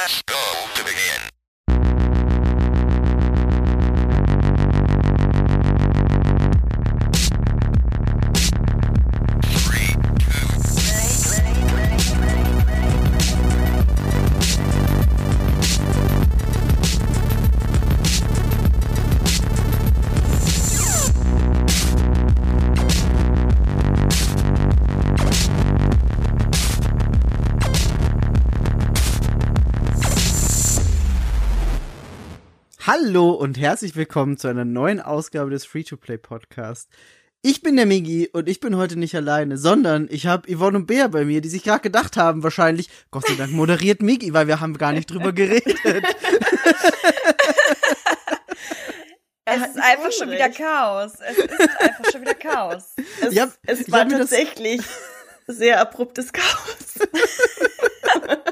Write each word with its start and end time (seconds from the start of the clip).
Press 0.00 0.22
go 0.22 0.69
Hallo 33.02 33.30
und 33.30 33.58
herzlich 33.58 33.96
willkommen 33.96 34.36
zu 34.36 34.48
einer 34.48 34.64
neuen 34.64 35.00
Ausgabe 35.00 35.50
des 35.50 35.64
Free-to-Play 35.64 36.18
Podcast. 36.18 36.90
Ich 37.40 37.62
bin 37.62 37.76
der 37.76 37.86
Migi 37.86 38.28
und 38.32 38.48
ich 38.48 38.60
bin 38.60 38.76
heute 38.76 38.98
nicht 38.98 39.14
alleine, 39.14 39.56
sondern 39.56 40.08
ich 40.10 40.26
habe 40.26 40.52
Yvonne 40.54 40.78
und 40.78 40.86
Bea 40.86 41.08
bei 41.08 41.24
mir, 41.24 41.40
die 41.40 41.48
sich 41.48 41.62
gerade 41.62 41.80
gedacht 41.80 42.16
haben, 42.16 42.42
wahrscheinlich, 42.42 42.90
Gott 43.10 43.26
sei 43.26 43.34
Dank 43.34 43.52
moderiert 43.52 44.02
Migi, 44.02 44.34
weil 44.34 44.48
wir 44.48 44.60
haben 44.60 44.76
gar 44.76 44.92
nicht 44.92 45.10
drüber 45.10 45.32
geredet. 45.32 45.78
Es 49.44 49.66
ist 49.66 49.78
einfach 49.78 50.12
schon 50.12 50.30
wieder 50.30 50.50
Chaos. 50.50 51.12
Es 51.20 51.38
ist 51.38 51.80
einfach 51.80 52.12
schon 52.12 52.20
wieder 52.20 52.34
Chaos. 52.34 52.94
Es, 53.20 53.34
Ja, 53.34 53.50
es 53.66 53.90
war 53.90 54.00
hab 54.00 54.10
tatsächlich 54.10 54.82
sehr 55.46 55.80
abruptes 55.80 56.32
Chaos. 56.32 57.08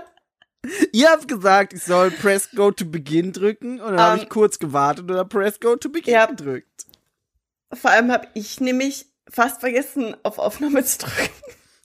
Ihr 0.92 1.10
habt 1.10 1.28
gesagt, 1.28 1.72
ich 1.72 1.82
soll 1.82 2.10
Press 2.10 2.50
Go 2.54 2.70
to 2.70 2.84
Begin 2.84 3.32
drücken 3.32 3.80
und 3.80 3.92
dann 3.92 4.00
habe 4.00 4.18
Ähm, 4.18 4.22
ich 4.24 4.28
kurz 4.28 4.58
gewartet 4.58 5.10
habe 5.10 5.25
Press 5.28 5.60
Go 5.60 5.77
to 5.77 5.88
Begin 5.88 6.14
ja. 6.14 6.27
gedrückt. 6.27 6.86
Vor 7.72 7.91
allem 7.91 8.10
habe 8.10 8.28
ich 8.34 8.60
nämlich 8.60 9.06
fast 9.30 9.60
vergessen, 9.60 10.16
auf 10.22 10.38
Aufnahme 10.38 10.84
zu 10.84 10.98
drücken. 10.98 11.33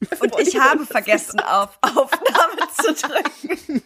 Und 0.20 0.38
ich 0.40 0.60
habe 0.60 0.86
vergessen, 0.86 1.40
auf 1.40 1.78
Aufnahme 1.82 2.68
zu 2.76 2.94
drücken. 2.94 3.82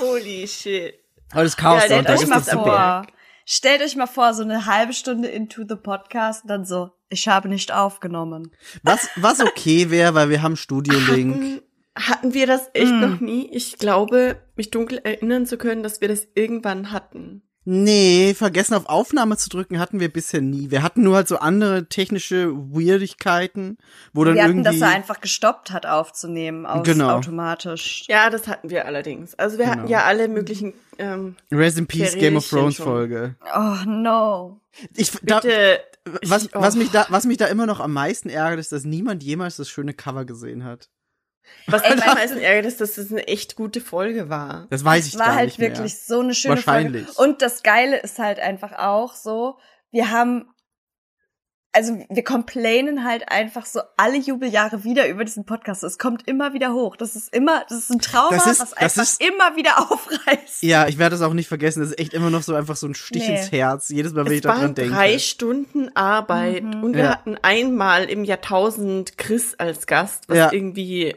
Holy 0.00 0.48
shit. 0.48 0.94
Heute 1.32 1.46
ist 1.46 1.56
Chaos 1.56 1.82
Ja, 1.84 1.88
Sonntag, 1.88 2.16
euch 2.16 2.22
ist 2.22 2.28
mal 2.28 2.36
das 2.36 2.46
super. 2.46 2.64
vor. 2.64 3.06
Stellt 3.46 3.82
euch 3.82 3.96
mal 3.96 4.06
vor, 4.08 4.34
so 4.34 4.42
eine 4.42 4.66
halbe 4.66 4.92
Stunde 4.92 5.28
into 5.28 5.62
the 5.68 5.76
podcast, 5.76 6.42
dann 6.46 6.64
so, 6.64 6.90
ich 7.08 7.28
habe 7.28 7.48
nicht 7.48 7.72
aufgenommen. 7.72 8.50
Was, 8.82 9.08
was 9.16 9.40
okay 9.40 9.90
wäre, 9.90 10.14
weil 10.14 10.30
wir 10.30 10.42
haben 10.42 10.56
Studio-Link. 10.56 11.34
Hatten, 11.34 11.62
hatten 12.08 12.34
wir 12.34 12.46
das 12.46 12.68
echt 12.74 12.92
Mm. 12.92 13.00
noch 13.00 13.20
nie? 13.20 13.48
Ich 13.52 13.78
glaube, 13.78 14.36
mich 14.56 14.70
dunkel 14.70 14.98
erinnern 15.02 15.46
zu 15.46 15.56
können, 15.58 15.82
dass 15.82 16.00
wir 16.00 16.08
das 16.08 16.26
irgendwann 16.34 16.90
hatten. 16.92 17.42
Nee, 17.66 18.32
vergessen 18.34 18.72
auf 18.74 18.86
Aufnahme 18.86 19.36
zu 19.36 19.50
drücken 19.50 19.78
hatten 19.78 20.00
wir 20.00 20.10
bisher 20.10 20.40
nie. 20.40 20.70
Wir 20.70 20.82
hatten 20.82 21.02
nur 21.02 21.16
halt 21.16 21.28
so 21.28 21.36
andere 21.36 21.86
technische 21.90 22.50
Weirdigkeiten, 23.00 23.76
wo 24.12 24.24
dann 24.24 24.34
Wir 24.34 24.42
hatten, 24.44 24.52
irgendwie 24.64 24.70
dass 24.80 24.80
er 24.80 24.96
einfach 24.96 25.20
gestoppt 25.20 25.70
hat 25.70 25.84
aufzunehmen, 25.86 26.64
aus 26.66 26.84
Genau. 26.86 27.10
automatisch. 27.18 28.04
Ja, 28.08 28.30
das 28.30 28.48
hatten 28.48 28.70
wir 28.70 28.86
allerdings. 28.86 29.34
Also 29.34 29.58
wir 29.58 29.66
hatten 29.66 29.80
Genau. 29.82 29.90
ja 29.90 30.04
alle 30.04 30.28
möglichen, 30.28 30.72
ähm, 30.98 31.36
Rest 31.52 31.78
in 31.78 31.86
Peace 31.86 32.14
Game 32.16 32.36
of 32.36 32.48
Thrones 32.48 32.76
schon. 32.76 32.86
Folge. 32.86 33.36
Oh 33.54 33.76
no. 33.86 34.60
Ich 34.96 35.12
da, 35.22 35.40
bitte, 35.40 35.80
was, 36.24 36.44
ich- 36.46 36.54
was 36.54 36.76
oh. 36.76 36.78
mich 36.78 36.90
da 36.90 37.06
was 37.10 37.26
mich 37.26 37.36
da 37.36 37.46
immer 37.46 37.66
noch 37.66 37.80
am 37.80 37.92
meisten 37.92 38.30
ärgert, 38.30 38.58
ist, 38.58 38.72
dass 38.72 38.84
niemand 38.84 39.22
jemals 39.22 39.56
das 39.56 39.68
schöne 39.68 39.92
Cover 39.92 40.24
gesehen 40.24 40.64
hat. 40.64 40.88
Was 41.66 41.82
Ey, 41.82 41.94
mich 41.94 42.02
am 42.02 42.08
weißt 42.08 42.16
meisten 42.18 42.38
ärgert, 42.38 42.66
ist, 42.66 42.80
dass 42.80 42.94
das 42.94 43.10
eine 43.10 43.26
echt 43.28 43.56
gute 43.56 43.80
Folge 43.80 44.28
war. 44.28 44.66
Das 44.70 44.84
weiß 44.84 45.06
ich 45.06 45.14
Es 45.14 45.18
war 45.18 45.26
gar 45.26 45.34
halt 45.36 45.48
nicht 45.48 45.58
wirklich 45.58 45.78
mehr. 45.94 46.02
so 46.06 46.20
eine 46.20 46.34
schöne 46.34 46.56
Wahrscheinlich. 46.56 47.06
Folge. 47.08 47.30
Und 47.32 47.42
das 47.42 47.62
Geile 47.62 47.98
ist 47.98 48.18
halt 48.18 48.40
einfach 48.40 48.72
auch 48.72 49.14
so, 49.14 49.58
wir 49.90 50.10
haben, 50.10 50.48
also 51.72 51.96
wir 52.10 52.24
complainen 52.24 53.04
halt 53.04 53.30
einfach 53.30 53.64
so 53.64 53.80
alle 53.96 54.16
Jubeljahre 54.18 54.82
wieder 54.82 55.06
über 55.08 55.24
diesen 55.24 55.44
Podcast. 55.46 55.84
Es 55.84 55.98
kommt 55.98 56.26
immer 56.26 56.52
wieder 56.52 56.72
hoch. 56.72 56.96
Das 56.96 57.14
ist 57.14 57.32
immer, 57.32 57.64
das 57.68 57.78
ist 57.78 57.90
ein 57.90 58.00
Trauma, 58.00 58.30
Das 58.34 58.46
ist- 58.48 58.60
was 58.60 58.70
das 58.70 58.76
einfach 58.78 59.02
ist- 59.04 59.20
immer 59.22 59.54
wieder 59.56 59.78
aufreißt. 59.92 60.62
Ja, 60.64 60.88
ich 60.88 60.98
werde 60.98 61.14
das 61.16 61.22
auch 61.22 61.32
nicht 61.32 61.46
vergessen. 61.46 61.80
Das 61.80 61.90
ist 61.90 61.98
echt 62.00 62.12
immer 62.12 62.30
noch 62.30 62.42
so 62.42 62.56
einfach 62.56 62.74
so 62.74 62.88
ein 62.88 62.94
Stich 62.96 63.28
Nee. 63.28 63.36
ins 63.36 63.52
Herz. 63.52 63.88
Jedes 63.88 64.12
Mal, 64.12 64.24
wenn 64.24 64.32
ich 64.32 64.38
Es 64.40 64.44
waren 64.46 64.56
daran 64.58 64.74
denke. 64.74 64.94
drei 64.94 65.18
Stunden 65.20 65.94
Arbeit 65.96 66.64
Mhm. 66.64 66.82
und 66.82 66.94
wir 66.96 67.04
Ja. 67.04 67.10
hatten 67.12 67.36
einmal 67.42 68.04
im 68.10 68.24
Jahrtausend 68.24 69.16
Chris 69.16 69.54
als 69.56 69.86
Gast, 69.86 70.28
was 70.28 70.36
Ja. 70.38 70.52
irgendwie, 70.52 71.14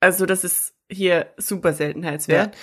also 0.00 0.26
das 0.26 0.44
ist 0.44 0.72
hier 0.90 1.26
super 1.36 1.72
Seltenheitswert. 1.72 2.56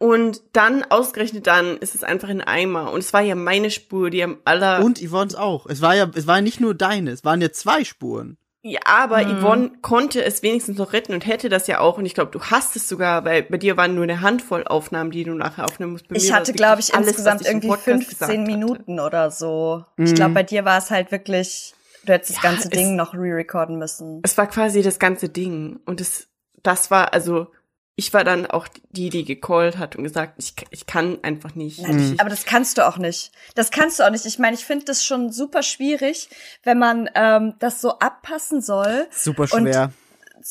Und 0.00 0.42
dann, 0.52 0.84
ausgerechnet 0.84 1.48
dann, 1.48 1.76
ist 1.78 1.96
es 1.96 2.04
einfach 2.04 2.28
ein 2.28 2.40
Eimer. 2.40 2.92
Und 2.92 3.00
es 3.00 3.12
war 3.12 3.20
ja 3.20 3.34
meine 3.34 3.68
Spur, 3.70 4.10
die 4.10 4.22
am 4.22 4.38
aller... 4.44 4.84
Und 4.84 5.00
Yvonne's 5.04 5.34
auch. 5.34 5.66
Es 5.66 5.82
war 5.82 5.96
ja, 5.96 6.08
es 6.14 6.28
war 6.28 6.40
nicht 6.40 6.60
nur 6.60 6.74
deine, 6.74 7.10
es 7.10 7.24
waren 7.24 7.40
ja 7.40 7.50
zwei 7.50 7.82
Spuren. 7.82 8.36
ja, 8.62 8.78
aber 8.84 9.24
Mhm. 9.24 9.40
Yvonne 9.40 9.72
konnte 9.82 10.22
es 10.24 10.42
wenigstens 10.42 10.78
noch 10.78 10.92
retten 10.92 11.14
und 11.14 11.26
hätte 11.26 11.48
das 11.48 11.66
ja 11.66 11.80
auch. 11.80 11.98
Und 11.98 12.06
ich 12.06 12.14
glaube, 12.14 12.30
du 12.30 12.40
hast 12.42 12.76
es 12.76 12.88
sogar, 12.88 13.24
weil 13.24 13.42
bei 13.42 13.56
dir 13.56 13.76
waren 13.76 13.94
nur 13.96 14.04
eine 14.04 14.20
Handvoll 14.20 14.64
Aufnahmen, 14.68 15.10
die 15.10 15.24
du 15.24 15.34
nachher 15.34 15.64
aufnehmen 15.64 15.92
musst. 15.92 16.06
Bei 16.08 16.14
Ich 16.16 16.32
hatte, 16.32 16.52
glaube 16.52 16.80
ich, 16.80 16.94
alles, 16.94 17.08
insgesamt 17.08 17.40
ich 17.40 17.46
irgendwie 17.48 17.68
Podcast 17.68 17.86
15 18.04 18.08
gesagt 18.18 18.32
hatte. 18.32 18.40
Minuten 18.40 19.00
oder 19.00 19.30
so. 19.32 19.84
Mhm. 19.96 20.04
Ich 20.06 20.14
glaube, 20.14 20.34
bei 20.34 20.42
dir 20.44 20.64
war 20.64 20.78
es 20.78 20.90
halt 20.92 21.10
wirklich, 21.10 21.74
du 22.04 22.12
hättest 22.12 22.36
das 22.36 22.42
Ja, 22.44 22.50
ganze 22.50 22.64
es- 22.68 22.70
Ding 22.70 22.94
noch 22.94 23.14
re-recorden 23.14 23.78
müssen. 23.78 24.20
Es 24.22 24.38
war 24.38 24.46
quasi 24.46 24.82
das 24.82 25.00
ganze 25.00 25.28
Ding. 25.28 25.80
Und 25.86 26.00
es, 26.00 26.27
das 26.62 26.90
war, 26.90 27.12
also, 27.12 27.48
ich 27.96 28.14
war 28.14 28.22
dann 28.22 28.46
auch 28.46 28.68
die, 28.90 29.10
die 29.10 29.24
gecallt 29.24 29.76
hat 29.78 29.96
und 29.96 30.04
gesagt, 30.04 30.34
ich, 30.38 30.54
ich 30.70 30.86
kann 30.86 31.18
einfach 31.22 31.54
nicht. 31.56 31.80
Nein, 31.80 32.12
Ich, 32.14 32.20
Aber 32.20 32.30
das 32.30 32.44
kannst 32.44 32.78
du 32.78 32.86
auch 32.86 32.96
nicht. 32.96 33.32
Das 33.56 33.70
kannst 33.70 33.98
du 33.98 34.04
auch 34.06 34.10
nicht. 34.10 34.24
Ich 34.24 34.38
meine, 34.38 34.54
ich 34.54 34.64
finde 34.64 34.84
das 34.84 35.04
schon 35.04 35.32
super 35.32 35.62
schwierig, 35.64 36.28
wenn 36.62 36.78
man 36.78 37.10
ähm, 37.16 37.54
das 37.58 37.80
so 37.80 37.98
abpassen 37.98 38.60
soll, 38.62 39.08
Super 39.10 39.48
Und- 39.52 39.64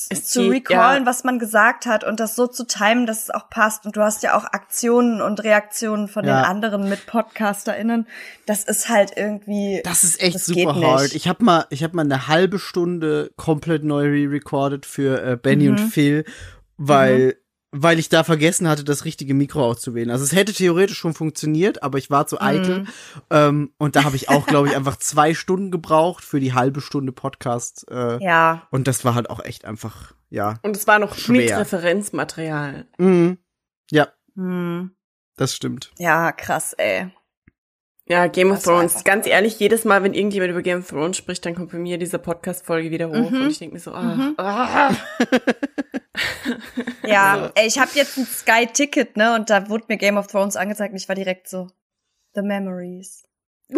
Es 0.09 0.25
zu 0.25 0.49
recallen, 0.49 1.03
ja. 1.03 1.09
was 1.09 1.23
man 1.23 1.39
gesagt 1.39 1.85
hat 1.87 2.03
und 2.03 2.19
das 2.19 2.35
so 2.35 2.45
zu 2.47 2.65
timen, 2.67 3.05
dass 3.07 3.23
es 3.23 3.29
auch 3.31 3.49
passt. 3.49 3.85
Und 3.85 3.95
du 3.97 4.01
hast 4.01 4.21
ja 4.23 4.37
auch 4.37 4.43
Aktionen 4.45 5.21
und 5.21 5.43
Reaktionen 5.43 6.07
von 6.07 6.25
Ja. 6.25 6.41
den 6.41 6.45
anderen 6.45 6.87
mit 6.89 7.07
PodcasterInnen. 7.07 8.07
Das 8.45 8.63
ist 8.63 8.89
halt 8.89 9.13
irgendwie. 9.15 9.81
Das 9.83 10.03
ist 10.03 10.21
echt 10.21 10.35
Das 10.35 10.45
super 10.45 10.75
hard. 10.75 11.15
Ich 11.15 11.27
habe 11.27 11.43
mal, 11.43 11.65
ich 11.71 11.83
habe 11.83 11.95
mal 11.95 12.03
eine 12.03 12.27
halbe 12.27 12.59
Stunde 12.59 13.31
komplett 13.37 13.83
neu 13.83 14.03
re-recorded 14.05 14.85
für 14.85 15.21
äh, 15.23 15.35
Benny 15.35 15.69
und 15.69 15.81
Mhm. 15.81 15.87
Phil, 15.89 16.25
weil 16.77 17.35
weil 17.83 17.99
ich 17.99 18.09
da 18.09 18.23
vergessen 18.23 18.67
hatte, 18.67 18.83
das 18.83 19.05
richtige 19.05 19.33
Mikro 19.33 19.63
auszuwählen. 19.65 20.09
Also 20.11 20.23
es 20.23 20.33
hätte 20.33 20.53
theoretisch 20.53 20.97
schon 20.97 21.13
funktioniert, 21.13 21.83
aber 21.83 21.97
ich 21.97 22.09
war 22.09 22.27
zu 22.27 22.41
eitel. 22.41 22.79
Mhm. 22.81 22.87
Ähm, 23.29 23.71
und 23.77 23.95
da 23.95 24.03
habe 24.03 24.15
ich 24.15 24.29
auch, 24.29 24.45
glaube 24.47 24.69
ich, 24.69 24.75
einfach 24.75 24.97
zwei 24.97 25.33
Stunden 25.33 25.71
gebraucht 25.71 26.23
für 26.23 26.39
die 26.39 26.53
halbe 26.53 26.81
Stunde 26.81 27.11
Podcast. 27.11 27.85
Äh, 27.89 28.23
ja. 28.23 28.67
Und 28.71 28.87
das 28.87 29.05
war 29.05 29.15
halt 29.15 29.29
auch 29.29 29.43
echt 29.43 29.65
einfach, 29.65 30.13
ja. 30.29 30.55
und 30.63 30.75
es 30.75 30.87
war 30.87 30.99
noch 30.99 31.15
Schwer. 31.15 31.35
mit 31.37 31.51
Referenzmaterial. 31.51 32.87
Mhm. 32.97 33.37
Ja, 33.91 34.07
Hm. 34.35 34.91
das 35.35 35.55
stimmt. 35.55 35.91
Ja, 35.97 36.31
krass, 36.31 36.73
ey. 36.73 37.11
Ja, 38.09 38.27
Game 38.27 38.51
of 38.51 38.63
Thrones. 38.63 39.03
Ganz 39.03 39.27
ehrlich, 39.27 39.59
jedes 39.59 39.83
Mal, 39.83 40.01
wenn 40.03 40.13
irgendjemand 40.13 40.51
über 40.51 40.61
Game 40.61 40.79
of 40.79 40.87
Thrones 40.87 41.17
spricht, 41.17 41.45
dann 41.45 41.55
kommt 41.55 41.71
bei 41.71 41.77
mir 41.77 41.97
diese 41.97 42.19
Podcast-Folge 42.19 42.89
wieder 42.89 43.09
hoch 43.09 43.29
Mhm. 43.29 43.41
und 43.41 43.49
ich 43.51 43.59
denke 43.59 43.73
mir 43.75 43.79
so, 43.81 43.91
ah, 43.91 44.01
Mhm. 44.01 44.33
ah. 44.37 44.91
Ja, 47.05 47.33
Also- 47.33 47.51
ey, 47.55 47.67
ich 47.67 47.77
habe 47.79 47.91
jetzt 47.93 48.17
ein 48.17 48.25
Sky-Ticket, 48.25 49.17
ne? 49.17 49.35
Und 49.35 49.49
da 49.49 49.69
wurde 49.69 49.85
mir 49.89 49.97
Game 49.97 50.17
of 50.17 50.27
Thrones 50.27 50.55
angezeigt 50.55 50.91
und 50.91 50.97
ich 50.97 51.07
war 51.07 51.15
direkt 51.15 51.47
so, 51.49 51.67
The 52.33 52.41
Memories. 52.41 53.23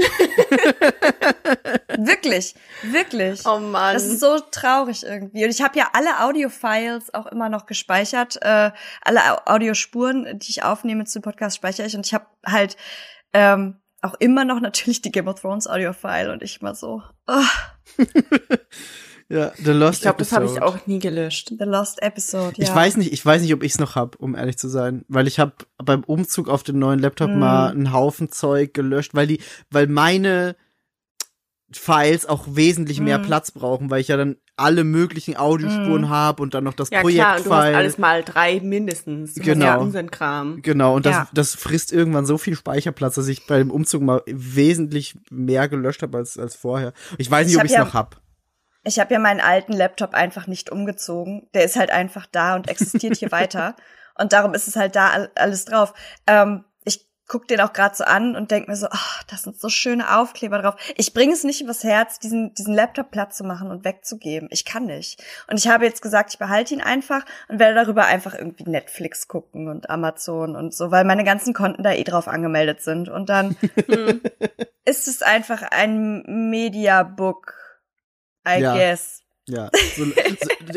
wirklich, 1.98 2.56
wirklich. 2.84 3.42
Oh 3.46 3.60
Mann. 3.60 3.94
Das 3.96 4.04
ist 4.06 4.20
so 4.20 4.40
traurig 4.52 5.04
irgendwie. 5.04 5.44
Und 5.44 5.50
ich 5.50 5.62
habe 5.62 5.78
ja 5.78 5.90
alle 5.94 6.20
Audio-Files 6.22 7.14
auch 7.14 7.26
immer 7.28 7.50
noch 7.50 7.66
gespeichert. 7.66 8.38
Äh, 8.42 8.72
alle 9.02 9.20
Au- 9.34 9.42
Audiospuren, 9.54 10.38
die 10.40 10.50
ich 10.52 10.64
aufnehme 10.64 11.06
zu 11.06 11.22
Podcast, 11.22 11.56
speichere 11.56 11.88
ich. 11.88 11.96
Und 11.96 12.06
ich 12.06 12.14
habe 12.14 12.28
halt 12.46 12.78
ähm, 13.34 13.78
auch 14.02 14.16
immer 14.20 14.46
noch 14.46 14.60
natürlich 14.62 15.02
die 15.02 15.12
Game 15.12 15.28
of 15.28 15.42
Thrones 15.42 15.68
Audio-File. 15.68 16.30
Und 16.32 16.42
ich 16.44 16.62
mal 16.62 16.76
so, 16.76 17.02
oh, 17.28 17.44
Ja, 19.32 19.52
The 19.64 19.72
Lost 19.72 19.98
ich 19.98 20.02
glaube, 20.02 20.18
das 20.18 20.32
habe 20.32 20.46
ich 20.46 20.52
Episode. 20.58 20.66
auch 20.80 20.88
nie 20.88 20.98
gelöscht. 20.98 21.50
The 21.50 21.64
Lost 21.66 22.02
Episode. 22.02 22.54
Ja. 22.58 22.64
Ich 22.64 22.74
weiß 22.74 22.98
nicht, 22.98 23.14
ich 23.14 23.24
weiß 23.24 23.44
nicht, 23.44 23.54
ob 23.54 23.62
ich 23.62 23.74
es 23.74 23.80
noch 23.80 23.96
hab, 23.96 24.16
um 24.16 24.36
ehrlich 24.36 24.58
zu 24.58 24.68
sein, 24.68 25.06
weil 25.08 25.28
ich 25.28 25.38
habe 25.40 25.54
beim 25.78 26.04
Umzug 26.04 26.50
auf 26.50 26.64
den 26.64 26.80
neuen 26.80 26.98
Laptop 26.98 27.30
Mhm. 27.30 27.38
mal 27.40 27.70
einen 27.70 27.94
Haufen 27.94 28.32
Zeug 28.32 28.74
gelöscht, 28.74 29.14
weil 29.14 29.28
die, 29.28 29.40
weil 29.70 29.86
meine 29.86 30.56
Files 31.72 32.26
auch 32.26 32.46
wesentlich 32.48 33.00
mehr 33.02 33.20
Mhm. 33.20 33.24
Platz 33.28 33.52
brauchen, 33.52 33.92
weil 33.92 34.02
ich 34.02 34.08
ja 34.08 34.18
dann 34.18 34.38
alle 34.60 34.84
möglichen 34.84 35.38
Audiospuren 35.38 36.02
Mhm. 36.04 36.10
habe 36.10 36.44
und 36.44 36.54
dann 36.54 36.64
noch 36.64 36.74
das 36.74 36.90
Ja, 36.90 37.02
du 37.02 37.08
hast 37.08 37.44
Projektfile. 37.44 37.78
alles 37.78 37.98
mal 37.98 38.24
drei 38.24 38.60
mindestens. 38.60 39.34
Du 39.34 39.42
Genau. 39.42 39.66
Ja 39.66 39.76
unseren 39.78 40.12
Kram. 40.12 40.62
Genau, 40.62 40.96
und 40.96 41.06
das, 41.06 41.16
Ja. 41.16 41.28
das 41.34 41.56
frisst 41.56 41.92
irgendwann 41.92 42.26
so 42.26 42.38
viel 42.38 42.56
Speicherplatz, 42.56 43.16
dass 43.16 43.28
ich 43.28 43.48
bei 43.48 43.58
dem 43.58 43.72
Umzug 43.72 44.02
mal 44.02 44.22
wesentlich 44.28 45.18
mehr 45.30 45.68
gelöscht 45.70 46.02
habe 46.02 46.18
als, 46.18 46.38
als 46.38 46.56
vorher. 46.56 46.94
Ich 47.18 47.30
weiß 47.32 47.46
nicht, 47.48 47.56
Ich 47.56 47.60
ob 47.60 47.66
ich 47.66 47.72
es 47.72 47.78
ja- 47.78 47.84
noch 47.86 47.94
hab. 47.94 48.22
Ich 48.86 48.98
habe 49.00 49.14
ja 49.14 49.20
meinen 49.20 49.42
alten 49.42 49.74
Laptop 49.74 50.14
einfach 50.14 50.48
nicht 50.48 50.72
umgezogen. 50.72 51.48
Der 51.54 51.64
ist 51.66 51.76
halt 51.76 51.92
einfach 51.92 52.26
da 52.32 52.56
und 52.56 52.70
existiert 52.70 53.18
hier 53.18 53.32
weiter. 53.32 53.76
Und 54.18 54.34
darum 54.34 54.54
ist 54.54 54.68
es 54.68 54.76
halt 54.76 54.96
da 54.96 55.10
all- 55.10 55.32
alles 55.36 55.66
drauf. 55.66 55.94
Ähm, 56.28 56.64
guck 57.30 57.48
den 57.48 57.62
auch 57.62 57.72
gerade 57.72 57.96
so 57.96 58.04
an 58.04 58.36
und 58.36 58.52
denk 58.52 58.68
mir 58.68 58.76
so, 58.76 58.88
ach, 58.92 59.24
das 59.24 59.44
sind 59.44 59.58
so 59.58 59.70
schöne 59.70 60.18
Aufkleber 60.18 60.62
drauf. 60.62 60.76
Ich 60.98 61.14
bringe 61.14 61.32
es 61.32 61.46
nicht 61.46 61.62
übers 61.62 61.84
Herz, 61.86 62.20
diesen, 62.20 62.54
diesen 62.56 62.74
Laptop 62.74 63.12
platt 63.12 63.34
zu 63.34 63.46
machen 63.46 63.72
und 63.72 63.86
wegzugeben. 63.86 64.50
Ich 64.52 64.66
kann 64.66 64.86
nicht. 64.88 65.24
Und 65.50 65.58
ich 65.58 65.68
habe 65.70 65.86
jetzt 65.86 66.02
gesagt, 66.02 66.34
ich 66.34 66.40
behalte 66.40 66.74
ihn 66.74 66.82
einfach 66.82 67.24
und 67.48 67.60
werde 67.60 67.76
darüber 67.76 68.06
einfach 68.06 68.34
irgendwie 68.34 68.64
Netflix 68.70 69.28
gucken 69.30 69.70
und 69.70 69.90
Amazon 69.90 70.56
und 70.58 70.74
so, 70.74 70.92
weil 70.92 71.06
meine 71.06 71.24
ganzen 71.24 71.54
Konten 71.54 71.84
da 71.84 71.94
eh 71.94 72.04
drauf 72.04 72.28
angemeldet 72.28 72.82
sind. 72.82 73.08
Und 73.08 73.30
dann 73.30 73.56
Hm. 73.88 74.22
ist 74.86 75.08
es 75.08 75.22
einfach 75.22 75.62
ein 75.62 76.24
Mediabook, 76.50 77.54
I 78.48 78.60
Ja. 78.62 78.74
guess. 78.76 79.22
Ja. 79.48 79.70
So, 79.96 80.06
so, 80.06 80.12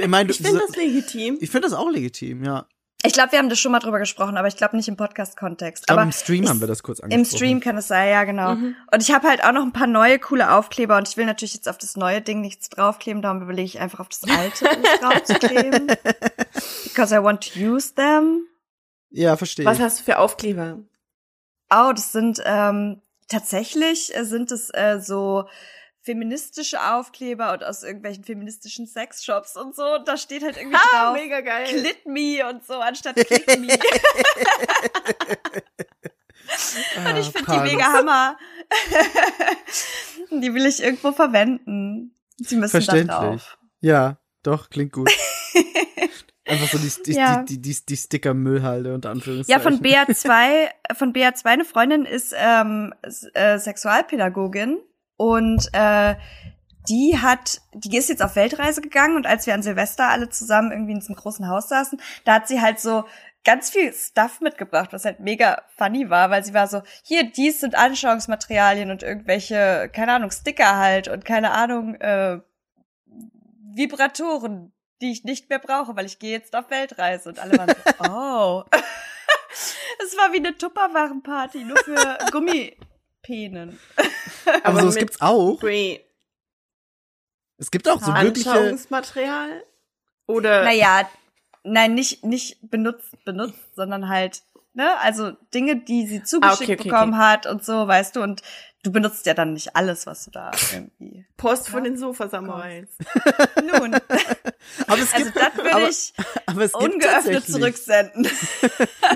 ich 0.01 0.07
meine, 0.09 0.31
Ich 0.31 0.39
finde 0.39 0.61
das 0.67 0.77
legitim. 0.77 1.39
ich 1.41 1.51
finde 1.51 1.69
das 1.69 1.77
auch 1.77 1.91
legitim, 1.91 2.45
ja. 2.45 2.67
Ich 3.05 3.13
glaube, 3.13 3.33
wir 3.33 3.39
haben 3.41 3.49
das 3.49 3.59
schon 3.59 3.73
mal 3.73 3.81
drüber 3.81 3.99
gesprochen, 3.99 4.37
aber 4.37 4.47
ich 4.49 4.57
glaube 4.57 4.77
nicht 4.77 4.87
im 4.89 4.97
Podcast-Kontext. 4.97 5.91
Aber 5.91 6.03
im 6.03 6.13
Stream 6.13 6.45
ich- 6.45 6.49
haben 6.51 6.61
wir 6.61 6.69
das 6.69 6.83
kurz 6.83 7.01
angesprochen. 7.01 7.25
Im 7.33 7.37
Stream 7.37 7.61
kann 7.61 7.77
es 7.77 7.89
sein, 7.89 8.09
ja, 8.11 8.23
genau. 8.25 8.55
Mhm. 8.55 8.77
Und 8.93 9.03
ich 9.03 9.13
habe 9.13 9.29
halt 9.29 9.43
auch 9.45 9.53
noch 9.53 9.63
ein 9.63 9.73
paar 9.73 9.87
neue 9.89 10.19
coole 10.21 10.53
Aufkleber 10.53 10.97
und 10.97 11.09
ich 11.09 11.17
will 11.17 11.27
natürlich 11.27 11.55
jetzt 11.55 11.69
auf 11.69 11.79
das 11.79 11.97
neue 11.97 12.21
Ding 12.21 12.41
nichts 12.41 12.69
draufkleben, 12.69 13.21
darum 13.23 13.43
überlege 13.43 13.67
ich 13.67 13.81
einfach 13.81 14.01
auf 14.01 14.09
das 14.09 14.23
alte 14.31 14.65
draufzukleben. 15.01 15.89
Because 16.85 17.15
I 17.15 17.23
want 17.23 17.53
to 17.53 17.59
use 17.59 17.95
them. 17.95 18.47
Ja, 19.11 19.37
verstehe. 19.37 19.65
Was 19.67 19.81
hast 19.81 20.01
du 20.01 20.05
für 20.05 20.19
Aufkleber? 20.19 20.79
Oh, 21.75 21.93
das 21.95 22.13
sind 22.13 22.41
ähm, 22.45 23.01
tatsächlich 23.29 24.15
äh, 24.17 24.25
sind 24.25 24.51
es 24.53 24.71
äh, 24.75 25.01
so 25.01 25.49
feministische 26.05 26.83
Aufkleber 26.95 27.53
und 27.53 27.63
aus 27.65 27.83
irgendwelchen 27.85 28.25
feministischen 28.25 28.87
Sexshops 28.87 29.57
und 29.57 29.75
so. 29.77 29.95
Und 29.95 30.09
da 30.09 30.17
steht 30.17 30.43
halt 30.43 30.57
irgendwie 30.57 30.77
drauf. 30.93 31.15
mega 31.15 31.41
geil. 31.41 31.65
Clit 31.67 32.07
me 32.07 32.45
und 32.49 32.65
so 32.67 32.75
anstatt 32.75 33.15
Click 33.27 33.47
me. 33.61 33.79
Und 37.07 37.17
ich 37.19 37.31
finde 37.31 37.53
die 37.53 37.61
mega 37.75 37.85
Hammer. 37.93 38.37
die 40.31 40.53
will 40.55 40.67
ich 40.67 40.83
irgendwo 40.83 41.13
verwenden. 41.13 42.15
Sie 42.39 42.57
müssen 42.57 42.73
da 42.79 42.81
Verständlich. 42.83 43.17
drauf. 43.17 43.59
Ja, 43.81 44.19
doch, 44.43 44.69
klingt 44.71 44.93
gut. 44.93 45.11
Einfach 46.45 46.69
so 46.69 46.79
die, 46.79 46.91
die, 47.05 47.13
Ja. 47.13 47.43
die, 47.45 47.59
die, 47.63 47.75
die, 47.75 47.87
die 47.87 47.97
Sticker-Müllhalde 47.97 48.93
unter 48.95 49.09
Ja, 49.11 49.13
Anführungszeichen. 49.13 49.63
von 49.63 49.81
BA2, 49.81 50.69
von 50.97 51.13
BA2 51.13 51.45
eine 51.47 51.65
Freundin 51.65 52.05
ist 52.05 52.35
ähm, 52.37 52.93
äh, 53.35 53.59
Sexualpädagogin 53.59 54.79
und 55.23 55.69
äh, 55.73 56.17
die 56.89 57.17
hat, 57.17 57.61
die 57.75 57.97
ist 57.97 58.09
jetzt 58.09 58.25
auf 58.25 58.35
Weltreise 58.35 58.81
gegangen 58.81 59.15
und 59.15 59.25
als 59.25 59.47
wir 59.47 59.55
an 59.55 59.63
Silvester 59.63 60.09
alle 60.09 60.31
zusammen 60.31 60.73
irgendwie 60.73 60.95
in 60.95 60.99
diesem 60.99 61.15
großen 61.15 61.49
Haus 61.49 61.69
saßen, 61.69 62.01
da 62.25 62.35
hat 62.35 62.49
sie 62.49 62.61
halt 62.61 62.81
so 62.81 63.05
ganz 63.45 63.71
viel 63.71 63.93
Stuff 63.93 64.41
mitgebracht, 64.41 64.93
was 64.93 65.05
halt 65.05 65.21
mega 65.21 65.63
funny 65.79 66.11
war, 66.11 66.31
weil 66.31 66.45
sie 66.45 66.55
war 66.55 66.67
so, 66.67 66.83
hier, 67.05 67.23
dies 67.23 67.61
sind 67.61 67.77
Anschauungsmaterialien 67.77 68.91
und 68.91 69.05
irgendwelche, 69.05 69.89
keine 69.93 70.15
Ahnung, 70.15 70.33
Sticker 70.33 70.77
halt 70.77 71.07
und 71.07 71.25
keine 71.25 71.53
Ahnung, 71.53 71.95
äh, 72.01 72.41
Vibratoren, 73.75 74.73
die 75.01 75.13
ich 75.13 75.23
nicht 75.23 75.49
mehr 75.51 75.61
brauche, 75.61 75.95
weil 75.95 76.07
ich 76.07 76.19
gehe 76.19 76.33
jetzt 76.33 76.57
auf 76.57 76.69
Weltreise 76.69 77.29
und 77.29 77.39
alle 77.39 77.57
waren 77.59 77.69
so, 77.69 78.11
oh. 78.11 78.65
Es 80.05 80.17
war 80.17 80.33
wie 80.33 80.39
eine 80.39 80.57
Tupperwarenparty, 80.57 81.63
nur 81.63 81.77
für 81.77 82.19
Gummipänen. 82.33 82.92
Aber 84.47 84.67
Aber 84.67 84.81
sowas 84.81 84.95
mit 84.95 85.01
gibt's 85.01 85.21
auch. 85.21 85.57
Spray. 85.57 86.05
Es 87.59 87.71
gibt 87.71 87.89
auch 87.89 88.01
so 88.01 88.13
wirkliche. 88.15 88.51
Anschauungsmaterial? 88.51 89.63
Oder 90.27 90.65
Naja, 90.65 91.09
nein, 91.65 91.95
nicht, 91.95 92.25
nicht 92.25 92.59
benutzt, 92.63 93.25
benutzt, 93.25 93.75
sondern 93.75 94.09
halt, 94.09 94.43
ne, 94.75 94.99
also 94.99 95.33
Dinge, 95.55 95.77
die 95.77 96.07
sie 96.07 96.23
zugeschickt 96.23 96.61
Ah, 96.61 96.65
okay, 96.65 96.75
okay, 96.75 96.89
bekommen 96.89 97.19
hat 97.19 97.47
und 97.47 97.65
so, 97.65 97.87
weißt 97.87 98.17
du, 98.17 98.23
und 98.23 98.43
du 98.83 98.91
benutzt 98.91 99.27
ja 99.27 99.35
dann 99.35 99.53
nicht 99.53 99.77
alles, 99.77 100.07
was 100.07 100.25
du 100.25 100.31
da 100.31 100.51
irgendwie. 100.73 101.25
Post 101.37 101.69
von 101.69 101.85
Ja. 101.85 101.91
den 101.91 101.97
Sofasamurais. 101.99 102.89
Nun, 103.63 103.95
Aber 103.95 104.99
es 105.03 105.13
also 105.13 105.25
gibt, 105.27 105.37
das 105.37 105.57
würde 105.57 105.75
aber, 105.75 105.89
ich 105.89 106.13
aber 106.47 106.63
es 106.65 106.73
gibt 106.73 106.85
ungeöffnet 106.85 107.35
tatsächlich, 107.35 107.55
zurücksenden. 107.55 108.29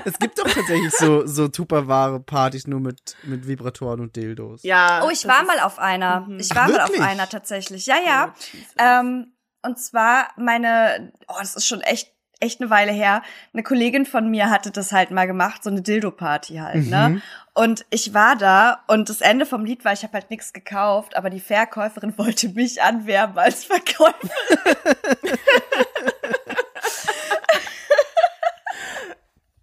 Es 0.05 0.19
gibt 0.19 0.37
doch 0.39 0.45
tatsächlich 0.49 0.93
so, 0.93 1.25
so 1.25 1.47
Tupperware-Partys 1.47 2.67
nur 2.67 2.79
mit, 2.79 3.15
mit 3.23 3.47
Vibratoren 3.47 3.99
und 3.99 4.15
Dildos. 4.15 4.63
Ja. 4.63 5.03
Oh, 5.05 5.09
ich 5.09 5.27
war 5.27 5.43
mal 5.43 5.59
auf 5.59 5.79
einer. 5.79 6.21
Mhm. 6.21 6.39
Ich 6.39 6.51
Ach, 6.51 6.55
war 6.55 6.69
mal 6.69 6.81
auf 6.81 6.99
einer 6.99 7.27
tatsächlich. 7.27 7.85
Ja, 7.87 7.95
ja. 8.05 8.33
Oh. 8.33 8.57
Ähm, 8.77 9.33
und 9.63 9.79
zwar 9.79 10.29
meine, 10.37 11.11
oh, 11.27 11.35
das 11.39 11.55
ist 11.55 11.67
schon 11.67 11.81
echt, 11.81 12.13
echt 12.39 12.61
eine 12.61 12.69
Weile 12.69 12.91
her. 12.91 13.23
Eine 13.53 13.63
Kollegin 13.63 14.05
von 14.05 14.29
mir 14.29 14.49
hatte 14.49 14.71
das 14.71 14.91
halt 14.91 15.11
mal 15.11 15.27
gemacht, 15.27 15.63
so 15.63 15.69
eine 15.69 15.81
Dildo-Party 15.81 16.55
halt, 16.57 16.87
ne? 16.87 17.09
Mhm. 17.09 17.21
Und 17.53 17.85
ich 17.89 18.13
war 18.13 18.35
da 18.35 18.83
und 18.87 19.09
das 19.09 19.21
Ende 19.21 19.47
vom 19.47 19.65
Lied 19.65 19.83
war, 19.83 19.91
ich 19.91 20.03
habe 20.03 20.13
halt 20.13 20.29
nichts 20.29 20.53
gekauft, 20.53 21.15
aber 21.15 21.29
die 21.29 21.39
Verkäuferin 21.39 22.13
wollte 22.17 22.49
mich 22.49 22.81
anwerben 22.81 23.37
als 23.37 23.65
Verkäufer. 23.65 24.13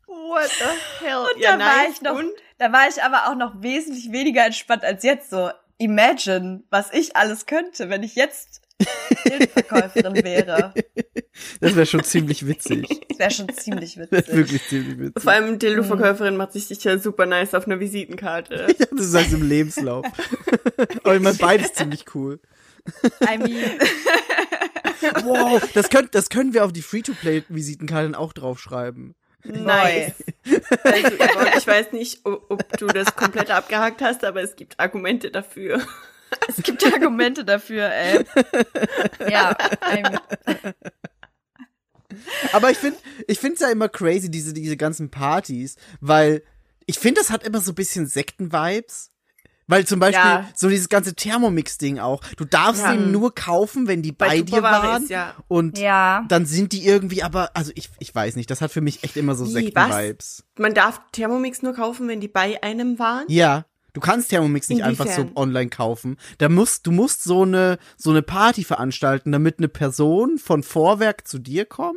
What 0.06 0.50
the 0.50 1.04
hell? 1.04 1.18
Und 1.18 1.44
da 1.44 1.58
war 1.58 1.88
ich 1.88 2.02
noch, 2.02 2.20
da 2.58 2.72
war 2.72 2.88
ich 2.88 3.02
aber 3.02 3.28
auch 3.28 3.36
noch 3.36 3.62
wesentlich 3.62 4.10
weniger 4.10 4.44
entspannt 4.44 4.84
als 4.84 5.04
jetzt 5.04 5.30
so. 5.30 5.50
Imagine, 5.76 6.62
was 6.70 6.92
ich 6.92 7.16
alles 7.16 7.46
könnte, 7.46 7.90
wenn 7.90 8.04
ich 8.04 8.14
jetzt 8.14 8.63
Dildo-Verkäuferin 9.26 10.24
wäre. 10.24 10.74
Das 11.60 11.74
wäre 11.74 11.86
schon 11.86 12.04
ziemlich 12.04 12.46
witzig. 12.46 13.00
Das 13.08 13.18
wäre 13.18 13.30
schon 13.30 13.48
ziemlich 13.54 13.96
witzig. 13.98 14.28
wirklich 14.34 14.62
ziemlich 14.68 14.98
witzig. 14.98 15.22
Vor 15.22 15.32
allem 15.32 15.58
Dildo-Verkäuferin 15.58 16.36
macht 16.36 16.52
sich 16.52 16.66
sicher 16.66 16.98
super 16.98 17.26
nice 17.26 17.54
auf 17.54 17.66
einer 17.66 17.80
Visitenkarte. 17.80 18.66
Ich 18.70 18.78
dachte, 18.78 18.94
du 18.94 19.02
sagst 19.02 19.32
im 19.32 19.48
Lebenslauf. 19.48 20.04
Aber 21.02 21.14
ich 21.16 21.22
meine, 21.22 21.36
beides 21.36 21.72
ziemlich 21.74 22.04
cool. 22.14 22.40
I 23.22 23.38
mean, 23.38 23.50
Wow, 25.24 25.62
das, 25.74 25.90
könnt, 25.90 26.14
das 26.14 26.28
können 26.30 26.54
wir 26.54 26.64
auf 26.64 26.72
die 26.72 26.82
Free-to-Play-Visitenkarten 26.82 28.14
auch 28.14 28.32
draufschreiben. 28.32 29.14
neu. 29.44 30.06
Also, 30.82 31.12
ich 31.58 31.66
weiß 31.66 31.92
nicht, 31.92 32.20
ob 32.24 32.66
du 32.78 32.86
das 32.86 33.14
komplett 33.14 33.50
abgehakt 33.50 34.00
hast, 34.02 34.24
aber 34.24 34.42
es 34.42 34.56
gibt 34.56 34.80
Argumente 34.80 35.30
dafür. 35.30 35.80
Es 36.48 36.62
gibt 36.62 36.84
Argumente 36.84 37.44
dafür, 37.44 37.90
ey. 37.90 38.25
Ja, 39.31 39.56
Aber 42.52 42.70
ich 42.70 42.78
finde, 42.78 42.98
ich 43.26 43.38
finde 43.38 43.54
es 43.54 43.60
ja 43.60 43.70
immer 43.70 43.88
crazy, 43.88 44.31
diese, 44.31 44.52
diese 44.52 44.76
ganzen 44.76 45.10
Partys, 45.10 45.76
weil 46.00 46.43
ich 46.86 46.98
finde, 46.98 47.20
das 47.20 47.31
hat 47.31 47.44
immer 47.44 47.60
so 47.60 47.72
ein 47.72 47.76
bisschen 47.76 48.06
Sekten-Vibes. 48.06 49.10
Weil 49.67 49.86
zum 49.86 49.98
Beispiel 49.98 50.22
Ja. 50.22 50.46
so 50.55 50.69
dieses 50.69 50.91
ganze 50.91 51.14
Thermomix-Ding 51.14 51.98
auch. 51.98 52.20
Du 52.36 52.44
darfst 52.44 52.82
Ja. 52.82 52.93
ihn 52.93 53.10
nur 53.12 53.34
kaufen, 53.34 53.86
wenn 53.88 54.03
die 54.03 54.12
bei, 54.12 54.36
dir 54.43 54.44
Tupperware 54.44 54.82
waren. 54.88 55.03
ist 55.05 55.08
ja- 55.08 55.34
Und 55.48 55.79
ja. 55.79 56.26
dann 56.29 56.44
sind 56.44 56.72
die 56.72 56.84
irgendwie 56.86 57.22
aber, 57.22 57.56
also 57.56 57.72
ich, 57.74 57.88
ich 57.98 58.14
weiß 58.14 58.36
nicht, 58.36 58.50
das 58.50 58.60
hat 58.60 58.70
für 58.72 58.82
mich 58.82 59.03
echt 59.05 59.17
immer 59.17 59.34
so 59.34 59.46
Sekten-Vibes. 59.46 60.44
Man 60.58 60.74
darf 60.74 61.00
Thermomix 61.12 61.62
nur 61.62 61.72
kaufen, 61.72 62.08
wenn 62.08 62.20
die 62.20 62.29
bei 62.29 62.62
einem 62.62 62.98
waren? 62.98 63.24
Ja. 63.29 63.64
Du 63.94 64.01
kannst 64.01 64.29
Thermomix 64.31 64.69
nicht 64.69 64.82
einfach 64.84 65.06
so 65.06 65.22
Inwiefern? 65.22 65.36
online 65.36 65.70
kaufen. 65.70 66.17
Da 66.39 66.48
musst, 66.48 66.86
du 66.86 66.91
musst 66.93 67.22
so 67.24 67.43
eine, 67.43 67.79
so 67.96 68.10
eine 68.10 68.22
Party 68.22 68.63
veranstalten, 68.65 69.32
damit 69.32 69.58
eine 69.58 69.69
Person 69.69 70.36
von 70.39 70.63
Vorwerk 70.63 71.27
zu 71.27 71.39
dir 71.39 71.65
kommt 71.65 71.96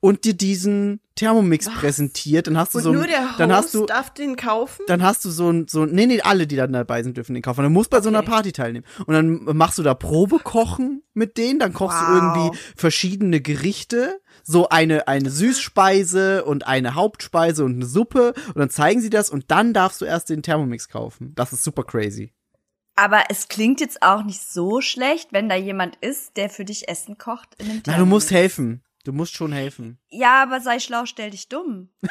und 0.00 0.24
dir 0.24 0.34
diesen 0.34 1.00
Thermomix 1.14 1.66
Was? 1.66 1.74
präsentiert. 1.74 2.46
Dann 2.46 2.58
hast 2.58 2.74
du 2.74 2.78
Und 2.78 2.84
so, 2.84 2.90
ein- 2.90 2.96
nur 2.96 3.06
der 3.06 3.22
Host 3.30 3.40
dann 3.40 3.52
hast 3.52 3.74
du, 3.74 3.86
darf 3.86 4.12
den 4.12 4.36
kaufen? 4.36 4.82
dann 4.86 5.02
hast 5.02 5.24
du 5.24 5.30
so 5.30 5.50
ein, 5.50 5.66
so, 5.68 5.86
nee, 5.86 6.06
nee, 6.06 6.20
alle, 6.20 6.46
die 6.46 6.56
dann 6.56 6.72
dabei 6.72 7.02
sind, 7.02 7.16
dürfen 7.16 7.32
den 7.34 7.42
kaufen. 7.42 7.62
Dann 7.62 7.72
musst 7.72 7.92
du 7.92 7.96
bei 7.96 8.02
so 8.02 8.08
einer 8.10 8.18
Okay. 8.20 8.28
Party 8.30 8.52
teilnehmen. 8.52 8.84
Und 9.06 9.14
dann 9.14 9.56
machst 9.56 9.78
du 9.78 9.82
da 9.82 9.94
Probekochen 9.94 11.02
mit 11.14 11.36
denen, 11.38 11.58
dann 11.58 11.72
kochst 11.72 12.00
du 12.00 12.04
Wow. 12.06 12.14
irgendwie 12.14 12.58
verschiedene 12.76 13.40
Gerichte, 13.40 14.20
so 14.42 14.68
eine, 14.68 15.08
eine 15.08 15.30
Süßspeise 15.30 16.44
und 16.44 16.66
eine 16.66 16.94
Hauptspeise 16.94 17.64
und 17.64 17.74
eine 17.76 17.86
Suppe 17.86 18.34
und 18.48 18.58
dann 18.58 18.70
zeigen 18.70 19.00
sie 19.00 19.10
das 19.10 19.30
und 19.30 19.50
dann 19.50 19.72
darfst 19.72 20.00
du 20.00 20.04
erst 20.04 20.28
den 20.30 20.42
Thermomix 20.42 20.88
kaufen. 20.88 21.32
Das 21.34 21.52
ist 21.52 21.64
super 21.64 21.84
crazy. 21.84 22.32
Aber 22.96 23.24
es 23.30 23.48
klingt 23.48 23.80
jetzt 23.80 24.02
auch 24.02 24.24
nicht 24.24 24.42
so 24.42 24.80
schlecht, 24.80 25.32
wenn 25.32 25.48
da 25.48 25.54
jemand 25.54 25.96
ist, 26.02 26.36
der 26.36 26.50
für 26.50 26.64
dich 26.64 26.88
Essen 26.88 27.16
kocht 27.16 27.54
in 27.58 27.68
dem 27.68 27.82
Na, 27.86 27.96
du 27.96 28.04
musst 28.06 28.28
Thermomix. 28.28 28.42
helfen. 28.56 28.82
Du 29.04 29.12
musst 29.14 29.34
schon 29.34 29.52
helfen. 29.52 29.98
Ja, 30.10 30.42
aber 30.42 30.60
sei 30.60 30.78
schlau, 30.78 31.06
stell 31.06 31.30
dich 31.30 31.48
dumm. 31.48 31.88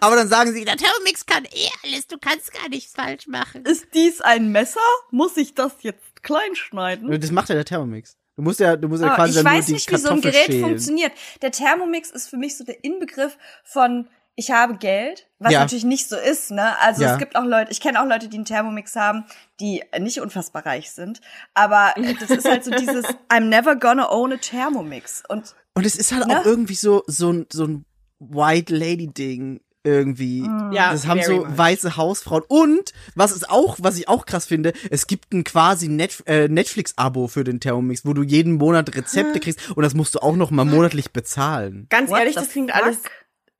Aber 0.00 0.14
dann 0.14 0.28
sagen 0.28 0.52
sie, 0.52 0.64
der 0.64 0.76
Thermomix 0.76 1.24
kann 1.26 1.44
eh 1.46 1.68
alles, 1.82 2.06
du 2.06 2.18
kannst 2.18 2.52
gar 2.52 2.68
nichts 2.68 2.92
falsch 2.92 3.26
machen. 3.26 3.64
Ist 3.64 3.86
dies 3.94 4.20
ein 4.20 4.52
Messer? 4.52 4.80
Muss 5.10 5.36
ich 5.36 5.54
das 5.54 5.72
jetzt 5.80 6.22
klein 6.22 6.54
schneiden? 6.54 7.18
Das 7.20 7.30
macht 7.30 7.48
ja 7.48 7.54
der 7.54 7.64
Thermomix. 7.64 8.16
Du 8.36 8.42
musst 8.42 8.60
ja, 8.60 8.76
du 8.76 8.88
musst 8.88 9.02
ja 9.02 9.12
Oh, 9.12 9.14
quasi 9.16 9.30
ich 9.30 9.36
dann 9.36 9.44
nur 9.44 9.52
weiß 9.58 9.66
die 9.66 9.72
nicht, 9.74 9.90
wie 9.90 9.96
so 9.96 10.10
ein 10.10 10.20
Gerät 10.20 10.46
schälen. 10.46 10.64
funktioniert. 10.64 11.12
Der 11.42 11.50
Thermomix 11.50 12.10
ist 12.10 12.28
für 12.28 12.36
mich 12.36 12.56
so 12.56 12.64
der 12.64 12.82
Inbegriff 12.84 13.36
von 13.64 14.08
ich 14.36 14.50
habe 14.52 14.78
Geld, 14.78 15.28
was 15.38 15.52
Ja. 15.52 15.60
natürlich 15.60 15.84
nicht 15.84 16.08
so 16.08 16.16
ist, 16.16 16.50
ne? 16.50 16.78
Also 16.80 17.02
Ja. 17.02 17.12
es 17.12 17.18
gibt 17.18 17.36
auch 17.36 17.44
Leute, 17.44 17.72
ich 17.72 17.80
kenne 17.80 18.00
auch 18.00 18.06
Leute, 18.06 18.28
die 18.28 18.36
einen 18.36 18.46
Thermomix 18.46 18.96
haben, 18.96 19.24
die 19.58 19.82
nicht 19.98 20.20
unfassbar 20.20 20.64
reich 20.64 20.92
sind, 20.92 21.20
aber 21.52 21.92
das 22.20 22.30
ist 22.30 22.48
halt 22.48 22.64
so 22.64 22.70
dieses 22.70 23.04
I'm 23.28 23.48
never 23.48 23.76
gonna 23.76 24.08
own 24.10 24.32
a 24.32 24.36
Thermomix 24.36 25.22
und 25.28 25.54
Und 25.74 25.84
es 25.84 25.96
ist 25.96 26.12
halt 26.12 26.26
Ne? 26.26 26.40
auch 26.40 26.44
irgendwie 26.46 26.74
so, 26.76 27.02
so 27.06 27.30
ein, 27.32 27.46
so 27.52 27.64
ein 27.66 27.84
White 28.18 28.74
Lady 28.74 29.08
Ding 29.08 29.60
irgendwie. 29.82 30.40
Ja, 30.72 30.92
das 30.92 31.06
haben 31.06 31.22
so 31.22 31.36
much. 31.44 31.46
weiße 31.56 31.96
Hausfrauen. 31.96 32.42
Und 32.48 32.92
was 33.14 33.32
ist 33.32 33.48
auch, 33.48 33.76
was 33.80 33.98
ich 33.98 34.08
auch 34.08 34.26
krass 34.26 34.46
finde, 34.46 34.72
es 34.90 35.06
gibt 35.06 35.32
ein 35.32 35.44
quasi 35.44 35.88
Net 35.88 36.22
äh, 36.26 36.48
Netflix-Abo 36.48 37.28
für 37.28 37.44
den 37.44 37.60
Thermomix, 37.60 38.04
wo 38.04 38.12
du 38.12 38.22
jeden 38.22 38.54
Monat 38.54 38.94
Rezepte 38.94 39.40
kriegst 39.40 39.70
und 39.70 39.82
das 39.82 39.94
musst 39.94 40.14
du 40.14 40.18
auch 40.20 40.36
noch 40.36 40.50
mal 40.50 40.64
monatlich 40.64 41.10
bezahlen. 41.12 41.86
Ganz 41.88 42.10
What 42.10 42.18
ehrlich, 42.20 42.34
das 42.34 42.50
klingt 42.50 42.70
fuck? 42.72 42.82
alles. 42.82 42.98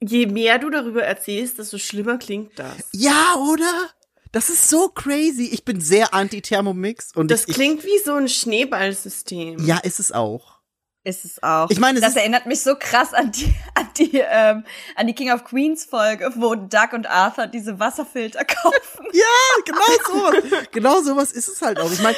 Je 0.02 0.26
mehr 0.26 0.58
du 0.58 0.70
darüber 0.70 1.02
erzählst, 1.02 1.58
desto 1.58 1.76
schlimmer 1.78 2.16
klingt 2.18 2.58
das. 2.58 2.88
Ja, 2.92 3.34
oder? 3.50 3.90
Das 4.32 4.48
ist 4.48 4.70
so 4.70 4.88
crazy. 4.88 5.48
Ich 5.52 5.64
bin 5.64 5.80
sehr 5.80 6.14
anti-Thermomix 6.14 7.14
und 7.14 7.30
Das 7.30 7.48
ich, 7.48 7.54
klingt 7.54 7.84
wie 7.84 7.98
so 8.04 8.14
ein 8.14 8.28
Schneeballsystem. 8.28 9.58
Ja, 9.66 9.78
ist 9.78 10.00
es 10.00 10.12
auch. 10.12 10.59
Ist 11.02 11.24
es 11.24 11.42
auch. 11.42 11.70
Ich 11.70 11.78
meine, 11.80 11.98
das 12.00 12.14
erinnert 12.14 12.44
mich 12.44 12.62
so 12.62 12.74
krass 12.78 13.14
an 13.14 13.32
die, 13.32 13.54
an 13.74 13.88
die, 13.96 14.18
ähm, 14.18 14.64
an 14.96 15.06
die 15.06 15.14
King 15.14 15.32
of 15.32 15.44
Queens 15.44 15.86
Folge, 15.86 16.30
wo 16.36 16.54
Doug 16.54 16.92
und 16.92 17.08
Arthur 17.08 17.46
diese 17.46 17.80
Wasserfilter 17.80 18.44
kaufen. 18.44 19.06
Ja, 19.12 19.62
genau 19.64 19.80
sowas. 20.12 20.66
genau 20.72 21.00
sowas 21.00 21.32
ist 21.32 21.48
es 21.48 21.62
halt 21.62 21.80
auch. 21.80 21.90
Ich 21.90 22.02
meine, 22.02 22.16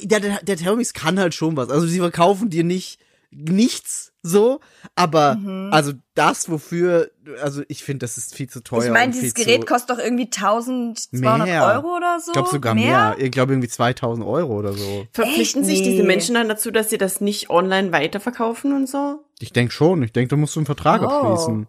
der, 0.00 0.20
der, 0.20 0.42
der 0.42 0.56
Thermomix 0.56 0.94
kann 0.94 1.18
halt 1.20 1.34
schon 1.34 1.56
was. 1.56 1.68
Also 1.68 1.86
sie 1.86 1.98
verkaufen 1.98 2.48
dir 2.48 2.64
nicht 2.64 2.98
nichts 3.36 4.12
so, 4.22 4.60
aber 4.94 5.36
Mhm. 5.36 5.70
also 5.72 5.92
das, 6.14 6.50
wofür, 6.50 7.10
also 7.42 7.62
ich 7.68 7.84
finde, 7.84 8.00
das 8.06 8.16
ist 8.18 8.34
viel 8.34 8.48
zu 8.48 8.60
teuer. 8.60 8.84
ich 8.86 8.90
meine, 8.90 9.12
dieses 9.12 9.34
Gerät 9.34 9.66
kostet 9.66 9.90
doch 9.90 10.02
irgendwie 10.02 10.30
1200 10.30 11.46
Mehr. 11.46 11.64
Euro 11.64 11.96
oder 11.96 12.18
so. 12.18 12.30
Ich 12.30 12.32
glaube 12.32 12.48
sogar 12.48 12.74
mehr. 12.74 13.14
Ich 13.18 13.30
glaube 13.30 13.52
irgendwie 13.52 13.68
2000 13.68 14.26
Euro 14.26 14.54
oder 14.58 14.72
so. 14.72 15.06
Verpflichten 15.12 15.62
Echt? 15.62 15.70
sich 15.70 15.82
diese. 15.82 16.02
Menschen 16.02 16.34
dann 16.34 16.48
dazu, 16.48 16.70
dass 16.70 16.90
sie 16.90 16.98
das 16.98 17.20
nicht 17.20 17.50
online 17.50 17.92
weiterverkaufen 17.92 18.72
und 18.74 18.88
so? 18.88 19.20
Ich 19.38 19.52
denke 19.52 19.72
schon. 19.72 20.02
Ich 20.02 20.12
denke, 20.12 20.28
da 20.30 20.36
musst 20.36 20.56
du 20.56 20.60
einen 20.60 20.66
Vertrag 20.66 21.02
Oh. 21.02 21.06
abschließen. 21.06 21.66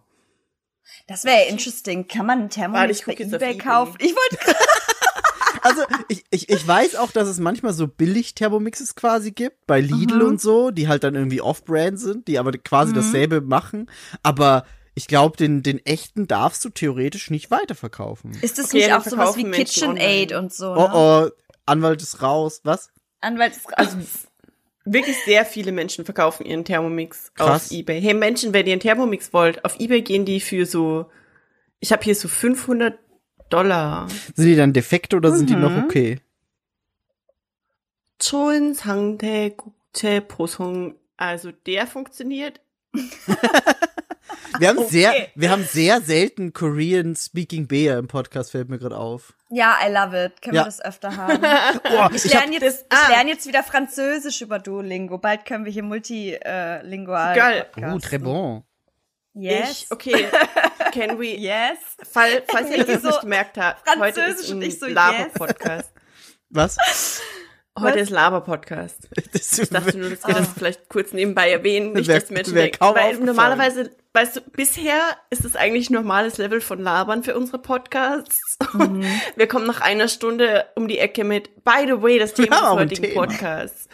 Das 1.06 1.24
wäre 1.24 1.44
interesting. 1.48 2.08
Kann 2.08 2.26
man 2.26 2.40
einen 2.40 2.50
Thermomix 2.50 3.00
ich 3.00 3.06
bei 3.06 3.12
eBay 3.12 3.34
eBay. 3.36 3.58
kaufen? 3.58 3.96
Ich 4.00 4.14
wollte 4.14 4.36
gerade 4.44 4.58
Also 5.68 5.82
ich, 6.08 6.24
ich, 6.30 6.48
ich 6.48 6.66
weiß 6.66 6.96
auch, 6.96 7.10
dass 7.10 7.28
es 7.28 7.38
manchmal 7.38 7.72
so 7.72 7.86
Billig-Thermomixes 7.86 8.94
quasi 8.94 9.32
gibt, 9.32 9.66
bei 9.66 9.80
Lidl 9.80 10.16
Mhm. 10.20 10.26
und 10.26 10.40
so, 10.40 10.70
die 10.70 10.88
halt 10.88 11.04
dann 11.04 11.14
irgendwie 11.14 11.40
off-brand 11.40 11.98
sind, 12.00 12.28
die 12.28 12.38
aber 12.38 12.52
quasi 12.52 12.92
dasselbe 12.92 13.40
machen. 13.40 13.90
Aber 14.22 14.64
ich 14.94 15.06
glaube, 15.06 15.36
den, 15.36 15.62
den 15.62 15.84
echten 15.84 16.26
darfst 16.26 16.64
du 16.64 16.70
theoretisch 16.70 17.30
nicht 17.30 17.50
weiterverkaufen. 17.50 18.32
Ist 18.42 18.58
das 18.58 18.66
Okay, 18.66 18.78
nicht 18.78 18.92
auch 18.92 19.04
sowas 19.04 19.36
wie 19.36 19.50
KitchenAid 19.50 20.32
und 20.32 20.52
so? 20.52 20.72
Oh 20.72 20.88
Ne? 20.88 20.90
oh, 20.92 21.28
Anwalt 21.66 22.02
ist 22.02 22.22
raus. 22.22 22.60
Was? 22.64 22.90
Anwalt 23.20 23.54
ist 23.56 23.76
Also 23.78 23.98
wirklich 24.84 25.16
sehr 25.24 25.44
viele 25.44 25.70
Menschen 25.72 26.04
verkaufen 26.04 26.46
ihren 26.46 26.64
Thermomix 26.64 27.32
Krass. 27.34 27.66
auf 27.66 27.70
eBay. 27.76 28.00
Hey 28.00 28.14
Menschen, 28.14 28.54
wenn 28.54 28.66
ihr 28.66 28.72
einen 28.72 28.80
Thermomix 28.80 29.32
wollt, 29.32 29.64
auf 29.64 29.78
eBay 29.78 30.02
gehen 30.02 30.24
die 30.24 30.40
für 30.40 30.64
so, 30.66 31.10
ich 31.80 31.92
habe 31.92 32.02
hier 32.02 32.14
so 32.14 32.26
500 32.26 32.98
Dollar. 33.49 34.07
Sind 34.35 34.45
die 34.47 34.55
dann 34.55 34.73
defekt 34.73 35.13
oder 35.13 35.31
sind 35.31 35.49
die 35.49 35.55
noch 35.55 35.69
Mhm. 35.71 35.83
okay? 35.85 36.19
좋은 38.19 38.73
상태 38.73 39.51
국제 39.55 40.21
보송. 40.21 40.95
Also 41.17 41.51
der 41.51 41.87
funktioniert. 41.87 42.59
Wir 44.59 44.69
haben 44.69 44.77
Okay. 44.79 44.89
sehr, 44.89 45.13
wir 45.35 45.49
haben 45.51 45.63
sehr 45.63 45.99
selten 46.01 46.53
Korean 46.53 47.15
Speaking 47.15 47.67
Bear 47.67 47.97
im 47.97 48.07
Podcast, 48.07 48.51
fällt 48.51 48.69
mir 48.69 48.77
gerade 48.77 48.97
auf. 48.97 49.33
Ja, 49.49 49.77
I 49.83 49.91
love 49.91 50.25
it. 50.25 50.41
Können 50.41 50.55
Ja. 50.55 50.61
wir 50.61 50.65
das 50.65 50.79
öfter 50.81 51.15
haben? 51.17 51.43
Oh, 51.91 52.07
Ich 52.13 52.25
ich 52.25 52.35
hab, 52.35 52.41
lerne 52.43 52.53
jetzt, 52.59 52.63
das- 52.63 52.99
ich 52.99 53.05
ah. 53.07 53.09
lerne 53.09 53.29
jetzt 53.31 53.47
wieder 53.47 53.63
Französisch 53.63 54.41
über 54.41 54.59
Duolingo. 54.59 55.17
Bald 55.17 55.45
können 55.45 55.65
wir 55.65 55.71
hier 55.71 55.83
multilingual. 55.83 57.35
Geil. 57.35 57.65
oh, 57.77 57.97
très 57.99 58.19
bon. 58.19 58.63
Yes. 59.40 59.82
Ich, 59.84 59.90
okay, 59.92 60.26
can 60.92 61.18
we, 61.18 61.26
Yes. 61.36 61.78
fall, 62.10 62.42
falls 62.48 62.70
ihr 62.70 62.78
das 62.78 62.88
jetzt 62.88 63.04
nicht 63.04 63.14
so 63.14 63.20
gemerkt 63.20 63.56
habt, 63.56 63.82
heute 63.98 64.20
ist 64.22 64.50
ein 64.50 64.60
so, 64.70 64.86
yes. 64.86 64.94
Laber-Podcast. 64.94 65.92
Was? 66.50 66.76
Heute 67.78 68.00
ist 68.00 68.10
Laber-Podcast. 68.10 69.08
Das 69.32 69.58
Ich 69.58 69.68
dachte 69.70 69.96
nur, 69.96 70.10
dass 70.10 70.26
wir 70.26 70.34
das 70.34 70.48
vielleicht 70.56 70.88
kurz 70.88 71.12
nebenbei 71.12 71.52
erwähnen, 71.52 71.92
nicht, 71.92 72.08
Wär- 72.08 72.18
dass 72.20 72.30
Menschen 72.30 72.54
denken. 72.54 72.78
Weil 72.80 73.16
normalerweise, 73.18 73.90
weißt 74.14 74.36
du, 74.36 74.40
bisher 74.40 74.98
ist 75.30 75.44
es 75.44 75.54
eigentlich 75.54 75.88
ein 75.88 75.92
normales 75.94 76.38
Level 76.38 76.60
von 76.60 76.80
Labern 76.80 77.22
für 77.22 77.36
unsere 77.36 77.58
Podcasts. 77.58 78.56
Und 78.74 79.04
wir 79.36 79.46
kommen 79.46 79.66
nach 79.68 79.80
einer 79.80 80.08
Stunde 80.08 80.66
um 80.74 80.88
die 80.88 80.98
Ecke 80.98 81.22
mit, 81.22 81.62
by 81.64 81.84
the 81.86 82.02
way, 82.02 82.18
das 82.18 82.34
Thema 82.34 82.56
des 82.84 82.98
heutigen. 82.98 83.14
Podcasts. 83.14 83.88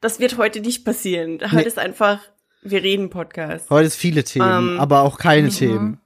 Das 0.00 0.18
wird 0.18 0.36
heute 0.38 0.58
nicht 0.60 0.84
passieren. 0.84 1.38
Heute 1.40 1.56
Nee. 1.56 1.62
ist 1.62 1.78
einfach, 1.78 2.18
wir 2.62 2.82
reden 2.82 3.10
Podcast. 3.10 3.70
Heute 3.70 3.86
ist 3.86 3.96
viele 3.96 4.24
Themen, 4.24 4.74
Ähm, 4.74 4.80
aber 4.80 5.02
auch 5.02 5.18
keine 5.18 5.48
Themen. 5.48 6.00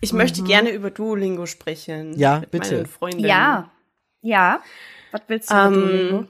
Ich 0.00 0.12
möchte 0.12 0.42
gerne 0.42 0.70
über 0.70 0.90
Duolingo 0.90 1.46
sprechen. 1.46 2.18
Ja, 2.18 2.40
mit 2.40 2.50
bitte. 2.50 2.74
meinen 2.74 2.86
Freundinnen. 2.86 3.26
Ja. 3.28 3.70
Ja. 4.22 4.62
Was 5.12 5.22
willst 5.28 5.50
du 5.50 5.54
Ähm, 5.54 5.72
Duolingo? 5.74 6.26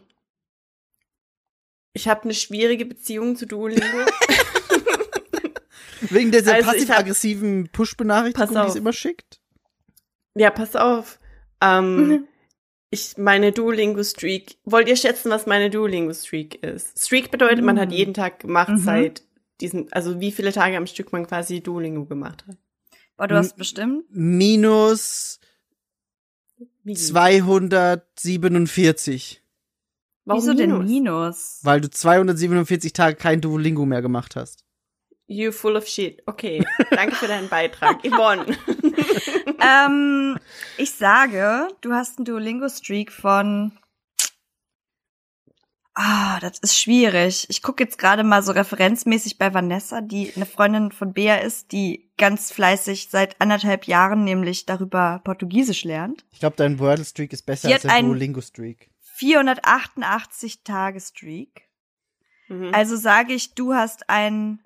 Ich 1.92 2.08
habe 2.08 2.22
eine 2.24 2.34
schwierige 2.34 2.86
Beziehung 2.86 3.36
zu 3.36 3.46
Duolingo. 3.46 3.84
Wegen 6.02 6.30
dieser 6.32 6.54
Also 6.54 6.70
passiv-aggressiven 6.70 7.68
Push-Benachrichtigung, 7.72 8.54
Pass 8.54 8.64
die 8.66 8.70
es 8.70 8.76
immer 8.76 8.92
schickt. 8.92 9.40
Ja, 10.34 10.50
pass 10.50 10.76
auf. 10.76 11.18
Ähm, 11.60 12.08
Mhm. 12.08 12.26
Ich 12.92 13.16
meine 13.18 13.52
Duolingo-Streak. 13.52 14.56
Wollt 14.64 14.88
ihr 14.88 14.96
schätzen, 14.96 15.30
was 15.30 15.46
meine 15.46 15.70
Duolingo-Streak 15.70 16.60
ist? 16.64 16.98
Streak 17.04 17.30
bedeutet, 17.30 17.64
man 17.64 17.78
hat 17.78 17.92
jeden 17.92 18.14
Tag 18.14 18.40
gemacht 18.40 18.70
Mhm. 18.70 18.78
seit 18.78 19.22
diesen, 19.60 19.92
also 19.92 20.20
wie 20.20 20.32
viele 20.32 20.52
Tage 20.52 20.76
am 20.76 20.86
Stück 20.86 21.12
man 21.12 21.26
quasi 21.26 21.60
Duolingo 21.62 22.04
gemacht 22.06 22.44
hat. 22.46 22.56
Boah, 23.16 23.26
du 23.28 23.36
hast 23.36 23.56
bestimmt. 23.56 24.04
Minus 24.10 25.40
Wie? 26.84 26.94
247, 26.94 29.42
Warum 30.24 30.42
Wieso 30.42 30.54
denn 30.54 30.70
Minus? 30.70 30.88
Minus? 30.90 31.58
weil 31.62 31.80
du 31.80 31.90
247 31.90 32.92
Tage 32.92 33.16
kein 33.16 33.40
Duolingo 33.40 33.84
mehr 33.86 34.02
gemacht 34.02 34.36
hast. 34.36 34.64
You 35.26 35.50
full 35.52 35.76
of 35.76 35.86
shit. 35.86 36.22
Okay, 36.26 36.64
danke 36.90 37.14
für 37.14 37.28
deinen 37.28 37.48
Beitrag. 37.48 37.98
Yvonne. 38.04 38.46
ähm, 39.60 40.36
ich 40.76 40.90
sage, 40.92 41.68
du 41.82 41.92
hast 41.92 42.18
einen 42.18 42.24
Duolingo-Streak 42.24 43.12
von. 43.12 43.70
Ah, 46.02 46.40
das 46.40 46.58
ist 46.60 46.78
schwierig. 46.78 47.44
Ich 47.50 47.60
gucke 47.60 47.84
jetzt 47.84 47.98
gerade 47.98 48.24
mal 48.24 48.42
so 48.42 48.52
referenzmäßig 48.52 49.36
bei 49.36 49.52
Vanessa, 49.52 50.00
die 50.00 50.32
eine 50.34 50.46
Freundin 50.46 50.92
von 50.92 51.12
Bea 51.12 51.36
ist, 51.36 51.72
die 51.72 52.10
ganz 52.16 52.50
fleißig 52.52 53.08
seit 53.10 53.38
anderthalb 53.38 53.84
Jahren 53.86 54.24
nämlich 54.24 54.64
darüber 54.64 55.20
Portugiesisch 55.24 55.84
lernt. 55.84 56.24
Ich 56.32 56.40
glaube, 56.40 56.56
dein 56.56 56.78
Wordle-Streak 56.78 57.34
ist 57.34 57.42
besser 57.44 57.68
Die 57.68 57.74
als 57.74 57.84
hat 57.84 57.90
der 57.90 57.96
ein- 57.98 58.06
Duolingo-Streak. 58.06 58.88
488 59.16 60.62
Tage 60.64 61.00
Streak. 61.00 61.68
Mhm. 62.48 62.72
Also 62.72 62.96
sage 62.96 63.34
ich, 63.34 63.54
du 63.54 63.74
hast 63.74 64.08
einen 64.08 64.64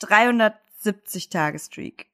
370 0.00 1.30
Tage 1.30 1.58
Streak. 1.58 2.06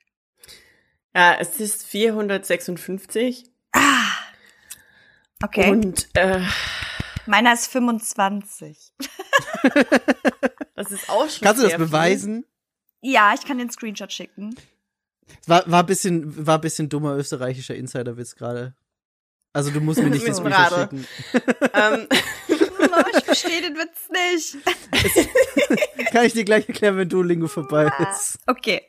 ja, 1.17 1.35
es 1.35 1.59
ist 1.59 1.85
456. 1.87 3.45
Ah. 3.73 3.81
Okay. 5.43 5.71
Und 5.73 6.09
äh, 6.15 6.41
Meiner 7.27 7.53
ist 7.55 7.67
25. 7.69 8.93
das 10.75 10.91
ist 10.91 11.09
auch 11.09 11.29
schon 11.29 11.41
Kannst 11.43 11.59
du 11.61 11.63
das 11.63 11.71
sehr 11.71 11.71
viel. 11.71 11.79
beweisen? 11.79 12.45
Ja, 13.01 13.35
ich 13.35 13.45
kann 13.45 13.59
den 13.59 13.71
Screenshot 13.71 14.13
schicken. 14.13 14.55
War, 15.47 15.71
war 15.71 15.85
bisschen, 15.85 16.47
war 16.47 16.59
bisschen 16.61 16.89
dummer 16.89 17.17
österreichischer 17.17 17.75
Insiderwitz 17.75 18.35
gerade. 18.37 18.75
Also 19.53 19.71
du 19.71 19.81
musst 19.81 20.03
mir 20.03 20.11
nicht 20.11 20.27
das 20.29 20.43
Rade. 20.45 20.83
schicken. 20.83 21.07
Ähm, 21.75 22.09
Oh, 22.97 23.03
ich 23.19 23.25
verstehe 23.25 23.61
den 23.61 23.75
Witz 23.75 24.09
nicht. 24.09 24.57
Kann 26.13 26.27
ich 26.27 26.33
dir 26.33 26.45
gleich 26.45 26.69
erklären, 26.69 26.97
wenn 26.97 27.09
Duolingo 27.09 27.49
vorbei 27.49 27.91
Ah. 27.91 28.11
ist. 28.13 28.39
Okay. 28.47 28.83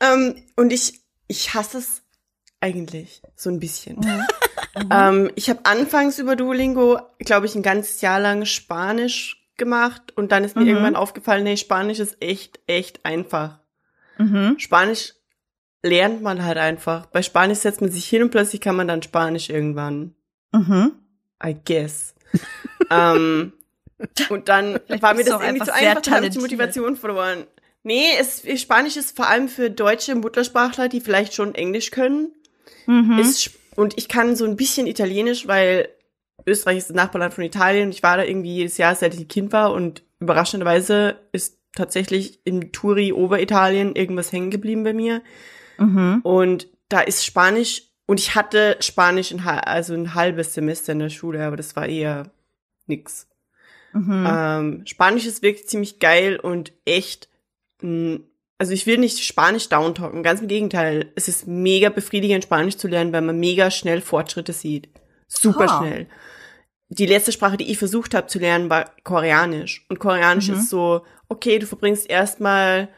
ähm, 0.00 0.42
und 0.56 0.72
ich, 0.72 1.00
ich 1.28 1.54
hasse 1.54 1.78
es 1.78 2.02
eigentlich 2.60 3.22
so 3.36 3.50
ein 3.50 3.60
bisschen. 3.60 4.00
Mhm. 4.00 4.26
Ähm, 4.90 5.30
ich 5.34 5.50
habe 5.50 5.60
anfangs 5.64 6.18
über 6.18 6.36
Duolingo, 6.36 7.00
glaube 7.20 7.46
ich, 7.46 7.54
ein 7.54 7.62
ganzes 7.62 8.00
Jahr 8.00 8.20
lang 8.20 8.44
Spanisch 8.44 9.40
gemacht 9.56 10.12
und 10.16 10.32
dann 10.32 10.42
ist 10.44 10.56
mir 10.56 10.62
Mhm. 10.62 10.68
irgendwann 10.68 10.96
aufgefallen, 10.96 11.44
nee, 11.44 11.56
Spanisch 11.56 12.00
ist 12.00 12.16
echt, 12.20 12.60
echt 12.66 13.04
einfach. 13.04 13.60
Mhm. 14.18 14.56
Spanisch 14.58 15.14
lernt 15.82 16.22
man 16.22 16.44
halt 16.44 16.58
einfach. 16.58 17.06
Bei 17.06 17.22
Spanisch 17.22 17.58
setzt 17.58 17.80
man 17.80 17.90
sich 17.90 18.06
hin 18.06 18.22
und 18.22 18.30
plötzlich 18.30 18.60
kann 18.60 18.74
man 18.76 18.88
dann 18.88 19.02
Spanisch 19.02 19.50
irgendwann. 19.50 20.14
Mhm. 20.52 20.92
I 21.44 21.54
guess. 21.64 22.14
ähm, 22.90 23.52
und 24.28 24.48
dann 24.48 24.80
Vielleicht 24.86 25.02
war 25.02 25.14
mir 25.14 25.24
das 25.24 25.40
irgendwie 25.40 25.64
zu 25.64 25.72
einfach, 25.74 26.02
dann 26.02 26.14
habe 26.14 26.26
ich 26.26 26.32
die. 26.32 26.40
Motivation 26.40 26.96
verloren. 26.96 27.44
Nee, 27.84 28.06
es, 28.18 28.42
Spanisch 28.60 28.96
ist 28.96 29.14
vor 29.14 29.28
allem 29.28 29.48
für 29.48 29.70
deutsche 29.70 30.14
Muttersprachler, 30.14 30.88
die 30.88 31.00
vielleicht 31.00 31.34
schon 31.34 31.54
Englisch 31.54 31.90
können. 31.90 32.32
Mhm. 32.86 33.18
Ist, 33.18 33.50
und 33.76 33.96
ich 33.96 34.08
kann 34.08 34.36
so 34.36 34.44
ein 34.44 34.56
bisschen 34.56 34.86
Italienisch, 34.86 35.46
weil 35.46 35.88
Österreich 36.46 36.78
ist 36.78 36.90
das 36.90 36.96
Nachbarland 36.96 37.34
von 37.34 37.44
Italien. 37.44 37.90
Ich 37.90 38.02
war 38.02 38.16
da 38.16 38.24
irgendwie 38.24 38.54
jedes 38.54 38.76
Jahr, 38.78 38.94
seit 38.94 39.14
ich 39.14 39.20
ein 39.20 39.28
Kind 39.28 39.52
war 39.52 39.72
und 39.72 40.02
überraschenderweise 40.20 41.16
ist 41.32 41.58
tatsächlich 41.74 42.40
in 42.44 42.72
Turi, 42.72 43.12
Oberitalien, 43.12 43.96
irgendwas 43.96 44.32
hängen 44.32 44.50
geblieben 44.50 44.84
bei 44.84 44.92
mir. 44.92 45.22
Mhm. 45.78 46.20
Und 46.22 46.68
da 46.88 47.00
ist 47.00 47.24
Spanisch, 47.24 47.82
und 48.06 48.20
ich 48.20 48.34
hatte 48.34 48.76
Spanisch 48.80 49.32
ein, 49.32 49.40
also 49.40 49.94
ein 49.94 50.14
halbes 50.14 50.54
Semester 50.54 50.92
in 50.92 50.98
der 50.98 51.08
Schule, 51.08 51.44
aber 51.44 51.56
das 51.56 51.74
war 51.74 51.86
eher 51.86 52.30
nix. 52.86 53.28
Mhm. 53.92 54.26
Ähm, 54.28 54.82
Spanisch 54.86 55.26
ist 55.26 55.42
wirklich 55.42 55.68
ziemlich 55.68 55.98
geil 56.00 56.36
und 56.36 56.72
echt, 56.84 57.28
mh, 57.80 58.20
also 58.64 58.72
ich 58.72 58.86
will 58.86 58.96
nicht 58.96 59.22
Spanisch 59.22 59.68
downtalken, 59.68 60.22
ganz 60.22 60.40
im 60.40 60.48
Gegenteil. 60.48 61.12
Es 61.16 61.28
ist 61.28 61.46
mega 61.46 61.90
befriedigend, 61.90 62.44
Spanisch 62.44 62.78
zu 62.78 62.88
lernen, 62.88 63.12
weil 63.12 63.20
man 63.20 63.38
mega 63.38 63.70
schnell 63.70 64.00
Fortschritte 64.00 64.54
sieht. 64.54 64.88
Super 65.28 65.68
schnell. 65.68 66.06
Die 66.88 67.04
letzte 67.04 67.30
Sprache, 67.30 67.58
die 67.58 67.70
ich 67.70 67.76
versucht 67.76 68.14
habe 68.14 68.26
zu 68.26 68.38
lernen, 68.38 68.70
war 68.70 68.90
Koreanisch. 69.02 69.84
Und 69.90 69.98
Koreanisch 69.98 70.48
Mhm. 70.48 70.54
ist 70.54 70.70
so, 70.70 71.04
okay, 71.28 71.58
du 71.58 71.66
verbringst 71.66 72.08
erstmal 72.08 72.88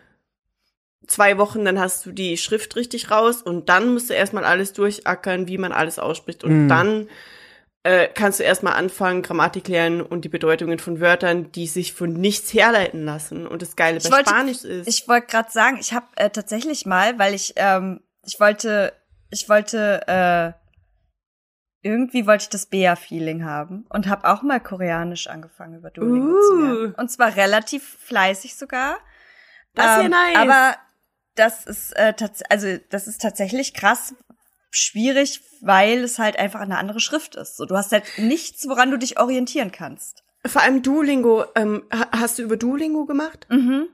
zwei 1.09 1.37
Wochen, 1.37 1.65
dann 1.65 1.81
hast 1.81 2.07
du 2.07 2.13
die 2.13 2.37
Schrift 2.37 2.77
richtig 2.77 3.11
raus 3.11 3.43
und 3.43 3.69
dann 3.69 3.93
musst 3.93 4.09
du 4.09 4.15
erstmal 4.15 4.45
alles 4.45 4.73
durchackern, 4.73 5.49
wie 5.49 5.59
man 5.59 5.73
alles 5.73 5.99
ausspricht. 5.99 6.45
Und 6.45 6.67
Mhm. 6.67 6.69
dann 6.69 7.09
äh, 7.87 8.09
kannst 8.13 8.41
du 8.41 8.45
erstmal 8.45 8.75
anfangen, 8.75 9.23
Grammatik 9.23 9.69
lernen 9.69 10.01
und 10.03 10.25
die 10.25 10.29
Bedeutungen 10.29 10.79
von 10.79 11.01
Wörtern, 11.01 11.53
die 11.53 11.67
sich 11.67 11.93
von 11.95 12.13
nichts 12.13 12.53
herleiten 12.53 13.05
lassen. 13.05 13.47
Und 13.47 13.63
das 13.63 13.77
Geile 13.77 13.99
Ich 13.99 14.05
bei 14.05 14.11
wollte- 14.17 14.31
Spanisch 14.31 14.65
ist. 14.65 14.89
Ich 14.89 15.07
wollte 15.09 15.27
gerade 15.29 15.51
sagen, 15.51 15.79
ich 15.81 15.93
habe 15.93 16.07
äh, 16.17 16.31
tatsächlich 16.31 16.87
mal, 16.87 17.19
weil 17.19 17.35
ich 17.35 17.55
ähm, 17.57 18.01
ich 18.25 18.39
wollte 18.41 18.93
ich 19.31 19.49
wollte 19.49 20.03
äh, 20.07 20.53
irgendwie 21.83 22.27
wollte 22.27 22.43
ich 22.45 22.49
das 22.49 22.67
Bea-Feeling 22.67 23.45
haben 23.45 23.87
und 23.91 24.09
habe 24.09 24.29
auch 24.29 24.43
mal 24.43 24.59
Koreanisch 24.61 25.29
angefangen 25.29 25.77
über 25.79 25.91
Duolingo 25.91 26.35
zu 26.41 26.53
Uh. 26.55 26.61
lernen. 26.61 26.95
Und 26.97 27.11
zwar 27.11 27.37
relativ 27.37 27.85
fleißig 28.01 28.57
sogar. 28.57 28.99
Das 29.75 30.03
Ähm, 30.05 30.11
nice. 30.11 30.37
Aber 30.37 30.77
das 31.37 31.67
ist 31.67 31.93
äh, 31.97 32.15
also 32.49 32.79
das 32.91 33.07
ist 33.07 33.21
tatsächlich 33.21 33.75
krass 33.75 34.15
schwierig, 34.71 35.41
weil 35.61 36.05
es 36.05 36.19
halt 36.19 36.39
einfach 36.39 36.61
eine 36.61 36.79
andere 36.79 37.01
Schrift 37.01 37.35
ist. 37.37 37.57
So, 37.57 37.65
du 37.67 37.77
hast 37.77 37.93
halt 37.93 38.05
nichts, 38.19 38.69
woran 38.69 38.91
du 38.91 38.99
dich 38.99 39.19
orientieren 39.19 39.73
kannst. 39.73 40.23
Vor 40.47 40.63
allem 40.63 40.83
Duolingo, 40.83 41.45
ähm, 41.55 41.83
ha- 41.93 42.09
hast 42.13 42.39
du 42.39 42.43
über 42.43 42.57
Duolingo 42.57 43.05
gemacht? 43.07 43.47
Mhm. 43.51 43.89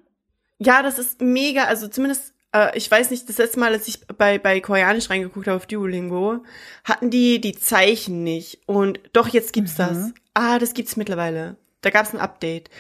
Ja, 0.58 0.82
das 0.82 0.98
ist 0.98 1.20
mega, 1.20 1.64
also 1.64 1.88
zumindest, 1.88 2.34
äh, 2.52 2.76
ich 2.76 2.90
weiß 2.90 3.10
nicht, 3.10 3.28
das 3.28 3.38
letzte 3.38 3.58
Mal, 3.58 3.72
als 3.72 3.88
ich 3.88 4.06
bei, 4.06 4.38
bei 4.38 4.60
Koreanisch 4.60 5.08
reingeguckt 5.10 5.46
habe 5.46 5.56
auf 5.56 5.66
Duolingo, 5.66 6.44
hatten 6.84 7.10
die 7.10 7.40
die 7.40 7.54
Zeichen 7.58 8.22
nicht. 8.22 8.60
Und 8.66 9.00
doch, 9.12 9.28
jetzt 9.28 9.52
gibt's 9.52 9.76
das. 9.76 10.12
Ah, 10.34 10.58
das 10.58 10.74
gibt's 10.74 10.96
mittlerweile. 10.96 11.56
Da 11.80 11.90
gab's 11.90 12.12
ein 12.12 12.20
Update. 12.20 12.70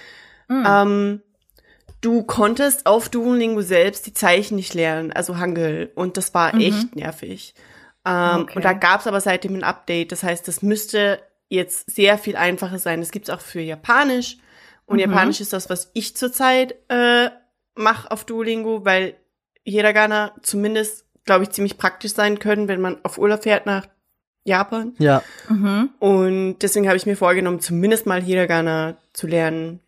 Mhm. 0.48 0.64
Ähm, 0.68 1.22
du 2.02 2.22
konntest 2.24 2.86
auf 2.86 3.08
Duolingo 3.08 3.62
selbst 3.62 4.06
die 4.06 4.12
Zeichen 4.14 4.56
nicht 4.56 4.74
lernen, 4.74 5.12
also 5.12 5.38
Hangul. 5.38 5.90
Und 5.94 6.16
das 6.16 6.34
war 6.34 6.54
Mhm. 6.54 6.60
echt 6.60 6.96
nervig. 6.96 7.54
Ähm, 8.04 8.40
Okay. 8.42 8.56
Und 8.56 8.64
da 8.64 8.72
gab's 8.72 9.06
aber 9.06 9.20
seitdem 9.20 9.54
ein 9.54 9.64
Update. 9.64 10.12
Das 10.12 10.22
heißt, 10.22 10.46
das 10.48 10.62
müsste 10.62 11.20
jetzt 11.48 11.90
sehr 11.90 12.18
viel 12.18 12.36
einfacher 12.36 12.78
sein. 12.78 13.00
Das 13.00 13.10
gibt's 13.10 13.30
auch 13.30 13.40
für 13.40 13.60
Japanisch. 13.60 14.38
Und 14.86 14.96
Mhm. 14.96 15.02
Japanisch 15.02 15.40
ist 15.40 15.52
das, 15.52 15.70
was 15.70 15.90
ich 15.94 16.16
zurzeit 16.16 16.74
äh, 16.88 17.30
mache 17.74 18.10
auf 18.10 18.24
Duolingo, 18.24 18.84
weil 18.84 19.14
Hiragana 19.64 20.34
zumindest, 20.42 21.06
glaube 21.24 21.44
ich, 21.44 21.50
ziemlich 21.50 21.78
praktisch 21.78 22.14
sein 22.14 22.38
können, 22.38 22.68
wenn 22.68 22.80
man 22.80 22.98
auf 23.04 23.18
Urlaub 23.18 23.44
fährt 23.44 23.64
nach 23.66 23.86
Japan. 24.44 24.94
Ja. 24.98 25.22
Mhm. 25.48 25.90
Und 26.00 26.58
deswegen 26.58 26.88
habe 26.88 26.96
ich 26.96 27.06
mir 27.06 27.16
vorgenommen, 27.16 27.60
zumindest 27.60 28.06
mal 28.06 28.20
Hiragana 28.20 28.96
zu 29.12 29.28
lernen. 29.28 29.78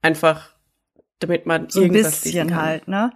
Einfach, 0.00 0.50
damit 1.18 1.46
man 1.46 1.70
so 1.70 1.82
ein 1.82 1.92
bisschen 1.92 2.48
kann. 2.50 2.56
halt, 2.58 2.88
ne? 2.88 3.12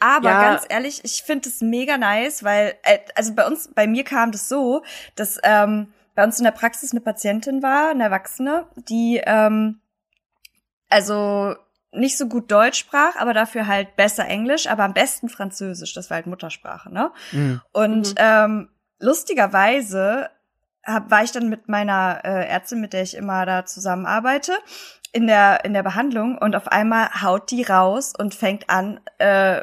Aber 0.00 0.30
Ja. 0.30 0.40
ganz 0.40 0.66
ehrlich, 0.68 1.00
ich 1.04 1.22
finde 1.22 1.48
es 1.48 1.60
mega 1.60 1.96
nice, 1.96 2.44
weil, 2.44 2.74
äh, 2.82 2.98
also 3.14 3.34
bei 3.34 3.46
uns, 3.46 3.68
bei 3.74 3.86
mir 3.86 4.04
kam 4.04 4.32
das 4.32 4.48
so, 4.48 4.82
dass 5.14 5.38
ähm, 5.42 5.92
bei 6.14 6.24
uns 6.24 6.38
in 6.38 6.44
der 6.44 6.50
Praxis 6.50 6.92
eine 6.92 7.00
Patientin 7.00 7.62
war, 7.62 7.90
eine 7.90 8.04
Erwachsene, 8.04 8.66
die 8.88 9.22
ähm, 9.24 9.80
also 10.88 11.54
nicht 11.92 12.18
so 12.18 12.28
gut 12.28 12.50
Deutsch 12.50 12.78
sprach, 12.78 13.16
aber 13.16 13.32
dafür 13.32 13.66
halt 13.66 13.96
besser 13.96 14.26
Englisch, 14.26 14.66
aber 14.66 14.84
am 14.84 14.92
besten 14.94 15.28
Französisch. 15.28 15.94
Das 15.94 16.10
war 16.10 16.16
halt 16.16 16.26
Muttersprache, 16.26 16.92
ne? 16.92 17.12
Mhm. 17.32 17.60
Und 17.72 18.08
Mhm. 18.10 18.14
ähm, 18.18 18.68
lustigerweise 18.98 20.28
hab, 20.84 21.10
war 21.10 21.22
ich 21.22 21.32
dann 21.32 21.48
mit 21.48 21.68
meiner 21.68 22.20
äh, 22.24 22.48
Ärztin, 22.48 22.80
mit 22.80 22.92
der 22.92 23.02
ich 23.02 23.16
immer 23.16 23.46
da 23.46 23.66
zusammenarbeite, 23.66 24.52
in 25.12 25.26
der 25.26 25.64
in 25.64 25.72
der 25.72 25.82
Behandlung 25.82 26.38
und 26.38 26.56
auf 26.56 26.68
einmal 26.68 27.22
haut 27.22 27.50
die 27.50 27.62
raus 27.62 28.12
und 28.16 28.34
fängt 28.34 28.68
an 28.70 29.00
äh, 29.18 29.62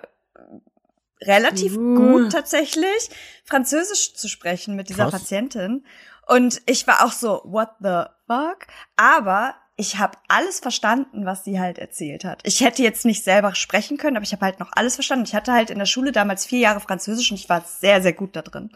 relativ 1.22 1.76
Uh. 1.76 1.96
gut 1.96 2.32
tatsächlich 2.32 3.10
Französisch 3.46 4.16
zu 4.16 4.28
sprechen 4.28 4.76
mit 4.76 4.90
dieser 4.90 5.10
Krass. 5.10 5.22
Patientin. 5.22 5.86
Und 6.28 6.62
ich 6.66 6.88
war 6.88 7.06
auch 7.06 7.12
so, 7.12 7.42
what 7.46 7.70
the 7.80 8.04
fuck? 8.28 8.68
Aber 8.96 9.56
ich 9.78 9.98
habe 9.98 10.18
alles 10.28 10.60
verstanden, 10.60 11.26
was 11.26 11.44
sie 11.44 11.60
halt 11.60 11.78
erzählt 11.78 12.24
hat. 12.24 12.42
Ich 12.44 12.62
hätte 12.62 12.82
jetzt 12.82 13.06
nicht 13.06 13.24
selber 13.24 13.54
sprechen 13.56 13.98
können, 13.98 14.16
aber 14.16 14.24
ich 14.24 14.32
habe 14.32 14.46
halt 14.46 14.60
noch 14.60 14.72
alles 14.74 14.96
verstanden. 14.96 15.26
Ich 15.26 15.36
hatte 15.36 15.52
halt 15.52 15.70
in 15.70 15.80
der 15.80 15.86
Schule 15.86 16.12
damals 16.12 16.46
vier 16.46 16.60
Jahre 16.60 16.80
Französisch 16.80 17.30
und 17.32 17.38
ich 17.38 17.50
war 17.50 17.62
sehr, 17.62 18.02
sehr 18.02 18.14
gut 18.14 18.36
da 18.36 18.42
drin. 18.42 18.72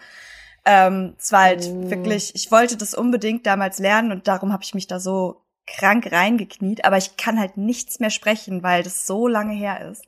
Ähm, 0.65 1.15
es 1.17 1.32
war 1.32 1.43
halt 1.43 1.65
Oh. 1.67 1.89
wirklich, 1.89 2.34
ich 2.36 2.52
wollte 2.52 2.78
das 2.78 2.93
unbedingt 2.93 3.45
damals 3.45 3.80
lernen 3.80 4.12
und 4.12 4.28
darum 4.28 4.52
habe 4.54 4.63
ich 4.63 4.74
mich 4.74 4.88
da 4.88 5.00
so 5.00 5.41
krank 5.67 6.12
reingekniet, 6.12 6.84
aber 6.86 6.98
ich 6.98 7.15
kann 7.17 7.39
halt 7.39 7.58
nichts 7.58 8.00
mehr 8.00 8.10
sprechen, 8.10 8.63
weil 8.63 8.84
das 8.84 9.06
so 9.06 9.28
lange 9.28 9.54
her 9.54 9.89
ist. 9.89 10.04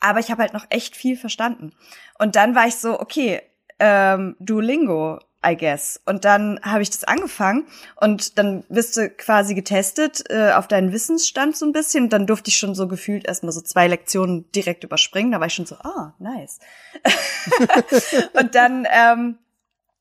Aber 0.00 0.20
ich 0.20 0.30
habe 0.30 0.42
halt 0.42 0.52
noch 0.52 0.66
echt 0.70 0.96
viel 0.96 1.16
verstanden. 1.16 1.72
Und 2.18 2.36
dann 2.36 2.54
war 2.54 2.66
ich 2.68 2.76
so, 2.76 3.00
okay, 3.00 3.40
ähm, 3.80 4.36
Duolingo, 4.38 5.18
I 5.44 5.56
guess. 5.56 6.00
Und 6.04 6.24
dann 6.24 6.60
habe 6.62 6.82
ich 6.82 6.90
das 6.90 7.04
angefangen 7.04 7.66
und 7.96 8.38
dann 8.38 8.64
wirst 8.68 8.96
du 8.96 9.08
quasi 9.08 9.54
getestet 9.54 10.24
äh, 10.30 10.52
auf 10.52 10.68
deinen 10.68 10.92
Wissensstand 10.92 11.56
so 11.56 11.64
ein 11.64 11.72
bisschen. 11.72 12.04
Und 12.04 12.12
dann 12.12 12.26
durfte 12.26 12.50
ich 12.50 12.58
schon 12.58 12.74
so 12.74 12.86
gefühlt 12.88 13.26
erstmal 13.26 13.52
so 13.52 13.60
zwei 13.60 13.86
Lektionen 13.88 14.50
direkt 14.52 14.84
überspringen. 14.84 15.32
Da 15.32 15.40
war 15.40 15.46
ich 15.46 15.54
schon 15.54 15.66
so, 15.66 15.76
ah, 15.76 16.14
nice. 16.18 16.58
und 18.34 18.54
dann 18.54 18.86
ähm, 18.90 19.38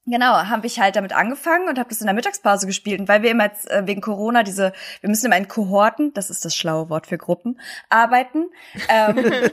Genau, 0.10 0.32
habe 0.32 0.66
ich 0.68 0.80
halt 0.80 0.96
damit 0.96 1.12
angefangen 1.12 1.68
und 1.68 1.78
habe 1.78 1.90
das 1.90 2.00
in 2.00 2.08
der 2.08 2.14
Mittagspause 2.14 2.66
gespielt. 2.66 3.02
Und 3.02 3.10
weil 3.10 3.24
wir 3.24 3.32
immer 3.32 3.44
jetzt 3.44 3.70
äh, 3.70 3.86
wegen 3.86 4.00
Corona 4.00 4.44
diese, 4.44 4.72
wir 5.02 5.10
müssen 5.10 5.26
immer 5.26 5.36
in 5.36 5.50
Kohorten, 5.50 6.14
das 6.14 6.30
ist 6.30 6.46
das 6.46 6.56
schlaue 6.56 6.90
Wort 6.90 7.08
für 7.08 7.18
Gruppen, 7.18 7.60
arbeiten. 7.90 8.46
Ähm, 8.88 9.18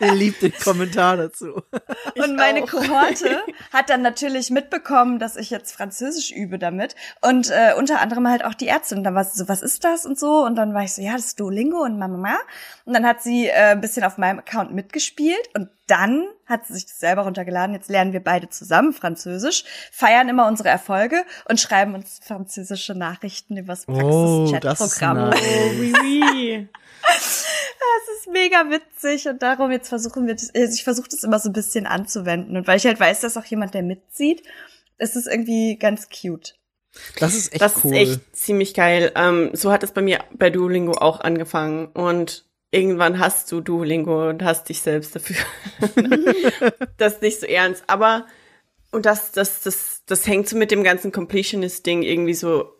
Ihr 0.00 0.14
liebt 0.14 0.42
den 0.42 0.52
Kommentar 0.52 1.16
dazu. 1.16 1.62
und 2.16 2.34
meine 2.34 2.64
auch. 2.64 2.68
Kohorte 2.68 3.40
hat 3.72 3.88
dann 3.88 4.02
natürlich 4.02 4.50
mitbekommen, 4.50 5.20
dass 5.20 5.36
ich 5.36 5.50
jetzt 5.50 5.72
Französisch 5.76 6.32
übe 6.32 6.58
damit. 6.58 6.96
Und 7.20 7.50
äh, 7.50 7.74
unter 7.78 8.00
anderem 8.00 8.26
halt 8.26 8.44
auch 8.44 8.54
die 8.54 8.66
Ärztin. 8.66 8.98
Und 8.98 9.04
dann 9.04 9.14
war 9.14 9.22
sie 9.22 9.38
so, 9.38 9.48
was 9.48 9.62
ist 9.62 9.84
das 9.84 10.06
und 10.06 10.18
so? 10.18 10.44
Und 10.44 10.56
dann 10.56 10.74
war 10.74 10.82
ich 10.82 10.92
so, 10.92 11.02
ja, 11.02 11.12
das 11.12 11.26
ist 11.26 11.40
Duolingo 11.40 11.84
und 11.84 12.00
Mama. 12.00 12.36
Und 12.84 12.94
dann 12.94 13.06
hat 13.06 13.22
sie 13.22 13.46
äh, 13.46 13.52
ein 13.52 13.80
bisschen 13.80 14.02
auf 14.02 14.18
meinem 14.18 14.40
Account 14.40 14.72
mitgespielt 14.72 15.48
und 15.54 15.68
dann 15.86 16.24
hat 16.50 16.66
sie 16.66 16.74
sich 16.74 16.84
das 16.86 16.98
selber 16.98 17.22
runtergeladen. 17.22 17.74
Jetzt 17.74 17.88
lernen 17.88 18.12
wir 18.12 18.20
beide 18.22 18.48
zusammen 18.50 18.92
Französisch, 18.92 19.64
feiern 19.90 20.28
immer 20.28 20.46
unsere 20.46 20.68
Erfolge 20.68 21.24
und 21.48 21.58
schreiben 21.60 21.94
uns 21.94 22.20
französische 22.22 22.94
Nachrichten 22.94 23.56
übers 23.56 23.88
Oh, 23.88 24.50
das 24.60 24.80
ist 24.80 24.98
Praxis-Chat-Programm. 24.98 25.30
nice. 25.30 25.40
Oh, 25.40 25.70
oui, 25.80 25.92
oui. 26.02 26.68
Das 27.02 28.18
ist 28.18 28.30
mega 28.30 28.64
witzig 28.70 29.26
und 29.28 29.42
darum 29.42 29.70
jetzt 29.70 29.88
versuchen 29.88 30.26
wir 30.26 30.34
das, 30.34 30.54
also 30.54 30.74
ich 30.74 30.84
versuche 30.84 31.08
das 31.10 31.22
immer 31.22 31.38
so 31.38 31.48
ein 31.48 31.52
bisschen 31.54 31.86
anzuwenden 31.86 32.56
und 32.56 32.66
weil 32.66 32.76
ich 32.76 32.84
halt 32.86 33.00
weiß, 33.00 33.20
dass 33.20 33.36
auch 33.36 33.44
jemand, 33.46 33.74
der 33.74 33.82
mitzieht, 33.82 34.42
ist 34.98 35.16
es 35.16 35.26
irgendwie 35.26 35.76
ganz 35.78 36.08
cute. 36.10 36.54
Das 37.18 37.34
ist 37.34 37.52
echt 37.52 37.62
Das 37.62 37.84
cool. 37.84 37.96
ist 37.96 38.00
echt 38.10 38.36
ziemlich 38.36 38.74
geil. 38.74 39.12
Ähm, 39.14 39.50
so 39.54 39.70
hat 39.72 39.82
es 39.82 39.92
bei 39.92 40.02
mir 40.02 40.18
bei 40.34 40.50
Duolingo 40.50 40.92
auch 40.92 41.20
angefangen. 41.20 41.86
Und 41.86 42.44
irgendwann 42.70 43.18
hast 43.18 43.50
du 43.52 43.60
Duolingo 43.60 44.28
und 44.28 44.42
hast 44.42 44.68
dich 44.68 44.80
selbst 44.80 45.16
dafür. 45.16 45.36
das 46.96 47.14
ist 47.14 47.22
nicht 47.22 47.40
so 47.40 47.46
ernst. 47.46 47.84
Aber, 47.86 48.26
und 48.92 49.06
das, 49.06 49.32
das, 49.32 49.62
das, 49.62 50.02
das 50.06 50.26
hängt 50.26 50.48
so 50.48 50.56
mit 50.56 50.70
dem 50.70 50.84
ganzen 50.84 51.12
Completionist-Ding 51.12 52.02
irgendwie 52.02 52.34
so 52.34 52.72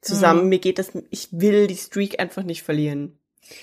zusammen. 0.00 0.44
Mhm. 0.44 0.48
Mir 0.48 0.58
geht 0.58 0.78
das, 0.78 0.92
ich 1.10 1.28
will 1.32 1.66
die 1.66 1.76
Streak 1.76 2.20
einfach 2.20 2.42
nicht 2.42 2.62
verlieren. 2.62 3.18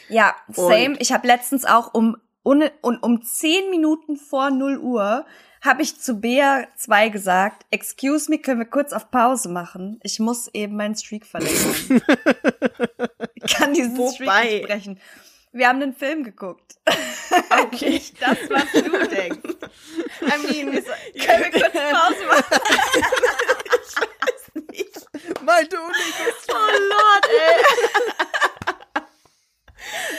Ja, 0.09 0.35
same. 0.49 0.91
Und- 0.91 1.01
ich 1.01 1.11
habe 1.11 1.27
letztens 1.27 1.65
auch 1.65 1.93
um 1.93 2.17
un, 2.43 2.69
un, 2.81 2.97
um 2.97 3.23
zehn 3.23 3.69
Minuten 3.69 4.17
vor 4.17 4.51
0 4.51 4.77
Uhr 4.77 5.25
habe 5.61 5.81
ich 5.81 5.97
zu 5.97 6.15
Bea 6.19 6.67
2 6.75 7.07
gesagt, 7.07 7.65
excuse 7.71 8.29
me, 8.29 8.37
können 8.37 8.59
wir 8.59 8.65
kurz 8.65 8.91
auf 8.91 9.09
Pause 9.11 9.47
machen? 9.47 9.97
Ich 10.03 10.19
muss 10.19 10.49
eben 10.53 10.75
meinen 10.75 10.95
Streak 10.95 11.25
verlängern. 11.25 11.75
ich 13.35 13.53
kann 13.53 13.73
diesen 13.73 13.95
Streak 13.95 14.27
Wobei- 14.27 14.43
nicht 14.43 14.67
brechen. 14.67 14.99
Wir 15.53 15.67
haben 15.67 15.81
einen 15.81 15.95
Film 15.95 16.23
geguckt. 16.23 16.75
Okay. 17.49 17.89
Nicht 17.91 18.21
das, 18.21 18.37
was 18.49 18.71
du 18.73 19.07
denkst. 19.07 19.55
Amin, 20.21 20.71
können 20.71 21.43
wir 21.43 21.51
kurz 21.51 21.73
Pause 21.73 22.25
machen? 22.27 22.61
ich 23.81 23.95
weiß 23.97 24.51
nicht. 24.69 25.07
Mein 25.41 25.67
du 25.69 25.77
ist 25.77 26.49
Oh 26.49 26.53
Lord, 26.53 27.27
ey. 27.27 27.63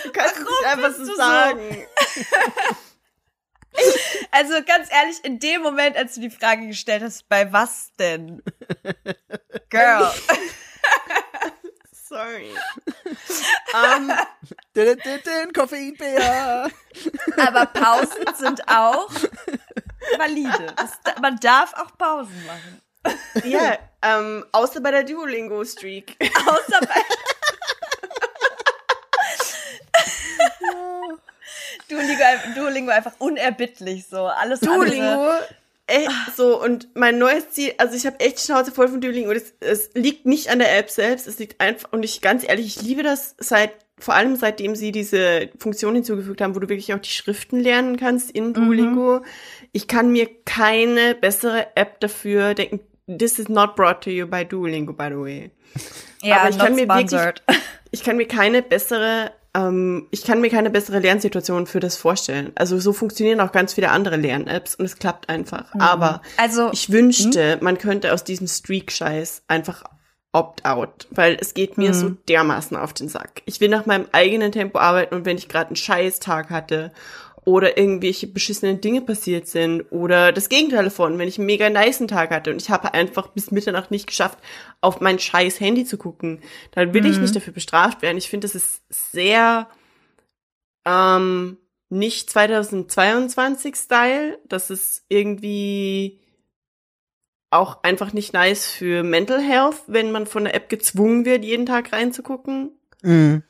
Du 0.03 0.13
kannst 0.13 0.35
Warum 0.37 0.49
nicht 0.49 0.67
einfach 0.67 0.95
so 0.97 1.15
sagen. 1.15 1.87
Also 4.31 4.55
ganz 4.65 4.89
ehrlich, 4.93 5.25
in 5.25 5.41
dem 5.41 5.63
Moment, 5.63 5.97
als 5.97 6.15
du 6.15 6.21
die 6.21 6.31
Frage 6.31 6.67
gestellt 6.69 7.03
hast, 7.03 7.29
bei 7.29 7.53
was 7.53 7.93
denn? 7.99 8.41
Girl. 9.71 10.13
Sorry. 12.09 12.51
Ähm, 13.75 14.13
Den, 14.77 14.99
den, 14.99 15.23
den 15.23 15.53
Koffeinbär. 15.53 16.71
Aber 17.37 17.67
Pausen 17.67 18.25
sind 18.37 18.69
auch 18.69 19.11
valide. 20.17 20.67
Das, 20.77 20.93
man 21.21 21.37
darf 21.41 21.75
auch 21.75 21.97
Pausen 21.99 22.47
machen. 22.47 22.81
ja, 23.45 23.77
ähm, 24.03 24.45
außer 24.53 24.81
bei 24.81 24.93
der 24.93 25.03
Duolingo-Streak. 25.05 26.17
Außer 26.47 26.81
bei 26.87 26.95
Duolingo, 31.89 32.25
Duolingo 32.55 32.91
einfach 32.93 33.13
unerbittlich 33.19 34.07
so. 34.07 34.27
Alles 34.27 34.61
Duolingo, 34.61 35.05
andere. 35.05 35.49
Echt 35.87 36.11
so, 36.37 36.61
und 36.63 36.89
mein 36.95 37.19
neues 37.19 37.51
Ziel, 37.51 37.73
also 37.79 37.95
ich 37.97 38.07
habe 38.07 38.21
echt 38.21 38.41
Schnauze 38.41 38.73
voll 38.73 38.89
von 38.89 39.01
Duolingo. 39.01 39.33
Es, 39.33 39.55
es 39.61 39.91
liegt 39.95 40.27
nicht 40.27 40.49
an 40.49 40.59
der 40.59 40.77
App 40.77 40.91
selbst, 40.91 41.27
es 41.27 41.39
liegt 41.39 41.61
einfach, 41.61 41.93
und 41.93 42.03
ich 42.05 42.21
ganz 42.21 42.45
ehrlich, 42.47 42.67
ich 42.67 42.83
liebe 42.83 43.03
das 43.03 43.35
seit, 43.39 43.73
vor 43.99 44.15
allem 44.15 44.37
seitdem 44.37 44.75
sie 44.75 44.93
diese 44.93 45.51
Funktion 45.59 45.95
hinzugefügt 45.95 46.41
haben, 46.41 46.55
wo 46.55 46.59
du 46.61 46.69
wirklich 46.69 46.93
auch 46.95 46.99
die 46.99 47.11
Schriften 47.11 47.61
lernen 47.61 47.97
kannst 47.97 48.31
in 48.31 48.53
Duolingo. 48.53 49.23
Ich 49.73 49.87
kann 49.89 50.11
mir 50.11 50.29
keine 50.45 51.15
bessere 51.15 51.77
App 51.77 52.01
dafür 52.01 52.55
denken. 52.55 52.81
This 53.07 53.39
is 53.39 53.49
not 53.49 53.77
brought 53.77 54.01
to 54.03 54.11
you 54.11 54.27
by 54.27 54.45
Duolingo, 54.45 54.93
by 54.93 55.09
the 55.11 55.17
way. 55.19 55.51
Ja, 56.23 56.39
aber 56.39 56.51
ich 56.51 56.59
kann 56.59 56.75
mir 56.75 56.89
wirklich- 56.89 57.11
sponsored. 57.11 57.43
Ich 57.91 58.03
kann 58.03 58.17
mir 58.17 58.27
keine 58.27 58.63
bessere, 58.63 59.31
ähm, 59.55 60.07
ich 60.11 60.25
kann 60.25 60.41
mir 60.41 60.51
keine 60.51 60.71
bessere 60.71 60.99
Lernsituation 60.99 61.67
für 61.67 61.81
das 61.81 61.97
vorstellen. 61.97 62.53
Also 62.55 62.79
so 62.79 62.93
funktionieren 62.93 63.41
auch 63.41 63.53
ganz 63.53 63.75
viele 63.75 63.91
andere 63.91 64.17
Lern-Apps 64.17 64.75
und 64.75 64.85
es 64.85 64.99
klappt 64.99 65.29
einfach. 65.29 65.73
Aber 65.79 66.23
Also, 66.37 66.71
ich 66.73 66.91
wünschte, 66.91 67.59
man 67.61 67.79
könnte 67.79 68.13
aus 68.13 68.25
diesem 68.25 68.47
Streak-Scheiß 68.47 69.43
einfach 69.49 69.85
opt-out, 70.33 71.07
weil 71.11 71.37
es 71.41 71.55
geht 71.55 71.79
mir 71.79 71.95
so 71.95 72.11
dermaßen 72.29 72.77
auf 72.77 72.93
den 72.93 73.09
Sack. 73.09 73.43
Ich 73.47 73.61
will 73.61 73.69
nach 73.69 73.87
meinem 73.87 74.07
eigenen 74.11 74.51
Tempo 74.51 74.81
arbeiten 74.81 75.15
und 75.15 75.25
wenn 75.25 75.39
ich 75.39 75.49
gerade 75.49 75.69
einen 75.69 75.77
Scheiß-Tag 75.77 76.51
hatte 76.51 76.93
oder 77.45 77.77
irgendwelche 77.77 78.27
beschissenen 78.27 78.81
Dinge 78.81 79.03
passiert 79.03 79.47
sind 79.47 79.83
oder 79.91 80.33
das 80.33 80.49
Gegenteil 80.49 80.85
davon, 80.85 81.19
wenn 81.19 81.29
ich 81.29 81.39
einen 81.39 81.47
mega 81.47 81.69
niceen 81.69 82.09
Tag 82.09 82.31
hatte 82.31 82.51
und 82.51 82.63
ich 82.63 82.71
habe 82.71 82.95
einfach 82.95 83.29
bis 83.29 83.51
Mitternacht 83.51 83.91
nicht 83.91 84.07
geschafft, 84.07 84.39
auf 84.81 85.01
mein 85.01 85.19
scheiß 85.19 85.61
Handy 85.61 85.85
zu 85.85 85.99
gucken, 85.99 86.41
dann 86.73 86.95
will 86.95 87.05
ich 87.07 87.19
nicht 87.19 87.37
dafür 87.37 87.53
bestraft 87.53 88.03
werden. 88.03 88.19
Ich 88.19 88.31
finde, 88.31 88.47
das 88.47 88.55
ist 88.55 88.83
sehr 88.89 89.69
ähm, 90.87 91.59
nicht 91.91 92.31
2022 92.31 93.77
Style. 93.77 94.39
Das 94.49 94.71
ist 94.71 95.05
irgendwie 95.09 96.21
auch 97.51 97.83
einfach 97.85 98.13
nicht 98.13 98.33
nice 98.33 98.67
für 98.67 99.03
Mental 99.03 99.41
Health, 99.41 99.83
wenn 99.87 100.11
man 100.11 100.27
von 100.27 100.45
der 100.45 100.55
App 100.55 100.69
gezwungen 100.69 101.25
wird, 101.25 101.45
jeden 101.45 101.67
Tag 101.67 101.93
reinzugucken. 101.93 102.73
Mhm. 103.03 103.43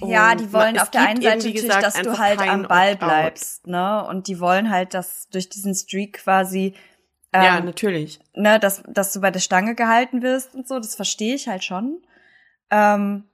Ja, 0.00 0.34
die 0.34 0.52
wollen 0.52 0.78
auf 0.78 0.90
der 0.90 1.02
einen 1.02 1.22
Seite 1.22 1.36
natürlich, 1.36 1.62
gesagt, 1.62 1.82
dass 1.82 1.94
du 1.94 2.18
halt 2.18 2.40
am 2.40 2.62
Ball 2.62 2.96
bleibst, 2.96 3.66
ne? 3.66 4.04
Und 4.06 4.28
die 4.28 4.40
wollen 4.40 4.70
halt, 4.70 4.94
dass 4.94 5.28
durch 5.30 5.48
diesen 5.48 5.74
Streak 5.74 6.14
quasi, 6.24 6.74
ähm, 7.32 7.42
Ja, 7.42 7.60
natürlich. 7.60 8.20
ne, 8.34 8.58
dass, 8.58 8.82
dass 8.88 9.12
du 9.12 9.20
bei 9.20 9.30
der 9.30 9.40
Stange 9.40 9.74
gehalten 9.74 10.22
wirst 10.22 10.54
und 10.54 10.66
so, 10.68 10.78
das 10.78 10.94
verstehe 10.94 11.34
ich 11.34 11.48
halt 11.48 11.64
schon. 11.64 12.02
Ähm, 12.70 13.24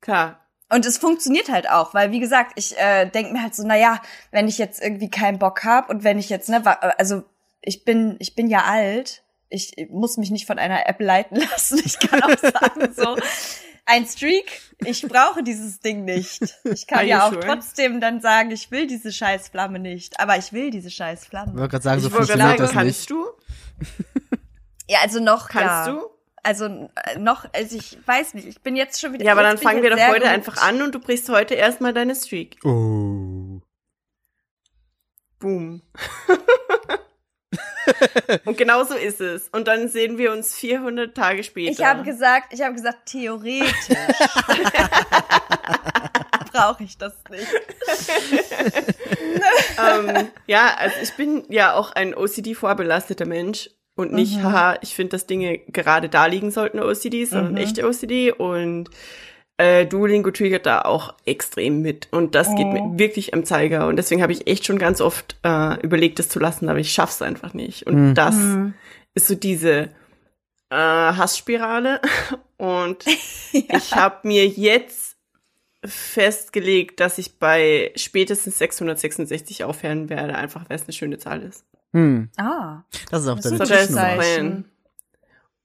Klar. 0.00 0.40
Und 0.70 0.86
es 0.86 0.98
funktioniert 0.98 1.50
halt 1.50 1.70
auch, 1.70 1.94
weil 1.94 2.10
wie 2.10 2.20
gesagt, 2.20 2.52
ich 2.56 2.76
äh, 2.78 3.06
denke 3.06 3.32
mir 3.32 3.42
halt 3.42 3.54
so, 3.54 3.64
na 3.66 3.76
ja, 3.76 4.00
wenn 4.32 4.48
ich 4.48 4.58
jetzt 4.58 4.82
irgendwie 4.82 5.10
keinen 5.10 5.38
Bock 5.38 5.64
hab 5.64 5.88
und 5.88 6.04
wenn 6.04 6.18
ich 6.18 6.28
jetzt 6.28 6.48
ne, 6.48 6.62
also 6.98 7.22
ich 7.60 7.84
bin 7.84 8.16
ich 8.18 8.34
bin 8.34 8.48
ja 8.48 8.64
alt, 8.64 9.22
ich 9.48 9.88
muss 9.90 10.16
mich 10.16 10.30
nicht 10.30 10.46
von 10.46 10.58
einer 10.58 10.86
App 10.88 11.00
leiten 11.00 11.36
lassen. 11.50 11.80
Ich 11.84 11.98
kann 11.98 12.22
auch 12.22 12.38
sagen 12.38 12.92
so 12.94 13.16
ein 13.86 14.06
Streak, 14.06 14.60
ich 14.84 15.02
brauche 15.02 15.42
dieses 15.42 15.80
Ding 15.80 16.04
nicht. 16.04 16.42
Ich 16.64 16.86
kann 16.86 17.06
ja 17.06 17.26
auch 17.26 17.32
sure? 17.32 17.44
trotzdem 17.46 18.00
dann 18.00 18.20
sagen, 18.20 18.50
ich 18.50 18.70
will 18.70 18.86
diese 18.86 19.12
scheiß 19.12 19.48
Flamme 19.48 19.78
nicht, 19.78 20.18
aber 20.20 20.36
ich 20.38 20.52
will 20.52 20.70
diese 20.70 20.90
scheiß 20.90 21.24
Ich 21.24 21.32
wollte 21.32 21.68
gerade 21.68 21.82
sagen, 21.82 22.00
so 22.00 22.08
ich 22.08 22.14
funktioniert 22.14 22.48
sagen, 22.48 22.62
das 22.62 22.72
kannst 22.72 22.86
nicht. 22.98 23.10
du? 23.10 23.26
Ja, 24.86 24.98
also 25.00 25.18
noch 25.18 25.48
Kannst 25.48 25.86
ja. 25.86 25.92
du? 25.92 26.10
Also 26.42 26.66
äh, 26.66 27.18
noch, 27.18 27.46
also 27.54 27.74
ich 27.74 27.96
weiß 28.06 28.34
nicht, 28.34 28.46
ich 28.46 28.60
bin 28.60 28.76
jetzt 28.76 29.00
schon 29.00 29.14
wieder 29.14 29.24
Ja, 29.24 29.32
aber 29.32 29.42
dann 29.42 29.56
fangen 29.56 29.82
wir 29.82 29.88
doch 29.88 29.98
heute 29.98 30.20
gut. 30.20 30.28
einfach 30.28 30.58
an 30.58 30.82
und 30.82 30.94
du 30.94 31.00
brichst 31.00 31.26
heute 31.30 31.54
erstmal 31.54 31.94
deine 31.94 32.14
Streak. 32.14 32.58
Oh. 32.64 33.60
Boom. 35.38 35.80
und 38.44 38.56
genau 38.58 38.84
so 38.84 38.94
ist 38.94 39.20
es. 39.20 39.48
Und 39.50 39.68
dann 39.68 39.88
sehen 39.88 40.18
wir 40.18 40.32
uns 40.32 40.54
400 40.54 41.14
Tage 41.14 41.44
später. 41.44 41.72
Ich 41.72 41.84
habe 41.84 42.02
gesagt, 42.02 42.52
ich 42.52 42.62
habe 42.62 42.74
gesagt, 42.74 43.06
theoretisch 43.06 43.68
brauche 46.52 46.84
ich 46.84 46.96
das 46.98 47.14
nicht. 47.30 47.46
ähm, 49.78 50.28
ja, 50.46 50.74
also 50.78 50.96
ich 51.02 51.12
bin 51.14 51.44
ja 51.48 51.74
auch 51.74 51.92
ein 51.92 52.14
OCD-vorbelasteter 52.14 53.26
Mensch 53.26 53.70
und 53.96 54.12
nicht, 54.12 54.42
haha, 54.42 54.78
ich 54.80 54.94
finde, 54.94 55.10
dass 55.10 55.26
Dinge 55.26 55.58
gerade 55.58 56.08
da 56.08 56.26
liegen 56.26 56.50
sollten, 56.50 56.80
OCD, 56.80 57.24
sondern 57.26 57.56
echte 57.56 57.86
OCD 57.86 58.32
und 58.32 58.90
äh, 59.56 59.86
Duolingo 59.86 60.30
triggert 60.30 60.66
da 60.66 60.82
auch 60.82 61.14
extrem 61.24 61.80
mit. 61.80 62.08
Und 62.10 62.34
das 62.34 62.48
geht 62.56 62.66
mir 62.66 62.98
wirklich 62.98 63.34
am 63.34 63.44
Zeiger. 63.44 63.86
Und 63.86 63.96
deswegen 63.96 64.22
habe 64.22 64.32
ich 64.32 64.46
echt 64.46 64.66
schon 64.66 64.78
ganz 64.78 65.00
oft 65.00 65.36
äh, 65.44 65.80
überlegt, 65.80 66.18
das 66.18 66.28
zu 66.28 66.40
lassen, 66.40 66.68
aber 66.68 66.80
ich 66.80 66.92
schaff's 66.92 67.22
einfach 67.22 67.54
nicht. 67.54 67.86
Und 67.86 68.14
das 68.14 68.36
ist 69.14 69.28
so 69.28 69.34
diese 69.34 69.90
äh, 70.70 70.76
Hassspirale. 70.76 72.00
Und 72.56 73.04
ich 73.52 73.94
habe 73.94 74.26
mir 74.26 74.46
jetzt 74.46 75.16
festgelegt, 75.84 76.98
dass 77.00 77.18
ich 77.18 77.38
bei 77.38 77.92
spätestens 77.94 78.58
666 78.58 79.64
aufhören 79.64 80.08
werde, 80.08 80.34
einfach 80.34 80.68
weil 80.68 80.76
es 80.76 80.84
eine 80.84 80.94
schöne 80.94 81.18
Zahl 81.18 81.42
ist. 81.42 81.64
Hm. 81.92 82.30
Ah. 82.36 82.82
Das 83.10 83.22
ist 83.22 83.28
auch 83.28 83.38
Das 83.38 83.56
deine 83.68 84.62
ist 84.62 84.73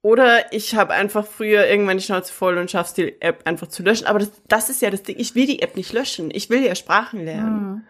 Oder 0.02 0.54
ich 0.54 0.76
habe 0.76 0.94
einfach 0.94 1.26
früher 1.26 1.68
irgendwann 1.68 1.98
die 1.98 2.04
Schnauze 2.04 2.32
voll 2.32 2.58
und 2.58 2.72
schaff's 2.72 2.94
die 2.94 3.22
App 3.22 3.42
einfach 3.46 3.68
zu 3.68 3.84
löschen. 3.84 4.08
Aber 4.08 4.20
das, 4.20 4.32
das 4.48 4.70
ist 4.70 4.82
ja 4.82 4.90
das 4.90 5.04
Ding. 5.04 5.18
Ich 5.20 5.36
will 5.36 5.46
die 5.46 5.62
App 5.62 5.76
nicht 5.76 5.92
löschen. 5.92 6.32
Ich 6.32 6.50
will 6.50 6.64
ja 6.64 6.74
Sprachen 6.76 7.26
lernen. 7.26 7.86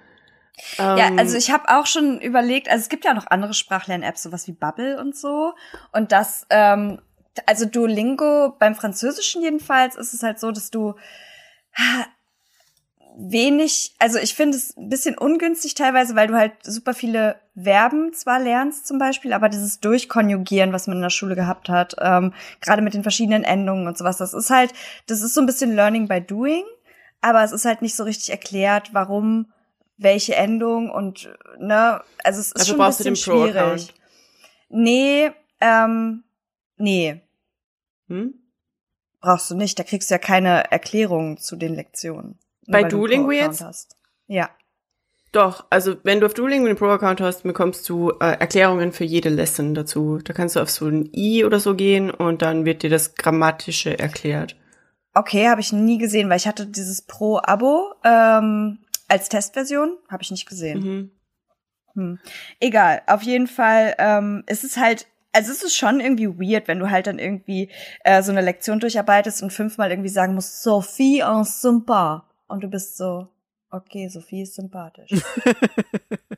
Ja, 0.77 0.97
Ähm, 1.07 1.19
also 1.19 1.37
ich 1.37 1.51
habe 1.51 1.69
auch 1.69 1.85
schon 1.85 2.19
überlegt, 2.19 2.69
also 2.69 2.81
es 2.81 2.89
gibt 2.89 3.05
ja 3.05 3.13
noch 3.13 3.27
andere 3.27 3.53
Sprachlern-Apps, 3.53 4.23
sowas 4.23 4.47
wie 4.47 4.53
Bubble 4.53 4.99
und 4.99 5.15
so. 5.15 5.53
Und 5.91 6.11
das, 6.11 6.45
ähm, 6.49 6.99
also 7.45 7.65
Duolingo, 7.65 8.55
beim 8.59 8.75
Französischen 8.75 9.41
jedenfalls, 9.41 9.95
ist 9.95 10.13
es 10.13 10.23
halt 10.23 10.39
so, 10.39 10.51
dass 10.51 10.71
du 10.71 10.95
wenig, 13.19 13.93
also 13.99 14.17
ich 14.17 14.33
finde 14.33 14.57
es 14.57 14.75
ein 14.77 14.89
bisschen 14.89 15.17
ungünstig 15.17 15.73
teilweise, 15.73 16.15
weil 16.15 16.27
du 16.27 16.35
halt 16.35 16.53
super 16.63 16.93
viele 16.93 17.35
Verben 17.61 18.13
zwar 18.13 18.39
lernst 18.39 18.87
zum 18.87 18.97
Beispiel, 18.97 19.33
aber 19.33 19.49
dieses 19.49 19.81
Durchkonjugieren, 19.81 20.71
was 20.71 20.87
man 20.87 20.97
in 20.97 21.03
der 21.03 21.09
Schule 21.09 21.35
gehabt 21.35 21.67
hat, 21.67 21.95
ähm, 21.99 22.33
gerade 22.61 22.81
mit 22.81 22.93
den 22.93 23.03
verschiedenen 23.03 23.43
Endungen 23.43 23.87
und 23.87 23.97
sowas, 23.97 24.17
das 24.17 24.33
ist 24.33 24.49
halt, 24.49 24.73
das 25.07 25.21
ist 25.21 25.33
so 25.33 25.41
ein 25.41 25.45
bisschen 25.45 25.75
Learning 25.75 26.07
by 26.07 26.21
Doing, 26.21 26.63
aber 27.19 27.43
es 27.43 27.51
ist 27.51 27.65
halt 27.65 27.81
nicht 27.81 27.95
so 27.95 28.03
richtig 28.03 28.29
erklärt, 28.29 28.93
warum 28.93 29.51
welche 29.97 30.35
Endung 30.35 30.89
und 30.89 31.29
ne, 31.57 32.01
also 32.23 32.39
es 32.39 32.47
ist 32.47 32.59
Dafür 32.59 32.65
schon 32.65 32.75
ein 32.75 32.85
brauchst 32.85 32.99
du 33.01 33.09
bisschen 33.09 33.35
den 33.35 33.51
schwierig. 33.51 33.93
Nee, 34.69 35.31
ähm, 35.59 36.23
nee, 36.77 37.21
hm? 38.07 38.33
brauchst 39.19 39.51
du 39.51 39.55
nicht. 39.55 39.77
Da 39.77 39.83
kriegst 39.83 40.09
du 40.09 40.13
ja 40.13 40.19
keine 40.19 40.71
Erklärung 40.71 41.37
zu 41.37 41.57
den 41.57 41.75
Lektionen. 41.75 42.39
Bei 42.71 42.83
du 42.83 42.97
Duolingo 42.97 43.27
Pro-Account 43.27 43.51
jetzt? 43.51 43.61
Hast. 43.61 43.97
Ja. 44.27 44.49
Doch, 45.31 45.65
also 45.69 45.95
wenn 46.03 46.19
du 46.19 46.25
auf 46.25 46.33
Duolingo 46.33 46.67
einen 46.67 46.77
Pro-Account 46.77 47.21
hast, 47.21 47.43
bekommst 47.43 47.87
du 47.87 48.11
äh, 48.19 48.37
Erklärungen 48.39 48.91
für 48.91 49.03
jede 49.03 49.29
Lesson 49.29 49.75
dazu. 49.75 50.19
Da 50.23 50.33
kannst 50.33 50.55
du 50.55 50.59
auf 50.59 50.69
so 50.69 50.87
ein 50.87 51.09
I 51.13 51.45
oder 51.45 51.59
so 51.59 51.75
gehen 51.75 52.09
und 52.09 52.41
dann 52.41 52.65
wird 52.65 52.81
dir 52.83 52.89
das 52.89 53.15
Grammatische 53.15 53.97
erklärt. 53.97 54.55
Okay, 55.13 55.47
habe 55.47 55.61
ich 55.61 55.73
nie 55.73 55.97
gesehen, 55.97 56.29
weil 56.29 56.37
ich 56.37 56.47
hatte 56.47 56.65
dieses 56.65 57.03
Pro-Abo 57.03 57.93
ähm, 58.03 58.79
als 59.07 59.29
Testversion, 59.29 59.97
habe 60.09 60.23
ich 60.23 60.31
nicht 60.31 60.47
gesehen. 60.47 60.79
Mhm. 60.79 61.11
Hm. 61.95 62.19
Egal, 62.59 63.01
auf 63.07 63.23
jeden 63.23 63.47
Fall 63.47 63.95
ähm, 63.97 64.43
ist 64.47 64.63
es 64.63 64.77
halt, 64.77 65.07
also 65.31 65.51
es 65.51 65.63
ist 65.63 65.75
schon 65.75 65.99
irgendwie 65.99 66.27
weird, 66.27 66.67
wenn 66.67 66.79
du 66.79 66.89
halt 66.89 67.07
dann 67.07 67.19
irgendwie 67.19 67.69
äh, 68.03 68.21
so 68.21 68.31
eine 68.31 68.41
Lektion 68.41 68.79
durcharbeitest 68.79 69.43
und 69.43 69.51
fünfmal 69.51 69.91
irgendwie 69.91 70.09
sagen 70.09 70.35
musst, 70.35 70.63
Sophie 70.63 71.19
en 71.19 71.43
sympa. 71.43 72.28
Und 72.49 72.61
du 72.61 72.67
bist 72.67 72.97
so, 72.97 73.29
okay, 73.71 74.09
Sophie 74.09 74.41
ist 74.41 74.55
sympathisch. 74.55 75.11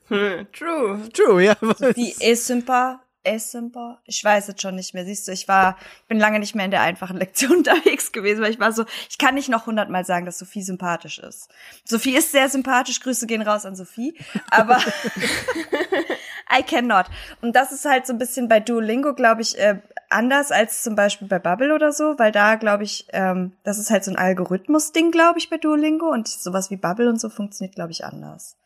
Hm, 0.07 0.45
True. 0.51 1.07
True, 1.13 1.41
ja. 1.41 1.55
Sophie 1.61 2.13
est 2.19 2.45
sympa. 2.45 2.99
Asimba? 3.25 4.01
Ich 4.05 4.23
weiß 4.23 4.47
jetzt 4.47 4.61
schon 4.61 4.75
nicht 4.75 4.93
mehr. 4.93 5.05
Siehst 5.05 5.27
du, 5.27 5.31
ich 5.31 5.47
war, 5.47 5.77
ich 6.01 6.07
bin 6.07 6.19
lange 6.19 6.39
nicht 6.39 6.55
mehr 6.55 6.65
in 6.65 6.71
der 6.71 6.81
einfachen 6.81 7.17
Lektion 7.17 7.57
unterwegs 7.57 8.11
gewesen, 8.11 8.41
weil 8.41 8.51
ich 8.51 8.59
war 8.59 8.71
so, 8.71 8.85
ich 9.09 9.17
kann 9.17 9.35
nicht 9.35 9.49
noch 9.49 9.65
hundertmal 9.65 10.05
sagen, 10.05 10.25
dass 10.25 10.39
Sophie 10.39 10.63
sympathisch 10.63 11.19
ist. 11.19 11.49
Sophie 11.85 12.15
ist 12.15 12.31
sehr 12.31 12.49
sympathisch. 12.49 12.99
Grüße 12.99 13.27
gehen 13.27 13.41
raus 13.41 13.65
an 13.65 13.75
Sophie. 13.75 14.17
Aber 14.49 14.77
I 16.51 16.63
cannot. 16.63 17.05
Und 17.41 17.55
das 17.55 17.71
ist 17.71 17.85
halt 17.85 18.07
so 18.07 18.13
ein 18.13 18.19
bisschen 18.19 18.47
bei 18.47 18.59
Duolingo, 18.59 19.13
glaube 19.13 19.41
ich, 19.41 19.57
äh, 19.57 19.81
anders 20.11 20.51
als 20.51 20.83
zum 20.83 20.95
Beispiel 20.95 21.27
bei 21.27 21.39
Bubble 21.39 21.73
oder 21.73 21.91
so, 21.91 22.15
weil 22.17 22.31
da 22.31 22.55
glaube 22.55 22.83
ich, 22.83 23.07
ähm, 23.13 23.53
das 23.63 23.77
ist 23.77 23.89
halt 23.89 24.03
so 24.03 24.11
ein 24.11 24.17
Algorithmus-Ding, 24.17 25.11
glaube 25.11 25.39
ich, 25.39 25.49
bei 25.49 25.57
Duolingo 25.57 26.09
und 26.11 26.27
sowas 26.27 26.69
wie 26.71 26.77
Bubble 26.77 27.09
und 27.09 27.19
so 27.19 27.29
funktioniert, 27.29 27.75
glaube 27.75 27.91
ich, 27.91 28.05
anders. 28.05 28.57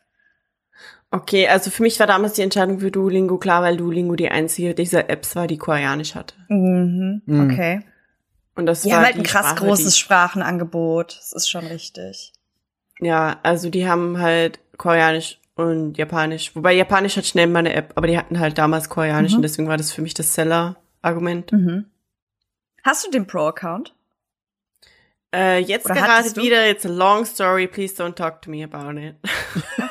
Okay, 1.10 1.48
also 1.48 1.70
für 1.70 1.82
mich 1.82 1.98
war 2.00 2.06
damals 2.06 2.34
die 2.34 2.42
Entscheidung 2.42 2.80
für 2.80 2.90
Duolingo 2.90 3.38
klar, 3.38 3.62
weil 3.62 3.76
Duolingo 3.76 4.16
die 4.16 4.28
einzige 4.30 4.74
dieser 4.74 5.08
Apps 5.08 5.36
war, 5.36 5.46
die 5.46 5.56
Koreanisch 5.58 6.14
hatte. 6.14 6.34
Mhm, 6.48 7.22
Mhm. 7.26 7.50
okay. 7.50 7.80
Und 8.56 8.66
das 8.66 8.82
Die 8.82 8.90
war 8.90 8.98
haben 8.98 9.04
halt 9.04 9.14
die 9.14 9.20
ein 9.20 9.24
krass 9.24 9.50
Sprache, 9.50 9.64
großes 9.66 9.94
Die, 9.94 10.00
Sprachenangebot. 10.00 11.16
Das 11.18 11.32
ist 11.32 11.48
schon 11.48 11.66
richtig. 11.66 12.32
ja, 13.00 13.38
also 13.42 13.70
die 13.70 13.88
haben 13.88 14.18
halt 14.18 14.58
Koreanisch 14.78 15.38
und 15.54 15.96
Japanisch. 15.96 16.54
Wobei 16.56 16.72
Japanisch 16.74 17.16
hat 17.16 17.26
schnell 17.26 17.46
mal 17.46 17.60
eine 17.60 17.72
App, 17.74 17.92
aber 17.94 18.06
die 18.08 18.18
hatten 18.18 18.40
halt 18.40 18.58
damals 18.58 18.88
Koreanisch 18.88 19.32
Mhm. 19.32 19.36
und 19.36 19.42
deswegen 19.42 19.68
war 19.68 19.76
das 19.76 19.92
für 19.92 20.02
mich 20.02 20.14
das 20.14 20.32
Seller-Argument. 21.02 21.52
Mhm. 21.52 21.86
Hast 22.82 23.06
du 23.06 23.10
den 23.10 23.26
Pro-Account? 23.26 23.94
Äh, 25.34 25.58
jetzt 25.58 25.86
Oder 25.86 25.94
gerade 25.96 26.36
wieder, 26.36 26.70
it's 26.70 26.86
a 26.86 26.88
long 26.88 27.24
story, 27.24 27.66
please 27.66 28.00
don't 28.00 28.14
talk 28.14 28.40
to 28.42 28.50
me 28.50 28.62
about 28.62 28.98
it. 28.98 29.16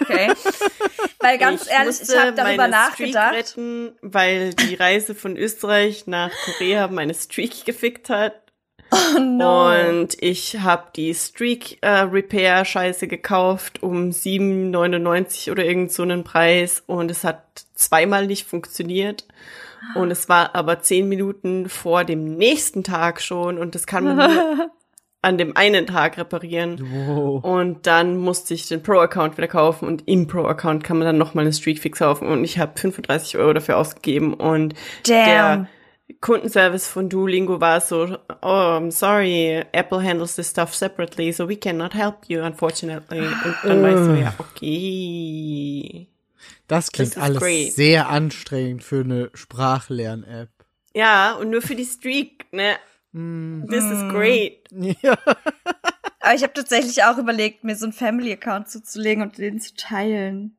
Okay. 0.02 0.34
Weil 1.20 1.38
ganz 1.38 1.65
Ich 1.65 1.72
ehrlich, 1.72 2.02
ich 2.02 2.18
habe 2.18 2.34
darüber 2.34 2.68
nachgedacht. 2.68 3.34
retten, 3.34 3.94
weil 4.02 4.54
die 4.54 4.76
Reise 4.76 5.15
von 5.15 5.36
Österreich 5.38 6.06
nach 6.06 6.32
Korea 6.46 6.88
meine 6.88 7.15
Streak 7.15 7.65
gefickt 7.65 8.10
hat. 8.10 8.34
Oh 8.91 9.20
no. 9.20 9.72
Und 9.72 10.22
ich 10.22 10.60
habe 10.60 10.91
die 10.96 11.15
Streak 11.15 11.80
äh, 11.82 11.89
Repair 11.89 12.63
Scheiße 12.63 13.08
gekauft 13.08 13.82
um 13.82 14.12
7,99 14.12 15.52
oder 15.52 15.65
irgend 15.65 15.91
so 15.91 16.04
einen 16.04 16.24
Preis 16.24 16.84
und 16.86 17.10
es 17.10 17.24
hat 17.24 17.65
zweimal 17.74 18.28
nicht 18.28 18.48
funktioniert. 18.48 19.26
Und 19.93 20.12
es 20.12 20.28
war 20.30 20.56
aber 20.56 20.80
zehn 20.82 21.08
Minuten 21.08 21.69
vor 21.69 22.04
dem 22.04 22.36
nächsten 22.36 22.84
Tag 22.84 23.21
schon 23.21 23.58
und 23.58 23.76
das 23.76 23.86
kann 23.86 24.04
man 24.04 24.17
nur 24.17 24.71
an 25.21 25.38
dem 25.38 25.56
einen 25.58 25.88
Tag 25.88 26.17
reparieren. 26.17 26.80
Wow. 27.08 27.43
Und 27.43 27.88
dann 27.88 28.17
musste 28.17 28.54
ich 28.54 28.67
den 28.67 28.84
Pro-Account 28.84 29.38
wieder 29.38 29.48
kaufen 29.48 29.88
und 29.88 30.08
im 30.08 30.28
Pro-Account 30.28 30.84
kann 30.84 30.98
man 30.98 31.08
dann 31.08 31.17
nochmal 31.17 31.45
einen 31.45 31.54
Streakfix 31.54 32.00
kaufen 32.00 32.28
und 32.28 32.43
ich 32.43 32.60
habe 32.60 32.80
35 32.80 33.38
Euro 33.38 33.54
dafür 33.54 33.78
ausgegeben 33.78 34.34
und 34.34 34.74
Damn. 35.04 35.26
der 35.26 35.67
Kundenservice 36.21 36.88
von 36.88 37.10
Duolingo 37.10 37.60
war 37.60 37.82
so, 37.82 38.17
oh, 38.41 38.48
I'm 38.48 38.91
sorry, 38.91 39.63
Apple 39.71 40.04
handles 40.04 40.36
this 40.36 40.52
stuff 40.52 40.74
separately, 40.76 41.32
so 41.32 41.50
we 41.50 41.56
cannot 41.56 41.95
help 41.95 42.26
you, 42.28 42.41
unfortunately. 42.41 43.21
Und 43.21 43.56
dann 43.63 43.82
war 43.82 43.89
ich 43.89 43.98
so, 43.98 44.13
ja, 44.13 44.34
okay. 44.38 46.08
Das 46.67 46.91
klingt 46.91 47.12
is 47.15 47.17
alles 47.21 47.39
great. 47.39 47.73
sehr 47.73 48.10
anstrengend 48.10 48.84
für 48.84 49.01
eine 49.01 49.30
Sprachlern-App. 49.34 50.49
Ja, 50.93 51.34
und 51.34 51.49
nur 51.49 51.62
für 51.62 51.75
die 51.75 51.86
Streak, 51.86 52.45
ne? 52.51 52.78
Hm. 53.13 53.67
This 53.69 53.84
is 53.86 53.99
great. 54.12 54.63
Ja. 55.01 55.17
Aber 56.21 56.34
ich 56.34 56.41
habe 56.41 56.54
tatsächlich 56.54 57.04
auch 57.04 57.17
überlegt, 57.19 57.63
mir 57.63 57.75
so 57.75 57.86
einen 57.86 57.93
Family-Account 57.93 58.67
zuzulegen 58.67 59.21
und 59.23 59.38
den 59.38 59.60
zu 59.62 59.75
teilen. 59.75 60.58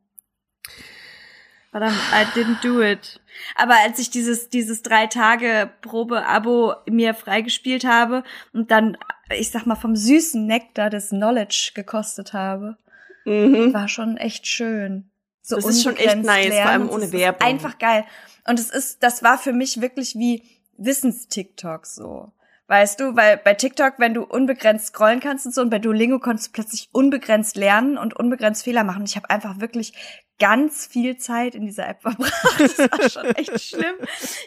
Verdammt, 1.72 1.98
I 2.12 2.24
didn't 2.38 2.62
do 2.62 2.80
it. 2.80 3.20
Aber 3.56 3.74
als 3.84 3.98
ich 3.98 4.10
dieses, 4.10 4.48
dieses 4.48 4.82
drei 4.82 5.06
Tage 5.08 5.70
Probe-Abo 5.82 6.74
mir 6.88 7.14
freigespielt 7.14 7.84
habe 7.84 8.22
und 8.52 8.70
dann, 8.70 8.96
ich 9.36 9.50
sag 9.50 9.66
mal, 9.66 9.74
vom 9.74 9.96
süßen 9.96 10.46
Nektar 10.46 10.88
des 10.88 11.08
Knowledge 11.10 11.72
gekostet 11.74 12.32
habe, 12.32 12.76
Mhm. 13.24 13.74
war 13.74 13.88
schon 13.88 14.16
echt 14.18 14.46
schön. 14.46 15.10
So 15.46 15.54
Das 15.54 15.64
ist 15.64 15.84
schon 15.84 15.96
echt 15.96 16.16
nice, 16.16 16.46
vor 16.46 16.54
lernen 16.54 16.68
allem 16.68 16.82
und 16.88 16.90
ohne 16.90 17.12
Werbung. 17.12 17.46
Einfach 17.46 17.78
geil. 17.78 18.04
Und 18.48 18.58
es 18.58 18.68
ist, 18.68 19.02
das 19.04 19.22
war 19.22 19.38
für 19.38 19.52
mich 19.52 19.80
wirklich 19.80 20.16
wie 20.16 20.42
Wissens-TikTok 20.76 21.86
so. 21.86 22.32
Weißt 22.66 22.98
du, 22.98 23.14
weil 23.14 23.36
bei 23.36 23.54
TikTok, 23.54 23.94
wenn 23.98 24.12
du 24.12 24.24
unbegrenzt 24.24 24.86
scrollen 24.86 25.20
kannst 25.20 25.46
und 25.46 25.54
so, 25.54 25.60
und 25.60 25.70
bei 25.70 25.78
Duolingo 25.78 26.18
konntest 26.18 26.48
du 26.48 26.52
plötzlich 26.52 26.88
unbegrenzt 26.90 27.56
lernen 27.56 27.96
und 27.96 28.16
unbegrenzt 28.16 28.64
Fehler 28.64 28.82
machen. 28.82 29.04
Ich 29.04 29.14
habe 29.14 29.30
einfach 29.30 29.60
wirklich 29.60 29.92
ganz 30.40 30.84
viel 30.84 31.16
Zeit 31.16 31.54
in 31.54 31.64
dieser 31.64 31.88
App 31.88 32.02
verbracht. 32.02 32.32
Das 32.58 32.78
war 32.78 33.08
schon 33.08 33.34
echt 33.36 33.60
schlimm. 33.60 33.94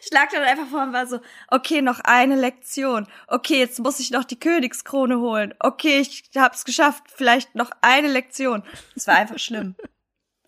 Ich 0.04 0.12
lag 0.12 0.30
dann 0.34 0.44
einfach 0.44 0.68
vor 0.68 0.84
und 0.84 0.92
war 0.92 1.08
so, 1.08 1.22
okay, 1.48 1.82
noch 1.82 2.02
eine 2.02 2.36
Lektion. 2.36 3.08
Okay, 3.28 3.58
jetzt 3.58 3.80
muss 3.80 4.02
ich 4.02 4.12
noch 4.12 4.26
die 4.26 4.40
Königskrone 4.40 5.18
holen. 5.20 5.54
Okay, 5.60 6.02
ich 6.02 6.30
hab's 6.36 6.66
geschafft. 6.66 7.04
Vielleicht 7.16 7.56
noch 7.56 7.72
eine 7.80 8.10
Lektion. 8.10 8.64
Es 8.98 9.08
war 9.08 9.16
einfach 9.16 9.40
schlimm. 9.40 9.76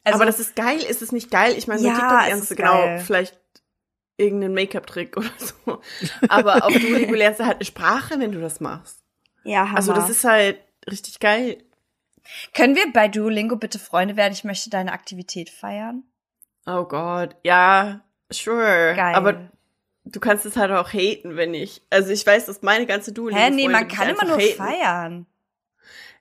Also, 0.03 0.15
aber 0.17 0.25
das 0.25 0.39
ist 0.39 0.55
geil, 0.55 0.79
ist 0.79 1.01
es 1.01 1.11
nicht 1.11 1.29
geil? 1.31 1.53
Ich 1.57 1.67
meine, 1.67 1.81
Ja, 1.81 1.93
TikTok 1.93 2.11
lernst 2.27 2.43
ist 2.43 2.51
du 2.51 2.55
genau 2.55 2.73
geil. 2.73 2.99
vielleicht 3.05 3.39
irgendeinen 4.17 4.53
Make-up-Trick 4.53 5.15
oder 5.17 5.29
so. 5.37 5.81
Aber 6.29 6.59
Duolingo 6.59 7.13
lernst 7.13 7.39
du 7.39 7.45
halt 7.45 7.57
eine 7.57 7.65
Sprache, 7.65 8.19
wenn 8.19 8.31
du 8.31 8.41
das 8.41 8.59
machst. 8.59 9.03
ja, 9.43 9.65
Hammer. 9.67 9.77
Also 9.77 9.93
das 9.93 10.09
ist 10.09 10.23
halt 10.23 10.59
richtig 10.89 11.19
geil. 11.19 11.63
Können 12.53 12.75
wir 12.75 12.91
bei 12.93 13.07
Duolingo 13.07 13.55
bitte 13.55 13.79
Freunde 13.79 14.15
werden? 14.15 14.33
Ich 14.33 14.43
möchte 14.43 14.69
deine 14.69 14.91
Aktivität 14.93 15.49
feiern. 15.49 16.03
Oh 16.67 16.83
Gott, 16.85 17.35
ja, 17.43 18.01
sure. 18.29 18.93
Geil. 18.95 19.15
Aber 19.15 19.49
du 20.05 20.19
kannst 20.19 20.45
es 20.45 20.55
halt 20.55 20.71
auch 20.71 20.93
haten, 20.93 21.35
wenn 21.35 21.53
ich. 21.55 21.81
Also 21.89 22.11
ich 22.11 22.25
weiß, 22.25 22.45
dass 22.45 22.61
meine 22.61 22.85
ganze 22.85 23.11
Duolingo 23.11 23.41
Hä, 23.41 23.49
nee, 23.49 23.67
man 23.67 23.87
kann 23.87 24.09
immer 24.09 24.25
nur 24.25 24.37
haten. 24.37 24.55
feiern. 24.57 25.25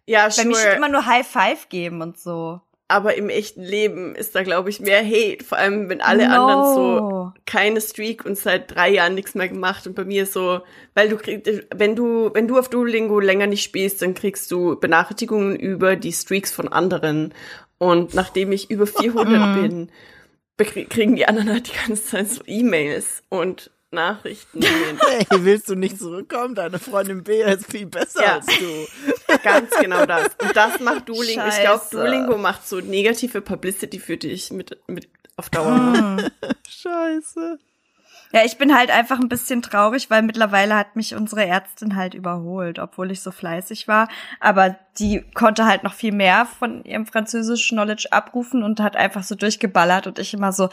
Ja, 0.06 0.28
Bei 0.34 0.44
mir 0.44 0.54
steht 0.54 0.64
sure. 0.64 0.76
immer 0.76 0.88
nur 0.88 1.04
High 1.06 1.26
Five 1.26 1.68
geben 1.68 2.00
und 2.02 2.18
so. 2.18 2.60
Aber 2.90 3.14
im 3.14 3.28
echten 3.28 3.62
Leben 3.62 4.14
ist 4.16 4.34
da, 4.34 4.42
glaube 4.42 4.68
ich, 4.68 4.80
mehr 4.80 5.04
Hate. 5.04 5.44
Vor 5.44 5.58
allem, 5.58 5.88
wenn 5.88 6.00
alle 6.00 6.28
No. 6.28 6.34
anderen 6.34 6.74
so 6.74 7.32
keine 7.46 7.80
Streak 7.80 8.24
und 8.24 8.36
seit 8.36 8.74
drei 8.74 8.90
Jahren 8.90 9.14
nichts 9.14 9.34
mehr 9.34 9.48
gemacht. 9.48 9.86
Und 9.86 9.94
bei 9.94 10.04
mir 10.04 10.26
so, 10.26 10.60
weil 10.94 11.08
du 11.08 11.16
kriegst, 11.16 11.48
wenn 11.74 11.94
du, 11.94 12.30
wenn 12.34 12.48
du 12.48 12.58
auf 12.58 12.68
Duolingo 12.68 13.20
länger 13.20 13.46
nicht 13.46 13.62
spielst, 13.62 14.02
dann 14.02 14.14
kriegst 14.14 14.50
du 14.50 14.74
Benachrichtigungen 14.78 15.54
über 15.56 15.94
die 15.96 16.12
Streaks 16.12 16.50
von 16.52 16.66
anderen. 16.68 17.32
Und 17.78 18.12
nachdem 18.14 18.50
ich 18.52 18.70
über 18.70 18.86
400 18.86 19.54
bin, 19.62 19.90
bekrie- 20.58 20.88
kriegen 20.88 21.16
die 21.16 21.26
anderen 21.26 21.48
halt 21.50 21.68
die 21.68 21.86
ganze 21.88 22.04
Zeit 22.04 22.28
so 22.28 22.42
E-Mails 22.46 23.22
und 23.28 23.70
Nachrichten. 23.90 24.60
Hey, 25.08 25.26
willst 25.44 25.68
du 25.68 25.74
nicht 25.74 25.98
zurückkommen? 25.98 26.54
Deine 26.54 26.78
Freundin 26.78 27.24
B 27.24 27.42
ist 27.42 27.70
viel 27.70 27.86
besser 27.86 28.22
Ja. 28.22 28.34
als 28.34 28.46
du. 28.46 28.86
Ganz 29.42 29.70
genau 29.80 30.06
das. 30.06 30.28
Und 30.40 30.56
das 30.56 30.78
macht 30.80 31.08
Duolingo. 31.08 31.46
Ich 31.48 31.60
glaube, 31.60 31.80
Scheiße. 31.80 31.96
Duolingo 31.96 32.38
macht 32.38 32.66
so 32.68 32.80
negative 32.80 33.40
Publicity 33.40 33.98
für 33.98 34.16
dich 34.16 34.52
mit, 34.52 34.78
mit 34.86 35.08
auf 35.36 35.50
Dauer. 35.50 36.18
Scheiße. 36.68 37.58
Ja, 38.32 38.44
ich 38.44 38.58
bin 38.58 38.76
halt 38.76 38.90
einfach 38.90 39.18
ein 39.18 39.28
bisschen 39.28 39.60
traurig, 39.60 40.08
weil 40.08 40.22
mittlerweile 40.22 40.76
hat 40.76 40.94
mich 40.94 41.16
unsere 41.16 41.44
Ärztin 41.46 41.96
halt 41.96 42.14
überholt, 42.14 42.78
obwohl 42.78 43.10
ich 43.10 43.22
so 43.22 43.32
fleißig 43.32 43.88
war. 43.88 44.08
Aber 44.38 44.76
die 45.00 45.24
konnte 45.34 45.64
halt 45.66 45.82
noch 45.82 45.94
viel 45.94 46.12
mehr 46.12 46.46
von 46.46 46.84
ihrem 46.84 47.06
französischen 47.06 47.76
Knowledge 47.76 48.06
abrufen 48.12 48.62
und 48.62 48.78
hat 48.78 48.94
einfach 48.96 49.24
so 49.24 49.34
durchgeballert 49.34 50.06
und 50.06 50.20
ich 50.20 50.32
immer 50.32 50.52
so. 50.52 50.68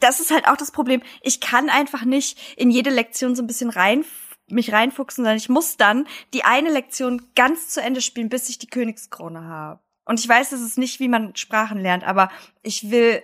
Das 0.00 0.20
ist 0.20 0.30
halt 0.30 0.46
auch 0.48 0.56
das 0.56 0.72
Problem. 0.72 1.02
Ich 1.22 1.40
kann 1.40 1.70
einfach 1.70 2.04
nicht 2.04 2.38
in 2.56 2.70
jede 2.70 2.90
Lektion 2.90 3.36
so 3.36 3.42
ein 3.42 3.46
bisschen 3.46 3.70
rein 3.70 4.04
mich 4.48 4.72
reinfuchsen, 4.72 5.24
sondern 5.24 5.38
ich 5.38 5.48
muss 5.48 5.76
dann 5.76 6.06
die 6.34 6.44
eine 6.44 6.70
Lektion 6.70 7.30
ganz 7.34 7.68
zu 7.68 7.80
Ende 7.80 8.02
spielen, 8.02 8.28
bis 8.28 8.48
ich 8.50 8.58
die 8.58 8.66
Königskrone 8.66 9.44
habe. 9.44 9.80
Und 10.04 10.20
ich 10.20 10.28
weiß, 10.28 10.50
das 10.50 10.60
ist 10.60 10.76
nicht, 10.76 11.00
wie 11.00 11.08
man 11.08 11.34
Sprachen 11.34 11.80
lernt, 11.80 12.04
aber 12.04 12.30
ich 12.62 12.90
will 12.90 13.22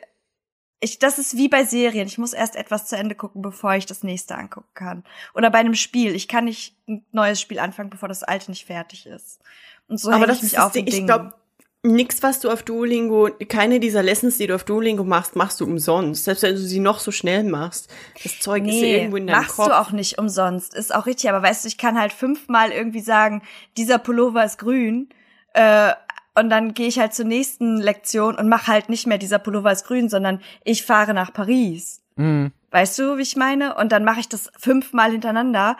ich, 0.83 0.98
das 0.98 1.18
ist 1.18 1.37
wie 1.37 1.48
bei 1.48 1.64
Serien. 1.64 2.06
Ich 2.06 2.16
muss 2.16 2.33
erst 2.33 2.56
etwas 2.56 2.87
zu 2.87 2.96
Ende 2.96 3.14
gucken, 3.14 3.42
bevor 3.42 3.74
ich 3.74 3.85
das 3.85 4.02
nächste 4.02 4.35
angucken 4.35 4.70
kann. 4.72 5.04
Oder 5.35 5.50
bei 5.50 5.59
einem 5.59 5.74
Spiel. 5.74 6.14
Ich 6.14 6.26
kann 6.26 6.46
nicht 6.46 6.74
ein 6.88 7.04
neues 7.12 7.38
Spiel 7.38 7.59
anfangen, 7.59 7.90
bevor 7.90 8.09
das 8.09 8.22
alte 8.22 8.50
nicht 8.50 8.64
fertig 8.64 9.04
ist. 9.04 9.42
Und 9.88 10.00
so 10.00 10.11
Aber 10.11 10.26
das 10.26 10.38
ich 10.38 10.42
mich 10.44 10.52
ist 10.52 10.59
das 10.59 10.64
auf 10.64 10.76
Ich 10.76 11.04
glaube, 11.04 11.35
nix, 11.82 12.22
was 12.22 12.40
du 12.40 12.50
auf 12.50 12.62
Duolingo, 12.62 13.30
keine 13.48 13.80
dieser 13.80 14.02
Lessons, 14.02 14.36
die 14.38 14.46
du 14.46 14.54
auf 14.54 14.64
Duolingo 14.64 15.04
machst, 15.04 15.36
machst 15.36 15.60
du 15.60 15.64
umsonst. 15.64 16.24
Selbst 16.24 16.42
wenn 16.42 16.54
du 16.54 16.60
sie 16.60 16.80
noch 16.80 16.98
so 17.00 17.10
schnell 17.10 17.44
machst. 17.44 17.90
Das 18.22 18.38
Zeug 18.38 18.64
ist 18.66 18.74
ja 18.74 18.80
Nee, 18.80 18.96
irgendwo 18.98 19.16
in 19.16 19.26
deinem 19.26 19.40
machst 19.40 19.56
Kopf. 19.56 19.68
du 19.68 19.78
auch 19.78 19.90
nicht 19.90 20.18
umsonst. 20.18 20.74
Ist 20.74 20.94
auch 20.94 21.06
richtig, 21.06 21.30
aber 21.30 21.42
weißt 21.42 21.64
du, 21.64 21.68
ich 21.68 21.78
kann 21.78 21.98
halt 21.98 22.12
fünfmal 22.12 22.70
irgendwie 22.70 23.00
sagen, 23.00 23.42
dieser 23.76 23.98
Pullover 23.98 24.44
ist 24.44 24.58
grün. 24.58 25.08
Äh, 25.54 25.92
und 26.34 26.50
dann 26.50 26.74
gehe 26.74 26.86
ich 26.86 26.98
halt 26.98 27.12
zur 27.14 27.24
nächsten 27.24 27.78
Lektion 27.78 28.36
und 28.36 28.48
mache 28.48 28.68
halt 28.68 28.88
nicht 28.88 29.06
mehr 29.06 29.18
dieser 29.18 29.38
Pullover 29.38 29.72
ist 29.72 29.86
grün, 29.86 30.08
sondern 30.08 30.40
ich 30.64 30.84
fahre 30.84 31.12
nach 31.14 31.32
Paris. 31.32 32.02
Mhm. 32.16 32.52
Weißt 32.70 32.98
du, 32.98 33.16
wie 33.18 33.22
ich 33.22 33.36
meine? 33.36 33.74
Und 33.74 33.90
dann 33.90 34.04
mache 34.04 34.20
ich 34.20 34.28
das 34.28 34.52
fünfmal 34.56 35.10
hintereinander, 35.10 35.76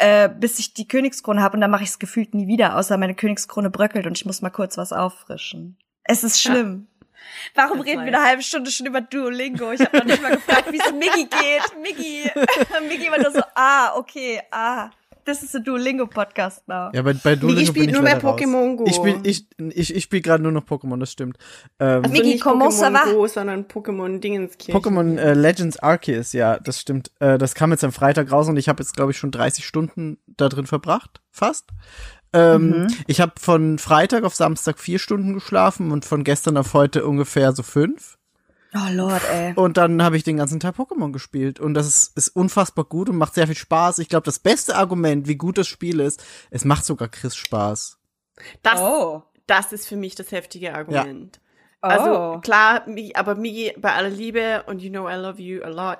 äh, 0.00 0.28
bis 0.28 0.58
ich 0.58 0.74
die 0.74 0.88
Königskrone 0.88 1.42
habe 1.42 1.54
und 1.56 1.60
dann 1.60 1.70
mache 1.70 1.84
ich 1.84 1.90
es 1.90 1.98
gefühlt 1.98 2.34
nie 2.34 2.46
wieder, 2.46 2.76
außer 2.76 2.96
meine 2.96 3.14
Königskrone 3.14 3.70
bröckelt 3.70 4.06
und 4.06 4.16
ich 4.16 4.24
muss 4.24 4.42
mal 4.42 4.50
kurz 4.50 4.78
was 4.78 4.92
auffrischen. 4.92 5.76
Es 6.04 6.24
ist 6.24 6.40
schlimm. 6.40 6.88
Warum 7.54 7.78
Das 7.78 7.86
reden 7.86 8.04
wir 8.04 8.16
eine 8.16 8.24
halbe 8.26 8.42
Stunde 8.42 8.70
schon 8.70 8.86
über 8.86 9.00
Duolingo? 9.00 9.72
Ich 9.72 9.80
habe 9.80 9.98
noch 9.98 10.04
nicht 10.04 10.22
mal 10.22 10.32
gefragt, 10.32 10.72
wie 10.72 10.78
es 10.78 10.92
Miggi 10.92 11.26
geht. 11.26 11.82
Miggi. 11.82 12.30
Miggi 12.88 13.10
war 13.10 13.18
nur 13.18 13.30
so, 13.30 13.42
ah, 13.54 13.94
okay, 13.96 14.40
ah. 14.50 14.90
This 15.24 15.42
is 15.42 15.54
a 15.54 15.58
Duolingo-Podcast 15.58 16.66
now. 16.66 16.90
Ja, 16.92 17.02
bei, 17.02 17.12
bei 17.14 17.36
Duolingo 17.36 17.66
spielt 17.66 17.74
bin 17.74 17.88
ich 17.90 17.92
nur 17.94 18.02
mehr. 18.02 18.20
Pokémon 18.20 18.76
Go. 18.76 18.84
Ich 18.86 18.96
spiele 18.96 19.20
ich, 19.24 19.46
ich, 19.58 19.94
ich 19.94 20.02
spiel 20.04 20.20
gerade 20.20 20.42
nur 20.42 20.52
noch 20.52 20.64
Pokémon, 20.64 20.98
das 20.98 21.12
stimmt. 21.12 21.36
Ähm, 21.78 22.02
Also 22.04 22.12
Miki, 22.12 22.28
nicht? 22.34 22.44
Pokémon 22.44 23.12
Go, 23.12 23.26
sondern 23.26 23.64
Pokémon 23.66 24.18
Dingenskirchen. 24.20 24.80
Pokémon 24.80 25.18
äh, 25.18 25.34
Legends 25.34 25.78
Arceus, 25.78 26.32
ja, 26.32 26.58
das 26.58 26.80
stimmt. 26.80 27.10
Äh, 27.20 27.38
das 27.38 27.54
kam 27.54 27.70
jetzt 27.70 27.84
am 27.84 27.92
Freitag 27.92 28.30
raus 28.32 28.48
und 28.48 28.56
ich 28.56 28.68
habe 28.68 28.82
jetzt, 28.82 28.94
glaube 28.94 29.12
ich, 29.12 29.18
schon 29.18 29.30
30 29.30 29.66
Stunden 29.66 30.18
da 30.26 30.48
drin 30.48 30.66
verbracht, 30.66 31.20
fast. 31.30 31.66
Ähm, 32.32 32.86
Ich 33.08 33.20
habe 33.20 33.32
von 33.40 33.78
Freitag 33.78 34.22
auf 34.24 34.34
Samstag 34.36 34.78
vier 34.78 34.98
Stunden 35.00 35.34
geschlafen 35.34 35.90
und 35.90 36.04
von 36.04 36.22
gestern 36.24 36.56
auf 36.56 36.74
heute 36.74 37.04
ungefähr 37.06 37.52
so 37.52 37.62
fünf. 37.64 38.18
Oh 38.74 38.88
Lord, 38.92 39.22
ey. 39.30 39.52
Und 39.56 39.76
dann 39.76 40.02
habe 40.02 40.16
ich 40.16 40.22
den 40.22 40.36
ganzen 40.36 40.60
Tag 40.60 40.76
Pokémon 40.76 41.12
gespielt. 41.12 41.58
Und 41.58 41.74
das 41.74 41.86
ist, 41.88 42.16
ist 42.16 42.28
unfassbar 42.28 42.84
gut 42.84 43.08
und 43.08 43.16
macht 43.16 43.34
sehr 43.34 43.46
viel 43.46 43.56
Spaß. 43.56 43.98
Ich 43.98 44.08
glaube, 44.08 44.24
das 44.24 44.38
beste 44.38 44.76
Argument, 44.76 45.26
wie 45.26 45.36
gut 45.36 45.58
das 45.58 45.66
Spiel 45.66 45.98
ist, 46.00 46.22
es 46.50 46.64
macht 46.64 46.84
sogar 46.84 47.08
Chris 47.08 47.34
Spaß. 47.34 47.98
Das, 48.62 48.80
Oh. 48.80 49.22
das 49.46 49.72
ist 49.72 49.86
für 49.88 49.96
mich 49.96 50.14
das 50.14 50.30
heftige 50.30 50.74
Argument. 50.74 51.40
Oh. 51.82 51.86
Also 51.86 52.40
klar, 52.40 52.84
aber 53.14 53.34
Migi, 53.34 53.72
bei 53.78 53.92
aller 53.94 54.10
Liebe 54.10 54.64
und 54.66 54.82
you 54.82 54.90
know 54.90 55.08
I 55.08 55.14
love 55.14 55.40
you 55.42 55.62
a 55.62 55.68
lot. 55.68 55.98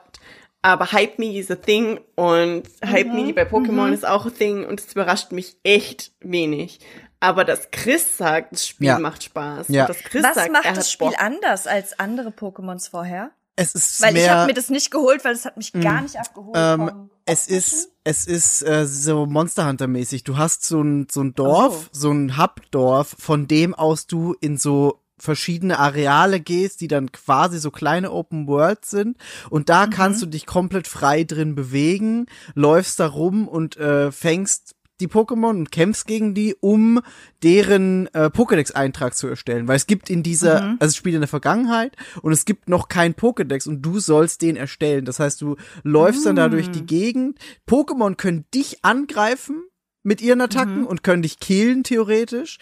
Aber 0.63 0.93
Hype 0.93 1.19
Migi 1.19 1.39
is 1.39 1.51
a 1.51 1.57
thing 1.57 2.01
und 2.17 2.65
Hype 2.85 3.07
Mhm, 3.09 3.15
Migi 3.15 3.33
bei 3.33 3.45
Pokémon 3.49 3.91
ist 3.93 4.07
auch 4.07 4.27
a 4.27 4.31
thing 4.31 4.67
und 4.67 4.79
es 4.79 4.93
überrascht 4.93 5.33
mich 5.33 5.57
echt 5.65 6.13
wenig. 6.21 6.81
Aber 7.21 7.45
dass 7.45 7.71
Chris 7.71 8.17
sagt, 8.17 8.53
das 8.53 8.67
Spiel 8.67 8.87
Ja. 8.89 8.99
macht 8.99 9.23
Spaß. 9.25 9.69
Ja. 9.69 9.87
Dass 9.87 9.99
Chris 9.99 10.23
Was 10.25 10.35
sagt, 10.37 10.47
er 10.49 10.53
macht 10.53 10.65
hat 10.65 10.77
das 10.77 10.91
Spiel 10.91 11.09
Bock. 11.09 11.21
anders 11.21 11.67
als 11.67 11.99
andere 11.99 12.31
Pokémons 12.31 12.89
vorher? 12.91 13.31
Es 13.57 13.75
ist 13.75 14.01
Weil 14.01 14.17
ich 14.17 14.23
mehr, 14.23 14.35
habe 14.35 14.47
mir 14.47 14.55
das 14.55 14.71
nicht 14.71 14.91
geholt, 14.91 15.23
weil 15.25 15.35
es 15.35 15.45
hat 15.45 15.59
mich 15.59 15.73
gar 15.75 16.01
nicht 16.01 16.17
abgeholt. 16.19 16.57
Ähm, 16.57 17.11
es 17.27 17.47
ist, 17.47 17.91
es 18.05 18.27
ist 18.27 18.63
äh, 18.63 18.87
so 18.87 19.27
Monster 19.27 19.67
Hunter 19.69 19.87
mäßig. 19.87 20.25
Du 20.25 20.39
hast 20.39 20.65
so 20.65 20.81
ein, 20.83 21.09
so 21.13 21.21
ein 21.23 21.35
Dorf, 21.35 21.87
Oh. 21.87 21.89
so 21.93 22.11
ein 22.11 22.39
Hubdorf, 22.39 23.15
von 23.19 23.47
dem 23.47 23.75
aus 23.75 24.07
du 24.07 24.35
in 24.41 24.57
so 24.57 25.01
verschiedene 25.19 25.79
Areale 25.79 26.41
gehst, 26.41 26.81
die 26.81 26.89
dann 26.89 27.13
quasi 27.13 27.59
so 27.59 27.71
kleine 27.71 28.11
Open 28.13 28.47
Worlds 28.47 28.89
sind. 28.89 29.19
Und 29.51 29.69
da 29.69 29.85
Mhm. 29.85 29.91
kannst 29.91 30.23
du 30.23 30.27
dich 30.27 30.47
komplett 30.47 30.89
frei 30.89 31.25
drin 31.25 31.55
bewegen, 31.55 32.25
läufst 32.55 32.99
da 32.99 33.07
rum 33.09 33.47
und 33.47 33.77
äh, 33.77 34.11
fängst 34.11 34.75
die 35.01 35.09
Pokémon 35.09 35.51
und 35.51 35.73
kämpfst 35.73 36.07
gegen 36.07 36.35
die, 36.35 36.55
um 36.61 37.01
deren 37.43 38.07
äh, 38.15 38.27
Pokédex-Eintrag 38.31 39.15
zu 39.17 39.27
erstellen. 39.27 39.67
Weil 39.69 39.77
es 39.77 39.87
gibt 39.87 40.11
in 40.11 40.23
dieser, 40.23 40.61
Mhm. 40.63 40.77
also 40.81 40.91
es 40.91 40.97
spielt 40.97 41.15
in 41.15 41.21
der 41.23 41.29
Vergangenheit 41.29 41.97
und 42.23 42.33
es 42.33 42.45
gibt 42.45 42.69
noch 42.69 42.89
keinen 42.89 43.15
Pokédex 43.15 43.69
und 43.69 43.83
du 43.83 43.99
sollst 43.99 44.43
den 44.43 44.57
erstellen. 44.57 45.05
Das 45.05 45.19
heißt, 45.19 45.41
du 45.41 45.57
läufst 45.83 46.27
dann 46.27 46.37
da 46.37 46.49
durch 46.49 46.71
die 46.71 46.85
Gegend. 46.87 47.39
Pokémon 47.69 48.15
können 48.17 48.45
dich 48.55 48.85
angreifen 48.85 49.63
mit 50.03 50.21
ihren 50.23 50.41
Attacken 50.41 50.81
Mhm. 50.81 50.87
und 50.87 51.03
können 51.03 51.23
dich 51.23 51.41
killen, 51.41 51.83
theoretisch. 51.85 52.59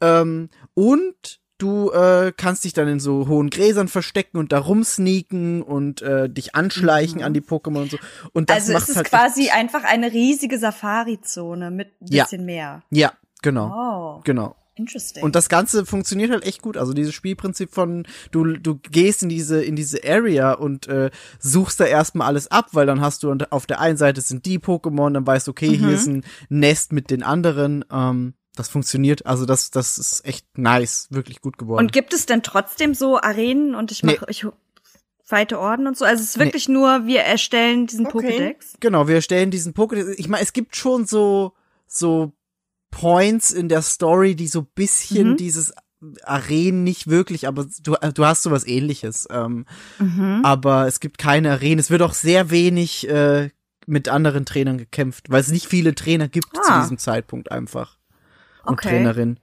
Ähm, 0.00 0.48
und 0.74 1.40
du 1.62 1.90
äh, 1.92 2.32
kannst 2.36 2.64
dich 2.64 2.72
dann 2.72 2.88
in 2.88 3.00
so 3.00 3.28
hohen 3.28 3.48
Gräsern 3.50 3.88
verstecken 3.88 4.36
und 4.38 4.52
da 4.52 4.58
rumsneaken 4.58 5.62
und 5.62 6.02
äh, 6.02 6.28
dich 6.28 6.54
anschleichen 6.54 7.22
an 7.22 7.32
die 7.34 7.40
Pokémon 7.40 7.82
und 7.82 7.90
so. 7.90 7.98
Und 8.32 8.50
das 8.50 8.56
Mhm. 8.56 8.60
also 8.60 8.72
macht 8.74 8.82
es 8.84 8.88
ist 8.90 8.96
halt 8.96 9.08
quasi 9.08 9.50
einfach 9.50 9.84
eine 9.84 10.12
riesige 10.12 10.58
Safari-Zone 10.58 11.70
mit 11.70 11.88
ein 12.00 12.06
Ja. 12.12 12.24
bisschen 12.24 12.44
mehr. 12.44 12.82
Ja, 12.90 13.12
genau. 13.42 14.16
Oh, 14.18 14.20
Genau. 14.24 14.56
interesting. 14.74 15.22
Und 15.22 15.34
das 15.36 15.48
Ganze 15.48 15.84
funktioniert 15.86 16.30
halt 16.30 16.44
echt 16.44 16.62
gut. 16.62 16.76
Also 16.76 16.92
dieses 16.94 17.14
Spielprinzip 17.14 17.72
von 17.72 18.06
du 18.30 18.44
du 18.56 18.76
gehst 18.76 19.22
in 19.22 19.28
diese 19.28 19.62
in 19.62 19.76
diese 19.76 19.98
Area 20.04 20.52
und 20.54 20.88
äh, 20.88 21.10
suchst 21.38 21.78
da 21.80 21.84
erstmal 21.84 22.26
alles 22.26 22.50
ab, 22.50 22.68
weil 22.72 22.86
dann 22.86 23.00
hast 23.00 23.22
du 23.22 23.30
und 23.30 23.52
auf 23.52 23.66
der 23.66 23.80
einen 23.80 23.96
Seite 23.98 24.20
sind 24.20 24.46
die 24.46 24.58
Pokémon, 24.58 25.12
dann 25.12 25.26
weißt 25.26 25.46
du, 25.46 25.50
okay, 25.52 25.70
Mhm. 25.70 25.74
hier 25.78 25.90
ist 25.90 26.06
ein 26.06 26.24
Nest 26.48 26.92
mit 26.92 27.10
den 27.10 27.22
anderen. 27.22 27.84
Ähm, 27.92 28.34
das 28.56 28.68
funktioniert. 28.68 29.24
Also 29.26 29.46
das 29.46 29.70
das 29.70 29.98
ist 29.98 30.24
echt 30.26 30.58
nice, 30.58 31.06
wirklich 31.10 31.40
gut 31.40 31.58
geworden. 31.58 31.84
Und 31.86 31.92
gibt 31.92 32.12
es 32.12 32.26
denn 32.26 32.42
trotzdem 32.42 32.94
so 32.94 33.18
Arenen 33.20 33.74
und 33.74 33.90
ich 33.92 34.02
mache, 34.02 34.26
ich 34.28 34.46
weite 35.28 35.58
Orden 35.58 35.86
und 35.86 35.96
so? 35.96 36.04
Also 36.04 36.22
es 36.22 36.30
ist 36.30 36.38
wirklich 36.38 36.68
nur, 36.68 37.06
wir 37.06 37.20
erstellen 37.20 37.86
diesen 37.86 38.06
Okay. 38.06 38.54
Pokédex. 38.56 38.74
Genau, 38.80 39.08
wir 39.08 39.22
stellen 39.22 39.50
diesen 39.50 39.72
Pokédex. 39.74 40.14
Ich 40.18 40.28
meine, 40.28 40.42
es 40.42 40.52
gibt 40.52 40.76
schon 40.76 41.06
so 41.06 41.52
so 41.86 42.32
Points 42.90 43.52
in 43.52 43.68
der 43.68 43.80
Story, 43.82 44.34
die 44.36 44.48
so 44.48 44.62
bisschen 44.62 45.30
Mhm. 45.32 45.36
dieses 45.38 45.72
Arenen 46.24 46.82
nicht 46.84 47.06
wirklich, 47.06 47.46
aber 47.46 47.66
du, 47.82 47.94
du 48.12 48.26
hast 48.26 48.42
sowas 48.42 48.66
ähnliches. 48.66 49.26
Ähm, 49.30 49.66
Mhm. 49.98 50.40
aber 50.44 50.86
es 50.86 51.00
gibt 51.00 51.16
keine 51.16 51.52
Arenen. 51.52 51.78
Es 51.78 51.90
wird 51.90 52.02
auch 52.02 52.12
sehr 52.14 52.50
wenig 52.50 53.08
äh, 53.08 53.50
mit 53.86 54.08
anderen 54.08 54.44
Trainern 54.44 54.78
gekämpft, 54.78 55.30
weil 55.30 55.40
es 55.40 55.48
nicht 55.48 55.66
viele 55.66 55.94
Trainer 55.94 56.28
gibt 56.28 56.54
zu 56.54 56.70
Ah. 56.70 56.82
diesem 56.82 56.98
Zeitpunkt 56.98 57.50
einfach. 57.50 57.98
Und 58.64 58.74
Okay. 58.74 58.88
Trainerin. 58.88 59.38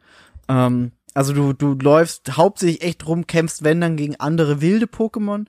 Ähm, 0.48 0.92
also 1.14 1.34
du, 1.34 1.54
du 1.54 1.74
läufst 1.74 2.38
hauptsächlich 2.38 2.82
echt 2.82 3.06
rum, 3.08 3.28
kämpfst, 3.28 3.64
wenn 3.64 3.82
dann 3.82 3.98
gegen 3.98 4.16
andere 4.18 4.62
wilde 4.62 4.86
Pokémon 4.86 5.46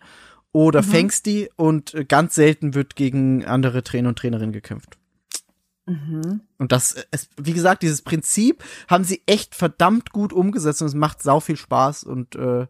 oder 0.53 0.83
Mhm. 0.83 0.87
fängst 0.87 1.27
die 1.27 1.51
und 1.57 1.95
äh, 1.95 2.05
ganz 2.05 2.35
selten 2.35 2.75
wird 2.75 2.97
gegen 2.97 3.45
andere 3.45 3.83
Trainer 3.83 4.09
und 4.09 4.19
Trainerinnen 4.19 4.53
gekämpft. 4.53 4.99
Mhm. 5.87 6.41
Und 6.59 6.73
das 6.73 7.05
ist, 7.11 7.31
wie 7.37 7.53
gesagt, 7.53 7.83
dieses 7.83 8.03
Prinzip 8.03 8.63
haben 8.89 9.05
sie 9.05 9.23
echt 9.27 9.55
verdammt 9.55 10.13
gut 10.13 10.33
umgesetzt 10.33 10.83
und 10.83 10.89
es 10.89 10.95
macht 10.95 11.23
sau 11.23 11.41
viel 11.41 11.57
Spaß 11.57 12.05
und 12.05 12.37
äh, 12.37 12.67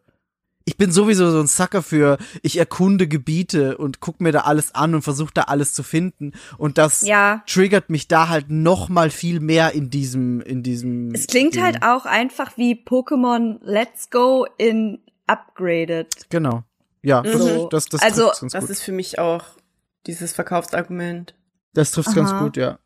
ich 0.64 0.77
bin 0.77 0.92
sowieso 0.92 1.31
so 1.31 1.40
ein 1.40 1.46
Sucker 1.46 1.83
für, 1.83 2.18
ich 2.42 2.59
erkunde 2.59 3.09
Gebiete 3.09 3.79
und 3.79 4.01
guck 4.01 4.20
mir 4.20 4.31
da 4.33 4.40
alles 4.40 4.75
an 4.75 4.94
und 4.94 5.03
versuche 5.03 5.33
da 5.35 5.42
alles 5.42 5.73
zu 5.73 5.83
finden 5.83 6.33
und 6.59 6.79
das 6.79 7.03
Ja. 7.03 7.42
triggert 7.46 7.90
mich 7.90 8.09
da 8.09 8.29
halt 8.29 8.51
noch 8.51 8.88
mal 8.88 9.11
viel 9.11 9.40
mehr 9.40 9.73
in 9.73 9.90
diesem, 9.90 10.40
in 10.42 10.62
diesem. 10.62 11.14
Es 11.14 11.27
klingt 11.27 11.55
Ding. 11.55 11.62
halt 11.62 11.83
auch 11.83 12.07
einfach 12.07 12.57
wie 12.57 12.75
Pokémon 12.75 13.59
Let's 13.62 14.11
Go 14.11 14.46
in 14.59 14.99
Upgraded. 15.27 16.27
Genau. 16.29 16.64
Ja, 17.03 17.23
das, 17.23 17.33
So. 17.40 17.68
das, 17.68 17.87
das 17.87 18.03
Also, 18.03 18.31
Das 18.51 18.68
ist 18.68 18.83
für 18.83 18.92
mich 18.92 19.18
auch 19.18 19.44
dieses 20.07 20.33
Verkaufsargument. 20.33 21.35
Das 21.73 21.92
trifft's 21.92 22.14
ganz 22.14 22.33
gut, 22.38 22.57
ja. 22.57 22.79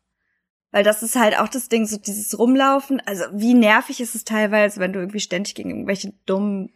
Weil 0.71 0.83
das 0.83 1.03
ist 1.03 1.15
halt 1.15 1.37
auch 1.39 1.47
das 1.47 1.69
Ding, 1.69 1.85
so 1.87 1.97
dieses 1.97 2.37
Rumlaufen. 2.37 3.01
Also 3.05 3.23
wie 3.33 3.53
nervig 3.53 3.99
ist 4.01 4.13
es 4.15 4.23
teilweise, 4.25 4.79
wenn 4.79 4.93
du 4.93 4.99
irgendwie 4.99 5.19
ständig 5.21 5.55
gegen 5.55 5.69
irgendwelche 5.69 6.13
dummen 6.25 6.71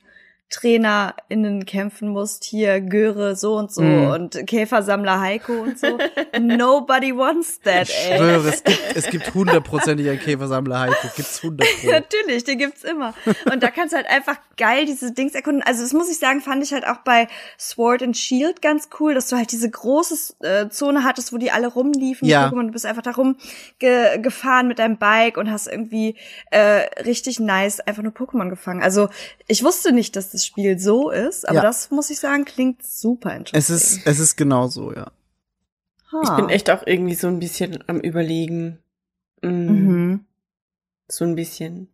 TrainerInnen 0.50 1.66
kämpfen 1.66 2.10
musst. 2.10 2.44
Hier 2.44 2.82
Göre 2.82 3.36
so 3.36 3.56
und 3.56 3.72
so 3.72 3.82
Mhm. 3.82 4.08
und 4.12 4.48
Käfersammler 4.48 5.20
Heiko 5.20 5.54
und 5.54 5.80
so. 5.80 5.98
Nobody 6.40 7.16
wants 7.16 7.60
that, 7.62 7.90
Ich 7.90 7.96
ey. 8.10 8.18
schwöre, 8.18 8.50
es 8.50 8.64
gibt, 8.64 8.82
es 8.96 9.06
gibt 9.08 9.34
hundertprozentig 9.34 10.10
einen 10.10 10.20
Käfersammler 10.20 10.80
Heiko. 10.82 11.08
Gibt's 11.16 11.42
hundert 11.44 11.68
pro. 11.82 11.92
Natürlich, 11.92 12.44
den 12.44 12.58
gibt's 12.58 12.84
immer. 12.84 13.14
Und 13.52 13.64
da 13.64 13.70
kannst 13.72 13.94
du 13.94 13.98
halt 13.98 14.08
einfach 14.10 14.38
geil 14.58 14.86
diese 14.86 15.12
Dings 15.12 15.34
erkunden. 15.36 15.64
Also 15.64 15.82
das 15.84 15.94
muss 15.94 16.10
ich 16.10 16.18
sagen, 16.20 16.42
fand 16.42 16.64
ich 16.64 16.74
halt 16.74 16.86
auch 16.86 16.98
bei 17.06 17.28
Sword 17.60 18.04
and 18.04 18.18
Shield 18.18 18.62
ganz 18.62 18.90
cool, 19.00 19.14
dass 19.14 19.28
du 19.28 19.38
halt 19.38 19.52
diese 19.52 19.70
große 19.70 20.34
äh, 20.44 20.70
Zone 20.70 21.04
hattest, 21.04 21.32
wo 21.32 21.38
die 21.38 21.52
alle 21.52 21.68
rumliefen. 21.68 22.28
Ja. 22.28 22.48
Pokémon, 22.48 22.66
du 22.68 22.72
bist 22.72 22.86
einfach 22.86 23.02
da 23.04 23.12
rum 23.12 23.38
ge 23.80 24.18
gefahren 24.20 24.68
mit 24.68 24.80
deinem 24.80 24.98
Bike 24.98 25.38
und 25.38 25.50
hast 25.52 25.68
irgendwie 25.68 26.16
äh, 26.52 26.60
richtig 27.04 27.40
nice 27.40 27.80
einfach 27.80 28.04
nur 28.04 28.12
Pokémon 28.12 28.50
gefangen. 28.50 28.82
Also 28.82 29.10
ich 29.48 29.64
wusste 29.64 29.92
nicht, 29.92 30.16
dass 30.16 30.32
das 30.32 30.38
Spiel 30.45 30.80
so 30.80 31.10
ist, 31.10 31.47
aber 31.47 31.58
Ja. 31.58 31.62
das 31.63 31.91
muss 31.91 32.10
ich 32.10 32.19
sagen, 32.19 32.45
klingt 32.45 32.84
super 32.86 33.30
Es 33.32 33.69
interessant. 33.69 33.82
ist, 33.82 34.08
es 34.08 34.19
ist 34.19 34.36
genau 34.36 34.67
so, 34.67 34.93
ja. 34.93 35.12
Ich 36.23 36.30
bin 36.32 36.49
echt 36.49 36.69
auch 36.71 36.82
irgendwie 36.88 37.13
so 37.15 37.28
ein 37.28 37.39
bisschen 37.39 37.84
am 37.88 37.99
überlegen. 37.99 38.80
Mm, 39.41 39.47
Mhm. 39.47 40.25
So 41.08 41.23
ein 41.25 41.36
bisschen. 41.36 41.88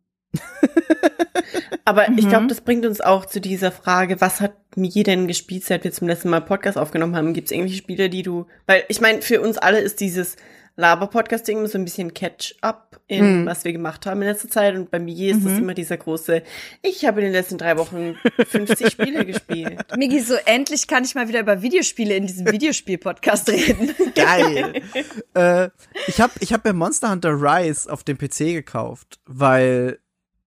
Aber 1.84 2.10
ich 2.18 2.26
Mhm. 2.26 2.30
glaube, 2.30 2.48
das 2.48 2.62
bringt 2.62 2.86
uns 2.86 3.00
auch 3.02 3.26
zu 3.26 3.40
dieser 3.40 3.72
Frage, 3.72 4.20
was 4.22 4.42
hat 4.42 4.54
Migi 4.76 5.04
denn 5.04 5.28
gespielt, 5.28 5.64
seit 5.66 5.84
wir 5.84 5.92
zum 5.92 6.08
letzten 6.08 6.30
Mal 6.30 6.42
Podcast 6.42 6.78
aufgenommen 6.78 7.16
haben? 7.16 7.34
Gibt 7.34 7.48
es 7.48 7.52
irgendwelche 7.52 7.78
Spiele, 7.78 8.10
die 8.10 8.24
du, 8.24 8.48
weil 8.66 8.84
ich 8.88 9.02
meine, 9.02 9.22
für 9.22 9.42
uns 9.42 9.58
alle 9.58 9.80
ist 9.80 10.00
dieses 10.00 10.36
Laber-Podcast-Ding 10.78 11.58
immer 11.60 11.68
so 11.68 11.78
ein 11.78 11.86
bisschen 11.86 12.14
Catch-up 12.14 13.00
in 13.08 13.42
Mhm. 13.42 13.46
was 13.46 13.64
wir 13.64 13.72
gemacht 13.72 14.06
haben 14.08 14.22
in 14.24 14.28
letzter 14.28 14.50
Zeit 14.50 14.76
und 14.76 14.90
bei 14.90 14.98
Migi 15.00 15.30
ist 15.30 15.46
das 15.46 15.54
Mhm. 15.54 15.60
immer 15.60 15.74
dieser 15.76 15.96
große, 15.98 16.42
ich 16.82 17.06
habe 17.06 17.20
in 17.22 17.26
den 17.28 17.34
letzten 17.34 17.58
drei 17.60 17.78
Wochen 17.78 18.16
50 18.48 18.92
Spiele 18.92 19.26
gespielt. 19.26 19.80
Migi, 19.98 20.20
so 20.22 20.34
endlich 20.46 20.88
kann 20.88 21.04
ich 21.04 21.14
mal 21.14 21.28
wieder 21.28 21.40
über 21.42 21.62
Videospiele 21.62 22.16
in 22.16 22.26
diesem 22.26 22.52
Videospiel-Podcast 22.52 23.50
reden. 23.50 23.94
Geil. 24.16 24.82
äh, 25.36 25.70
ich 26.08 26.20
habe 26.20 26.34
ich 26.40 26.52
hab 26.52 26.66
mir 26.66 26.74
Monster 26.74 27.12
Hunter 27.12 27.34
Rise 27.40 27.92
auf 27.92 28.04
dem 28.04 28.18
PC 28.18 28.54
gekauft, 28.54 29.20
weil 29.26 30.00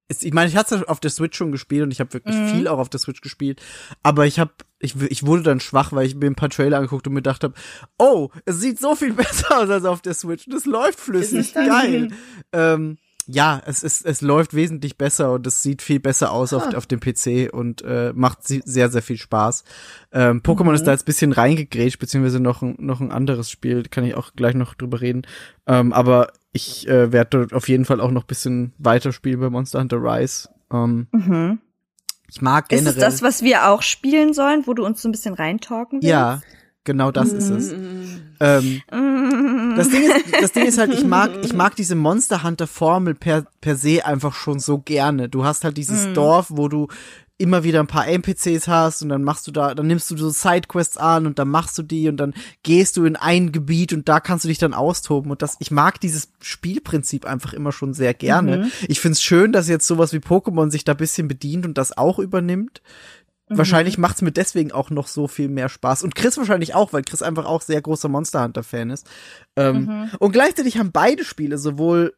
es, 0.08 0.22
ich 0.22 0.32
meine, 0.32 0.48
ich 0.48 0.56
hatte 0.56 0.74
es 0.76 0.82
auf 0.88 1.00
der 1.00 1.10
Switch 1.10 1.36
schon 1.36 1.52
gespielt 1.52 1.82
und 1.84 1.90
ich 1.90 2.00
habe 2.00 2.12
wirklich 2.14 2.36
Mhm. 2.36 2.48
viel 2.48 2.68
auch 2.68 2.78
auf 2.78 2.88
der 2.88 2.98
Switch 3.00 3.20
gespielt, 3.20 3.60
aber 4.02 4.26
ich 4.26 4.38
habe 4.38 4.50
ich, 4.80 4.94
ich 5.02 5.26
wurde 5.26 5.42
dann 5.42 5.60
schwach, 5.60 5.92
weil 5.92 6.06
ich 6.06 6.14
mir 6.14 6.26
ein 6.26 6.34
paar 6.36 6.50
Trailer 6.50 6.76
angeguckt 6.78 7.06
und 7.06 7.12
mir 7.14 7.18
gedacht 7.20 7.42
habe, 7.44 7.54
oh, 7.98 8.28
es 8.44 8.60
sieht 8.60 8.78
so 8.78 8.94
viel 8.94 9.12
besser 9.14 9.58
aus 9.58 9.68
als 9.70 9.84
auf 9.84 10.00
der 10.02 10.14
Switch 10.14 10.46
und 10.46 10.54
es 10.54 10.66
läuft 10.66 11.00
flüssig, 11.00 11.38
Ist 11.40 11.54
geil. 11.54 12.10
ähm, 12.52 12.96
ja, 13.30 13.60
es 13.66 13.82
ist, 13.82 14.06
es 14.06 14.22
läuft 14.22 14.54
wesentlich 14.54 14.96
besser 14.96 15.32
und 15.32 15.46
es 15.46 15.62
sieht 15.62 15.82
viel 15.82 16.00
besser 16.00 16.32
aus 16.32 16.54
auf, 16.54 16.72
auf 16.74 16.86
dem 16.86 16.98
PC 16.98 17.52
und 17.52 17.82
äh, 17.82 18.12
macht 18.14 18.38
sehr, 18.46 18.88
sehr 18.88 19.02
viel 19.02 19.18
Spaß. 19.18 19.64
Ähm, 20.12 20.40
Pokémon 20.40 20.72
ist 20.72 20.84
da 20.84 20.92
jetzt 20.92 21.02
ein 21.02 21.04
bisschen 21.04 21.32
reingegrätscht, 21.32 21.98
beziehungsweise 21.98 22.40
noch 22.40 22.62
ein, 22.62 22.76
noch 22.78 23.00
ein 23.02 23.10
anderes 23.12 23.50
Spiel, 23.50 23.82
kann 23.82 24.04
ich 24.04 24.14
auch 24.14 24.32
gleich 24.34 24.54
noch 24.54 24.74
drüber 24.74 25.02
reden. 25.02 25.26
Ähm, 25.66 25.92
aber 25.92 26.32
ich 26.52 26.88
äh, 26.88 27.12
werde 27.12 27.38
dort 27.38 27.52
auf 27.52 27.68
jeden 27.68 27.84
Fall 27.84 28.00
auch 28.00 28.10
noch 28.10 28.24
ein 28.24 28.28
bisschen 28.28 28.72
weiterspielen 28.78 29.40
bei 29.40 29.50
Monster 29.50 29.80
Hunter 29.80 29.98
Rise. 30.02 30.48
Ähm, 30.72 31.06
Mhm. 31.12 31.58
ich 32.30 32.42
mag 32.42 32.70
Ist 32.72 32.78
generell. 32.78 32.96
es 32.98 33.00
das, 33.00 33.22
was 33.22 33.42
wir 33.42 33.68
auch 33.68 33.82
spielen 33.82 34.32
sollen, 34.34 34.66
wo 34.66 34.74
du 34.74 34.84
uns 34.84 35.02
so 35.02 35.08
ein 35.08 35.12
bisschen 35.12 35.34
reintalken 35.34 35.98
willst? 36.00 36.08
ja, 36.10 36.40
genau 36.84 37.10
das 37.10 37.32
ist 37.32 37.50
es. 37.50 37.72
Mm. 37.72 37.76
Ähm, 38.40 38.82
Mm. 38.90 39.74
Das 39.76 39.90
Ding 39.90 40.02
ist, 40.02 40.24
das 40.42 40.52
Ding 40.52 40.66
ist 40.66 40.78
halt, 40.78 40.92
ich 40.92 41.04
mag, 41.04 41.30
ich 41.42 41.52
mag 41.54 41.76
diese 41.76 41.94
Monster 41.94 42.42
Hunter 42.42 42.66
Formel 42.66 43.14
per, 43.14 43.46
per 43.60 43.76
se 43.76 44.04
einfach 44.04 44.34
schon 44.34 44.58
so 44.58 44.78
gerne. 44.78 45.28
Du 45.28 45.44
hast 45.44 45.64
halt 45.64 45.76
dieses 45.76 46.06
Mhm. 46.08 46.14
Dorf, 46.14 46.46
wo 46.50 46.68
du 46.68 46.88
immer 47.38 47.62
wieder 47.62 47.80
ein 47.80 47.86
paar 47.86 48.06
NPCs 48.08 48.66
hast 48.66 49.02
und 49.02 49.08
dann 49.08 49.22
machst 49.22 49.46
du 49.46 49.52
da, 49.52 49.74
dann 49.74 49.86
nimmst 49.86 50.10
du 50.10 50.16
so 50.16 50.28
Sidequests 50.28 50.96
an 50.96 51.26
und 51.26 51.38
dann 51.38 51.48
machst 51.48 51.78
du 51.78 51.82
die 51.82 52.08
und 52.08 52.16
dann 52.16 52.34
gehst 52.64 52.96
du 52.96 53.04
in 53.04 53.14
ein 53.14 53.52
Gebiet 53.52 53.92
und 53.92 54.08
da 54.08 54.18
kannst 54.18 54.44
du 54.44 54.48
dich 54.48 54.58
dann 54.58 54.74
austoben 54.74 55.30
und 55.30 55.40
das, 55.40 55.56
ich 55.60 55.70
mag 55.70 56.00
dieses 56.00 56.32
Spielprinzip 56.42 57.24
einfach 57.24 57.52
immer 57.52 57.70
schon 57.70 57.94
sehr 57.94 58.12
gerne. 58.12 58.58
Mhm. 58.58 58.72
Ich 58.88 58.98
find's 58.98 59.22
schön, 59.22 59.52
dass 59.52 59.68
jetzt 59.68 59.86
sowas 59.86 60.12
wie 60.12 60.18
Pokémon 60.18 60.70
sich 60.70 60.84
da 60.84 60.94
bisschen 60.94 61.28
bedient 61.28 61.64
und 61.64 61.78
das 61.78 61.96
auch 61.96 62.18
übernimmt. 62.18 62.82
Wahrscheinlich 63.50 63.96
macht's 63.96 64.20
mir 64.20 64.32
deswegen 64.32 64.72
auch 64.72 64.90
noch 64.90 65.06
so 65.06 65.26
viel 65.26 65.48
mehr 65.48 65.70
Spaß. 65.70 66.02
Und 66.02 66.14
Chris 66.14 66.36
wahrscheinlich 66.36 66.74
auch, 66.74 66.92
weil 66.92 67.02
Chris 67.02 67.22
einfach 67.22 67.46
auch 67.46 67.62
sehr 67.62 67.80
großer 67.80 68.08
Monster 68.08 68.42
Hunter-Fan 68.42 68.90
ist. 68.90 69.06
Ähm, 69.56 70.10
Und 70.18 70.32
gleichzeitig 70.32 70.76
haben 70.76 70.92
beide 70.92 71.24
Spiele, 71.24 71.56
sowohl 71.56 72.14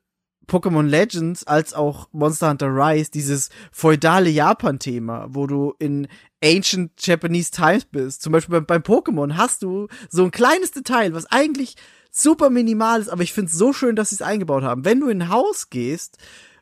Pokémon 0.51 0.87
Legends 0.87 1.45
als 1.45 1.73
auch 1.75 2.09
Monster 2.13 2.51
Hunter 2.51 2.69
Rise, 2.69 3.11
dieses 3.11 3.51
feudale 3.71 4.29
Japan-Thema, 4.29 5.29
wo 5.31 5.47
du 5.47 5.75
in 5.79 6.09
Ancient 6.43 6.93
Japanese 6.99 7.53
Times 7.53 7.85
bist. 7.85 8.23
Zum 8.23 8.33
Beispiel 8.33 8.61
beim, 8.61 8.67
beim 8.67 8.83
Pokémon 8.83 9.37
hast 9.37 9.63
du 9.63 9.87
so 10.11 10.25
ein 10.25 10.31
kleines 10.31 10.73
Detail, 10.73 11.15
was 11.15 11.27
eigentlich 11.27 11.77
super 12.11 12.51
minimal 12.51 13.01
ist, 13.01 13.09
aber 13.09 13.23
ich 13.23 13.33
finde 13.33 13.51
es 13.51 13.57
so 13.57 13.73
schön, 13.73 13.95
dass 13.95 14.11
sie 14.11 14.17
es 14.17 14.23
eingebaut 14.23 14.65
haben. 14.65 14.85
Wenn 14.85 15.01
du 15.01 15.09
in 15.09 15.23
ein 15.23 15.29
Haus 15.29 15.71
gehst 15.71 16.19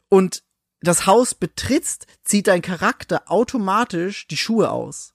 und 0.08 0.42
das 0.80 1.06
Haus 1.06 1.34
betrittst, 1.34 2.06
zieht 2.22 2.46
dein 2.46 2.62
Charakter 2.62 3.22
automatisch 3.26 4.28
die 4.28 4.36
Schuhe 4.36 4.70
aus. 4.70 5.14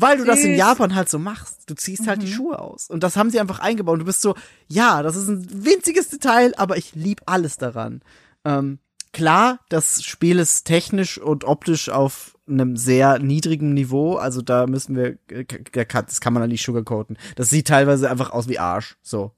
Weil 0.00 0.18
du 0.18 0.24
das 0.24 0.40
in 0.40 0.52
Süß. 0.52 0.58
Japan 0.58 0.94
halt 0.94 1.08
so 1.08 1.18
machst. 1.18 1.68
Du 1.68 1.74
ziehst 1.74 2.06
halt 2.06 2.22
die 2.22 2.32
Schuhe 2.32 2.58
aus. 2.58 2.88
Und 2.88 3.02
das 3.02 3.16
haben 3.16 3.30
sie 3.30 3.40
einfach 3.40 3.60
eingebaut. 3.60 3.94
Und 3.94 4.00
du 4.00 4.04
bist 4.06 4.22
so, 4.22 4.34
ja, 4.68 5.02
das 5.02 5.16
ist 5.16 5.28
ein 5.28 5.64
winziges 5.64 6.08
Detail, 6.08 6.52
aber 6.56 6.76
ich 6.76 6.94
lieb 6.94 7.22
alles 7.26 7.56
daran. 7.56 8.02
Ähm, 8.44 8.78
klar, 9.12 9.60
das 9.68 10.02
Spiel 10.02 10.38
ist 10.38 10.64
technisch 10.64 11.18
und 11.18 11.44
optisch 11.44 11.88
auf 11.88 12.36
einem 12.48 12.76
sehr 12.76 13.18
niedrigen 13.18 13.74
Niveau. 13.74 14.16
Also 14.16 14.42
da 14.42 14.66
müssen 14.66 14.96
wir, 14.96 15.18
äh, 15.30 15.44
das 15.86 16.20
kann 16.20 16.32
man 16.32 16.42
dann 16.42 16.50
nicht 16.50 16.64
sugarcoaten. 16.64 17.16
Das 17.36 17.50
sieht 17.50 17.68
teilweise 17.68 18.10
einfach 18.10 18.30
aus 18.30 18.48
wie 18.48 18.58
Arsch. 18.58 18.96
So. 19.02 19.32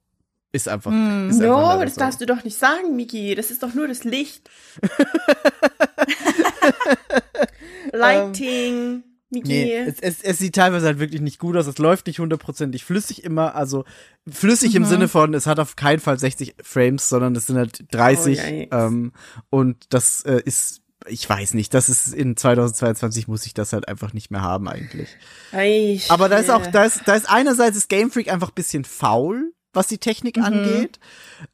Ist 0.55 0.69
einfach. 0.69 0.91
ist 0.91 1.39
No, 1.39 1.57
einfach 1.57 1.69
leider 1.73 1.85
das 1.87 1.95
so. 1.95 2.01
darfst 2.01 2.21
du 2.21 2.27
doch 2.27 2.45
nicht 2.45 2.59
sagen, 2.59 2.95
Miki. 2.95 3.35
Das 3.35 3.51
ist 3.51 3.63
doch 3.63 3.73
nur 3.73 3.89
das 3.89 4.05
Licht. 4.05 4.51
Lighting, 7.93 8.97
Miki. 8.97 9.12
Nee, 9.33 9.75
es, 9.75 9.99
es, 10.01 10.23
es 10.23 10.39
sieht 10.39 10.55
teilweise 10.55 10.87
halt 10.87 10.99
wirklich 10.99 11.23
nicht 11.23 11.39
gut 11.39 11.57
aus. 11.57 11.67
Es 11.67 11.79
läuft 11.79 12.07
nicht 12.07 12.19
hundertprozentig 12.19 12.85
flüssig 12.85 13.25
immer. 13.25 13.55
Also 13.55 13.85
flüssig 14.31 14.75
im 14.75 14.85
Sinne 14.85 15.09
von, 15.09 15.33
es 15.33 15.47
hat 15.47 15.59
auf 15.59 15.75
keinen 15.77 16.01
Fall 16.01 16.19
60 16.19 16.57
Frames, 16.63 17.09
sondern 17.09 17.35
es 17.35 17.47
sind 17.47 17.57
halt 17.57 17.85
30. 17.93 18.39
Oh, 18.39 18.77
ähm, 18.77 19.13
und 19.49 19.87
das 19.89 20.23
äh, 20.23 20.43
ist, 20.45 20.83
ich 21.07 21.29
weiß 21.29 21.55
nicht, 21.55 21.73
das 21.73 21.89
ist 21.89 22.13
in 22.13 22.37
2022 22.37 23.27
muss 23.27 23.47
ich 23.47 23.55
das 23.55 23.73
halt 23.73 23.89
einfach 23.89 24.13
nicht 24.13 24.31
mehr 24.31 24.43
haben 24.43 24.69
eigentlich. 24.69 25.09
Ei, 25.53 25.99
Aber 26.09 26.29
da 26.29 26.37
ist 26.37 26.51
auch, 26.51 26.67
da 26.67 26.85
ist, 26.85 27.03
da 27.07 27.15
ist 27.15 27.29
einerseits 27.29 27.77
ist 27.77 27.89
Game 27.89 28.11
Freak 28.11 28.31
einfach 28.31 28.51
ein 28.51 28.55
bisschen 28.55 28.85
faul, 28.85 29.53
was 29.73 29.87
die 29.87 29.99
Technik 29.99 30.39
angeht. 30.39 31.01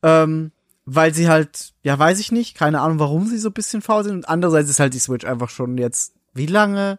Ähm, 0.02 0.50
weil 0.90 1.12
sie 1.12 1.28
halt, 1.28 1.74
ja, 1.82 1.98
weiß 1.98 2.18
ich 2.18 2.32
nicht, 2.32 2.56
keine 2.56 2.80
Ahnung, 2.80 2.98
warum 2.98 3.26
sie 3.26 3.36
so 3.36 3.50
ein 3.50 3.54
bisschen 3.54 3.82
faul 3.82 4.04
sind. 4.04 4.14
Und 4.14 4.28
andererseits 4.28 4.70
ist 4.70 4.80
halt 4.80 4.94
die 4.94 4.98
Switch 4.98 5.26
einfach 5.26 5.50
schon 5.50 5.76
jetzt, 5.76 6.14
wie 6.32 6.46
lange? 6.46 6.98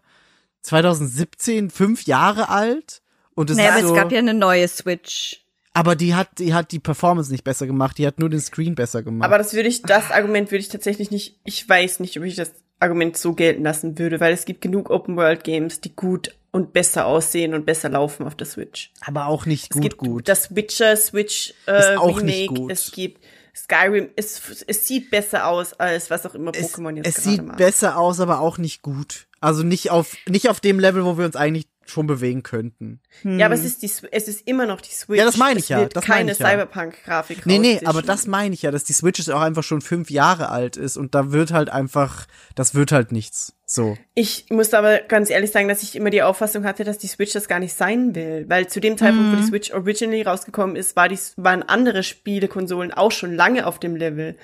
2017, 0.62 1.70
fünf 1.70 2.05
Jahre 2.05 2.49
alt. 2.49 3.01
Und 3.36 3.49
es 3.49 3.57
Naja, 3.57 3.70
ist 3.70 3.76
aber 3.80 3.88
so, 3.88 3.93
es 3.95 3.99
gab 4.01 4.12
ja 4.12 4.20
eine 4.20 4.34
neue 4.34 4.68
Switch. 4.68 5.45
aber 5.74 5.95
die 5.95 6.14
hat, 6.16 6.39
die 6.39 6.53
hat 6.53 6.72
die 6.72 6.80
Performance 6.80 7.32
nicht 7.32 7.43
besser 7.43 7.68
gemacht, 7.68 7.97
die 7.97 8.05
hat 8.05 8.20
nur 8.20 8.30
den 8.30 8.41
Screen 8.41 8.76
besser 8.76 9.01
gemacht. 9.03 9.26
Aber 9.26 9.38
das 9.38 9.53
würde 9.53 9.70
ich, 9.70 9.82
das 9.82 10.12
Argument 10.12 10.51
würde 10.51 10.62
ich 10.62 10.68
tatsächlich 10.70 11.10
nicht, 11.12 11.38
ich 11.45 11.68
weiß 11.68 11.99
nicht, 12.01 12.18
ob 12.18 12.24
ich 12.26 12.36
das 12.36 12.51
Argument 12.82 13.18
so 13.18 13.34
gelten 13.34 13.64
lassen 13.64 13.97
würde, 13.99 14.20
weil 14.20 14.34
es 14.34 14.45
gibt 14.45 14.62
genug 14.62 14.89
Open 14.89 15.16
World 15.18 15.43
Games, 15.43 15.80
die 15.82 15.95
gut 15.95 16.36
und 16.51 16.74
besser 16.74 17.05
aussehen 17.05 17.53
und 17.53 17.66
besser 17.66 17.89
laufen 17.89 18.26
auf 18.26 18.36
der 18.36 18.47
Switch. 18.47 18.91
aber 19.01 19.28
auch 19.28 19.45
nicht 19.45 19.66
Es 19.66 19.70
gut, 19.70 19.82
gibt 19.84 19.97
gut. 19.97 20.28
das 20.28 20.55
Witcher 20.55 20.97
Switch 20.97 21.53
äh, 21.68 21.80
Ist 21.80 21.97
auch 21.97 22.18
Remake, 22.20 22.26
nicht 22.26 22.47
gut. 22.55 22.72
es 22.72 22.91
gibt 22.91 23.24
Skyrim, 23.56 24.10
es, 24.16 24.64
es 24.68 24.88
sieht 24.88 25.10
besser 25.10 25.47
aus 25.47 25.74
als 25.74 26.10
was 26.10 26.26
auch 26.26 26.36
immer 26.36 26.52
es, 26.56 26.74
Pokémon 26.74 26.95
jetzt 26.95 27.08
es 27.08 27.16
gerade 27.16 27.30
sieht 27.30 27.45
macht. 27.45 27.58
besser 27.58 27.97
aus, 27.97 28.20
aber 28.20 28.39
auch 28.39 28.58
nicht 28.58 28.82
gut. 28.82 29.28
Also 29.41 29.64
nicht 29.64 29.89
auf, 29.91 30.16
nicht 30.28 30.50
auf 30.50 30.60
dem 30.60 30.80
Level, 30.80 31.06
wo 31.06 31.18
wir 31.18 31.26
uns 31.26 31.36
eigentlich 31.36 31.68
schon 31.90 32.08
bewegen 32.08 32.44
könnten. 32.44 33.02
Ja, 33.24 33.48
aber 33.48 33.56
es 33.56 33.66
ist 33.66 33.82
die, 33.82 33.92
es 34.12 34.28
ist 34.28 34.48
immer 34.48 34.66
noch 34.66 34.82
die 34.82 34.92
Switch. 34.92 35.18
Ja, 35.20 35.26
das 35.26 35.38
meine 35.38 35.60
ich 35.60 35.66
es 35.66 35.70
ja, 35.70 35.80
Wird 35.80 35.96
das 35.96 36.08
meine 36.08 36.20
keine 36.20 36.32
ich 36.32 36.40
ja. 36.40 36.50
Cyberpunk-Grafik 36.50 37.46
Nee, 37.46 37.60
nee, 37.60 37.82
aber 37.86 38.02
das 38.02 38.28
meine 38.28 38.54
ich 38.54 38.62
ja, 38.62 38.72
dass 38.72 38.84
die 38.84 38.94
Switch 38.94 39.20
jetzt 39.20 39.30
auch 39.32 39.42
einfach 39.42 39.64
schon 39.64 39.82
fünf 39.82 40.10
Jahre 40.10 40.50
alt 40.50 40.78
ist 40.78 40.98
und 40.98 41.16
da 41.16 41.32
wird 41.32 41.52
halt 41.52 41.70
einfach, 41.70 42.26
das 42.56 42.76
wird 42.76 42.92
halt 42.92 43.12
nichts. 43.12 43.54
So. 43.66 43.98
Ich 44.16 44.46
muss 44.50 44.74
aber 44.74 44.98
ganz 45.00 45.30
ehrlich 45.30 45.52
sagen, 45.52 45.68
dass 45.68 45.84
ich 45.84 45.96
immer 45.96 46.10
die 46.10 46.24
Auffassung 46.24 46.64
hatte, 46.66 46.84
dass 46.84 46.98
die 46.98 47.08
Switch 47.08 47.34
das 47.34 47.48
gar 47.48 47.60
nicht 47.60 47.74
sein 47.76 48.16
will. 48.16 48.46
Weil 48.48 48.68
zu 48.68 48.80
dem 48.80 48.98
Zeitpunkt, 48.98 49.32
wo 49.32 49.36
Mhm. 49.36 49.42
die 49.42 49.48
Switch 49.48 49.72
originally 49.72 50.24
rausgekommen 50.24 50.76
ist, 50.76 50.96
war 50.96 51.08
die, 51.08 51.20
waren 51.38 51.62
andere 51.62 52.02
Spielekonsolen 52.02 52.92
auch 52.92 53.12
schon 53.12 53.36
lange 53.36 53.68
auf 53.68 53.80
dem 53.80 53.96
Level. 53.96 54.38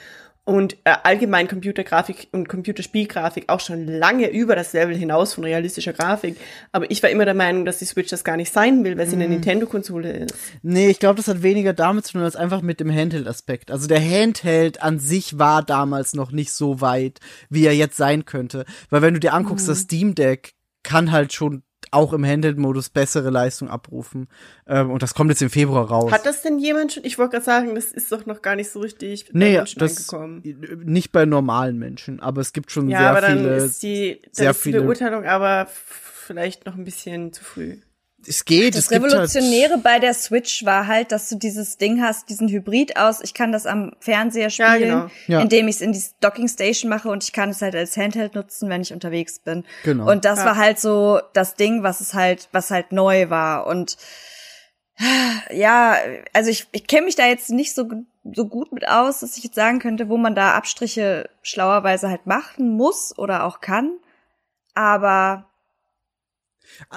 Und 0.47 0.77
äh, 0.83 0.93
allgemein 1.03 1.47
Computergrafik 1.47 2.27
und 2.31 2.47
Computerspielgrafik 2.47 3.45
auch 3.47 3.59
schon 3.59 3.87
lange 3.87 4.29
über 4.29 4.55
das 4.55 4.73
Level 4.73 4.95
hinaus 4.95 5.33
von 5.33 5.43
realistischer 5.43 5.91
Grafik. 5.93 6.37
Aber 6.71 6.89
ich 6.91 7.01
war 7.01 7.09
immer 7.09 7.25
der 7.25 7.33
Meinung, 7.33 7.65
dass 7.65 7.79
die 7.79 7.85
Switch 7.85 8.11
das 8.11 8.23
gar 8.23 8.37
nicht 8.37 8.53
sein 8.53 8.83
will, 8.83 8.95
weil 8.95 9.07
sie 9.07 9.15
Mhm. 9.15 9.21
eine 9.23 9.33
Nintendo-Konsole 9.33 10.11
ist. 10.11 10.35
Nee, 10.61 10.89
ich 10.89 10.99
glaube, 10.99 11.15
das 11.17 11.27
hat 11.27 11.41
weniger 11.41 11.73
damit 11.73 12.05
zu 12.05 12.13
tun, 12.13 12.21
als 12.21 12.35
einfach 12.35 12.61
mit 12.61 12.79
dem 12.79 12.91
Handheld-Aspekt. 12.93 13.71
Also 13.71 13.87
der 13.87 13.99
Handheld 13.99 14.83
an 14.83 14.99
sich 14.99 15.39
war 15.39 15.63
damals 15.63 16.13
noch 16.13 16.31
nicht 16.31 16.51
so 16.51 16.79
weit, 16.79 17.19
wie 17.49 17.65
er 17.65 17.73
jetzt 17.75 17.97
sein 17.97 18.25
könnte. 18.25 18.65
Weil 18.91 19.01
wenn 19.01 19.15
du 19.15 19.19
dir 19.19 19.33
anguckst, 19.33 19.67
das 19.67 19.79
Steam 19.79 20.13
Deck 20.13 20.53
kann 20.83 21.11
halt 21.11 21.33
schon 21.33 21.63
auch 21.91 22.13
im 22.13 22.25
Handheld-Modus 22.25 22.89
bessere 22.89 23.29
Leistung 23.29 23.69
abrufen. 23.69 24.27
Ähm, 24.67 24.91
und 24.91 25.01
das 25.03 25.13
kommt 25.13 25.29
jetzt 25.29 25.41
im 25.41 25.49
Februar 25.49 25.87
raus. 25.89 26.11
Hat 26.11 26.25
das 26.25 26.41
denn 26.41 26.59
jemand 26.59 26.93
schon? 26.93 27.03
Ich 27.05 27.17
wollte 27.17 27.31
gerade 27.33 27.45
sagen, 27.45 27.75
das 27.75 27.85
ist 27.91 28.11
doch 28.11 28.25
noch 28.25 28.41
gar 28.41 28.55
nicht 28.55 28.69
so 28.71 28.79
richtig 28.79 29.25
bei 29.25 29.31
nee, 29.33 29.57
Menschen 29.57 29.79
das 29.79 30.09
angekommen. 30.09 30.81
nicht 30.85 31.11
bei 31.11 31.25
normalen 31.25 31.77
Menschen, 31.77 32.19
aber 32.19 32.41
es 32.41 32.53
gibt 32.53 32.71
schon 32.71 32.89
Ja, 32.89 32.99
sehr 32.99 33.09
aber 33.09 33.21
dann 33.21 33.37
viele. 33.39 33.55
ist 33.57 33.83
die, 33.83 34.21
sehr 34.31 34.51
ist 34.51 34.65
die 34.65 34.71
Beurteilung 34.71 35.25
aber 35.25 35.67
vielleicht 35.69 36.65
noch 36.65 36.75
ein 36.75 36.83
bisschen 36.85 37.33
zu 37.33 37.43
früh. 37.43 37.77
Es 38.27 38.45
geht, 38.45 38.73
Das 38.75 38.83
es 38.85 38.89
gibt 38.89 39.03
halt, 39.03 39.13
Revolutionäre 39.13 39.77
bei 39.77 39.99
der 39.99 40.13
Switch 40.13 40.65
war 40.65 40.87
halt, 40.87 41.11
dass 41.11 41.29
du 41.29 41.35
dieses 41.35 41.77
Ding 41.77 42.01
hast, 42.01 42.29
diesen 42.29 42.47
Hybrid 42.49 42.97
aus. 42.97 43.21
Ich 43.21 43.33
kann 43.33 43.51
das 43.51 43.65
am 43.65 43.93
Fernseher 43.99 44.49
Ja, 44.49 44.49
spielen, 44.75 44.79
genau. 44.89 45.07
Ja. 45.27 45.41
indem 45.41 45.67
ich 45.67 45.75
es 45.75 45.81
in 45.81 45.91
die 45.91 46.03
Docking 46.21 46.47
Station 46.47 46.89
mache 46.89 47.09
und 47.09 47.23
ich 47.23 47.33
kann 47.33 47.49
es 47.49 47.61
halt 47.61 47.75
als 47.75 47.95
Handheld 47.97 48.35
nutzen, 48.35 48.69
wenn 48.69 48.81
ich 48.81 48.93
unterwegs 48.93 49.39
bin. 49.39 49.63
Genau. 49.83 50.09
Und 50.11 50.25
das 50.25 50.39
Ja. 50.39 50.45
war 50.45 50.55
halt 50.57 50.79
so 50.79 51.19
das 51.33 51.55
Ding, 51.55 51.83
was 51.83 52.01
es 52.01 52.13
halt, 52.13 52.49
was 52.51 52.71
halt 52.71 52.91
neu 52.91 53.29
war. 53.29 53.67
Und 53.67 53.97
ja, 55.51 55.97
also 56.33 56.49
ich, 56.49 56.67
ich 56.71 56.87
kenne 56.87 57.05
mich 57.05 57.15
da 57.15 57.25
jetzt 57.27 57.49
nicht 57.49 57.75
so, 57.75 57.89
so 58.23 58.47
gut 58.47 58.71
mit 58.71 58.87
aus, 58.87 59.19
dass 59.19 59.37
ich 59.37 59.43
jetzt 59.43 59.55
sagen 59.55 59.79
könnte, 59.79 60.07
wo 60.09 60.17
man 60.17 60.35
da 60.35 60.53
Abstriche 60.53 61.29
schlauerweise 61.41 62.09
halt 62.09 62.25
machen 62.27 62.69
muss 62.69 63.17
oder 63.17 63.43
auch 63.43 63.59
kann. 63.59 63.91
Aber 64.73 65.49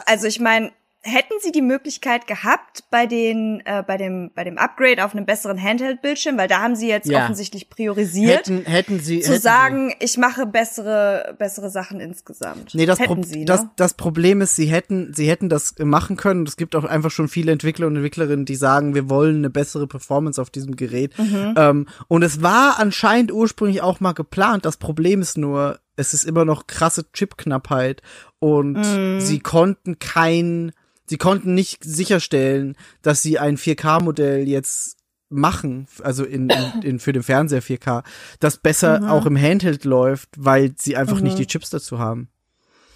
also 0.06 0.26
ich 0.26 0.40
meine, 0.40 0.72
hätten 1.08 1.34
sie 1.40 1.50
die 1.52 1.62
Möglichkeit 1.62 2.26
gehabt 2.26 2.84
bei 2.90 3.06
den 3.06 3.62
äh, 3.64 3.82
bei 3.86 3.96
dem 3.96 4.30
bei 4.34 4.44
dem 4.44 4.58
Upgrade 4.58 5.04
auf 5.04 5.14
einem 5.14 5.26
besseren 5.26 5.60
Handheld-Bildschirm, 5.62 6.36
weil 6.36 6.48
da 6.48 6.60
haben 6.60 6.76
sie 6.76 6.88
jetzt 6.88 7.08
Ja. 7.08 7.22
offensichtlich 7.24 7.70
priorisiert, 7.70 8.46
hätten, 8.48 8.64
hätten 8.66 9.00
sie 9.00 9.20
zu 9.20 9.30
hätten 9.32 9.42
sagen, 9.42 9.94
ich 10.00 10.16
mache 10.18 10.46
bessere 10.46 11.34
bessere 11.38 11.70
Sachen 11.70 12.00
insgesamt. 12.00 12.74
Nee, 12.74 12.86
das, 12.86 12.98
Pro 12.98 13.16
sie, 13.22 13.40
ne? 13.40 13.44
das, 13.46 13.66
das 13.76 13.94
Problem 13.94 14.40
ist, 14.40 14.56
sie 14.56 14.66
hätten, 14.66 15.12
sie 15.14 15.28
hätten 15.28 15.48
das 15.48 15.74
machen 15.78 16.16
können. 16.16 16.46
Es 16.46 16.56
gibt 16.56 16.76
auch 16.76 16.84
einfach 16.84 17.10
schon 17.10 17.28
viele 17.28 17.52
Entwickler 17.52 17.86
und 17.86 17.96
Entwicklerinnen, 17.96 18.44
die 18.44 18.56
sagen, 18.56 18.94
wir 18.94 19.08
wollen 19.08 19.36
eine 19.38 19.50
bessere 19.50 19.86
Performance 19.86 20.40
auf 20.40 20.50
diesem 20.50 20.76
Gerät. 20.76 21.18
Mhm. 21.18 21.54
Ähm, 21.56 21.86
und 22.08 22.22
es 22.22 22.42
war 22.42 22.78
anscheinend 22.78 23.32
ursprünglich 23.32 23.82
auch 23.82 24.00
mal 24.00 24.12
geplant. 24.12 24.64
Das 24.64 24.76
Problem 24.76 25.20
ist 25.22 25.38
nur, 25.38 25.78
es 25.96 26.14
ist 26.14 26.24
immer 26.24 26.44
noch 26.44 26.66
krasse 26.66 27.10
Chipknappheit 27.12 28.02
und 28.38 28.74
Mhm. 28.74 29.20
sie 29.20 29.40
konnten 29.40 29.98
kein, 29.98 30.72
sie 31.08 31.18
konnten 31.18 31.54
nicht 31.54 31.84
sicherstellen, 31.84 32.76
dass 33.02 33.22
sie 33.22 33.38
ein 33.38 33.56
4K-Modell 33.56 34.48
jetzt 34.48 34.96
machen, 35.30 35.86
also 36.02 36.24
in, 36.24 36.48
in, 36.48 36.82
in 36.82 36.98
für 37.00 37.12
den 37.12 37.22
Fernseher 37.22 37.62
4K, 37.62 38.02
das 38.40 38.58
besser 38.58 39.10
auch 39.10 39.26
im 39.26 39.36
Handheld 39.36 39.84
läuft, 39.84 40.30
weil 40.36 40.74
sie 40.76 40.96
einfach 40.96 41.20
nicht 41.20 41.38
die 41.38 41.46
Chips 41.46 41.70
dazu 41.70 41.98
haben. 41.98 42.28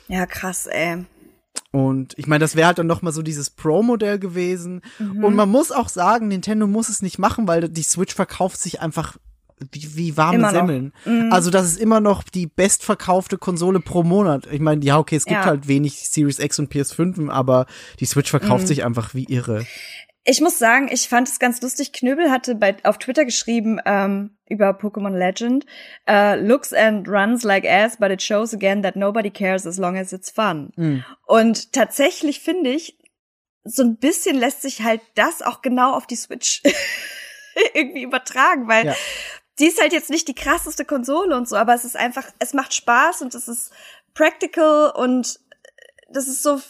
Ja, 0.08 0.26
krass, 0.26 0.66
ey. 0.66 1.04
Und 1.70 2.14
ich 2.18 2.26
meine, 2.26 2.40
das 2.40 2.56
wäre 2.56 2.66
halt 2.66 2.78
dann 2.78 2.86
noch 2.86 3.02
mal 3.02 3.12
so 3.12 3.22
dieses 3.22 3.50
Pro-Modell 3.50 4.18
gewesen. 4.18 4.82
Mhm. 4.98 5.24
Und 5.24 5.34
man 5.34 5.48
muss 5.48 5.72
auch 5.72 5.88
sagen, 5.88 6.28
Nintendo 6.28 6.66
muss 6.66 6.88
es 6.88 7.02
nicht 7.02 7.18
machen, 7.18 7.48
weil 7.48 7.68
die 7.68 7.82
Switch 7.82 8.14
verkauft 8.14 8.60
sich 8.60 8.80
einfach 8.80 9.16
wie, 9.70 9.96
wie 9.96 10.16
warme. 10.16 10.50
Semmeln. 10.50 10.92
Mhm. 11.04 11.32
Also 11.32 11.50
das 11.50 11.66
ist 11.66 11.78
immer 11.80 12.00
noch 12.00 12.22
die 12.22 12.46
bestverkaufte 12.46 13.38
Konsole 13.38 13.80
pro 13.80 14.02
Monat. 14.02 14.46
Ich 14.50 14.60
meine, 14.60 14.84
ja, 14.84 14.98
okay, 14.98 15.16
es 15.16 15.24
gibt 15.24 15.40
Ja. 15.40 15.46
halt 15.46 15.68
wenig 15.68 16.08
Series 16.08 16.38
X 16.38 16.58
und 16.58 16.72
PS5, 16.72 17.30
aber 17.30 17.66
die 18.00 18.06
Switch 18.06 18.30
verkauft 18.30 18.62
Mhm. 18.64 18.66
sich 18.66 18.84
einfach 18.84 19.14
wie 19.14 19.24
irre. 19.24 19.66
Ich 20.24 20.40
muss 20.40 20.56
sagen, 20.58 20.88
ich 20.92 21.08
fand 21.08 21.26
es 21.28 21.40
ganz 21.40 21.60
lustig. 21.62 21.92
Knöbel 21.92 22.30
hatte 22.30 22.54
bei, 22.54 22.76
auf 22.84 22.98
Twitter 22.98 23.24
geschrieben 23.24 23.80
ähm, 23.84 24.36
über 24.48 24.70
Pokémon 24.70 25.16
Legend, 25.16 25.66
äh, 26.08 26.36
looks 26.40 26.72
and 26.72 27.08
runs 27.08 27.42
like 27.42 27.64
ass, 27.64 27.96
but 27.96 28.10
it 28.12 28.22
shows 28.22 28.54
again 28.54 28.82
that 28.84 28.94
nobody 28.94 29.30
cares 29.30 29.66
as 29.66 29.78
long 29.78 29.96
as 29.96 30.12
it's 30.12 30.30
fun. 30.30 30.70
Mhm. 30.76 31.04
Und 31.26 31.72
tatsächlich 31.72 32.38
finde 32.38 32.70
ich, 32.70 32.98
so 33.64 33.82
ein 33.82 33.96
bisschen 33.96 34.36
lässt 34.36 34.62
sich 34.62 34.82
halt 34.82 35.00
das 35.16 35.42
auch 35.42 35.60
genau 35.62 35.94
auf 35.94 36.06
die 36.06 36.16
Switch 36.16 36.62
irgendwie 37.74 38.02
übertragen, 38.02 38.68
weil 38.68 38.86
Ja. 38.86 38.94
Die 39.59 39.66
ist 39.66 39.80
halt 39.80 39.92
jetzt 39.92 40.11
nicht 40.11 40.28
die 40.28 40.34
krasseste 40.34 40.84
Konsole 40.84 41.36
und 41.36 41.48
so, 41.48 41.57
aber 41.57 41.74
es 41.74 41.84
ist 41.84 41.96
einfach, 41.96 42.26
es 42.38 42.55
macht 42.55 42.74
Spaß 42.74 43.22
und 43.22 43.34
es 43.34 43.48
ist 43.48 43.70
practical 44.14 44.90
und 44.96 45.38
das 46.11 46.26
ist 46.28 46.42
so, 46.42 46.61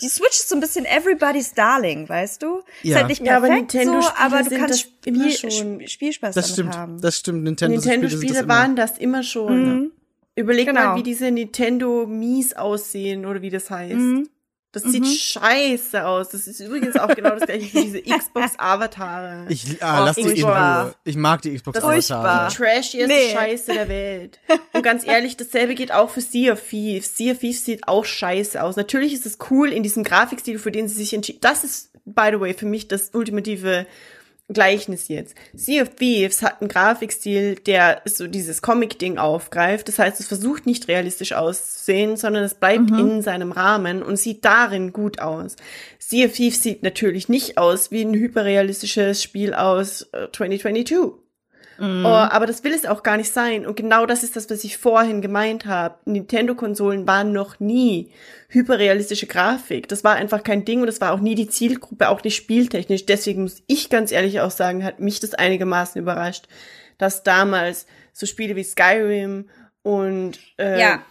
die 0.00 0.08
Switch 0.08 0.30
ist 0.38 0.48
so 0.48 0.54
ein 0.54 0.60
bisschen 0.60 0.84
everybody's 0.84 1.52
darling, 1.54 2.08
weißt 2.08 2.42
du? 2.42 2.58
Ist 2.58 2.90
Ja. 2.90 2.96
halt 2.98 3.08
nicht 3.08 3.24
Ja, 3.24 3.36
aber 3.38 3.48
perfekt 3.48 3.72
so, 3.72 3.78
Nintendo-Spiele 3.78 4.18
aber 4.20 4.42
du 4.42 4.56
kannst 4.58 4.80
Spiel, 4.80 5.30
schon. 5.50 5.86
Spielspaß 5.88 6.34
Das 6.34 6.44
damit 6.46 6.52
stimmt, 6.52 6.76
haben. 6.76 7.00
das 7.00 7.16
stimmt. 7.18 7.42
Nintendo 7.44 7.74
Nintendo-Spiele 7.74 8.46
waren 8.48 8.76
das 8.76 8.98
immer 8.98 9.22
schon. 9.22 9.64
Mhm. 9.80 9.92
Überleg 10.36 10.66
Genau. 10.66 10.80
mal, 10.80 10.96
wie 10.96 11.02
diese 11.02 11.30
Nintendo 11.30 12.06
Mies 12.06 12.52
aussehen 12.52 13.26
oder 13.26 13.42
wie 13.42 13.50
das 13.50 13.70
heißt. 13.70 13.94
Mhm. 13.96 14.28
Das 14.76 14.92
sieht 14.92 15.04
Mhm. 15.04 15.06
scheiße 15.06 16.06
aus. 16.06 16.28
Das 16.28 16.46
ist 16.46 16.60
übrigens 16.60 16.96
auch 16.96 17.08
genau 17.14 17.30
das 17.30 17.46
gleiche 17.46 17.72
wie 17.72 17.82
diese 17.84 18.02
Xbox-Avatare. 18.18 19.46
Ich, 19.48 19.82
ah, 19.82 20.02
Oh, 20.02 20.04
lass 20.04 20.16
die 20.16 20.22
in. 20.22 20.44
Ruhe. 20.44 20.94
Ich 21.04 21.16
mag 21.16 21.40
die 21.42 21.54
Xbox 21.54 21.80
Das 21.80 21.96
ist. 21.98 22.10
Die 22.10 22.12
trashieste 22.14 23.06
Nee. 23.06 23.32
Scheiße 23.32 23.72
der 23.72 23.88
Welt. 23.88 24.38
Und 24.74 24.82
ganz 24.82 25.06
ehrlich, 25.06 25.36
dasselbe 25.36 25.74
geht 25.74 25.92
auch 25.92 26.10
für 26.10 26.20
Sea 26.20 26.52
of 26.52 26.60
Thieves. 26.68 27.16
Sea 27.16 27.32
of 27.32 27.38
Thieves 27.38 27.64
sieht 27.64 27.88
auch 27.88 28.04
scheiße 28.04 28.62
aus. 28.62 28.76
Natürlich 28.76 29.14
ist 29.14 29.24
es 29.26 29.38
cool 29.50 29.72
in 29.72 29.82
diesem 29.82 30.04
Grafikstil, 30.04 30.58
für 30.58 30.70
den 30.72 30.88
sie 30.88 30.94
sich 30.96 31.14
entschieden. 31.14 31.38
Das 31.40 31.64
ist, 31.64 31.90
by 32.04 32.28
the 32.32 32.40
way, 32.40 32.52
für 32.54 32.66
mich 32.66 32.86
das 32.88 33.10
ultimative 33.14 33.86
Gleichnis 34.48 35.08
jetzt. 35.08 35.34
Sea 35.54 35.82
of 35.82 35.90
Thieves 35.96 36.42
hat 36.42 36.60
einen 36.60 36.68
Grafikstil, 36.68 37.56
der 37.56 38.02
so 38.04 38.28
dieses 38.28 38.62
Comic-Ding 38.62 39.18
aufgreift. 39.18 39.88
Das 39.88 39.98
heißt, 39.98 40.20
es 40.20 40.28
versucht 40.28 40.66
nicht 40.66 40.86
realistisch 40.86 41.32
auszusehen, 41.32 42.16
sondern 42.16 42.44
es 42.44 42.54
bleibt 42.54 42.90
mhm. 42.90 42.98
in 42.98 43.22
seinem 43.22 43.50
Rahmen 43.50 44.02
und 44.02 44.16
sieht 44.16 44.44
darin 44.44 44.92
gut 44.92 45.20
aus. 45.20 45.56
Sea 45.98 46.26
of 46.26 46.32
Thieves 46.32 46.62
sieht 46.62 46.84
natürlich 46.84 47.28
nicht 47.28 47.58
aus 47.58 47.90
wie 47.90 48.02
ein 48.02 48.14
hyperrealistisches 48.14 49.20
Spiel 49.22 49.52
aus 49.52 50.02
äh, 50.12 50.28
2022. 50.32 51.25
Mm. 51.78 52.04
Oh, 52.04 52.08
mhm. 52.08 52.14
aber 52.14 52.46
das 52.46 52.64
will 52.64 52.72
es 52.72 52.86
auch 52.86 53.02
gar 53.02 53.16
nicht 53.16 53.32
sein. 53.32 53.66
Und 53.66 53.76
genau 53.76 54.06
das 54.06 54.22
ist 54.22 54.36
das, 54.36 54.48
was 54.50 54.64
ich 54.64 54.78
vorhin 54.78 55.20
gemeint 55.20 55.66
habe. 55.66 55.96
Nintendo-Konsolen 56.04 57.06
waren 57.06 57.32
noch 57.32 57.60
nie 57.60 58.12
hyperrealistische 58.48 59.26
Grafik. 59.26 59.88
Das 59.88 60.04
war 60.04 60.14
einfach 60.14 60.42
kein 60.42 60.64
Ding 60.64 60.80
und 60.80 60.86
das 60.86 61.00
war 61.00 61.12
auch 61.12 61.20
nie 61.20 61.34
die 61.34 61.48
Zielgruppe, 61.48 62.08
auch 62.08 62.22
nicht 62.22 62.36
spieltechnisch. 62.36 63.06
Deswegen 63.06 63.42
muss 63.42 63.62
ich 63.66 63.90
ganz 63.90 64.12
ehrlich 64.12 64.40
auch 64.40 64.50
sagen, 64.50 64.84
hat 64.84 65.00
mich 65.00 65.20
das 65.20 65.34
einigermaßen 65.34 66.00
überrascht, 66.00 66.46
dass 66.98 67.22
damals 67.22 67.86
so 68.12 68.26
Spiele 68.26 68.56
wie 68.56 68.64
Skyrim 68.64 69.48
und 69.82 70.38
äh, 70.58 70.80
ja 70.80 71.02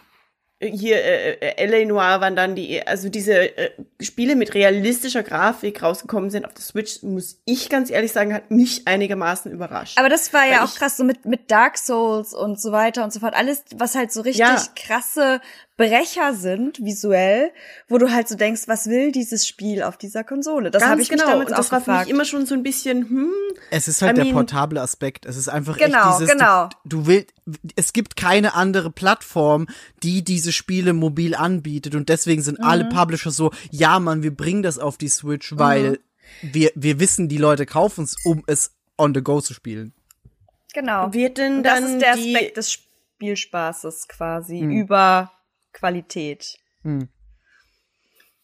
hier 0.60 0.96
äh, 0.96 1.32
äh, 1.34 1.66
LA 1.66 1.86
Noir 1.86 2.20
waren 2.20 2.34
dann 2.34 2.54
die, 2.54 2.86
also 2.86 3.10
diese 3.10 3.56
äh, 3.58 3.70
Spiele 4.00 4.36
mit 4.36 4.54
realistischer 4.54 5.22
Grafik 5.22 5.82
rausgekommen 5.82 6.30
sind 6.30 6.46
auf 6.46 6.54
der 6.54 6.62
Switch, 6.62 7.02
muss 7.02 7.40
ich 7.44 7.68
ganz 7.68 7.90
ehrlich 7.90 8.12
sagen, 8.12 8.32
hat 8.32 8.50
mich 8.50 8.86
einigermaßen 8.88 9.52
überrascht. 9.52 9.98
Aber 9.98 10.08
das 10.08 10.32
war 10.32 10.46
ja 10.46 10.64
auch 10.64 10.74
krass, 10.74 10.96
so 10.96 11.04
mit, 11.04 11.26
mit 11.26 11.50
Dark 11.50 11.76
Souls 11.76 12.32
und 12.32 12.58
so 12.58 12.72
weiter 12.72 13.04
und 13.04 13.12
so 13.12 13.20
fort. 13.20 13.34
Alles, 13.34 13.64
was 13.74 13.94
halt 13.94 14.12
so 14.12 14.22
richtig 14.22 14.40
Ja. 14.40 14.62
krasse 14.74 15.40
Brecher 15.76 16.32
sind, 16.34 16.82
visuell, 16.82 17.50
wo 17.86 17.98
du 17.98 18.10
halt 18.10 18.28
so 18.28 18.34
denkst, 18.34 18.62
was 18.66 18.86
will 18.86 19.12
dieses 19.12 19.46
Spiel 19.46 19.82
auf 19.82 19.98
dieser 19.98 20.24
Konsole? 20.24 20.70
Das 20.70 20.82
habe 20.82 21.02
ich 21.02 21.10
mich 21.10 21.18
genau. 21.20 21.30
damals 21.32 21.48
und 21.50 21.54
auch 21.54 21.58
das 21.58 21.70
war 21.72 21.80
für 21.82 21.92
mich 22.00 22.08
immer 22.08 22.24
schon 22.24 22.46
so 22.46 22.54
ein 22.54 22.62
bisschen, 22.62 23.08
hm, 23.10 23.32
Es 23.70 23.86
ist 23.86 24.00
halt 24.00 24.12
I 24.12 24.14
der 24.16 24.24
mean- 24.24 24.34
portable 24.34 24.80
Aspekt. 24.80 25.26
Es 25.26 25.36
ist 25.36 25.48
einfach 25.48 25.76
Genau, 25.76 26.10
echt 26.12 26.20
dieses, 26.20 26.32
genau. 26.32 26.70
du, 26.84 27.00
du 27.02 27.06
willst, 27.06 27.34
es 27.76 27.92
gibt 27.92 28.16
keine 28.16 28.54
andere 28.54 28.90
Plattform, 28.90 29.66
die 30.02 30.24
diese 30.24 30.50
Spiele 30.50 30.94
mobil 30.94 31.34
anbietet 31.34 31.94
und 31.94 32.08
deswegen 32.08 32.40
sind 32.40 32.58
alle 32.62 32.84
Mhm. 32.84 32.88
Publisher 32.90 33.30
so, 33.30 33.50
ja 33.70 34.00
Mann, 34.00 34.22
wir 34.22 34.34
bringen 34.34 34.62
das 34.62 34.78
auf 34.78 34.96
die 34.96 35.08
Switch, 35.08 35.56
weil 35.58 35.98
wir, 36.40 36.72
wir 36.74 36.98
wissen, 37.00 37.28
die 37.28 37.38
Leute 37.38 37.66
kaufen 37.66 38.04
es, 38.04 38.16
um 38.24 38.42
es 38.46 38.72
on 38.96 39.14
the 39.14 39.20
go 39.22 39.42
zu 39.42 39.52
spielen. 39.52 39.92
genau. 40.72 41.12
wird 41.12 41.36
denn 41.36 41.58
Und 41.58 41.62
das 41.64 41.80
dann 41.80 41.92
ist 41.96 42.00
der 42.02 42.12
Aspekt 42.14 42.56
des 42.56 42.72
Spielspaßes 42.72 44.08
quasi 44.08 44.60
Hm. 44.60 44.70
über 44.70 45.32
Qualität. 45.76 46.58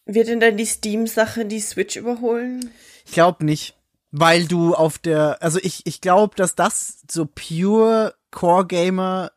wird 0.05 0.28
denn 0.28 0.41
dann 0.41 0.57
die 0.57 0.66
Steam-Sache 0.66 1.45
die 1.45 1.61
Switch 1.61 1.97
überholen? 1.97 2.70
Ich 3.07 3.12
glaube 3.12 3.45
nicht, 3.45 3.76
weil 4.11 4.47
du 4.47 4.74
auf 4.74 4.99
der, 4.99 5.43
also 5.43 5.59
ich, 5.62 5.87
ich 5.87 6.01
glaube, 6.01 6.37
dass 6.37 6.55
das 6.55 7.03
so 7.11 7.26
pure 7.26 8.14
Core 8.30 8.66
Gamer 8.66 9.33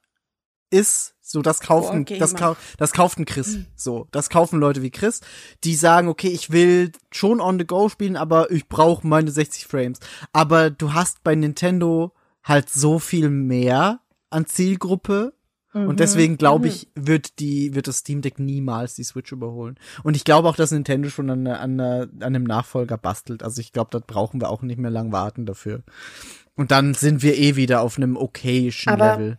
ist, 0.70 1.16
so 1.22 1.42
das 1.42 1.60
kaufen, 1.60 2.06
das, 2.06 2.36
kau 2.36 2.56
das 2.78 2.92
kauft 2.92 3.18
ein 3.18 3.26
Chris, 3.26 3.60
so 3.76 4.08
das 4.12 4.30
kaufen 4.30 4.60
Leute 4.60 4.82
wie 4.82 4.92
Chris, 4.92 5.22
die 5.64 5.76
sagen, 5.76 6.08
okay, 6.08 6.28
ich 6.28 6.52
will 6.52 6.92
schon 7.12 7.42
on 7.42 7.58
the 7.58 7.66
go 7.66 7.90
spielen, 7.90 8.16
aber 8.18 8.52
ich 8.52 8.68
brauche 8.68 9.08
meine 9.08 9.32
60 9.32 9.66
Frames. 9.66 10.00
Aber 10.34 10.70
du 10.70 10.94
hast 10.94 11.24
bei 11.24 11.34
Nintendo 11.34 12.12
halt 12.44 12.70
so 12.70 13.00
viel 13.00 13.30
mehr 13.30 14.02
an 14.30 14.46
Zielgruppe. 14.46 15.34
Und 15.76 16.00
deswegen 16.00 16.38
glaube 16.38 16.70
ich, 16.70 16.88
wird 16.96 17.40
die, 17.40 17.76
wird 17.76 17.88
das 17.90 17.98
Steam 17.98 18.22
Deck 18.22 18.40
niemals 18.40 18.96
die 18.96 19.04
Switch 19.04 19.34
überholen. 19.34 19.76
Und 20.04 20.16
ich 20.16 20.24
glaube 20.24 20.48
auch, 20.48 20.56
dass 20.56 20.72
Nintendo 20.72 21.10
schon 21.10 21.30
an, 21.30 21.46
an, 21.48 21.80
an 21.82 22.10
einem 22.22 22.46
Nachfolger 22.46 22.98
bastelt. 22.98 23.44
Also 23.44 23.60
ich 23.60 23.74
glaube, 23.74 23.90
da 23.92 24.00
brauchen 24.00 24.40
wir 24.40 24.50
auch 24.50 24.62
nicht 24.62 24.80
mehr 24.80 24.90
lang 24.92 25.12
warten 25.12 25.46
dafür. 25.46 25.84
Und 26.56 26.72
dann 26.72 26.94
sind 26.94 27.24
wir 27.24 27.38
eh 27.38 27.58
wieder 27.58 27.82
auf 27.82 27.98
einem 27.98 28.16
okayischen 28.16 28.94
Aber- 28.94 29.18
Level. 29.18 29.38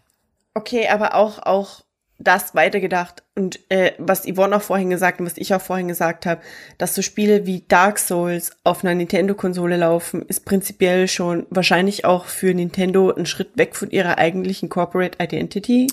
Okay, 0.53 0.89
aber 0.89 1.15
auch, 1.15 1.39
auch 1.39 1.86
das 2.19 2.55
weitergedacht 2.55 3.23
und 3.35 3.61
äh, 3.69 3.93
was 3.99 4.25
Yvonne 4.25 4.57
auch 4.57 4.63
vorhin 4.63 4.89
gesagt 4.89 5.21
und 5.21 5.27
was 5.27 5.37
ich 5.37 5.53
auch 5.55 5.61
vorhin 5.61 5.89
gesagt 5.89 6.25
habe, 6.25 6.41
dass 6.79 6.95
so 6.95 7.03
Spiele 7.03 7.47
wie 7.47 7.65
Dark 7.69 7.99
Souls 7.99 8.53
auf 8.65 8.83
einer 8.83 8.95
Nintendo-Konsole 8.95 9.77
laufen, 9.77 10.23
ist 10.23 10.47
prinzipiell 10.47 11.09
schon 11.09 11.47
wahrscheinlich 11.51 12.05
auch 12.07 12.25
für 12.25 12.55
Nintendo 12.55 13.13
ein 13.13 13.27
Schritt 13.27 13.59
weg 13.59 13.77
von 13.77 13.91
ihrer 13.91 14.17
eigentlichen 14.19 14.69
Corporate 14.71 15.23
Identity. 15.23 15.89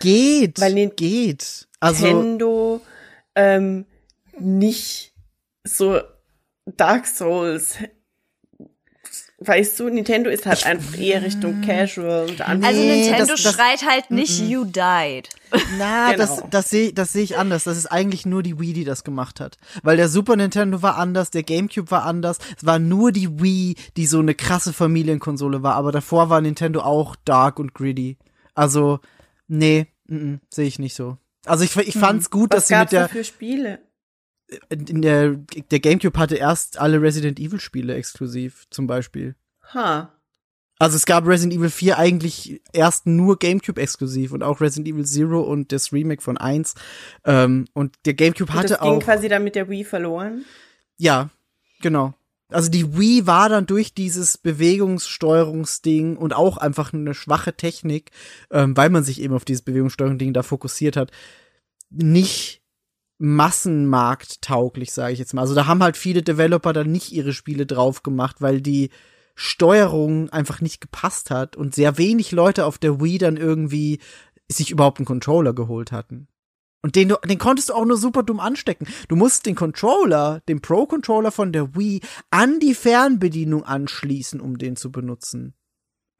Geht, 0.00 0.60
Weil 0.60 0.74
Nin- 0.74 0.96
geht. 0.96 1.66
Also, 1.80 2.06
Nintendo 2.06 2.80
ähm, 3.34 3.86
nicht 4.38 5.14
so 5.64 6.00
Dark 6.66 7.06
Souls. 7.06 7.78
Weißt 9.38 9.80
du, 9.80 9.88
Nintendo 9.88 10.30
ist 10.30 10.46
halt 10.46 10.64
einfach 10.64 10.96
eher 10.96 11.22
Richtung 11.22 11.60
Casual 11.60 12.30
und 12.30 12.40
andere. 12.40 12.68
Also 12.70 12.80
Nee, 12.80 13.00
Nintendo 13.02 13.26
das- 13.32 13.42
das- 13.42 13.52
schreit 13.54 13.84
halt 13.84 14.10
nicht 14.12 14.38
You 14.40 14.64
died. 14.64 15.28
na, 15.78 16.12
Genau. 16.12 16.18
das, 16.24 16.42
das 16.50 16.70
sehe 16.70 16.92
das 16.92 17.12
seh 17.12 17.22
ich 17.22 17.36
anders. 17.36 17.64
Das 17.64 17.76
ist 17.76 17.86
eigentlich 17.86 18.26
nur 18.26 18.44
die 18.44 18.60
Wii, 18.60 18.72
die 18.72 18.84
das 18.84 19.02
gemacht 19.02 19.40
hat. 19.40 19.56
Weil 19.82 19.96
der 19.96 20.08
Super 20.08 20.36
Nintendo 20.36 20.82
war 20.82 20.96
anders, 20.98 21.30
der 21.30 21.42
Gamecube 21.42 21.90
war 21.90 22.04
anders. 22.04 22.38
Es 22.56 22.64
war 22.64 22.78
nur 22.78 23.10
die 23.10 23.40
Wii, 23.42 23.74
die 23.96 24.06
so 24.06 24.20
eine 24.20 24.34
krasse 24.36 24.72
Familienkonsole 24.72 25.62
war. 25.64 25.74
Aber 25.74 25.90
davor 25.90 26.30
war 26.30 26.40
Nintendo 26.40 26.80
auch 26.82 27.16
dark 27.24 27.58
und 27.58 27.74
gritty. 27.74 28.18
Also, 28.54 29.00
nee, 29.48 29.88
mm, 30.06 30.34
sehe 30.48 30.66
ich 30.68 30.78
nicht 30.78 30.94
so. 30.94 31.18
Also 31.44 31.64
ich, 31.64 31.76
ich 31.76 31.98
fand's 31.98 32.30
gut, 32.30 32.54
dass 32.54 32.62
Was 32.62 32.68
sie 32.68 32.76
mit 32.76 32.92
der, 32.92 33.02
da 33.02 33.08
für 33.08 33.24
Spiele? 33.24 33.80
In 34.68 35.02
der, 35.02 35.36
der 35.70 35.80
Gamecube 35.80 36.18
hatte 36.18 36.36
erst 36.36 36.78
alle 36.78 37.00
Resident 37.00 37.38
Evil 37.40 37.60
Spiele 37.60 37.94
exklusiv, 37.94 38.64
zum 38.70 38.86
Beispiel. 38.86 39.34
Ha. 39.72 40.12
Also 40.78 40.96
es 40.96 41.06
gab 41.06 41.26
Resident 41.26 41.58
Evil 41.58 41.70
4 41.70 41.98
eigentlich 41.98 42.60
erst 42.72 43.06
nur 43.06 43.38
GameCube 43.38 43.80
exklusiv 43.80 44.32
und 44.32 44.42
auch 44.42 44.60
Resident 44.60 44.88
Evil 44.88 45.04
Zero 45.06 45.40
und 45.40 45.70
das 45.72 45.92
Remake 45.92 46.20
von 46.20 46.36
1. 46.36 46.74
Ähm, 47.24 47.66
und 47.74 47.96
der 48.06 48.14
GameCube 48.14 48.50
Und 48.50 48.58
hatte 48.58 48.68
das 48.68 48.80
ging 48.80 48.90
auch. 48.90 49.00
quasi 49.00 49.28
dann 49.28 49.44
mit 49.44 49.54
der 49.54 49.68
Wii 49.68 49.84
verloren. 49.84 50.44
Ja, 50.98 51.30
genau. 51.80 52.14
Also 52.48 52.70
die 52.70 52.98
Wii 52.98 53.26
war 53.26 53.48
dann 53.48 53.66
durch 53.66 53.94
dieses 53.94 54.36
Bewegungssteuerungsding 54.36 56.16
und 56.16 56.34
auch 56.34 56.56
einfach 56.56 56.92
eine 56.92 57.14
schwache 57.14 57.56
Technik, 57.56 58.10
ähm, 58.50 58.76
weil 58.76 58.90
man 58.90 59.04
sich 59.04 59.20
eben 59.22 59.34
auf 59.34 59.44
dieses 59.44 59.62
Bewegungssteuerungsding 59.62 60.32
da 60.32 60.42
fokussiert 60.42 60.96
hat, 60.96 61.10
nicht 61.90 62.63
massenmarkttauglich, 63.18 64.92
sage 64.92 65.12
ich 65.12 65.18
jetzt 65.18 65.34
mal. 65.34 65.42
Also 65.42 65.54
da 65.54 65.66
haben 65.66 65.82
halt 65.82 65.96
viele 65.96 66.22
Developer 66.22 66.72
dann 66.72 66.90
nicht 66.90 67.12
ihre 67.12 67.32
Spiele 67.32 67.66
drauf 67.66 68.02
gemacht, 68.02 68.36
weil 68.40 68.60
die 68.60 68.90
Steuerung 69.34 70.30
einfach 70.30 70.60
nicht 70.60 70.80
gepasst 70.80 71.30
hat 71.30 71.56
und 71.56 71.74
sehr 71.74 71.98
wenig 71.98 72.32
Leute 72.32 72.64
auf 72.66 72.78
der 72.78 73.00
Wii 73.00 73.18
dann 73.18 73.36
irgendwie 73.36 74.00
sich 74.48 74.70
überhaupt 74.70 74.98
einen 74.98 75.06
Controller 75.06 75.54
geholt 75.54 75.92
hatten. 75.92 76.28
Und 76.82 76.96
den, 76.96 77.14
den 77.24 77.38
konntest 77.38 77.70
du 77.70 77.74
auch 77.74 77.86
nur 77.86 77.96
super 77.96 78.22
dumm 78.22 78.40
anstecken. 78.40 78.86
Du 79.08 79.16
musst 79.16 79.46
den 79.46 79.54
Controller, 79.54 80.42
den 80.48 80.60
Pro-Controller 80.60 81.30
von 81.30 81.50
der 81.50 81.74
Wii, 81.74 82.02
an 82.30 82.60
die 82.60 82.74
Fernbedienung 82.74 83.64
anschließen, 83.64 84.38
um 84.38 84.58
den 84.58 84.76
zu 84.76 84.92
benutzen. 84.92 85.54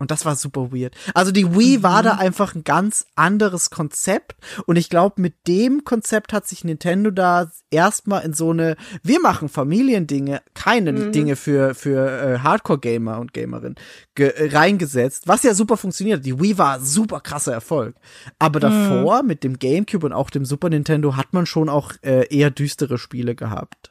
Und 0.04 0.10
das 0.10 0.26
war 0.26 0.36
super 0.36 0.70
weird. 0.70 0.94
Also 1.14 1.32
die 1.32 1.56
Wii 1.56 1.82
war 1.82 2.02
da 2.02 2.16
einfach 2.16 2.54
ein 2.54 2.62
ganz 2.62 3.06
anderes 3.16 3.70
Konzept. 3.70 4.36
Und 4.66 4.76
ich 4.76 4.90
glaube, 4.90 5.18
mit 5.22 5.48
dem 5.48 5.84
Konzept 5.84 6.34
hat 6.34 6.46
sich 6.46 6.62
Nintendo 6.62 7.10
da 7.10 7.50
erstmal 7.70 8.22
in 8.22 8.34
so 8.34 8.50
eine, 8.50 8.76
wir 9.02 9.18
machen 9.18 9.48
Familiendinge, 9.48 10.42
keine 10.52 11.10
Dinge 11.10 11.36
für, 11.36 11.74
für 11.74 12.10
äh, 12.10 12.38
Hardcore-Gamer 12.40 13.18
und 13.18 13.32
Gamerinnen 13.32 13.76
ge- 14.14 14.50
reingesetzt, 14.52 15.26
was 15.26 15.42
ja 15.42 15.54
super 15.54 15.78
funktioniert. 15.78 16.26
Die 16.26 16.38
Wii 16.38 16.58
war 16.58 16.80
super 16.80 17.20
krasser 17.20 17.54
Erfolg. 17.54 17.96
Aber 18.38 18.60
davor, 18.60 19.22
mit 19.22 19.42
dem 19.42 19.58
GameCube 19.58 20.04
und 20.04 20.12
auch 20.12 20.28
dem 20.28 20.44
Super 20.44 20.68
Nintendo, 20.68 21.16
hat 21.16 21.32
man 21.32 21.46
schon 21.46 21.70
auch 21.70 21.92
äh, 22.02 22.26
eher 22.28 22.50
düstere 22.50 22.98
Spiele 22.98 23.34
gehabt. 23.34 23.90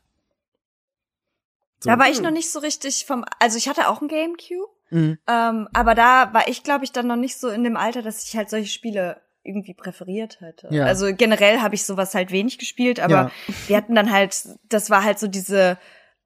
So. 1.79 1.89
Da 1.89 1.97
war 1.97 2.07
ich 2.07 2.21
noch 2.21 2.31
nicht 2.31 2.51
so 2.51 2.59
richtig 2.59 3.05
vom, 3.07 3.25
also 3.39 3.57
ich 3.57 3.67
hatte 3.67 3.89
auch 3.89 4.01
ein 4.01 4.07
Gamecube, 4.07 4.69
Mhm. 4.89 5.17
ähm, 5.27 5.67
aber 5.73 5.95
da 5.95 6.33
war 6.33 6.47
ich, 6.47 6.63
glaube 6.63 6.83
ich, 6.83 6.91
dann 6.91 7.07
noch 7.07 7.15
nicht 7.15 7.37
so 7.37 7.49
in 7.49 7.63
dem 7.63 7.77
Alter, 7.77 8.01
dass 8.01 8.23
ich 8.27 8.35
halt 8.37 8.49
solche 8.49 8.69
Spiele 8.69 9.21
irgendwie 9.43 9.73
präferiert 9.73 10.39
hätte. 10.39 10.69
Ja. 10.71 10.85
Also 10.85 11.13
generell 11.13 11.59
habe 11.61 11.75
ich 11.75 11.83
sowas 11.85 12.13
halt 12.15 12.31
wenig 12.31 12.59
gespielt, 12.59 12.99
aber 12.99 13.13
Ja. 13.13 13.31
wir 13.67 13.75
hatten 13.77 13.95
dann 13.95 14.11
halt, 14.11 14.47
das 14.69 14.89
war 14.89 15.03
halt 15.03 15.19
so 15.19 15.27
diese 15.27 15.77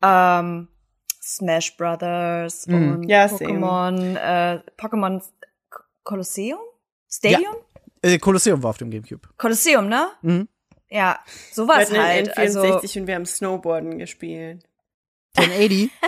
ähm, 0.03 0.67
Smash 1.23 1.75
Brothers 1.77 2.67
Mhm. 2.67 2.91
und 2.95 3.09
Ja. 3.09 3.25
Pokémon, 3.25 4.15
äh, 4.17 4.59
Pokémon 4.77 5.23
Kolosseum? 6.03 6.59
Stadium? 7.09 7.55
Äh, 8.01 8.17
Kolosseum 8.19 8.61
war 8.61 8.69
auf 8.71 8.77
dem 8.77 8.91
GameCube. 8.91 9.27
Kolosseum, 9.37 9.87
ne? 9.87 10.07
Mhm. 10.21 10.47
Ja, 10.89 11.19
Wir 11.25 11.53
sowas 11.53 11.89
hatten 11.89 11.97
halt. 12.01 12.29
N64 12.37 12.37
Also, 12.37 12.99
und 12.99 13.07
wir 13.07 13.15
haben 13.15 13.25
Snowboarden 13.25 13.97
gespielt. 13.97 14.63
1080. 15.35 15.89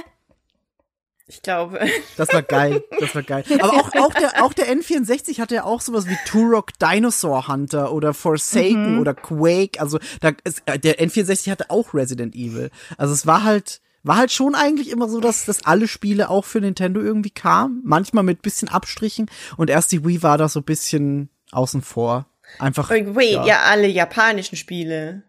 Ich 1.29 1.41
glaube. 1.43 1.79
Das 2.17 2.33
war 2.33 2.41
geil, 2.41 2.83
das 2.99 3.15
war 3.15 3.23
geil. 3.23 3.45
Aber 3.61 3.71
auch, 3.73 3.91
auch, 3.95 4.13
der, 4.13 4.43
auch 4.43 4.51
der 4.51 4.67
N64 4.75 5.39
hatte 5.39 5.55
ja 5.55 5.63
auch 5.63 5.79
sowas 5.79 6.07
wie 6.09 6.17
Turok 6.25 6.77
Dinosaur 6.79 7.47
Hunter 7.47 7.93
oder 7.93 8.13
Forsaken 8.13 8.95
Mhm. 8.95 8.99
oder 8.99 9.13
Quake. 9.13 9.79
Also 9.79 9.99
da 10.19 10.31
ist, 10.43 10.63
äh, 10.65 10.77
der 10.77 10.99
N64 10.99 11.49
hatte 11.49 11.69
auch 11.69 11.93
Resident 11.93 12.35
Evil. 12.35 12.71
Also 12.97 13.13
es 13.13 13.25
war 13.25 13.43
halt, 13.45 13.79
war 14.03 14.17
halt 14.17 14.31
schon 14.31 14.53
eigentlich 14.55 14.89
immer 14.89 15.07
so, 15.07 15.21
dass, 15.21 15.45
dass 15.45 15.63
alle 15.65 15.87
Spiele 15.87 16.29
auch 16.29 16.43
für 16.45 16.59
Nintendo 16.59 16.99
irgendwie 16.99 17.29
kamen. 17.31 17.81
Manchmal 17.85 18.23
mit 18.23 18.41
bisschen 18.41 18.67
Abstrichen. 18.67 19.29
Und 19.55 19.69
erst 19.69 19.91
die 19.91 20.05
Wii 20.05 20.23
war 20.23 20.37
da 20.37 20.49
so 20.49 20.59
ein 20.59 20.65
bisschen 20.65 21.29
außen 21.51 21.81
vor. 21.81 22.25
Einfach. 22.57 22.89
Wait, 22.89 23.45
ja. 23.45 23.61
alle 23.65 23.87
japanischen 23.87 24.55
Spiele. 24.57 25.23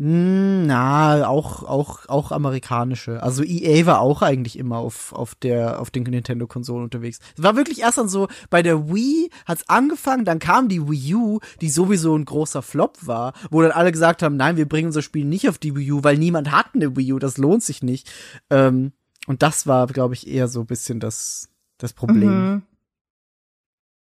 Mm, 0.00 0.66
Na, 0.66 1.26
auch, 1.26 1.64
auch, 1.64 2.08
auch 2.08 2.30
amerikanische. 2.30 3.20
Also 3.20 3.42
EA 3.42 3.84
war 3.84 4.00
auch 4.00 4.22
eigentlich 4.22 4.56
immer 4.56 4.78
auf, 4.78 5.12
auf 5.12 5.34
der, 5.34 5.80
auf 5.80 5.90
den 5.90 6.04
Nintendo-Konsolen 6.04 6.84
unterwegs. 6.84 7.18
Es 7.36 7.42
war 7.42 7.56
wirklich 7.56 7.80
erst 7.80 7.98
dann 7.98 8.08
so, 8.08 8.28
bei 8.48 8.62
der 8.62 8.94
Wii 8.94 9.28
hat's 9.44 9.68
angefangen, 9.68 10.24
dann 10.24 10.38
kam 10.38 10.68
die 10.68 10.88
Wii 10.88 11.14
U, 11.16 11.40
die 11.60 11.68
sowieso 11.68 12.14
ein 12.16 12.24
großer 12.24 12.62
Flop 12.62 12.96
war, 13.08 13.32
wo 13.50 13.60
dann 13.60 13.72
alle 13.72 13.90
gesagt 13.90 14.22
haben, 14.22 14.36
nein, 14.36 14.56
wir 14.56 14.68
bringen 14.68 14.86
unser 14.86 15.02
Spiel 15.02 15.24
nicht 15.24 15.48
auf 15.48 15.58
die 15.58 15.74
Wii 15.74 15.90
U, 15.90 16.04
weil 16.04 16.16
niemand 16.16 16.52
hat 16.52 16.76
eine 16.76 16.96
Wii 16.96 17.14
U, 17.14 17.18
das 17.18 17.36
lohnt 17.36 17.64
sich 17.64 17.82
nicht. 17.82 18.08
Ähm, 18.50 18.92
und 19.26 19.42
das 19.42 19.66
war, 19.66 19.88
glaube 19.88 20.14
ich, 20.14 20.28
eher 20.28 20.46
so 20.46 20.60
ein 20.60 20.66
bisschen 20.66 21.00
das, 21.00 21.48
das 21.76 21.92
Problem. 21.92 22.52
mhm. 22.52 22.62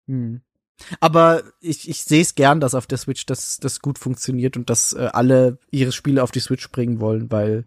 Hm. 0.08 0.42
Aber 1.00 1.44
ich, 1.60 1.88
ich 1.90 2.04
sehe 2.04 2.22
es 2.22 2.36
gern, 2.36 2.60
dass 2.60 2.76
auf 2.76 2.88
der 2.88 2.98
Switch 2.98 3.26
das, 3.26 3.58
das 3.60 3.80
gut 3.82 3.98
funktioniert 4.00 4.58
und 4.58 4.70
dass 4.70 4.94
äh, 4.94 5.10
alle 5.14 5.58
ihre 5.72 5.92
Spiele 5.92 6.24
auf 6.24 6.32
die 6.32 6.40
Switch 6.40 6.70
bringen 6.72 7.00
wollen, 7.00 7.32
weil 7.32 7.66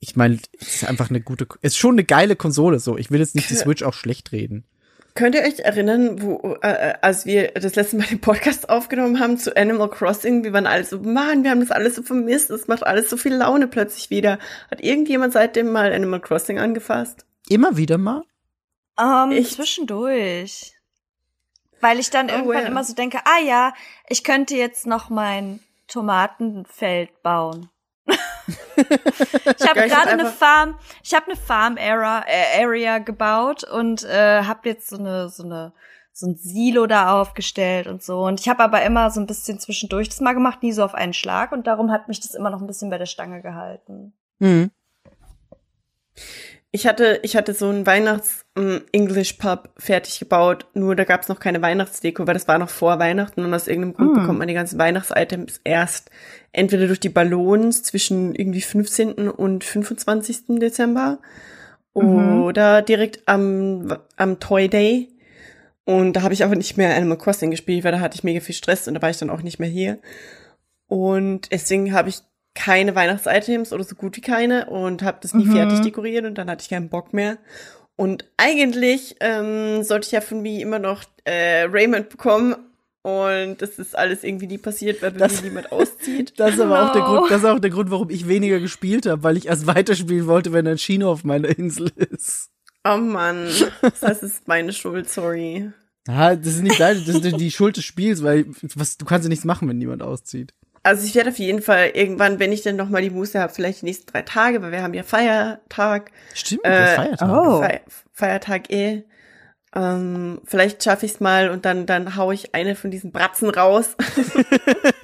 ich 0.00 0.16
meine, 0.16 0.38
es 0.58 0.76
ist 0.76 0.84
einfach 0.84 1.10
eine 1.10 1.20
gute, 1.20 1.46
es 1.62 1.72
ist 1.72 1.78
schon 1.78 1.94
eine 1.94 2.04
geile 2.04 2.34
Konsole 2.36 2.78
so. 2.80 2.96
Ich 2.96 3.10
will 3.10 3.20
jetzt 3.20 3.34
nicht 3.34 3.50
die 3.50 3.54
Switch 3.56 3.82
auch 3.82 3.94
schlecht 3.94 4.32
reden. 4.32 4.64
Könnt 5.14 5.34
ihr 5.34 5.42
euch 5.42 5.58
erinnern, 5.58 6.22
wo, 6.22 6.56
äh, 6.62 6.94
als 7.02 7.26
wir 7.26 7.48
das 7.48 7.74
letzte 7.74 7.96
Mal 7.96 8.06
den 8.06 8.20
Podcast 8.20 8.70
aufgenommen 8.70 9.18
haben 9.18 9.36
zu 9.36 9.54
Animal 9.56 9.90
Crossing, 9.90 10.44
wir 10.44 10.52
waren 10.52 10.66
alle 10.68 10.84
so, 10.84 11.00
Mann, 11.00 11.42
wir 11.42 11.50
haben 11.50 11.60
das 11.60 11.72
alles 11.72 11.96
so 11.96 12.02
vermisst, 12.02 12.48
es 12.50 12.68
macht 12.68 12.86
alles 12.86 13.10
so 13.10 13.16
viel 13.16 13.34
Laune 13.34 13.66
plötzlich 13.66 14.08
wieder. 14.08 14.38
Hat 14.70 14.80
irgendjemand 14.80 15.32
seitdem 15.32 15.72
mal 15.72 15.92
Animal 15.92 16.20
Crossing 16.20 16.58
angefasst? 16.60 17.26
Immer 17.48 17.76
wieder 17.76 17.98
mal. 17.98 18.22
Ähm, 18.98 19.32
Ich- 19.32 19.50
zwischendurch. 19.56 20.74
Weil 21.80 21.98
ich 21.98 22.10
dann 22.10 22.28
Oh, 22.28 22.34
irgendwann 22.34 22.62
ja. 22.62 22.68
immer 22.68 22.84
so 22.84 22.94
denke, 22.94 23.18
ah 23.24 23.40
ja, 23.42 23.72
ich 24.08 24.24
könnte 24.24 24.54
jetzt 24.54 24.86
noch 24.86 25.08
mein 25.08 25.60
Tomatenfeld 25.88 27.22
bauen. 27.22 27.70
ich 28.06 29.68
habe 29.68 29.82
gerade 29.88 30.10
eine 30.10 30.26
Farm, 30.26 30.78
ich 31.02 31.14
habe 31.14 31.26
eine 31.26 31.36
Farm 31.36 31.76
Area, 31.78 32.24
äh, 32.26 32.62
Area 32.64 32.98
gebaut 32.98 33.64
und 33.64 34.04
äh, 34.04 34.42
habe 34.44 34.68
jetzt 34.68 34.88
so 34.88 34.98
eine 34.98 35.28
so 35.28 35.44
eine 35.44 35.72
so 36.12 36.26
ein 36.26 36.36
Silo 36.36 36.86
da 36.86 37.20
aufgestellt 37.20 37.86
und 37.86 38.02
so 38.02 38.24
und 38.24 38.40
ich 38.40 38.48
habe 38.48 38.62
aber 38.62 38.82
immer 38.82 39.10
so 39.10 39.20
ein 39.20 39.26
bisschen 39.26 39.60
zwischendurch 39.60 40.08
das 40.08 40.20
mal 40.20 40.32
gemacht, 40.32 40.62
nie 40.62 40.72
so 40.72 40.84
auf 40.84 40.94
einen 40.94 41.12
Schlag 41.12 41.52
und 41.52 41.66
darum 41.66 41.92
hat 41.92 42.08
mich 42.08 42.20
das 42.20 42.34
immer 42.34 42.50
noch 42.50 42.60
ein 42.60 42.66
bisschen 42.66 42.90
bei 42.90 42.98
der 42.98 43.06
Stange 43.06 43.42
gehalten. 43.42 44.12
Hm. 44.40 44.70
Ich 46.72 46.86
hatte, 46.86 47.18
ich 47.24 47.34
hatte 47.36 47.52
so 47.52 47.68
einen 47.68 47.84
Weihnachts-English-Pub 47.84 49.70
fertig 49.76 50.20
gebaut, 50.20 50.66
nur 50.74 50.94
da 50.94 51.02
gab's 51.04 51.28
noch 51.28 51.40
keine 51.40 51.62
Weihnachtsdeko, 51.62 52.26
weil 52.28 52.34
das 52.34 52.46
war 52.46 52.58
noch 52.58 52.68
vor 52.68 52.98
Weihnachten 53.00 53.44
und 53.44 53.52
aus 53.52 53.66
irgendeinem 53.66 53.94
Grund 53.94 54.16
Ah. 54.16 54.20
bekommt 54.20 54.38
man 54.38 54.46
die 54.48 54.54
ganzen 54.54 54.78
Weihnachtsitems 54.78 55.60
erst 55.64 56.10
entweder 56.52 56.86
durch 56.86 57.00
die 57.00 57.08
Ballons 57.08 57.82
zwischen 57.82 58.34
irgendwie 58.36 58.60
15. 58.60 59.28
und 59.28 59.64
25. 59.64 60.58
Dezember 60.60 61.18
Mhm. 61.94 62.42
oder 62.44 62.82
direkt 62.82 63.26
am, 63.26 63.96
am 64.16 64.38
Toy 64.38 64.68
Day. 64.68 65.08
Und 65.84 66.12
da 66.12 66.22
habe 66.22 66.34
ich 66.34 66.44
aber 66.44 66.54
nicht 66.54 66.76
mehr 66.76 66.94
Animal 66.96 67.18
Crossing 67.18 67.50
gespielt, 67.50 67.82
weil 67.82 67.90
da 67.90 67.98
hatte 67.98 68.14
ich 68.14 68.22
mega 68.22 68.38
viel 68.38 68.54
Stress 68.54 68.86
und 68.86 68.94
da 68.94 69.02
war 69.02 69.10
ich 69.10 69.18
dann 69.18 69.30
auch 69.30 69.42
nicht 69.42 69.58
mehr 69.58 69.68
hier. 69.68 69.98
Und 70.86 71.50
deswegen 71.50 71.92
habe 71.92 72.10
ich 72.10 72.20
keine 72.54 72.94
Weihnachtsitems 72.94 73.72
oder 73.72 73.84
so 73.84 73.94
gut 73.94 74.16
wie 74.16 74.20
keine 74.20 74.66
und 74.66 75.02
habe 75.02 75.18
das 75.22 75.34
nie 75.34 75.44
Mhm. 75.46 75.52
fertig 75.52 75.80
dekoriert 75.80 76.24
und 76.24 76.36
dann 76.36 76.50
hatte 76.50 76.62
ich 76.62 76.68
keinen 76.70 76.88
Bock 76.88 77.12
mehr. 77.12 77.38
Und 77.96 78.24
eigentlich 78.38 79.16
ähm, 79.20 79.82
sollte 79.82 80.06
ich 80.06 80.12
ja 80.12 80.20
von 80.20 80.40
mir 80.42 80.60
immer 80.60 80.78
noch 80.78 81.04
äh, 81.24 81.62
Raymond 81.64 82.08
bekommen 82.08 82.56
und 83.02 83.62
das 83.62 83.78
ist 83.78 83.96
alles 83.96 84.24
irgendwie 84.24 84.46
nie 84.46 84.58
passiert, 84.58 85.00
weil 85.02 85.12
Das- 85.12 85.42
mir 85.42 85.48
niemand 85.48 85.70
auszieht. 85.72 86.32
Das 86.36 86.54
ist 86.54 86.60
aber 86.60 86.82
auch 86.88 86.92
der 86.92 87.02
No. 87.02 87.06
Grund, 87.18 87.30
das 87.30 87.38
ist 87.42 87.48
auch 87.48 87.58
der 87.58 87.70
Grund, 87.70 87.90
warum 87.90 88.10
ich 88.10 88.26
weniger 88.28 88.58
gespielt 88.58 89.06
habe, 89.06 89.22
weil 89.22 89.36
ich 89.36 89.46
erst 89.46 89.66
weiterspielen 89.66 90.26
wollte, 90.26 90.52
wenn 90.52 90.66
ein 90.66 90.76
Chino 90.78 91.10
auf 91.12 91.24
meiner 91.24 91.48
Insel 91.56 91.90
ist. 92.10 92.48
Oh 92.88 92.96
Mann, 92.96 93.48
das 94.00 94.22
ist 94.22 94.48
meine 94.48 94.72
Schuld, 94.72 95.08
sorry. 95.10 95.70
Ja, 96.08 96.34
das 96.34 96.46
ist 96.54 96.62
nicht 96.62 96.80
deine, 96.80 96.98
das 97.00 97.14
ist 97.16 97.36
die 97.38 97.50
Schuld 97.50 97.76
des 97.76 97.84
Spiels, 97.84 98.22
weil 98.22 98.46
was, 98.74 98.96
du 98.96 99.04
kannst 99.04 99.26
ja 99.26 99.28
nichts 99.28 99.44
machen, 99.44 99.68
wenn 99.68 99.76
niemand 99.78 100.02
auszieht. 100.02 100.54
Also 100.82 101.04
ich 101.06 101.14
werde 101.14 101.30
auf 101.30 101.38
jeden 101.38 101.60
Fall 101.60 101.90
irgendwann, 101.94 102.38
wenn 102.38 102.52
ich 102.52 102.62
dann 102.62 102.76
noch 102.76 102.88
mal 102.88 103.02
die 103.02 103.10
Muße 103.10 103.38
habe, 103.38 103.52
vielleicht 103.52 103.82
die 103.82 103.86
nächsten 103.86 104.10
drei 104.10 104.22
Tage, 104.22 104.62
weil 104.62 104.72
wir 104.72 104.82
haben 104.82 104.94
ja 104.94 105.02
Feiertag, 105.02 106.10
Stimmt, 106.34 106.64
Äh, 106.64 106.96
Feiertag. 106.96 107.28
oh. 107.30 107.60
Feier, 107.60 107.80
Feiertag 108.12 108.70
eh. 108.70 109.02
Ähm, 109.74 110.40
vielleicht 110.46 110.82
schaffe 110.82 111.06
ich 111.06 111.12
es 111.12 111.20
mal 111.20 111.50
und 111.50 111.64
dann 111.64 111.86
dann 111.86 112.16
hau 112.16 112.32
ich 112.32 112.54
eine 112.54 112.74
von 112.74 112.90
diesen 112.90 113.12
Bratzen 113.12 113.50
raus. 113.50 113.94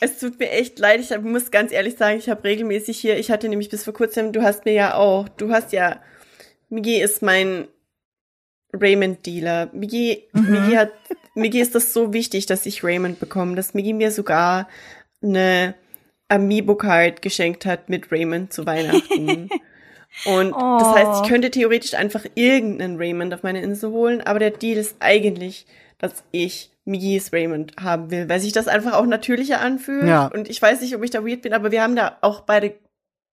es 0.00 0.18
tut 0.18 0.38
mir 0.38 0.50
echt 0.50 0.78
leid. 0.78 1.00
Ich 1.00 1.12
hab, 1.12 1.22
muss 1.22 1.50
ganz 1.50 1.72
ehrlich 1.72 1.96
sagen, 1.96 2.18
ich 2.18 2.28
habe 2.28 2.44
regelmäßig 2.44 2.98
hier. 2.98 3.18
Ich 3.18 3.30
hatte 3.30 3.48
nämlich 3.48 3.70
bis 3.70 3.84
vor 3.84 3.94
kurzem. 3.94 4.32
Du 4.32 4.42
hast 4.42 4.64
mir 4.64 4.74
ja 4.74 4.94
auch. 4.94 5.28
Du 5.28 5.52
hast 5.52 5.72
ja. 5.72 6.00
Migi 6.68 7.00
ist 7.00 7.22
mein 7.22 7.68
Raymond 8.74 9.24
Dealer. 9.24 9.70
Migi, 9.72 10.28
Migi 10.32 10.74
hat. 10.74 10.90
Migi 11.34 11.60
ist 11.60 11.74
das 11.74 11.92
so 11.92 12.12
wichtig, 12.12 12.46
dass 12.46 12.66
ich 12.66 12.84
Raymond 12.84 13.20
bekomme, 13.20 13.54
dass 13.56 13.74
Migi 13.74 13.92
mir 13.92 14.10
sogar 14.10 14.68
eine 15.22 15.74
Amiibo-Card 16.28 17.22
geschenkt 17.22 17.66
hat 17.66 17.88
mit 17.88 18.10
Raymond 18.12 18.52
zu 18.52 18.66
Weihnachten. 18.66 19.48
Und 20.26 20.50
das 20.52 20.94
heißt, 20.94 21.06
Oh. 21.10 21.20
ich 21.22 21.28
könnte 21.30 21.50
theoretisch 21.50 21.94
einfach 21.94 22.26
irgendeinen 22.34 22.98
Raymond 22.98 23.32
auf 23.32 23.42
meine 23.42 23.62
Insel 23.62 23.90
holen, 23.90 24.20
aber 24.20 24.38
der 24.40 24.50
Deal 24.50 24.76
ist 24.76 24.96
eigentlich, 25.00 25.66
dass 25.98 26.22
ich 26.32 26.70
Migis 26.84 27.32
Raymond 27.32 27.74
haben 27.80 28.10
will, 28.10 28.28
weil 28.28 28.40
sich 28.40 28.52
das 28.52 28.68
einfach 28.68 28.92
auch 28.92 29.06
natürlicher 29.06 29.60
anfühlt. 29.60 30.06
Ja. 30.06 30.26
Und 30.26 30.50
ich 30.50 30.60
weiß 30.60 30.80
nicht, 30.82 30.94
ob 30.94 31.02
ich 31.02 31.10
da 31.10 31.24
weird 31.24 31.40
bin, 31.42 31.54
aber 31.54 31.70
wir 31.70 31.82
haben 31.82 31.96
da 31.96 32.18
auch 32.20 32.40
beide, 32.40 32.74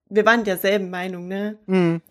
wir 0.09 0.25
waren 0.25 0.43
derselben 0.45 0.89
Meinung, 0.89 1.27
ne? 1.27 1.57
Mhm. 1.65 2.01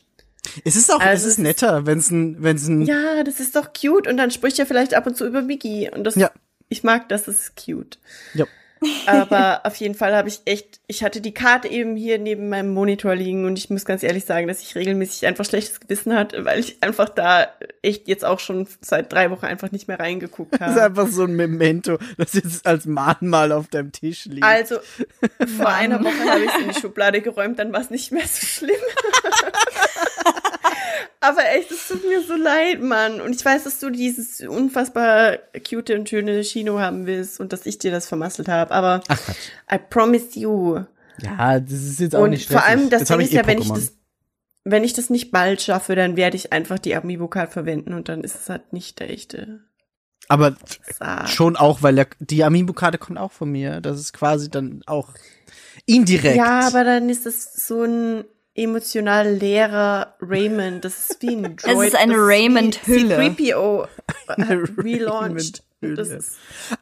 Es 0.64 0.76
ist 0.76 0.92
auch, 0.92 1.00
Also 1.00 1.26
es 1.26 1.32
ist 1.34 1.38
netter, 1.38 1.86
wenn 1.86 1.98
es 1.98 2.10
ein, 2.10 2.42
wenn 2.42 2.56
es 2.56 2.66
ein, 2.68 2.82
Ja, 2.82 3.22
das 3.24 3.40
ist 3.40 3.56
doch 3.56 3.72
cute. 3.72 4.06
Und 4.06 4.16
dann 4.16 4.30
spricht 4.30 4.58
er 4.58 4.66
vielleicht 4.66 4.94
ab 4.94 5.06
und 5.06 5.16
zu 5.16 5.26
über 5.26 5.42
Migi. 5.42 5.90
Und 5.92 6.04
das, 6.04 6.14
Ja. 6.14 6.30
ich 6.68 6.82
mag 6.84 7.08
das, 7.08 7.24
das 7.24 7.36
ist 7.38 7.56
cute. 7.56 7.98
Ja. 8.34 8.46
Aber 9.06 9.60
auf 9.64 9.74
jeden 9.76 9.94
Fall 9.94 10.14
habe 10.14 10.28
ich 10.28 10.40
echt, 10.44 10.80
ich 10.86 11.02
hatte 11.02 11.20
die 11.20 11.32
Karte 11.34 11.68
eben 11.68 11.96
hier 11.96 12.18
neben 12.18 12.48
meinem 12.48 12.72
Monitor 12.72 13.14
liegen 13.14 13.44
und 13.44 13.58
ich 13.58 13.70
muss 13.70 13.84
ganz 13.84 14.02
ehrlich 14.02 14.24
sagen, 14.24 14.48
dass 14.48 14.62
ich 14.62 14.74
regelmäßig 14.74 15.26
einfach 15.26 15.44
schlechtes 15.44 15.80
Gewissen 15.80 16.14
hatte, 16.14 16.44
weil 16.44 16.60
ich 16.60 16.82
einfach 16.82 17.08
da 17.08 17.48
echt 17.82 18.08
jetzt 18.08 18.24
auch 18.24 18.38
schon 18.40 18.68
seit 18.80 19.12
drei 19.12 19.30
Wochen 19.30 19.46
einfach 19.46 19.72
nicht 19.72 19.88
mehr 19.88 19.98
reingeguckt 19.98 20.52
Das 20.52 20.60
ist 20.60 20.66
habe. 20.80 21.00
einfach 21.00 21.08
so 21.08 21.24
ein 21.24 21.34
Memento, 21.34 21.98
das 22.16 22.34
jetzt 22.34 22.66
als 22.66 22.86
Mahnmal 22.86 23.52
auf 23.52 23.68
deinem 23.68 23.92
Tisch 23.92 24.26
liegt. 24.26 24.44
Also, 24.44 24.76
vor 25.56 25.68
einer 25.68 26.00
Woche 26.04 26.30
habe 26.30 26.44
ich 26.44 26.50
es 26.50 26.60
in 26.62 26.68
die 26.72 26.80
Schublade 26.80 27.20
geräumt, 27.20 27.58
dann 27.58 27.72
war 27.72 27.80
es 27.80 27.90
nicht 27.90 28.12
mehr 28.12 28.26
so 28.26 28.46
schlimm. 28.46 28.76
Aber 31.20 31.40
echt, 31.56 31.70
es 31.70 31.88
tut 31.88 32.06
mir 32.08 32.22
so 32.22 32.34
leid, 32.36 32.80
Mann. 32.82 33.20
Und 33.20 33.34
ich 33.34 33.44
weiß, 33.44 33.64
dass 33.64 33.80
du 33.80 33.90
dieses 33.90 34.40
unfassbar 34.40 35.38
cute 35.68 35.90
und 35.90 36.08
schöne 36.08 36.40
Chino 36.42 36.78
haben 36.78 37.06
willst 37.06 37.40
und 37.40 37.52
dass 37.52 37.66
ich 37.66 37.78
dir 37.78 37.90
das 37.90 38.06
vermasselt 38.08 38.48
habe. 38.48 38.72
Aber 38.72 39.02
Ach. 39.08 39.20
I 39.72 39.78
promise 39.90 40.38
you. 40.38 40.80
Ja, 41.20 41.58
das 41.60 41.72
ist 41.72 42.00
jetzt 42.00 42.14
auch 42.14 42.22
Und 42.22 42.30
nicht 42.30 42.44
stressig. 42.44 42.60
vor 42.62 42.68
allem, 42.70 42.90
das 42.90 43.04
Ding 43.04 43.20
ist 43.20 43.32
ja, 43.32 43.46
wenn 43.46 43.60
ich 43.60 43.68
das, 43.72 43.92
wenn 44.64 44.84
ich 44.84 44.92
das 44.92 45.10
nicht 45.10 45.30
bald 45.32 45.60
schaffe, 45.62 45.96
dann 45.96 46.16
werde 46.16 46.36
ich 46.36 46.52
einfach 46.52 46.78
die 46.78 46.94
Amiibo-Card 46.94 47.52
verwenden 47.52 47.92
und 47.94 48.08
dann 48.08 48.22
ist 48.22 48.36
es 48.36 48.48
halt 48.48 48.72
nicht 48.72 49.00
der 49.00 49.10
echte 49.10 49.60
Aber 50.28 50.54
Sarg. 50.98 51.28
schon 51.28 51.56
auch, 51.56 51.82
weil 51.82 51.96
der, 51.96 52.06
die 52.20 52.44
Amiibo-Karte 52.44 52.98
kommt 52.98 53.18
auch 53.18 53.32
von 53.32 53.50
mir. 53.50 53.80
Das 53.80 53.98
ist 53.98 54.12
quasi 54.12 54.48
dann 54.50 54.82
auch 54.86 55.08
indirekt. 55.86 56.36
Ja, 56.36 56.66
aber 56.66 56.84
dann 56.84 57.08
ist 57.08 57.26
es 57.26 57.66
so 57.66 57.82
ein 57.82 58.24
emotional 58.58 59.34
leerer 59.34 60.14
Raymond. 60.20 60.84
Das 60.84 61.10
ist 61.10 61.22
wie 61.22 61.36
ein 61.36 61.56
Droid. 61.56 61.88
ist 61.88 61.96
eine 61.96 62.14
Raymond-Hülle. 62.16 63.16
C-3PO 63.16 63.86
Eine 64.28 64.54
äh, 64.54 64.66
relaunched. 64.78 65.62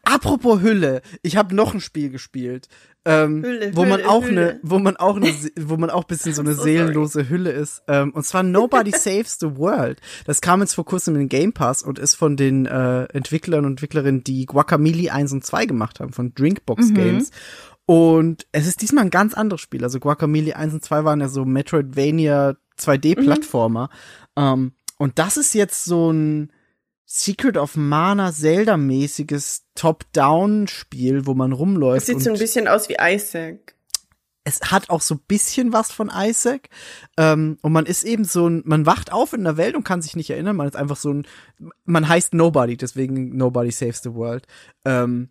Apropos 0.04 0.62
Hülle, 0.62 1.02
ich 1.22 1.36
habe 1.36 1.54
noch 1.54 1.74
ein 1.74 1.80
Spiel 1.80 2.08
gespielt, 2.08 2.68
ähm, 3.04 3.42
Hülle, 3.44 3.76
wo 3.76 3.84
man 3.84 4.00
Hülle, 4.00 4.08
auch 4.08 4.24
Hülle. 4.24 4.50
eine, 4.52 4.60
wo 4.62 4.78
man 4.78 4.96
auch 4.96 5.16
eine, 5.16 5.32
wo 5.60 5.76
man 5.76 5.90
auch 5.90 6.04
ein 6.04 6.06
bisschen 6.08 6.32
so 6.32 6.40
eine 6.42 6.52
So 6.54 6.62
sorry. 6.62 6.72
seelenlose 6.72 7.28
Hülle 7.28 7.50
ist. 7.52 7.82
Ähm, 7.88 8.12
und 8.12 8.24
zwar 8.24 8.42
Nobody 8.42 8.92
Saves 8.92 9.36
the 9.38 9.56
World. 9.58 10.00
Das 10.24 10.40
kam 10.40 10.60
jetzt 10.62 10.74
vor 10.74 10.86
kurzem 10.86 11.14
in 11.14 11.20
den 11.20 11.28
Game 11.28 11.52
Pass 11.52 11.82
und 11.82 11.98
ist 11.98 12.14
von 12.14 12.36
den 12.38 12.64
äh, 12.64 13.04
Entwicklern 13.12 13.66
und 13.66 13.72
Entwicklerinnen, 13.72 14.24
die 14.24 14.46
Guacamelee 14.46 15.10
1 15.10 15.30
und 15.32 15.44
2 15.44 15.66
gemacht 15.66 16.00
haben, 16.00 16.12
von 16.14 16.34
Drinkbox 16.34 16.94
Games. 16.94 17.30
Und 17.86 18.46
es 18.52 18.66
ist 18.66 18.82
diesmal 18.82 19.04
ein 19.04 19.10
ganz 19.10 19.34
anderes 19.34 19.60
Spiel. 19.60 19.84
Also 19.84 20.00
Guacamelee 20.00 20.54
1 20.54 20.74
und 20.74 20.84
2 20.84 21.04
waren 21.04 21.20
ja 21.20 21.28
so 21.28 21.44
Metroidvania 21.44 22.56
2D-Plattformer. 22.78 23.90
Ähm, 24.36 24.72
und 24.98 25.18
das 25.18 25.36
ist 25.36 25.54
jetzt 25.54 25.84
so 25.84 26.10
ein 26.12 26.52
Secret 27.04 27.56
of 27.56 27.76
Mana 27.76 28.32
Zelda-mäßiges 28.32 29.66
Top-Down-Spiel, 29.76 31.26
wo 31.26 31.34
man 31.34 31.52
rumläuft. 31.52 31.98
Das 31.98 32.06
sieht 32.06 32.22
so 32.22 32.32
ein 32.32 32.38
bisschen 32.38 32.66
aus 32.66 32.88
wie 32.88 32.96
Isaac. 33.00 33.76
es 34.42 34.60
hat 34.62 34.90
auch 34.90 35.00
so 35.00 35.14
ein 35.14 35.20
bisschen 35.28 35.72
was 35.72 35.92
von 35.92 36.10
Isaac. 36.12 36.68
Ähm, 37.16 37.58
und 37.62 37.72
man 37.72 37.86
ist 37.86 38.02
eben 38.02 38.24
so 38.24 38.48
ein, 38.48 38.62
man 38.64 38.86
wacht 38.86 39.12
auf 39.12 39.32
in 39.32 39.44
der 39.44 39.56
Welt 39.56 39.76
und 39.76 39.84
kann 39.84 40.02
sich 40.02 40.16
nicht 40.16 40.30
erinnern. 40.30 40.56
Man 40.56 40.66
ist 40.66 40.76
einfach 40.76 40.96
so 40.96 41.12
ein, 41.12 41.26
man 41.84 42.08
heißt 42.08 42.34
Nobody, 42.34 42.76
deswegen 42.76 43.36
Nobody 43.36 43.70
Saves 43.70 44.02
the 44.02 44.14
World. 44.14 44.46
Ähm, 44.84 45.30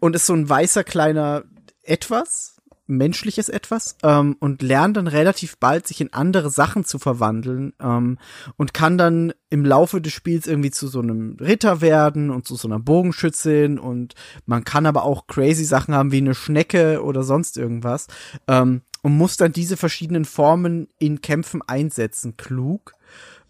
Und 0.00 0.16
ist 0.16 0.26
so 0.26 0.34
ein 0.34 0.48
weißer 0.48 0.82
kleiner 0.82 1.44
Etwas, 1.84 2.56
menschliches 2.86 3.48
Etwas, 3.48 3.96
ähm, 4.02 4.36
und 4.40 4.62
lernt 4.62 4.96
dann 4.96 5.06
relativ 5.06 5.56
bald, 5.58 5.86
sich 5.86 6.00
in 6.00 6.12
andere 6.12 6.50
Sachen 6.50 6.84
zu 6.84 6.98
verwandeln 6.98 7.72
ähm, 7.80 8.18
und 8.56 8.74
kann 8.74 8.98
dann 8.98 9.32
im 9.50 9.64
Laufe 9.64 10.00
des 10.00 10.12
Spiels 10.12 10.46
irgendwie 10.46 10.70
zu 10.70 10.88
so 10.88 11.00
einem 11.00 11.36
Ritter 11.40 11.80
werden 11.80 12.30
und 12.30 12.46
zu 12.46 12.56
so 12.56 12.68
einer 12.68 12.78
Bogenschützin 12.78 13.78
und 13.78 14.14
man 14.46 14.64
kann 14.64 14.86
aber 14.86 15.04
auch 15.04 15.26
crazy 15.26 15.64
Sachen 15.64 15.94
haben 15.94 16.12
wie 16.12 16.18
eine 16.18 16.34
Schnecke 16.34 17.02
oder 17.02 17.22
sonst 17.22 17.56
irgendwas 17.56 18.08
ähm, 18.48 18.82
und 19.02 19.16
muss 19.16 19.36
dann 19.36 19.52
diese 19.52 19.76
verschiedenen 19.76 20.24
Formen 20.24 20.88
in 20.98 21.20
Kämpfen 21.20 21.62
einsetzen, 21.66 22.36
klug. 22.36 22.94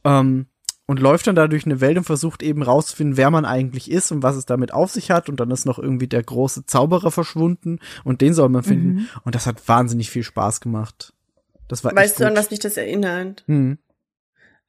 Ähm, 0.05 0.47
und 0.87 1.01
läuft 1.01 1.27
dann 1.27 1.37
da 1.37 1.49
durch 1.49 1.65
eine 1.65 1.81
Welt 1.81 1.97
und 1.97 2.05
versucht 2.05 2.43
eben 2.43 2.63
rauszufinden, 2.63 3.17
wer 3.17 3.31
man 3.31 3.45
eigentlich 3.45 3.91
ist 3.91 4.13
und 4.13 4.23
was 4.23 4.37
es 4.37 4.47
damit 4.47 4.73
auf 4.73 4.91
sich 4.91 5.11
hat. 5.11 5.29
Und 5.29 5.41
dann 5.41 5.51
ist 5.51 5.65
noch 5.65 5.79
irgendwie 5.79 6.09
der 6.09 6.23
große 6.23 6.67
Zauberer 6.67 7.11
verschwunden 7.11 7.79
und 8.05 8.21
den 8.21 8.35
soll 8.35 8.49
man 8.51 8.63
finden. 8.63 9.09
Und 9.25 9.35
das 9.35 9.47
hat 9.47 9.67
wahnsinnig 9.67 10.11
viel 10.11 10.23
Spaß 10.23 10.61
gemacht. 10.61 11.13
Das 11.69 11.85
war 11.85 11.93
echt 11.93 11.99
Weißt 11.99 12.21
du, 12.21 12.27
an 12.27 12.37
was 12.37 12.51
mich 12.51 12.61
das 12.61 12.77
erinnert? 12.77 13.45
Hm. 13.47 13.79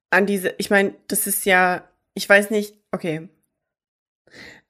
An 0.09 0.25
diese, 0.25 0.53
ich 0.57 0.69
meine, 0.69 0.93
das 1.07 1.27
ist 1.27 1.45
ja, 1.45 1.83
ich 2.13 2.27
weiß 2.29 2.49
nicht, 2.49 2.75
okay. 2.91 3.27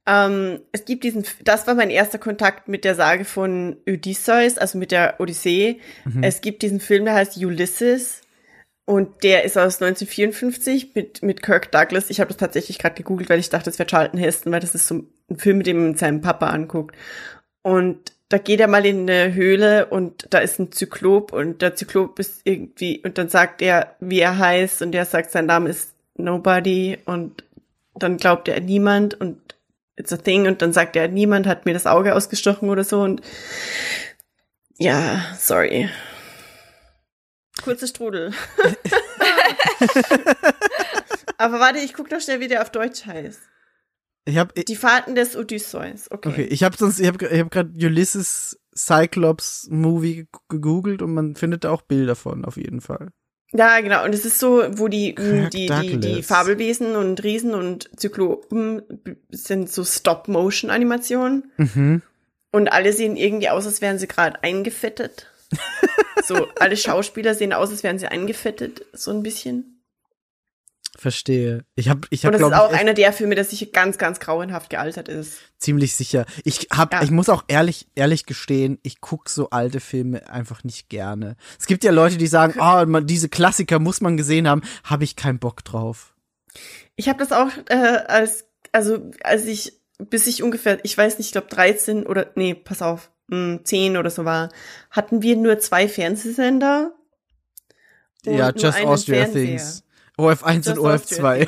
Ähm, 0.08 0.62
es 0.72 0.86
gibt 0.86 1.04
diesen, 1.04 1.26
das 1.44 1.68
war 1.68 1.76
mein 1.76 1.90
erster 1.90 2.18
Kontakt 2.18 2.68
mit 2.68 2.84
der 2.84 2.96
Sage 2.96 3.26
von 3.26 3.78
Odysseus, 3.88 4.58
also 4.58 4.78
mit 4.78 4.92
der 4.92 5.20
Odyssee. 5.20 5.80
Mhm. 6.06 6.24
Es 6.24 6.42
gibt 6.42 6.62
diesen 6.62 6.80
Film, 6.80 7.06
der 7.06 7.16
heißt 7.16 7.38
Ulysses. 7.38 8.22
Und 8.86 9.24
der 9.24 9.44
ist 9.44 9.58
aus 9.58 9.82
1954 9.82 10.94
mit, 10.94 11.24
mit 11.24 11.42
Kirk 11.42 11.72
Douglas. 11.72 12.12
Ich 12.12 12.20
habe 12.20 12.28
das 12.28 12.38
tatsächlich 12.38 12.78
gerade 12.78 12.96
gegoogelt, 12.96 13.30
weil 13.30 13.40
ich 13.40 13.50
dachte, 13.50 13.66
das 13.66 13.80
wäre 13.80 13.88
Charlton 13.88 14.20
Heston, 14.20 14.52
weil 14.52 14.60
das 14.60 14.76
ist 14.76 14.88
so 14.88 15.04
ein 15.30 15.38
Film, 15.38 15.58
mit 15.58 15.68
dem 15.68 15.84
man 15.84 15.96
seinen 15.96 16.22
Papa 16.22 16.50
anguckt. 16.50 16.96
Und 17.64 18.14
da 18.30 18.38
geht 18.38 18.60
er 18.60 18.68
mal 18.68 18.86
in 18.86 19.10
eine 19.10 19.34
Höhle 19.34 19.88
und 19.88 20.28
da 20.32 20.40
ist 20.40 20.60
ein 20.60 20.72
Zyklop 20.72 21.32
und 21.32 21.62
der 21.62 21.76
Zyklop 21.76 22.20
ist 22.20 22.42
irgendwie, 22.44 23.02
und 23.04 23.18
dann 23.18 23.30
sagt 23.30 23.62
er, 23.62 23.96
wie 24.00 24.20
er 24.20 24.38
heißt 24.38 24.82
und 24.82 24.92
der 24.92 25.06
sagt, 25.06 25.32
sein 25.32 25.46
Name 25.46 25.70
ist 25.70 25.94
Nobody 26.16 26.98
und 27.06 27.44
dann 27.96 28.18
glaubt 28.18 28.48
er 28.48 28.60
niemand 28.62 29.20
und 29.20 29.40
it's 29.96 30.12
a 30.12 30.18
thing 30.18 30.48
und 30.48 30.62
dann 30.62 30.74
sagt 30.74 30.96
er, 30.96 31.08
niemand 31.08 31.48
hat 31.48 31.66
mir 31.66 31.74
das 31.74 31.88
Auge 31.88 32.16
ausgestochen 32.16 32.70
oder 32.70 32.84
so 32.84 33.02
und 33.02 33.22
ja, 34.78 35.24
sorry. 35.38 35.90
Kurze 37.64 37.88
Strudel. 37.88 38.32
Aber 41.38 41.60
warte, 41.60 41.80
ich 41.80 41.94
guck 41.94 42.10
doch 42.10 42.22
schnell, 42.22 42.40
wie 42.40 42.48
der 42.48 42.62
auf 42.62 42.72
Deutsch 42.72 43.06
heißt. 43.06 43.42
Ich 44.28 44.38
habe 44.38 44.54
Die 44.64 44.76
Fahrten 44.76 45.16
des 45.16 45.36
Odysseus. 45.36 46.10
Okay. 46.10 46.30
okay, 46.30 46.44
ich 46.46 46.64
habe 46.64 46.76
sonst 46.76 47.00
ich 47.00 47.08
habe 47.08 47.24
ich 47.28 47.40
hab 47.40 47.52
gerade 47.52 47.70
Ulysses 47.76 48.60
Cyclops 48.76 49.68
Movie 49.70 50.28
gegoogelt 50.50 51.02
und 51.02 51.14
man 51.14 51.36
findet 51.36 51.64
da 51.64 51.70
auch 51.70 51.84
Bilder 51.84 52.16
von 52.16 52.44
auf 52.44 52.58
jeden 52.58 52.82
Fall. 52.82 53.10
Ja, 53.54 53.80
genau. 53.80 54.04
Und 54.04 54.14
es 54.14 54.26
ist 54.26 54.40
so, 54.40 54.64
wo 54.72 54.88
die, 54.88 55.14
Kirk 55.14 55.52
die, 55.52 55.68
die, 55.68 55.98
die. 56.00 56.24
Fabelwesen 56.24 56.96
und 56.96 57.24
Riesen 57.24 57.54
und 57.54 57.90
Zyklopen 57.98 58.82
sind 59.30 59.72
so 59.72 59.86
Stop-Motion-Animationen. 59.86 61.52
Mhm. 61.58 62.02
Und 62.52 62.68
alle 62.70 62.92
sehen 62.92 63.16
irgendwie 63.16 63.50
aus, 63.50 63.66
als 63.66 63.82
wären 63.82 64.00
sie 64.00 64.08
gerade 64.08 64.44
eingefettet. 64.44 65.32
So, 66.26 66.48
alle 66.60 66.78
Schauspieler 66.78 67.36
sehen 67.36 67.54
aus, 67.54 67.70
als 67.70 67.84
wären 67.84 68.00
sie 68.00 68.08
eingefettet, 68.08 68.86
so 68.94 69.12
ein 69.12 69.24
bisschen. 69.24 69.72
Verstehe. 70.98 71.66
Ich 71.76 71.90
habe 71.90 72.08
ich 72.10 72.24
Und 72.26 72.28
habe 72.34 72.38
das 72.40 72.52
ist 72.52 72.58
auch 72.58 72.72
einer 72.72 72.94
der 72.94 73.12
Filme, 73.12 73.36
der 73.36 73.44
sicher 73.44 73.66
ganz, 73.66 73.98
ganz 73.98 74.22
grauenhaft 74.22 74.70
gealtert 74.70 75.10
ist. 75.10 75.40
ziemlich 75.58 75.94
sicher. 75.94 76.26
Ich 76.46 76.68
hab, 76.72 76.94
Ja. 76.94 77.04
ich 77.04 77.12
muss 77.12 77.28
auch 77.28 77.44
ehrlich, 77.50 77.88
ehrlich 77.96 78.26
gestehen, 78.26 78.80
ich 78.82 79.02
guck 79.02 79.30
so 79.30 79.50
alte 79.50 79.82
Filme 79.82 80.30
einfach 80.30 80.64
nicht 80.64 80.88
gerne. 80.90 81.36
Es 81.60 81.66
gibt 81.66 81.84
ja 81.84 81.92
Leute, 81.92 82.16
die 82.18 82.28
sagen, 82.28 82.58
ah, 82.62 82.86
man, 82.86 83.06
diese 83.08 83.28
Klassiker 83.28 83.80
muss 83.80 84.00
man 84.00 84.16
gesehen 84.16 84.48
haben, 84.48 84.62
habe 84.86 85.04
ich 85.04 85.18
keinen 85.18 85.40
Bock 85.40 85.66
drauf. 85.66 86.16
Ich 86.96 87.10
habe 87.10 87.20
das 87.20 87.34
auch 87.34 87.50
äh, 87.68 87.76
als, 88.08 88.46
also 88.72 89.12
als 89.22 89.46
ich, 89.48 89.74
bis 89.98 90.28
ich 90.28 90.44
ungefähr, 90.44 90.80
ich 90.84 90.98
weiß 90.98 91.18
nicht, 91.18 91.28
ich 91.28 91.34
glaube 91.34 91.48
13 91.48 92.06
oder, 92.06 92.32
nee, 92.36 92.54
pass 92.54 92.82
auf, 92.82 93.12
10 93.30 93.98
oder 93.98 94.10
so 94.10 94.24
war, 94.26 94.50
hatten 94.92 95.22
wir 95.22 95.36
nur 95.36 95.58
zwei 95.60 95.88
Fernsehsender. 95.88 96.92
ja, 98.26 98.52
nur 98.52 98.56
Just 98.56 98.84
Austria 98.86 99.24
Fernseher. 99.24 99.46
Things. 99.46 99.84
OF1 100.18 100.54
Just 100.66 100.78
und 100.78 100.86
OF2. 100.86 101.48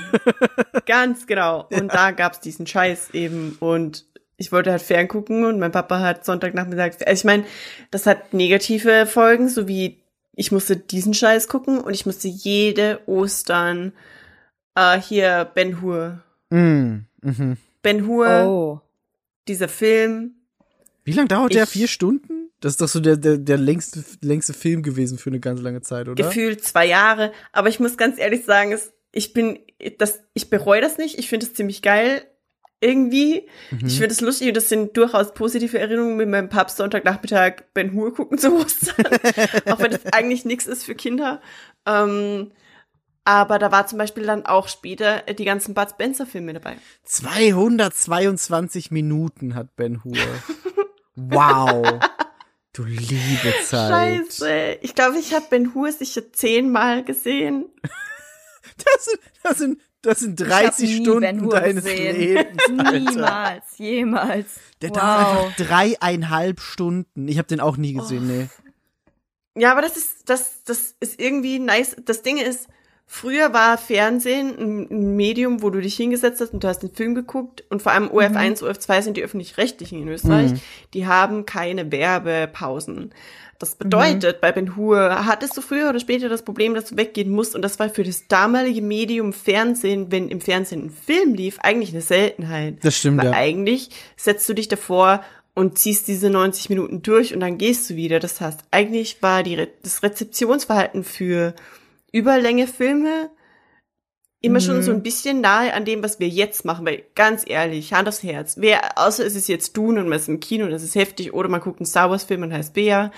Ganz 0.85 1.25
genau. 1.27 1.67
Und 1.71 1.93
da 1.93 2.11
gab's 2.11 2.39
diesen 2.41 2.67
Scheiß 2.67 3.11
eben. 3.13 3.55
Und 3.59 4.05
ich 4.35 4.51
wollte 4.51 4.71
halt 4.71 4.81
ferngucken 4.81 5.45
und 5.45 5.59
mein 5.59 5.71
Papa 5.71 5.99
hat 5.99 6.25
Sonntagnachmittag. 6.25 6.93
Also 7.05 7.11
ich 7.21 7.23
meine, 7.23 7.45
das 7.91 8.05
hat 8.05 8.33
negative 8.33 9.05
Folgen, 9.05 9.47
so 9.49 9.67
wie 9.67 9.99
ich 10.33 10.51
musste 10.51 10.77
diesen 10.77 11.13
Scheiß 11.13 11.47
gucken 11.47 11.79
und 11.79 11.93
ich 11.93 12.05
musste 12.05 12.27
jede 12.27 12.99
Ostern 13.07 13.93
äh, 14.75 14.99
hier 14.99 15.49
Ben 15.55 15.81
Hur. 15.81 16.21
mm, 16.49 16.97
mhm. 17.21 17.57
Ben 17.81 18.05
Hur, 18.05 18.27
Oh. 18.45 18.81
dieser 19.47 19.67
Film. 19.69 20.35
Wie 21.07 21.13
lang 21.13 21.27
dauert 21.27 21.53
der? 21.53 21.63
Ich- 21.63 21.69
Vier 21.69 21.87
Stunden? 21.87 22.49
Das 22.59 22.73
ist 22.73 22.81
doch 22.81 22.87
so 22.87 22.99
der, 22.99 23.17
der, 23.17 23.37
der 23.37 23.57
längste, 23.57 24.03
längste 24.21 24.53
Film 24.53 24.81
gewesen 24.83 25.17
für 25.19 25.29
eine 25.29 25.39
ganz 25.39 25.61
lange 25.61 25.81
Zeit, 25.81 26.07
oder? 26.09 26.21
gefühlt 26.21 26.63
zwei 26.63 26.85
Jahre. 26.87 27.31
Aber 27.53 27.69
ich 27.69 27.79
muss 27.79 27.97
ganz 27.97 28.17
ehrlich 28.19 28.45
sagen, 28.45 28.71
es, 28.71 28.93
ich 29.11 29.31
bin, 29.33 29.59
das, 29.99 30.21
ich 30.33 30.49
bereue 30.49 30.81
das 30.81 30.97
nicht. 30.97 31.19
Ich 31.19 31.29
finde 31.29 31.45
es 31.45 31.53
ziemlich 31.53 31.81
geil. 31.81 32.25
Irgendwie. 32.79 33.47
Mhm. 33.71 33.87
Ich 33.87 33.93
finde 33.97 34.11
es 34.13 34.21
lustig 34.21 34.49
und 34.49 34.57
das 34.57 34.69
sind 34.69 34.97
durchaus 34.97 35.33
positive 35.33 35.79
Erinnerungen, 35.79 36.17
mit 36.17 36.29
meinem 36.29 36.49
Papst 36.49 36.77
Sonntagnachmittag 36.77 37.63
Ben 37.73 37.93
Hur 37.93 38.13
gucken 38.13 38.37
zu 38.37 38.53
Ostern. 38.55 39.05
auch 39.67 39.79
wenn 39.79 39.91
das 39.91 40.05
eigentlich 40.11 40.43
nichts 40.45 40.67
ist 40.67 40.83
für 40.83 40.93
Kinder. 40.95 41.41
Ähm, 41.85 42.51
aber 43.23 43.59
da 43.59 43.71
war 43.71 43.87
zum 43.87 43.97
Beispiel 43.97 44.25
dann 44.25 44.45
auch 44.45 44.67
später 44.67 45.21
die 45.21 45.45
ganzen 45.45 45.73
Bud 45.73 45.89
Spencer 45.91 46.25
Filme 46.25 46.53
dabei. 46.53 46.77
222 47.03 48.91
Minuten 48.91 49.53
hat 49.55 49.75
Ben 49.75 50.03
Hur. 50.03 50.13
Wow. 51.17 51.99
Du 52.73 52.83
liebe 52.83 53.55
Zeit. 53.65 54.27
Scheiße. 54.27 54.77
Ich 54.81 54.93
glaube, 54.93 55.17
ich 55.17 55.33
habe 55.33 55.47
Ben 55.49 55.73
Hur 55.73 55.91
sicher 55.91 56.31
zehnmal 56.31 57.03
gesehen. 57.03 57.65
Das 58.77 59.05
sind, 59.05 59.19
das 59.41 59.57
sind, 59.57 59.81
das 60.01 60.19
sind 60.19 60.41
Ich 60.41 60.47
hab 60.47 60.75
30 60.75 60.89
nie 60.89 61.03
Stunden 61.03 61.49
deines 61.49 61.83
gesehen. 61.85 62.17
Lebens. 62.17 62.63
Alter. 62.69 62.99
Niemals, 62.99 63.77
jemals. 63.77 64.45
Der 64.81 64.89
dauert 64.91 65.05
wow. 65.05 65.45
einfach 65.45 65.55
dreieinhalb 65.55 66.59
Stunden. 66.59 67.27
Ich 67.27 67.37
habe 67.39 67.47
den 67.47 67.61
auch 67.61 67.77
nie 67.77 67.93
gesehen, 67.93 68.27
nee. 68.27 68.49
Ja, 69.55 69.71
aber 69.71 69.81
das 69.81 69.97
ist, 69.97 70.29
das, 70.29 70.63
das 70.65 70.95
ist 70.99 71.19
irgendwie 71.19 71.57
nice. 71.57 71.95
Das 72.05 72.21
Ding 72.21 72.37
ist, 72.37 72.67
früher 73.07 73.53
war 73.53 73.77
Fernsehen 73.77 74.87
ein, 74.89 75.15
Medium, 75.15 75.63
wo 75.63 75.69
du 75.69 75.81
dich 75.81 75.95
hingesetzt 75.95 76.41
hast 76.41 76.53
und 76.53 76.63
du 76.63 76.67
hast 76.67 76.79
den 76.79 76.91
Film 76.91 77.15
geguckt. 77.15 77.63
Und 77.69 77.81
vor 77.81 77.93
allem 77.93 78.09
OF1, 78.09 78.61
OF2 78.61 79.01
sind 79.01 79.17
die 79.17 79.23
öffentlich-rechtlichen 79.23 80.01
in 80.01 80.09
Österreich. 80.09 80.51
Mhm. 80.51 80.61
Die 80.93 81.07
haben 81.07 81.45
keine 81.45 81.91
Werbepausen. 81.91 83.11
Das 83.59 83.73
bedeutet, 83.73 84.39
bei 84.39 84.51
Ben 84.51 84.75
Hur 84.75 85.25
hattest 85.25 85.57
du 85.57 85.61
früher 85.61 85.89
oder 85.89 85.99
später 85.99 86.29
das 86.29 86.43
Problem, 86.43 86.75
dass 86.75 86.85
du 86.85 86.97
weggehen 86.97 87.31
musst. 87.31 87.55
Und 87.55 87.63
das 87.63 87.79
war 87.79 87.89
für 87.89 88.03
das 88.03 88.27
damalige 88.27 88.83
Medium 88.83 89.33
Fernsehen, 89.33 90.11
wenn 90.11 90.29
im 90.29 90.41
Fernsehen 90.41 90.85
ein 90.85 90.89
Film 90.91 91.33
lief, 91.33 91.57
eigentlich 91.61 91.89
eine 91.89 92.01
Seltenheit. 92.01 92.77
Das 92.83 92.95
stimmt, 92.95 93.17
Weil 93.17 93.31
ja. 93.31 93.33
eigentlich 93.33 93.89
setzt 94.15 94.47
du 94.47 94.53
dich 94.53 94.67
davor 94.67 95.23
und 95.55 95.79
ziehst 95.79 96.07
diese 96.07 96.29
90 96.29 96.69
Minuten 96.69 97.01
durch 97.01 97.33
und 97.33 97.39
dann 97.39 97.57
gehst 97.57 97.89
du 97.89 97.95
wieder. 97.95 98.19
Das 98.19 98.39
heißt, 98.39 98.59
eigentlich 98.69 99.23
war 99.23 99.41
die, 99.41 99.55
Re 99.55 99.67
das 99.81 100.03
Rezeptionsverhalten 100.03 101.03
für 101.03 101.55
Überlänge 102.17 102.67
Filme 102.67 103.29
immer 104.41 104.59
schon 104.59 104.77
Mhm. 104.77 104.81
so 104.83 104.91
ein 104.91 105.03
bisschen 105.03 105.41
nahe 105.41 105.73
an 105.73 105.85
dem, 105.85 106.03
was 106.03 106.19
wir 106.19 106.27
jetzt 106.27 106.63
machen, 106.63 106.85
weil 106.85 107.03
ganz 107.15 107.43
ehrlich, 107.45 107.93
Hand 107.93 108.07
aufs 108.07 108.23
Herz, 108.23 108.55
wer, 108.59 108.97
außer 108.97 109.25
es 109.25 109.35
ist 109.35 109.47
jetzt 109.47 109.75
Dune 109.75 109.99
und 109.99 110.09
man 110.09 110.19
ist 110.19 110.29
im 110.29 110.39
Kino, 110.39 110.67
das 110.67 110.83
ist 110.83 110.95
heftig, 110.95 111.33
oder 111.33 111.49
man 111.49 111.61
guckt 111.61 111.79
einen 111.79 111.87
Star 111.87 112.09
Wars 112.09 112.23
Film 112.23 112.43
und 112.43 112.53
heißt 112.53 112.73
Bea, 112.73 113.11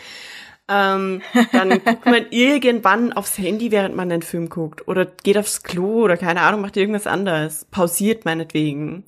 ähm, 0.70 1.22
dann 1.52 1.70
guckt 1.86 2.06
man 2.06 2.26
irgendwann 2.30 3.12
aufs 3.12 3.38
Handy, 3.38 3.72
während 3.72 3.96
man 3.96 4.10
den 4.10 4.22
Film 4.22 4.50
guckt, 4.50 4.88
oder 4.88 5.06
geht 5.06 5.38
aufs 5.38 5.64
Klo, 5.64 6.04
oder 6.04 6.16
keine 6.16 6.42
Ahnung, 6.42 6.62
macht 6.62 6.78
irgendwas 6.78 7.06
anderes, 7.08 7.66
pausiert 7.70 8.24
meinetwegen. 8.26 9.04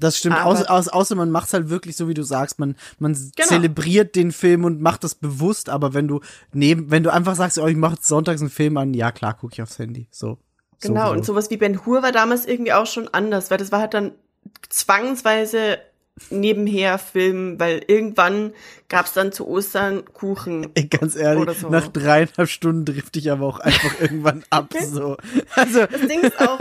Das 0.00 0.16
stimmt. 0.18 0.36
Aber- 0.36 0.46
Außer, 0.46 0.70
außer, 0.70 0.94
außer 0.94 1.14
man 1.14 1.30
macht's 1.30 1.52
halt 1.52 1.68
wirklich 1.70 1.96
so, 1.96 2.08
wie 2.08 2.14
du 2.14 2.22
sagst. 2.24 2.58
Man, 2.58 2.74
man 2.98 3.12
Genau. 3.12 3.48
zelebriert 3.48 4.16
den 4.16 4.32
Film 4.32 4.64
und 4.64 4.80
macht 4.80 5.04
das 5.04 5.14
bewusst. 5.14 5.68
Aber 5.68 5.94
wenn 5.94 6.08
du 6.08 6.20
neben, 6.52 6.90
wenn 6.90 7.02
du 7.04 7.12
einfach 7.12 7.36
sagst, 7.36 7.58
oh, 7.58 7.66
ich 7.66 7.76
mache 7.76 7.96
sonntags 8.00 8.40
einen 8.40 8.50
Film 8.50 8.76
an, 8.76 8.94
ja 8.94 9.12
klar, 9.12 9.34
gucke 9.34 9.52
ich 9.54 9.62
aufs 9.62 9.78
Handy. 9.78 10.08
So. 10.10 10.38
Genau, 10.80 11.08
so, 11.08 11.12
und 11.12 11.24
sowas 11.26 11.50
wie 11.50 11.58
Ben 11.58 11.84
Hur 11.84 12.02
war 12.02 12.10
damals 12.12 12.46
irgendwie 12.46 12.72
auch 12.72 12.86
schon 12.86 13.06
anders, 13.12 13.50
weil 13.50 13.58
das 13.58 13.70
war 13.70 13.80
halt 13.80 13.92
dann 13.94 14.12
zwangsweise 14.70 15.78
nebenher 16.30 16.98
Film, 16.98 17.58
weil 17.58 17.82
irgendwann 17.86 18.52
gab's 18.88 19.12
dann 19.14 19.32
zu 19.32 19.46
Ostern 19.48 20.04
Kuchen. 20.12 20.70
Ey, 20.74 20.86
ganz 20.86 21.16
ehrlich, 21.16 21.58
so. 21.58 21.68
nach 21.70 21.88
dreieinhalb 21.88 22.48
Stunden 22.48 22.84
drifte 22.84 23.18
ich 23.18 23.30
aber 23.30 23.46
auch 23.46 23.60
einfach 23.60 24.00
irgendwann 24.00 24.44
ab. 24.50 24.72
So. 24.90 25.16
Also, 25.54 25.86
Das 25.86 26.00
Ding 26.08 26.20
ist 26.20 26.38
auch, 26.40 26.58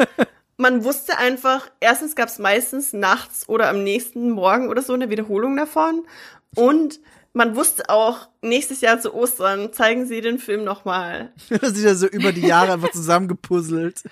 man 0.60 0.84
wusste 0.84 1.18
einfach, 1.18 1.72
erstens 1.80 2.16
gab's 2.16 2.38
meistens 2.38 2.92
nachts 2.92 3.48
oder 3.48 3.70
am 3.70 3.82
nächsten 3.84 4.30
Morgen 4.30 4.68
oder 4.68 4.82
so 4.82 4.94
eine 4.94 5.10
Wiederholung 5.10 5.56
davon 5.56 6.06
und 6.54 7.00
man 7.32 7.56
wusste 7.56 7.90
auch, 7.90 8.28
nächstes 8.42 8.82
Jahr 8.82 9.00
zu 9.00 9.14
Ostern 9.14 9.72
zeigen 9.72 10.06
sie 10.06 10.20
den 10.20 10.38
Film 10.38 10.66
nochmal. 10.66 11.32
das 11.50 11.72
ist 11.72 11.84
ja 11.84 11.96
so 11.96 12.08
über 12.08 12.34
die 12.34 12.46
Jahre 12.46 12.74
einfach 12.74 12.92
zusammengepuzzelt. 12.92 14.04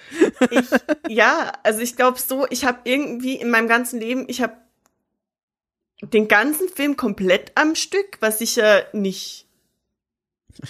Ich, 0.51 0.69
ja, 1.09 1.51
also 1.63 1.81
ich 1.81 1.97
glaube 1.97 2.19
so, 2.19 2.47
ich 2.49 2.63
habe 2.63 2.79
irgendwie 2.85 3.35
in 3.35 3.49
meinem 3.49 3.67
ganzen 3.67 3.99
Leben, 3.99 4.25
ich 4.29 4.41
habe 4.41 4.55
den 6.01 6.29
ganzen 6.29 6.69
Film 6.69 6.95
komplett 6.95 7.51
am 7.55 7.75
Stück, 7.75 8.17
was 8.21 8.39
sicher 8.39 8.85
nicht 8.93 9.46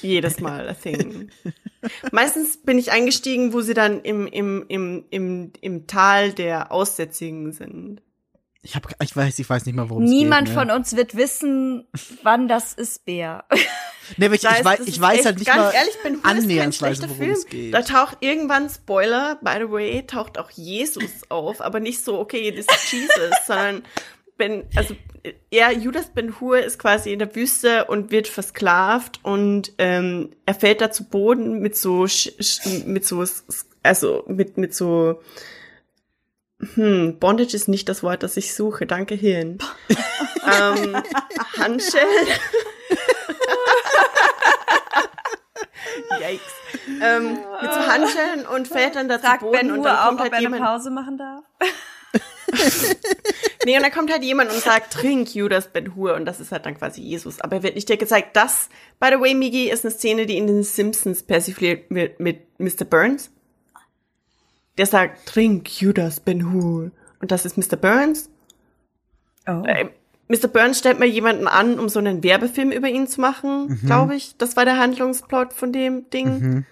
jedes 0.01 0.39
Mal 0.41 0.69
a 0.69 0.73
thing. 0.73 1.29
Meistens 2.11 2.57
bin 2.57 2.77
ich 2.77 2.91
eingestiegen, 2.91 3.53
wo 3.53 3.61
sie 3.61 3.73
dann 3.73 4.01
im, 4.01 4.27
im, 4.27 4.65
im, 4.67 5.05
im, 5.09 5.53
im 5.61 5.87
Tal 5.87 6.33
der 6.33 6.71
Aussätzigen 6.71 7.51
sind. 7.51 8.01
Ich 8.63 8.75
hab, 8.75 8.85
ich 9.01 9.15
weiß, 9.15 9.39
ich 9.39 9.49
weiß 9.49 9.65
nicht 9.65 9.75
mal, 9.75 9.89
worum 9.89 10.03
es 10.03 10.09
Niemand 10.09 10.47
geht. 10.47 10.55
ne? 10.55 10.61
von 10.61 10.71
uns 10.71 10.95
wird 10.97 11.15
wissen, 11.15 11.87
wann 12.23 12.47
das 12.49 12.73
ist, 12.73 13.05
Bär. 13.05 13.45
Nee, 14.15 14.27
aber 14.27 14.35
ich, 14.35 14.41
Das 14.41 14.57
ich 14.59 14.63
weiß, 14.63 14.77
das 14.77 14.87
ich 14.87 14.93
ist 14.95 15.01
weiß 15.01 15.25
halt 15.25 15.37
nicht 15.37 15.47
ganz 15.47 15.57
mal 15.57 15.73
ehrlich, 15.73 15.95
annähernsweise, 16.23 16.95
schlechter 16.95 17.09
worum 17.09 17.17
Film. 17.17 17.31
es 17.33 17.45
geht. 17.45 17.73
Da 17.73 17.81
taucht 17.81 18.17
irgendwann 18.21 18.69
Spoiler, 18.69 19.37
by 19.41 19.55
the 19.59 19.69
way, 19.69 20.01
taucht 20.07 20.37
auch 20.37 20.49
Jesus 20.51 21.29
auf, 21.29 21.59
aber 21.59 21.81
nicht 21.81 22.01
so, 22.01 22.17
okay, 22.17 22.51
das 22.51 22.65
ist 22.73 22.93
Jesus, 22.93 23.35
sondern 23.45 23.83
Ben, 24.37 24.63
also 24.75 24.95
er, 25.49 25.73
Judas 25.73 26.09
Ben 26.09 26.39
Hur 26.39 26.59
ist 26.59 26.79
quasi 26.79 27.11
in 27.11 27.19
der 27.19 27.35
Wüste 27.35 27.85
und 27.85 28.11
wird 28.11 28.27
versklavt 28.27 29.19
und 29.23 29.73
ähm, 29.77 30.31
er 30.45 30.53
fällt 30.53 30.81
da 30.81 30.91
zu 30.91 31.05
Boden 31.05 31.59
mit 31.59 31.75
so 31.75 32.07
mit 32.85 33.05
so 33.05 33.25
also 33.83 34.23
mit 34.27 34.57
mit 34.57 34.73
so 34.75 35.21
hm, 36.59 37.19
Bondage 37.19 37.55
ist 37.55 37.67
nicht 37.67 37.87
das 37.87 38.01
Wort, 38.03 38.23
das 38.23 38.35
ich 38.37 38.55
suche. 38.55 38.87
Danke 38.87 39.13
Hirn. 39.15 39.59
ähm, 39.89 40.95
Handschellen. 41.57 42.27
Yikes. 46.19 46.53
Ähm, 47.01 47.33
mit 47.61 47.73
so 47.73 47.85
Handschellen 47.85 48.47
und 48.47 48.67
fällt 48.67 48.95
dann 48.95 49.07
da 49.07 49.19
zu 49.19 49.27
Fragt 49.27 49.41
Boden 49.41 49.51
Ben 49.51 49.71
und 49.71 49.83
dann 49.83 49.97
auch, 49.97 50.05
kommt 50.05 50.19
ob 50.19 50.23
halt 50.23 50.31
er 50.31 50.37
eine 50.37 50.45
jemand. 50.45 50.63
Pause 50.63 50.89
machen 50.89 51.17
darf? 51.17 51.43
Nee, 53.65 53.75
und 53.75 53.83
dann 53.83 53.91
kommt 53.91 54.09
halt 54.09 54.23
jemand 54.23 54.49
und 54.49 54.61
sagt, 54.61 54.93
trink 54.93 55.35
Judas 55.35 55.67
Ben 55.67 55.93
Hur 55.93 56.15
und 56.15 56.23
das 56.23 56.39
ist 56.39 56.53
halt 56.53 56.65
dann 56.65 56.77
quasi 56.77 57.01
Jesus. 57.01 57.41
Aber 57.41 57.57
er 57.57 57.63
wird 57.63 57.75
nicht 57.75 57.89
dir 57.89 57.97
gezeigt. 57.97 58.33
Das, 58.37 58.69
by 58.97 59.07
the 59.11 59.19
way, 59.19 59.33
Migi, 59.33 59.69
ist 59.69 59.83
eine 59.83 59.93
Szene, 59.93 60.25
die 60.25 60.37
in 60.37 60.47
den 60.47 60.63
Simpsons 60.63 61.21
persifliert 61.21 61.83
wird 61.89 62.17
mit 62.21 62.47
Mr. 62.59 62.85
Burns. 62.85 63.29
Der 64.77 64.85
sagt, 64.85 65.25
trink 65.25 65.81
Judas 65.81 66.21
Ben 66.21 66.53
Hur. 66.53 66.91
Und 67.19 67.31
das 67.31 67.45
ist 67.45 67.57
Mr. 67.57 67.75
Burns. 67.75 68.29
Oh. 69.47 69.63
Äh, 69.65 69.89
Mr. 70.29 70.47
Burns 70.47 70.79
stellt 70.79 70.99
mal 70.99 71.05
jemanden 71.05 71.47
an, 71.47 71.77
um 71.77 71.89
so 71.89 71.99
einen 71.99 72.23
Werbefilm 72.23 72.71
über 72.71 72.87
ihn 72.87 73.07
zu 73.07 73.19
machen, 73.19 73.81
glaube 73.85 74.15
ich. 74.15 74.37
Das 74.37 74.55
war 74.55 74.63
der 74.63 74.77
Handlungsplot 74.77 75.51
von 75.51 75.73
dem 75.73 76.09
Ding. 76.09 76.65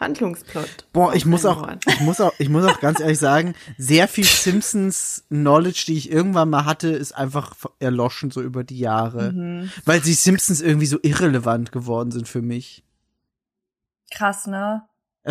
Handlungsplot. 0.00 0.86
Boah, 0.92 1.14
ich 1.14 1.26
muss 1.26 1.44
auch, 1.44 1.68
ich 1.86 2.00
muss 2.00 2.20
auch, 2.20 2.32
ich 2.38 2.48
muss 2.48 2.64
auch 2.64 2.80
ganz 2.80 3.00
ehrlich 3.00 3.18
sagen, 3.18 3.54
sehr 3.76 4.06
viel 4.08 4.24
Simpsons 4.44 5.24
Knowledge, 5.28 5.84
die 5.88 5.96
ich 5.96 6.10
irgendwann 6.12 6.50
mal 6.50 6.64
hatte, 6.64 6.88
ist 6.88 7.12
einfach 7.12 7.54
erloschen 7.80 8.30
so 8.30 8.40
über 8.42 8.64
die 8.64 8.78
Jahre, 8.78 9.32
Mhm. 9.32 9.70
weil 9.84 10.00
die 10.00 10.14
Simpsons 10.14 10.60
irgendwie 10.60 10.86
so 10.86 10.98
irrelevant 11.02 11.72
geworden 11.72 12.10
sind 12.12 12.28
für 12.28 12.42
mich. 12.42 12.84
Krass, 14.10 14.46
ne? 14.46 14.82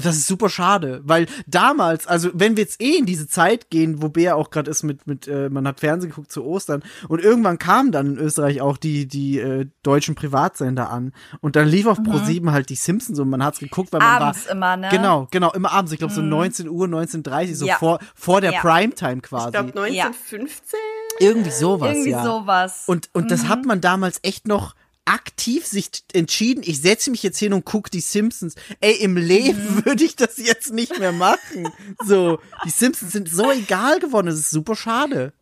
Das 0.03 0.15
ist 0.15 0.27
super 0.27 0.49
schade, 0.49 1.01
weil 1.03 1.25
damals, 1.47 2.05
also 2.07 2.29
wenn 2.33 2.55
wir 2.55 2.63
jetzt 2.63 2.81
eh 2.81 2.97
in 2.97 3.05
diese 3.05 3.27
Zeit 3.27 3.69
gehen, 3.69 4.01
wo 4.01 4.09
Bea 4.09 4.35
auch 4.35 4.49
gerade 4.51 4.69
ist 4.69 4.83
mit 4.83 5.07
mit 5.07 5.27
äh, 5.27 5.49
man 5.49 5.67
hat 5.67 5.79
Fernsehen 5.79 6.09
geguckt 6.11 6.31
zu 6.31 6.43
Ostern 6.45 6.83
und 7.07 7.19
irgendwann 7.23 7.57
kamen 7.57 7.91
dann 7.91 8.07
in 8.07 8.17
Österreich 8.17 8.61
auch 8.61 8.77
die 8.77 9.07
die 9.07 9.39
äh, 9.39 9.65
deutschen 9.83 10.15
Privatsender 10.15 10.89
an 10.89 11.13
und 11.41 11.55
dann 11.55 11.67
lief 11.67 11.87
auf 11.87 11.99
Pro7 11.99 12.51
halt 12.51 12.69
die 12.69 12.75
Simpsons 12.75 13.17
und 13.19 13.29
man 13.29 13.43
hat's 13.43 13.59
geguckt, 13.59 13.91
weil 13.93 13.99
man 14.01 14.15
Mhm. 14.15 14.21
Abends 14.21 14.45
war 14.45 14.51
immer, 14.51 14.77
ne? 14.77 14.89
Genau, 14.91 15.27
genau, 15.31 15.51
immer 15.53 15.71
abends, 15.71 15.91
ich 15.91 15.99
glaube 15.99 16.13
so 16.13 16.21
Mhm. 16.21 16.29
19 16.29 16.69
Uhr, 16.69 16.87
19:30 16.87 17.55
so 17.55 17.65
Ja. 17.65 17.77
vor 17.77 17.99
vor 18.15 18.41
der 18.41 18.51
Ja. 18.53 18.59
Primetime 18.61 19.21
quasi. 19.21 19.47
Ich 19.47 19.51
glaube 19.53 19.69
1915. 19.73 20.79
Irgendwie 21.19 21.49
sowas, 21.51 21.89
Irgendwie 21.93 22.11
ja. 22.11 22.23
sowas. 22.23 22.83
Und, 22.85 23.09
und 23.13 23.31
das 23.31 23.43
Mhm. 23.43 23.49
hat 23.49 23.65
man 23.65 23.81
damals 23.81 24.19
echt 24.21 24.47
noch 24.47 24.75
aktiv 25.07 25.65
sich 25.65 25.89
entschieden, 26.13 26.61
ich 26.65 26.81
setze 26.81 27.09
mich 27.11 27.23
jetzt 27.23 27.39
hin 27.39 27.53
und 27.53 27.65
guck 27.65 27.89
die 27.89 28.01
Simpsons. 28.01 28.55
Ey, 28.81 28.95
im 28.97 29.17
Leben 29.17 29.75
Mhm. 29.77 29.85
würde 29.85 30.03
ich 30.03 30.15
das 30.15 30.37
jetzt 30.37 30.71
nicht 30.73 30.99
mehr 30.99 31.11
machen. 31.11 31.67
So, 32.05 32.39
die 32.65 32.69
Simpsons 32.69 33.11
sind 33.13 33.29
so 33.29 33.51
egal 33.51 33.99
geworden, 33.99 34.27
das 34.27 34.37
ist 34.39 34.49
super 34.51 34.75
schade. 34.75 35.33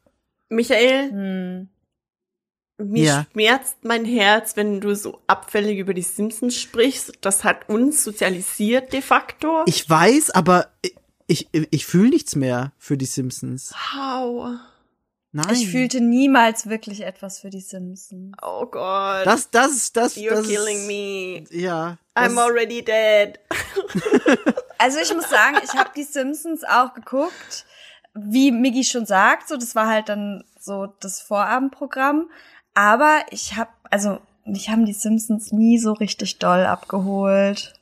Michael, 0.50 1.10
Hm. 1.12 1.70
Mir 2.78 3.04
Ja. 3.04 3.28
schmerzt 3.32 3.78
mein 3.84 4.04
Herz, 4.04 4.58
wenn 4.58 4.82
du 4.82 4.94
so 4.98 5.22
abfällig 5.28 5.80
über 5.80 5.94
die 5.94 6.02
Simpsons 6.02 6.60
sprichst. 6.60 7.14
Das 7.22 7.46
hat 7.46 7.70
uns 7.70 8.04
sozialisiert 8.04 8.92
de 8.92 9.02
facto. 9.02 9.64
Ich 9.66 9.90
weiß, 9.90 10.32
aber 10.32 10.68
ich, 10.82 11.48
ich, 11.54 11.68
ich 11.72 11.86
fühle 11.86 12.10
nichts 12.10 12.36
mehr 12.36 12.74
für 12.78 12.98
die 12.98 13.06
Simpsons. 13.06 13.74
How? 13.94 14.58
Nein. 15.36 15.54
Ich 15.54 15.70
fühlte 15.70 16.00
niemals 16.00 16.70
wirklich 16.70 17.02
etwas 17.02 17.40
für 17.40 17.50
die 17.50 17.60
Simpsons. 17.60 18.38
Oh 18.42 18.66
Gott. 18.68 19.26
das, 19.26 19.50
das, 19.50 19.92
das, 19.92 20.16
You're 20.16 20.30
das 20.30 20.48
killing 20.48 20.88
me. 20.88 21.44
Ja. 21.52 21.98
I'm 22.16 22.36
das- 22.36 22.38
already 22.38 22.82
dead. 22.84 23.40
Also 24.78 25.00
ich 25.00 25.14
muss 25.14 25.30
sagen, 25.30 25.58
ich 25.64 25.72
habe 25.74 25.90
die 25.96 26.04
Simpsons 26.04 26.64
auch 26.66 26.94
geguckt, 26.94 27.66
wie 28.14 28.52
Miggy 28.52 28.84
schon 28.84 29.06
sagt, 29.06 29.48
so 29.48 29.56
das 29.56 29.74
war 29.74 29.88
halt 29.88 30.10
dann 30.10 30.44
so 30.60 30.88
das 31.00 31.22
Vorabendprogramm, 31.22 32.30
aber 32.74 33.22
ich 33.32 33.56
habe 33.56 33.70
also 33.90 34.20
mich 34.44 34.70
haben 34.70 34.86
die 34.86 34.94
Simpsons 34.94 35.54
nie 35.54 35.80
so 35.80 35.94
richtig 35.94 36.40
doll 36.40 36.66
abgeholt. 36.66 37.74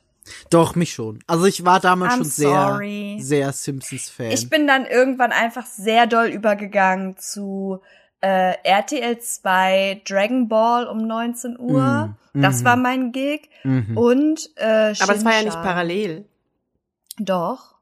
Doch, 0.49 0.75
mich 0.75 0.93
schon. 0.93 1.19
Also 1.27 1.45
ich 1.45 1.65
war 1.65 1.79
damals 1.79 2.13
I'm 2.13 2.17
schon 2.17 2.25
sehr, 2.25 2.49
sorry. 2.49 3.17
sehr 3.21 3.51
Simpsons-Fan. 3.51 4.31
Ich 4.31 4.49
bin 4.49 4.67
dann 4.67 4.85
irgendwann 4.85 5.31
einfach 5.31 5.65
sehr 5.65 6.07
doll 6.07 6.27
übergegangen 6.27 7.17
zu 7.17 7.81
äh, 8.21 8.53
RTL 8.63 9.19
2 9.19 10.01
Dragon 10.07 10.47
Ball 10.47 10.87
um 10.87 11.05
19 11.05 11.59
Uhr. 11.59 12.15
Mm, 12.33 12.41
Das 12.41 12.61
mhm. 12.61 12.65
war 12.65 12.75
mein 12.77 13.11
Gig. 13.11 13.49
Mhm. 13.63 13.97
Und 13.97 14.49
äh, 14.55 14.93
Aber 14.99 15.15
es 15.15 15.25
war 15.25 15.33
ja 15.33 15.43
nicht 15.43 15.61
parallel. 15.61 16.25
Doch. 17.19 17.75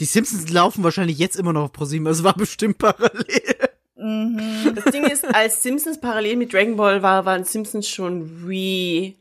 Die 0.00 0.04
Simpsons 0.04 0.48
laufen 0.50 0.82
wahrscheinlich 0.84 1.18
jetzt 1.18 1.36
immer 1.36 1.52
noch 1.52 1.64
auf 1.64 1.72
ProSieben, 1.72 2.06
also 2.06 2.20
es 2.20 2.24
war 2.24 2.34
bestimmt 2.34 2.78
parallel. 2.78 3.68
Mhm. 3.96 4.72
Das 4.74 4.84
Ding 4.92 5.04
ist, 5.04 5.24
als 5.34 5.62
Simpsons 5.62 6.00
parallel 6.00 6.36
mit 6.36 6.52
Dragon 6.52 6.76
Ball 6.76 7.02
war, 7.02 7.24
waren 7.24 7.44
Simpsons 7.44 7.88
schon 7.88 8.44
re-aired. 8.46 9.16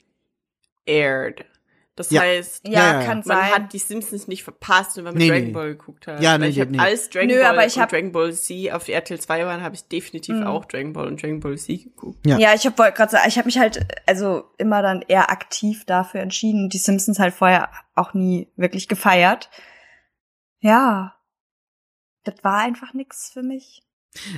Das 1.98 2.12
Ja. 2.12 2.22
heißt, 2.22 2.68
Ja, 2.68 3.02
Ja, 3.02 3.08
man 3.08 3.24
sein. 3.24 3.52
hat 3.52 3.74
die 3.74 3.80
Simpsons 3.80 4.28
nicht 4.28 4.44
verpasst, 4.44 4.96
wenn 4.98 5.04
man 5.04 5.16
mit 5.16 5.24
Nee, 5.24 5.30
Dragon 5.30 5.46
nee. 5.48 5.52
Ball 5.52 5.70
geguckt 5.76 6.06
hat. 6.08 6.22
Ja, 6.22 6.38
nee, 6.38 6.48
ich 6.48 6.60
hab, 6.62 6.70
nee. 6.70 6.78
als 6.78 7.10
Dragon 7.10 7.28
Nö, 7.28 7.42
Ball 7.42 7.46
aber 7.48 7.66
ich 7.66 7.76
und 7.76 7.82
hab- 7.82 7.90
Dragon 7.90 8.12
Ball 8.12 8.32
Z 8.34 8.72
auf 8.72 8.88
RTL 8.88 9.20
2 9.20 9.46
waren, 9.48 9.62
habe 9.64 9.74
ich 9.76 9.84
definitiv 9.88 10.36
Mhm. 10.36 10.44
auch 10.48 10.66
Dragon 10.66 10.94
Ball 10.94 11.08
und 11.08 11.22
Dragon 11.22 11.40
Ball 11.40 11.58
Z 11.58 11.84
geguckt. 11.84 12.20
Ja. 12.26 12.38
Ja, 12.38 12.54
ich 12.54 12.66
habe 12.68 12.76
gerade 12.94 13.12
sagen, 13.12 13.28
ich 13.28 13.38
habe 13.38 13.48
mich 13.48 13.58
halt 13.58 13.86
also 14.06 14.46
immer 14.60 14.82
dann 14.84 15.02
eher 15.02 15.32
aktiv 15.32 15.86
dafür 15.86 16.22
entschieden, 16.22 16.70
die 16.70 16.78
Simpsons 16.78 17.18
halt 17.20 17.34
vorher 17.34 17.70
auch 17.96 18.14
nie 18.14 18.48
wirklich 18.56 18.88
gefeiert. 18.88 19.50
Ja. 20.60 21.16
Das 22.24 22.36
war 22.44 22.60
einfach 22.60 22.94
nix 22.94 23.32
für 23.34 23.42
mich. 23.42 23.82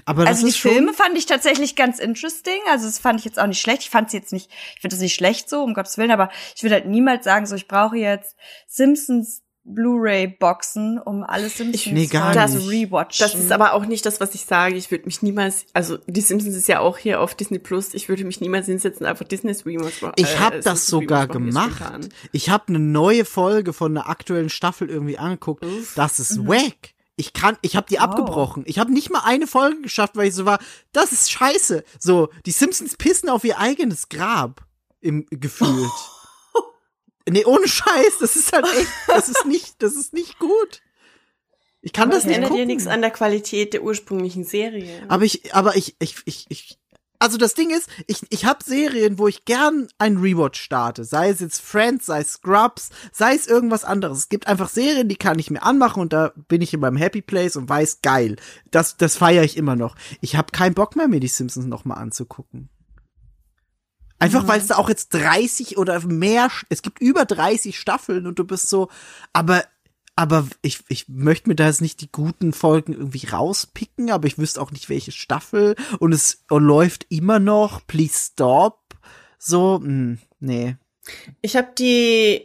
Aber 0.06 0.24
das 0.24 0.30
also 0.30 0.46
die 0.46 0.50
ist 0.50 0.58
schon, 0.58 0.72
Filme 0.72 0.94
fand 0.94 1.18
ich 1.18 1.26
tatsächlich 1.26 1.76
ganz 1.76 2.00
interesting. 2.00 2.60
Also 2.70 2.86
das 2.86 3.00
fand 3.00 3.20
ich 3.20 3.26
jetzt 3.26 3.40
auch 3.40 3.48
nicht 3.48 3.62
schlecht. 3.62 3.84
Ich 3.84 3.90
fand 3.90 4.10
sie 4.10 4.18
jetzt 4.18 4.34
nicht, 4.34 4.50
ich 4.76 4.82
finde 4.82 4.96
das 4.96 5.02
nicht 5.02 5.16
schlecht 5.16 5.50
so, 5.50 5.64
um 5.64 5.74
Gottes 5.74 5.98
Willen, 5.98 6.12
aber 6.12 6.30
ich 6.56 6.64
würde 6.64 6.76
halt 6.76 6.88
niemals 6.88 7.26
sagen, 7.26 7.46
so 7.46 7.56
ich 7.56 7.68
brauche 7.68 7.98
jetzt 7.98 8.36
Simpsons 8.68 9.44
Blu-ray-Boxen, 9.70 11.00
um 11.00 11.24
alle 11.24 11.50
Simpsons 11.50 11.94
nee, 11.94 12.08
gar 12.08 12.34
Folgen 12.34 12.54
nicht. 12.54 12.64
zu 12.64 12.70
rewatchen. 12.70 13.24
Das 13.24 13.36
ist 13.36 13.52
aber 13.52 13.74
auch 13.74 13.86
nicht 13.86 14.06
das, 14.06 14.20
was 14.20 14.34
ich 14.34 14.46
sage. 14.46 14.76
Ich 14.76 14.90
würde 14.90 15.06
mich 15.06 15.22
niemals, 15.22 15.66
also 15.74 15.98
die 16.08 16.22
Simpsons 16.22 16.56
ist 16.56 16.68
ja 16.68 16.80
auch 16.80 16.98
hier 16.98 17.22
auf 17.22 17.36
Disney 17.36 17.60
Plus. 17.60 17.94
Ich 17.94 18.10
würde 18.10 18.24
mich 18.24 18.42
niemals 18.42 18.66
hinsetzen, 18.66 19.06
einfach 19.06 19.26
Disney's 19.26 19.66
Remote 19.66 19.94
machen. 20.02 20.14
ich 20.18 20.40
habe 20.40 20.56
äh, 20.56 20.62
das 20.62 20.88
Simpsons 20.88 20.88
sogar 20.88 21.28
gemacht. 21.28 22.10
Ich 22.32 22.50
habe 22.50 22.66
eine 22.70 22.80
neue 22.80 23.26
Folge 23.26 23.74
von 23.74 23.96
einer 23.96 24.10
aktuellen 24.10 24.50
Staffel 24.50 24.90
irgendwie 24.90 25.18
angeguckt. 25.18 25.64
Das 25.96 26.20
ist 26.20 26.48
wack. 26.48 26.94
Ich 27.20 27.34
kann, 27.34 27.58
ich 27.62 27.76
habe 27.76 27.88
die 27.90 27.96
Wow. 27.96 28.04
abgebrochen. 28.04 28.64
Ich 28.66 28.80
habe 28.80 28.94
nicht 28.94 29.10
mal 29.10 29.24
eine 29.26 29.46
Folge 29.46 29.82
geschafft, 29.82 30.16
weil 30.16 30.30
ich 30.30 30.34
so 30.36 30.46
war, 30.46 30.58
das 30.94 31.12
ist 31.12 31.30
scheiße. 31.30 31.84
So, 32.00 32.30
die 32.46 32.52
Simpsons 32.52 32.96
pissen 32.96 33.28
auf 33.28 33.44
ihr 33.44 33.60
eigenes 33.60 34.08
Grab 34.08 34.66
im 35.02 35.26
gefühlt. 35.30 35.92
nee, 37.30 37.44
ohne 37.44 37.68
Scheiß, 37.68 38.20
das 38.22 38.38
ist 38.38 38.54
halt 38.54 38.66
echt, 38.66 38.88
das 39.08 39.28
ist 39.28 39.46
nicht, 39.46 39.84
das 39.84 39.96
ist 39.96 40.14
nicht 40.14 40.40
gut. 40.40 40.82
Ich 41.82 41.92
kann 41.92 42.08
Aber 42.10 42.16
das 42.16 42.24
nicht 42.26 42.36
ändert 42.36 42.52
gucken. 42.52 42.62
ja 42.62 42.66
nichts 42.66 42.88
an 42.88 43.02
der 43.02 43.12
Qualität 43.12 43.74
der 43.74 43.84
ursprünglichen 43.84 44.46
Serie. 44.46 45.04
Aber 45.10 45.24
ich, 45.26 45.54
aber 45.54 45.76
ich, 45.76 45.96
ich, 46.00 46.16
ich, 46.26 46.46
ich, 46.48 46.78
also 47.20 47.38
das 47.38 47.54
Ding 47.54 47.70
ist, 47.70 47.90
ich, 48.08 48.22
ich 48.30 48.46
habe 48.46 48.64
Serien, 48.64 49.20
wo 49.20 49.28
ich 49.28 49.44
gern 49.44 49.90
einen 49.98 50.18
Rewatch 50.18 50.60
starte. 50.60 51.04
Sei 51.04 51.30
es 51.30 51.42
jetzt 51.42 51.62
Friends, 51.62 52.06
sei 52.06 52.22
es 52.22 52.34
Scrubs, 52.34 52.92
sei 53.12 53.36
es 53.36 53.46
irgendwas 53.46 53.84
anderes. 53.84 54.20
Es 54.20 54.30
gibt 54.30 54.48
einfach 54.48 54.70
Serien, 54.70 55.10
die 55.10 55.18
kann 55.18 55.38
ich 55.38 55.52
mir 55.52 55.62
anmachen 55.62 56.02
und 56.02 56.14
da 56.14 56.32
bin 56.48 56.62
ich 56.62 56.74
in 56.74 56.80
meinem 56.80 56.96
Happy 56.96 57.22
Place 57.22 57.58
und 57.58 57.68
weiß, 57.68 58.02
geil. 58.02 58.38
Das, 58.72 58.96
das 58.96 59.18
feiere 59.18 59.44
ich 59.44 59.58
immer 59.58 59.76
noch. 59.76 59.96
Ich 60.22 60.38
habe 60.38 60.52
keinen 60.52 60.74
Bock 60.74 60.96
mehr, 60.96 61.10
mir 61.10 61.20
die 61.20 61.28
Simpsons 61.28 61.66
noch 61.66 61.84
mal 61.84 61.96
anzugucken. 61.96 62.70
Einfach 64.22 64.48
weil 64.48 64.60
es 64.60 64.68
da 64.68 64.76
auch 64.76 64.90
jetzt 64.90 65.14
30 65.14 65.78
oder 65.78 66.06
mehr, 66.06 66.50
es 66.68 66.82
gibt 66.82 67.02
über 67.02 67.24
30 67.24 67.80
Staffeln 67.80 68.28
und 68.28 68.38
du 68.38 68.44
bist 68.44 68.70
so, 68.70 68.90
aber 69.32 69.64
aber 70.20 70.46
ich, 70.62 70.82
ich 70.90 71.08
möchte 71.08 71.48
mir 71.48 71.56
da 71.56 71.68
jetzt 71.68 71.80
nicht 71.80 72.02
die 72.02 72.12
guten 72.12 72.52
Folgen 72.52 72.92
irgendwie 72.92 73.26
rauspicken, 73.26 74.12
aber 74.12 74.28
ich 74.28 74.38
wüsste 74.38 74.62
auch 74.62 74.72
nicht, 74.72 74.90
welche 74.90 75.14
Staffel. 75.14 75.78
Und 76.00 76.12
es 76.12 76.44
läuft 76.50 77.06
immer 77.08 77.40
noch, 77.40 77.88
please 77.88 78.32
stop. 78.34 78.82
So, 79.38 79.80
mh, 79.82 80.18
nee. 80.42 80.76
Ich 81.42 81.56
habe 81.56 81.70
die 81.80 82.44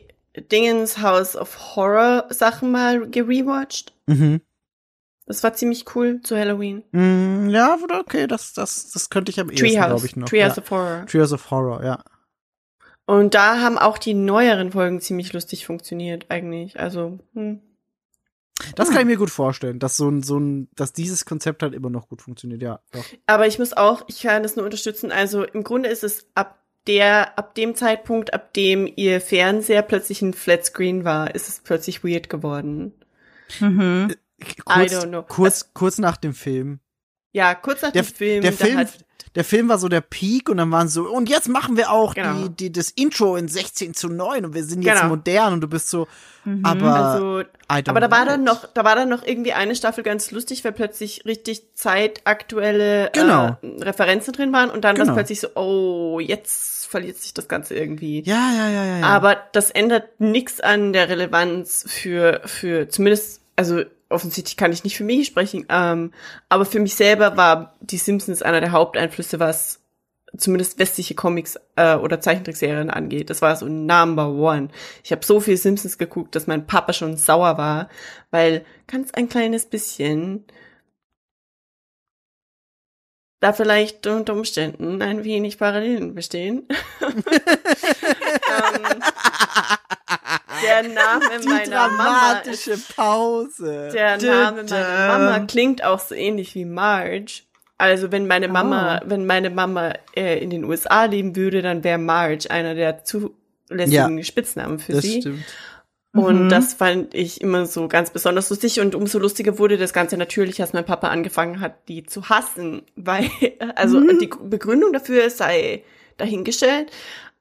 Dingens 0.52 0.98
House 0.98 1.34
of 1.34 1.74
Horror 1.74 2.26
Sachen 2.30 2.70
mal 2.70 3.10
gerewatcht. 3.10 3.92
Mhm. 4.06 4.40
Das 5.26 5.42
war 5.42 5.54
ziemlich 5.54 5.96
cool 5.96 6.20
zu 6.20 6.36
Halloween. 6.36 6.84
Mm, 6.92 7.48
ja, 7.48 7.76
okay, 7.98 8.28
das, 8.28 8.52
das, 8.52 8.92
das 8.92 9.10
könnte 9.10 9.32
ich 9.32 9.40
am 9.40 9.50
ehesten, 9.50 9.66
Treehouse. 9.66 9.86
glaube 9.88 10.06
ich, 10.06 10.14
noch. 10.14 10.28
Treehouse 10.28 10.56
ja. 10.56 10.62
of 10.62 10.70
Horror. 10.70 11.06
Treehouse 11.06 11.32
of 11.32 11.50
Horror, 11.50 11.84
ja. 11.84 12.04
Und 13.06 13.34
da 13.34 13.60
haben 13.60 13.78
auch 13.78 13.98
die 13.98 14.14
neueren 14.14 14.72
Folgen 14.72 15.00
ziemlich 15.00 15.32
lustig 15.32 15.66
funktioniert, 15.66 16.26
eigentlich. 16.30 16.78
Also, 16.78 17.18
hm. 17.34 17.60
Das 18.76 18.90
kann 18.90 19.00
ich 19.00 19.06
mir 19.06 19.16
gut 19.16 19.30
vorstellen, 19.30 19.78
dass 19.78 19.96
so 19.96 20.08
ein, 20.08 20.22
so 20.22 20.38
ein, 20.38 20.68
dass 20.74 20.92
dieses 20.92 21.24
Konzept 21.24 21.62
halt 21.62 21.74
immer 21.74 21.90
noch 21.90 22.08
gut 22.08 22.22
funktioniert, 22.22 22.62
ja. 22.62 22.80
Doch. 22.92 23.04
Aber 23.26 23.46
ich 23.46 23.58
muss 23.58 23.72
auch, 23.72 24.04
ich 24.06 24.22
kann 24.22 24.42
das 24.42 24.56
nur 24.56 24.64
unterstützen. 24.64 25.10
Also 25.10 25.42
im 25.44 25.64
Grunde 25.64 25.88
ist 25.88 26.04
es 26.04 26.26
ab 26.34 26.60
der, 26.86 27.38
ab 27.38 27.54
dem 27.54 27.74
Zeitpunkt, 27.74 28.32
ab 28.32 28.54
dem 28.54 28.90
ihr 28.94 29.20
Fernseher 29.20 29.82
plötzlich 29.82 30.22
ein 30.22 30.34
Flatscreen 30.34 31.04
war, 31.04 31.34
ist 31.34 31.48
es 31.48 31.60
plötzlich 31.60 32.04
weird 32.04 32.28
geworden. 32.28 32.92
mhm. 33.60 34.14
Kurz, 34.64 34.92
don't 34.92 35.08
know. 35.08 35.22
kurz, 35.22 35.72
kurz 35.72 35.98
nach 35.98 36.16
dem 36.16 36.34
Film. 36.34 36.80
Ja, 37.34 37.54
kurz 37.54 37.82
nach 37.82 37.92
Der, 37.92 38.02
dem 38.02 38.14
Film. 38.14 38.42
der 38.42 38.52
Film, 38.54 38.78
hat- 38.78 38.88
der 39.34 39.44
Film 39.44 39.68
war 39.68 39.78
so 39.78 39.88
der 39.88 40.00
Peak 40.00 40.48
und 40.48 40.58
dann 40.58 40.70
waren 40.70 40.86
so, 40.88 41.08
und 41.10 41.28
jetzt 41.28 41.48
machen 41.48 41.76
wir 41.76 41.90
auch 41.90 42.14
Genau. 42.14 42.44
die, 42.46 42.48
die, 42.50 42.72
das 42.72 42.90
Intro 42.90 43.34
in 43.34 43.48
16 43.48 43.92
zu 43.92 44.08
9 44.08 44.44
und 44.46 44.54
wir 44.54 44.62
sind 44.64 44.82
jetzt 44.82 44.98
Genau. 45.00 45.08
modern 45.16 45.54
und 45.54 45.60
du 45.60 45.66
bist 45.68 45.90
so, 45.90 46.06
Mhm. 46.44 46.64
aber, 46.64 46.94
also, 47.66 47.90
aber 47.90 48.00
da 48.00 48.10
war 48.12 48.24
dann 48.26 48.44
noch, 48.44 48.66
da 48.72 48.84
war 48.84 48.94
dann 48.94 49.08
noch 49.08 49.26
irgendwie 49.26 49.52
eine 49.54 49.74
Staffel 49.74 50.04
ganz 50.04 50.30
lustig, 50.30 50.64
weil 50.64 50.70
plötzlich 50.72 51.24
richtig 51.26 51.64
zeitaktuelle 51.74 53.10
Genau. 53.12 53.56
äh, 53.62 53.82
Referenzen 53.82 54.32
drin 54.32 54.52
waren 54.52 54.70
und 54.70 54.84
dann 54.84 54.96
war 54.96 55.04
Genau. 55.04 55.12
es 55.12 55.16
plötzlich 55.16 55.40
so, 55.40 55.48
oh, 55.56 56.20
jetzt 56.20 56.86
verliert 56.86 57.16
sich 57.18 57.34
das 57.34 57.48
Ganze 57.48 57.74
irgendwie. 57.74 58.22
Ja, 58.24 58.52
ja, 58.56 58.68
ja, 58.68 58.84
ja. 58.84 58.98
ja. 58.98 59.06
Aber 59.06 59.36
das 59.52 59.70
ändert 59.72 60.20
nichts 60.20 60.60
an 60.60 60.92
der 60.92 61.08
Relevanz 61.08 61.84
für, 61.88 62.40
für 62.44 62.88
zumindest, 62.88 63.40
also 63.56 63.82
offensichtlich 64.08 64.56
kann 64.56 64.72
ich 64.72 64.84
nicht 64.84 64.96
für 64.96 65.04
mich 65.04 65.26
sprechen, 65.26 65.66
ähm, 65.68 66.12
aber 66.48 66.64
für 66.64 66.80
mich 66.80 66.94
selber 66.94 67.36
war 67.36 67.74
die 67.80 67.96
Simpsons 67.96 68.42
einer 68.42 68.60
der 68.60 68.72
Haupteinflüsse, 68.72 69.40
was 69.40 69.80
zumindest 70.36 70.78
westliche 70.78 71.14
Comics 71.14 71.58
äh, 71.76 71.94
oder 71.94 72.20
Zeichentrickserien 72.20 72.90
angeht. 72.90 73.30
Das 73.30 73.42
war 73.42 73.56
so 73.56 73.66
Number 73.66 74.28
One. 74.28 74.68
Ich 75.02 75.12
habe 75.12 75.24
so 75.24 75.40
viel 75.40 75.56
Simpsons 75.56 75.98
geguckt, 75.98 76.34
dass 76.34 76.46
mein 76.46 76.66
Papa 76.66 76.92
schon 76.92 77.16
sauer 77.16 77.58
war, 77.58 77.88
weil 78.30 78.64
ganz 78.86 79.12
ein 79.12 79.28
kleines 79.28 79.66
bisschen 79.66 80.44
da 83.40 83.52
vielleicht 83.52 84.06
unter 84.06 84.32
Umständen 84.32 85.02
ein 85.02 85.22
wenig 85.22 85.58
Parallelen 85.58 86.14
bestehen. 86.14 86.66
ähm, 87.00 87.14
der 90.64 90.82
Name 90.94 91.40
die 91.42 91.48
meiner 91.48 91.88
Mama 91.88 92.40
ist, 92.44 92.66
dramatische 92.66 92.94
Pause. 92.96 93.90
der 93.92 94.18
Name 94.18 94.64
meiner. 94.64 95.18
Mama 95.18 95.40
klingt 95.46 95.84
auch 95.84 95.98
so 96.00 96.14
ähnlich 96.14 96.54
wie 96.54 96.64
Marge. 96.64 97.42
Also 97.78 98.12
wenn 98.12 98.26
meine 98.26 98.48
Mama, 98.48 99.00
Oh. 99.02 99.08
wenn 99.10 99.26
meine 99.26 99.50
Mama 99.50 99.94
äh, 100.16 100.38
in 100.38 100.50
den 100.50 100.64
USA 100.64 101.04
leben 101.06 101.34
würde, 101.36 101.60
dann 101.62 101.82
wäre 101.84 101.98
Marge 101.98 102.50
einer 102.50 102.74
der 102.74 103.02
zulässigen 103.04 104.22
Spitznamen 104.24 104.78
für 104.78 104.92
Das 104.92 105.02
sie. 105.02 105.20
stimmt. 105.20 105.44
Und 106.12 106.44
Mhm. 106.44 106.48
das 106.48 106.74
fand 106.74 107.12
ich 107.12 107.40
immer 107.40 107.66
so 107.66 107.88
ganz 107.88 108.10
besonders 108.10 108.48
lustig. 108.48 108.78
Und 108.78 108.94
umso 108.94 109.18
lustiger 109.18 109.58
wurde 109.58 109.76
das 109.78 109.92
Ganze 109.92 110.16
natürlich, 110.16 110.60
als 110.60 110.72
mein 110.72 110.84
Papa 110.84 111.08
angefangen 111.08 111.60
hat, 111.60 111.88
die 111.88 112.04
zu 112.04 112.28
hassen. 112.28 112.82
Weil, 112.94 113.28
also 113.74 113.98
Mhm. 113.98 114.20
die 114.20 114.30
Begründung 114.44 114.92
dafür 114.92 115.28
sei 115.28 115.82
dahingestellt. 116.16 116.92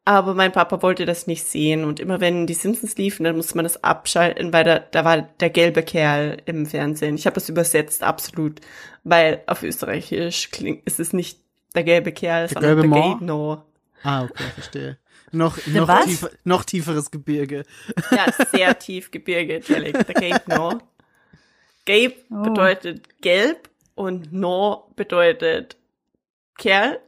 Aber 0.05 0.33
mein 0.33 0.51
Papa 0.51 0.81
wollte 0.81 1.05
das 1.05 1.27
nicht 1.27 1.45
sehen. 1.45 1.85
Und 1.85 1.99
immer 2.01 2.19
wenn 2.19 2.45
die 2.45 2.53
Simpsons 2.53 2.97
liefen, 2.97 3.23
dann 3.23 3.37
musste 3.37 3.55
man 3.55 3.63
das 3.63 3.83
abschalten, 3.83 4.51
weil 4.51 4.65
da, 4.65 4.79
da 4.79 5.05
war 5.05 5.21
der 5.21 5.49
gelbe 5.49 5.81
Kerl 5.81 6.41
im 6.45 6.65
Fernsehen. 6.65 7.15
Ich 7.15 7.25
habe 7.25 7.35
das 7.35 7.47
übersetzt, 7.47 8.03
absolut. 8.03 8.59
Weil 9.05 9.41
auf 9.47 9.63
Österreichisch 9.63 10.51
klingt, 10.51 10.85
ist 10.85 10.99
es 10.99 11.13
nicht 11.13 11.39
der 11.73 11.83
gelbe 11.85 12.11
Kerl, 12.11 12.47
Der 12.47 12.53
sondern 12.61 12.81
gelbe 12.81 12.95
der 12.95 13.17
No. 13.27 13.63
Ah, 14.03 14.23
okay, 14.25 14.43
verstehe. 14.55 14.97
Noch, 15.31 15.57
noch, 15.67 16.03
tiefer, 16.03 16.29
noch 16.43 16.63
tieferes 16.65 17.09
Gebirge. 17.09 17.63
Ja, 18.11 18.25
sehr 18.51 18.77
tief 18.77 19.09
Gebirge, 19.09 19.61
Dialekt, 19.61 20.07
der 20.07 20.15
Gabe 20.15 20.41
No. 20.47 20.79
Gabe 21.85 22.13
Oh. 22.29 22.43
bedeutet 22.43 23.21
gelb 23.21 23.69
und 23.95 24.31
No 24.33 24.91
bedeutet 24.95 25.77
Kerl. 26.57 26.99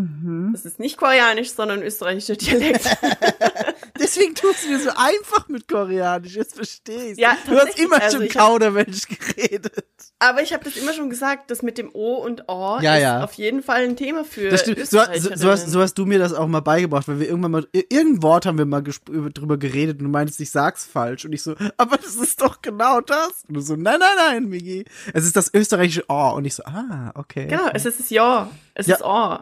Mhm. 0.00 0.50
Das 0.52 0.64
ist 0.64 0.78
nicht 0.78 0.96
koreanisch, 0.96 1.50
sondern 1.52 1.82
österreichischer 1.82 2.36
Dialekt. 2.36 2.84
Deswegen 3.98 4.34
tust 4.34 4.64
du 4.64 4.70
mir 4.70 4.78
so 4.80 4.90
einfach 4.96 5.48
mit 5.48 5.68
Koreanisch, 5.68 6.34
jetzt 6.34 6.54
verstehe 6.56 7.12
ich. 7.12 7.18
Ja, 7.18 7.36
du 7.46 7.58
hast 7.58 7.78
immer 7.78 8.00
also 8.00 8.16
schon 8.18 8.28
Kauderwelsch 8.28 9.02
geredet. 9.08 9.84
Aber 10.18 10.42
ich 10.42 10.52
habe 10.54 10.64
das 10.64 10.76
immer 10.76 10.94
schon 10.94 11.10
gesagt, 11.10 11.50
das 11.50 11.62
mit 11.62 11.76
dem 11.76 11.90
O 11.94 12.14
und 12.14 12.48
O 12.48 12.78
Ja, 12.80 12.96
ist 12.96 13.02
ja. 13.02 13.24
auf 13.24 13.34
jeden 13.34 13.62
Fall 13.62 13.84
ein 13.84 13.96
Thema 13.96 14.24
für 14.24 14.48
Das 14.50 14.62
stimmt. 14.62 14.86
So, 14.86 15.00
so, 15.18 15.30
so, 15.34 15.50
hast, 15.50 15.68
so 15.68 15.80
hast 15.82 15.94
du 15.94 16.06
mir 16.06 16.18
das 16.18 16.32
auch 16.32 16.46
mal 16.46 16.60
beigebracht, 16.60 17.08
weil 17.08 17.20
wir 17.20 17.28
irgendwann 17.28 17.50
mal, 17.50 17.68
ir- 17.74 17.84
irgendein 17.90 18.22
Wort 18.22 18.46
haben 18.46 18.56
wir 18.58 18.64
mal 18.64 18.82
drüber 18.82 19.58
geredet 19.58 19.98
und 19.98 20.04
du 20.06 20.10
meintest, 20.10 20.40
ich 20.40 20.50
sag's 20.50 20.84
falsch. 20.86 21.24
Und 21.26 21.32
ich 21.34 21.42
so, 21.42 21.54
aber 21.76 21.96
das 21.98 22.14
ist 22.16 22.40
doch 22.40 22.62
genau 22.62 23.00
das. 23.02 23.44
Und 23.48 23.54
du 23.54 23.60
so, 23.60 23.76
nein, 23.76 23.98
nein, 24.00 24.16
nein, 24.16 24.44
Migi. 24.48 24.84
Es 25.12 25.24
ist 25.24 25.36
das 25.36 25.52
österreichische 25.52 26.04
Oh. 26.08 26.32
Und 26.36 26.46
ich 26.46 26.54
so, 26.54 26.64
ah, 26.64 27.12
okay. 27.14 27.46
Genau, 27.48 27.68
es 27.74 27.84
ist 27.84 28.00
das 28.00 28.08
Ja. 28.10 28.50
Es 28.74 28.86
Ja. 28.86 28.96
ist 28.96 29.02
O. 29.04 29.38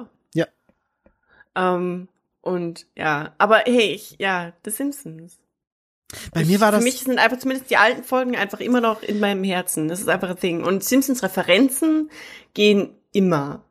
Ähm, 1.59 2.09
und 2.41 2.87
ja, 2.97 3.35
aber 3.39 3.59
hey, 3.67 3.93
ich, 3.93 4.15
ja, 4.19 4.53
The 4.65 4.71
Simpsons. 4.71 5.39
Bei 6.33 6.45
mir 6.45 6.61
war 6.61 6.71
das. 6.73 6.81
Für 6.81 6.85
mich 6.85 7.01
sind 7.01 7.19
einfach 7.19 7.39
zumindest 7.39 7.69
die 7.71 7.77
alten 7.77 8.03
Folgen 8.05 8.35
einfach 8.37 8.61
immer 8.61 8.81
noch 8.81 9.03
in 9.03 9.21
meinem 9.21 9.45
Herzen. 9.45 9.89
Das 9.89 10.01
ist 10.01 10.09
einfach 10.09 10.31
ein 10.31 10.37
Ding. 10.37 10.65
Und 10.65 10.83
Simpsons 10.83 11.23
Referenzen 11.23 12.11
gehen 12.55 12.95
immer. 13.13 13.63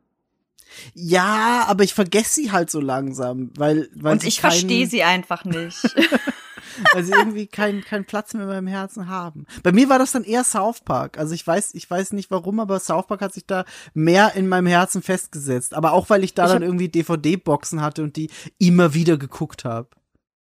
ja, 0.94 1.64
aber 1.66 1.82
ich 1.82 1.94
vergesse 1.94 2.34
sie 2.36 2.52
halt 2.52 2.70
so 2.70 2.80
langsam, 2.80 3.50
weil, 3.56 3.88
weil 3.94 4.12
Und 4.12 4.20
sie 4.22 4.28
ich 4.28 4.36
keinen- 4.40 4.50
verstehe 4.52 4.86
sie 4.86 5.02
einfach 5.02 5.44
nicht. 5.44 5.78
weil 6.92 7.04
sie 7.04 7.12
irgendwie 7.12 7.46
keinen 7.46 7.82
keinen 7.82 8.04
Platz 8.04 8.34
mehr 8.34 8.42
in 8.44 8.48
meinem 8.48 8.66
Herzen 8.66 9.08
haben. 9.08 9.46
Bei 9.62 9.72
mir 9.72 9.88
war 9.88 9.98
das 9.98 10.12
dann 10.12 10.24
eher 10.24 10.44
South 10.44 10.80
Park. 10.84 11.18
Also 11.18 11.34
ich 11.34 11.46
weiß, 11.46 11.74
ich 11.74 11.90
weiß 11.90 12.12
nicht 12.12 12.30
warum, 12.30 12.60
aber 12.60 12.80
South 12.80 13.06
Park 13.06 13.20
hat 13.20 13.34
sich 13.34 13.46
da 13.46 13.64
mehr 13.94 14.34
in 14.34 14.48
meinem 14.48 14.66
Herzen 14.66 15.02
festgesetzt. 15.02 15.74
Aber 15.74 15.92
auch 15.92 16.10
weil 16.10 16.24
ich 16.24 16.34
da 16.34 16.46
Ich 16.46 16.52
dann 16.52 16.62
irgendwie 16.62 16.88
DVD-Boxen 16.88 17.82
hatte 17.82 18.02
und 18.02 18.16
die 18.16 18.30
immer 18.58 18.94
wieder 18.94 19.16
geguckt 19.16 19.64
habe. 19.64 19.88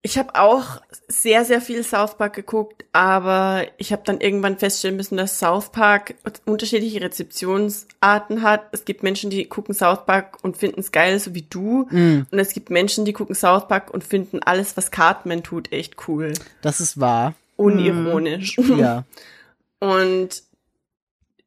Ich 0.05 0.17
habe 0.17 0.35
auch 0.35 0.81
sehr, 1.07 1.45
sehr 1.45 1.61
viel 1.61 1.81
South 1.81 2.17
Park 2.17 2.33
geguckt, 2.33 2.83
aber 2.91 3.65
ich 3.77 3.93
habe 3.93 4.01
dann 4.03 4.19
irgendwann 4.19 4.57
feststellen 4.57 4.97
müssen, 4.97 5.15
dass 5.15 5.39
South 5.39 5.71
Park 5.71 6.15
unterschiedliche 6.45 6.99
Rezeptionsarten 6.99 8.41
hat. 8.41 8.65
Es 8.73 8.83
gibt 8.83 9.01
Menschen, 9.01 9.29
die 9.29 9.45
gucken 9.45 9.73
South 9.73 10.05
Park 10.05 10.39
und 10.43 10.57
finden 10.57 10.81
es 10.81 10.91
geil, 10.91 11.17
so 11.19 11.33
wie 11.33 11.43
du. 11.43 11.87
Mm. 11.89 12.27
Und 12.29 12.37
es 12.37 12.51
gibt 12.51 12.69
Menschen, 12.69 13.05
die 13.05 13.13
gucken 13.13 13.33
South 13.33 13.69
Park 13.69 13.93
und 13.93 14.03
finden 14.03 14.43
alles, 14.43 14.75
was 14.75 14.91
Cartman 14.91 15.41
tut, 15.41 15.71
echt 15.71 15.95
cool. 16.09 16.33
Das 16.61 16.81
ist 16.81 16.99
wahr. 16.99 17.33
Unironisch. 17.55 18.57
Ja. 18.57 19.05
Und 19.79 20.43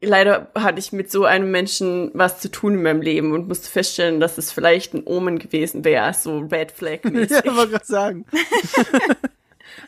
leider 0.00 0.50
hatte 0.54 0.78
ich 0.78 0.92
mit 0.92 1.10
so 1.10 1.24
einem 1.24 1.50
Menschen 1.50 2.10
was 2.14 2.40
zu 2.40 2.50
tun 2.50 2.74
in 2.74 2.82
meinem 2.82 3.02
Leben 3.02 3.32
und 3.32 3.48
musste 3.48 3.70
feststellen, 3.70 4.20
dass 4.20 4.38
es 4.38 4.52
vielleicht 4.52 4.94
ein 4.94 5.02
Omen 5.04 5.38
gewesen 5.38 5.84
wäre, 5.84 6.12
so 6.14 6.38
Red 6.38 6.72
Flag 6.72 7.04
mäßig. 7.04 7.44
ja, 7.44 7.56
wollte 7.56 7.72
gerade 7.72 7.86
sagen. 7.86 8.26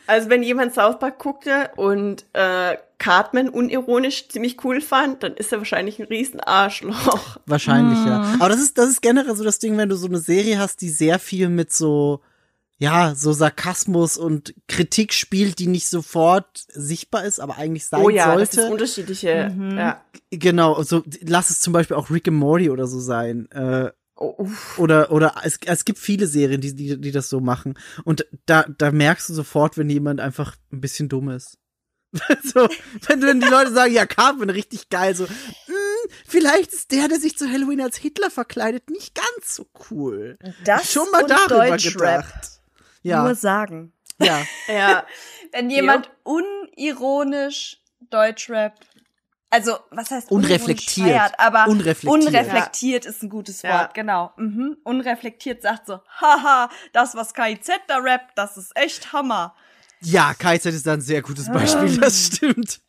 Also 0.07 0.29
wenn 0.29 0.41
jemand 0.43 0.73
South 0.73 0.99
Park 0.99 1.19
guckte 1.19 1.69
und 1.75 2.25
äh, 2.33 2.77
Cartman 2.97 3.47
unironisch 3.47 4.27
ziemlich 4.29 4.63
cool 4.63 4.81
fand, 4.81 5.23
dann 5.23 5.33
ist 5.35 5.51
er 5.51 5.59
wahrscheinlich 5.59 5.99
ein 5.99 6.07
riesen 6.07 6.39
Arschloch. 6.39 7.37
Wahrscheinlich, 7.45 7.97
ja. 8.05 8.35
Aber 8.39 8.49
das 8.49 8.59
ist, 8.59 8.77
das 8.77 8.89
ist 8.89 9.01
generell 9.01 9.35
so 9.35 9.43
das 9.43 9.59
Ding, 9.59 9.77
wenn 9.77 9.89
du 9.89 9.95
so 9.95 10.07
eine 10.07 10.17
Serie 10.17 10.57
hast, 10.57 10.81
die 10.81 10.89
sehr 10.89 11.19
viel 11.19 11.49
mit 11.49 11.71
so, 11.71 12.21
ja, 12.79 13.13
so 13.13 13.33
Sarkasmus 13.33 14.17
und 14.17 14.55
Kritik 14.67 15.13
spielt, 15.13 15.59
die 15.59 15.67
nicht 15.67 15.87
sofort 15.89 16.47
sichtbar 16.69 17.25
ist, 17.25 17.39
aber 17.39 17.57
eigentlich 17.57 17.85
sein 17.85 18.01
oh 18.01 18.09
ja, 18.09 18.35
das 18.37 18.51
sollte. 18.51 18.61
ist 18.61 18.71
unterschiedliche. 18.71 19.55
Ja. 19.75 20.03
Genau, 20.31 20.81
so 20.83 21.03
lass 21.21 21.49
es 21.49 21.59
zum 21.59 21.73
Beispiel 21.73 21.97
auch 21.97 22.09
Rick 22.09 22.29
and 22.29 22.37
Morty 22.37 22.69
oder 22.69 22.87
so 22.87 22.99
sein. 22.99 23.51
Äh, 23.51 23.91
Oh, 24.21 24.49
oder 24.75 25.13
oder 25.13 25.35
es, 25.45 25.59
es 25.65 25.85
gibt 25.85 25.97
viele 25.97 26.27
Serien, 26.27 26.59
die, 26.59 26.75
die, 26.75 26.99
die 26.99 27.11
das 27.11 27.29
so 27.29 27.39
machen. 27.39 27.79
Und 28.03 28.25
da, 28.47 28.65
da 28.77 28.91
merkst 28.91 29.29
du 29.29 29.33
sofort, 29.33 29.77
wenn 29.77 29.89
jemand 29.89 30.19
einfach 30.19 30.57
ein 30.73 30.81
bisschen 30.81 31.07
dumm 31.07 31.29
ist. 31.29 31.57
so, 32.43 32.67
wenn, 33.07 33.21
wenn 33.21 33.39
die 33.39 33.47
Leute 33.47 33.71
sagen, 33.71 33.93
ja, 33.93 34.05
Cartman, 34.05 34.49
richtig 34.49 34.89
geil, 34.89 35.15
so, 35.15 35.25
"Hm, 35.25 36.09
vielleicht 36.27 36.73
ist 36.73 36.91
der, 36.91 37.07
der 37.07 37.17
sich 37.17 37.37
zu 37.37 37.47
Halloween 37.49 37.79
als 37.79 37.95
Hitler 37.95 38.29
verkleidet, 38.29 38.89
nicht 38.89 39.15
ganz 39.15 39.55
so 39.55 39.67
cool. 39.89 40.37
Das 40.65 40.91
Schon 40.91 41.09
mal 41.11 41.21
und 41.23 41.29
darüber 41.31 41.67
Deutschrap. 41.69 42.25
gedacht. 42.25 42.58
Ja, 43.01 43.23
Nur 43.23 43.35
sagen. 43.35 43.93
ja. 44.19 44.41
Ja. 44.67 45.05
Wenn 45.51 45.69
jemand 45.69 46.11
unironisch 46.23 47.77
Deutschrap, 48.09 48.73
also 49.49 49.77
was 49.91 50.11
heißt 50.11 50.29
Unreflektiert. 50.31 51.07
feiert, 51.07 51.33
aber 51.39 51.67
Unreflektiert. 51.67 52.13
unreflektiert 52.27 53.05
ist 53.05 53.23
ein 53.23 53.29
gutes 53.29 53.61
Ja. 53.63 53.79
Wort, 53.81 53.93
genau. 53.93 54.31
Mhm. 54.37 54.77
Unreflektiert 54.83 55.61
sagt 55.63 55.87
so, 55.87 55.99
haha, 56.21 56.69
das 56.93 57.15
was 57.15 57.33
KIZ 57.33 57.69
da 57.87 57.97
rappt, 57.97 58.37
das 58.37 58.57
ist 58.57 58.75
echt 58.75 59.11
Hammer. 59.13 59.55
Ja, 60.01 60.33
KZ 60.33 60.65
ist 60.67 60.87
da 60.87 60.93
ein 60.93 61.01
sehr 61.01 61.21
gutes 61.21 61.51
Beispiel, 61.51 61.97
das 61.97 62.27
stimmt. 62.27 62.79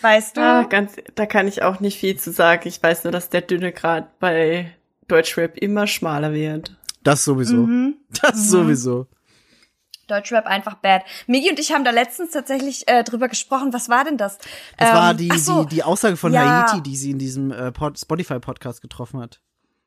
Weißt 0.00 0.36
du? 0.36 0.40
Ah, 0.42 0.62
ganz, 0.64 0.96
da 1.14 1.24
kann 1.26 1.48
ich 1.48 1.62
auch 1.62 1.80
nicht 1.80 1.98
viel 1.98 2.16
zu 2.20 2.30
sagen. 2.30 2.68
Ich 2.68 2.80
weiß 2.82 3.04
nur, 3.04 3.10
dass 3.10 3.30
der 3.30 3.40
dünne 3.40 3.72
Grad 3.72 4.18
bei 4.18 4.76
Deutschrap 5.08 5.56
immer 5.56 5.86
schmaler 5.86 6.32
wird. 6.34 6.76
Das 7.04 7.24
sowieso. 7.24 7.56
Mhm. 7.58 7.96
Das 8.22 8.50
sowieso. 8.50 9.06
Deutschrap 10.06 10.46
einfach 10.46 10.74
bad. 10.74 11.02
Migi 11.26 11.48
und 11.50 11.58
ich 11.58 11.72
haben 11.72 11.84
da 11.84 11.90
letztens 11.90 12.30
tatsächlich 12.32 12.86
äh, 12.88 13.04
drüber 13.04 13.28
gesprochen. 13.28 13.72
Was 13.72 13.88
war 13.88 14.04
denn 14.04 14.18
das? 14.18 14.36
Das 14.76 14.90
Ähm, 14.90 14.94
war 14.94 15.14
die, 15.14 15.38
so, 15.38 15.64
die, 15.64 15.76
die 15.76 15.82
Aussage 15.82 16.16
von 16.16 16.32
Ja. 16.32 16.66
Haiti, 16.66 16.82
die 16.82 16.96
sie 16.96 17.12
in 17.12 17.18
diesem 17.18 17.50
äh, 17.50 17.72
Pod 17.72 17.98
Spotify-Podcast 17.98 18.82
getroffen 18.82 19.20
hat. 19.20 19.40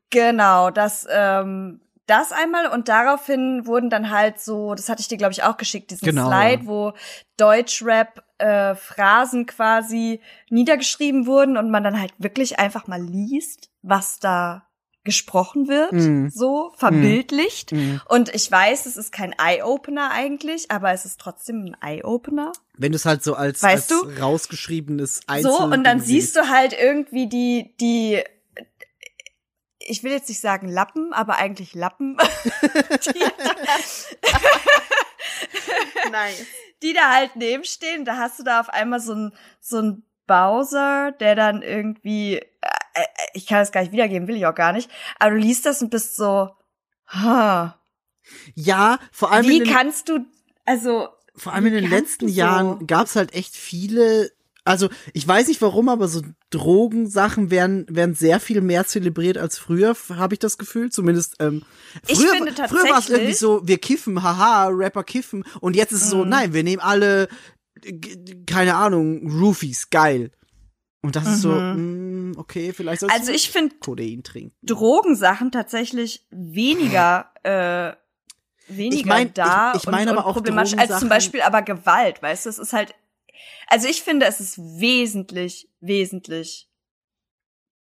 Genau, 0.10 0.72
das, 0.72 1.06
ähm, 1.12 1.82
das 2.08 2.32
einmal 2.32 2.68
und 2.68 2.88
daraufhin 2.88 3.68
wurden 3.68 3.90
dann 3.92 4.10
halt 4.10 4.40
so, 4.40 4.74
das 4.74 4.90
hatte 4.90 5.02
ich 5.02 5.08
dir 5.08 5.18
glaube 5.18 5.34
ich 5.34 5.44
auch 5.44 5.58
geschickt, 5.58 5.92
diesen 5.92 6.06
Genau, 6.06 6.30
Slide, 6.30 6.62
ja. 6.64 6.68
wo 6.68 6.94
Deutschrap 7.36 8.24
äh, 8.40 8.74
Phrasen 8.76 9.46
quasi 9.46 10.22
niedergeschrieben 10.50 11.28
wurden 11.28 11.58
und 11.58 11.70
man 11.70 11.84
dann 11.84 12.00
halt 12.00 12.14
wirklich 12.18 12.58
einfach 12.58 12.88
mal 12.88 13.02
liest, 13.02 13.70
was 13.82 14.20
da 14.20 14.67
gesprochen 15.08 15.68
wird, 15.68 15.94
Mhm. 15.94 16.30
so 16.30 16.72
verbildlicht. 16.78 17.72
Mhm. 17.72 18.00
Und 18.08 18.30
ich 18.36 18.52
weiß, 18.52 18.86
es 18.86 18.96
ist 18.98 19.12
kein 19.12 19.34
Eye-Opener 19.34 20.12
eigentlich, 20.12 20.70
aber 20.70 20.92
es 20.92 21.06
ist 21.06 21.20
trotzdem 21.20 21.66
ein 21.66 21.78
Eye-Opener. 21.82 22.52
Wenn 22.78 22.92
du 22.92 22.98
es 22.98 23.06
halt 23.06 23.24
so 23.24 23.34
als, 23.34 23.64
Weißt 23.64 23.92
als 23.92 24.02
du? 24.04 24.22
rausgeschriebenes 24.22 25.16
So, 25.16 25.22
Einzel 25.26 25.74
und 25.74 25.84
dann 25.84 26.00
siehst 26.02 26.36
du 26.36 26.50
halt 26.50 26.74
irgendwie 26.80 27.28
die, 27.28 27.74
die, 27.80 28.22
ich 29.80 30.04
will 30.04 30.12
jetzt 30.12 30.30
nicht 30.30 30.42
sagen 30.42 30.68
Lappen, 30.68 31.14
aber 31.14 31.38
eigentlich 31.38 31.74
Lappen, 31.74 32.18
die, 33.06 33.24
Nice. 36.12 36.46
die 36.84 36.94
da 36.94 37.14
halt 37.14 37.36
nebenstehen. 37.36 38.06
Da 38.06 38.18
hast 38.18 38.40
du 38.40 38.44
da 38.44 38.60
auf 38.60 38.70
einmal 38.70 39.00
so 39.00 39.14
ein, 39.14 39.34
so 39.60 39.80
ein 39.82 40.04
Bowser, 40.28 41.12
der 41.20 41.36
dann 41.36 41.62
irgendwie, 41.62 42.36
äh, 42.36 42.42
äh, 42.94 43.06
ich 43.34 43.48
kann 43.48 43.62
es 43.62 43.72
gar 43.72 43.82
nicht 43.82 43.94
wiedergeben, 43.94 44.28
will 44.28 44.36
ich 44.38 44.46
auch 44.46 44.56
gar 44.56 44.74
nicht, 44.74 44.90
aber 45.20 45.32
du 45.32 45.38
liest 45.38 45.66
das 45.66 45.82
und 45.82 45.90
bist 45.90 46.16
so, 46.16 46.50
ha, 47.08 47.80
Ja, 48.56 49.00
vor 49.12 49.32
allem 49.32 49.48
wie 49.48 49.60
den, 49.60 49.74
kannst 49.74 50.10
du, 50.10 50.20
also, 50.66 51.08
vor 51.36 51.54
allem 51.54 51.68
in 51.68 51.74
den 51.74 51.90
letzten 51.90 52.28
so- 52.28 52.34
Jahren 52.34 52.86
gab's 52.88 53.16
halt 53.16 53.34
echt 53.34 53.56
viele, 53.56 54.32
also 54.66 54.90
ich 55.14 55.26
weiß 55.26 55.48
nicht 55.48 55.62
warum, 55.62 55.88
aber 55.88 56.08
so 56.10 56.22
Drogensachen 56.50 57.52
werden, 57.52 57.86
werden 57.90 58.16
sehr 58.16 58.40
viel 58.42 58.60
mehr 58.62 58.86
zelebriert 58.86 59.38
als 59.38 59.58
früher, 59.58 59.96
habe 60.16 60.34
ich 60.36 60.40
das 60.40 60.58
Gefühl. 60.58 60.92
Zumindest 60.92 61.36
ähm, 61.40 61.64
früher, 62.04 62.36
früher 62.68 62.90
war 62.90 63.00
es 63.00 63.10
irgendwie 63.10 63.34
so, 63.34 63.66
wir 63.66 63.78
kiffen, 63.78 64.22
haha, 64.24 64.68
Rapper 64.68 65.04
kiffen. 65.04 65.46
Und 65.62 65.76
jetzt 65.78 65.92
ist 65.94 66.04
es 66.04 66.10
so, 66.10 66.24
Mhm. 66.24 66.30
nein, 66.30 66.54
wir 66.54 66.64
nehmen 66.64 66.82
alle, 66.82 67.28
keine 68.46 68.76
Ahnung, 68.76 69.30
Roofies, 69.32 69.90
geil. 69.90 70.32
Und 71.02 71.16
das 71.16 71.28
ist 71.28 71.42
so, 71.42 71.52
Mhm. 71.52 72.32
mh, 72.32 72.40
okay, 72.40 72.74
vielleicht 72.74 73.02
sollst 73.02 73.16
also 73.16 73.32
ich 73.32 73.50
finde 73.52 73.76
Codein 73.80 74.24
trinken. 74.24 74.56
Drogensachen 74.64 75.52
tatsächlich 75.52 76.26
weniger, 76.32 77.32
äh, 77.44 77.94
weniger 78.68 78.96
Ich 79.00 79.06
mein- 79.06 79.34
da 79.34 79.74
ich- 79.76 79.84
ich 79.84 79.88
mein 79.90 80.10
und, 80.10 80.18
aber 80.18 80.26
und 80.26 80.32
auch 80.32 80.34
problematisch 80.36 80.78
als 80.78 81.00
zum 81.00 81.08
Beispiel 81.10 81.42
aber 81.42 81.62
Gewalt, 81.62 82.22
weißt 82.22 82.46
du, 82.46 82.50
es 82.50 82.60
ist 82.60 82.74
halt, 82.74 82.94
also 83.68 83.88
ich 83.88 84.02
finde, 84.02 84.26
es 84.26 84.40
ist 84.42 84.58
wesentlich, 84.58 85.70
wesentlich 85.80 86.70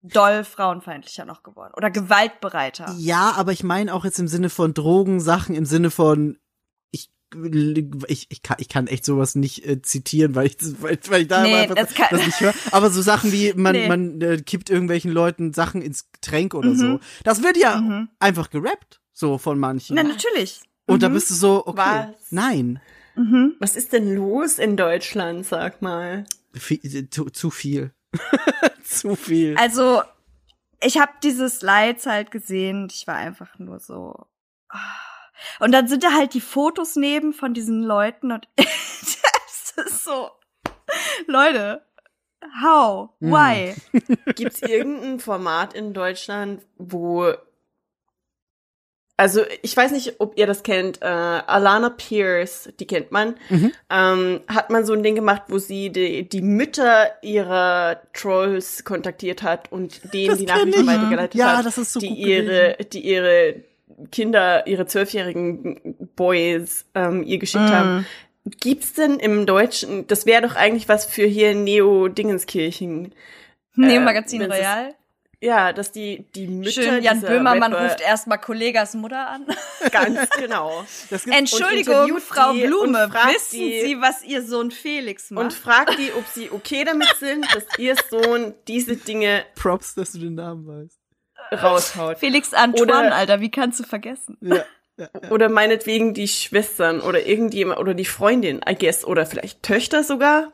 doll 0.03 0.45
frauenfeindlicher 0.45 1.25
noch 1.25 1.43
geworden 1.43 1.73
oder 1.77 1.91
gewaltbereiter. 1.91 2.95
Ja, 2.99 3.33
aber 3.37 3.53
ich 3.53 3.63
meine 3.65 3.93
auch 3.95 4.05
jetzt 4.05 4.19
im 4.19 4.29
Sinne 4.29 4.49
von 4.51 4.73
Drogensachen, 4.73 5.55
im 5.55 5.67
Sinne 5.67 5.91
von 5.91 6.39
ich 8.09 8.27
ich, 8.31 8.43
kann, 8.43 8.57
ich 8.61 8.69
kann 8.69 8.87
echt 8.87 9.05
sowas 9.05 9.35
nicht 9.35 9.67
äh, 9.67 9.81
zitieren, 9.83 10.35
weil 10.35 10.47
ich, 10.47 10.57
weil, 10.83 10.99
weil 11.09 11.23
ich 11.23 11.29
da 11.29 11.43
Nee, 11.43 11.55
einfach 11.55 11.75
das 11.77 11.95
kann- 11.95 12.09
das 12.11 12.27
nicht 12.27 12.41
höre. 12.41 12.55
Aber 12.73 12.91
so 12.91 13.03
Sachen 13.03 13.33
wie, 13.33 13.53
man, 13.55 13.73
Nee. 13.73 13.89
man 13.89 14.21
äh, 14.21 14.39
kippt 14.41 14.71
irgendwelchen 14.71 15.11
Leuten 15.13 15.53
Sachen 15.53 15.83
ins 15.83 16.11
Getränk 16.13 16.55
oder 16.55 16.71
Mhm. 16.71 16.77
so. 16.77 17.01
Das 17.25 17.43
wird 17.43 17.57
ja 17.57 17.81
Mhm. 17.81 18.09
einfach 18.19 18.51
gerappt, 18.51 19.01
so 19.13 19.39
von 19.39 19.59
manchen. 19.59 19.97
Na, 19.97 20.03
natürlich. 20.03 20.61
Und 20.87 21.03
da 21.03 21.09
Mhm. 21.09 21.15
bist 21.15 21.31
du 21.31 21.35
so, 21.35 21.67
okay, 21.67 21.77
Was? 21.79 22.31
nein, 22.31 22.81
Mhm. 23.17 23.57
Was 23.59 23.75
ist 23.77 23.93
denn 23.93 24.15
los 24.15 24.59
in 24.59 24.77
Deutschland, 24.77 25.45
sag 25.45 25.83
mal? 25.83 26.25
Viel, 26.55 27.11
zu, 27.11 27.27
zu 27.27 27.51
viel. 27.51 27.93
zu 28.85 29.15
viel. 29.17 29.57
Also, 29.59 30.03
ich 30.83 30.99
habe 30.99 31.13
diese 31.23 31.51
Slides 31.51 32.07
halt 32.07 32.31
gesehen 32.31 32.85
und 32.85 32.93
ich 32.93 33.07
war 33.07 33.17
einfach 33.17 33.59
nur 33.59 33.79
so. 33.81 34.27
ah. 34.69 34.79
Und 35.61 35.73
dann 35.73 35.89
sind 35.89 36.03
da 36.05 36.13
halt 36.13 36.35
die 36.35 36.41
Fotos 36.41 36.97
neben 36.97 37.33
von 37.33 37.55
diesen 37.55 37.83
Leuten 37.83 38.33
und 38.33 38.49
das 38.57 39.87
ist 39.87 40.05
so, 40.05 40.31
Leute, 41.27 41.83
how, 42.63 43.11
Hm. 43.21 43.31
why? 43.33 43.75
Gibt's 44.35 44.63
irgendein 44.63 45.21
Format 45.21 45.75
in 45.75 45.93
Deutschland, 45.93 46.63
wo 46.79 47.33
also 49.17 49.43
ich 49.61 49.77
weiß 49.77 49.93
nicht, 49.93 50.19
ob 50.19 50.39
ihr 50.39 50.47
das 50.47 50.63
kennt, 50.63 51.03
äh, 51.03 51.05
Alana 51.05 51.91
Pierce, 51.91 52.71
die 52.81 52.87
kennt 52.87 53.13
man, 53.13 53.35
Mhm. 53.51 53.73
ähm, 53.91 54.41
hat 54.49 54.71
man 54.71 54.87
so 54.87 54.95
ein 54.95 55.03
Ding 55.03 55.15
gemacht, 55.15 55.43
wo 55.49 55.59
sie 55.59 55.91
die, 55.91 56.27
die 56.27 56.41
Mütter 56.41 57.11
ihrer 57.23 58.01
Trolls 58.15 58.83
kontaktiert 58.85 59.43
hat 59.43 59.71
und 59.71 60.15
denen 60.15 60.29
Das 60.31 60.39
die 60.39 60.47
Nachrichten 60.47 60.81
ich. 60.81 60.87
weitergeleitet 60.87 61.35
Ja, 61.35 61.59
hat, 61.59 61.67
das 61.67 61.77
ist 61.77 61.93
so 61.93 62.01
die 62.01 62.09
gut 62.09 62.17
ihre, 62.19 62.77
die 62.91 63.01
ihre 63.01 63.63
Kinder, 64.11 64.67
ihre 64.67 64.87
zwölfjährigen 64.87 66.09
Boys 66.17 66.85
ähm, 66.95 67.23
ihr 67.23 67.39
geschickt 67.39 67.65
Mm. 67.65 67.73
haben. 67.73 68.07
Gibt's 68.61 68.95
denn 68.95 69.19
im 69.19 69.45
Deutschen, 69.47 70.07
das 70.07 70.25
wäre 70.27 70.43
doch 70.43 70.57
eigentlich 70.57 70.89
was 70.89 71.05
für 71.07 71.27
hier 71.27 71.55
Neo-Dingenskirchen. 71.55 73.15
Neo 73.77 74.01
Äh, 74.01 74.05
Magazin 74.05 74.41
wenn 74.41 74.51
es- 74.51 74.59
Royal. 74.59 74.95
Ja, 75.43 75.73
dass 75.73 75.91
die, 75.91 76.27
die 76.35 76.47
Mütter 76.47 76.83
Schön, 76.83 77.03
Jan 77.03 77.23
Böhmermann 77.23 77.73
Rapper- 77.73 77.85
ruft 77.93 78.01
erstmal 78.03 78.39
Kollegas 78.39 78.93
Mutter 78.93 79.27
an. 79.27 79.47
Ganz 79.91 80.29
genau. 80.39 80.85
Entschuldigung, 81.31 82.19
Frau 82.19 82.53
die 82.53 82.67
Blume, 82.67 83.09
wissen 83.11 83.59
die- 83.59 83.81
Sie, 83.81 83.97
was 84.03 84.23
Ihr 84.23 84.43
Sohn 84.43 84.71
Felix 84.71 85.31
macht? 85.31 85.45
Und 85.45 85.53
fragt 85.55 85.99
die, 85.99 86.13
ob 86.13 86.27
sie 86.27 86.51
okay 86.51 86.85
damit 86.85 87.09
sind, 87.19 87.47
dass 87.55 87.65
ihr 87.79 87.95
Sohn 88.11 88.53
diese 88.69 88.97
Dinge 88.97 89.45
Props, 89.55 89.95
dass 89.95 90.13
du 90.13 90.19
den 90.19 90.35
Namen 90.35 90.67
weißt. 90.67 91.00
raushaut. 91.63 92.19
Felix 92.19 92.55
Antoine, 92.55 92.93
Oder- 92.93 93.15
Alter, 93.15 93.41
wie 93.41 93.51
kannst 93.51 93.81
du 93.81 93.85
vergessen? 93.85 94.37
Ja. 94.41 94.65
Oder 95.31 95.49
meinetwegen 95.49 96.13
die 96.13 96.29
Schwestern 96.29 97.01
oder 97.01 97.27
irgendjemand 97.27 97.81
oder 97.81 97.95
die 97.95 98.05
Freundin, 98.05 98.61
I 98.69 98.75
guess, 98.75 99.03
oder 99.03 99.25
vielleicht 99.25 99.63
Töchter 99.63 100.05
sogar. 100.05 100.53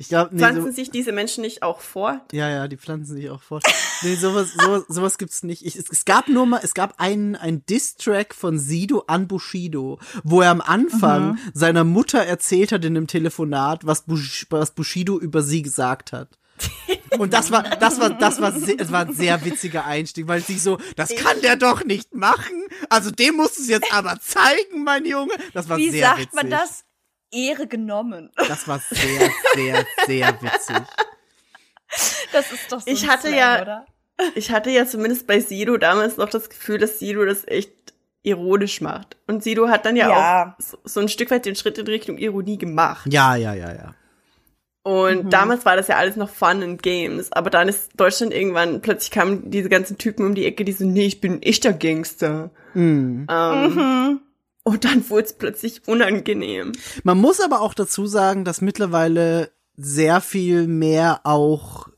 Ich 0.00 0.08
glaube, 0.08 0.30
nee, 0.32 0.38
Pflanzen 0.38 0.64
so, 0.64 0.70
sich 0.72 0.90
diese 0.90 1.12
Menschen 1.12 1.42
nicht 1.42 1.62
auch 1.62 1.80
vor? 1.80 2.22
ja, 2.32 2.48
ja, 2.48 2.68
die 2.68 2.78
pflanzen 2.78 3.16
sich 3.16 3.28
auch 3.28 3.42
fort. 3.42 3.64
Nee, 4.00 4.14
sowas, 4.14 4.54
sowas, 4.58 4.84
sowas 4.88 5.18
gibt's 5.18 5.42
nicht. 5.42 5.66
Ich, 5.66 5.76
es, 5.76 5.90
es 5.90 6.06
gab 6.06 6.28
nur 6.28 6.46
mal, 6.46 6.60
es 6.62 6.72
gab 6.72 6.94
einen, 6.98 7.36
einen 7.36 7.66
Diss-Track 7.66 8.34
von 8.34 8.58
Sido 8.58 9.04
an 9.08 9.28
Bushido, 9.28 9.98
wo 10.24 10.40
er 10.40 10.52
am 10.52 10.62
Anfang 10.62 11.38
seiner 11.52 11.84
Mutter 11.84 12.20
erzählt 12.20 12.72
hat 12.72 12.82
in 12.86 12.96
einem 12.96 13.08
Telefonat, 13.08 13.84
was, 13.84 14.06
Bush, 14.06 14.46
was 14.48 14.70
Bushido 14.70 15.18
über 15.18 15.42
sie 15.42 15.60
gesagt 15.60 16.12
hat. 16.12 16.38
Und 17.18 17.32
das 17.32 17.50
war, 17.50 17.62
das 17.62 18.00
war, 18.00 18.10
das 18.10 18.40
war, 18.40 18.52
sehr, 18.52 18.76
das 18.76 18.90
war 18.92 19.00
ein 19.06 19.14
sehr 19.14 19.44
witziger 19.44 19.84
Einstieg, 19.84 20.26
weil 20.28 20.40
sie 20.42 20.58
so, 20.58 20.78
das 20.96 21.14
kann 21.14 21.40
der 21.42 21.56
doch 21.56 21.84
nicht 21.84 22.14
machen. 22.14 22.64
Also 22.88 23.10
dem 23.10 23.36
musst 23.36 23.58
du 23.58 23.62
es 23.62 23.68
jetzt 23.68 23.92
aber 23.92 24.18
zeigen, 24.20 24.84
mein 24.84 25.04
Junge. 25.04 25.32
Das 25.54 25.68
war 25.68 25.76
Wie 25.78 25.90
sehr 25.90 26.06
sagt 26.06 26.18
witzig. 26.20 26.34
man 26.34 26.50
das? 26.50 26.84
Ehre 27.32 27.66
genommen. 27.68 28.30
Das 28.48 28.66
war 28.66 28.80
sehr, 28.90 29.30
sehr, 29.54 29.86
sehr 30.06 30.42
witzig. 30.42 30.82
Das 32.32 32.52
ist 32.52 32.70
doch 32.72 32.80
so 32.80 32.86
Ich 32.90 33.04
ein 33.04 33.10
hatte 33.10 33.28
Slang, 33.28 33.38
ja- 33.38 33.62
oder? 33.62 33.86
Ich 34.34 34.50
hatte 34.50 34.68
ja 34.70 34.84
zumindest 34.86 35.26
bei 35.26 35.40
Sido 35.40 35.78
damals 35.78 36.16
noch 36.18 36.28
das 36.28 36.50
Gefühl, 36.50 36.76
dass 36.78 36.98
Sido 36.98 37.24
das 37.24 37.46
echt 37.48 37.72
ironisch 38.22 38.82
macht. 38.82 39.16
Und 39.26 39.42
Sido 39.42 39.68
hat 39.68 39.86
dann 39.86 39.96
ja, 39.96 40.08
Ja. 40.10 40.54
auch 40.58 40.62
so, 40.62 40.76
so 40.84 41.00
ein 41.00 41.08
Stück 41.08 41.30
weit 41.30 41.46
den 41.46 41.56
Schritt 41.56 41.78
in 41.78 41.86
Richtung 41.86 42.18
Ironie 42.18 42.58
gemacht. 42.58 43.06
Ja, 43.10 43.34
ja, 43.34 43.54
ja, 43.54 43.72
ja. 43.72 43.94
Und 44.82 45.24
Mhm. 45.26 45.30
damals 45.30 45.64
war 45.66 45.76
das 45.76 45.88
ja 45.88 45.96
alles 45.96 46.16
noch 46.16 46.30
Fun 46.30 46.62
and 46.62 46.82
Games. 46.82 47.30
Aber 47.32 47.50
dann 47.50 47.68
ist 47.68 47.90
Deutschland 47.96 48.32
irgendwann, 48.32 48.80
plötzlich 48.80 49.10
kamen 49.10 49.50
diese 49.50 49.68
ganzen 49.68 49.98
Typen 49.98 50.24
um 50.26 50.34
die 50.34 50.46
Ecke, 50.46 50.64
die 50.64 50.72
so, 50.72 50.84
nee, 50.86 51.06
ich 51.06 51.20
bin 51.20 51.34
ein 51.34 51.42
echter 51.42 51.72
Gangster. 51.72 52.50
Mhm. 52.74 53.26
Ähm, 53.30 53.74
Mhm. 53.74 54.20
Und 54.62 54.84
dann 54.84 55.08
wurde 55.10 55.24
es 55.24 55.32
plötzlich 55.32 55.82
unangenehm. 55.88 56.72
Man 57.02 57.18
muss 57.18 57.40
aber 57.40 57.60
auch 57.62 57.74
dazu 57.74 58.06
sagen, 58.06 58.44
dass 58.44 58.60
mittlerweile 58.60 59.50
sehr 59.76 60.20
viel 60.20 60.66
mehr 60.66 61.20
auch 61.24 61.88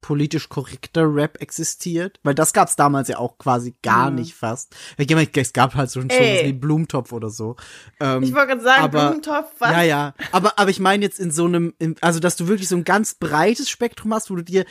politisch 0.00 0.48
korrekter 0.48 1.02
Rap 1.12 1.40
existiert, 1.40 2.20
weil 2.22 2.34
das 2.34 2.52
gab's 2.52 2.76
damals 2.76 3.08
ja 3.08 3.18
auch 3.18 3.38
quasi 3.38 3.74
gar 3.82 4.10
Mhm. 4.10 4.16
nicht 4.16 4.34
fast. 4.34 4.74
Ich 4.98 5.08
meine, 5.10 5.28
Es 5.34 5.52
gab 5.52 5.74
halt 5.74 5.90
so 5.90 6.00
was 6.04 6.10
Ey. 6.16 6.46
wie 6.46 6.52
Blumentopf 6.52 7.12
oder 7.12 7.28
so. 7.30 7.56
Ähm, 8.00 8.22
Ich 8.22 8.32
wollte 8.34 8.48
gerade 8.48 8.62
sagen, 8.62 8.82
aber- 8.84 9.00
Blumentopf, 9.06 9.52
was? 9.58 9.70
ja, 9.72 9.82
ja, 9.82 10.14
aber 10.32 10.58
aber 10.58 10.70
ich 10.70 10.78
meine 10.80 11.04
jetzt 11.04 11.18
in 11.18 11.30
so 11.32 11.46
einem, 11.46 11.74
in, 11.78 11.96
also 12.02 12.20
dass 12.20 12.36
du 12.36 12.46
wirklich 12.46 12.68
so 12.68 12.76
ein 12.76 12.84
ganz 12.84 13.14
breites 13.14 13.68
Spektrum 13.68 14.14
hast, 14.14 14.30
wo 14.30 14.36
du 14.36 14.42
dir 14.44 14.64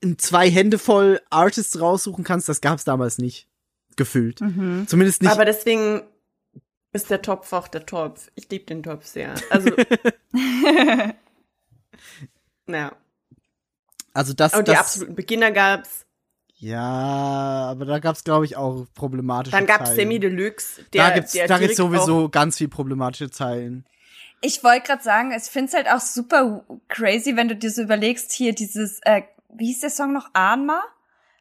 in 0.00 0.18
zwei 0.18 0.50
Hände 0.50 0.78
voll 0.78 1.20
Artists 1.30 1.80
raussuchen 1.80 2.22
kannst, 2.24 2.48
das 2.48 2.60
gab's 2.60 2.84
damals 2.84 3.18
nicht 3.18 3.48
gefühlt. 3.96 4.40
Mhm. 4.40 4.84
Zumindest 4.86 5.22
nicht. 5.22 5.32
Aber 5.32 5.44
deswegen 5.44 6.02
ist 6.92 7.10
der 7.10 7.22
Topf 7.22 7.52
auch 7.52 7.66
der 7.66 7.86
Topf. 7.86 8.30
Ich 8.36 8.48
liebe 8.50 8.66
den 8.66 8.82
Topf 8.82 9.06
sehr. 9.06 9.34
Also, 9.50 9.70
naja. 12.66 12.92
Also 14.14 14.32
das, 14.32 14.54
Und 14.54 14.68
die 14.68 14.72
das 14.72 14.80
absoluten 14.80 15.14
Beginner 15.14 15.50
gab's. 15.50 16.06
Ja, 16.56 16.80
aber 16.80 17.84
da 17.84 17.98
gab's 17.98 18.24
glaube 18.24 18.46
ich 18.46 18.56
auch 18.56 18.86
problematische 18.94 19.54
Dann 19.54 19.66
gab's 19.66 19.90
Zeilen. 19.90 19.96
Semi 19.96 20.18
Deluxe. 20.20 20.82
Der, 20.94 21.08
da 21.08 21.14
gibt's 21.14 21.32
der 21.32 21.46
da 21.48 21.58
gibt's 21.58 21.76
sowieso 21.76 22.28
ganz 22.30 22.56
viel 22.56 22.68
problematische 22.68 23.30
Zeilen. 23.30 23.84
Ich 24.40 24.62
wollte 24.62 24.86
gerade 24.86 25.02
sagen, 25.02 25.32
ich 25.32 25.42
finde 25.44 25.68
es 25.68 25.74
halt 25.74 25.88
auch 25.90 26.00
super 26.00 26.64
crazy, 26.88 27.36
wenn 27.36 27.48
du 27.48 27.56
dir 27.56 27.70
so 27.70 27.82
überlegst, 27.82 28.32
hier 28.32 28.54
dieses, 28.54 29.00
äh, 29.02 29.22
wie 29.52 29.66
hieß 29.66 29.80
der 29.80 29.90
Song 29.90 30.12
noch, 30.12 30.30
Anma? 30.32 30.82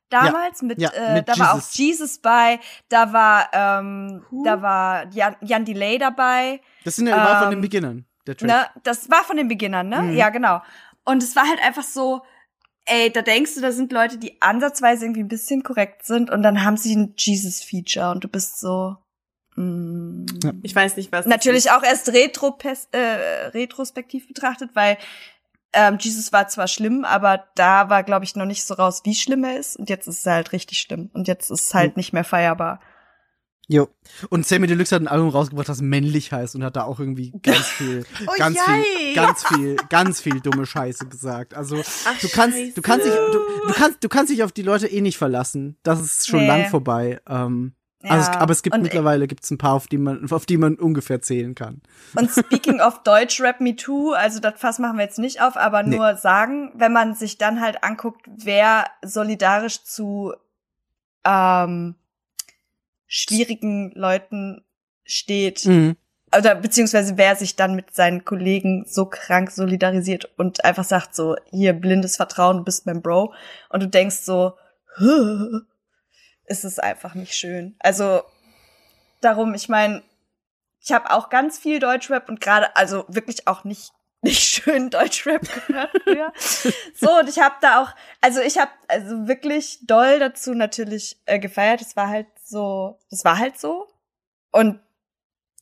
Damals 0.09 0.61
mit, 0.61 0.79
ja, 0.79 0.89
äh, 0.89 1.15
mit 1.15 1.27
da 1.27 1.37
war 1.39 1.51
auch 1.53 1.55
Jesus. 1.55 1.77
Jesus 1.77 2.17
bei, 2.19 2.59
da 2.87 3.13
war, 3.13 3.49
ähm, 3.51 4.23
da 4.43 4.61
war 4.61 5.07
Jan, 5.11 5.35
Jan 5.41 5.65
Delay 5.65 5.97
dabei. 5.97 6.61
Das 6.85 6.95
sind 6.95 7.07
ja 7.07 7.15
immer 7.15 7.39
von 7.39 7.49
den 7.49 7.57
Ähm, 7.57 7.61
Beginnern, 7.61 8.05
der 8.27 8.37
Track. 8.37 8.47
Ne? 8.47 8.65
Das 8.83 9.09
war 9.09 9.23
von 9.23 9.37
den 9.37 9.47
Beginnern, 9.47 9.89
ne? 9.89 10.03
Mhm. 10.03 10.15
Ja, 10.15 10.29
genau. 10.29 10.61
Und 11.03 11.23
es 11.23 11.35
war 11.35 11.47
halt 11.47 11.61
einfach 11.63 11.83
so, 11.83 12.21
ey, 12.85 13.11
da 13.11 13.21
denkst 13.21 13.55
du, 13.55 13.61
da 13.61 13.71
sind 13.71 13.91
Leute, 13.91 14.17
die 14.17 14.41
ansatzweise 14.41 15.05
irgendwie 15.05 15.23
ein 15.23 15.27
bisschen 15.29 15.63
korrekt 15.63 16.05
sind 16.05 16.29
und 16.29 16.43
dann 16.43 16.63
haben 16.63 16.77
sie 16.77 16.95
ein 16.95 17.13
Jesus-Feature 17.17 18.11
und 18.11 18.23
du 18.23 18.27
bist 18.27 18.59
so. 18.59 18.97
Mm, 19.55 20.25
Ja. 20.43 20.51
Ich 20.63 20.75
weiß 20.75 20.97
nicht, 20.97 21.11
was. 21.11 21.25
Natürlich 21.25 21.65
ist. 21.65 21.71
auch 21.71 21.83
erst 21.83 22.09
retro 22.11 22.57
äh, 22.91 22.97
retrospektiv 23.53 24.27
betrachtet, 24.27 24.71
weil 24.73 24.97
ähm, 25.73 25.97
Jesus 25.99 26.31
war 26.33 26.47
zwar 26.47 26.67
schlimm, 26.67 27.03
aber 27.05 27.45
da 27.55 27.89
war, 27.89 28.03
glaube 28.03 28.25
ich, 28.25 28.35
noch 28.35 28.45
nicht 28.45 28.63
so 28.63 28.73
raus, 28.75 29.01
wie 29.05 29.15
schlimm 29.15 29.43
er 29.43 29.57
ist. 29.57 29.75
Und 29.77 29.89
jetzt 29.89 30.07
ist 30.07 30.25
er 30.27 30.33
halt 30.33 30.51
richtig 30.51 30.79
schlimm. 30.79 31.09
Und 31.13 31.27
jetzt 31.27 31.49
ist 31.49 31.61
es 31.67 31.73
halt 31.73 31.95
Mhm. 31.95 31.99
nicht 31.99 32.13
mehr 32.13 32.23
feierbar. 32.23 32.79
Jo. 33.73 33.89
Und 34.29 34.45
Sammy 34.45 34.67
Deluxe 34.67 34.93
hat 34.95 35.01
ein 35.01 35.07
Album 35.07 35.29
rausgebracht, 35.29 35.67
das 35.67 35.81
männlich 35.81 36.31
heißt 36.31 36.55
und 36.55 36.63
hat 36.63 36.75
da 36.75 36.83
auch 36.83 36.99
irgendwie 36.99 37.31
ganz 37.41 37.57
viel, 37.69 38.05
Oh, 38.27 38.31
ganz 38.37 38.55
jei. 38.55 38.83
viel, 38.83 39.15
ganz 39.15 39.47
viel, 39.47 39.75
ganz 39.89 40.21
viel 40.21 40.39
dumme 40.41 40.65
Scheiße 40.67 41.07
gesagt. 41.07 41.55
Also 41.55 41.77
Ach, 41.81 42.19
du 42.19 42.27
kannst, 42.29 42.57
Scheiße. 42.57 42.73
du 42.75 42.81
kannst 42.83 43.05
dich, 43.07 43.13
du, 43.13 43.39
du 43.67 43.73
kannst, 43.73 44.03
du 44.03 44.09
kannst 44.09 44.31
dich 44.31 44.43
auf 44.43 44.51
die 44.51 44.61
Leute 44.61 44.85
eh 44.87 45.01
nicht 45.01 45.17
verlassen. 45.17 45.77
Das 45.81 45.99
ist 45.99 46.27
schon 46.27 46.41
Nee. 46.41 46.47
lang 46.47 46.69
vorbei. 46.69 47.19
Ähm, 47.27 47.73
also 48.03 48.21
es, 48.21 48.27
Ja. 48.35 48.41
aber 48.41 48.51
es 48.51 48.61
gibt 48.61 48.75
Und- 48.75 48.83
mittlerweile 48.83 49.25
gibt's 49.27 49.49
ein 49.49 49.57
paar, 49.57 49.73
auf 49.73 49.87
die 49.87 49.97
man, 49.97 50.29
auf 50.31 50.45
die 50.45 50.57
man 50.57 50.75
ungefähr 50.75 51.21
zählen 51.23 51.55
kann. 51.55 51.81
Und 52.15 52.29
speaking 52.29 52.79
of 52.79 53.01
Deutschrap 53.01 53.59
Me 53.59 53.75
Too, 53.75 54.11
also 54.11 54.39
das 54.39 54.53
Fass 54.59 54.77
machen 54.77 54.97
wir 54.97 55.05
jetzt 55.05 55.17
nicht 55.19 55.41
auf, 55.41 55.57
aber 55.57 55.81
Nee. 55.81 55.95
nur 55.97 56.15
sagen, 56.17 56.71
wenn 56.75 56.93
man 56.93 57.15
sich 57.15 57.39
dann 57.39 57.59
halt 57.59 57.83
anguckt, 57.83 58.27
wer 58.27 58.85
solidarisch 59.03 59.83
zu 59.83 60.33
ähm, 61.25 61.95
schwierigen 63.15 63.91
Leuten 63.93 64.65
steht, 65.05 65.65
Mhm. 65.65 65.95
oder 66.35 66.55
beziehungsweise 66.55 67.15
wer 67.15 67.35
sich 67.35 67.55
dann 67.55 67.75
mit 67.75 67.93
seinen 67.93 68.25
Kollegen 68.25 68.85
so 68.87 69.05
krank 69.05 69.51
solidarisiert 69.51 70.31
und 70.37 70.65
einfach 70.65 70.83
sagt 70.83 71.13
so, 71.13 71.35
hier 71.51 71.73
blindes 71.73 72.15
Vertrauen, 72.15 72.57
du 72.57 72.63
bist 72.63 72.87
mein 72.87 73.03
Bro. 73.03 73.33
Und 73.69 73.83
du 73.83 73.87
denkst 73.87 74.21
so, 74.21 74.53
ist 76.45 76.63
es 76.65 76.79
einfach 76.79 77.13
nicht 77.13 77.35
schön. 77.35 77.75
Also 77.79 78.21
darum, 79.21 79.53
ich 79.53 79.69
meine, 79.69 80.01
ich 80.81 80.91
habe 80.91 81.11
auch 81.11 81.29
ganz 81.29 81.59
viel 81.59 81.79
Deutschrap 81.79 82.27
und 82.29 82.41
gerade, 82.41 82.75
also 82.75 83.05
wirklich 83.07 83.47
auch 83.47 83.63
nicht 83.63 83.91
nicht 84.23 84.41
schön 84.41 84.89
Deutschrap 84.89 85.41
gehört 85.67 85.91
früher. 86.03 86.31
so, 86.95 87.19
und 87.19 87.27
ich 87.29 87.39
habe 87.39 87.55
da 87.61 87.83
auch, 87.83 87.89
also 88.21 88.39
ich 88.39 88.57
habe 88.57 88.71
also 88.87 89.27
wirklich 89.27 89.79
doll 89.85 90.17
dazu 90.17 90.53
natürlich 90.53 91.17
äh, 91.25 91.39
gefeiert. 91.39 91.81
Es 91.81 91.95
war 91.97 92.07
halt 92.07 92.27
so, 92.43 92.99
das 93.09 93.23
war 93.25 93.37
halt 93.39 93.59
so. 93.59 93.87
Und 94.51 94.79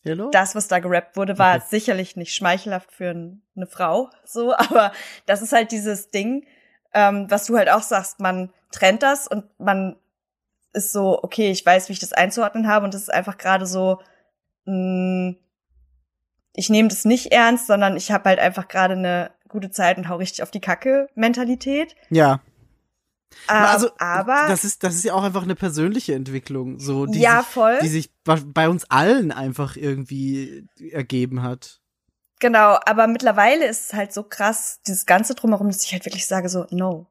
Hello? 0.03 0.29
das, 0.31 0.55
was 0.55 0.67
da 0.67 0.79
gerappt 0.79 1.15
wurde, 1.15 1.37
war 1.37 1.55
Okay. 1.57 1.65
sicherlich 1.69 2.15
nicht 2.15 2.33
schmeichelhaft 2.35 2.91
für 2.91 3.09
eine 3.11 3.67
Frau, 3.67 4.09
so, 4.25 4.53
aber 4.57 4.91
das 5.25 5.41
ist 5.41 5.53
halt 5.53 5.71
dieses 5.71 6.09
Ding, 6.09 6.45
ähm, 6.93 7.29
was 7.29 7.45
du 7.45 7.57
halt 7.57 7.69
auch 7.69 7.83
sagst, 7.83 8.19
man 8.19 8.51
trennt 8.71 9.03
das 9.03 9.27
und 9.27 9.45
man 9.59 9.95
ist 10.73 10.91
so, 10.91 11.21
okay, 11.23 11.51
ich 11.51 11.65
weiß, 11.65 11.89
wie 11.89 11.93
ich 11.93 11.99
das 11.99 12.13
einzuordnen 12.13 12.67
habe 12.67 12.85
und 12.85 12.93
das 12.93 13.03
ist 13.03 13.13
einfach 13.13 13.37
gerade 13.37 13.65
so, 13.65 13.99
mh, 14.65 15.35
ich 16.53 16.69
nehme 16.69 16.89
das 16.89 17.05
nicht 17.05 17.31
ernst, 17.31 17.67
sondern 17.67 17.95
ich 17.95 18.11
habe 18.11 18.29
halt 18.29 18.39
einfach 18.39 18.67
gerade 18.67 18.93
eine 18.95 19.31
gute 19.47 19.69
Zeit 19.71 19.97
und 19.97 20.09
hau 20.09 20.15
richtig 20.17 20.43
auf 20.43 20.51
die 20.51 20.59
Kacke 20.61 21.09
Mentalität. 21.15 21.95
Ja. 22.09 22.41
Also, 23.47 23.87
Ähm, 23.87 23.93
aber 23.99 24.45
das 24.47 24.63
ist, 24.63 24.83
das 24.83 24.95
ist 24.95 25.03
ja 25.03 25.13
auch 25.13 25.23
einfach 25.23 25.43
eine 25.43 25.55
persönliche 25.55 26.13
Entwicklung, 26.15 26.79
so, 26.79 27.05
die, 27.05 27.19
Ja, 27.19 27.43
sich, 27.43 27.79
die 27.81 27.87
sich 27.89 28.11
bei- 28.23 28.41
bei 28.45 28.69
uns 28.69 28.85
allen 28.85 29.31
einfach 29.31 29.75
irgendwie 29.75 30.67
ergeben 30.91 31.41
hat. 31.43 31.81
genau, 32.39 32.77
aber 32.85 33.07
mittlerweile 33.07 33.65
ist 33.67 33.85
es 33.87 33.93
halt 33.93 34.13
so 34.13 34.23
krass, 34.23 34.79
dieses 34.87 35.05
ganze 35.05 35.35
drumherum, 35.35 35.67
dass 35.67 35.83
ich 35.83 35.91
halt 35.93 36.05
wirklich 36.05 36.25
sage 36.27 36.49
so, 36.49 36.65
no. 36.71 37.07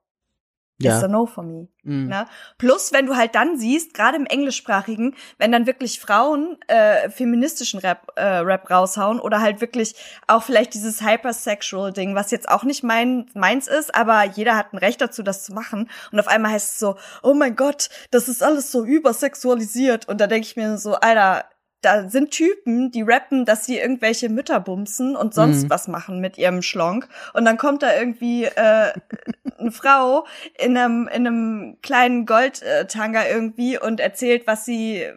It's 0.88 1.04
a 1.04 1.08
no 1.08 1.26
for 1.26 1.44
me. 1.44 1.68
Mhm. 1.82 2.08
Ne? 2.08 2.26
Plus, 2.58 2.92
wenn 2.92 3.06
du 3.06 3.16
halt 3.16 3.34
dann 3.34 3.58
siehst, 3.58 3.94
gerade 3.94 4.16
im 4.16 4.26
Englischsprachigen, 4.26 5.14
wenn 5.38 5.52
dann 5.52 5.66
wirklich 5.66 6.00
Frauen 6.00 6.58
äh, 6.68 7.10
feministischen 7.10 7.80
Rap, 7.80 8.12
äh, 8.16 8.22
Rap 8.22 8.70
raushauen 8.70 9.20
oder 9.20 9.40
halt 9.40 9.60
wirklich 9.60 9.94
auch 10.26 10.42
vielleicht 10.42 10.74
dieses 10.74 11.02
Hypersexual-Ding, 11.02 12.14
was 12.14 12.30
jetzt 12.30 12.48
auch 12.48 12.64
nicht 12.64 12.82
mein, 12.82 13.26
meins 13.34 13.66
ist, 13.66 13.94
aber 13.94 14.24
jeder 14.24 14.56
hat 14.56 14.72
ein 14.72 14.78
Recht 14.78 15.00
dazu, 15.00 15.22
das 15.22 15.44
zu 15.44 15.52
machen. 15.52 15.90
Und 16.12 16.20
auf 16.20 16.28
einmal 16.28 16.52
heißt 16.52 16.72
es 16.72 16.78
so, 16.78 16.96
oh 17.22 17.34
mein 17.34 17.56
Gott, 17.56 17.90
das 18.10 18.28
ist 18.28 18.42
alles 18.42 18.72
so 18.72 18.84
übersexualisiert. 18.84 20.08
Und 20.08 20.20
da 20.20 20.26
denke 20.26 20.46
ich 20.46 20.56
mir 20.56 20.78
so, 20.78 20.94
Alter, 20.94 21.44
da 21.82 22.08
sind 22.10 22.30
Typen, 22.30 22.90
die 22.90 23.02
rappen, 23.02 23.44
dass 23.46 23.64
sie 23.64 23.78
irgendwelche 23.78 24.28
Mütter 24.28 24.60
bumsen 24.60 25.16
und 25.16 25.32
sonst 25.34 25.64
Mhm. 25.64 25.70
was 25.70 25.88
machen 25.88 26.20
mit 26.20 26.36
ihrem 26.38 26.60
Schlonk. 26.62 27.08
Und 27.32 27.44
dann 27.46 27.56
kommt 27.56 27.82
da 27.82 27.94
irgendwie 27.96 28.44
äh, 28.44 28.92
eine 29.58 29.70
Frau 29.72 30.26
in 30.58 30.76
einem, 30.76 31.08
in 31.08 31.26
einem 31.26 31.78
kleinen 31.82 32.26
Goldtanga 32.26 33.26
irgendwie 33.26 33.78
und 33.78 33.98
erzählt, 34.00 34.46
was 34.46 34.64
sie 34.64 34.96
äh, 35.02 35.14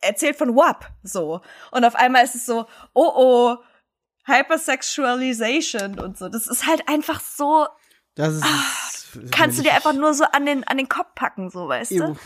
erzählt 0.00 0.36
von 0.36 0.54
WAP 0.54 0.86
so. 1.02 1.40
Und 1.70 1.84
auf 1.84 1.94
einmal 1.94 2.24
ist 2.24 2.34
es 2.34 2.44
so, 2.46 2.66
oh 2.92 3.12
oh, 3.14 3.56
Hypersexualization 4.26 5.98
und 5.98 6.18
so. 6.18 6.28
Das 6.28 6.46
ist 6.46 6.66
halt 6.66 6.88
einfach 6.88 7.20
so, 7.20 7.66
Das 8.14 8.34
ist, 8.34 8.44
Ah, 8.44 9.28
kannst 9.30 9.58
du 9.58 9.62
dir 9.62 9.74
einfach 9.74 9.92
nur 9.92 10.14
so 10.14 10.24
an 10.24 10.46
den, 10.46 10.64
an 10.64 10.76
den 10.76 10.88
Kopf 10.88 11.14
packen, 11.14 11.50
so, 11.50 11.68
weißt 11.68 11.92
du? 11.92 12.16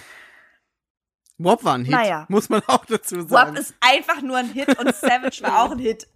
WAP 1.39 1.65
war 1.65 1.74
ein 1.74 1.85
Hit, 1.85 1.93
Naja. 1.93 2.27
muss 2.28 2.48
man 2.48 2.62
auch 2.66 2.85
dazu 2.85 3.16
sagen. 3.23 3.31
WAP 3.31 3.59
ist 3.59 3.74
einfach 3.81 4.20
nur 4.23 4.36
ein 4.39 4.51
Hit 4.52 4.77
und 4.78 4.94
Savage 4.94 5.40
war 5.43 5.62
auch 5.62 5.70
ein 5.70 5.78
Hit. 5.78 6.09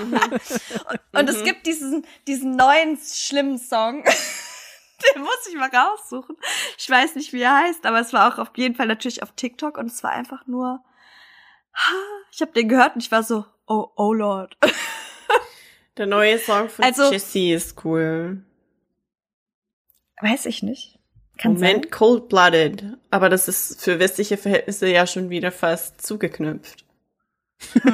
und 0.00 0.14
und 1.12 1.28
es 1.30 1.42
gibt 1.44 1.66
diesen, 1.66 2.06
diesen 2.26 2.54
neuen 2.56 2.98
schlimmen 2.98 3.58
Song. 3.58 4.04
Den 5.14 5.22
muss 5.22 5.46
ich 5.50 5.56
mal 5.56 5.68
raussuchen. 5.74 6.36
Ich 6.78 6.88
weiß 6.88 7.16
nicht, 7.16 7.32
wie 7.32 7.40
er 7.42 7.56
heißt, 7.64 7.84
aber 7.84 8.00
es 8.00 8.12
war 8.12 8.32
auch 8.32 8.38
auf 8.38 8.50
jeden 8.56 8.74
Fall 8.74 8.86
natürlich 8.86 9.22
auf 9.22 9.32
TikTok 9.32 9.76
und 9.76 9.86
es 9.86 10.02
war 10.02 10.12
einfach 10.12 10.46
nur. 10.46 10.82
Ich 12.30 12.40
habe 12.40 12.52
den 12.52 12.68
gehört 12.68 12.94
und 12.94 13.02
ich 13.02 13.10
war 13.10 13.22
so, 13.22 13.44
oh, 13.66 13.88
oh 13.96 14.12
Lord. 14.12 14.56
Der 15.96 16.06
neue 16.06 16.38
Song 16.38 16.68
von 16.68 16.84
Also- 16.84 17.10
Jessie 17.10 17.52
ist 17.52 17.84
cool. 17.84 18.44
Weiß 20.20 20.46
ich 20.46 20.62
nicht. 20.62 20.98
Kann 21.38 21.54
Moment, 21.54 21.90
Cold 21.90 22.28
Blooded. 22.28 22.84
Aber 23.10 23.28
das 23.28 23.48
ist 23.48 23.82
für 23.82 23.98
westliche 23.98 24.36
Verhältnisse 24.36 24.86
ja 24.88 25.06
schon 25.06 25.30
wieder 25.30 25.50
fast 25.50 26.00
zugeknüpft. 26.00 26.84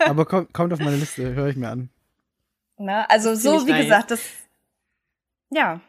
Aber 0.00 0.24
kommt, 0.24 0.52
kommt 0.52 0.72
auf 0.72 0.78
meine 0.78 0.96
Liste, 0.96 1.34
höre 1.34 1.48
ich 1.48 1.56
mir 1.56 1.70
an. 1.70 1.90
Ne? 2.78 3.08
Also 3.10 3.34
so, 3.34 3.66
wie 3.66 3.72
nice. 3.72 3.84
gesagt, 3.84 4.10
das. 4.10 4.20
Ja. 5.50 5.80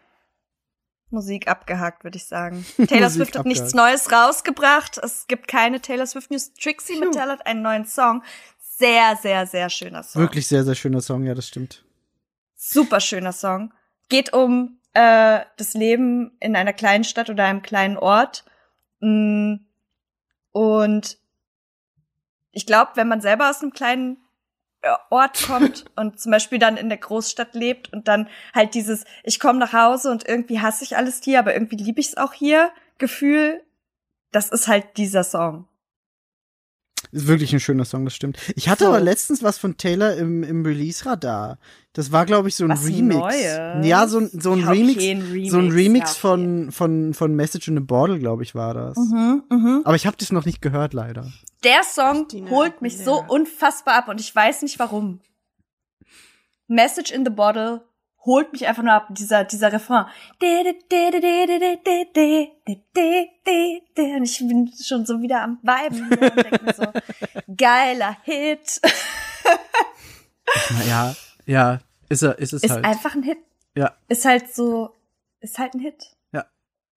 Musik 1.10 1.48
abgehakt, 1.48 2.04
würde 2.04 2.18
ich 2.18 2.26
sagen. 2.26 2.66
Taylor 2.88 3.10
Swift 3.10 3.38
hat 3.38 3.46
nichts. 3.46 3.74
Neues 3.74 4.12
rausgebracht. 4.12 4.98
Es 4.98 5.28
gibt 5.28 5.48
keine 5.48 5.80
Taylor 5.82 6.06
Swift 6.06 6.32
News. 6.32 6.54
Trixie 6.54 6.98
Mattel 6.98 7.22
hat 7.22 7.46
einen 7.46 7.62
neuen 7.62 7.86
Song. 7.86 8.24
Sehr, 8.60 9.18
sehr, 9.22 9.48
sehr 9.48 9.70
schöner 9.70 10.04
Song. 10.04 10.22
Wirklich 10.22 10.48
sehr, 10.48 10.64
sehr 10.64 10.76
schöner 10.76 11.02
Song, 11.02 11.24
ja, 11.24 11.34
das 11.34 11.48
stimmt. 11.48 11.84
Super 12.56 13.00
schöner 13.00 13.32
Song. 13.32 13.74
Geht 14.10 14.34
um 14.34 14.80
äh, 14.98 15.46
das 15.58 15.76
Leben 15.76 16.36
in 16.40 16.56
einer 16.56 16.74
kleinen 16.74 17.04
Stadt 17.04 17.30
oder 17.30 17.46
einem 17.46 17.62
kleinen 17.62 17.98
Ort. 17.98 18.44
Mm, 19.00 19.58
Und 20.52 21.20
ich 22.52 22.66
glaube, 22.66 22.94
wenn 22.96 23.08
man 23.08 23.22
selber 23.22 23.52
aus 23.52 23.62
einem 23.62 23.74
kleinen 23.74 24.18
äh, 24.82 24.96
Ort 25.12 25.44
kommt 25.46 25.86
und 25.96 26.20
zum 26.20 26.32
Beispiel 26.32 26.58
dann 26.58 26.78
in 26.78 26.90
der 26.90 26.98
Großstadt 26.98 27.54
lebt 27.54 27.94
und 27.94 28.08
dann 28.08 28.28
halt 28.56 28.74
dieses, 28.74 29.06
ich 29.24 29.40
komme 29.40 29.60
nach 29.60 29.74
Hause 29.74 30.10
und 30.10 30.28
irgendwie 30.28 30.62
hasse 30.62 30.84
ich 30.84 30.98
alles 30.98 31.22
hier, 31.24 31.38
aber 31.38 31.54
irgendwie 31.54 31.76
liebe 31.76 32.00
ich 32.00 32.08
es 32.08 32.18
auch 32.18 32.34
hier, 32.34 32.72
Gefühl, 32.98 33.64
das 34.32 34.50
ist 34.50 34.68
halt 34.68 34.98
dieser 34.98 35.24
Song. 35.24 35.68
Ist 37.12 37.28
wirklich 37.28 37.54
ein 37.54 37.60
schöner 37.60 37.86
Song, 37.86 38.06
das 38.06 38.14
stimmt. 38.16 38.38
Ich 38.56 38.70
hatte 38.70 38.84
So. 38.86 38.90
aber 38.90 39.00
letztens 39.00 39.42
was 39.44 39.58
von 39.58 39.78
Taylor 39.78 40.16
im, 40.16 40.44
im 40.44 40.66
Release-Radar. 40.66 41.58
Das 41.94 42.12
war, 42.12 42.26
glaube 42.26 42.50
ich, 42.50 42.56
so 42.56 42.66
ein 42.66 42.70
Was 42.72 42.86
Remix. 42.86 43.16
Neues? 43.20 43.86
Ja, 43.88 44.08
so 44.08 44.20
ein, 44.20 44.30
so 44.32 44.52
ein 44.52 44.64
Remix. 44.64 45.02
Remix, 45.02 45.52
So 45.52 45.58
ein 45.58 45.72
Remix 45.72 46.14
ja, 46.16 46.20
von, 46.20 46.72
von, 46.72 47.14
von 47.14 47.36
Message 47.36 47.68
in 47.70 47.78
a 47.78 47.82
Bottle, 47.82 48.20
glaube 48.20 48.44
ich, 48.44 48.54
war 48.56 48.74
das. 48.74 48.98
Mhm, 48.98 49.44
mhm. 49.50 49.82
Aber 49.84 49.96
ich 49.96 50.06
habe 50.06 50.18
das 50.18 50.32
noch 50.32 50.46
nicht 50.46 50.62
gehört, 50.62 50.94
leider. 50.94 51.26
Der 51.64 51.82
Song 51.84 52.28
Christina 52.28 52.50
holt 52.52 52.82
mich 52.82 52.98
so 52.98 53.24
unfassbar 53.28 53.96
ab 53.96 54.10
und 54.10 54.20
ich 54.22 54.36
weiß 54.36 54.62
nicht 54.62 54.78
warum. 54.80 55.22
Message 56.68 57.12
in 57.12 57.24
the 57.26 57.32
Bottle 57.32 57.82
holt 58.26 58.52
mich 58.52 58.68
einfach 58.68 58.84
nur 58.84 58.94
ab. 58.94 59.08
Dieser, 59.12 59.44
dieser 59.44 59.72
Refrain. 59.72 60.06
Und 60.42 60.76
ich 64.24 64.40
bin 64.40 64.72
schon 64.84 65.06
so 65.06 65.22
wieder 65.22 65.42
am 65.42 65.60
Weiben 65.64 66.10
und 66.10 66.64
mir 66.64 66.74
so, 66.74 66.86
geiler 67.56 68.18
Hit. 68.24 68.82
Naja, 70.72 71.16
ja, 71.46 71.80
ist 72.10 72.24
er, 72.24 72.38
ist 72.40 72.54
es 72.54 72.64
Ist 72.64 72.72
halt. 72.72 72.86
einfach 72.86 73.16
ein 73.16 73.24
Hit. 73.24 73.38
Ja. 73.76 73.96
Ist 74.08 74.26
halt 74.26 74.54
so, 74.54 74.96
ist 75.40 75.58
halt 75.60 75.74
ein 75.74 75.80
Hit. 75.80 76.18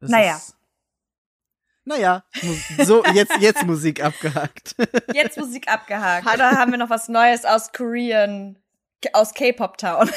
Das 0.00 0.10
naja. 0.10 0.36
Ist, 0.36 0.56
naja, 1.84 2.24
so, 2.84 3.04
jetzt, 3.06 3.36
jetzt 3.40 3.66
Musik 3.66 4.02
abgehakt. 4.02 4.76
Jetzt 5.12 5.38
Musik 5.38 5.68
abgehakt. 5.68 6.26
Oder 6.32 6.52
haben 6.52 6.70
wir 6.70 6.78
noch 6.78 6.90
was 6.90 7.08
Neues 7.08 7.44
aus 7.44 7.72
Korean, 7.72 8.58
aus 9.12 9.34
K-Pop 9.34 9.76
Town? 9.76 10.10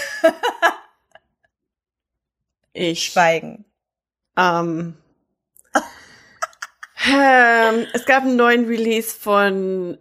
Ich 2.74 3.06
Schweigen. 3.06 3.66
Ähm, 4.36 4.96
ähm, 7.08 7.86
es 7.94 8.06
gab 8.06 8.24
einen 8.24 8.36
neuen 8.36 8.66
Release 8.66 9.16
von 9.16 9.98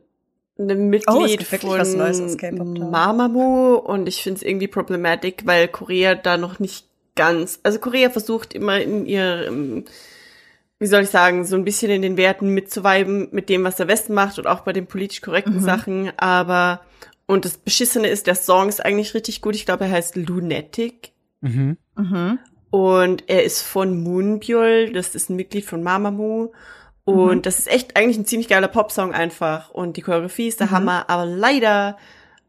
einem 0.59 0.89
Mitglied 0.89 1.17
Oh, 1.17 1.27
gibt 1.27 1.53
wirklich 1.53 1.71
von 1.71 1.81
was 1.81 1.95
Neues. 1.95 2.37
Mamamoo 2.41 3.77
und 3.77 4.09
ich 4.09 4.23
finde 4.23 4.39
es 4.39 4.43
irgendwie 4.43 4.69
problematic, 4.69 5.43
weil 5.47 5.69
Korea 5.69 6.15
da 6.15 6.37
noch 6.37 6.59
nicht 6.59 6.87
ganz, 7.15 7.61
also 7.63 7.79
Korea 7.79 8.11
versucht 8.11 8.55
immer 8.55 8.81
in 8.81 9.07
ihrem, 9.07 9.85
wie 10.79 10.87
soll 10.87 11.03
ich 11.03 11.11
sagen, 11.11 11.45
so 11.45 11.57
ein 11.57 11.65
bisschen 11.65 11.91
in 11.91 12.03
den 12.03 12.17
Werten 12.17 12.49
mitzuweiben 12.49 13.29
mit 13.33 13.49
dem, 13.49 13.65
was 13.65 13.77
der 13.77 13.89
Westen 13.89 14.15
macht 14.15 14.39
und 14.39 14.47
auch 14.47 14.61
bei 14.61 14.73
den 14.73 14.87
politisch 14.87 15.21
korrekten 15.21 15.57
Mhm. 15.57 15.61
Sachen, 15.61 16.13
aber 16.19 16.81
und 17.27 17.45
das 17.45 17.57
Beschissene 17.57 18.09
ist, 18.09 18.27
der 18.27 18.35
Song 18.35 18.69
ist 18.69 18.85
eigentlich 18.85 19.15
richtig 19.15 19.41
gut. 19.43 19.55
Ich 19.55 19.65
glaube, 19.65 19.85
er 19.85 19.91
heißt 19.91 20.17
Lunatic. 20.17 21.13
mhm. 21.41 21.77
Mhm. 21.97 22.39
Und 22.73 23.29
er 23.29 23.45
ist 23.45 23.63
von 23.63 24.03
Moonbyul, 24.03 24.93
das 24.93 25.15
ist 25.15 25.29
ein 25.31 25.37
Mitglied 25.37 25.67
von 25.67 25.83
Mamamoo. 25.83 26.53
Und 27.05 27.37
Mhm. 27.37 27.43
das 27.43 27.59
ist 27.59 27.69
echt 27.71 27.97
eigentlich 27.97 28.17
ein 28.17 28.25
ziemlich 28.27 28.49
geiler 28.49 28.69
Popsong 28.69 29.13
einfach. 29.13 29.71
Und 29.71 29.97
die 29.97 30.03
Choreografie 30.03 30.49
ist 30.49 30.59
der 30.61 30.69
Mhm. 30.69 30.71
Hammer. 30.73 31.05
Aber 31.11 31.27
leider 31.27 31.99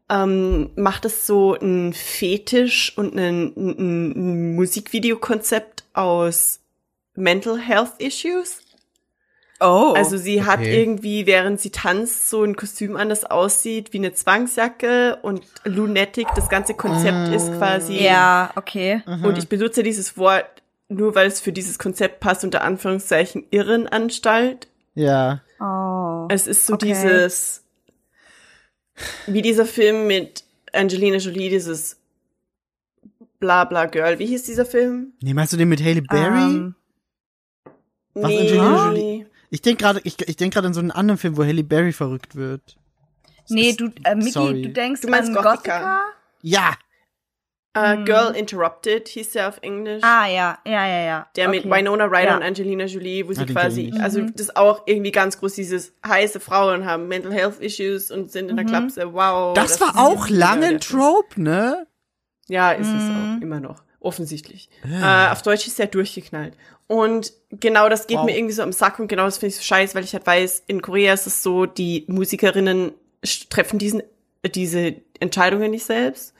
ähm, 0.08 0.70
macht 0.76 1.04
es 1.04 1.26
so 1.26 1.54
ein 1.54 1.92
Fetisch 1.92 2.96
und 2.96 3.14
ein, 3.18 3.52
ein, 3.56 3.70
ein 3.76 4.54
Musikvideokonzept 4.54 5.84
aus 5.92 6.60
Mental 7.14 7.58
Health 7.58 7.92
Issues. 7.98 8.60
Oh. 9.60 9.94
Also 9.96 10.16
sie 10.16 10.44
hat 10.44 10.60
okay. 10.60 10.80
irgendwie, 10.80 11.26
während 11.26 11.60
sie 11.60 11.70
tanzt, 11.70 12.28
so 12.28 12.42
ein 12.42 12.56
Kostüm 12.56 12.96
an, 12.96 13.08
das 13.08 13.24
aussieht 13.24 13.92
wie 13.92 13.98
eine 13.98 14.12
Zwangsjacke. 14.12 15.18
Und 15.22 15.44
Lunatic, 15.64 16.26
das 16.34 16.48
ganze 16.48 16.74
Konzept 16.74 17.34
ist 17.34 17.52
quasi 17.58 18.02
ja, 18.02 18.50
okay. 18.56 19.02
und 19.06 19.38
ich 19.38 19.48
benutze 19.48 19.82
dieses 19.82 20.18
Wort 20.18 20.46
nur, 20.88 21.14
weil 21.14 21.28
es 21.28 21.40
für 21.40 21.52
dieses 21.52 21.78
Konzept 21.78 22.20
passt, 22.20 22.44
unter 22.44 22.62
Anführungszeichen 22.62 23.44
Irrenanstalt. 23.50 24.68
Ja. 24.94 25.40
Oh. 25.60 26.26
Es 26.30 26.46
ist 26.46 26.66
so 26.66 26.74
Okay. 26.74 26.88
dieses, 26.88 27.64
wie 29.26 29.42
dieser 29.42 29.66
Film 29.66 30.06
mit 30.06 30.44
Angelina 30.72 31.16
Jolie, 31.16 31.48
dieses 31.48 31.96
Blabla 33.38 33.86
Girl. 33.86 34.18
Wie 34.18 34.26
hieß 34.26 34.44
dieser 34.44 34.66
Film? 34.66 35.12
Nee, 35.22 35.34
meinst 35.34 35.52
du 35.52 35.56
den 35.56 35.68
mit 35.68 35.82
Haley 35.82 36.00
Berry? 36.02 36.40
Ähm, 36.40 36.74
Was, 38.14 38.24
Angelina 38.24 38.86
Jolie? 38.86 39.26
Ich 39.54 39.62
denk 39.62 39.78
gerade, 39.78 40.00
ich, 40.04 40.20
ich 40.28 40.36
denk 40.36 40.52
gerade 40.54 40.66
an 40.66 40.74
so 40.74 40.80
einen 40.80 40.90
anderen 40.90 41.16
Film, 41.18 41.36
wo 41.36 41.44
Haley 41.44 41.62
Berry 41.62 41.92
verrückt 41.92 42.34
wird. 42.34 42.76
nee, 43.48 43.72
du, 43.72 43.90
äh, 44.04 44.14
Miki, 44.16 44.30
Sorry. 44.32 44.62
du 44.62 44.68
denkst 44.70 45.02
Du 45.02 45.08
meinst 45.08 45.28
an 45.28 45.34
Gothica? 45.42 45.52
Gothica? 45.78 46.00
Ja. 46.42 46.74
Äh, 47.76 47.96
Hm. 47.96 48.04
Girl 48.04 48.34
Interrupted 48.36 49.08
hieß 49.08 49.30
der 49.32 49.48
auf 49.48 49.58
Englisch. 49.62 50.02
Ah, 50.04 50.26
ja, 50.26 50.58
ja, 50.66 50.86
ja, 50.86 51.00
ja. 51.04 51.26
Der 51.36 51.48
mit 51.48 51.64
Okay. 51.66 51.74
Winona 51.74 52.04
Ryder 52.04 52.24
Ja. 52.24 52.36
und 52.36 52.42
Angelina 52.42 52.84
Jolie, 52.84 53.26
wo 53.28 53.32
sie 53.32 53.40
Ah, 53.40 53.44
ich 53.46 53.52
quasi, 53.52 53.92
also 54.00 54.20
das 54.22 54.40
ist 54.48 54.56
auch 54.56 54.82
irgendwie 54.86 55.10
ganz 55.12 55.38
groß 55.38 55.54
dieses 55.54 55.92
heiße 56.06 56.38
Frauen 56.40 56.84
haben 56.84 57.06
Mental 57.08 57.32
Health 57.32 57.60
Issues 57.60 58.10
und 58.10 58.30
sind 58.32 58.48
in 58.50 58.56
der 58.56 58.64
Klapse, 58.64 59.12
wow. 59.12 59.54
Das, 59.54 59.80
war 59.80 59.88
ist 59.90 59.96
auch 59.98 60.28
lange 60.28 60.66
ein 60.66 60.80
Film. 60.80 61.00
Trope, 61.00 61.40
ne? 61.40 61.86
Ja, 62.48 62.72
ist 62.72 62.88
es 62.88 63.02
Mhm. 63.04 63.36
auch 63.38 63.42
immer 63.42 63.60
noch. 63.60 63.83
Offensichtlich. 64.04 64.68
Äh, 64.88 65.30
auf 65.30 65.42
Deutsch 65.42 65.66
ist 65.66 65.80
er 65.80 65.86
durchgeknallt. 65.86 66.54
Und 66.86 67.32
genau 67.50 67.88
das 67.88 68.06
geht 68.06 68.18
Wow. 68.18 68.26
mir 68.26 68.36
irgendwie 68.36 68.52
so 68.52 68.62
am 68.62 68.72
Sack 68.72 68.98
und 68.98 69.08
genau 69.08 69.24
das 69.24 69.38
finde 69.38 69.50
ich 69.50 69.56
so 69.56 69.62
scheiße, 69.62 69.94
weil 69.94 70.04
ich 70.04 70.12
halt 70.12 70.26
weiß, 70.26 70.64
in 70.66 70.82
Korea 70.82 71.14
ist 71.14 71.26
es 71.26 71.42
so, 71.42 71.64
die 71.64 72.04
Musikerinnen 72.08 72.92
treffen 73.48 73.78
diesen, 73.78 74.02
diese 74.54 74.94
Entscheidungen 75.20 75.70
nicht 75.70 75.86
selbst. 75.86 76.34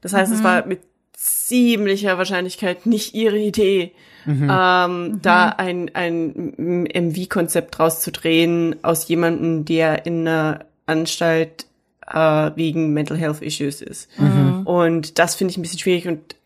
Das 0.00 0.12
heißt, 0.12 0.32
es 0.32 0.44
war 0.44 0.64
mit 0.66 0.80
ziemlicher 1.12 2.16
Wahrscheinlichkeit 2.18 2.86
nicht 2.86 3.14
ihre 3.14 3.38
Idee, 3.38 3.92
ähm, 4.26 5.18
da 5.22 5.48
ein, 5.58 5.90
ein 5.94 6.54
MV-Konzept 6.94 7.78
rauszudrehen 7.80 8.76
aus 8.84 9.08
jemandem, 9.08 9.64
der 9.64 10.06
in 10.06 10.28
einer 10.28 10.66
Anstalt 10.86 11.66
äh, 12.06 12.50
wegen 12.54 12.92
Mental 12.92 13.16
Health 13.16 13.42
Issues 13.42 13.82
ist. 13.82 14.08
Und 14.64 15.18
das 15.18 15.34
finde 15.34 15.50
ich 15.50 15.58
ein 15.58 15.62
bisschen 15.62 15.78
schwierig 15.80 16.06
und 16.06 16.36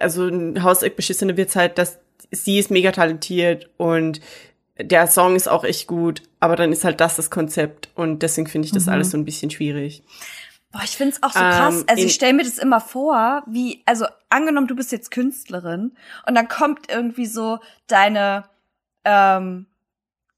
also 0.00 0.26
ein 0.28 0.62
Hauseck 0.62 0.96
beschissene 0.96 1.36
wird's 1.36 1.56
halt, 1.56 1.78
dass 1.78 1.98
sie 2.30 2.58
ist 2.58 2.70
mega 2.70 2.92
talentiert 2.92 3.68
und 3.76 4.20
der 4.80 5.06
Song 5.06 5.36
ist 5.36 5.48
auch 5.48 5.62
echt 5.64 5.86
gut, 5.86 6.22
aber 6.40 6.56
dann 6.56 6.72
ist 6.72 6.84
halt 6.84 7.00
das 7.00 7.16
das 7.16 7.30
Konzept 7.30 7.90
und 7.94 8.22
deswegen 8.22 8.48
finde 8.48 8.66
ich 8.66 8.72
das 8.72 8.88
alles 8.88 9.10
so 9.12 9.16
ein 9.16 9.24
bisschen 9.24 9.50
schwierig. 9.50 10.02
Boah, 10.72 10.80
ich 10.82 10.96
find's 10.96 11.22
auch 11.22 11.30
so 11.30 11.38
Ähm, 11.38 11.50
krass. 11.50 11.84
Also 11.86 12.02
in- 12.02 12.08
ich 12.08 12.14
stelle 12.14 12.32
mir 12.32 12.42
das 12.42 12.58
immer 12.58 12.80
vor, 12.80 13.44
wie, 13.46 13.82
also 13.86 14.06
angenommen, 14.30 14.66
du 14.66 14.74
bist 14.74 14.90
jetzt 14.90 15.12
Künstlerin 15.12 15.92
und 16.26 16.34
dann 16.34 16.48
kommt 16.48 16.90
irgendwie 16.90 17.26
so 17.26 17.60
deine, 17.86 18.44
ähm, 19.04 19.66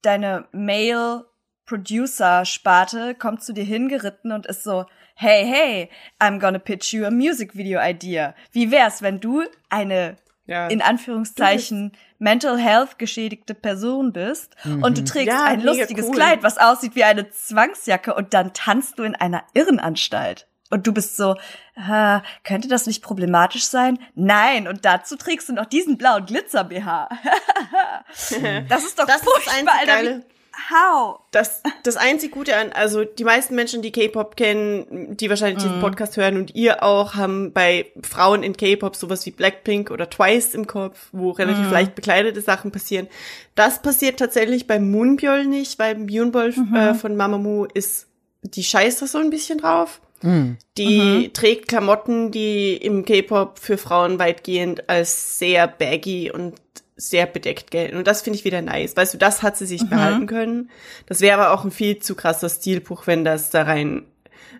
deine 0.02 0.44
Male 0.52 1.24
Producer 1.64 2.44
Sparte 2.44 3.14
kommt 3.14 3.43
zu 3.43 3.52
dir 3.55 3.64
hingeritten 3.64 4.31
und 4.32 4.44
ist 4.47 4.62
so, 4.62 4.85
hey, 5.16 5.44
hey, 5.47 5.90
I'm 6.20 6.38
gonna 6.38 6.59
pitch 6.59 6.93
you 6.93 7.05
a 7.06 7.10
music 7.10 7.55
video 7.56 7.80
idea. 7.80 8.34
Wie 8.52 8.70
wär's, 8.70 9.02
wenn 9.02 9.18
du 9.20 9.43
eine 9.70 10.16
Ja. 10.47 10.68
in 10.68 10.80
Anführungszeichen 10.82 11.93
Mental 12.18 12.56
Health 12.59 12.98
geschädigte 12.98 13.55
Person 13.55 14.12
bist 14.12 14.55
und 14.64 14.97
du 14.97 15.05
trägst 15.05 15.28
Ja, 15.34 15.44
ein 15.44 15.60
lustiges 15.60 16.06
cool. 16.06 16.14
Kleid, 16.14 16.43
was 16.43 16.56
aussieht 16.59 16.94
wie 16.94 17.05
eine 17.05 17.28
Zwangsjacke 17.30 18.14
und 18.14 18.32
dann 18.32 18.52
tanzt 18.52 18.98
du 18.98 19.02
in 19.02 19.14
einer 19.16 19.43
Irrenanstalt. 19.55 20.47
Und 20.70 20.86
du 20.86 20.93
bist 20.93 21.16
so, 21.16 21.36
äh, 21.76 22.20
könnte 22.43 22.66
das 22.68 22.86
nicht 22.86 23.02
problematisch 23.02 23.64
sein? 23.66 23.98
Nein, 24.14 24.66
und 24.66 24.84
dazu 24.84 25.16
trägst 25.16 25.48
du 25.48 25.52
noch 25.52 25.66
diesen 25.66 25.97
blauen 25.97 26.26
Glitzer-BH. 26.26 27.09
das 28.68 28.84
ist 28.84 28.98
doch 28.98 29.06
Das 29.06 29.16
ist 29.16 29.24
das 29.26 29.44
furchtbar, 29.44 29.74
Alter. 29.80 29.86
Geile. 29.86 30.24
How? 30.70 31.20
Das, 31.33 31.62
das 31.83 31.97
einzig 31.97 32.31
Gute 32.33 32.57
an, 32.57 32.73
also 32.73 33.05
die 33.05 33.24
meisten 33.24 33.55
Menschen, 33.55 33.83
die 33.83 33.93
K-Pop 33.93 34.37
kennen, 34.37 35.16
die 35.16 35.28
wahrscheinlich 35.28 35.59
Mhm. 35.62 35.69
diesen 35.69 35.81
Podcast 35.81 36.16
hören 36.16 36.37
und 36.37 36.55
ihr 36.55 36.83
auch, 36.83 37.15
haben 37.15 37.53
bei 37.53 37.87
Frauen 38.03 38.43
in 38.43 38.57
K-Pop 38.57 38.97
sowas 38.97 39.24
wie 39.27 39.31
Blackpink 39.31 39.91
oder 39.91 40.09
Twice 40.09 40.55
im 40.55 40.66
Kopf, 40.66 41.09
wo 41.12 41.31
relativ 41.31 41.66
Mhm. 41.66 41.73
leicht 41.73 41.95
bekleidete 41.95 42.41
Sachen 42.41 42.73
passieren. 42.73 43.07
Das 43.55 43.83
passiert 43.83 44.19
tatsächlich 44.19 44.66
bei 44.66 44.78
Moonbyul 44.81 45.45
nicht, 45.47 45.78
weil 45.78 45.95
Moonbyul 45.97 46.55
Mhm. 46.57 46.74
äh, 46.74 46.95
von 46.95 47.16
Mamamoo 47.16 47.66
ist, 47.66 48.07
die 48.43 48.65
scheißt 48.65 49.03
da 49.03 49.07
so 49.07 49.19
ein 49.19 49.31
bisschen 49.31 49.59
drauf. 49.59 50.01
Mhm. 50.23 50.57
Die 50.78 51.31
trägt 51.35 51.69
Klamotten, 51.69 52.31
die 52.31 52.74
im 52.77 53.05
K-Pop 53.05 53.59
für 53.59 53.77
Frauen 53.77 54.19
weitgehend 54.19 54.89
als 54.89 55.39
sehr 55.39 55.69
baggy 55.69 56.31
und 56.33 56.55
sehr 56.97 57.27
bedeckt 57.27 57.70
gelten. 57.70 57.97
Und 57.97 58.06
das 58.06 58.23
finde 58.23 58.39
ich 58.39 58.44
wieder 58.44 58.62
nice. 58.62 58.97
Weißt 58.97 59.12
du, 59.14 59.18
das 59.18 59.43
hat 59.43 59.56
sie 59.56 59.66
sich 59.66 59.89
behalten 59.89 60.27
können. 60.27 60.70
Das 61.06 61.20
wäre 61.20 61.39
aber 61.40 61.52
auch 61.52 61.64
ein 61.64 61.70
viel 61.70 61.98
zu 61.98 62.14
krasser 62.14 62.48
Stilbruch, 62.48 63.06
wenn 63.06 63.24
das 63.24 63.51
da 63.51 63.62
rein 63.62 64.05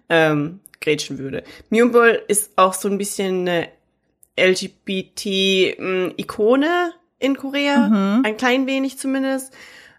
ähm, 0.08 0.60
grätschen 0.80 1.18
würde. 1.18 1.42
Moonball 1.70 2.22
ist 2.28 2.52
auch 2.56 2.74
so 2.74 2.88
ein 2.88 2.98
bisschen 2.98 3.48
eine 3.48 3.68
LGBT-Ikone 4.38 5.72
in 7.18 7.36
Korea. 7.36 7.88
Ein 8.22 8.36
klein 8.36 8.66
wenig 8.66 8.98
zumindest. 8.98 9.54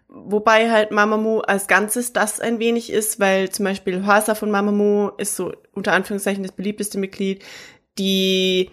Wobei 0.08 0.70
halt 0.70 0.90
Mamamoo 0.90 1.40
als 1.40 1.66
Ganzes 1.66 2.14
das 2.14 2.40
ein 2.40 2.58
wenig 2.60 2.90
ist, 2.90 3.20
weil 3.20 3.50
zum 3.50 3.66
Beispiel 3.66 4.06
Hwasa 4.06 4.34
von 4.34 4.50
Mamamoo 4.50 5.10
ist 5.18 5.36
so 5.36 5.52
unter 5.74 5.92
Anführungszeichen 5.92 6.42
das 6.42 6.52
beliebteste 6.52 6.96
Mitglied, 6.98 7.44
die 7.98 8.70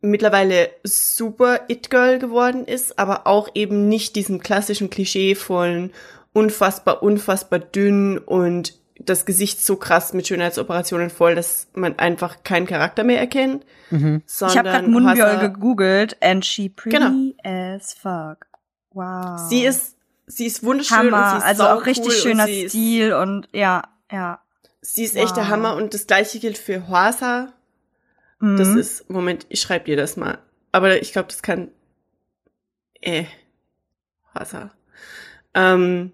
mittlerweile 0.00 0.70
super 0.84 1.60
It-Girl 1.68 2.18
geworden 2.18 2.64
ist, 2.64 2.98
aber 2.98 3.26
auch 3.26 3.48
eben 3.54 3.88
nicht 3.88 4.16
diesem 4.16 4.40
klassischen 4.40 4.90
Klischee 4.90 5.34
von 5.34 5.90
unfassbar, 6.32 7.02
unfassbar 7.02 7.58
dünn 7.58 8.18
und 8.18 8.74
das 9.00 9.24
Gesicht 9.26 9.64
so 9.64 9.76
krass 9.76 10.12
mit 10.12 10.26
Schönheitsoperationen 10.26 11.10
voll, 11.10 11.34
dass 11.36 11.68
man 11.74 11.98
einfach 11.98 12.42
keinen 12.42 12.66
Charakter 12.66 13.04
mehr 13.04 13.18
erkennt. 13.20 13.64
Mhm. 13.90 14.22
Ich 14.26 14.40
habe 14.42 14.68
gerade 14.68 14.84
sondern 14.92 15.16
Hwasa- 15.16 15.40
gegoogelt 15.46 16.16
and 16.22 16.44
she 16.44 16.68
pretty 16.68 16.96
Genau. 16.96 17.32
as 17.44 17.94
fuck. 17.94 18.46
Wow. 18.92 19.38
Sie 19.48 19.64
ist, 19.64 19.96
sie 20.26 20.46
ist 20.46 20.64
wunderschön 20.64 20.98
und 20.98 21.04
sie 21.06 21.10
Hammer, 21.14 21.38
ist 21.38 21.44
also 21.44 21.62
auch 21.64 21.86
richtig 21.86 22.06
und 22.06 22.12
schöner 22.14 22.48
ist- 22.48 22.70
Stil 22.70 23.12
und 23.14 23.48
ja, 23.52 23.82
ja. 24.10 24.40
Sie 24.80 25.04
ist 25.04 25.16
echt 25.16 25.36
der 25.36 25.44
Wow. 25.44 25.50
Hammer 25.50 25.76
und 25.76 25.92
das 25.94 26.06
gleiche 26.06 26.38
gilt 26.40 26.58
für 26.58 26.88
Hwasa. 28.40 28.56
Das 28.56 28.68
Mhm. 28.68 28.78
ist, 28.78 29.10
Moment, 29.10 29.46
ich 29.48 29.60
schreibe 29.60 29.86
dir 29.86 29.96
das 29.96 30.16
mal. 30.16 30.38
Aber 30.72 31.00
ich 31.00 31.12
glaube, 31.12 31.28
das 31.28 31.42
kann, 31.42 31.70
äh, 33.00 33.24
Hwasa. 34.32 34.70
Ähm, 35.54 36.12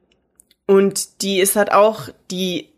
und 0.67 1.23
die 1.23 1.41
ist 1.41 1.57
halt 1.57 1.73
auch, 1.73 2.09
die 2.31 2.71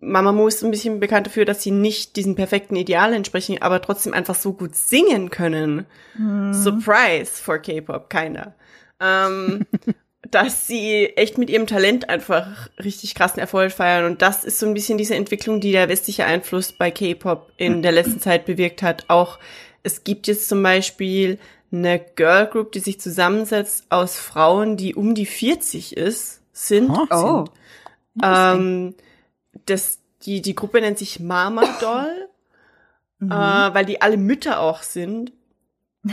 Mamamoo 0.00 0.46
ist 0.48 0.62
ein 0.62 0.70
bisschen 0.70 1.00
bekannt 1.00 1.26
dafür, 1.26 1.44
dass 1.44 1.62
sie 1.62 1.70
nicht 1.70 2.16
diesen 2.16 2.34
perfekten 2.36 2.76
Ideal 2.76 3.12
entsprechen, 3.12 3.60
aber 3.60 3.82
trotzdem 3.82 4.14
einfach 4.14 4.34
so 4.34 4.52
gut 4.52 4.74
singen 4.76 5.30
können. 5.30 5.86
Mhm. 6.16 6.52
Surprise 6.54 7.42
for 7.42 7.58
K-Pop, 7.58 8.08
keiner. 8.10 8.54
Ähm, 9.00 9.66
dass 10.30 10.66
sie 10.66 11.06
echt 11.16 11.38
mit 11.38 11.50
ihrem 11.50 11.66
Talent 11.66 12.08
einfach 12.08 12.68
richtig 12.82 13.14
krassen 13.14 13.40
Erfolg 13.40 13.72
feiern. 13.72 14.04
Und 14.04 14.22
das 14.22 14.44
ist 14.44 14.58
so 14.58 14.66
ein 14.66 14.74
bisschen 14.74 14.98
diese 14.98 15.14
Entwicklung, 15.14 15.60
die 15.60 15.72
der 15.72 15.88
westliche 15.88 16.24
Einfluss 16.24 16.72
bei 16.72 16.90
K-Pop 16.90 17.52
in 17.56 17.82
der 17.82 17.92
letzten 17.92 18.20
Zeit 18.20 18.44
bewirkt 18.46 18.82
hat. 18.82 19.04
Auch 19.08 19.38
es 19.82 20.04
gibt 20.04 20.26
jetzt 20.26 20.48
zum 20.48 20.62
Beispiel 20.62 21.38
eine 21.72 21.98
Girl 21.98 22.46
Group, 22.46 22.72
die 22.72 22.80
sich 22.80 23.00
zusammensetzt 23.00 23.86
aus 23.90 24.16
Frauen, 24.18 24.76
die 24.76 24.94
um 24.94 25.14
die 25.14 25.26
40 25.26 25.96
ist, 25.96 26.40
sind. 26.52 26.90
Oh. 27.10 27.44
Ähm, 28.22 28.94
das, 29.66 29.98
die, 30.22 30.42
die 30.42 30.54
Gruppe 30.54 30.80
nennt 30.80 30.98
sich 30.98 31.20
Mama 31.20 31.64
Doll, 31.80 32.28
Mhm. 33.20 33.32
äh, 33.32 33.74
weil 33.74 33.84
die 33.84 34.00
alle 34.00 34.16
Mütter 34.16 34.60
auch 34.60 34.82
sind. 34.82 35.32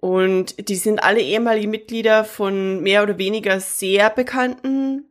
Und 0.00 0.68
die 0.68 0.76
sind 0.76 1.02
alle 1.02 1.20
ehemalige 1.20 1.68
Mitglieder 1.68 2.24
von 2.24 2.82
mehr 2.82 3.02
oder 3.02 3.18
weniger 3.18 3.58
sehr 3.60 4.10
bekannten 4.10 5.04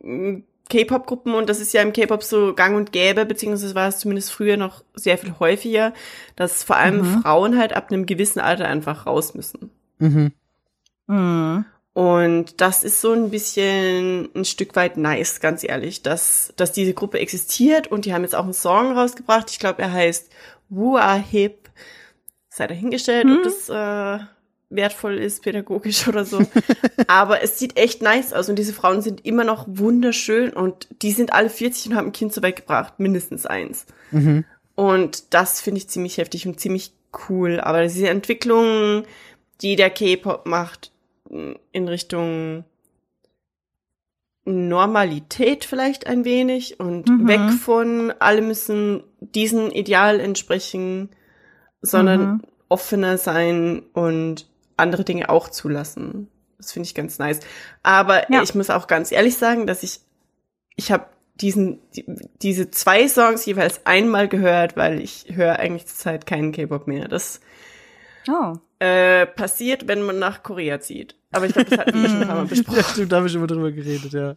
mm, 0.00 0.42
K-Pop-Gruppen 0.70 1.34
und 1.34 1.50
das 1.50 1.60
ist 1.60 1.74
ja 1.74 1.82
im 1.82 1.92
K-Pop 1.92 2.22
so 2.22 2.54
gang 2.54 2.76
und 2.76 2.92
gäbe, 2.92 3.26
beziehungsweise 3.26 3.74
war 3.74 3.88
es 3.88 3.98
zumindest 3.98 4.32
früher 4.32 4.56
noch 4.56 4.82
sehr 4.94 5.18
viel 5.18 5.34
häufiger, 5.38 5.92
dass 6.34 6.64
vor 6.64 6.76
allem 6.76 6.98
Mhm. 6.98 7.22
Frauen 7.22 7.58
halt 7.58 7.74
ab 7.74 7.90
einem 7.90 8.06
gewissen 8.06 8.40
Alter 8.40 8.68
einfach 8.68 9.04
raus 9.06 9.34
müssen. 9.34 9.70
Mhm. 9.98 10.32
Mhm. 11.08 11.64
Und 11.92 12.60
das 12.62 12.84
ist 12.84 13.02
so 13.02 13.12
ein 13.12 13.28
bisschen 13.28 14.30
ein 14.34 14.46
Stück 14.46 14.74
weit 14.76 14.96
nice, 14.96 15.40
ganz 15.40 15.62
ehrlich, 15.62 16.00
dass, 16.02 16.54
dass 16.56 16.72
diese 16.72 16.94
Gruppe 16.94 17.18
existiert 17.18 17.88
und 17.88 18.06
die 18.06 18.14
haben 18.14 18.22
jetzt 18.22 18.34
auch 18.34 18.44
einen 18.44 18.54
Song 18.54 18.96
rausgebracht. 18.96 19.50
Ich 19.50 19.58
glaube, 19.58 19.82
er 19.82 19.92
heißt 19.92 20.30
Wua 20.70 21.14
Hip. 21.16 21.61
Sei 22.54 22.66
dahingestellt, 22.66 23.26
ob 23.30 23.42
das 23.44 23.70
äh, 23.70 24.18
wertvoll 24.68 25.16
ist, 25.16 25.42
pädagogisch 25.42 26.06
oder 26.08 26.26
so. 26.26 26.46
Aber 27.06 27.42
es 27.42 27.58
sieht 27.58 27.78
echt 27.78 28.02
nice 28.02 28.34
aus 28.34 28.50
und 28.50 28.56
diese 28.58 28.74
Frauen 28.74 29.00
sind 29.00 29.24
immer 29.24 29.44
noch 29.44 29.64
wunderschön 29.68 30.52
und 30.52 30.86
die 31.00 31.12
sind 31.12 31.32
alle 31.32 31.48
40 31.48 31.86
und 31.90 31.96
haben 31.96 32.08
ein 32.08 32.12
Kind 32.12 32.34
zur 32.34 32.42
Welt 32.42 32.56
gebracht, 32.56 33.00
mindestens 33.00 33.46
eins. 33.46 33.86
Mhm. 34.10 34.44
Und 34.74 35.32
das 35.32 35.62
finde 35.62 35.78
ich 35.78 35.88
ziemlich 35.88 36.18
heftig 36.18 36.46
und 36.46 36.60
ziemlich 36.60 36.92
cool. 37.28 37.58
Aber 37.58 37.82
diese 37.84 38.08
Entwicklung, 38.10 39.04
die 39.62 39.76
der 39.76 39.88
K-Pop 39.88 40.44
macht, 40.44 40.92
mh, 41.30 41.54
in 41.72 41.88
Richtung 41.88 42.64
Normalität 44.44 45.64
vielleicht 45.64 46.06
ein 46.06 46.24
wenig 46.24 46.80
und 46.80 47.08
Mhm. 47.08 47.28
weg 47.28 47.50
von 47.60 48.12
alle 48.18 48.42
müssen 48.42 49.04
diesen 49.20 49.70
Ideal 49.70 50.18
entsprechen, 50.20 51.10
sondern 51.82 52.20
Mhm. 52.20 52.40
offener 52.68 53.18
sein 53.18 53.82
und 53.92 54.48
andere 54.76 55.04
Dinge 55.04 55.28
auch 55.28 55.48
zulassen. 55.48 56.28
Das 56.58 56.72
finde 56.72 56.86
ich 56.86 56.94
ganz 56.94 57.18
nice. 57.18 57.40
Aber 57.82 58.30
Ja. 58.32 58.42
ich 58.42 58.54
muss 58.54 58.70
auch 58.70 58.86
ganz 58.86 59.12
ehrlich 59.12 59.36
sagen, 59.36 59.66
dass 59.66 59.82
ich 59.82 60.00
ich 60.76 60.90
habe 60.90 61.06
diesen 61.34 61.80
die, 61.94 62.04
diese 62.40 62.70
zwei 62.70 63.06
Songs 63.08 63.44
jeweils 63.44 63.84
einmal 63.84 64.28
gehört, 64.28 64.76
weil 64.76 65.00
ich 65.00 65.26
höre 65.28 65.58
eigentlich 65.58 65.86
zurzeit 65.86 66.24
keinen 66.26 66.52
K-Pop 66.52 66.86
mehr. 66.86 67.08
Das 67.08 67.40
Oh. 68.28 68.54
äh, 68.78 69.26
passiert, 69.26 69.88
wenn 69.88 70.02
man 70.02 70.18
nach 70.18 70.42
Korea 70.42 70.80
zieht. 70.80 71.16
Aber 71.32 71.46
ich 71.46 71.52
glaube, 71.52 71.70
das 71.70 71.78
hatten 71.80 72.00
wir 72.02 72.08
schon 72.08 72.22
ein 72.22 72.26
paar 72.28 72.36
Mal 72.36 72.42
Ja, 72.46 72.48
besprochen. 72.48 72.84
stimmt, 72.92 73.12
da 73.12 73.16
habe 73.16 73.26
ich 73.26 73.32
schon 73.32 73.40
mal 73.40 73.46
drüber 73.48 73.72
geredet, 73.72 74.12
ja. 74.12 74.36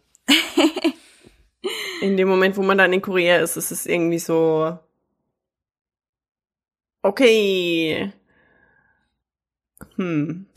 In 2.02 2.16
dem 2.16 2.28
Moment, 2.28 2.56
wo 2.56 2.62
man 2.62 2.78
dann 2.78 2.92
in 2.92 3.02
Korea 3.02 3.38
ist, 3.38 3.56
ist 3.56 3.70
es 3.70 3.86
irgendwie 3.86 4.18
so 4.18 4.78
okay. 7.06 8.12
Hm. 9.96 10.46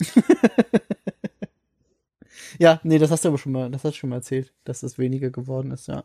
Ja, 2.60 2.78
nee, 2.82 2.98
das 2.98 3.10
hast 3.10 3.24
du 3.24 3.30
aber 3.30 3.38
schon 3.38 3.52
mal, 3.52 3.70
das 3.70 3.84
hast 3.84 3.94
du 3.94 3.98
schon 4.00 4.10
mal 4.10 4.16
erzählt, 4.16 4.52
dass 4.64 4.80
das 4.80 4.98
weniger 4.98 5.30
geworden 5.30 5.70
ist, 5.70 5.88
ja. 5.88 6.04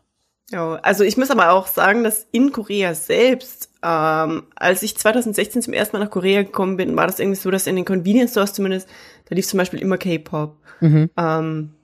Ja, 0.50 0.76
also 0.76 1.04
ich 1.04 1.18
muss 1.18 1.30
aber 1.30 1.50
auch 1.50 1.66
sagen, 1.66 2.02
dass 2.02 2.26
in 2.32 2.50
Korea 2.50 2.94
selbst, 2.94 3.70
ähm, 3.82 4.44
als 4.54 4.82
ich 4.82 4.96
2016 4.96 5.60
zum 5.60 5.74
ersten 5.74 5.96
Mal 5.98 6.04
nach 6.04 6.10
Korea 6.10 6.44
gekommen 6.44 6.78
bin, 6.78 6.96
war 6.96 7.06
das 7.06 7.18
irgendwie 7.18 7.38
so, 7.38 7.50
dass 7.50 7.66
in 7.66 7.76
den 7.76 7.84
Convenience 7.84 8.30
Stores 8.30 8.54
zumindest, 8.54 8.88
da 9.28 9.34
lief 9.34 9.46
zum 9.46 9.58
Beispiel 9.58 9.80
immer 9.80 9.98
K-Pop. 9.98 10.56
Mhm. 10.80 11.10
Ähm, 11.16 11.74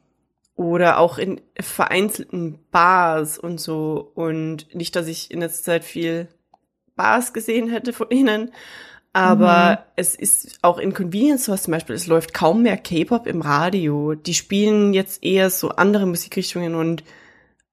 oder 0.55 0.99
auch 0.99 1.19
in 1.19 1.41
vereinzelten 1.61 2.61
Bars 2.71 3.37
und 3.39 3.61
so. 3.61 4.13
Und 4.15 4.75
nicht, 4.75 4.97
dass 4.97 5.07
ich 5.07 5.31
in 5.31 5.41
letzter 5.41 5.65
Zeit 5.65 5.85
viel 5.85 6.29
Bars 6.97 7.33
gesehen 7.33 7.69
hätte 7.69 7.93
von 7.93 8.11
ihnen. 8.11 8.51
Aber 9.15 9.85
es 9.97 10.15
ist 10.15 10.59
auch 10.63 10.79
in 10.79 10.95
Convenience 10.95 11.43
Stores 11.43 11.65
zum 11.65 11.73
Beispiel, 11.73 11.95
es 11.95 12.07
läuft 12.07 12.33
kaum 12.33 12.63
mehr 12.63 12.79
K-Pop 12.79 13.27
im 13.27 13.43
Radio. 13.43 14.15
Die 14.15 14.33
spielen 14.33 14.95
jetzt 14.95 15.23
eher 15.23 15.51
so 15.51 15.69
andere 15.71 16.07
Musikrichtungen 16.07 16.75
und 16.75 17.05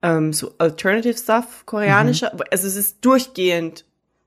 ähm, 0.02 0.32
so 0.34 0.52
Alternative 0.58 1.16
Stuff, 1.16 1.64
koreanischer. 1.64 2.32
Also 2.50 2.66
es 2.66 2.76
ist 2.76 3.04
durchgehend 3.04 3.86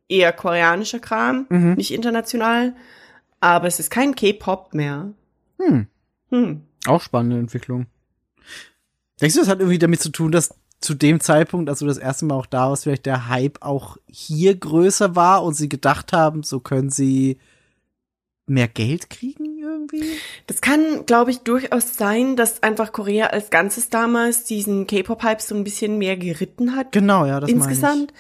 eher 0.10 0.34
koreanischer 0.34 1.00
Kram, 1.00 1.46
Mhm. 1.50 1.74
nicht 1.76 1.94
international. 1.94 2.74
Aber 3.40 3.68
es 3.68 3.80
ist 3.80 3.92
kein 3.92 4.16
K-Pop 4.16 4.74
mehr. 4.74 5.14
Hm. 5.60 5.88
Hm. 6.30 6.62
Auch 6.88 7.02
spannende 7.02 7.38
Entwicklung. 7.38 7.86
Denkst 9.22 9.36
du, 9.36 9.42
das 9.42 9.50
hat 9.50 9.60
irgendwie 9.60 9.80
damit 9.80 10.02
zu 10.02 10.10
tun, 10.10 10.32
dass 10.32 10.56
zu 10.84 10.94
dem 10.94 11.20
Zeitpunkt, 11.20 11.70
als 11.70 11.80
du 11.80 11.86
das 11.86 11.98
erste 11.98 12.26
Mal 12.26 12.36
auch 12.36 12.46
da 12.46 12.70
warst, 12.70 12.84
vielleicht 12.84 13.06
der 13.06 13.30
Hype 13.30 13.62
auch 13.62 13.98
hier 14.08 14.56
größer 14.56 15.16
war 15.16 15.44
und 15.44 15.54
sie 15.54 15.70
gedacht 15.70 16.14
haben, 16.14 16.44
so 16.44 16.60
können 16.60 16.90
sie 16.90 17.38
mehr 18.46 18.68
Geld 18.68 19.10
kriegen 19.10 19.58
irgendwie? 19.58 20.04
Das 20.48 20.60
kann, 20.60 21.06
glaube 21.06 21.32
ich, 21.32 21.40
durchaus 21.40 21.96
sein, 21.96 22.36
dass 22.36 22.62
einfach 22.62 22.92
Korea 22.92 23.28
als 23.28 23.50
Ganzes 23.50 23.90
damals 23.90 24.44
diesen 24.44 24.86
K-Pop-Hype 24.86 25.42
so 25.42 25.56
ein 25.56 25.64
bisschen 25.64 25.98
mehr 25.98 26.18
geritten 26.18 26.76
hat. 26.76 26.92
Genau, 26.92 27.26
ja, 27.26 27.40
das 27.40 27.50
meine 27.50 27.64
insgesamt. 27.64 28.14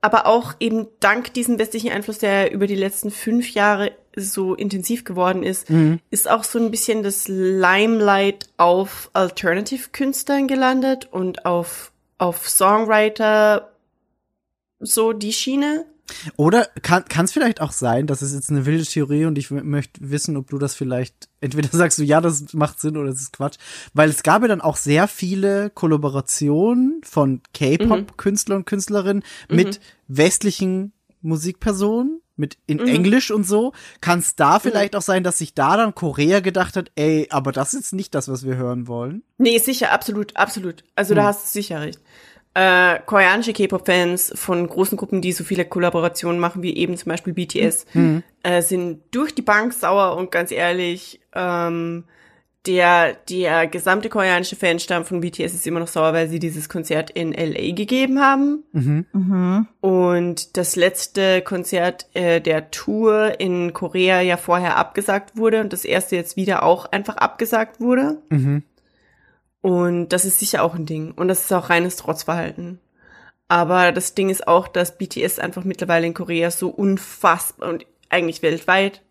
Aber 0.00 0.26
auch 0.26 0.54
eben 0.60 0.86
dank 1.00 1.32
diesem 1.32 1.58
westlichen 1.58 1.90
Einfluss, 1.90 2.18
der 2.18 2.52
über 2.52 2.66
die 2.66 2.74
letzten 2.76 3.10
fünf 3.10 3.54
Jahre 3.54 3.90
so 4.14 4.54
intensiv 4.54 5.04
geworden 5.04 5.42
ist, 5.42 5.68
Mhm. 5.70 5.98
ist 6.10 6.30
auch 6.30 6.44
so 6.44 6.58
ein 6.58 6.70
bisschen 6.70 7.02
das 7.02 7.26
Limelight 7.26 8.46
auf 8.58 9.10
Alternative-Künstlern 9.14 10.46
gelandet 10.46 11.08
und 11.10 11.46
auf, 11.46 11.90
auf 12.18 12.48
Songwriter, 12.48 13.72
so 14.80 15.12
die 15.12 15.32
Schiene. 15.32 15.86
Oder 16.36 16.66
kann 16.82 17.24
es 17.24 17.32
vielleicht 17.32 17.62
auch 17.62 17.72
sein, 17.72 18.06
das 18.06 18.20
ist 18.20 18.34
jetzt 18.34 18.50
eine 18.50 18.66
wilde 18.66 18.84
Theorie 18.84 19.24
und 19.24 19.38
ich 19.38 19.50
möchte 19.50 20.10
wissen, 20.10 20.36
ob 20.36 20.50
du 20.50 20.58
das 20.58 20.74
vielleicht, 20.74 21.28
entweder 21.40 21.68
sagst 21.72 21.98
du, 21.98 22.02
ja, 22.02 22.20
das 22.20 22.52
macht 22.52 22.80
Sinn 22.80 22.96
oder 22.96 23.10
das 23.10 23.20
ist 23.20 23.32
Quatsch, 23.32 23.56
weil 23.94 24.10
es 24.10 24.22
gab 24.22 24.42
ja 24.42 24.48
dann 24.48 24.60
auch 24.60 24.76
sehr 24.76 25.08
viele 25.08 25.70
Kollaborationen 25.70 27.00
von 27.04 27.40
K-Pop-Künstlern 27.54 28.58
und 28.58 28.66
Künstlerinnen 28.66 29.24
mit 29.48 29.80
westlichen 30.06 30.92
Musikpersonen, 31.22 32.20
mit 32.36 32.58
in 32.66 32.80
Englisch 32.80 33.30
und 33.30 33.44
so. 33.44 33.72
Kann 34.00 34.18
es 34.18 34.36
da 34.36 34.58
vielleicht 34.58 34.96
auch 34.96 35.02
sein, 35.02 35.24
dass 35.24 35.38
sich 35.38 35.54
da 35.54 35.76
dann 35.76 35.94
Korea 35.94 36.40
gedacht 36.40 36.76
hat, 36.76 36.90
ey, 36.96 37.28
aber 37.30 37.52
das 37.52 37.74
ist 37.74 37.92
nicht 37.92 38.14
das, 38.14 38.28
was 38.28 38.44
wir 38.44 38.56
hören 38.56 38.88
wollen? 38.88 39.22
Nee, 39.38 39.58
sicher, 39.58 39.92
absolut, 39.92 40.36
absolut. 40.36 40.84
Also 40.94 41.14
da 41.14 41.24
hast 41.24 41.44
du 41.46 41.52
sicher 41.52 41.80
recht. 41.80 42.00
Äh, 42.56 43.00
koreanische 43.04 43.52
K-Pop-Fans 43.52 44.32
von 44.36 44.66
großen 44.68 44.96
Gruppen, 44.96 45.20
die 45.20 45.32
so 45.32 45.42
viele 45.42 45.64
Kollaborationen 45.64 46.38
machen, 46.38 46.62
wie 46.62 46.76
eben 46.76 46.96
zum 46.96 47.10
Beispiel 47.10 47.32
BTS, 47.32 47.86
äh, 48.44 48.62
sind 48.62 49.00
durch 49.10 49.34
die 49.34 49.42
Bank 49.42 49.72
sauer 49.72 50.16
und 50.16 50.30
ganz 50.30 50.52
ehrlich, 50.52 51.20
ähm, 51.34 52.04
der, 52.66 53.14
der 53.28 53.66
gesamte 53.66 54.08
koreanische 54.08 54.56
Fanstamm 54.56 55.04
von 55.04 55.20
BTS 55.20 55.52
ist 55.52 55.66
immer 55.66 55.80
noch 55.80 55.88
sauer, 55.88 56.14
weil 56.14 56.28
sie 56.28 56.38
dieses 56.38 56.68
Konzert 56.68 57.10
in 57.10 57.32
LA 57.32 57.74
gegeben 57.74 58.20
haben. 58.20 58.64
Mhm. 58.72 59.68
Und 59.80 60.56
das 60.56 60.74
letzte 60.74 61.42
Konzert 61.42 62.06
äh, 62.14 62.40
der 62.40 62.70
Tour 62.70 63.38
in 63.38 63.74
Korea 63.74 64.22
ja 64.22 64.38
vorher 64.38 64.76
abgesagt 64.78 65.36
wurde 65.36 65.60
und 65.60 65.72
das 65.74 65.84
erste 65.84 66.16
jetzt 66.16 66.36
wieder 66.36 66.62
auch 66.62 66.86
einfach 66.86 67.16
abgesagt 67.18 67.80
wurde. 67.80 68.18
Mhm. 68.30 68.62
Und 69.60 70.08
das 70.10 70.24
ist 70.24 70.38
sicher 70.38 70.62
auch 70.62 70.74
ein 70.74 70.86
Ding. 70.86 71.12
Und 71.12 71.28
das 71.28 71.44
ist 71.44 71.52
auch 71.52 71.70
reines 71.70 71.96
Trotzverhalten. 71.96 72.80
Aber 73.48 73.92
das 73.92 74.14
Ding 74.14 74.30
ist 74.30 74.48
auch, 74.48 74.68
dass 74.68 74.96
BTS 74.96 75.38
einfach 75.38 75.64
mittlerweile 75.64 76.06
in 76.06 76.14
Korea 76.14 76.50
so 76.50 76.68
unfassbar 76.68 77.68
und 77.68 77.86
eigentlich 78.08 78.42
weltweit 78.42 79.02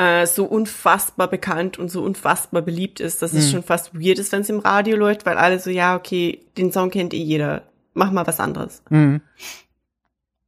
äh, 0.00 0.26
so 0.26 0.46
unfassbar 0.46 1.28
bekannt 1.28 1.78
und 1.78 1.90
so 1.90 2.02
unfassbar 2.02 2.62
beliebt 2.62 3.00
ist, 3.00 3.20
dass 3.20 3.34
es 3.34 3.50
schon 3.50 3.62
fast 3.62 3.94
weird 3.94 4.18
ist, 4.18 4.32
wenn 4.32 4.40
es 4.40 4.48
im 4.48 4.60
Radio 4.60 4.96
läuft, 4.96 5.26
weil 5.26 5.36
alle 5.36 5.60
so, 5.60 5.68
ja, 5.68 5.94
okay, 5.94 6.40
den 6.56 6.72
Song 6.72 6.90
kennt 6.90 7.12
eh 7.12 7.22
jeder. 7.22 7.64
Mach 7.92 8.10
mal 8.10 8.26
was 8.26 8.40
anderes. 8.40 8.82
Mhm. 8.88 9.20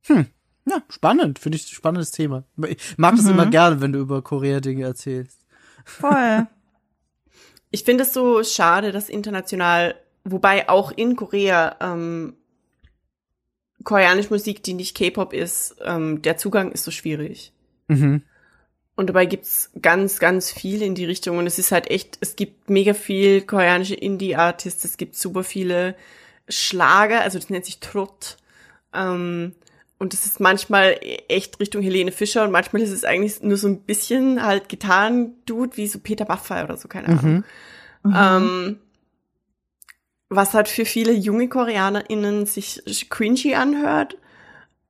Hm. 0.06 0.26
Ja, 0.64 0.82
spannend. 0.88 1.38
Finde 1.38 1.56
ich 1.56 1.64
ein 1.64 1.74
spannendes 1.74 2.12
Thema. 2.12 2.44
Ich 2.66 2.96
mag 2.96 3.14
das 3.16 3.26
immer 3.26 3.44
gerne, 3.46 3.82
wenn 3.82 3.92
du 3.92 3.98
über 3.98 4.22
Korea-Dinge 4.22 4.84
erzählst. 4.84 5.44
Voll. 5.84 6.46
Ich 7.74 7.84
finde 7.84 8.04
es 8.04 8.12
so 8.12 8.44
schade, 8.44 8.92
dass 8.92 9.08
international, 9.08 9.94
wobei 10.24 10.68
auch 10.68 10.92
in 10.92 11.16
Korea 11.16 11.74
ähm, 11.80 12.36
koreanische 13.82 14.28
Musik, 14.28 14.62
die 14.62 14.74
nicht 14.74 14.94
K-Pop 14.94 15.32
ist, 15.32 15.76
ähm, 15.82 16.20
der 16.20 16.36
Zugang 16.36 16.70
ist 16.72 16.84
so 16.84 16.90
schwierig. 16.90 17.54
Mhm. 17.88 18.24
Und 19.02 19.08
dabei 19.08 19.26
gibt's 19.26 19.68
ganz, 19.82 20.20
ganz 20.20 20.52
viel 20.52 20.80
in 20.80 20.94
die 20.94 21.04
Richtung. 21.04 21.38
Und 21.38 21.48
es 21.48 21.58
ist 21.58 21.72
halt 21.72 21.90
echt, 21.90 22.18
es 22.20 22.36
gibt 22.36 22.70
mega 22.70 22.94
viel 22.94 23.42
koreanische 23.42 23.96
Indie-Artists, 23.96 24.84
es 24.84 24.96
gibt 24.96 25.16
super 25.16 25.42
viele 25.42 25.96
Schlager, 26.48 27.20
also 27.22 27.36
das 27.36 27.50
nennt 27.50 27.64
sich 27.64 27.80
Trott. 27.80 28.36
Ähm, 28.94 29.56
und 29.98 30.12
das 30.12 30.24
ist 30.24 30.38
manchmal 30.38 31.00
echt 31.26 31.58
Richtung 31.58 31.82
Helene 31.82 32.12
Fischer 32.12 32.44
und 32.44 32.52
manchmal 32.52 32.80
ist 32.82 32.92
es 32.92 33.02
eigentlich 33.02 33.42
nur 33.42 33.56
so 33.56 33.66
ein 33.66 33.80
bisschen 33.80 34.40
halt 34.40 34.68
Gitarren-Dude 34.68 35.76
wie 35.76 35.88
so 35.88 35.98
Peter 35.98 36.24
Maffay 36.28 36.62
oder 36.62 36.76
so, 36.76 36.86
keine 36.86 37.08
Ahnung. 37.08 37.44
Ähm, 38.04 38.78
was 40.28 40.54
halt 40.54 40.68
für 40.68 40.84
viele 40.84 41.12
junge 41.12 41.48
KoreanerInnen 41.48 42.46
sich 42.46 43.10
cringy 43.10 43.56
anhört. 43.56 44.16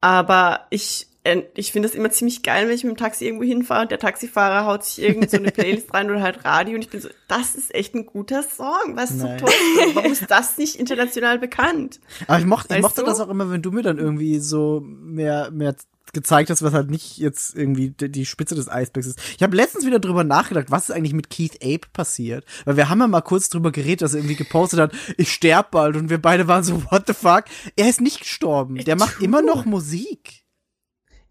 Aber 0.02 0.66
ich, 0.68 1.06
ich 1.54 1.70
finde 1.70 1.88
es 1.88 1.94
immer 1.94 2.10
ziemlich 2.10 2.42
geil, 2.42 2.66
wenn 2.66 2.74
ich 2.74 2.82
mit 2.82 2.94
dem 2.94 2.96
Taxi 2.96 3.26
irgendwo 3.26 3.44
hinfahre 3.44 3.82
und 3.82 3.90
der 3.92 4.00
Taxifahrer 4.00 4.66
haut 4.66 4.84
sich 4.84 5.04
irgend 5.04 5.30
so 5.30 5.36
eine 5.36 5.50
Playlist 5.52 5.94
rein 5.94 6.10
oder 6.10 6.20
halt 6.20 6.44
Radio 6.44 6.74
und 6.74 6.82
ich 6.82 6.90
bin 6.90 7.00
so, 7.00 7.08
das 7.28 7.54
ist 7.54 7.72
echt 7.74 7.94
ein 7.94 8.06
guter 8.06 8.42
Song. 8.42 8.96
Was 8.96 9.10
zum 9.10 9.28
Nice. 9.28 9.40
Teufel? 9.40 9.94
Warum 9.94 10.12
ist 10.12 10.28
das 10.28 10.58
nicht 10.58 10.76
international 10.76 11.38
bekannt? 11.38 12.00
Aber 12.26 12.40
ich 12.40 12.44
mochte, 12.44 12.74
ich 12.74 12.82
mochte 12.82 13.02
du? 13.02 13.06
das 13.06 13.20
auch 13.20 13.28
immer, 13.28 13.50
wenn 13.50 13.62
du 13.62 13.70
mir 13.70 13.82
dann 13.82 13.98
irgendwie 13.98 14.40
so 14.40 14.80
mehr, 14.84 15.52
mehr 15.52 15.76
gezeigt 16.12 16.50
hast, 16.50 16.62
was 16.62 16.74
halt 16.74 16.90
nicht 16.90 17.18
jetzt 17.18 17.56
irgendwie 17.56 17.90
die, 17.90 18.26
Spitze 18.26 18.54
des 18.54 18.68
Eisbergs 18.68 19.06
ist. 19.06 19.20
Ich 19.36 19.42
habe 19.42 19.56
letztens 19.56 19.86
wieder 19.86 20.00
drüber 20.00 20.24
nachgedacht, 20.24 20.70
was 20.70 20.88
ist 20.88 20.94
eigentlich 20.94 21.14
mit 21.14 21.30
Keith 21.30 21.56
Ape 21.62 21.88
passiert? 21.92 22.44
Weil 22.64 22.76
wir 22.76 22.88
haben 22.88 23.00
ja 23.00 23.06
mal 23.06 23.22
kurz 23.22 23.48
drüber 23.48 23.72
geredet, 23.72 24.02
dass 24.02 24.14
er 24.14 24.18
irgendwie 24.18 24.36
gepostet 24.36 24.80
hat, 24.80 24.92
ich 25.16 25.32
sterb 25.32 25.70
bald 25.70 25.96
und 25.96 26.10
wir 26.10 26.20
beide 26.20 26.48
waren 26.48 26.64
so, 26.64 26.82
what 26.90 27.04
the 27.06 27.14
fuck? 27.14 27.44
Er 27.76 27.88
ist 27.88 28.00
nicht 28.00 28.20
gestorben. 28.20 28.76
Der 28.76 28.96
macht 28.96 29.22
immer 29.22 29.40
noch 29.40 29.64
Musik. 29.64 30.41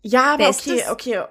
Ja, 0.02 0.34
aber 0.34 0.50
okay, 0.50 0.78
das? 0.80 0.90
okay. 0.90 1.24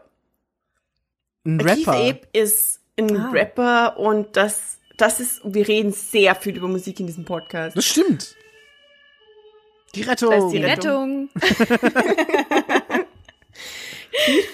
Ein 1.45 1.59
Keith 1.59 1.87
Rapper. 1.87 1.93
Ape 1.93 2.21
ist 2.33 2.81
ein 2.99 3.17
Ah. 3.17 3.31
Rapper 3.31 3.99
und 3.99 4.37
das, 4.37 4.79
das 4.97 5.21
ist, 5.21 5.41
wir 5.45 5.67
reden 5.67 5.93
sehr 5.93 6.35
viel 6.35 6.57
über 6.57 6.69
Musik 6.69 7.01
in 7.01 7.07
diesem 7.07 7.25
Podcast. 7.25 7.77
Das 7.77 7.85
stimmt. 7.87 8.37
Die 9.95 10.03
Rettung. 10.03 10.31
Da 10.31 10.37
ist 10.47 10.51
die 10.53 10.63
Rettung. 10.65 11.31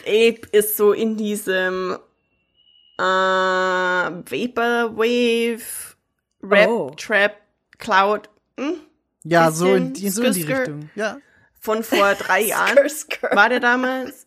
Ape 0.07 0.41
ist 0.53 0.77
so 0.77 0.93
in 0.93 1.17
diesem 1.17 1.99
äh, 2.99 3.03
Vaporwave, 4.31 5.63
Rap, 6.43 6.69
Oh. 6.69 6.91
Trap, 6.97 7.37
Cloud 7.79 8.29
hm? 8.59 8.75
ja, 9.25 9.51
so 9.51 9.75
in, 9.75 9.93
die, 9.93 10.09
so 10.09 10.23
in 10.23 10.33
die. 10.33 10.43
Richtung. 10.45 10.91
Ja. 10.95 11.19
Von 11.67 11.83
vor 11.83 12.15
drei 12.19 12.43
Jahren 12.43 12.77
war 13.33 13.49
der 13.49 13.61
damals. 13.61 14.27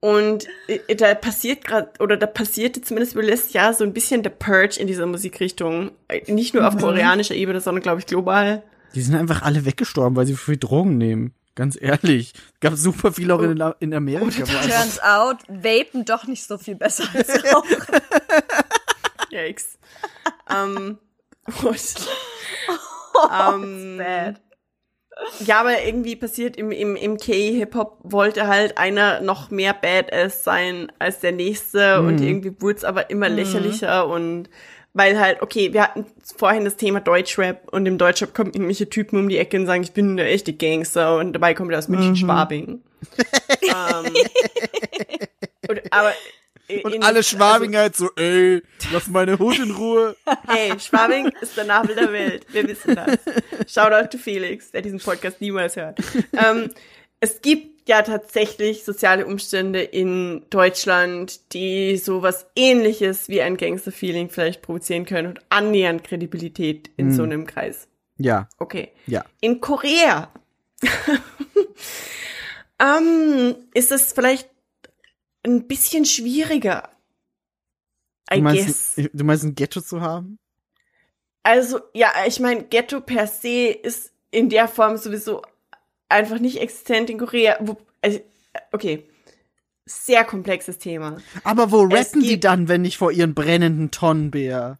Und 0.00 0.46
äh, 0.66 0.94
da 0.96 1.14
passiert 1.14 1.64
gerade, 1.64 1.92
oder 2.00 2.18
da 2.18 2.26
passierte 2.26 2.82
zumindest 2.82 3.14
über 3.14 3.22
letztes 3.22 3.54
Jahr 3.54 3.72
so 3.72 3.84
ein 3.84 3.94
bisschen 3.94 4.22
der 4.22 4.30
Purge 4.30 4.78
in 4.78 4.86
dieser 4.86 5.06
Musikrichtung. 5.06 5.92
Äh, 6.08 6.30
Nicht 6.30 6.52
nur 6.52 6.66
auf 6.68 6.76
koreanischer 6.76 7.34
Ebene, 7.34 7.60
sondern 7.62 7.82
glaube 7.82 8.00
ich 8.00 8.06
global. 8.06 8.62
Die 8.94 9.00
sind 9.00 9.14
einfach 9.14 9.40
alle 9.42 9.64
weggestorben, 9.64 10.14
weil 10.16 10.26
sie 10.26 10.36
viel 10.36 10.58
Drogen 10.58 10.98
nehmen. 10.98 11.32
Ganz 11.54 11.78
ehrlich. 11.80 12.32
Gab 12.60 12.74
super 12.74 13.12
viel 13.12 13.30
auch 13.30 13.40
in, 13.40 13.62
in 13.80 13.94
Amerika. 13.94 14.26
wo 14.26 14.56
einfach- 14.58 14.68
Turns 14.68 15.00
out, 15.02 15.38
vapen 15.48 16.04
doch 16.04 16.26
nicht 16.26 16.44
so 16.46 16.58
viel 16.58 16.74
besser 16.74 17.04
als 17.14 17.28
Rauchen. 17.54 17.76
Yikes. 19.30 19.78
ähm, 20.54 20.98
und, 21.62 21.94
Oh, 23.16 23.28
ähm, 23.32 23.96
bad. 23.98 24.40
Ja, 25.46 25.60
aber 25.60 25.82
irgendwie 25.84 26.16
passiert 26.16 26.56
im, 26.56 26.72
im, 26.72 26.96
im 26.96 27.16
K-Hip-Hop 27.18 27.98
wollte 28.02 28.46
halt 28.48 28.78
einer 28.78 29.20
noch 29.20 29.50
mehr 29.50 29.72
Badass 29.72 30.42
sein 30.44 30.90
als 30.98 31.20
der 31.20 31.32
nächste 31.32 32.00
Mhm. 32.00 32.08
und 32.08 32.20
irgendwie 32.20 32.52
wurde 32.60 32.78
es 32.78 32.84
aber 32.84 33.10
immer 33.10 33.28
lächerlicher 33.28 34.06
und 34.08 34.48
weil 34.92 35.18
halt, 35.18 35.42
okay, 35.42 35.72
wir 35.72 35.82
hatten 35.82 36.06
vorhin 36.36 36.64
das 36.64 36.76
Thema 36.76 37.00
Deutschrap 37.00 37.68
und 37.72 37.86
im 37.86 37.98
Deutschrap 37.98 38.32
kommen 38.34 38.52
irgendwelche 38.52 38.88
Typen 38.88 39.18
um 39.18 39.28
die 39.28 39.38
Ecke 39.38 39.56
und 39.56 39.66
sagen, 39.66 39.82
ich 39.82 39.92
bin 39.92 40.16
der 40.16 40.30
echte 40.30 40.52
Gangster 40.52 41.16
und 41.18 41.32
dabei 41.32 41.54
kommt 41.54 41.72
er 41.72 41.78
aus 41.78 41.88
Mhm. 41.88 41.96
München-Schwabing. 41.96 42.80
ähm, 43.62 44.14
und, 45.68 45.80
aber 45.92 46.12
Und 46.82 46.94
in- 46.94 47.02
alle 47.02 47.18
also- 47.18 47.36
Schwabinger 47.36 47.78
halt 47.80 47.96
so, 47.96 48.10
ey, 48.16 48.62
lass 48.92 49.08
meine 49.08 49.38
Hut 49.38 49.58
in 49.58 49.70
Ruhe. 49.72 50.16
Hey, 50.46 50.78
Schwabing 50.78 51.30
ist 51.40 51.56
der 51.56 51.64
Nabel 51.64 51.94
der 51.94 52.12
Welt. 52.12 52.46
Wir 52.52 52.66
wissen 52.68 52.94
das. 52.94 53.18
Shoutout 53.72 54.08
to 54.16 54.18
Felix, 54.18 54.70
der 54.70 54.82
diesen 54.82 54.98
Podcast 55.00 55.40
niemals 55.40 55.76
hört. 55.76 55.98
Ähm, 56.32 56.70
es 57.20 57.40
gibt 57.42 57.88
ja 57.88 58.00
tatsächlich 58.02 58.84
soziale 58.84 59.26
Umstände 59.26 59.82
in 59.82 60.44
Deutschland, 60.50 61.52
die 61.52 61.96
sowas 61.98 62.46
ähnliches 62.56 63.28
wie 63.28 63.42
ein 63.42 63.56
Gangster-Feeling 63.58 64.30
vielleicht 64.30 64.62
provozieren 64.62 65.04
können 65.04 65.28
und 65.28 65.40
annähernd 65.50 66.02
Kredibilität 66.04 66.90
in 66.96 67.12
so 67.12 67.22
einem 67.24 67.46
Kreis. 67.46 67.88
Ja, 68.16 68.48
Okay. 68.58 68.92
ja. 69.06 69.24
In 69.40 69.60
Korea 69.60 70.32
ähm, 72.80 73.54
ist 73.74 73.92
es 73.92 74.12
vielleicht 74.12 74.48
ein 75.44 75.66
bisschen 75.66 76.04
schwieriger. 76.04 76.90
I 78.32 78.36
Du 78.36 78.42
meinst, 78.42 78.66
guess. 78.66 78.92
ein- 78.98 79.10
du 79.12 79.24
meinst 79.24 79.44
ein 79.44 79.54
Ghetto 79.54 79.80
zu 79.80 80.00
haben? 80.00 80.38
Also, 81.42 81.80
ja, 81.92 82.10
ich 82.26 82.40
meine, 82.40 82.64
Ghetto 82.64 83.00
per 83.00 83.26
se 83.26 83.68
ist 83.68 84.12
in 84.30 84.48
der 84.48 84.66
Form 84.66 84.96
sowieso 84.96 85.42
einfach 86.08 86.38
nicht 86.38 86.58
existent 86.60 87.10
in 87.10 87.18
Korea. 87.18 87.58
Wo, 87.60 87.76
also, 88.00 88.20
okay. 88.72 89.08
Sehr 89.86 90.24
komplexes 90.24 90.78
Thema. 90.78 91.18
Aber 91.42 91.70
wo 91.70 91.82
rappen 91.82 92.22
die 92.22 92.40
dann, 92.40 92.68
wenn 92.68 92.80
nicht 92.80 92.96
vor 92.96 93.12
ihren 93.12 93.34
brennenden 93.34 93.90
Tonnenbär? 93.90 94.78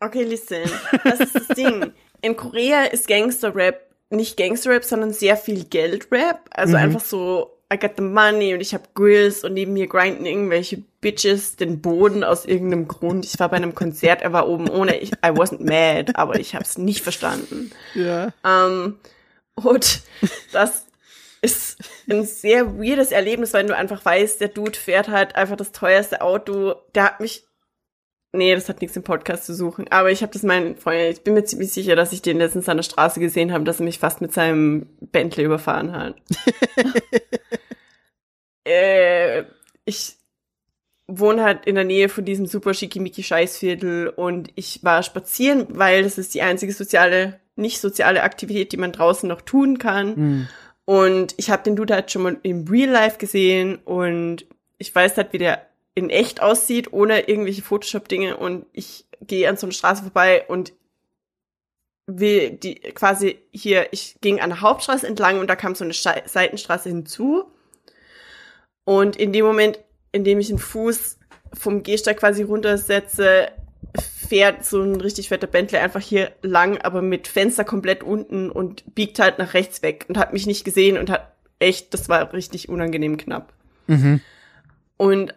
Okay, 0.00 0.24
listen. 0.24 0.60
Das 1.04 1.20
ist 1.20 1.34
das 1.34 1.48
Ding. 1.56 1.92
In 2.20 2.36
Korea 2.36 2.82
ist 2.84 3.08
Gangster-Rap 3.08 3.88
nicht 4.10 4.36
Gangster-Rap, 4.36 4.84
sondern 4.84 5.14
sehr 5.14 5.38
viel 5.38 5.64
Geld-Rap. 5.64 6.50
Also 6.50 6.72
Mhm. 6.76 6.82
einfach 6.82 7.00
so, 7.00 7.56
I 7.72 7.78
got 7.78 7.92
the 7.96 8.02
money 8.02 8.52
und 8.54 8.60
ich 8.60 8.74
hab 8.74 8.94
Grills 8.94 9.44
und 9.44 9.54
neben 9.54 9.72
mir 9.72 9.86
grinden 9.86 10.26
irgendwelche 10.26 10.82
Bitches 11.00 11.56
den 11.56 11.80
Boden 11.80 12.22
aus 12.22 12.44
irgendeinem 12.44 12.86
Grund. 12.86 13.24
Ich 13.24 13.38
war 13.40 13.48
bei 13.48 13.56
einem 13.56 13.74
Konzert, 13.74 14.22
er 14.22 14.32
war 14.32 14.48
oben 14.48 14.68
ohne, 14.68 14.98
ich, 14.98 15.12
I 15.12 15.30
wasn't 15.30 15.64
mad, 15.64 16.12
aber 16.14 16.38
ich 16.38 16.54
hab's 16.54 16.76
nicht 16.76 17.02
verstanden. 17.02 17.70
Ja. 17.94 18.32
Ähm, 18.44 18.98
und 19.54 20.00
das 20.52 20.86
ist 21.40 21.78
ein 22.08 22.24
sehr 22.24 22.78
weirdes 22.78 23.10
Erlebnis, 23.10 23.52
weil 23.52 23.66
du 23.66 23.76
einfach 23.76 24.04
weißt, 24.04 24.40
der 24.40 24.48
Dude 24.48 24.78
fährt 24.78 25.08
halt 25.08 25.34
einfach 25.34 25.56
das 25.56 25.72
teuerste 25.72 26.20
Auto. 26.20 26.74
Der 26.94 27.04
hat 27.04 27.20
mich. 27.20 27.44
Nee, 28.34 28.54
das 28.54 28.70
hat 28.70 28.80
nichts 28.80 28.96
im 28.96 29.02
Podcast 29.02 29.44
zu 29.44 29.54
suchen. 29.54 29.86
Aber 29.90 30.10
ich 30.10 30.22
habe 30.22 30.32
das 30.32 30.42
meinen 30.42 30.76
Freunden, 30.76 31.12
ich 31.12 31.22
bin 31.22 31.34
mir 31.34 31.44
ziemlich 31.44 31.70
sicher, 31.70 31.96
dass 31.96 32.14
ich 32.14 32.22
den 32.22 32.38
letztens 32.38 32.68
an 32.68 32.78
der 32.78 32.84
Straße 32.84 33.20
gesehen 33.20 33.52
habe, 33.52 33.64
dass 33.64 33.80
er 33.80 33.84
mich 33.84 33.98
fast 33.98 34.22
mit 34.22 34.32
seinem 34.32 34.86
Bentley 35.00 35.44
überfahren 35.44 35.92
hat. 35.92 36.14
äh, 38.64 39.44
ich 39.84 40.16
wohne 41.06 41.44
halt 41.44 41.66
in 41.66 41.74
der 41.74 41.84
Nähe 41.84 42.08
von 42.08 42.24
diesem 42.24 42.46
super 42.46 42.72
schickimicki 42.72 43.22
Scheißviertel 43.22 44.08
und 44.08 44.50
ich 44.54 44.82
war 44.82 45.02
spazieren, 45.02 45.66
weil 45.68 46.02
das 46.02 46.16
ist 46.16 46.32
die 46.32 46.40
einzige 46.40 46.72
soziale, 46.72 47.38
nicht 47.56 47.80
soziale 47.80 48.22
Aktivität, 48.22 48.72
die 48.72 48.78
man 48.78 48.92
draußen 48.92 49.28
noch 49.28 49.42
tun 49.42 49.76
kann. 49.76 50.16
Hm. 50.16 50.48
Und 50.86 51.34
ich 51.36 51.50
habe 51.50 51.64
den 51.64 51.76
Dude 51.76 51.94
halt 51.94 52.10
schon 52.10 52.22
mal 52.22 52.38
im 52.42 52.66
Real 52.66 52.90
Life 52.90 53.18
gesehen 53.18 53.76
und 53.76 54.46
ich 54.78 54.94
weiß 54.94 55.18
halt, 55.18 55.34
wie 55.34 55.38
der 55.38 55.66
in 55.94 56.10
echt 56.10 56.40
aussieht, 56.40 56.92
ohne 56.92 57.28
irgendwelche 57.28 57.62
Photoshop-Dinge 57.62 58.36
und 58.36 58.66
ich 58.72 59.06
gehe 59.20 59.48
an 59.48 59.56
so 59.56 59.66
einer 59.66 59.74
Straße 59.74 60.02
vorbei 60.02 60.44
und 60.48 60.72
will 62.06 62.50
die 62.50 62.74
quasi 62.74 63.38
hier, 63.52 63.92
ich 63.92 64.16
ging 64.20 64.40
an 64.40 64.50
der 64.50 64.60
Hauptstraße 64.60 65.06
entlang 65.06 65.38
und 65.38 65.48
da 65.48 65.56
kam 65.56 65.74
so 65.74 65.84
eine 65.84 65.92
Schei- 65.92 66.22
Seitenstraße 66.26 66.88
hinzu. 66.88 67.44
Und 68.84 69.16
in 69.16 69.32
dem 69.32 69.44
Moment, 69.44 69.78
in 70.10 70.24
dem 70.24 70.40
ich 70.40 70.48
den 70.48 70.58
Fuß 70.58 71.18
vom 71.54 71.82
Gehsteig 71.82 72.18
quasi 72.18 72.42
runtersetze, 72.42 73.52
fährt 74.00 74.64
so 74.64 74.82
ein 74.82 75.00
richtig 75.00 75.28
fetter 75.28 75.46
Bentley 75.46 75.78
einfach 75.78 76.00
hier 76.00 76.32
lang, 76.42 76.78
aber 76.78 77.02
mit 77.02 77.28
Fenster 77.28 77.64
komplett 77.64 78.02
unten 78.02 78.50
und 78.50 78.94
biegt 78.94 79.18
halt 79.18 79.38
nach 79.38 79.54
rechts 79.54 79.82
weg 79.82 80.06
und 80.08 80.18
hat 80.18 80.32
mich 80.32 80.46
nicht 80.46 80.64
gesehen 80.64 80.98
und 80.98 81.10
hat 81.10 81.32
echt, 81.58 81.94
das 81.94 82.08
war 82.08 82.32
richtig 82.32 82.68
unangenehm 82.68 83.16
knapp. 83.16 83.52
Mhm. 83.86 84.20
Und 84.96 85.34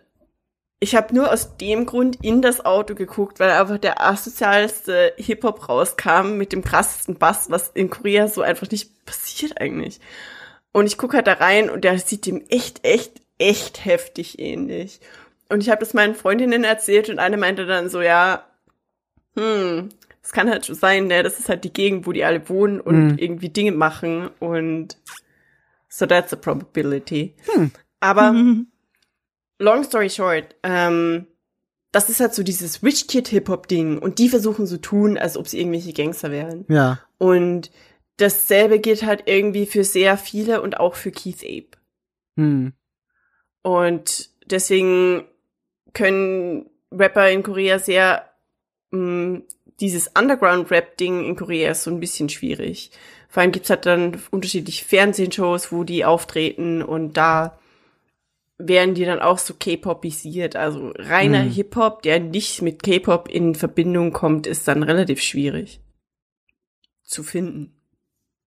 ich 0.86 0.95
habe 0.95 1.16
nur 1.16 1.34
aus 1.34 1.57
dem 1.57 1.88
Grund 1.88 2.20
in 2.22 2.44
das 2.44 2.64
Auto 2.64 2.94
geguckt, 2.94 3.40
weil 3.40 3.49
einfach 3.49 3.80
der 3.80 4.02
asozialste 4.03 5.14
Hip-Hop 5.18 5.68
rauskam 5.68 6.38
mit 6.38 6.53
dem 6.53 6.64
krassesten 6.64 7.16
Bass, 7.16 7.49
was 7.49 7.70
in 7.74 7.90
Korea 7.90 8.28
so 8.28 8.44
einfach 8.44 8.70
nicht 8.70 9.03
passiert 9.03 9.60
eigentlich. 9.60 9.99
Und 10.74 10.86
ich 10.86 10.99
gucke 10.99 11.18
halt 11.18 11.26
da 11.26 11.34
rein 11.34 11.72
und 11.72 11.84
der 11.84 11.98
sieht 11.98 12.28
dem 12.28 12.44
echt, 12.49 12.86
echt, 12.86 13.14
echt 13.40 13.84
heftig 13.84 14.38
ähnlich. 14.38 14.99
Und 15.49 15.64
ich 15.64 15.72
habe 15.72 15.80
das 15.80 15.95
meinen 15.95 16.14
Freundinnen 16.14 16.64
erzählt 16.64 17.10
und 17.10 17.18
eine 17.18 17.38
meinte 17.38 17.66
dann 17.66 17.90
so, 17.90 18.02
ja, 18.02 18.45
hm, 19.36 19.90
es 20.22 20.34
kann 20.34 20.52
halt 20.52 20.68
schon 20.68 20.76
sein, 20.76 21.07
ne, 21.07 21.24
das 21.24 21.40
ist 21.40 21.49
halt 21.49 21.64
die 21.64 21.74
Gegend, 21.74 22.06
wo 22.06 22.12
die 22.12 22.24
alle 22.24 22.48
wohnen 22.48 22.80
und 22.80 23.14
Mhm. 23.14 23.18
irgendwie 23.18 23.49
Dinge 23.49 23.72
machen 23.72 24.30
und 24.40 24.98
so 25.90 26.06
that's 26.06 26.32
a 26.32 26.36
probability. 26.36 27.34
Aber 27.99 28.34
long 29.60 29.84
story 29.84 30.10
short, 30.10 30.56
ähm, 30.64 31.27
das 31.91 32.10
ist 32.10 32.19
halt 32.19 32.34
so 32.34 32.44
dieses 32.44 32.84
Rich 32.84 33.07
Kid 33.07 33.30
Hip-Hop 33.30 33.68
Ding 33.68 33.99
und 33.99 34.19
die 34.19 34.30
versuchen 34.30 34.65
so 34.65 34.77
tun, 34.77 35.18
als 35.18 35.38
ob 35.38 35.48
sie 35.48 35.60
irgendwelche 35.60 35.94
Gangster 35.94 36.30
wären. 36.30 36.65
Ja. 36.68 36.99
Und 37.18 37.72
dasselbe 38.18 38.80
gilt 38.80 39.03
halt 39.03 39.23
irgendwie 39.27 39.65
für 39.65 39.84
sehr 39.84 40.18
viele 40.18 40.61
und 40.61 40.80
auch 40.80 40.95
für 40.95 41.11
Keith 41.11 41.44
Ape. 41.44 41.77
Hm. 42.38 42.73
Und 43.61 44.30
deswegen 44.45 45.26
können 45.94 46.69
Rapper 46.91 47.30
in 47.30 47.44
Korea 47.44 47.80
sehr 47.80 48.30
mh, 48.91 49.41
dieses 49.80 50.11
Underground-Rap-Ding 50.18 51.26
in 51.26 51.36
Korea 51.36 51.72
ist 51.72 51.84
so 51.84 51.91
ein 51.91 51.99
bisschen 51.99 52.30
schwierig. 52.30 52.91
Vor 53.27 53.41
allem 53.41 53.52
gibt's 53.52 53.69
halt 53.69 53.86
dann 53.86 54.22
unterschiedliche 54.32 54.86
Fernsehshows, 54.86 55.72
wo 55.72 55.84
die 55.84 56.06
auftreten 56.06 56.82
und 56.82 57.18
da 57.18 57.60
werden 58.57 58.95
die 58.95 59.06
dann 59.06 59.19
auch 59.19 59.38
so 59.38 59.53
K-Popisiert. 59.53 60.56
Also 60.56 60.91
reiner 60.95 61.44
Mhm. 61.44 61.52
Hip-Hop, 61.52 62.02
der 62.02 62.19
nicht 62.19 62.61
mit 62.61 62.84
K-Pop 62.84 63.27
in 63.30 63.56
Verbindung 63.56 64.14
kommt, 64.14 64.48
ist 64.48 64.68
dann 64.68 64.84
relativ 64.84 65.22
schwierig 65.22 65.82
zu 67.03 67.23
finden. 67.23 67.80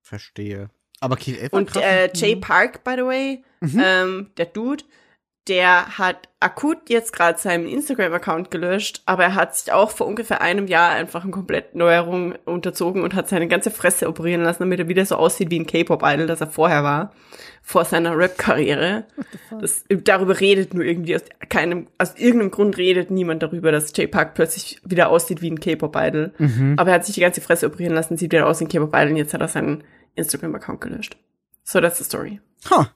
Verstehe. 0.03 0.70
Aber 1.01 1.16
Ape 1.16 1.53
war 1.53 1.59
Und 1.59 1.77
äh, 1.77 2.11
Jay 2.15 2.37
Park, 2.37 2.85
by 2.85 2.95
the 2.97 3.05
way, 3.05 3.45
Mhm. 3.61 3.83
ähm, 3.85 4.31
der 4.37 4.47
Dude, 4.47 4.85
der 5.48 5.98
hat 5.98 6.28
akut 6.39 6.89
jetzt 6.89 7.12
gerade 7.12 7.39
seinen 7.39 7.66
Instagram-Account 7.66 8.52
gelöscht, 8.52 9.02
aber 9.06 9.24
er 9.24 9.35
hat 9.35 9.56
sich 9.56 9.73
auch 9.73 9.90
vor 9.90 10.06
ungefähr 10.06 10.40
einem 10.40 10.69
Jahr 10.69 10.90
einfach 10.90 11.24
eine 11.24 11.32
komplett 11.32 11.74
Neuerung 11.74 12.35
unterzogen 12.44 13.02
und 13.02 13.14
hat 13.14 13.28
seine 13.28 13.48
ganze 13.48 13.73
Fresse 13.73 14.09
operieren 14.09 14.43
lassen, 14.43 14.60
damit 14.60 14.78
er 14.78 14.89
wieder 14.89 15.05
so 15.05 15.16
aussieht 15.16 15.51
wie 15.51 15.59
ein 15.59 15.66
K-Pop-Idol, 15.66 16.27
das 16.27 16.40
er 16.40 16.47
vorher 16.47 16.85
war, 16.85 17.12
vor 17.62 17.85
seiner 17.85 18.16
Rap-Karriere. 18.16 19.05
Das, 19.60 19.85
darüber 19.89 20.39
redet 20.39 20.74
nur 20.74 20.85
irgendwie 20.85 21.16
aus 21.16 21.23
keinem, 21.48 21.89
aus 21.98 22.14
irgendeinem 22.16 22.52
Grund 22.52 22.77
redet 22.77 23.10
niemand 23.10 23.43
darüber, 23.43 23.73
dass 23.73 23.93
Jay 23.97 24.06
Park 24.06 24.35
plötzlich 24.35 24.81
wieder 24.85 25.09
aussieht 25.09 25.43
wie 25.43 25.51
ein 25.51 25.60
K-Pop-Idol. 25.60 26.32
Mhm. 26.39 26.74
Aber 26.78 26.90
er 26.90 26.94
hat 26.94 27.06
sich 27.06 27.16
die 27.16 27.20
ganze 27.20 27.40
Fresse 27.40 27.66
operieren 27.66 27.94
lassen, 27.94 28.16
sieht 28.16 28.32
wieder 28.32 28.47
aus 28.47 28.60
wie 28.60 28.64
ein 28.64 28.69
K-Pop-Idol 28.69 29.10
und 29.10 29.16
jetzt 29.16 29.35
hat 29.35 29.40
er 29.40 29.48
seinen 29.48 29.82
Instagram-Account 30.14 30.81
gelöscht. 30.81 31.16
So, 31.64 31.81
that's 31.81 31.98
the 31.98 32.05
story. 32.05 32.40
Ha. 32.70 32.93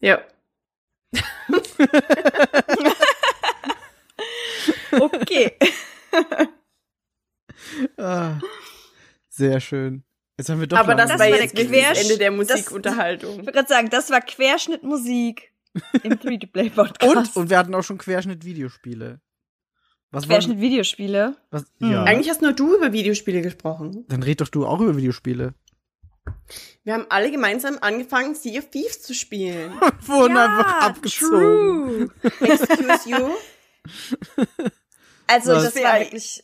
Ja. 0.00 0.20
Okay. 4.92 5.52
Ah. 7.98 8.38
Sehr 9.28 9.60
schön. 9.60 10.02
Jetzt 10.38 10.48
haben 10.48 10.60
wir 10.60 10.66
doch 10.66 10.78
Aber 10.78 10.94
das, 10.94 11.10
war 11.18 11.28
jetzt 11.28 11.54
Quersch- 11.54 12.00
Ende 12.00 12.16
der 12.18 12.30
Musikunterhaltung. 12.30 13.32
Ich 13.32 13.38
wollte 13.40 13.52
gerade 13.52 13.68
sagen, 13.68 13.90
das 13.90 14.10
war 14.10 14.20
Querschnittmusik 14.20 15.52
im 16.02 16.18
Free-to-Play-Podcast. 16.18 17.36
Und, 17.36 17.42
und 17.42 17.50
wir 17.50 17.58
hatten 17.58 17.74
auch 17.74 17.82
schon 17.84 17.98
Querschnitt-Videospiele. 17.98 19.20
Was 20.10 20.24
wollen- 20.24 20.30
Querschnitt-Videospiele. 20.40 21.36
Was, 21.50 21.64
Hm. 21.80 21.92
ja. 21.92 22.04
Eigentlich 22.04 22.30
hast 22.30 22.40
nur 22.42 22.54
du 22.54 22.74
über 22.76 22.92
Videospiele 22.92 23.42
gesprochen. 23.42 24.04
Dann 24.08 24.22
red 24.22 24.40
doch 24.40 24.48
du 24.48 24.66
auch 24.66 24.80
über 24.80 24.96
Videospiele. 24.96 25.54
Wir 26.84 26.94
haben 26.94 27.06
alle 27.08 27.30
gemeinsam 27.30 27.78
angefangen, 27.80 28.34
Sea 28.34 28.58
of 28.58 28.70
Thieves 28.70 29.02
zu 29.02 29.14
spielen. 29.14 29.72
Wurden 30.06 30.36
einfach 30.36 30.82
abgezogen. 30.82 32.10
True. 32.20 32.30
Excuse 32.40 33.08
you? 33.08 33.30
Also, 35.26 35.52
Was? 35.52 35.62
das 35.62 35.76
war 35.76 36.00
wirklich 36.00 36.42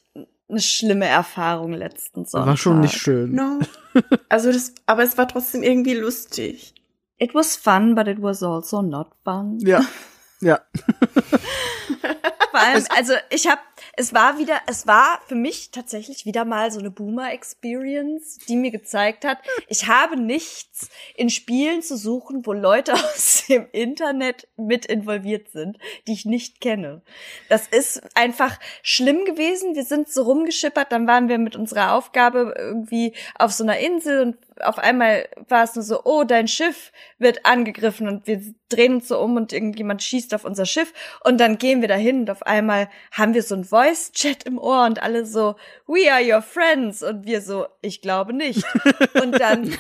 eine 0.49 0.61
schlimme 0.61 1.07
Erfahrung 1.07 1.73
letzten 1.73 2.25
Sonntag. 2.25 2.47
War 2.47 2.57
schon 2.57 2.81
nicht 2.81 2.97
schön. 2.97 3.35
No. 3.35 3.59
Also 4.29 4.53
das, 4.53 4.75
aber 4.85 5.03
es 5.03 5.17
war 5.19 5.27
trotzdem 5.27 5.63
irgendwie 5.63 5.95
lustig. 5.95 6.75
It 7.17 7.35
was 7.35 7.57
fun, 7.57 7.95
but 7.95 8.07
it 8.07 8.21
was 8.21 8.43
also 8.43 8.83
not 8.83 9.09
fun. 9.25 9.59
Ja. 9.61 9.81
Ja. 10.41 10.61
Vor 12.51 12.61
allem, 12.61 12.85
also 12.91 13.15
ich 13.31 13.49
habe, 13.49 13.61
es 13.97 14.13
war 14.13 14.39
wieder, 14.39 14.61
es 14.67 14.87
war 14.87 15.21
für 15.27 15.35
mich 15.35 15.71
tatsächlich 15.71 16.27
wieder 16.27 16.45
mal 16.45 16.71
so 16.71 16.79
eine 16.79 16.91
Boomer-Experience, 16.91 18.39
die 18.47 18.57
mir 18.57 18.71
gezeigt 18.71 19.25
hat, 19.25 19.39
ich 19.69 19.89
habe 19.89 20.19
nichts 20.19 20.91
in 21.15 21.31
Spielen 21.31 21.81
zu 21.81 21.97
suchen, 21.97 22.45
wo 22.45 22.53
Leute 22.53 22.93
aus 22.95 23.45
dem 23.49 23.67
Internet 23.73 24.49
mit 24.57 24.85
involviert 24.85 25.49
sind, 25.51 25.79
die 26.07 26.13
ich 26.13 26.27
nicht 26.27 26.61
kenne. 26.61 27.01
Das 27.49 27.67
ist 27.69 28.03
einfach 28.15 28.61
schlimm 28.83 29.25
gewesen. 29.25 29.75
Wir 29.75 29.85
sind 29.85 30.09
so 30.09 30.25
rumgeschippert, 30.25 30.93
dann 30.93 31.07
waren 31.07 31.29
wir 31.29 31.39
mit 31.39 31.57
unserer 31.57 31.95
Aufgabe 31.95 32.55
irgendwie 32.57 33.15
auf 33.39 33.53
so 33.53 33.65
einer 33.65 33.79
Insel 33.79 34.21
und 34.21 34.37
auf 34.63 34.79
einmal 34.79 35.29
war 35.49 35.65
es 35.65 35.75
nur 35.75 35.85
so, 35.85 36.03
oh, 36.05 36.25
dein 36.25 36.49
Schiff 36.49 36.93
wird 37.19 37.45
angegriffen 37.45 38.09
und 38.09 38.27
wir 38.27 38.41
drehen 38.69 38.97
uns 38.97 39.09
so 39.09 39.19
um 39.21 39.37
und 39.37 39.53
irgendjemand 39.53 40.03
schießt 40.03 40.35
auf 40.35 40.45
unser 40.45 40.67
Schiff 40.67 40.93
und 41.25 41.39
dann 41.39 41.59
gehen 41.59 41.81
wir 41.81 41.89
dahin 41.89 42.21
und 42.21 42.31
auf 42.31 42.43
einmal 42.43 42.89
haben 43.13 43.35
wir 43.35 43.43
so 43.43 43.55
ein 43.55 43.65
Voice-Chat 43.65 44.45
im 44.45 44.59
Ohr 44.59 44.85
und 44.87 45.03
alle 45.03 45.27
so, 45.27 45.57
we 45.87 46.11
are 46.11 46.23
your 46.23 46.43
friends 46.43 47.03
und 47.03 47.27
wir 47.27 47.41
so, 47.41 47.67
ich 47.83 48.01
glaube 48.01 48.33
nicht. 48.33 48.65
Und 49.21 49.41
dann 49.41 49.77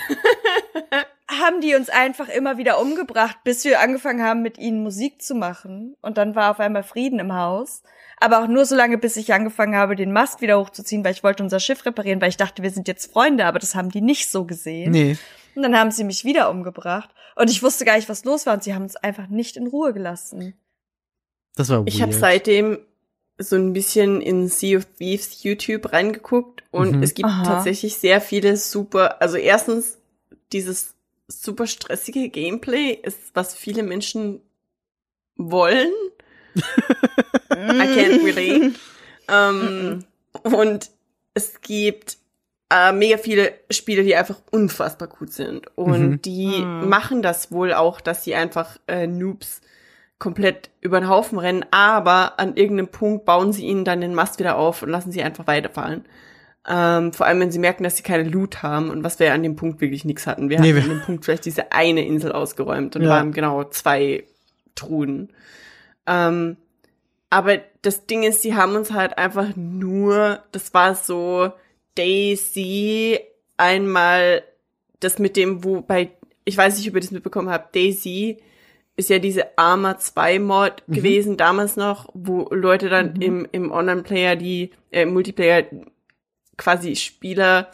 haben 1.28 1.60
die 1.60 1.74
uns 1.74 1.88
einfach 1.88 2.28
immer 2.28 2.56
wieder 2.56 2.80
umgebracht, 2.80 3.38
bis 3.44 3.64
wir 3.64 3.80
angefangen 3.80 4.22
haben, 4.22 4.42
mit 4.42 4.58
ihnen 4.58 4.82
Musik 4.82 5.22
zu 5.22 5.34
machen. 5.34 5.96
Und 6.00 6.18
dann 6.18 6.34
war 6.34 6.50
auf 6.50 6.60
einmal 6.60 6.82
Frieden 6.82 7.18
im 7.18 7.34
Haus. 7.34 7.82
Aber 8.18 8.42
auch 8.42 8.48
nur 8.48 8.64
so 8.64 8.74
lange, 8.74 8.96
bis 8.98 9.16
ich 9.16 9.32
angefangen 9.34 9.76
habe, 9.76 9.94
den 9.94 10.10
Mast 10.12 10.40
wieder 10.40 10.58
hochzuziehen, 10.58 11.04
weil 11.04 11.12
ich 11.12 11.22
wollte 11.22 11.42
unser 11.42 11.60
Schiff 11.60 11.84
reparieren, 11.84 12.20
weil 12.20 12.30
ich 12.30 12.36
dachte, 12.38 12.62
wir 12.62 12.70
sind 12.70 12.88
jetzt 12.88 13.12
Freunde, 13.12 13.44
aber 13.44 13.58
das 13.58 13.74
haben 13.74 13.90
die 13.90 14.00
nicht 14.00 14.30
so 14.30 14.44
gesehen. 14.44 14.92
Nee. 14.92 15.18
Und 15.54 15.62
dann 15.62 15.76
haben 15.78 15.90
sie 15.90 16.04
mich 16.04 16.24
wieder 16.24 16.50
umgebracht. 16.50 17.10
Und 17.34 17.50
ich 17.50 17.62
wusste 17.62 17.84
gar 17.84 17.96
nicht, 17.96 18.08
was 18.08 18.24
los 18.24 18.46
war. 18.46 18.54
Und 18.54 18.64
sie 18.64 18.74
haben 18.74 18.84
uns 18.84 18.96
einfach 18.96 19.26
nicht 19.28 19.56
in 19.58 19.66
Ruhe 19.66 19.92
gelassen. 19.92 20.54
Das 21.56 21.68
war 21.68 21.82
Ich 21.86 22.00
habe 22.00 22.12
weird. 22.12 22.20
seitdem 22.20 22.78
so 23.38 23.56
ein 23.56 23.74
bisschen 23.74 24.22
in 24.22 24.48
Sea 24.48 24.78
of 24.78 24.86
Thieves 24.98 25.42
YouTube 25.42 25.92
reingeguckt 25.92 26.64
und 26.70 26.96
Mhm. 26.96 27.02
es 27.02 27.12
gibt 27.12 27.28
Aha. 27.28 27.42
tatsächlich 27.44 27.96
sehr 27.96 28.22
viele 28.22 28.56
super, 28.56 29.20
also 29.20 29.36
erstens 29.36 29.98
dieses 30.52 30.94
super 31.28 31.66
stressige 31.66 32.30
Gameplay 32.30 32.92
ist, 32.92 33.18
was 33.34 33.54
viele 33.54 33.82
Menschen 33.82 34.40
wollen. 35.36 35.90
I 36.56 37.86
can't 37.94 38.24
relate. 38.24 38.74
ähm, 39.28 40.04
und 40.42 40.90
es 41.34 41.60
gibt 41.60 42.18
äh, 42.70 42.92
mega 42.92 43.16
viele 43.18 43.52
Spiele, 43.70 44.02
die 44.02 44.16
einfach 44.16 44.40
unfassbar 44.50 45.06
gut 45.08 45.32
sind. 45.32 45.66
Und 45.76 46.10
Mhm. 46.10 46.22
die 46.22 46.62
Mhm. 46.64 46.88
machen 46.88 47.22
das 47.22 47.52
wohl 47.52 47.72
auch, 47.72 48.00
dass 48.00 48.24
sie 48.24 48.34
einfach 48.34 48.78
äh, 48.88 49.06
Noobs 49.06 49.60
komplett 50.18 50.70
über 50.80 50.98
den 50.98 51.08
Haufen 51.08 51.38
rennen, 51.38 51.64
aber 51.70 52.40
an 52.40 52.56
irgendeinem 52.56 52.88
Punkt 52.88 53.24
bauen 53.26 53.52
sie 53.52 53.66
ihnen 53.66 53.84
dann 53.84 54.00
den 54.00 54.14
Mast 54.14 54.38
wieder 54.38 54.56
auf 54.56 54.82
und 54.82 54.88
lassen 54.88 55.12
sie 55.12 55.22
einfach 55.22 55.46
weiterfahren. 55.46 56.06
Ähm, 56.68 57.12
vor 57.12 57.26
allem, 57.26 57.38
wenn 57.38 57.52
sie 57.52 57.58
merken, 57.60 57.84
dass 57.84 57.98
sie 57.98 58.02
keine 58.02 58.24
Loot 58.28 58.62
haben 58.64 58.90
und 58.90 59.04
was 59.04 59.20
wir 59.20 59.32
an 59.32 59.42
dem 59.44 59.54
Punkt 59.56 59.80
wirklich 59.80 60.04
nichts 60.04 60.26
hatten. 60.26 60.48
Wir 60.48 60.58
Nee, 60.58 60.72
hatten 60.72 60.76
wir- 60.86 60.92
an 60.94 60.98
dem 60.98 61.04
Punkt 61.04 61.24
vielleicht 61.26 61.44
diese 61.44 61.70
eine 61.70 62.04
Insel 62.04 62.32
ausgeräumt 62.32 62.96
und 62.96 63.02
Ja. 63.02 63.10
waren 63.10 63.30
genau 63.32 63.62
zwei 63.64 64.24
Truhen. 64.74 65.28
Ähm, 66.06 66.56
aber 67.30 67.58
das 67.82 68.06
Ding 68.06 68.22
ist, 68.22 68.42
sie 68.42 68.54
haben 68.54 68.74
uns 68.76 68.92
halt 68.92 69.18
einfach 69.18 69.48
nur, 69.56 70.42
das 70.52 70.72
war 70.74 70.94
so 70.94 71.52
Daisy 71.96 73.18
einmal 73.56 74.42
das 75.00 75.18
mit 75.18 75.36
dem, 75.36 75.64
wo 75.64 75.80
bei, 75.82 76.10
ich 76.44 76.56
weiß 76.56 76.78
nicht, 76.78 76.88
ob 76.88 76.94
ihr 76.94 77.00
das 77.00 77.10
mitbekommen 77.10 77.50
habt, 77.50 77.74
Daisy 77.74 78.38
ist 78.96 79.10
ja 79.10 79.18
diese 79.18 79.58
Arma 79.58 79.98
2 79.98 80.38
Mod 80.38 80.82
Mhm. 80.86 80.94
gewesen 80.94 81.36
damals 81.36 81.76
noch, 81.76 82.08
wo 82.14 82.48
Leute 82.50 82.88
dann 82.88 83.16
im, 83.16 83.46
im 83.52 83.70
Online-Player, 83.70 84.36
die, 84.36 84.70
äh, 84.90 85.04
Multiplayer 85.04 85.64
quasi 86.56 86.96
Spieler 86.96 87.70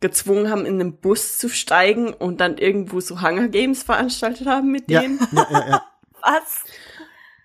gezwungen 0.00 0.50
haben, 0.50 0.66
in 0.66 0.80
einen 0.80 0.96
Bus 0.96 1.38
zu 1.38 1.48
steigen 1.48 2.12
und 2.12 2.40
dann 2.40 2.58
irgendwo 2.58 3.00
so 3.00 3.22
Hunger 3.22 3.46
Games 3.48 3.84
veranstaltet 3.84 4.48
haben 4.48 4.72
mit 4.72 4.90
Ja, 4.90 5.02
denen. 5.02 5.20
ja, 5.30 5.46
ja, 5.48 5.66
ja. 5.68 5.82
Was? 6.20 6.64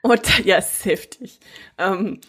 Und 0.02 0.40
ja, 0.46 0.58
es 0.58 0.72
ist 0.80 0.86
heftig. 0.86 1.40
Ähm, 1.78 2.22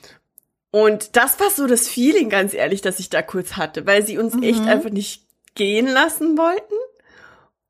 und 0.73 1.17
das 1.17 1.41
war 1.41 1.51
so 1.51 1.67
das 1.67 1.89
Feeling, 1.89 2.29
ganz 2.31 2.55
ehrlich, 2.55 2.81
dass 2.81 3.01
ich 3.01 3.11
da 3.11 3.23
kurz 3.23 3.57
hatte, 3.57 3.87
weil 3.87 4.05
sie 4.07 4.19
uns 4.19 4.41
echt 4.43 4.63
einfach 4.63 4.91
nicht 4.91 5.25
gehen 5.55 5.87
lassen 5.89 6.39
wollten. 6.39 6.75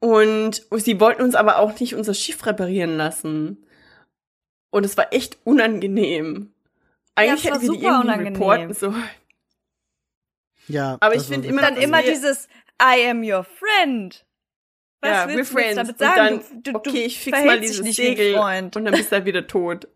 Und 0.00 0.62
sie 0.76 1.00
wollten 1.00 1.22
uns 1.22 1.34
aber 1.34 1.58
auch 1.58 1.78
nicht 1.78 1.94
unser 1.94 2.14
Schiff 2.14 2.44
reparieren 2.46 2.96
lassen. 2.96 3.66
Und 4.70 4.84
es 4.84 4.96
war 4.96 5.12
echt 5.12 5.38
unangenehm. 5.44 6.52
Eigentlich 7.14 7.44
Ja, 7.44 7.50
hätten 7.52 7.62
wir 7.62 7.68
die 7.72 7.76
super 7.78 7.88
irgendwie 7.88 8.08
unangenehm. 8.08 8.32
reporten 8.34 8.74
sollen. 8.74 9.10
ja 10.68 10.96
Aber 11.00 11.14
ich 11.14 11.22
finde 11.24 11.48
so- 11.48 11.52
immer 11.54 11.62
Dann 11.62 11.76
immer 11.76 12.02
wir- 12.02 12.12
dieses 12.12 12.48
I 12.80 13.08
am 13.08 13.22
your 13.22 13.44
friend. 13.44 14.24
Was 15.02 15.10
ja, 15.10 15.28
willst 15.28 15.52
we're 15.54 15.68
du 15.70 15.74
damit 15.76 15.92
Und 15.92 15.98
sagen? 15.98 16.16
dann, 16.50 16.62
du, 16.62 16.72
du, 16.72 16.78
okay, 16.78 17.04
ich 17.04 17.18
fix 17.20 17.38
mal 17.44 17.58
dich 17.60 17.70
dieses 17.70 17.84
nicht 17.84 17.96
Segel 17.96 18.34
Freund. 18.34 18.76
und 18.76 18.84
dann 18.84 18.94
bist 18.94 19.10
du 19.10 19.16
halt 19.16 19.24
wieder 19.24 19.46
tot. 19.46 19.88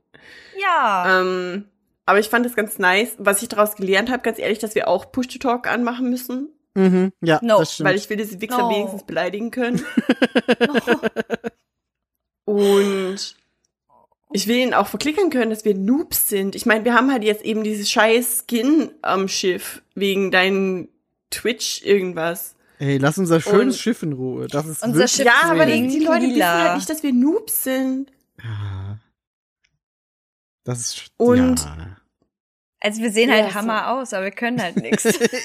Ja. 0.58 1.20
Ähm, 1.20 1.66
aber 2.06 2.20
ich 2.20 2.28
fand 2.28 2.46
es 2.46 2.54
ganz 2.56 2.78
nice. 2.78 3.14
Was 3.18 3.42
ich 3.42 3.48
daraus 3.48 3.76
gelernt 3.76 4.10
habe, 4.10 4.22
ganz 4.22 4.38
ehrlich, 4.38 4.58
dass 4.60 4.74
wir 4.74 4.88
auch 4.88 5.10
Push-to-Talk 5.12 5.66
anmachen 5.66 6.08
müssen, 6.10 6.48
Mhm, 6.76 7.12
ja, 7.20 7.38
No. 7.42 7.58
das 7.60 7.74
stimmt. 7.74 7.88
weil 7.88 7.96
ich 7.96 8.10
will 8.10 8.16
diese 8.16 8.40
Wichser 8.40 8.58
No. 8.58 8.70
wenigstens 8.70 9.04
beleidigen 9.04 9.50
können. 9.52 9.84
Und 12.44 13.36
ich 14.32 14.48
will 14.48 14.56
ihnen 14.56 14.74
auch 14.74 14.88
verklickern 14.88 15.30
können, 15.30 15.50
dass 15.50 15.64
wir 15.64 15.74
Noobs 15.74 16.28
sind. 16.28 16.54
Ich 16.54 16.66
meine, 16.66 16.84
wir 16.84 16.94
haben 16.94 17.12
halt 17.12 17.24
jetzt 17.24 17.44
eben 17.44 17.62
dieses 17.62 17.90
scheiß 17.90 18.44
Skin 18.48 18.90
am 19.02 19.28
Schiff 19.28 19.82
wegen 19.94 20.30
deinen 20.30 20.88
Twitch 21.30 21.82
irgendwas. 21.84 22.56
Ey, 22.84 22.98
lass 22.98 23.16
unser 23.16 23.40
schönes 23.40 23.76
Und- 23.76 23.80
Schiff 23.80 24.02
in 24.02 24.12
Ruhe. 24.12 24.46
Das 24.46 24.66
ist 24.66 24.82
Unser 24.82 24.98
wirklich 24.98 25.12
Schiff 25.12 25.24
Ja, 25.26 25.50
aber 25.50 25.64
die 25.64 26.00
Leute 26.00 26.20
wissen 26.22 26.30
lila. 26.34 26.58
halt 26.64 26.76
nicht, 26.76 26.90
dass 26.90 27.02
wir 27.02 27.12
Noobs 27.14 27.64
sind. 27.64 28.12
Ja. 28.42 28.98
Das 30.64 30.80
ist 30.80 31.10
Und- 31.16 31.60
ja. 31.60 31.96
Also 32.80 33.00
wir 33.00 33.10
sehen 33.10 33.30
Ja, 33.30 33.36
halt 33.36 33.48
so. 33.52 33.54
Hammer 33.54 33.88
aus, 33.92 34.12
aber 34.12 34.24
wir 34.24 34.30
können 34.32 34.60
halt 34.60 34.76
nichts. 34.82 35.04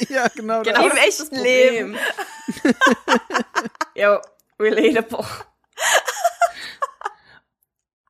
ja, 0.10 0.28
genau. 0.36 0.64
Genau, 0.64 0.84
Im 0.84 0.90
das 0.90 1.20
ist 1.20 1.32
echten 1.32 1.36
das 1.36 1.44
Problem. 1.44 1.96
ja, 3.96 4.22
relatable. 4.60 5.26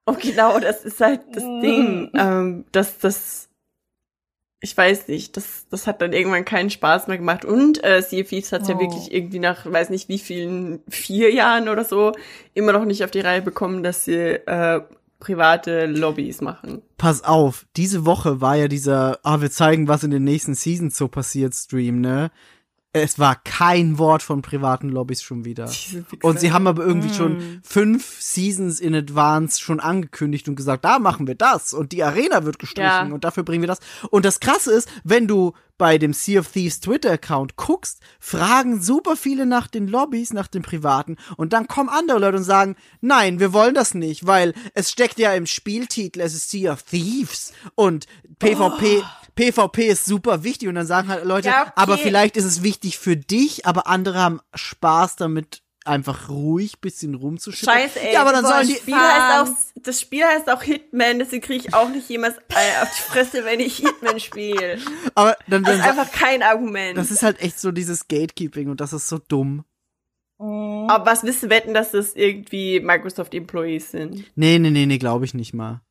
Und 0.06 0.20
genau, 0.22 0.60
das 0.60 0.84
ist 0.86 1.00
halt 1.02 1.22
das 1.34 1.44
Mm. 1.44 1.62
Ding, 1.62 2.12
ähm, 2.16 2.66
dass 2.72 2.98
das, 2.98 3.49
ich 4.62 4.76
weiß 4.76 5.08
nicht, 5.08 5.38
das, 5.38 5.68
das 5.70 5.88
hat 5.88 6.02
dann 6.02 6.12
irgendwann 6.14 6.44
keinen 6.46 6.70
Spaß 6.70 7.08
mehr 7.08 7.18
gemacht. 7.18 7.46
Und 7.46 7.84
äh, 7.84 8.02
Sea 8.02 8.22
of 8.24 8.30
Thieves 8.30 8.52
hat 8.52 8.68
ja 8.68 8.76
Oh. 8.76 8.80
wirklich 8.80 9.14
irgendwie 9.14 9.40
nach, 9.40 9.66
weiß 9.66 9.90
nicht 9.90 10.10
wie 10.10 10.20
vielen, 10.20 10.82
vier 10.90 11.34
Jahren 11.34 11.70
oder 11.70 11.86
so, 11.86 12.12
immer 12.54 12.74
noch 12.74 12.84
nicht 12.86 13.04
auf 13.04 13.12
die 13.12 13.22
Reihe 13.22 13.42
bekommen, 13.42 13.84
dass 13.84 14.04
sie 14.06 14.14
äh, 14.16 14.82
private 15.20 15.86
Lobbys 15.86 16.42
machen. 16.42 16.82
Pass 16.98 17.24
auf, 17.24 17.66
diese 17.78 18.06
Woche 18.06 18.42
war 18.42 18.56
ja 18.56 18.68
dieser, 18.68 19.20
ah, 19.24 19.42
wir 19.42 19.52
zeigen, 19.52 19.88
was 19.88 20.04
in 20.04 20.12
den 20.12 20.24
nächsten 20.24 20.56
Seasons 20.56 20.98
so 20.98 21.08
passiert, 21.08 21.54
Stream, 21.56 22.02
ne? 22.02 22.32
Es 22.92 23.20
war 23.20 23.36
kein 23.36 24.00
Wort 24.00 24.24
von 24.24 24.42
privaten 24.42 24.90
Lobbys 24.90 25.22
schon 25.22 25.46
wieder. 25.46 25.70
Und 26.24 26.40
sie 26.40 26.52
haben 26.52 26.66
aber 26.66 26.84
irgendwie 26.84 27.10
Mm. 27.10 27.14
schon 27.14 27.60
fünf 27.64 28.20
Seasons 28.20 28.80
in 28.80 28.96
advance 28.96 29.60
schon 29.62 29.80
angekündigt 29.80 30.48
und 30.50 30.56
gesagt, 30.56 30.84
da 30.86 30.98
machen 30.98 31.28
wir 31.28 31.36
das 31.36 31.74
und 31.74 31.92
die 31.92 32.04
Arena 32.04 32.46
wird 32.46 32.58
gestrichen 32.60 32.82
Ja. 33.10 33.14
und 33.14 33.24
dafür 33.24 33.44
bringen 33.44 33.62
wir 33.62 33.68
das. 33.68 33.80
Und 34.10 34.26
das 34.26 34.40
krasse 34.40 34.72
ist, 34.74 34.90
wenn 35.04 35.28
du 35.28 35.54
bei 35.78 35.98
dem 35.98 36.14
Sea 36.14 36.40
of 36.42 36.52
Thieves 36.52 36.80
Twitter-Account 36.82 37.56
guckst, 37.56 38.00
fragen 38.20 38.82
super 38.82 39.16
viele 39.16 39.46
nach 39.46 39.68
den 39.68 39.88
Lobbys, 39.88 40.34
nach 40.34 40.48
den 40.48 40.62
privaten 40.62 41.16
und 41.38 41.54
dann 41.54 41.68
kommen 41.68 41.90
andere 41.90 42.20
Leute 42.20 42.38
und 42.38 42.44
sagen, 42.44 42.76
nein, 43.02 43.40
wir 43.40 43.54
wollen 43.54 43.76
das 43.76 43.94
nicht, 43.94 44.26
weil 44.28 44.54
es 44.74 44.92
steckt 44.92 45.20
ja 45.20 45.34
im 45.34 45.46
Spieltitel, 45.46 46.20
es 46.22 46.34
ist 46.34 46.50
Sea 46.50 46.74
of 46.74 46.84
Thieves 46.84 47.54
und 47.76 48.08
PvP, 48.40 49.04
PvP 49.40 49.88
ist 49.88 50.06
super 50.06 50.44
wichtig 50.44 50.68
und 50.68 50.76
dann 50.76 50.86
sagen 50.88 51.08
halt 51.08 51.24
Leute, 51.26 51.48
Ja, 51.50 51.62
okay. 51.64 51.72
aber 51.76 51.98
vielleicht 51.98 52.36
ist 52.38 52.46
es 52.46 52.62
wichtig 52.64 52.98
für 52.98 53.16
dich, 53.18 53.66
aber 53.66 53.88
andere 53.88 54.20
haben 54.20 54.42
Spaß 54.54 55.16
damit, 55.16 55.62
einfach 55.86 56.30
ruhig 56.30 56.80
bisschen 56.82 57.16
rumzuschippen. 57.16 57.74
Scheiße, 57.74 58.00
ey. 58.02 58.14
Ja, 58.14 58.22
aber 58.22 58.34
dann 58.34 58.46
sollen 58.46 58.68
die. 58.68 58.76
Spiel 58.76 58.96
heißt 58.96 59.50
auch, 59.50 59.56
das 59.82 60.02
Spiel 60.02 60.24
heißt 60.26 60.50
auch 60.52 60.62
Hitman, 60.62 61.20
deswegen 61.20 61.42
kriege 61.42 61.68
ich 61.68 61.74
auch 61.74 61.90
nicht 61.90 62.08
jemals 62.10 62.38
auf 62.38 62.90
die 62.98 63.02
Fresse, 63.12 63.46
wenn 63.46 63.60
ich 63.60 63.78
Hitman 63.78 64.20
spiele. 64.20 64.78
Aber 65.16 65.36
dann, 65.48 65.64
Das 65.64 65.78
dann 65.78 65.80
ist 65.82 65.88
einfach 66.00 66.12
kein 66.12 66.44
Argument. 66.44 66.98
das 66.98 67.10
ist 67.12 67.24
halt 67.24 67.40
echt 67.42 67.60
so 67.60 67.72
dieses 67.72 68.08
Gatekeeping 68.08 68.70
und 68.70 68.82
das 68.82 68.94
ist 68.94 69.08
so 69.08 69.20
dumm. 69.20 69.64
Mhm. 70.38 70.88
Aber 70.90 71.06
was 71.06 71.24
willst 71.24 71.44
du 71.44 71.50
wetten, 71.50 71.74
dass 71.74 71.92
das 71.92 72.14
irgendwie 72.16 72.80
Microsoft 72.82 73.34
Employees 73.34 73.92
sind? 73.92 74.26
Nee, 74.36 74.60
nee, 74.60 74.70
nee, 74.70 74.86
nee, 74.86 74.98
glaube 74.98 75.26
ich 75.26 75.34
nicht 75.34 75.54
mal. 75.54 75.82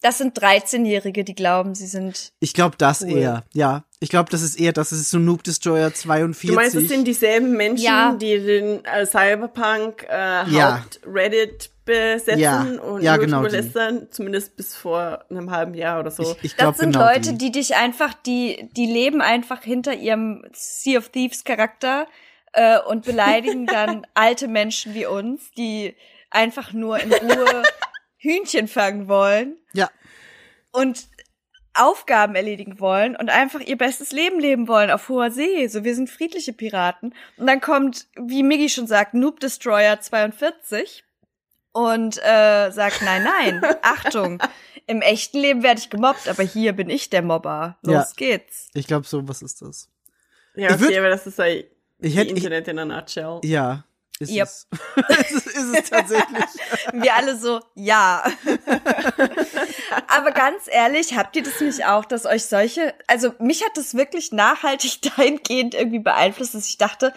Das 0.00 0.18
sind 0.18 0.38
13-Jährige, 0.40 1.24
die 1.24 1.34
glauben, 1.34 1.74
sie 1.74 1.86
sind. 1.86 2.32
Ich 2.38 2.54
glaube 2.54 2.76
das 2.78 3.02
Cool. 3.02 3.18
eher. 3.18 3.44
Ja, 3.52 3.84
ich 3.98 4.08
glaube, 4.10 4.30
das 4.30 4.42
ist 4.42 4.58
eher, 4.60 4.72
das 4.72 4.92
ist 4.92 5.10
so 5.10 5.18
Noob 5.18 5.42
Destroyer 5.42 5.92
42. 5.92 6.50
Du 6.50 6.54
meinst, 6.54 6.76
es 6.76 6.86
sind 6.88 7.04
dieselben 7.06 7.56
Menschen, 7.56 7.84
Ja. 7.84 8.12
die 8.14 8.38
den 8.38 8.84
äh, 8.84 9.04
Cyberpunk 9.06 10.06
äh, 10.08 10.48
Ja. 10.50 10.82
Haupt-Reddit 10.84 11.70
besetzen 11.84 12.38
Ja. 12.38 12.60
und 12.62 13.02
Ja, 13.02 13.16
genau 13.16 13.42
drüber 13.42 13.60
die. 13.60 14.08
zumindest 14.10 14.56
bis 14.56 14.76
vor 14.76 15.24
einem 15.30 15.50
halben 15.50 15.74
Jahr 15.74 15.98
oder 15.98 16.10
so. 16.12 16.22
ich, 16.22 16.44
ich 16.44 16.50
Das 16.52 16.58
glaube 16.58 16.78
sind 16.78 16.92
genau 16.92 17.04
Leute, 17.06 17.32
die. 17.32 17.38
die 17.38 17.52
dich 17.52 17.74
einfach, 17.74 18.14
die, 18.14 18.68
die 18.76 18.86
leben 18.86 19.20
einfach 19.20 19.62
hinter 19.62 19.94
ihrem 19.94 20.44
Sea 20.52 20.98
of 20.98 21.08
Thieves 21.08 21.42
Charakter 21.44 22.06
äh, 22.52 22.78
und 22.78 23.04
beleidigen 23.04 23.66
dann 23.66 24.06
alte 24.14 24.46
Menschen 24.48 24.94
wie 24.94 25.06
uns, 25.06 25.50
die 25.56 25.96
einfach 26.30 26.72
nur 26.72 27.00
in 27.00 27.10
Ruhe 27.12 27.62
Hühnchen 28.18 28.68
fangen 28.68 29.08
wollen 29.08 29.56
Ja, 29.72 29.90
und 30.72 31.06
Aufgaben 31.74 32.34
erledigen 32.34 32.80
wollen 32.80 33.14
und 33.14 33.30
einfach 33.30 33.60
ihr 33.60 33.78
bestes 33.78 34.10
Leben 34.10 34.40
leben 34.40 34.66
wollen 34.66 34.90
auf 34.90 35.08
hoher 35.08 35.30
See. 35.30 35.66
So, 35.68 35.84
wir 35.84 35.94
sind 35.94 36.10
friedliche 36.10 36.52
Piraten. 36.52 37.14
Und 37.36 37.46
dann 37.46 37.60
kommt, 37.60 38.08
wie 38.16 38.42
Miggy 38.42 38.68
schon 38.68 38.88
sagt, 38.88 39.14
Noob 39.14 39.38
Destroyer 39.38 40.00
42 40.00 41.04
und 41.72 42.18
äh, 42.18 42.70
sagt, 42.72 43.02
nein, 43.02 43.22
nein, 43.22 43.62
Achtung, 43.82 44.42
im 44.88 45.02
echten 45.02 45.38
Leben 45.38 45.62
werde 45.62 45.78
ich 45.80 45.88
gemobbt, 45.90 46.26
aber 46.26 46.42
hier 46.42 46.72
bin 46.72 46.90
ich 46.90 47.10
der 47.10 47.22
Mobber. 47.22 47.78
Los 47.82 47.94
Ja. 47.94 48.06
geht's. 48.16 48.70
ich 48.74 48.86
glaube, 48.88 49.06
so 49.06 49.28
was 49.28 49.42
ist 49.42 49.62
das. 49.62 49.88
ja, 50.56 50.70
ich 50.70 50.76
würd- 50.80 50.86
okay, 50.86 50.98
aber 50.98 51.10
das 51.10 51.26
ist 51.28 51.38
halt 51.38 51.66
Ich 52.00 52.12
die 52.12 52.18
hätte, 52.18 52.30
ich, 52.32 52.38
Internet 52.38 52.66
in 52.68 52.78
a 52.80 52.84
nutshell. 52.86 53.40
ja, 53.44 53.84
ist 54.20 54.30
Yep. 54.30 54.48
es. 54.48 54.66
ist, 55.32 55.46
es- 55.46 55.46
ist 55.46 55.78
es 55.78 55.90
tatsächlich. 55.90 56.44
Wir 56.92 57.14
alle 57.14 57.36
so, 57.36 57.60
ja. 57.74 58.24
Aber 60.08 60.30
ganz 60.32 60.64
ehrlich, 60.66 61.16
habt 61.16 61.36
ihr 61.36 61.42
das 61.42 61.60
nicht 61.60 61.84
auch, 61.86 62.04
dass 62.04 62.26
euch 62.26 62.46
solche, 62.46 62.94
also 63.06 63.34
mich 63.38 63.64
hat 63.64 63.76
das 63.76 63.94
wirklich 63.94 64.32
nachhaltig 64.32 65.00
dahingehend 65.02 65.74
irgendwie 65.74 65.98
beeinflusst, 66.00 66.54
dass 66.54 66.68
ich 66.68 66.78
dachte, 66.78 67.12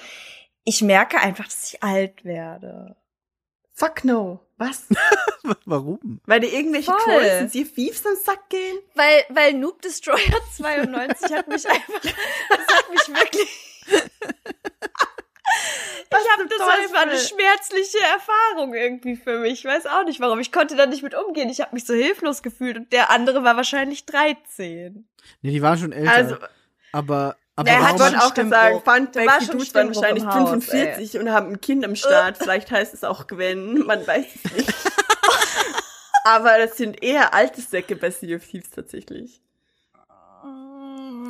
ich 0.63 0.81
merke 0.81 1.17
einfach, 1.19 1.45
dass 1.45 1.73
ich 1.73 1.83
alt 1.83 2.23
werde. 2.23 2.95
Fuck 3.73 4.03
no. 4.03 4.39
Was? 4.57 4.83
Warum? 5.65 6.21
Weil 6.27 6.39
dir 6.41 6.53
irgendwelche 6.53 6.91
Voll. 6.91 6.99
Trolls 7.03 7.41
und 7.41 7.51
sie 7.51 7.65
Thieves 7.65 8.05
am 8.05 8.15
Sack 8.15 8.47
gehen? 8.49 8.77
Weil, 8.93 9.23
weil 9.29 9.53
Noob 9.53 9.81
Destroyer 9.81 10.19
92 10.55 11.31
hat 11.33 11.47
mich 11.47 11.67
einfach, 11.67 12.01
das 12.01 12.11
hat 12.77 12.89
mich 12.91 13.07
wirklich, 13.07 13.49
ich 16.09 16.31
habe 16.31 16.47
das, 16.47 16.57
das 16.57 16.93
war 16.93 17.01
eine 17.01 17.17
schmerzliche 17.17 17.99
Erfahrung 17.99 18.73
irgendwie 18.73 19.15
für 19.15 19.39
mich. 19.39 19.59
Ich 19.59 19.65
weiß 19.65 19.85
auch 19.87 20.03
nicht 20.03 20.19
warum. 20.19 20.39
Ich 20.39 20.51
konnte 20.51 20.75
da 20.75 20.85
nicht 20.85 21.03
mit 21.03 21.15
umgehen. 21.15 21.49
Ich 21.49 21.61
habe 21.61 21.73
mich 21.73 21.85
so 21.85 21.93
hilflos 21.93 22.41
gefühlt 22.41 22.77
und 22.77 22.93
der 22.93 23.09
andere 23.11 23.43
war 23.43 23.55
wahrscheinlich 23.55 24.05
13. 24.05 25.07
Nee, 25.41 25.51
die 25.51 25.61
waren 25.61 25.77
schon 25.77 25.91
älter. 25.91 26.11
Also, 26.11 26.35
aber, 26.91 27.37
aber 27.55 27.69
Der 27.69 27.79
ich 27.79 27.85
hat 27.85 27.99
wollte 27.99 28.17
auch 28.17 28.35
sagen, 28.35 28.81
Fun 28.83 29.13
Fact, 29.13 29.41
die 29.41 29.45
schon 29.45 29.57
Dudes 29.57 29.75
waren 29.75 29.95
wahrscheinlich 29.95 30.25
Haus, 30.25 30.65
45 30.65 31.19
und 31.19 31.31
haben 31.31 31.53
ein 31.53 31.61
Kind 31.61 31.85
am 31.85 31.95
Start. 31.95 32.37
Vielleicht 32.37 32.71
heißt 32.71 32.93
es 32.93 33.03
auch 33.03 33.27
Gwen, 33.27 33.79
man 33.85 34.05
weiß 34.05 34.25
es 34.43 34.53
nicht. 34.53 34.73
Aber 36.23 36.57
das 36.59 36.77
sind 36.77 37.03
eher 37.03 37.33
alte 37.33 37.61
Säcke 37.61 37.95
bei 37.95 38.11
Sea 38.11 38.37
of 38.37 38.45
Thieves 38.45 38.69
tatsächlich. 38.69 39.41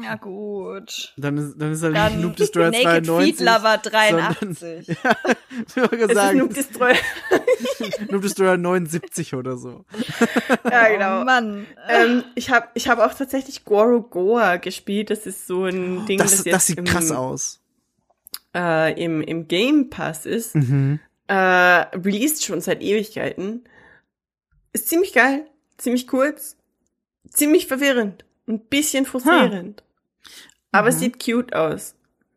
Ja 0.04 0.16
gut. 0.16 1.14
dann 1.18 1.38
ist, 1.38 1.56
dann 1.58 1.72
ist 1.72 1.82
er 1.84 1.90
nicht 1.90 2.02
Dann 2.02 2.22
Noob 2.22 2.36
Destroyer 2.36 2.72
Naked 2.72 3.06
92. 3.06 3.38
Feet 3.38 3.40
Lover 3.46 3.80
sondern- 3.84 4.36
83. 4.40 4.90
Ich 4.90 5.76
wollte 5.76 5.98
gerade 5.98 6.04
Es 6.04 6.10
ist 6.10 6.16
sagen, 6.16 6.38
Noob 6.40 6.54
Destroyer. 6.54 6.96
Noob 8.10 8.22
Destroyer 8.22 8.58
79 8.58 9.34
oder 9.36 9.58
so. 9.58 9.86
ja, 10.70 10.88
genau. 10.94 11.22
Oh 11.22 11.26
Mann. 11.26 11.66
ähm, 11.90 12.24
ich 12.36 12.50
habe 12.50 12.68
ich 12.74 12.88
hab 12.88 13.00
auch 13.00 13.14
tatsächlich 13.14 13.66
Gorogoa 13.66 14.58
gespielt. 14.58 15.10
Das 15.10 15.26
ist 15.26 15.48
so 15.48 15.66
ein 15.66 16.06
Ding, 16.06 16.18
Das, 16.18 16.32
das, 16.32 16.38
das, 16.40 16.46
jetzt 16.46 16.68
sieht 16.68 16.78
im, 16.80 16.86
krass 16.86 17.12
aus. 17.12 17.60
Äh, 18.56 19.02
im, 19.04 19.22
im 19.22 19.48
Game 19.48 19.90
Pass 19.90 20.26
ist. 20.26 20.56
Mhm. 20.56 21.00
Äh, 21.28 21.34
released 21.34 22.44
schon 22.44 22.60
seit 22.62 22.82
Ewigkeiten. 22.82 23.64
Ist 24.74 24.88
ziemlich 24.90 25.14
geil, 25.14 25.46
ziemlich 25.78 26.08
kurz, 26.08 26.56
ziemlich 27.30 27.68
verwirrend, 27.68 28.26
ein 28.48 28.60
bisschen 28.60 29.06
frustrierend. 29.06 29.84
Aber 30.72 30.88
es 30.90 30.96
Mhm. 30.96 31.00
sieht 31.00 31.24
cute 31.24 31.54
aus. 31.54 31.96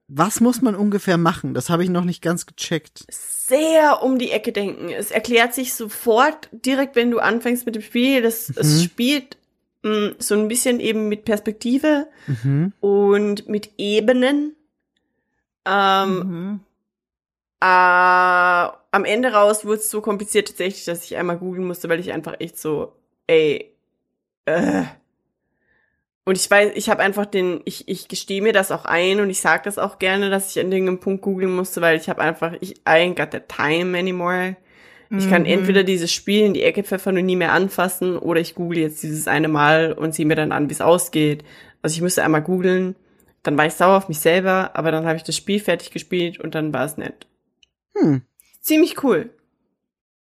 Was 0.08 0.40
muss 0.40 0.60
man 0.60 0.74
ungefähr 0.74 1.16
machen? 1.16 1.54
Das 1.54 1.70
habe 1.70 1.82
ich 1.82 1.88
noch 1.90 2.04
nicht 2.04 2.20
ganz 2.22 2.44
gecheckt. 2.46 3.04
Sehr 3.10 4.02
um 4.02 4.18
die 4.18 4.30
Ecke 4.32 4.52
denken. 4.52 4.90
Es 4.90 5.10
erklärt 5.10 5.54
sich 5.54 5.72
sofort, 5.74 6.48
direkt 6.52 6.94
wenn 6.94 7.10
du 7.10 7.20
anfängst 7.20 7.64
mit 7.64 7.74
dem 7.74 7.82
Spiel. 7.82 8.20
Das, 8.22 8.48
Mhm. 8.50 8.54
Es 8.58 8.82
spielt 8.84 9.36
mh, 9.82 10.12
so 10.18 10.34
ein 10.34 10.48
bisschen 10.48 10.80
eben 10.80 11.08
mit 11.08 11.24
Perspektive 11.24 12.06
Mhm. 12.26 12.72
und 12.80 13.48
mit 13.48 13.70
Ebenen. 13.78 14.54
Ähm, 15.66 16.18
Mhm. 16.18 16.60
Äh, 17.60 17.66
am 17.66 19.04
Ende 19.04 19.32
raus 19.32 19.64
wurde 19.64 19.78
es 19.78 19.90
so 19.90 20.00
kompliziert 20.02 20.48
tatsächlich, 20.48 20.84
dass 20.84 21.04
ich 21.04 21.16
einmal 21.16 21.38
googeln 21.38 21.66
musste, 21.66 21.88
weil 21.88 22.00
ich 22.00 22.12
einfach 22.12 22.34
echt 22.38 22.58
so, 22.58 22.92
ey, 23.26 23.74
äh. 24.44 24.84
Und 26.26 26.36
ich 26.38 26.50
weiß, 26.50 26.72
ich 26.74 26.88
habe 26.88 27.02
einfach 27.02 27.26
den, 27.26 27.60
ich, 27.66 27.86
ich 27.86 28.08
gestehe 28.08 28.40
mir 28.40 28.52
das 28.54 28.70
auch 28.72 28.86
ein 28.86 29.20
und 29.20 29.28
ich 29.28 29.40
sage 29.40 29.64
das 29.64 29.78
auch 29.78 29.98
gerne, 29.98 30.30
dass 30.30 30.50
ich 30.56 30.60
an 30.64 30.72
irgendeinem 30.72 31.00
Punkt 31.00 31.22
googeln 31.22 31.54
musste, 31.54 31.82
weil 31.82 31.98
ich 31.98 32.08
habe 32.08 32.22
einfach, 32.22 32.54
ich 32.60 32.78
I 32.78 32.92
ain't 33.04 33.14
got 33.14 33.28
the 33.32 33.40
time 33.46 33.96
anymore. 33.98 34.56
Ich 35.16 35.28
kann 35.28 35.42
Mhm. 35.42 35.48
entweder 35.48 35.84
dieses 35.84 36.10
Spiel 36.12 36.44
in 36.46 36.54
die 36.54 36.62
Ecke 36.62 36.82
pfeffern 36.82 37.16
und 37.18 37.26
nie 37.26 37.36
mehr 37.36 37.52
anfassen 37.52 38.16
oder 38.16 38.40
ich 38.40 38.54
google 38.54 38.78
jetzt 38.78 39.02
dieses 39.02 39.28
eine 39.28 39.48
Mal 39.48 39.92
und 39.92 40.14
sehe 40.14 40.24
mir 40.26 40.34
dann 40.34 40.50
an, 40.50 40.68
wie 40.70 40.72
es 40.72 40.80
ausgeht. 40.80 41.44
Also 41.82 41.94
ich 41.94 42.00
müsste 42.00 42.24
einmal 42.24 42.42
googeln, 42.42 42.96
dann 43.42 43.56
war 43.58 43.66
ich 43.66 43.74
sauer 43.74 43.98
auf 43.98 44.08
mich 44.08 44.18
selber, 44.18 44.70
aber 44.74 44.90
dann 44.90 45.04
habe 45.04 45.16
ich 45.16 45.22
das 45.22 45.36
Spiel 45.36 45.60
fertig 45.60 45.90
gespielt 45.90 46.40
und 46.40 46.54
dann 46.54 46.72
war 46.72 46.86
es 46.86 46.96
nett. 46.96 47.26
Hm. 47.94 48.22
Ziemlich 48.60 49.04
cool. 49.04 49.28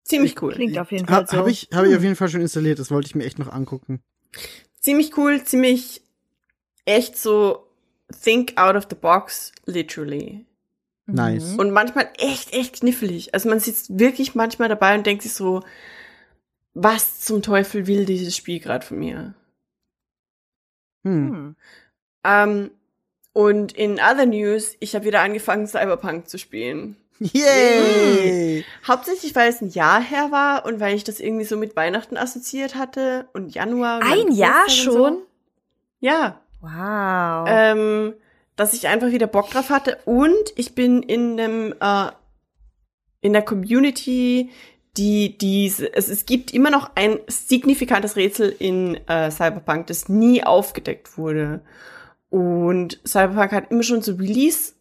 Ziemlich 0.04 0.42
cool. 0.42 0.54
Klingt 0.54 0.78
auf 0.80 0.92
jeden 0.92 1.06
Fall 1.06 1.22
Ha, 1.22 1.28
so. 1.28 1.38
Habe 1.38 1.52
ich, 1.52 1.70
hab 1.72 1.86
ich 1.86 1.96
auf 1.96 2.04
jeden 2.04 2.16
Fall 2.16 2.28
schon 2.28 2.42
installiert. 2.42 2.80
Das 2.80 2.92
wollte 2.92 3.08
ich 3.08 3.16
mir 3.16 3.24
echt 3.24 3.40
noch 3.40 3.54
angucken. 3.54 4.02
Ziemlich 4.84 5.18
cool, 5.18 5.42
ziemlich 5.46 6.02
echt 6.84 7.18
so 7.18 7.66
think 8.22 8.58
out 8.58 8.76
of 8.76 8.88
the 8.90 8.98
box, 8.98 9.54
literally. 9.66 10.46
Nice. 11.06 11.56
Und 11.56 11.72
manchmal 11.72 12.10
echt, 12.18 12.52
echt 12.52 12.82
knifflig. 12.82 13.34
Also 13.34 13.48
man 13.48 13.62
sitzt 13.62 13.98
wirklich 13.98 14.36
manchmal 14.36 14.68
dabei 14.68 14.96
und 14.96 15.06
denkt 15.06 15.24
sich 15.24 15.34
so, 15.34 15.64
was 16.74 17.22
zum 17.22 17.42
Teufel 17.42 17.88
will 17.88 18.06
dieses 18.06 18.36
Spiel 18.36 18.60
gerade 18.60 18.86
von 18.86 19.00
mir? 19.00 19.36
Hm. 21.04 21.32
Hm. 21.32 21.56
Ähm, 22.26 22.72
und 23.32 23.72
in 23.72 23.94
other 23.94 24.26
news, 24.26 24.76
ich 24.82 24.96
habe 24.96 25.06
wieder 25.06 25.22
angefangen, 25.22 25.66
Cyberpunk 25.66 26.28
zu 26.28 26.38
spielen. 26.38 26.98
Yay! 27.20 28.66
Hauptsächlich, 28.88 29.36
weil 29.36 29.50
es 29.50 29.62
ein 29.62 29.70
Jahr 29.70 30.02
her 30.02 30.32
war 30.32 30.66
und 30.66 30.80
weil 30.80 30.96
ich 30.96 31.04
das 31.04 31.20
irgendwie 31.20 31.46
so 31.46 31.58
mit 31.58 31.76
Weihnachten 31.76 32.18
assoziiert 32.18 32.76
hatte 32.76 33.28
und 33.34 33.54
Januar. 33.54 33.98
und 33.98 34.04
Ein 34.04 34.32
Jahr 34.32 34.70
schon? 34.70 35.14
So. 35.14 35.28
Ja. 36.00 36.40
Wow. 36.62 37.48
ähm, 37.50 38.14
dass 38.56 38.74
ich 38.74 38.88
einfach 38.88 39.12
wieder 39.12 39.28
Bock 39.28 39.50
drauf 39.50 39.70
hatte 39.70 39.98
und 40.06 40.54
ich 40.56 40.76
bin 40.76 41.04
in 41.04 41.40
einem 41.40 41.74
äh, 41.80 42.12
in 43.22 43.34
der 43.34 43.42
Community, 43.42 44.50
die 44.96 45.38
diese 45.38 45.94
es, 45.94 46.08
es 46.08 46.26
gibt 46.26 46.54
immer 46.54 46.70
noch 46.70 46.92
ein 46.96 47.20
signifikantes 47.28 48.16
Rätsel 48.16 48.56
in 48.60 48.96
äh, 49.08 49.30
Cyberpunk, 49.32 49.88
das 49.88 50.08
nie 50.08 50.44
aufgedeckt 50.44 51.18
wurde 51.18 51.62
und 52.30 53.00
Cyberpunk 53.06 53.52
hat 53.52 53.72
immer 53.72 53.84
schon 53.84 54.02
so 54.02 54.14
Release 54.14 54.74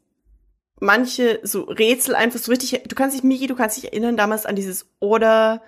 manche 0.83 1.41
so 1.43 1.63
Rätsel 1.63 2.15
einfach 2.15 2.39
so 2.41 2.51
richtig. 2.51 2.83
Du 2.89 2.95
kannst 2.95 3.17
dich 3.17 3.23
Miki, 3.23 3.47
du 3.47 3.55
kannst 3.55 3.77
dich 3.77 3.85
erinnern 3.93 4.17
damals 4.17 4.45
an 4.45 4.57
dieses 4.57 4.87
Order 5.01 5.63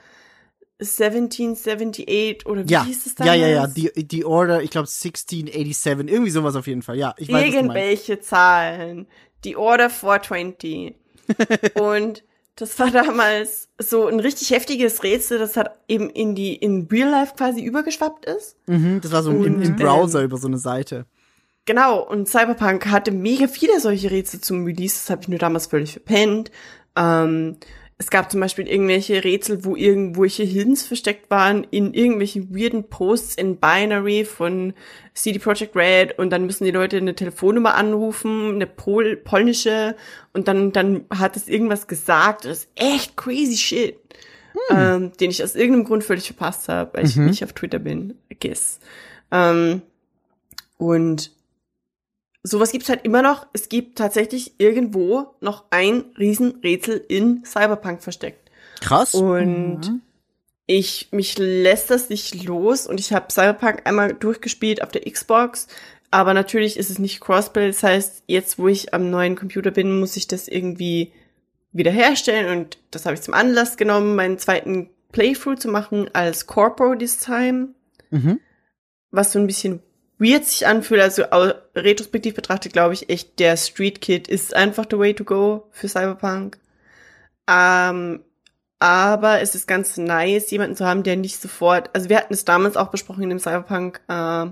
1778 0.81 2.47
oder 2.47 2.65
wie 2.69 2.73
Ja, 2.73 2.85
hieß 2.85 3.07
es 3.07 3.15
ja, 3.19 3.25
damals? 3.25 3.41
ja, 3.41 3.49
ja. 3.49 3.67
Die, 3.69 4.07
die 4.07 4.25
Order, 4.25 4.63
ich 4.63 4.71
glaube 4.71 4.89
1687, 4.89 6.11
irgendwie 6.11 6.31
sowas 6.31 6.57
auf 6.57 6.67
jeden 6.67 6.83
Fall. 6.83 6.99
Ja, 6.99 7.15
ich 7.17 7.33
weiß, 7.33 7.55
irgendwelche 7.55 8.21
Zahlen. 8.21 9.07
Die 9.45 9.57
Order 9.57 9.89
420. 9.89 10.97
und 11.75 12.25
das 12.57 12.79
war 12.79 12.91
damals 12.91 13.69
so 13.79 14.07
ein 14.07 14.21
richtig 14.21 14.51
heftiges 14.51 15.03
Rätsel, 15.03 15.39
das 15.39 15.57
hat 15.57 15.79
eben 15.89 16.11
in 16.11 16.35
die, 16.35 16.55
in 16.55 16.87
Real 16.91 17.09
Life 17.09 17.35
quasi 17.37 17.63
übergeschwappt 17.63 18.27
ist. 18.27 18.57
Mhm, 18.67 19.01
das 19.01 19.13
war 19.13 19.23
so 19.23 19.31
im, 19.31 19.63
im 19.63 19.77
Browser 19.77 20.21
ähm, 20.21 20.27
über 20.27 20.37
so 20.37 20.47
eine 20.49 20.59
Seite. 20.59 21.07
Genau, 21.67 22.01
und 22.03 22.29
Cyberpunk 22.29 22.87
hatte 22.87 23.11
mega 23.11 23.49
viele 23.49 23.81
solche 23.81 24.11
Rätsel 24.11 24.41
zum 24.41 24.65
Release, 24.65 24.97
das 24.97 25.11
habe 25.11 25.23
ich 25.23 25.29
nur 25.29 25.39
damals 25.39 25.67
völlig 25.67 25.93
verpennt. 25.93 26.51
Ähm, 26.95 27.57
es 27.97 28.11
gab 28.11 28.31
zum 28.31 28.41
Beispiel 28.41 28.67
irgendwelche 28.69 29.23
Rätsel, 29.25 29.65
wo 29.65 29.77
irgendwelche 29.77 30.43
Hints 30.43 30.83
versteckt 30.85 31.31
waren 31.31 31.65
in 31.71 31.95
irgendwelchen 31.95 32.55
weirden 32.55 32.89
Posts 32.91 33.37
in 33.37 33.57
Binary 33.57 34.25
von 34.25 34.75
CD 35.15 35.39
Projekt 35.39 35.77
Red 35.77 36.19
und 36.19 36.31
dann 36.31 36.45
müssen 36.45 36.65
die 36.65 36.73
Leute 36.73 36.97
eine 36.99 37.15
Telefonnummer 37.15 37.77
anrufen, 37.77 38.57
eine 38.57 38.67
Pol 38.67 39.17
polnische 39.17 39.95
und 40.33 40.49
dann, 40.49 40.73
dann 40.73 41.05
hat 41.09 41.37
es 41.37 41.49
irgendwas 41.49 41.87
gesagt. 41.87 42.45
Das 42.45 42.59
ist 42.65 42.69
echt 42.75 43.17
crazy 43.17 43.57
shit. 43.57 43.97
ähm, 44.71 45.13
den 45.19 45.31
ich 45.31 45.43
aus 45.43 45.55
irgendeinem 45.55 45.85
Grund 45.85 46.05
völlig 46.05 46.27
verpasst 46.27 46.69
habe, 46.69 46.99
weil 46.99 47.07
ich 47.07 47.17
Mhm. 47.17 47.27
nicht 47.27 47.43
auf 47.45 47.53
Twitter 47.53 47.79
bin. 47.79 48.19
I 48.33 48.37
guess. 48.39 48.79
Ähm, 49.31 49.83
und 50.79 51.33
sowas 52.45 52.71
gibt's 52.71 52.89
halt 52.89 53.05
immer 53.05 53.23
noch. 53.23 53.47
Es 53.53 53.69
gibt 53.69 53.99
tatsächlich 53.99 54.55
irgendwo 54.59 55.35
noch 55.41 55.65
ein 55.71 56.05
Riesenrätsel 56.19 57.03
in 57.09 57.45
Cyberpunk 57.45 58.03
versteckt. 58.03 58.51
Krass. 58.81 59.15
Und 59.15 59.81
Mhm. 59.89 60.03
ich, 60.67 61.09
mich 61.11 61.37
lässt 61.39 61.91
das 61.91 62.11
nicht 62.11 62.45
los 62.45 62.87
und 62.87 63.01
ich 63.01 63.13
habe 63.13 63.33
Cyberpunk 63.33 63.83
einmal 63.87 64.13
durchgespielt 64.15 64.83
auf 64.83 64.91
der 64.91 65.11
Xbox, 65.11 65.67
aber 66.11 66.33
natürlich 66.35 66.77
ist 66.77 66.91
es 66.91 66.99
nicht 66.99 67.21
Crossplay, 67.21 67.67
das 67.67 67.83
heißt, 67.83 68.25
jetzt 68.29 68.59
wo 68.59 68.69
ich 68.69 68.95
am 68.95 69.11
neuen 69.11 69.35
Computer 69.37 69.71
bin, 69.71 69.99
muss 69.99 70.17
ich 70.17 70.29
das 70.29 70.47
irgendwie 70.47 71.13
wiederherstellen 71.73 72.57
und 72.59 72.79
das 72.93 73.05
habe 73.05 73.15
ich 73.15 73.23
zum 73.23 73.35
Anlass 73.35 73.77
genommen, 73.77 74.15
meinen 74.15 74.39
zweiten 74.39 74.91
Playthrough 75.13 75.59
zu 75.59 75.69
machen 75.69 76.09
als 76.13 76.47
Corpo 76.47 76.95
this 76.95 77.19
time, 77.19 77.69
Mhm. 78.11 78.39
was 79.11 79.33
so 79.33 79.39
ein 79.39 79.47
bisschen 79.47 79.81
weird 80.19 80.45
sich 80.45 80.67
anfühlt, 80.67 81.01
also 81.01 81.25
retrospektiv 81.75 82.35
betrachtet 82.35 82.73
glaube 82.73 82.95
ich 82.95 83.09
echt, 83.11 83.39
der 83.39 83.57
Street 83.57 84.01
Kid 84.01 84.29
ist 84.29 84.55
einfach 84.55 84.87
the 84.91 84.99
way 84.99 85.15
to 85.15 85.25
go 85.25 85.67
für 85.71 85.89
Cyberpunk. 85.89 86.59
Ähm, 87.49 88.21
aber 88.79 89.41
es 89.41 89.55
ist 89.55 89.67
ganz 89.67 89.97
nice, 89.97 90.51
jemanden 90.51 90.77
zu 90.77 90.85
haben, 90.87 91.03
der 91.03 91.17
nicht 91.17 91.41
sofort, 91.41 91.91
also 91.95 92.09
wir 92.09 92.17
hatten 92.19 92.35
es 92.35 92.45
damals 92.45 92.77
auch 92.77 92.89
besprochen 92.91 93.23
in 93.25 93.31
dem 93.31 93.39
Cyberpunk 93.39 94.01
äh, 94.09 94.47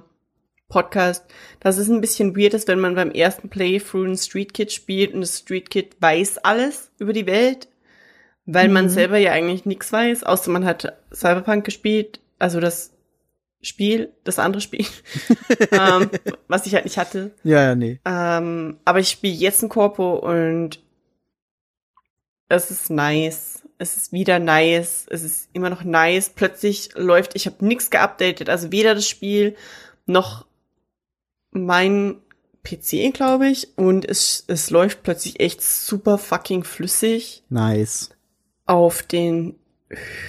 Podcast, 0.68 1.26
dass 1.60 1.76
es 1.76 1.88
ein 1.88 2.00
bisschen 2.00 2.34
weird 2.36 2.54
ist, 2.54 2.66
wenn 2.66 2.80
man 2.80 2.94
beim 2.94 3.10
ersten 3.10 3.50
Playthrough 3.50 4.06
ein 4.06 4.16
Street 4.16 4.54
Kid 4.54 4.72
spielt 4.72 5.12
und 5.12 5.20
das 5.20 5.38
Street 5.38 5.68
Kid 5.70 5.96
weiß 6.00 6.38
alles 6.38 6.90
über 6.98 7.12
die 7.12 7.26
Welt, 7.26 7.68
weil 8.46 8.68
man 8.70 8.86
Mhm. 8.86 8.90
selber 8.90 9.18
ja 9.18 9.32
eigentlich 9.32 9.66
nichts 9.66 9.92
weiß, 9.92 10.24
außer 10.24 10.50
man 10.50 10.64
hat 10.64 10.96
Cyberpunk 11.14 11.64
gespielt, 11.64 12.20
also 12.38 12.58
das 12.58 12.91
Spiel, 13.62 14.12
das 14.24 14.38
andere 14.40 14.60
Spiel, 14.60 14.84
ähm, 15.70 16.10
was 16.48 16.66
ich 16.66 16.74
halt 16.74 16.84
nicht 16.84 16.98
hatte. 16.98 17.32
Ja, 17.44 17.62
ja, 17.62 17.74
nee. 17.74 18.00
Ähm, 18.04 18.78
aber 18.84 18.98
ich 18.98 19.08
spiele 19.08 19.34
jetzt 19.34 19.62
ein 19.62 19.68
Corpo 19.68 20.14
und 20.14 20.80
es 22.48 22.70
ist 22.70 22.90
nice. 22.90 23.62
Es 23.78 23.96
ist 23.96 24.12
wieder 24.12 24.38
nice. 24.38 25.06
Es 25.08 25.22
ist 25.22 25.48
immer 25.52 25.70
noch 25.70 25.84
nice. 25.84 26.30
Plötzlich 26.30 26.90
läuft, 26.94 27.34
ich 27.34 27.46
habe 27.46 27.64
nichts 27.64 27.90
geupdatet, 27.90 28.48
also 28.48 28.72
weder 28.72 28.94
das 28.94 29.08
Spiel 29.08 29.56
noch 30.06 30.46
mein 31.52 32.16
PC, 32.64 33.12
glaube 33.14 33.48
ich. 33.48 33.76
Und 33.78 34.04
es, 34.04 34.44
es 34.48 34.70
läuft 34.70 35.02
plötzlich 35.02 35.40
echt 35.40 35.62
super 35.62 36.18
fucking 36.18 36.64
flüssig 36.64 37.42
Nice. 37.48 38.10
auf 38.66 39.02
den 39.02 39.54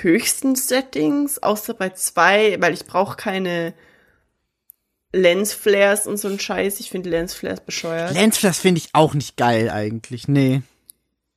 höchsten 0.02 0.56
Settings, 0.56 1.41
außer 1.41 1.73
bei 1.73 1.90
zwei, 1.91 2.57
weil 2.60 2.73
ich 2.73 2.85
brauche 2.85 3.18
keine 3.18 3.73
Lensflares 5.14 6.07
und 6.07 6.18
so 6.18 6.27
ein 6.27 6.40
Scheiß. 6.40 6.80
Ich 6.80 6.90
finde 6.90 7.10
Lensflares 7.10 7.61
bescheuert. 7.61 8.14
Lensflares 8.14 8.60
finde 8.60 8.80
ich 8.80 8.90
auch 8.94 9.14
nicht 9.14 9.38
geil 9.38 9.69
eigentlich. 9.69 10.27
Nee. 10.27 10.61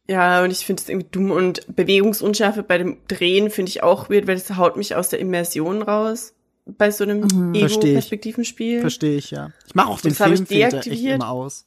Ja, 0.08 0.42
und 0.42 0.50
ich 0.50 0.64
finde 0.64 0.82
es 0.82 0.88
irgendwie 0.88 1.08
dumm 1.10 1.30
und 1.30 1.74
Bewegungsunschärfe 1.74 2.62
bei 2.62 2.78
dem 2.78 2.98
Drehen 3.08 3.50
finde 3.50 3.70
ich 3.70 3.82
auch 3.82 4.08
weird, 4.08 4.26
weil 4.26 4.36
das 4.36 4.56
haut 4.56 4.76
mich 4.76 4.94
aus 4.94 5.08
der 5.08 5.18
Immersion 5.18 5.82
raus 5.82 6.32
bei 6.64 6.90
so 6.90 7.04
einem 7.04 7.20
Mhm. 7.20 7.54
Versteh 7.54 7.76
ich. 7.78 7.84
Ego-Perspektivenspiel. 7.86 8.80
Verstehe 8.80 9.16
ich, 9.18 9.30
ja. 9.30 9.50
Ich 9.66 9.74
mache 9.74 9.88
auch 9.88 10.00
den 10.00 10.14
Filmfilter 10.14 10.78
echt 10.78 11.02
immer 11.02 11.30
aus. 11.30 11.66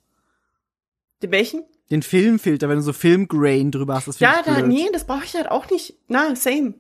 Den 1.21 1.31
welchen? 1.31 1.63
Den 1.91 2.03
Filmfilter, 2.03 2.69
wenn 2.69 2.77
du 2.77 2.81
so 2.83 2.93
Filmgrain 2.93 3.71
drüber 3.71 3.95
hast, 3.95 4.07
das 4.07 4.19
Ja, 4.19 4.35
ich 4.39 4.45
da, 4.45 4.61
nee, 4.61 4.87
das 4.93 5.05
brauche 5.05 5.23
ich 5.25 5.33
halt 5.35 5.49
auch 5.49 5.69
nicht. 5.69 5.95
Na, 6.07 6.35
same. 6.35 6.75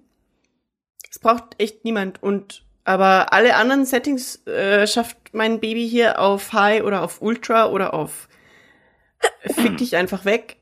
Das 1.07 1.19
braucht 1.19 1.55
echt 1.57 1.83
niemand. 1.83 2.21
Und 2.21 2.63
aber 2.83 3.33
alle 3.33 3.55
anderen 3.55 3.85
Settings 3.85 4.45
äh, 4.47 4.87
schafft 4.87 5.17
mein 5.31 5.59
Baby 5.59 5.87
hier 5.87 6.19
auf 6.19 6.53
High 6.53 6.83
oder 6.83 7.01
auf 7.03 7.21
Ultra 7.21 7.69
oder 7.69 7.93
auf 7.93 8.27
Fick 9.41 9.77
dich 9.77 9.95
einfach 9.95 10.25
weg. 10.25 10.57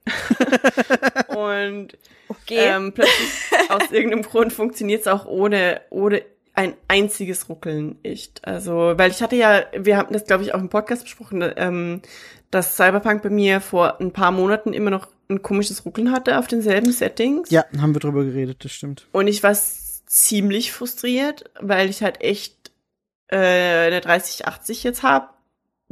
Und 1.30 1.98
Okay. 2.30 2.68
ähm, 2.68 2.94
plötzlich 2.94 3.30
aus 3.69 3.91
irgendeinem 3.91 4.24
Grund 4.24 4.52
funktioniert 4.52 5.02
es 5.02 5.07
auch 5.07 5.26
ohne, 5.26 5.82
ohne 5.90 6.24
ein 6.57 6.73
einziges 6.88 7.49
Ruckeln 7.49 7.97
echt. 8.03 8.45
Also, 8.45 8.93
weil 8.97 9.11
ich 9.11 9.21
hatte 9.21 9.35
ja, 9.35 9.63
wir 9.77 9.95
haben 9.95 10.11
das 10.11 10.25
glaube 10.25 10.43
ich 10.43 10.53
auch 10.53 10.59
im 10.59 10.69
Podcast 10.69 11.03
besprochen, 11.03 11.43
ähm, 11.55 12.01
dass 12.49 12.75
Cyberpunk 12.75 13.21
bei 13.21 13.29
mir 13.29 13.61
vor 13.61 14.01
ein 14.01 14.11
paar 14.11 14.31
Monaten 14.31 14.73
immer 14.73 14.89
noch 14.89 15.07
ein 15.29 15.43
komisches 15.43 15.85
Ruckeln 15.85 16.11
hatte 16.11 16.39
auf 16.39 16.47
denselben 16.47 16.91
Settings. 16.91 17.51
Ja, 17.51 17.65
haben 17.79 17.93
wir 17.93 17.99
drüber 17.99 18.23
geredet, 18.23 18.65
das 18.65 18.71
stimmt. 18.71 19.07
Und 19.11 19.27
ich 19.27 19.43
war 19.43 19.53
ziemlich 19.53 20.71
frustriert, 20.71 21.45
weil 21.59 21.89
ich 21.89 22.01
halt 22.01 22.21
echt 22.21 22.71
äh, 23.27 23.38
eine 23.88 24.01
3080 24.01 24.84
jetzt 24.84 25.03
habe. 25.03 25.29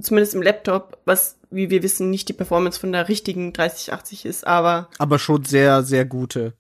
Zumindest 0.01 0.33
im 0.33 0.41
Laptop, 0.41 0.97
was, 1.05 1.37
wie 1.51 1.69
wir 1.69 1.83
wissen, 1.83 2.09
nicht 2.09 2.27
die 2.27 2.33
Performance 2.33 2.79
von 2.79 2.91
der 2.91 3.07
richtigen 3.07 3.53
3080 3.53 4.25
ist, 4.25 4.47
aber 4.47 4.89
Aber 4.97 5.19
schon 5.19 5.45
sehr, 5.45 5.83
sehr 5.83 6.05
gute. 6.05 6.53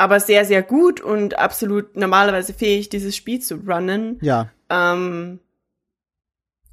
Aber 0.00 0.18
sehr, 0.18 0.46
sehr 0.46 0.62
gut 0.62 1.02
und 1.02 1.38
absolut 1.38 1.94
normalerweise 1.94 2.54
fähig, 2.54 2.88
dieses 2.88 3.14
Spiel 3.14 3.38
zu 3.40 3.56
runnen. 3.56 4.18
Ja. 4.22 4.48
Ähm, 4.70 5.40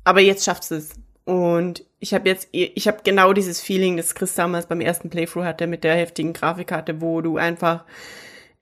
aber 0.05 0.21
jetzt 0.21 0.45
schafft 0.45 0.71
es. 0.71 0.91
Und 1.25 1.83
ich 1.99 2.13
habe 2.13 2.29
jetzt, 2.29 2.47
ich 2.53 2.87
habe 2.87 2.99
genau 3.03 3.33
dieses 3.33 3.59
Feeling, 3.59 3.97
das 3.97 4.15
Chris 4.15 4.33
damals 4.33 4.67
beim 4.67 4.79
ersten 4.79 5.09
Playthrough 5.09 5.43
hatte 5.43 5.67
mit 5.67 5.83
der 5.83 5.95
heftigen 5.95 6.31
Grafikkarte, 6.31 7.01
wo 7.01 7.19
du 7.19 7.35
einfach 7.35 7.83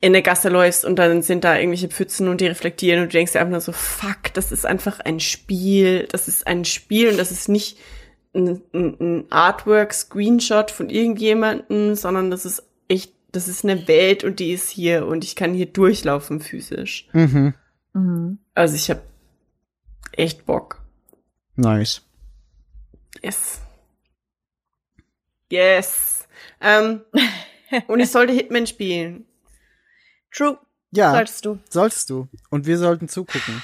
in 0.01 0.13
der 0.13 0.23
Gasse 0.23 0.49
läufst 0.49 0.83
und 0.83 0.95
dann 0.95 1.21
sind 1.21 1.43
da 1.43 1.59
irgendwelche 1.59 1.89
Pfützen 1.89 2.27
und 2.27 2.41
die 2.41 2.47
reflektieren 2.47 3.03
und 3.03 3.13
du 3.13 3.17
denkst 3.17 3.33
dir 3.33 3.41
einfach 3.41 3.51
nur 3.51 3.61
so, 3.61 3.71
fuck, 3.71 4.33
das 4.33 4.51
ist 4.51 4.65
einfach 4.65 4.99
ein 4.99 5.19
Spiel, 5.19 6.07
das 6.11 6.27
ist 6.27 6.47
ein 6.47 6.65
Spiel 6.65 7.09
und 7.09 7.19
das 7.19 7.31
ist 7.31 7.49
nicht 7.49 7.77
ein, 8.33 8.63
ein, 8.73 8.97
ein 8.99 9.25
Artwork-Screenshot 9.29 10.71
von 10.71 10.89
irgendjemanden, 10.89 11.95
sondern 11.95 12.31
das 12.31 12.45
ist 12.45 12.63
echt, 12.87 13.14
das 13.35 13.47
ist 13.47 13.63
eine 13.63 13.87
Welt 13.87 14.23
und 14.23 14.39
die 14.39 14.51
ist 14.51 14.69
hier 14.69 15.05
und 15.07 15.23
ich 15.23 15.35
kann 15.35 15.53
hier 15.53 15.65
durchlaufen 15.67 16.39
physisch. 16.41 17.07
Mhm. 17.13 17.53
Mhm. 17.93 18.39
Also 18.53 18.75
ich 18.75 18.89
habe 18.89 19.01
echt 20.13 20.45
Bock. 20.45 20.81
Nice. 21.55 22.01
Yes. 23.23 23.61
Yes. 25.51 26.27
Ähm, 26.61 27.01
und 27.87 27.99
ich 27.99 28.11
sollte 28.11 28.33
Hitman 28.33 28.67
spielen. 28.67 29.25
True. 30.31 30.57
Ja, 30.91 31.11
Solltest 31.11 31.45
du. 31.45 31.59
solltest 31.69 32.09
du. 32.09 32.27
Und 32.49 32.65
wir 32.65 32.77
sollten 32.77 33.07
zugucken. 33.09 33.61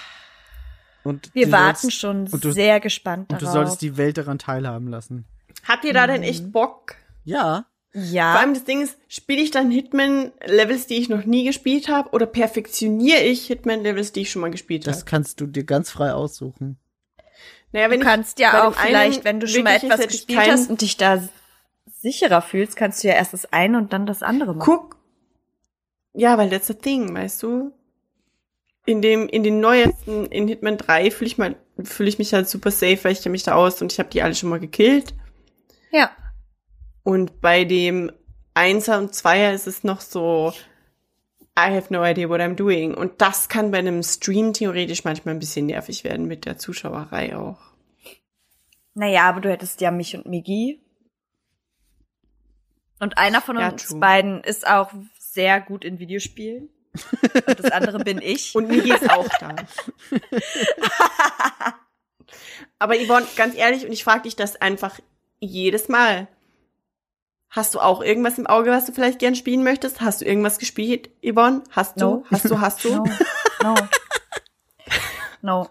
Und 1.03 1.33
Wir 1.33 1.51
warten 1.51 1.77
sollst, 1.89 1.97
schon 1.97 2.27
und 2.27 2.43
du- 2.43 2.51
sehr 2.51 2.79
gespannt 2.79 3.31
Und 3.31 3.41
du 3.41 3.45
darauf. 3.45 3.53
solltest 3.53 3.81
die 3.81 3.97
Welt 3.97 4.17
daran 4.17 4.37
teilhaben 4.37 4.87
lassen. 4.87 5.25
Habt 5.63 5.83
ihr 5.85 5.93
da 5.93 6.07
denn 6.07 6.23
echt 6.23 6.51
Bock? 6.51 6.95
Ja. 7.23 7.65
Ja. 7.93 8.33
Vor 8.33 8.41
allem 8.41 8.53
das 8.53 8.63
Ding 8.63 8.81
ist, 8.81 8.97
spiele 9.07 9.41
ich 9.41 9.51
dann 9.51 9.69
Hitman-Levels, 9.71 10.87
die 10.87 10.95
ich 10.97 11.09
noch 11.09 11.25
nie 11.25 11.43
gespielt 11.45 11.89
habe, 11.89 12.09
oder 12.11 12.25
perfektioniere 12.25 13.21
ich 13.21 13.47
Hitman-Levels, 13.47 14.11
die 14.13 14.21
ich 14.21 14.31
schon 14.31 14.41
mal 14.41 14.51
gespielt 14.51 14.87
Das 14.87 14.99
habe? 14.99 15.09
kannst 15.09 15.41
du 15.41 15.47
dir 15.47 15.63
ganz 15.63 15.91
frei 15.91 16.13
aussuchen. 16.13 16.77
Naja, 17.73 17.89
wenn 17.89 18.01
du 18.01 18.05
kannst 18.05 18.39
ja 18.39 18.67
auch 18.67 18.75
vielleicht, 18.75 19.23
wenn 19.23 19.39
du 19.39 19.47
schon 19.47 19.63
mal 19.63 19.75
etwas 19.75 20.07
gespielt 20.07 20.39
hast 20.39 20.69
und 20.69 20.81
dich 20.81 20.97
da 20.97 21.23
sicherer 22.01 22.41
fühlst, 22.41 22.75
kannst 22.75 23.03
du 23.03 23.07
ja 23.07 23.13
erst 23.13 23.33
das 23.33 23.51
eine 23.53 23.77
und 23.77 23.93
dann 23.93 24.05
das 24.05 24.23
andere 24.23 24.53
machen. 24.55 24.65
Guck. 24.65 24.97
Ja, 26.13 26.37
weil 26.37 26.49
that's 26.49 26.67
the 26.67 26.73
thing, 26.73 27.13
weißt 27.15 27.43
du? 27.43 27.71
In 28.85 29.01
dem, 29.01 29.29
in 29.29 29.43
den 29.43 29.59
neuesten, 29.59 30.25
in 30.25 30.47
Hitman 30.47 30.77
3 30.77 31.11
fühle 31.11 31.27
ich 31.27 31.37
mal, 31.37 31.55
fühle 31.83 32.09
ich 32.09 32.17
mich 32.19 32.33
halt 32.33 32.49
super 32.49 32.71
safe, 32.71 33.03
weil 33.03 33.11
ich 33.11 33.21
kenne 33.21 33.31
mich 33.31 33.43
da 33.43 33.53
aus 33.53 33.81
und 33.81 33.91
ich 33.91 33.99
habe 33.99 34.09
die 34.09 34.21
alle 34.21 34.35
schon 34.35 34.49
mal 34.49 34.59
gekillt. 34.59 35.13
Ja. 35.91 36.09
Und 37.03 37.41
bei 37.41 37.65
dem 37.65 38.11
Einser 38.53 38.97
und 38.99 39.15
Zweier 39.15 39.53
ist 39.53 39.67
es 39.67 39.83
noch 39.83 40.01
so, 40.01 40.53
I 41.57 41.63
have 41.75 41.91
no 41.93 42.03
idea 42.05 42.29
what 42.29 42.39
I'm 42.41 42.55
doing. 42.55 42.93
Und 42.93 43.21
das 43.21 43.49
kann 43.49 43.71
bei 43.71 43.79
einem 43.79 44.03
Stream 44.03 44.53
theoretisch 44.53 45.03
manchmal 45.03 45.35
ein 45.35 45.39
bisschen 45.39 45.65
nervig 45.65 46.03
werden 46.03 46.27
mit 46.27 46.45
der 46.45 46.57
Zuschauerei 46.57 47.35
auch. 47.35 47.59
Naja, 48.93 49.23
aber 49.23 49.41
du 49.41 49.49
hättest 49.49 49.81
ja 49.81 49.89
mich 49.91 50.15
und 50.15 50.25
Migi. 50.25 50.81
Und 52.99 53.17
einer 53.17 53.41
von 53.41 53.57
Ja, 53.57 53.69
uns 53.69 53.87
true. 53.87 53.99
beiden 53.99 54.43
ist 54.43 54.67
auch 54.67 54.91
sehr 55.17 55.59
gut 55.61 55.83
in 55.85 55.97
Videospielen. 55.99 56.69
Und 57.47 57.59
das 57.59 57.71
andere 57.71 57.99
bin 57.99 58.21
ich. 58.21 58.53
Und 58.53 58.67
Migi 58.67 58.93
ist 58.93 59.09
auch 59.09 59.27
da. 59.39 59.55
Aber 62.79 62.95
Yvonne, 62.95 63.25
ganz 63.35 63.55
ehrlich, 63.55 63.85
und 63.85 63.91
ich 63.91 64.03
frage 64.03 64.23
dich 64.23 64.35
das 64.35 64.55
einfach 64.55 64.99
jedes 65.39 65.87
Mal. 65.87 66.27
Hast 67.51 67.75
du 67.75 67.79
auch 67.79 68.01
irgendwas 68.01 68.37
im 68.37 68.47
Auge, 68.47 68.71
was 68.71 68.85
du 68.85 68.93
vielleicht 68.93 69.19
gern 69.19 69.35
spielen 69.35 69.61
möchtest? 69.63 69.99
Hast 70.01 70.21
du 70.21 70.25
irgendwas 70.25 70.57
gespielt, 70.57 71.09
Yvonne? 71.21 71.63
Hast 71.71 71.99
du? 72.01 72.05
No. 72.05 72.25
Hast 72.31 72.45
du? 72.49 72.59
Hast 72.61 72.83
du? 72.85 72.89
No, 72.95 73.05
no. 73.61 73.75
No. 75.41 75.69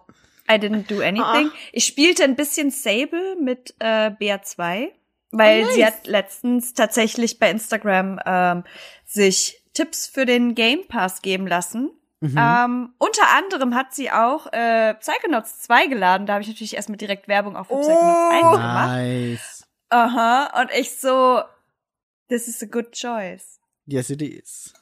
I 0.50 0.54
didn't 0.54 0.88
do 0.88 1.00
anything. 1.00 1.48
Ah. 1.52 1.56
Ich 1.72 1.86
spielte 1.86 2.24
ein 2.24 2.34
bisschen 2.36 2.70
Sable 2.70 3.36
mit 3.40 3.74
äh, 3.78 4.10
BA2, 4.10 4.88
weil 5.30 5.62
Oh, 5.62 5.64
nice. 5.66 5.74
sie 5.74 5.86
hat 5.86 6.06
letztens 6.06 6.74
tatsächlich 6.74 7.38
bei 7.38 7.50
Instagram 7.50 8.18
ähm, 8.26 8.64
sich 9.06 9.62
Tipps 9.72 10.08
für 10.08 10.26
den 10.26 10.56
Game 10.56 10.86
Pass 10.88 11.22
geben 11.22 11.46
lassen. 11.46 11.90
Mhm. 12.20 12.36
Ähm, 12.36 12.94
unter 12.98 13.22
anderem 13.38 13.74
hat 13.76 13.94
sie 13.94 14.10
auch 14.10 14.52
äh, 14.52 14.94
Psychonauts 14.94 15.60
2 15.60 15.86
geladen. 15.86 16.26
Da 16.26 16.32
habe 16.34 16.42
ich 16.42 16.48
natürlich 16.48 16.74
erstmal 16.74 16.98
direkt 16.98 17.28
Werbung 17.28 17.56
auch 17.56 17.66
für 17.66 17.74
Oh. 17.74 17.80
Psychonauts 17.80 18.32
1 18.32 18.50
gemacht. 18.50 18.88
nice. 18.88 19.62
Aha. 19.90 20.60
Und 20.60 20.70
ich 20.72 20.98
so, 20.98 21.40
this 22.30 22.48
is 22.48 22.62
a 22.62 22.66
good 22.66 22.92
choice. 22.92 23.60
Yes, 23.84 24.08
it 24.08 24.22
is. 24.22 24.72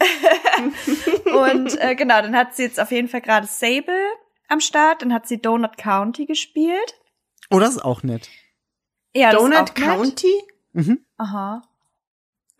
Und 1.26 1.80
äh, 1.80 1.94
genau, 1.94 2.20
dann 2.20 2.34
hat 2.36 2.56
sie 2.56 2.62
jetzt 2.64 2.80
auf 2.80 2.90
jeden 2.90 3.08
Fall 3.08 3.20
gerade 3.20 3.46
Sable 3.46 4.06
am 4.48 4.60
Start. 4.60 5.02
Dann 5.02 5.12
hat 5.12 5.28
sie 5.28 5.38
Donut 5.40 5.76
County 5.76 6.26
gespielt. 6.26 6.94
Oh, 7.50 7.60
das 7.60 7.70
ist 7.76 7.84
auch 7.84 8.02
nett. 8.02 8.28
Ja, 9.14 9.30
das 9.32 9.40
ist 9.42 9.44
Donut 9.44 9.58
auch 9.58 9.74
nett. 9.74 9.74
County? 9.74 10.42
Mhm. 10.72 11.04
Aha. 11.16 11.62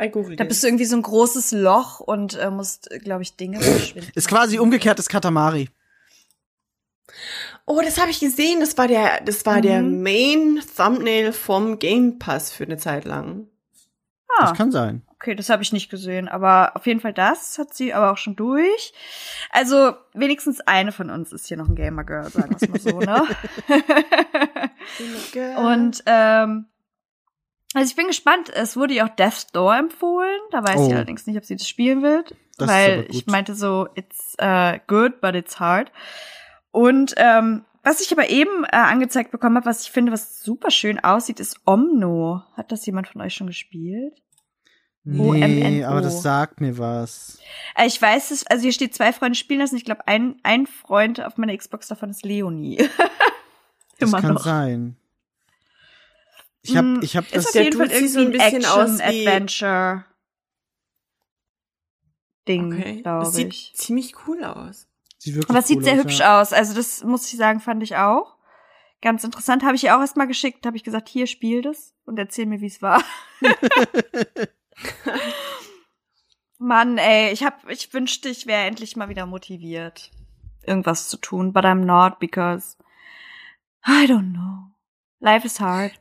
I 0.00 0.08
google 0.10 0.36
Da 0.36 0.44
bist 0.44 0.62
du 0.62 0.68
irgendwie 0.68 0.84
so 0.84 0.94
ein 0.96 1.02
großes 1.02 1.50
Loch 1.52 1.98
und 1.98 2.34
äh, 2.34 2.50
musst, 2.50 2.88
glaube 3.02 3.22
ich, 3.22 3.36
Dinge 3.36 3.60
verschwinden. 3.60 4.12
Ist 4.14 4.28
quasi 4.28 4.58
umgekehrtes 4.60 5.08
Katamari. 5.08 5.70
Oh, 7.66 7.80
das 7.82 7.98
habe 7.98 8.10
ich 8.10 8.20
gesehen. 8.20 8.60
Das 8.60 8.78
war 8.78 8.86
der, 8.86 9.20
das 9.22 9.44
war 9.44 9.60
der 9.60 9.82
Mhm. 9.82 10.02
Main 10.02 10.62
Thumbnail 10.76 11.32
vom 11.32 11.78
Game 11.80 12.18
Pass 12.18 12.52
für 12.52 12.64
eine 12.64 12.76
Zeit 12.76 13.04
lang. 13.04 13.48
Das 14.40 14.50
Ah, 14.50 14.54
kann 14.54 14.70
sein. 14.70 15.02
okay, 15.14 15.34
das 15.34 15.48
habe 15.50 15.62
ich 15.62 15.72
nicht 15.72 15.90
gesehen, 15.90 16.28
aber 16.28 16.72
auf 16.76 16.86
jeden 16.86 17.00
Fall 17.00 17.12
das 17.12 17.58
hat 17.58 17.74
sie 17.74 17.92
aber 17.94 18.12
auch 18.12 18.16
schon 18.18 18.36
durch. 18.36 18.92
Also 19.50 19.94
wenigstens 20.14 20.60
eine 20.60 20.92
von 20.92 21.10
uns 21.10 21.32
ist 21.32 21.46
hier 21.48 21.56
noch 21.56 21.68
ein 21.68 21.74
Gamer 21.74 22.04
Girl, 22.04 22.28
sagen 22.30 22.50
wir 22.50 22.56
es 22.56 22.68
mal 22.68 22.80
so, 22.92 23.00
ne? 23.00 23.26
Und 25.56 26.02
ähm, 26.06 26.66
also 27.74 27.88
ich 27.90 27.96
bin 27.96 28.06
gespannt. 28.06 28.48
Es 28.50 28.76
wurde 28.76 28.94
ihr 28.94 29.04
auch 29.04 29.10
Death's 29.14 29.48
Door 29.48 29.76
empfohlen. 29.76 30.38
Da 30.50 30.62
weiß 30.62 30.76
Oh. 30.80 30.86
ich 30.88 30.94
allerdings 30.94 31.26
nicht, 31.26 31.36
ob 31.36 31.44
sie 31.44 31.56
das 31.56 31.68
spielen 31.68 32.02
wird, 32.02 32.34
Das 32.56 32.68
ist 32.68 32.74
weil 32.74 32.92
aber 32.94 33.02
gut. 33.02 33.14
ich 33.14 33.26
meinte 33.26 33.54
so, 33.54 33.88
it's 33.94 34.36
uh, 34.40 34.78
good, 34.86 35.20
but 35.20 35.34
it's 35.34 35.60
hard. 35.60 35.92
Und 36.70 37.14
ähm, 37.16 37.64
was 37.82 38.00
ich 38.00 38.12
aber 38.12 38.28
eben 38.28 38.64
äh, 38.64 38.68
angezeigt 38.76 39.30
bekommen 39.30 39.56
habe, 39.56 39.66
was 39.66 39.82
ich 39.82 39.90
finde, 39.90 40.12
was 40.12 40.40
super 40.40 40.70
schön 40.70 40.98
aussieht, 41.00 41.40
ist 41.40 41.60
Omno. 41.64 42.42
Hat 42.56 42.72
das 42.72 42.84
jemand 42.86 43.08
von 43.08 43.20
euch 43.20 43.34
schon 43.34 43.46
gespielt? 43.46 44.14
Nee, 45.04 45.80
OMNO. 45.80 45.86
aber 45.88 46.00
das 46.02 46.22
sagt 46.22 46.60
mir 46.60 46.76
was. 46.76 47.38
Äh, 47.74 47.86
Ich 47.86 48.00
weiß 48.02 48.30
es, 48.30 48.46
also 48.46 48.62
hier 48.62 48.72
steht 48.72 48.94
zwei 48.94 49.12
Freunde 49.12 49.38
spielen 49.38 49.60
lassen. 49.60 49.76
Ich 49.76 49.84
glaube, 49.84 50.06
ein, 50.06 50.36
ein 50.42 50.66
Freund 50.66 51.20
auf 51.24 51.36
meiner 51.38 51.56
Xbox 51.56 51.88
davon 51.88 52.10
ist 52.10 52.24
Leonie. 52.24 52.88
Das 54.00 54.12
kann 54.12 54.34
noch. 54.34 54.44
sein. 54.44 54.96
Ich 56.62 56.76
hab, 56.76 56.84
Mm, 56.84 57.00
ich 57.02 57.16
hab 57.16 57.24
ist 57.24 57.34
das. 57.34 57.46
auf 57.46 57.52
der 57.52 57.64
jeden 57.64 57.76
Fall 57.78 57.90
irgendwie 57.90 58.06
so 58.08 58.20
ein 58.20 58.30
bisschen 58.30 58.64
aus 58.64 59.00
Action, 59.00 59.12
wie- 59.12 59.26
Adventure 59.28 60.04
Ding, 62.46 62.72
Okay. 62.74 62.94
Das 62.94 63.02
glaube 63.02 63.26
sieht 63.36 63.48
ich. 63.54 63.72
ziemlich 63.74 64.14
cool 64.26 64.44
aus. 64.44 64.86
Sieht 65.18 65.34
wirklich 65.34 65.50
Aber 65.50 65.58
es 65.58 65.66
sieht 65.66 65.78
cool 65.78 65.84
sehr 65.84 65.94
aus, 65.94 65.98
hübsch 66.00 66.18
ja. 66.20 66.40
aus. 66.40 66.52
Also 66.52 66.74
das 66.74 67.02
muss 67.02 67.26
ich 67.32 67.36
sagen, 67.36 67.58
fand 67.60 67.82
ich 67.82 67.96
auch. 67.96 68.36
Ganz 69.02 69.24
interessant. 69.24 69.64
Habe 69.64 69.74
ich 69.74 69.82
ihr 69.84 69.96
auch 69.96 70.00
erstmal 70.00 70.26
geschickt, 70.28 70.64
habe 70.64 70.76
ich 70.76 70.84
gesagt, 70.84 71.08
hier 71.08 71.26
spiel 71.26 71.62
das 71.62 71.92
und 72.04 72.18
erzähl 72.18 72.46
mir, 72.46 72.60
wie 72.60 72.66
es 72.66 72.80
war. 72.82 73.02
Mann, 76.58 76.98
ey, 76.98 77.32
ich 77.32 77.44
hab, 77.44 77.68
ich 77.68 77.92
wünschte, 77.92 78.28
ich 78.28 78.46
wäre 78.46 78.64
endlich 78.64 78.96
mal 78.96 79.08
wieder 79.08 79.26
motiviert, 79.26 80.10
irgendwas 80.64 81.08
zu 81.08 81.16
tun, 81.16 81.52
but 81.52 81.64
I'm 81.64 81.84
not 81.84 82.18
because 82.18 82.76
I 83.86 84.06
don't 84.06 84.32
know. 84.32 84.72
Life 85.20 85.46
is 85.46 85.60
hard. 85.60 85.92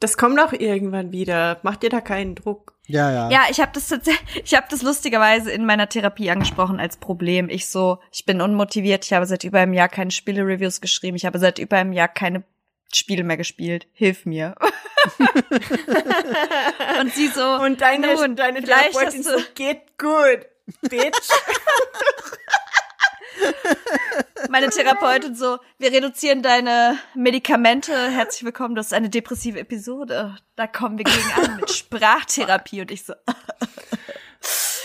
Das 0.00 0.16
kommt 0.16 0.38
auch 0.38 0.52
irgendwann 0.52 1.10
wieder. 1.10 1.58
Macht 1.62 1.82
dir 1.82 1.90
da 1.90 2.00
keinen 2.00 2.36
Druck. 2.36 2.78
Ja, 2.86 3.10
ja. 3.10 3.30
Ja, 3.30 3.40
ich 3.50 3.60
habe 3.60 3.72
das 3.74 3.88
tatsächlich, 3.88 4.44
ich 4.44 4.54
habe 4.54 4.66
das 4.70 4.82
lustigerweise 4.82 5.50
in 5.50 5.66
meiner 5.66 5.88
Therapie 5.88 6.30
angesprochen 6.30 6.78
als 6.78 6.96
Problem. 6.96 7.48
Ich 7.48 7.66
so, 7.66 7.98
ich 8.12 8.24
bin 8.24 8.40
unmotiviert, 8.40 9.04
ich 9.04 9.12
habe 9.12 9.26
seit 9.26 9.44
über 9.44 9.58
einem 9.58 9.74
Jahr 9.74 9.88
keine 9.88 10.10
Spiele-Reviews 10.10 10.80
geschrieben, 10.80 11.16
ich 11.16 11.26
habe 11.26 11.38
seit 11.38 11.58
über 11.58 11.76
einem 11.76 11.92
Jahr 11.92 12.08
keine 12.08 12.44
Spiele 12.92 13.24
mehr 13.24 13.36
gespielt. 13.36 13.88
Hilf 13.92 14.24
mir. 14.24 14.54
Und 17.00 17.14
sie 17.14 17.28
so, 17.28 17.44
Und 17.54 17.80
deine, 17.80 18.14
nun, 18.14 18.36
deine 18.36 18.62
Therapeutin 18.62 19.22
so, 19.22 19.32
geht 19.54 19.98
gut, 19.98 20.46
bitch. 20.82 21.28
meine 24.50 24.70
Therapeutin 24.70 25.34
so, 25.34 25.58
wir 25.78 25.92
reduzieren 25.92 26.42
deine 26.42 26.98
Medikamente. 27.14 28.10
Herzlich 28.10 28.44
willkommen, 28.44 28.74
das 28.74 28.86
ist 28.86 28.92
eine 28.92 29.10
depressive 29.10 29.58
Episode. 29.58 30.36
Da 30.56 30.66
kommen 30.66 30.98
wir 30.98 31.04
gegen 31.04 31.32
an 31.36 31.56
mit 31.56 31.70
Sprachtherapie 31.74 32.80
und 32.80 32.90
ich 32.90 33.04
so, 33.04 33.14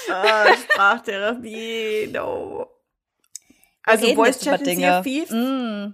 ah, 0.09 0.45
Sprachtherapie, 0.55 2.09
no. 2.11 2.69
Also 3.83 4.13
Voice 4.15 4.39
Chat 4.39 4.61
ist 4.61 4.67
Dinge. 4.67 5.01
hier 5.01 5.03
fies. 5.03 5.29
Mm. 5.29 5.93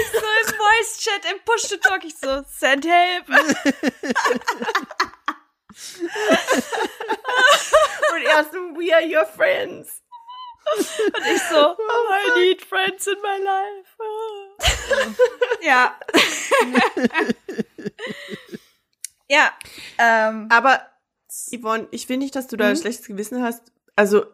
Ich 0.00 0.08
so 0.12 0.18
im 0.18 0.54
Voice 0.56 0.98
Chat, 0.98 1.24
im 1.32 1.38
Push 1.44 1.68
to 1.68 1.76
Talk, 1.76 2.04
ich 2.04 2.16
so, 2.16 2.42
send 2.48 2.84
help. 2.86 3.26
Und 8.12 8.22
erst 8.22 8.52
so, 8.52 8.58
we 8.76 8.94
are 8.94 9.02
your 9.04 9.26
friends. 9.26 10.02
Und 10.76 11.26
ich 11.34 11.42
so, 11.42 11.76
oh, 11.78 12.10
I 12.10 12.40
need 12.40 12.62
friends 12.62 13.06
in 13.06 13.16
my 13.22 13.38
life. 13.42 13.96
ja. 15.62 15.96
ja. 19.28 19.52
Ähm, 19.98 20.48
Aber 20.50 20.86
Yvonne, 21.52 21.86
ich 21.90 22.08
will 22.08 22.16
nicht, 22.16 22.34
dass 22.34 22.46
du 22.48 22.56
da 22.56 22.66
ein 22.66 22.72
Mhm. 22.72 22.80
schlechtes 22.80 23.06
Gewissen 23.06 23.42
hast. 23.42 23.62
Also, 23.94 24.26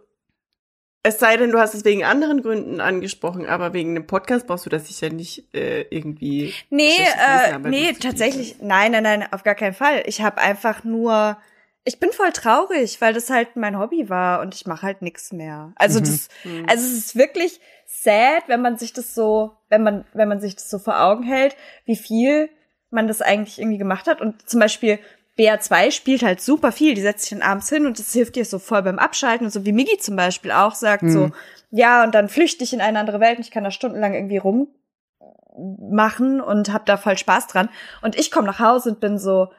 es 1.04 1.18
sei 1.18 1.36
denn, 1.36 1.50
du 1.50 1.58
hast 1.58 1.74
es 1.74 1.84
wegen 1.84 2.04
anderen 2.04 2.42
Gründen 2.42 2.80
angesprochen, 2.80 3.46
aber 3.46 3.72
wegen 3.72 3.90
einem 3.90 4.06
Podcast 4.06 4.46
brauchst 4.46 4.66
du 4.66 4.70
das 4.70 4.86
sicher 4.86 5.10
nicht 5.10 5.52
äh, 5.54 5.82
irgendwie. 5.90 6.54
nee, 6.70 6.90
äh, 6.96 7.58
nee, 7.58 7.92
tatsächlich, 7.94 8.56
nein, 8.60 8.92
nein, 8.92 9.02
nein, 9.02 9.26
auf 9.32 9.42
gar 9.42 9.54
keinen 9.56 9.74
Fall. 9.74 10.02
Ich 10.06 10.20
habe 10.22 10.38
einfach 10.40 10.84
nur, 10.84 11.36
ich 11.84 11.98
bin 11.98 12.12
voll 12.12 12.30
traurig, 12.32 13.00
weil 13.00 13.12
das 13.14 13.30
halt 13.30 13.56
mein 13.56 13.78
Hobby 13.78 14.08
war 14.08 14.40
und 14.40 14.54
ich 14.54 14.66
mache 14.66 14.82
halt 14.82 15.02
nichts 15.02 15.32
mehr. 15.32 15.72
Also 15.76 15.98
Mhm. 15.98 16.04
das, 16.04 16.28
Hm. 16.42 16.66
also 16.68 16.84
es 16.86 16.92
ist 16.92 17.16
wirklich 17.16 17.60
sad, 17.86 18.44
wenn 18.46 18.62
man 18.62 18.78
sich 18.78 18.92
das 18.92 19.14
so, 19.14 19.52
wenn 19.68 19.82
man, 19.82 20.04
wenn 20.12 20.28
man 20.28 20.40
sich 20.40 20.54
das 20.54 20.70
so 20.70 20.78
vor 20.78 21.00
Augen 21.00 21.24
hält, 21.24 21.56
wie 21.84 21.96
viel 21.96 22.48
man 22.90 23.08
das 23.08 23.22
eigentlich 23.22 23.58
irgendwie 23.58 23.78
gemacht 23.78 24.06
hat. 24.06 24.20
Und 24.20 24.48
zum 24.48 24.60
Beispiel 24.60 24.98
BA2 25.38 25.90
spielt 25.92 26.22
halt 26.22 26.40
super 26.40 26.72
viel. 26.72 26.94
Die 26.94 27.00
setzt 27.00 27.24
sich 27.26 27.38
dann 27.38 27.48
abends 27.48 27.68
hin 27.68 27.86
und 27.86 27.98
das 27.98 28.12
hilft 28.12 28.36
dir 28.36 28.44
so 28.44 28.58
voll 28.58 28.82
beim 28.82 28.98
Abschalten. 28.98 29.46
Und 29.46 29.52
so 29.52 29.64
wie 29.64 29.72
Migi 29.72 29.98
zum 29.98 30.16
Beispiel 30.16 30.50
auch 30.52 30.74
sagt, 30.74 31.10
so, 31.10 31.28
Mhm. 31.28 31.34
ja, 31.70 32.04
und 32.04 32.14
dann 32.14 32.28
flüchte 32.28 32.64
ich 32.64 32.72
in 32.72 32.80
eine 32.80 32.98
andere 32.98 33.20
Welt 33.20 33.38
und 33.38 33.44
ich 33.44 33.50
kann 33.50 33.64
da 33.64 33.70
stundenlang 33.70 34.14
irgendwie 34.14 34.38
rummachen 34.38 36.40
und 36.40 36.72
hab 36.72 36.86
da 36.86 36.96
voll 36.96 37.16
Spaß 37.18 37.46
dran. 37.46 37.68
Und 38.02 38.16
ich 38.16 38.30
komme 38.30 38.46
nach 38.46 38.58
Hause 38.58 38.90
und 38.90 39.00
bin 39.00 39.18
so, 39.18 39.52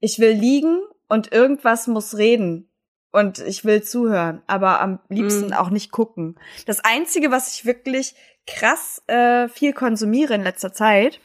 ich 0.00 0.18
will 0.18 0.32
liegen 0.32 0.80
und 1.08 1.32
irgendwas 1.32 1.86
muss 1.86 2.16
reden. 2.16 2.68
Und 3.12 3.38
ich 3.38 3.64
will 3.64 3.82
zuhören, 3.82 4.42
aber 4.46 4.80
am 4.82 4.98
liebsten 5.08 5.46
Mhm. 5.46 5.52
auch 5.54 5.70
nicht 5.70 5.90
gucken. 5.90 6.38
Das 6.66 6.84
Einzige, 6.84 7.30
was 7.30 7.54
ich 7.54 7.64
wirklich 7.64 8.14
krass 8.46 9.02
äh, 9.06 9.48
viel 9.48 9.72
konsumiere 9.72 10.34
in 10.34 10.42
letzter 10.42 10.74
Zeit, 10.74 11.18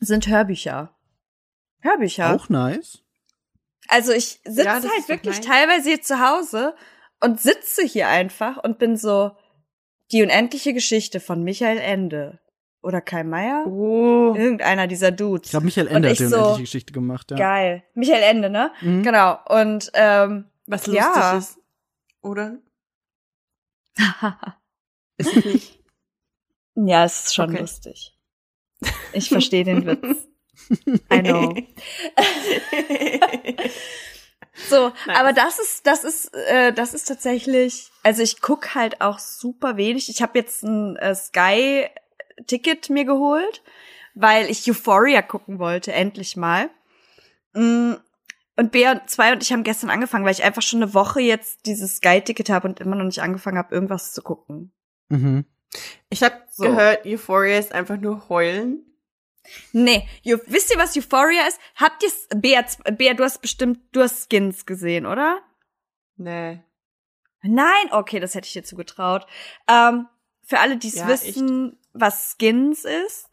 sind 0.00 0.26
Hörbücher. 0.26 0.94
Hörbücher. 1.82 2.34
Auch 2.34 2.48
nice. 2.48 3.02
Also 3.88 4.12
ich 4.12 4.40
sitze 4.44 4.64
Ja, 4.64 4.74
halt 4.74 5.08
wirklich 5.08 5.36
nice. 5.38 5.46
teilweise 5.46 5.88
hier 5.90 6.02
zu 6.02 6.20
Hause 6.20 6.74
und 7.20 7.40
sitze 7.40 7.82
hier 7.84 8.08
einfach 8.08 8.62
und 8.62 8.78
bin 8.78 8.96
so 8.96 9.32
die 10.12 10.22
unendliche 10.22 10.72
Geschichte 10.74 11.20
von 11.20 11.42
Michael 11.42 11.78
Ende 11.78 12.38
oder 12.82 13.00
Kai 13.00 13.22
Meier, 13.24 13.64
Oh. 13.66 14.34
irgendeiner 14.36 14.86
dieser 14.86 15.10
Dudes. 15.12 15.46
Ich 15.48 15.50
glaube, 15.52 15.66
Michael 15.66 15.86
Ende 15.88 16.10
hat 16.10 16.18
die 16.18 16.24
so, 16.26 16.36
unendliche 16.36 16.62
Geschichte 16.62 16.92
gemacht, 16.92 17.30
ja. 17.30 17.36
Geil. 17.36 17.84
Michael 17.94 18.22
Ende, 18.22 18.50
ne? 18.50 18.72
Mhm. 18.80 19.02
Genau. 19.02 19.38
Und 19.48 19.90
ähm, 19.94 20.46
Was 20.66 20.86
lustig 20.86 21.02
Ja. 21.04 21.36
ist. 21.38 21.58
Oder? 22.22 22.58
Ist 25.18 25.36
es 25.36 25.44
nicht? 25.44 25.80
ja, 26.76 27.04
es 27.04 27.24
ist 27.26 27.34
schon 27.34 27.50
Okay. 27.50 27.60
lustig. 27.60 28.16
Ich 29.12 29.28
verstehe 29.28 29.64
den 29.64 29.84
Witz. 29.86 30.28
I 31.12 31.22
know. 31.22 31.54
So, 34.68 34.88
Nice. 35.06 35.18
aber 35.18 35.32
das 35.32 35.58
ist, 35.58 35.86
das 35.86 36.04
ist, 36.04 36.34
äh, 36.34 36.74
das 36.74 36.92
ist 36.92 37.04
tatsächlich, 37.08 37.90
also 38.02 38.22
ich 38.22 38.42
guck 38.42 38.74
halt 38.74 39.00
auch 39.00 39.18
super 39.18 39.78
wenig. 39.78 40.10
Ich 40.10 40.20
habe 40.20 40.38
jetzt 40.38 40.62
ein 40.62 40.96
äh, 40.96 41.14
Sky-Ticket 41.14 42.90
mir 42.90 43.06
geholt, 43.06 43.62
weil 44.14 44.50
ich 44.50 44.68
Euphoria 44.70 45.22
gucken 45.22 45.58
wollte, 45.58 45.92
endlich 45.92 46.36
mal. 46.36 46.68
Mm, 47.54 47.94
Und 48.56 48.74
BR2 48.74 49.32
und 49.32 49.42
ich 49.42 49.52
haben 49.54 49.64
gestern 49.64 49.88
angefangen, 49.88 50.26
weil 50.26 50.32
ich 50.34 50.44
einfach 50.44 50.62
schon 50.62 50.82
eine 50.82 50.92
Woche 50.92 51.20
jetzt 51.22 51.64
dieses 51.64 51.96
Sky-Ticket 51.96 52.50
habe 52.50 52.68
und 52.68 52.78
immer 52.78 52.94
noch 52.96 53.06
nicht 53.06 53.22
angefangen 53.22 53.56
habe, 53.56 53.74
irgendwas 53.74 54.12
zu 54.12 54.20
gucken. 54.22 54.74
Mhm. 55.08 55.46
Ich 56.10 56.22
habe 56.22 56.34
So. 56.50 56.64
gehört, 56.64 57.06
Euphoria 57.06 57.58
ist 57.58 57.72
einfach 57.72 57.96
nur 57.96 58.28
heulen. 58.28 58.84
Nee, 59.72 60.08
you, 60.22 60.38
wisst 60.46 60.72
ihr, 60.72 60.78
was 60.78 60.96
Euphoria 60.96 61.46
ist? 61.46 61.58
Habt 61.76 62.02
ihr's, 62.02 62.28
Bea, 62.34 62.64
Bea, 62.92 63.14
du 63.14 63.24
hast 63.24 63.42
bestimmt, 63.42 63.80
du 63.92 64.00
hast 64.02 64.28
Skins 64.28 64.66
gesehen, 64.66 65.06
oder? 65.06 65.42
Nee. 66.16 66.62
Nein? 67.42 67.90
Okay, 67.90 68.20
das 68.20 68.34
hätte 68.34 68.46
ich 68.46 68.52
dir 68.52 68.62
zugetraut. 68.62 69.26
Ähm, 69.68 70.06
für 70.42 70.60
alle, 70.60 70.76
die 70.76 70.88
es 70.88 70.96
Ja, 70.96 71.08
wissen, 71.08 71.78
was 71.92 72.36
Skins 72.38 72.84
ist, 72.84 73.28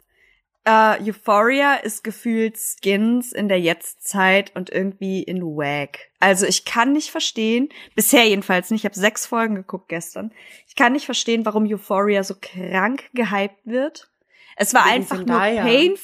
äh, 0.64 1.02
Euphoria 1.02 1.74
ist 1.74 2.04
gefühlt 2.04 2.58
Skins 2.58 3.32
in 3.32 3.48
der 3.48 3.60
Jetztzeit 3.60 4.54
und 4.54 4.70
irgendwie 4.70 5.22
in 5.22 5.42
Wack. 5.42 6.10
Also 6.18 6.46
ich 6.46 6.64
kann 6.64 6.92
nicht 6.92 7.10
verstehen, 7.10 7.70
bisher 7.94 8.26
jedenfalls 8.26 8.70
nicht, 8.70 8.82
ich 8.82 8.84
habe 8.84 8.98
sechs 8.98 9.26
Folgen 9.26 9.54
geguckt 9.54 9.88
gestern, 9.88 10.32
ich 10.66 10.76
kann 10.76 10.92
nicht 10.92 11.06
verstehen, 11.06 11.46
warum 11.46 11.66
Euphoria 11.66 12.22
so 12.24 12.34
krank 12.40 13.10
gehypt 13.14 13.64
wird. 13.64 14.10
Es 14.60 14.74
war 14.74 14.84
einfach 14.84 15.24
nur 15.24 15.38
pain, 15.38 15.98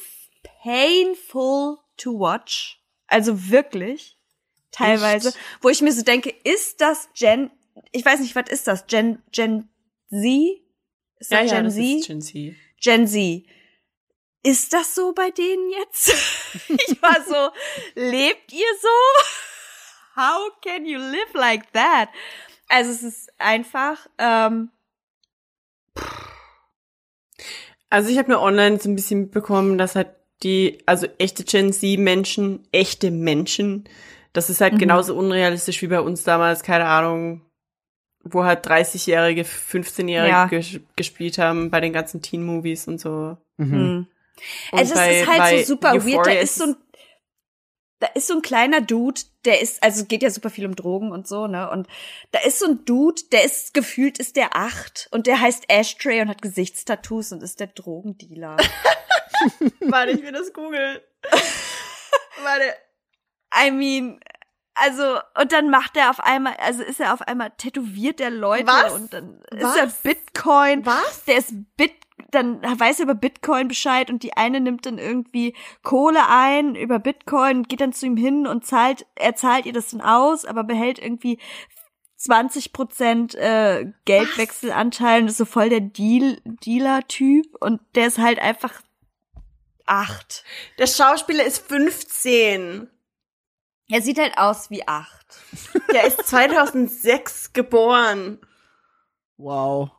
painful 0.63 1.77
to 1.99 2.19
watch. 2.19 2.81
Also 3.07 3.51
wirklich, 3.51 4.19
teilweise, 4.71 5.29
Echt? 5.29 5.39
wo 5.61 5.69
ich 5.69 5.83
mir 5.83 5.93
so 5.93 6.03
denke, 6.03 6.31
ist 6.43 6.81
das 6.81 7.11
Gen, 7.15 7.51
ich 7.93 8.03
weiß 8.03 8.21
nicht, 8.21 8.35
was 8.35 8.49
ist 8.49 8.67
das? 8.67 8.87
Gen, 8.87 9.23
Gen 9.31 9.69
Z? 10.09 10.23
Ist 11.19 11.33
das 11.33 11.51
Gen 11.51 11.65
das 11.65 11.75
Z? 11.75 11.85
ist 11.85 12.07
Gen 12.07 12.23
Z. 12.23 12.55
Gen 12.81 13.07
Z. 13.07 13.45
Ist 14.43 14.73
das 14.73 14.95
so 14.95 15.13
bei 15.13 15.31
denen 15.31 15.71
jetzt? 15.73 16.15
ich 16.89 17.03
war 17.03 17.23
so, 17.29 17.51
lebt 17.95 18.55
ihr 18.55 18.73
so? 18.81 20.19
How 20.19 20.51
can 20.63 20.87
you 20.87 20.99
live 20.99 21.35
like 21.35 21.71
that? 21.75 22.09
Also 22.69 22.91
es 22.91 23.03
ist 23.03 23.33
einfach, 23.39 24.09
ähm, 24.17 24.71
Also 27.91 28.11
ich 28.11 28.19
habe 28.19 28.31
nur 28.31 28.41
online 28.43 28.79
so 28.81 28.89
ein 28.89 28.97
bisschen 28.97 29.21
mitbekommen, 29.23 29.79
dass 29.79 29.95
halt 29.95 30.09
die, 30.43 30.79
also 30.87 31.07
echte 31.19 31.45
Gen 31.45 31.73
Z-Menschen, 31.73 32.67
echte 32.73 33.11
Menschen, 33.11 33.85
das 34.33 34.51
ist 34.51 34.61
halt 34.61 34.75
Mhm. 34.75 34.79
genauso 34.79 35.17
unrealistisch 35.17 35.81
wie 35.83 35.87
bei 35.87 36.01
uns 36.01 36.25
damals, 36.25 36.63
keine 36.63 36.87
Ahnung, 36.87 37.43
wo 38.25 38.45
halt 38.45 38.67
30-Jährige, 38.67 39.45
15-Jährige 39.45 40.29
Ja. 40.33 40.47
ges 40.47 40.81
gespielt 40.97 41.39
haben 41.39 41.71
bei 41.71 41.81
den 41.81 41.93
ganzen 41.93 42.21
Teen-Movies 42.23 42.89
und 42.89 43.01
so. 43.01 43.37
Mhm. 43.57 43.73
hm. 43.73 44.07
Und 44.73 44.79
also 44.79 44.93
es 44.93 44.99
bei- 44.99 45.21
ist 45.21 45.27
halt 45.29 45.59
so 45.67 45.75
super 45.75 45.93
weird. 45.95 46.05
Da 46.05 46.09
Euphoria 46.21 46.41
ist 46.41 46.57
so 46.57 46.65
ein, 46.65 46.77
da 47.99 48.09
ist 48.09 48.27
so 48.27 48.35
ein 48.35 48.43
kleiner 48.43 48.81
Dude, 48.81 49.23
der 49.45 49.61
ist, 49.61 49.83
also 49.83 50.05
geht 50.05 50.23
ja 50.23 50.31
super 50.31 50.51
viel 50.51 50.67
um 50.67 50.77
Drogen 50.77 51.13
und 51.13 51.27
so, 51.27 51.47
ne? 51.47 51.71
Und 51.71 51.89
da 52.33 52.41
ist 52.41 52.59
so 52.59 52.67
ein 52.67 52.85
Dude, 52.85 53.23
der 53.33 53.45
ist 53.45 53.73
gefühlt 53.73 54.19
ist 54.19 54.37
der 54.37 54.55
acht 54.55 55.09
und 55.13 55.27
der 55.27 55.41
heißt 55.41 55.65
Ashtray 55.69 56.21
und 56.21 56.29
hat 56.29 56.43
Gesichtstattoos 56.43 57.33
und 57.33 57.43
ist 57.43 57.61
der 57.61 57.69
Drogendealer. 57.69 58.57
Warte, 59.81 60.13
ich 60.13 60.23
will 60.23 60.33
das 60.33 60.53
googeln. 60.53 61.01
Warte. 62.43 62.75
I 63.55 63.71
mean, 63.71 64.21
also, 64.77 65.19
und 65.41 65.53
dann 65.53 65.71
macht 65.71 65.97
er 65.97 66.11
auf 66.11 66.21
einmal, 66.21 66.55
also 66.59 66.83
ist 66.83 67.01
er 67.01 67.15
auf 67.15 67.23
einmal 67.23 67.51
tätowiert 67.57 68.21
der 68.21 68.31
Leute 68.31 68.67
Was? 68.67 68.93
und 68.93 69.13
dann 69.13 69.41
Was? 69.51 69.75
ist 69.75 69.81
er 69.81 69.87
Bitcoin. 70.03 70.85
Was? 70.85 71.25
Der 71.25 71.39
ist 71.39 71.55
Bit, 71.77 71.95
dann 72.31 72.63
weiß 72.63 72.99
er 72.99 73.05
über 73.05 73.15
Bitcoin 73.15 73.69
Bescheid 73.69 74.11
und 74.11 74.23
die 74.23 74.37
eine 74.37 74.61
nimmt 74.61 74.85
dann 74.85 74.99
irgendwie 74.99 75.55
Kohle 75.83 76.29
ein 76.29 76.75
über 76.75 76.99
Bitcoin, 76.99 77.63
geht 77.63 77.81
dann 77.81 77.95
zu 77.95 78.05
ihm 78.05 78.19
hin 78.19 78.47
und 78.47 78.67
zahlt, 78.67 79.07
er 79.15 79.35
zahlt 79.35 79.65
ihr 79.65 79.73
das 79.73 79.89
dann 79.89 80.03
aus, 80.03 80.45
aber 80.45 80.63
behält 80.63 80.99
irgendwie 80.99 81.39
20 82.17 82.73
Prozent 82.75 83.35
äh, 83.35 83.93
Geldwechselanteil 84.05 85.23
und 85.23 85.29
ist 85.29 85.39
so 85.39 85.47
voll 85.47 85.71
der 85.71 85.81
Deal, 85.81 86.39
Dealer-Typ 86.45 87.47
und 87.61 87.81
der 87.95 88.09
ist 88.09 88.19
halt 88.19 88.39
einfach 88.39 88.73
acht. 89.87 90.45
Der 90.79 90.87
Schauspieler 90.87 91.45
ist 91.45 91.67
15. 91.67 92.91
Er 93.89 94.03
sieht 94.03 94.19
halt 94.19 94.37
aus 94.37 94.71
wie 94.71 94.87
acht. 94.87 95.27
Der 95.93 96.05
ist 96.05 96.27
2006 96.27 97.53
geboren. 97.53 98.41
Wow. 99.37 99.91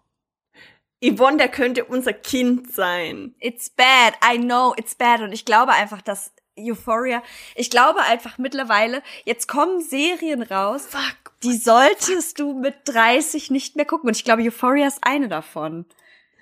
Yvonne, 1.03 1.38
der 1.38 1.49
könnte 1.49 1.85
unser 1.85 2.11
Kind 2.11 2.73
sein. 2.73 3.35
It's 3.39 3.69
bad. 3.69 4.15
I 4.26 4.39
know, 4.39 4.73
it's 4.77 4.95
bad. 4.95 5.22
Und 5.22 5.31
ich 5.31 5.45
glaube 5.45 5.73
einfach, 5.73 6.01
dass 6.01 6.34
Euphoria, 6.57 7.22
ich 7.55 7.69
glaube 7.69 8.01
einfach 8.01 8.39
mittlerweile, 8.39 9.03
jetzt 9.23 9.47
kommen 9.47 9.81
Serien 9.81 10.41
raus, 10.41 10.88
Fuck. 10.88 11.34
die 11.43 11.55
solltest 11.55 12.39
du 12.39 12.53
mit 12.53 12.76
30 12.85 13.51
nicht 13.51 13.76
mehr 13.76 13.85
gucken. 13.85 14.07
Und 14.07 14.18
ich 14.18 14.23
glaube, 14.23 14.41
Euphoria 14.41 14.88
ist 14.88 15.03
eine 15.03 15.27
davon. 15.27 15.85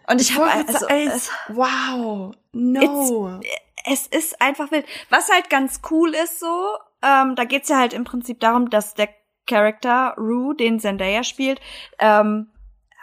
Und 0.08 0.22
ich 0.22 0.36
habe 0.36 0.50
also, 0.50 0.88
es, 0.88 1.30
wow. 1.50 2.34
No. 2.54 3.42
es 3.86 4.08
ist 4.08 4.42
einfach 4.42 4.72
wild. 4.72 4.86
Was 5.10 5.30
halt 5.30 5.50
ganz 5.50 5.82
cool 5.90 6.14
ist 6.14 6.40
so, 6.40 6.78
ähm, 7.06 7.36
da 7.36 7.44
geht's 7.44 7.70
ja 7.70 7.78
halt 7.78 7.94
im 7.94 8.04
Prinzip 8.04 8.40
darum, 8.40 8.70
dass 8.70 8.94
der 8.94 9.10
Charakter 9.48 10.16
Rue, 10.18 10.56
den 10.56 10.80
Zendaya 10.80 11.24
spielt, 11.24 11.62
ähm, 12.00 12.48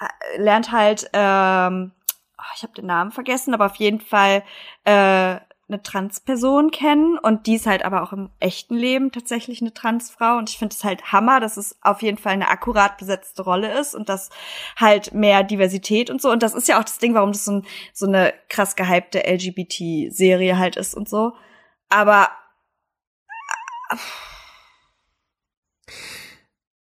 äh, 0.01 0.41
lernt 0.41 0.73
halt, 0.73 1.09
ähm, 1.13 1.93
oh, 2.39 2.53
ich 2.57 2.63
habe 2.63 2.73
den 2.75 2.87
Namen 2.87 3.13
vergessen, 3.13 3.55
aber 3.55 3.67
auf 3.67 3.77
jeden 3.77 4.01
Fall 4.01 4.43
äh, 4.85 5.37
eine 5.69 5.83
Transperson 5.83 6.73
kennen. 6.73 7.17
Und 7.17 7.47
die 7.47 7.55
ist 7.55 7.67
halt 7.67 7.85
aber 7.85 8.03
auch 8.03 8.13
im 8.13 8.31
echten 8.41 8.75
Leben 8.75 9.13
tatsächlich 9.13 9.61
eine 9.61 9.73
Transfrau. 9.73 10.37
Und 10.37 10.51
ich 10.51 10.59
finde 10.59 10.75
es 10.75 10.83
halt 10.83 11.13
Hammer, 11.13 11.39
dass 11.39 11.57
es 11.57 11.77
auf 11.83 12.03
jeden 12.03 12.19
Fall 12.19 12.33
eine 12.33 12.49
akkurat 12.49 12.99
besetzte 12.99 13.43
Rolle 13.43 13.79
ist 13.79 13.95
und 13.95 14.09
dass 14.09 14.31
halt 14.77 15.15
mehr 15.15 15.45
Diversität 15.45 16.11
und 16.11 16.21
so. 16.21 16.31
Und 16.31 16.43
das 16.43 16.55
ist 16.55 16.67
ja 16.67 16.79
auch 16.81 16.85
das 16.85 16.99
Ding, 16.99 17.15
warum 17.15 17.33
das 17.33 17.45
so, 17.45 17.53
ein, 17.53 17.67
so 17.93 18.07
eine 18.07 18.35
krass 18.49 18.75
gehypte 18.75 19.21
LGBT-Serie 19.21 20.59
halt 20.59 20.77
ist 20.77 20.95
und 20.95 21.09
so, 21.09 21.35
aber 21.89 22.31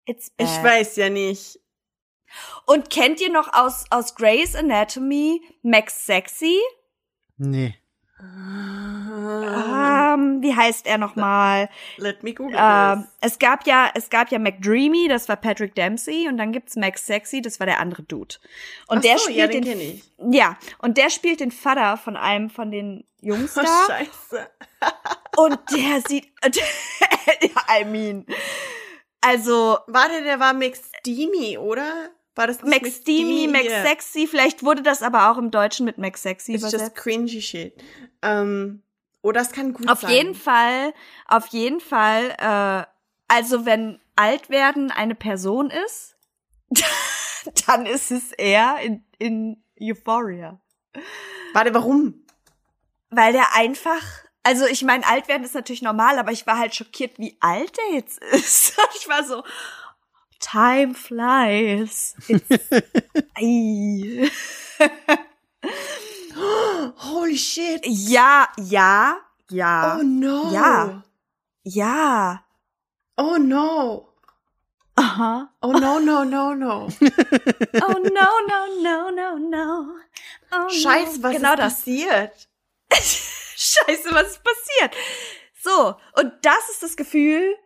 It's 0.07 0.31
bad. 0.31 0.49
Ich 0.49 0.63
weiß 0.63 0.97
ja 0.97 1.11
nicht. 1.11 1.59
Und 2.67 2.91
kennt 2.91 3.21
ihr 3.21 3.31
noch 3.31 3.53
aus, 3.53 3.85
aus 3.91 4.15
Grey's 4.15 4.55
Anatomy 4.55 5.43
Max 5.63 6.07
Sexy? 6.07 6.59
Nee. 7.37 7.75
Ähm, 8.23 10.43
wie 10.43 10.55
heißt 10.55 10.87
er 10.87 10.99
nochmal? 10.99 11.69
Let 11.97 12.23
me 12.23 12.35
google 12.35 12.57
Ähm, 12.59 13.07
this. 13.21 13.33
es 13.33 13.39
gab 13.39 13.67
ja, 13.67 13.91
es 13.95 14.11
gab 14.11 14.31
ja 14.31 14.39
McDreamy, 14.39 15.09
das 15.09 15.29
war 15.29 15.37
Patrick 15.37 15.75
Dempsey, 15.75 16.29
und 16.29 16.37
dann 16.37 16.53
gibt's 16.53 16.77
Max 16.77 17.07
Sexy, 17.07 17.41
das 17.41 17.59
war 17.61 17.67
der 17.67 17.81
andere 17.81 18.03
Dude. 18.03 18.37
Und 18.89 18.99
Ach 18.99 19.03
der 19.03 19.19
so, 19.19 19.31
spielt 19.31 19.39
ja, 19.39 19.47
den 19.61 19.65
den, 19.65 20.33
ja, 20.33 20.59
und 20.79 20.99
der 20.99 21.11
spielt 21.11 21.41
den 21.41 21.51
Vater 21.51 21.97
von 21.97 22.17
einem 22.17 22.51
von 22.51 22.71
den 22.71 23.05
Jungs 23.21 23.57
Oh, 23.57 23.63
da. 23.63 23.87
scheiße. 23.87 24.51
Und 25.37 25.59
der 25.73 26.01
sieht, 26.07 26.33
ja, 26.45 27.81
I 27.81 27.85
mean, 27.85 28.27
also 29.21 29.79
Warte, 29.87 30.23
der 30.23 30.41
war 30.41 30.53
McSteamy, 30.53 31.59
oder? 31.59 32.11
War 32.35 32.47
das 32.47 32.63
nicht 32.63 32.83
Max 32.83 32.97
Steamy, 32.97 33.49
Max. 33.49 33.67
Sexy, 33.67 34.27
vielleicht 34.27 34.63
wurde 34.63 34.83
das 34.83 35.03
aber 35.03 35.31
auch 35.31 35.37
im 35.39 35.51
Deutschen 35.51 35.85
mit 35.85 35.99
Max 35.99 36.23
Sexy 36.23 36.55
It's 36.55 36.63
just 36.63 36.75
übersetzt. 36.75 36.97
cringy 36.97 37.43
shit. 37.43 37.75
Ähm, 38.23 38.83
oh, 39.23 39.33
das 39.33 39.53
kann 39.53 39.73
gut 39.75 39.89
Auf 39.89 40.01
sein. 40.01 40.11
jeden 40.11 40.35
Fall, 40.35 40.95
auf 41.27 41.49
jeden 41.49 41.81
Fall, 41.81 42.31
äh, 42.39 42.87
also 43.29 43.67
wenn 43.67 44.01
alt 44.17 44.49
werden 44.49 44.91
eine 44.91 45.15
Person 45.15 45.71
ist, 45.71 46.17
dann 47.67 47.85
ist 47.85 48.11
es 48.11 48.33
er 48.33 48.79
in, 48.81 49.05
in 49.19 49.63
Euphoria. 49.81 50.61
Warte, 51.53 51.75
warum? 51.75 52.25
Weil 53.11 53.33
der 53.33 53.55
einfach, 53.55 54.03
also 54.43 54.67
ich 54.67 54.83
meine, 54.83 55.07
alt 55.07 55.29
werden 55.29 55.45
ist 55.45 55.55
natürlich 55.55 55.83
normal, 55.83 56.19
aber 56.19 56.33
ich 56.33 56.47
war 56.47 56.59
halt 56.59 56.75
schockiert, 56.75 57.19
wie 57.19 57.37
alt 57.41 57.77
der 57.77 57.97
jetzt 57.97 58.19
ist. 58.33 58.77
Ich 58.99 59.09
war 59.09 59.25
so, 59.25 59.45
time 60.39 60.95
flies. 60.95 62.15
Holy 66.97 67.37
shit. 67.37 67.81
ja, 67.85 68.49
ja, 68.59 69.19
ja, 69.51 69.97
Oh 69.99 70.03
no. 70.03 70.51
Ja. 70.53 71.03
ja. 71.65 72.45
Oh 73.17 73.37
no. 73.37 74.07
Aha. 74.97 75.51
Oh 75.63 75.73
no, 75.73 75.99
no, 75.99 76.25
no, 76.25 76.55
no. 76.55 76.89
Oh 77.83 77.99
no, 77.99 78.29
no, 78.49 78.67
no, 78.83 79.11
no, 79.11 79.39
no. 79.39 79.87
Oh, 80.53 80.69
Scheiße, 80.69 81.19
no. 81.19 81.23
was 81.23 81.33
genau 81.33 81.53
ist 81.53 81.59
das. 81.59 81.75
passiert? 81.75 82.49
Scheiße, 83.71 84.13
was 84.15 84.29
ist 84.33 84.43
passiert? 84.45 84.97
So, 85.63 85.95
und 86.21 86.33
das 86.43 86.69
ist 86.71 86.83
das 86.83 86.97
Gefühl, 86.97 87.57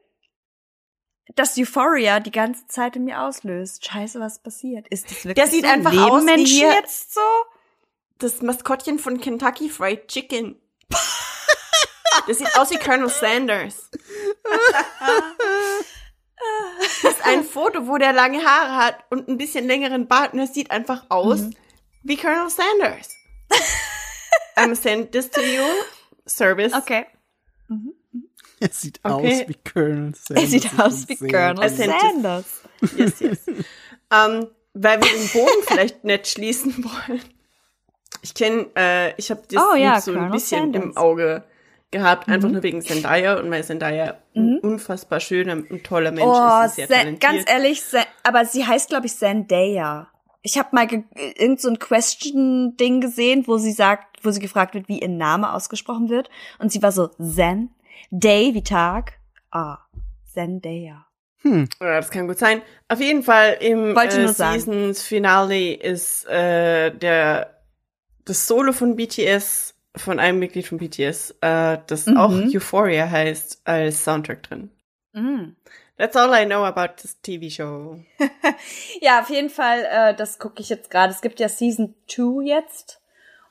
das 1.37 1.57
Euphoria 1.57 2.21
die 2.21 2.31
ganze 2.33 2.67
Zeit 2.67 2.97
in 2.97 3.05
mir 3.05 3.21
auslöst. 3.23 3.85
Scheiße, 3.87 4.21
was 4.21 4.35
ist 4.35 4.43
passiert? 4.43 4.87
Ist 4.89 5.11
das 5.11 5.25
wirklich 5.25 5.35
Der 5.37 5.47
sieht 5.47 5.65
so? 5.65 5.71
einfach 5.71 5.93
Leben 5.93 6.05
aus 6.05 6.27
wie 6.27 6.45
hier- 6.45 6.73
jetzt 6.75 7.15
so? 7.15 7.21
Das 8.19 8.43
Maskottchen 8.43 8.99
von 8.99 9.21
Kentucky 9.21 9.69
Fried 9.71 10.09
Chicken. 10.09 10.61
Das 12.29 12.39
sieht 12.39 12.57
aus 12.57 12.71
wie 12.71 12.79
Colonel 12.79 13.09
Sanders. 13.11 13.91
Das 17.03 17.13
ist 17.13 17.25
ein 17.27 17.43
Foto, 17.45 17.87
wo 17.87 17.99
der 17.99 18.13
lange 18.13 18.45
Haare 18.45 18.77
hat 18.77 18.99
und 19.11 19.29
ein 19.29 19.37
bisschen 19.37 19.67
längeren 19.67 20.07
Bart 20.09 20.33
und 20.33 20.39
er 20.39 20.47
sieht 20.47 20.71
einfach 20.71 21.05
aus 21.11 21.41
wie 22.03 22.17
Colonel 22.17 22.49
Sanders. 22.51 23.11
I'm 24.57 24.75
send 24.75 25.13
this 25.13 25.31
to 25.31 25.41
you. 25.41 25.63
Service. 26.27 26.73
Okay. 26.75 27.07
Er 28.61 28.69
sieht 28.71 29.01
Okay. 29.03 29.43
aus 29.43 29.49
wie 29.49 29.57
Colonel 29.73 30.15
Sanders. 30.15 30.45
Er 30.45 30.47
sieht 30.49 30.79
aus 30.81 31.09
wie 31.09 31.17
Colonel. 31.17 31.69
Sanders. 31.69 32.01
Sanders. 32.01 32.63
Yes, 32.97 33.21
yes. 33.21 33.47
ähm, 33.49 34.47
weil 34.75 35.01
wir 35.03 35.09
den 35.11 35.29
Bogen 35.33 35.63
vielleicht 35.67 36.05
nicht 36.05 36.27
schließen 36.29 36.85
wollen. 36.85 37.21
Ich 38.23 38.35
kenne, 38.35 38.67
äh, 38.77 39.15
ich 39.17 39.31
habe 39.31 39.43
das 39.51 39.63
Oh 39.63 39.75
ja, 39.77 40.01
so 40.01 40.11
ein 40.13 40.17
Colonel 40.17 40.33
bisschen 40.33 40.61
Sanders. 40.73 40.83
im 40.85 40.97
Auge 40.97 41.45
gehabt, 41.91 42.29
einfach 42.29 42.49
nur 42.49 42.63
wegen 42.63 42.81
Zendaya 42.83 43.39
und 43.39 43.51
weil 43.51 43.63
Zendaya 43.65 44.19
ein 44.35 44.59
unfassbar 44.61 45.21
schöner 45.21 45.53
und 45.53 45.85
toller 45.85 46.11
Mensch 46.11 46.27
Oh, 46.27 46.65
ist, 46.65 46.77
sehr 46.77 46.89
talentiert. 46.89 47.21
ganz 47.21 47.45
ehrlich, 47.51 47.83
aber 48.25 48.45
sie 48.47 48.67
heißt, 48.67 48.89
glaube 48.89 49.07
ich, 49.07 49.15
Zendaya. 49.17 50.09
Ich 50.47 50.59
habe 50.59 50.69
mal 50.73 50.87
ge- 50.87 51.03
irgend 51.37 51.61
so 51.61 51.69
ein 51.71 51.79
Question-Ding 51.79 53.01
gesehen, 53.01 53.45
wo 53.47 53.57
sie 53.59 53.73
sagt, 53.73 54.23
wo 54.25 54.31
sie 54.31 54.41
gefragt 54.41 54.75
wird, 54.75 54.89
wie 54.89 55.01
ihr 55.01 55.09
Name 55.09 55.53
ausgesprochen 55.53 56.11
wird. 56.11 56.29
Und 56.59 56.71
sie 56.71 56.83
war 56.83 56.93
so, 56.93 57.09
Zen, 57.09 57.71
Day 58.11 58.53
wie 58.55 58.63
Tag, 58.63 59.15
ah, 59.51 59.79
Zendaya. 60.33 61.07
Hm. 61.39 61.69
Ja, 61.81 61.97
das 61.97 62.11
kann 62.11 62.29
gut 62.29 62.39
sein. 62.39 62.63
Auf 62.89 63.01
jeden 63.01 63.23
Fall 63.23 63.57
im 63.61 63.97
Wollte 63.97 64.23
äh. 64.23 64.29
Seasons 64.29 65.03
Finale 65.03 65.75
ist 65.75 66.27
äh, 66.27 66.91
der 66.97 67.59
das 68.27 68.47
Solo 68.47 68.73
von 68.73 68.97
BTS 68.97 69.75
von 69.97 70.19
einem 70.19 70.39
Mitglied 70.41 70.67
von 70.67 70.79
BTS, 70.79 71.37
äh, 71.41 71.79
das 71.87 72.07
Mhm. 72.07 72.17
auch 72.17 72.33
Euphoria 72.33 73.09
heißt, 73.09 73.61
als 73.65 74.03
Soundtrack 74.05 74.43
drin. 74.43 74.71
Mm. 75.13 75.55
That's 75.97 76.17
all 76.17 76.33
I 76.35 76.45
know 76.45 76.65
about 76.65 76.97
this 77.01 77.21
TV 77.21 77.51
show. 77.51 78.01
Ja, 79.01 79.21
auf 79.21 79.31
jeden 79.31 79.51
Fall, 79.51 79.85
äh, 79.91 80.15
das 80.15 80.39
gucke 80.39 80.61
ich 80.61 80.69
jetzt 80.69 80.91
gerade. 80.91 81.13
Es 81.13 81.21
gibt 81.21 81.41
ja 81.41 81.49
Season 81.49 81.95
2 82.09 82.45
jetzt. 82.45 83.01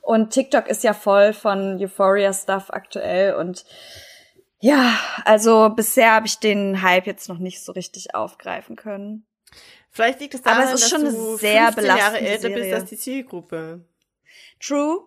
Und 0.01 0.31
TikTok 0.31 0.67
ist 0.67 0.83
ja 0.83 0.93
voll 0.93 1.33
von 1.33 1.77
Euphoria-Stuff 1.79 2.69
aktuell. 2.69 3.35
Und 3.35 3.65
ja, 4.59 4.97
also 5.25 5.69
bisher 5.69 6.11
habe 6.11 6.27
ich 6.27 6.39
den 6.39 6.81
Hype 6.81 7.05
jetzt 7.07 7.29
noch 7.29 7.37
nicht 7.37 7.63
so 7.63 7.71
richtig 7.71 8.15
aufgreifen 8.15 8.75
können. 8.75 9.25
Vielleicht 9.91 10.19
liegt 10.19 10.33
es 10.33 10.43
Aber 10.45 10.55
daran, 10.55 10.73
es 10.73 10.81
ist 10.81 10.91
dass 10.91 11.01
schon 11.01 11.05
du 11.05 11.37
sehr 11.37 11.71
15 11.71 11.85
Jahre 11.85 12.19
älter 12.19 12.49
bist 12.49 12.61
Serie. 12.61 12.75
als 12.75 12.89
die 12.89 12.97
Zielgruppe. 12.97 13.85
True. 14.59 15.03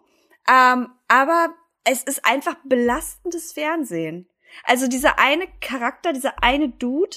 Ähm, 0.48 0.90
aber 1.08 1.54
es 1.84 2.02
ist 2.04 2.24
einfach 2.24 2.54
belastendes 2.64 3.52
Fernsehen. 3.52 4.28
Also 4.64 4.86
dieser 4.86 5.18
eine 5.18 5.46
Charakter, 5.60 6.12
dieser 6.12 6.42
eine 6.42 6.68
Dude, 6.68 7.16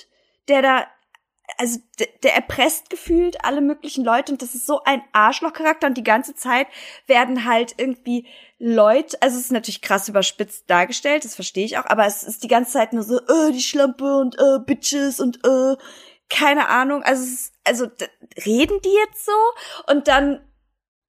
der 0.49 0.61
da, 0.61 0.87
also 1.57 1.79
der, 1.99 2.07
der 2.23 2.35
erpresst 2.35 2.89
gefühlt 2.89 3.43
alle 3.43 3.61
möglichen 3.61 4.03
Leute 4.03 4.31
und 4.31 4.41
das 4.41 4.55
ist 4.55 4.65
so 4.65 4.83
ein 4.83 5.01
Arschlochcharakter 5.13 5.87
und 5.87 5.97
die 5.97 6.03
ganze 6.03 6.35
Zeit 6.35 6.67
werden 7.07 7.45
halt 7.45 7.75
irgendwie 7.77 8.27
Leute, 8.57 9.21
also 9.21 9.37
es 9.37 9.45
ist 9.45 9.51
natürlich 9.51 9.81
krass 9.81 10.09
überspitzt 10.09 10.69
dargestellt, 10.69 11.23
das 11.25 11.35
verstehe 11.35 11.65
ich 11.65 11.77
auch, 11.77 11.85
aber 11.85 12.05
es 12.05 12.23
ist 12.23 12.43
die 12.43 12.49
ganze 12.49 12.73
Zeit 12.73 12.93
nur 12.93 13.03
so, 13.03 13.19
äh, 13.19 13.51
die 13.51 13.61
Schlampe 13.61 14.17
und 14.17 14.37
äh, 14.37 14.59
Bitches 14.65 15.19
und 15.19 15.39
äh, 15.45 15.75
keine 16.29 16.67
Ahnung, 16.69 17.01
also 17.03 17.23
es 17.23 17.31
ist, 17.31 17.53
also 17.63 17.87
reden 18.45 18.79
die 18.83 18.93
jetzt 19.05 19.25
so 19.25 19.31
und 19.87 20.07
dann 20.07 20.41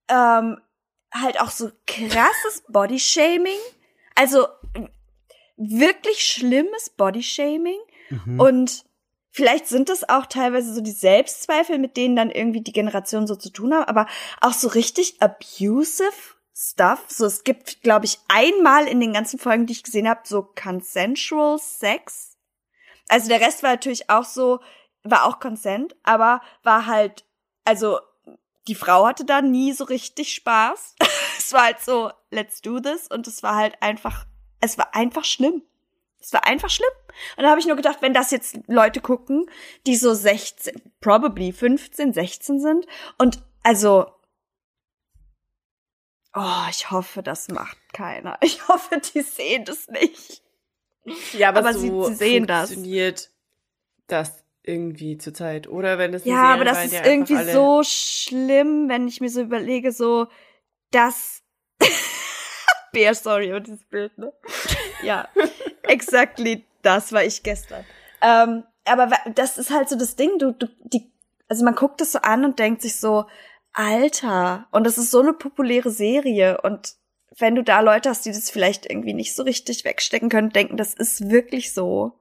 ähm, 0.08 0.58
halt 1.12 1.40
auch 1.40 1.50
so 1.50 1.70
krasses 1.86 2.62
Bodyshaming. 2.68 3.58
Also 4.14 4.46
wirklich 5.56 6.24
schlimmes 6.24 6.90
Bodyshaming. 6.90 7.80
Mhm. 8.10 8.40
Und 8.40 8.84
vielleicht 9.30 9.68
sind 9.68 9.88
das 9.88 10.08
auch 10.08 10.26
teilweise 10.26 10.74
so 10.74 10.80
die 10.80 10.90
Selbstzweifel, 10.90 11.78
mit 11.78 11.96
denen 11.96 12.16
dann 12.16 12.30
irgendwie 12.30 12.60
die 12.60 12.72
Generation 12.72 13.26
so 13.26 13.36
zu 13.36 13.50
tun 13.50 13.74
haben, 13.74 13.84
aber 13.84 14.06
auch 14.40 14.52
so 14.52 14.68
richtig 14.68 15.20
abusive 15.20 16.12
Stuff. 16.54 17.04
So, 17.08 17.24
es 17.24 17.42
gibt, 17.42 17.82
glaube 17.82 18.04
ich, 18.04 18.18
einmal 18.28 18.86
in 18.86 19.00
den 19.00 19.14
ganzen 19.14 19.38
Folgen, 19.38 19.66
die 19.66 19.72
ich 19.72 19.82
gesehen 19.82 20.08
habe, 20.08 20.20
so 20.24 20.42
consensual 20.42 21.58
Sex. 21.58 22.36
Also 23.08 23.28
der 23.28 23.40
Rest 23.40 23.62
war 23.62 23.70
natürlich 23.70 24.10
auch 24.10 24.24
so, 24.24 24.60
war 25.02 25.24
auch 25.24 25.40
Consent, 25.40 25.96
aber 26.02 26.42
war 26.62 26.86
halt, 26.86 27.24
also 27.64 27.98
die 28.68 28.74
Frau 28.74 29.06
hatte 29.06 29.24
da 29.24 29.40
nie 29.40 29.72
so 29.72 29.84
richtig 29.84 30.34
Spaß. 30.34 30.96
es 31.38 31.52
war 31.52 31.64
halt 31.64 31.80
so, 31.80 32.12
let's 32.30 32.60
do 32.60 32.78
this. 32.78 33.08
Und 33.08 33.26
es 33.26 33.42
war 33.42 33.56
halt 33.56 33.80
einfach, 33.80 34.26
es 34.60 34.76
war 34.76 34.94
einfach 34.94 35.24
schlimm. 35.24 35.62
Es 36.20 36.32
war 36.32 36.46
einfach 36.46 36.68
schlimm. 36.70 36.88
Und 37.36 37.44
da 37.44 37.50
habe 37.50 37.60
ich 37.60 37.66
nur 37.66 37.76
gedacht, 37.76 37.98
wenn 38.02 38.12
das 38.14 38.30
jetzt 38.30 38.58
Leute 38.66 39.00
gucken, 39.00 39.46
die 39.86 39.96
so 39.96 40.12
16, 40.14 40.80
probably 41.00 41.52
15, 41.52 42.12
16 42.12 42.60
sind 42.60 42.86
und 43.18 43.42
also 43.62 44.06
Oh, 46.32 46.66
ich 46.70 46.90
hoffe, 46.90 47.22
das 47.22 47.48
macht 47.48 47.76
keiner. 47.92 48.38
Ich 48.42 48.68
hoffe, 48.68 49.00
die 49.14 49.22
sehen 49.22 49.64
das 49.64 49.88
nicht. 49.88 50.42
Ja, 51.32 51.48
aber, 51.48 51.58
Aber 51.60 51.72
so 51.74 52.04
sie- 52.04 52.12
sie 52.12 52.14
sehen 52.18 52.46
das. 52.46 52.70
funktioniert 52.70 53.30
das 54.06 54.44
irgendwie 54.62 55.18
zurzeit. 55.18 55.66
Oder 55.66 55.98
wenn 55.98 56.14
es 56.14 56.24
Ja, 56.24 56.52
aber 56.54 56.64
das 56.64 56.84
ist 56.84 56.92
irgendwie 56.92 57.42
so 57.52 57.82
schlimm, 57.82 58.88
wenn 58.88 59.08
ich 59.08 59.20
mir 59.20 59.30
so 59.30 59.40
überlege, 59.40 59.90
so, 59.90 60.28
dass. 60.92 61.42
Bär, 62.92 63.14
sorry, 63.14 63.50
aber 63.50 63.60
dieses 63.60 63.84
Bild, 63.86 64.16
ne? 64.18 64.32
Ja, 65.02 65.28
exactly 65.84 66.64
das 66.82 67.12
war 67.12 67.24
ich 67.24 67.42
gestern. 67.42 67.84
Ähm, 68.22 68.64
aber 68.84 69.10
das 69.34 69.58
ist 69.58 69.70
halt 69.70 69.88
so 69.88 69.96
das 69.96 70.16
Ding, 70.16 70.38
du, 70.38 70.52
du, 70.52 70.66
die, 70.84 71.10
also 71.48 71.64
man 71.64 71.74
guckt 71.74 72.00
das 72.00 72.12
so 72.12 72.20
an 72.20 72.44
und 72.44 72.58
denkt 72.58 72.82
sich 72.82 72.96
so, 72.96 73.26
Alter, 73.72 74.66
und 74.72 74.84
das 74.84 74.98
ist 74.98 75.10
so 75.10 75.20
eine 75.20 75.32
populäre 75.32 75.90
Serie 75.90 76.60
und 76.62 76.94
wenn 77.38 77.54
du 77.54 77.62
da 77.62 77.80
Leute 77.80 78.08
hast, 78.08 78.26
die 78.26 78.32
das 78.32 78.50
vielleicht 78.50 78.90
irgendwie 78.90 79.14
nicht 79.14 79.34
so 79.34 79.44
richtig 79.44 79.84
wegstecken 79.84 80.28
können, 80.28 80.50
denken, 80.50 80.76
das 80.76 80.94
ist 80.94 81.30
wirklich 81.30 81.72
so. 81.72 82.12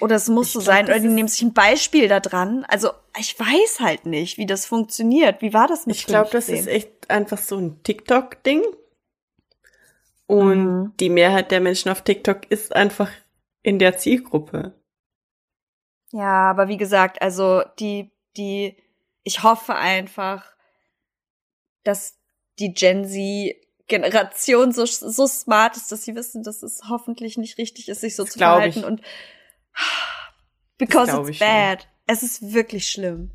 Oder 0.00 0.16
es 0.16 0.28
muss 0.28 0.48
Ich 0.48 0.52
so 0.52 0.58
glaub, 0.60 0.66
sein, 0.66 0.84
oder 0.84 1.00
die 1.00 1.08
nehmen 1.08 1.28
sich 1.28 1.42
ein 1.42 1.54
Beispiel 1.54 2.08
da 2.08 2.20
dran. 2.20 2.64
Also, 2.68 2.90
ich 3.18 3.38
weiß 3.40 3.80
halt 3.80 4.04
nicht, 4.06 4.36
wie 4.36 4.46
das 4.46 4.66
funktioniert. 4.66 5.40
Wie 5.40 5.54
war 5.54 5.66
das 5.66 5.86
mit 5.86 5.96
Ich 5.96 6.06
glaube, 6.06 6.28
das 6.30 6.46
15? 6.46 6.56
ist 6.58 6.66
echt 6.68 7.10
einfach 7.10 7.38
so 7.38 7.56
ein 7.56 7.82
TikTok-Ding. 7.82 8.62
Und 10.32 10.64
Mhm. 10.64 10.96
die 10.98 11.10
Mehrheit 11.10 11.50
der 11.50 11.60
Menschen 11.60 11.90
auf 11.90 12.00
TikTok 12.02 12.50
ist 12.50 12.74
einfach 12.74 13.10
in 13.62 13.78
der 13.78 13.98
Zielgruppe. 13.98 14.72
Ja, 16.10 16.50
aber 16.50 16.68
wie 16.68 16.78
gesagt, 16.78 17.20
also 17.20 17.62
die, 17.78 18.10
die, 18.36 18.76
ich 19.24 19.42
hoffe 19.42 19.74
einfach, 19.74 20.56
dass 21.84 22.18
die 22.58 22.72
Gen 22.72 23.04
Z 23.06 23.56
Generation 23.88 24.72
so, 24.72 24.86
so 24.86 25.26
smart 25.26 25.76
ist, 25.76 25.92
dass 25.92 26.04
sie 26.04 26.14
wissen, 26.14 26.42
dass 26.42 26.62
es 26.62 26.82
hoffentlich 26.88 27.36
nicht 27.36 27.58
richtig 27.58 27.88
ist, 27.90 28.00
sich 28.00 28.16
so 28.16 28.24
Das 28.24 28.32
zu 28.32 28.38
verhalten 28.38 28.78
ich. 28.80 28.84
und 28.86 29.02
because 30.78 31.12
it's 31.18 31.28
ich 31.28 31.38
schon. 31.38 31.46
bad. 31.46 31.88
Es 32.06 32.22
ist 32.22 32.54
wirklich 32.54 32.88
schlimm. 32.88 33.32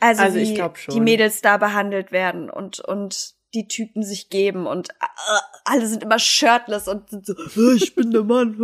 Also, 0.00 0.22
Also 0.22 0.38
wie 0.38 0.42
ich 0.42 0.54
glaub 0.54 0.78
schon. 0.78 0.94
die 0.94 1.00
Mädels 1.00 1.42
da 1.42 1.58
behandelt 1.58 2.10
werden 2.10 2.48
und, 2.48 2.80
und 2.80 3.35
die 3.56 3.68
Typen 3.68 4.02
sich 4.02 4.28
geben 4.28 4.66
und 4.66 4.90
äh, 4.90 5.38
alle 5.64 5.86
sind 5.86 6.02
immer 6.02 6.18
shirtless 6.18 6.88
und 6.88 7.08
sind 7.10 7.26
so, 7.26 7.34
"Äh, 7.34 7.76
ich 7.76 7.94
bin 7.94 8.10
der 8.10 8.24
Mann. 8.24 8.56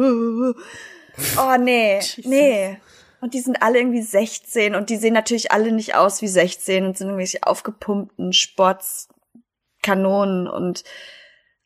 Oh 1.38 1.56
nee, 1.58 1.96
Jesus. 1.96 2.24
nee. 2.24 2.78
Und 3.20 3.34
die 3.34 3.40
sind 3.40 3.62
alle 3.62 3.78
irgendwie 3.78 4.02
16 4.02 4.74
und 4.74 4.90
die 4.90 4.96
sehen 4.96 5.14
natürlich 5.14 5.52
alle 5.52 5.70
nicht 5.72 5.94
aus 5.94 6.22
wie 6.22 6.28
16 6.28 6.84
und 6.84 6.98
sind 6.98 7.06
irgendwelche 7.08 7.44
aufgepumpten 7.44 8.32
Sportskanonen 8.32 10.48
und 10.48 10.82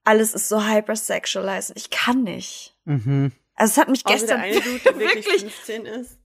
alles 0.05 0.35
ist 0.35 0.49
so 0.49 0.63
hypersexualized. 0.63 1.73
Ich 1.77 1.91
kann 1.91 2.25
nicht. 2.25 2.77
Mhm. 2.85 3.33
Also 3.55 3.73
es 3.73 3.79
hat 3.79 3.89
mich 3.89 4.05
Außer 4.05 4.15
gestern 4.15 4.41
der 4.41 4.49
eine 4.49 4.61
Dude, 4.61 4.81
der 4.85 4.99
wirklich, 4.99 5.27
wirklich 5.27 5.55
15 5.55 5.87
ist. 5.87 6.19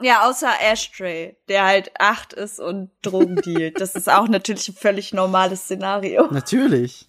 Ja, 0.00 0.28
außer 0.28 0.52
Ashtray, 0.60 1.36
der 1.48 1.64
halt 1.64 1.92
acht 2.00 2.32
ist 2.32 2.58
und 2.60 2.90
Drogen 3.02 3.36
dealt. 3.36 3.80
Das 3.80 3.94
ist 3.94 4.08
auch 4.08 4.28
natürlich 4.28 4.68
ein 4.68 4.74
völlig 4.74 5.12
normales 5.14 5.62
Szenario. 5.64 6.26
Natürlich. 6.30 7.08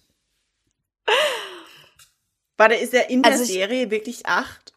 Warte, 2.56 2.74
ist 2.74 2.94
er 2.94 3.08
in 3.10 3.22
der 3.22 3.32
Also 3.32 3.44
ich- 3.44 3.50
Serie 3.50 3.90
wirklich 3.90 4.26
acht? 4.26 4.72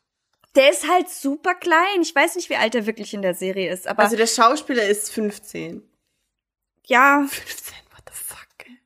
Der 0.55 0.69
ist 0.69 0.89
halt 0.89 1.09
super 1.09 1.55
klein. 1.55 2.01
Ich 2.01 2.13
weiß 2.13 2.35
nicht, 2.35 2.49
wie 2.49 2.57
alt 2.57 2.75
er 2.75 2.85
wirklich 2.85 3.13
in 3.13 3.21
der 3.21 3.33
Serie 3.35 3.71
ist, 3.71 3.87
aber 3.87 4.03
Also 4.03 4.17
der 4.17 4.27
Schauspieler 4.27 4.83
ist 4.85 5.09
15. 5.11 5.81
ja. 6.87 7.25
15, 7.29 7.75
what 7.91 8.03
the 8.09 8.13
fuck? 8.13 8.47
ey? 8.65 8.77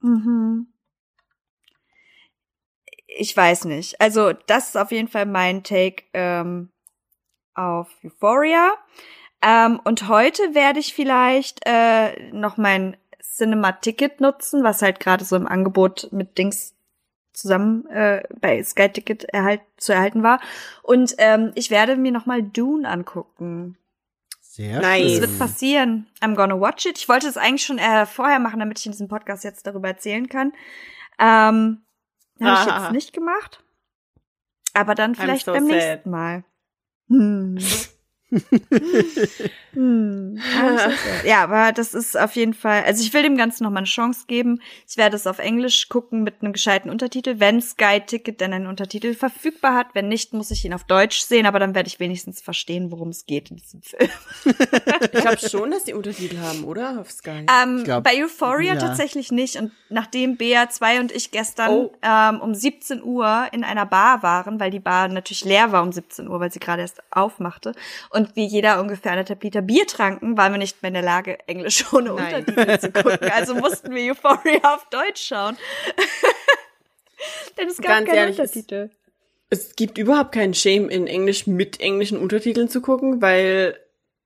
Mhm. 0.00 0.66
Ich 3.06 3.36
weiß 3.36 3.64
nicht. 3.66 4.00
Also, 4.00 4.32
das 4.32 4.68
ist 4.68 4.76
auf 4.76 4.90
jeden 4.90 5.08
Fall 5.08 5.26
mein 5.26 5.64
Take 5.64 6.04
ähm, 6.14 6.71
auf 7.54 7.88
Euphoria. 8.04 8.72
Ähm, 9.42 9.80
und 9.84 10.08
heute 10.08 10.54
werde 10.54 10.78
ich 10.80 10.94
vielleicht 10.94 11.60
äh, 11.66 12.30
noch 12.32 12.56
mein 12.56 12.96
Cinema-Ticket 13.20 14.20
nutzen, 14.20 14.62
was 14.62 14.82
halt 14.82 15.00
gerade 15.00 15.24
so 15.24 15.36
im 15.36 15.46
Angebot 15.46 16.08
mit 16.12 16.38
Dings 16.38 16.74
zusammen 17.32 17.86
äh, 17.86 18.22
bei 18.40 18.62
Sky 18.62 18.88
Ticket 18.90 19.24
erhalt, 19.24 19.62
zu 19.78 19.92
erhalten 19.94 20.22
war. 20.22 20.40
Und 20.82 21.14
ähm, 21.18 21.52
ich 21.54 21.70
werde 21.70 21.96
mir 21.96 22.12
noch 22.12 22.26
mal 22.26 22.42
Dune 22.42 22.88
angucken. 22.88 23.78
Sehr 24.40 24.80
Nice. 24.80 25.02
Das 25.02 25.12
schön. 25.12 25.20
wird 25.22 25.38
passieren. 25.38 26.06
I'm 26.20 26.34
gonna 26.34 26.60
watch 26.60 26.84
it. 26.84 26.98
Ich 26.98 27.08
wollte 27.08 27.26
das 27.26 27.38
eigentlich 27.38 27.64
schon 27.64 27.78
äh, 27.78 28.04
vorher 28.04 28.38
machen, 28.38 28.60
damit 28.60 28.78
ich 28.78 28.84
in 28.86 28.92
diesem 28.92 29.08
Podcast 29.08 29.44
jetzt 29.44 29.66
darüber 29.66 29.88
erzählen 29.88 30.28
kann. 30.28 30.52
Ähm, 31.18 31.82
Habe 32.38 32.62
ich 32.62 32.70
Ah. 32.70 32.82
jetzt 32.82 32.92
nicht 32.92 33.12
gemacht. 33.14 33.62
Aber 34.74 34.94
dann 34.94 35.14
vielleicht 35.14 35.46
so 35.46 35.52
beim 35.52 35.66
sad. 35.66 35.74
nächsten 35.74 36.10
Mal. 36.10 36.44
Hm. 37.12 37.91
Hm. 39.74 40.38
Ja, 41.24 41.44
aber 41.44 41.72
das 41.72 41.94
ist 41.94 42.18
auf 42.18 42.34
jeden 42.34 42.54
Fall, 42.54 42.82
also 42.84 43.02
ich 43.02 43.12
will 43.12 43.22
dem 43.22 43.36
Ganzen 43.36 43.64
nochmal 43.64 43.80
eine 43.80 43.86
Chance 43.86 44.24
geben. 44.26 44.60
Ich 44.88 44.96
werde 44.96 45.16
es 45.16 45.26
auf 45.26 45.38
Englisch 45.38 45.88
gucken 45.88 46.22
mit 46.22 46.42
einem 46.42 46.52
gescheiten 46.52 46.90
Untertitel, 46.90 47.34
wenn 47.38 47.60
Sky 47.60 48.00
Ticket 48.04 48.40
denn 48.40 48.52
einen 48.52 48.66
Untertitel 48.66 49.14
verfügbar 49.14 49.74
hat. 49.74 49.88
Wenn 49.94 50.08
nicht, 50.08 50.32
muss 50.32 50.50
ich 50.50 50.64
ihn 50.64 50.74
auf 50.74 50.84
Deutsch 50.84 51.20
sehen, 51.20 51.46
aber 51.46 51.58
dann 51.58 51.74
werde 51.74 51.88
ich 51.88 52.00
wenigstens 52.00 52.40
verstehen, 52.40 52.90
worum 52.90 53.10
es 53.10 53.26
geht 53.26 53.50
in 53.50 53.56
diesem 53.58 53.82
Film. 53.82 54.10
Ich 55.02 55.10
glaube 55.10 55.38
schon, 55.38 55.70
dass 55.70 55.84
die 55.84 55.94
Untertitel 55.94 56.38
haben, 56.38 56.64
oder? 56.64 57.00
Auf 57.00 57.10
Sky. 57.10 57.46
Ähm, 57.62 57.84
glaub, 57.84 58.04
bei 58.04 58.22
Euphoria 58.22 58.74
ja. 58.74 58.80
tatsächlich 58.80 59.12
tatsächlich 59.12 59.32
nicht. 59.32 59.56
Und 59.56 59.72
nachdem 59.88 60.36
Bea 60.36 60.68
2 60.68 61.00
und 61.00 61.12
ich 61.12 61.30
gestern 61.30 61.70
Oh. 61.70 61.92
ähm, 62.02 62.40
um 62.40 62.54
17 62.54 63.02
Uhr 63.02 63.46
in 63.52 63.64
einer 63.64 63.86
Bar 63.86 64.22
waren, 64.22 64.60
weil 64.60 64.70
die 64.70 64.80
Bar 64.80 65.08
natürlich 65.08 65.44
leer 65.44 65.72
war 65.72 65.82
um 65.82 65.92
17 65.92 66.28
Uhr, 66.28 66.40
weil 66.40 66.52
sie 66.52 66.60
gerade 66.60 66.82
erst 66.82 67.02
aufmachte, 67.10 67.74
und 68.10 68.21
wir 68.34 68.44
jeder 68.44 68.80
ungefähr 68.80 69.12
anderthalb 69.12 69.42
Liter 69.42 69.62
Bier 69.62 69.86
tranken, 69.86 70.36
waren 70.36 70.52
wir 70.52 70.58
nicht 70.58 70.82
mehr 70.82 70.88
in 70.88 70.94
der 70.94 71.02
Lage, 71.02 71.38
Englisch 71.46 71.84
ohne 71.92 72.12
Nein. 72.14 72.44
Untertitel 72.46 72.78
zu 72.78 72.92
gucken. 72.92 73.30
Also 73.30 73.54
mussten 73.54 73.94
wir 73.94 74.12
Euphoria 74.12 74.74
auf 74.74 74.86
Deutsch 74.90 75.26
schauen. 75.26 75.56
Denn 77.58 77.68
es 77.68 77.76
gab 77.78 77.86
Ganz 77.88 78.06
keine 78.06 78.18
ehrlich, 78.18 78.38
es- 78.38 78.50
Untertitel. 78.56 78.90
Es 79.50 79.76
gibt 79.76 79.98
überhaupt 79.98 80.32
keinen 80.32 80.54
Shame, 80.54 80.88
in 80.88 81.06
Englisch 81.06 81.46
mit 81.46 81.78
englischen 81.80 82.16
Untertiteln 82.18 82.70
zu 82.70 82.80
gucken, 82.80 83.20
weil 83.20 83.78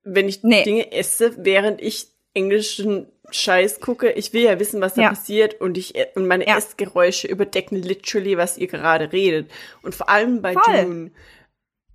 wenn 0.05 0.29
ich 0.29 0.45
Nee. 0.45 0.63
Dinge 0.63 0.93
esse, 0.93 1.35
während 1.45 1.81
ich 1.83 2.07
englischen 2.33 3.11
Scheiß 3.33 3.81
gucke, 3.81 4.13
ich 4.13 4.33
will 4.33 4.43
ja 4.43 4.61
wissen, 4.61 4.81
was 4.81 4.95
da 4.95 5.03
Ja. 5.03 5.09
passiert 5.09 5.61
und 5.61 5.77
ich 5.77 5.95
und 6.15 6.29
meine 6.29 6.47
Ja. 6.47 6.57
Essgeräusche 6.59 7.27
überdecken 7.27 7.75
literally, 7.83 8.37
was 8.39 8.57
ihr 8.57 8.69
gerade 8.69 9.13
redet. 9.13 9.51
Und 9.83 9.97
vor 9.97 10.09
allem 10.09 10.43
bei 10.43 10.53
Voll. 10.53 10.85
Dune, 10.85 11.11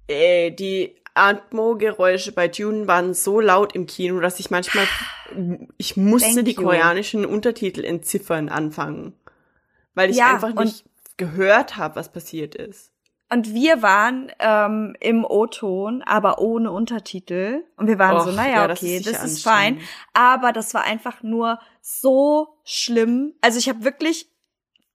äh, 0.10 0.52
die 0.52 1.01
Atmo-Geräusche 1.14 2.32
bei 2.32 2.48
Dune 2.48 2.88
waren 2.88 3.14
so 3.14 3.40
laut 3.40 3.74
im 3.74 3.86
Kino, 3.86 4.20
dass 4.20 4.40
ich 4.40 4.50
manchmal, 4.52 4.88
ich 5.78 5.98
musste 5.98 6.36
Thank 6.36 6.46
die 6.46 6.56
you. 6.56 6.64
koreanischen 6.64 7.26
Untertitel 7.26 7.84
entziffern 7.84 8.50
anfangen, 8.50 9.14
weil 9.94 10.10
ich 10.10 10.18
Ja, 10.18 10.34
einfach 10.34 10.54
nicht 10.54 10.86
gehört 11.18 11.78
habe, 11.78 11.96
was 11.96 12.12
passiert 12.12 12.56
ist. 12.56 12.92
Und 13.30 13.54
wir 13.54 13.82
waren 13.82 14.30
ähm, 14.40 14.94
im 15.00 15.24
O-Ton, 15.24 16.02
aber 16.02 16.40
ohne 16.40 16.70
Untertitel. 16.70 17.64
Und 17.78 17.88
wir 17.88 17.98
waren 17.98 18.22
so, 18.24 18.30
Och, 18.32 18.36
naja, 18.36 18.56
ja, 18.56 18.68
das 18.68 18.82
okay, 18.82 18.98
ist 18.98 19.06
das 19.08 19.14
sicher 19.14 19.26
ist 19.26 19.44
fein. 19.44 19.80
Aber 20.14 20.52
das 20.52 20.74
war 20.74 20.84
einfach 20.84 21.24
nur 21.24 21.60
so 21.82 22.50
schlimm. 22.66 23.34
Also 23.40 23.58
ich 23.58 23.70
habe 23.70 23.86
wirklich 23.86 24.28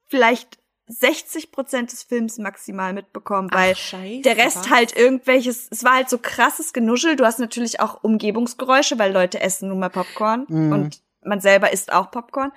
vielleicht 0.05 0.59
60 0.89 1.51
Prozent 1.53 1.91
des 1.93 2.03
Films 2.05 2.39
maximal 2.39 2.93
mitbekommen, 2.93 3.49
weil 3.53 3.73
Ach, 3.73 3.77
scheiße, 3.79 4.23
der 4.23 4.37
Rest 4.37 4.57
was? 4.59 4.71
halt 4.71 4.97
irgendwelches, 4.97 5.67
es 5.71 5.83
war 5.85 5.95
halt 5.95 6.09
so 6.09 6.19
krasses 6.19 6.73
Genuschel. 6.73 7.17
Du 7.17 7.25
hast 7.25 7.39
natürlich 7.41 7.81
auch 7.81 8.03
Umgebungsgeräusche, 8.05 8.99
weil 8.99 9.13
Leute 9.13 9.41
essen 9.41 9.69
nun 9.69 9.81
mal 9.81 9.91
Popcorn 9.91 10.47
Mhm. 10.49 10.73
und 10.73 11.03
man 11.25 11.41
selber 11.41 11.73
isst 11.73 11.93
auch 11.93 12.11
Popcorn. 12.13 12.53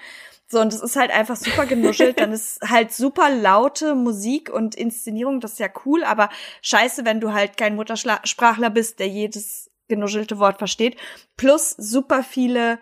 So, 0.51 0.59
und 0.61 0.73
es 0.73 0.81
ist 0.81 0.95
halt 0.95 1.11
einfach 1.11 1.35
super 1.35 1.65
genuschelt. 1.65 2.19
Dann 2.19 2.31
ist 2.31 2.59
halt 2.69 2.91
super 2.93 3.29
laute 3.29 3.95
Musik 3.95 4.49
und 4.51 4.75
Inszenierung, 4.75 5.39
das 5.39 5.53
ist 5.53 5.59
ja 5.59 5.69
cool, 5.85 6.03
aber 6.03 6.29
scheiße, 6.61 7.05
wenn 7.05 7.19
du 7.19 7.33
halt 7.33 7.57
kein 7.57 7.75
Muttersprachler 7.75 8.69
bist, 8.69 8.99
der 8.99 9.07
jedes 9.07 9.69
genuschelte 9.87 10.37
Wort 10.37 10.57
versteht. 10.59 10.97
Plus 11.35 11.71
super 11.77 12.23
viele 12.23 12.77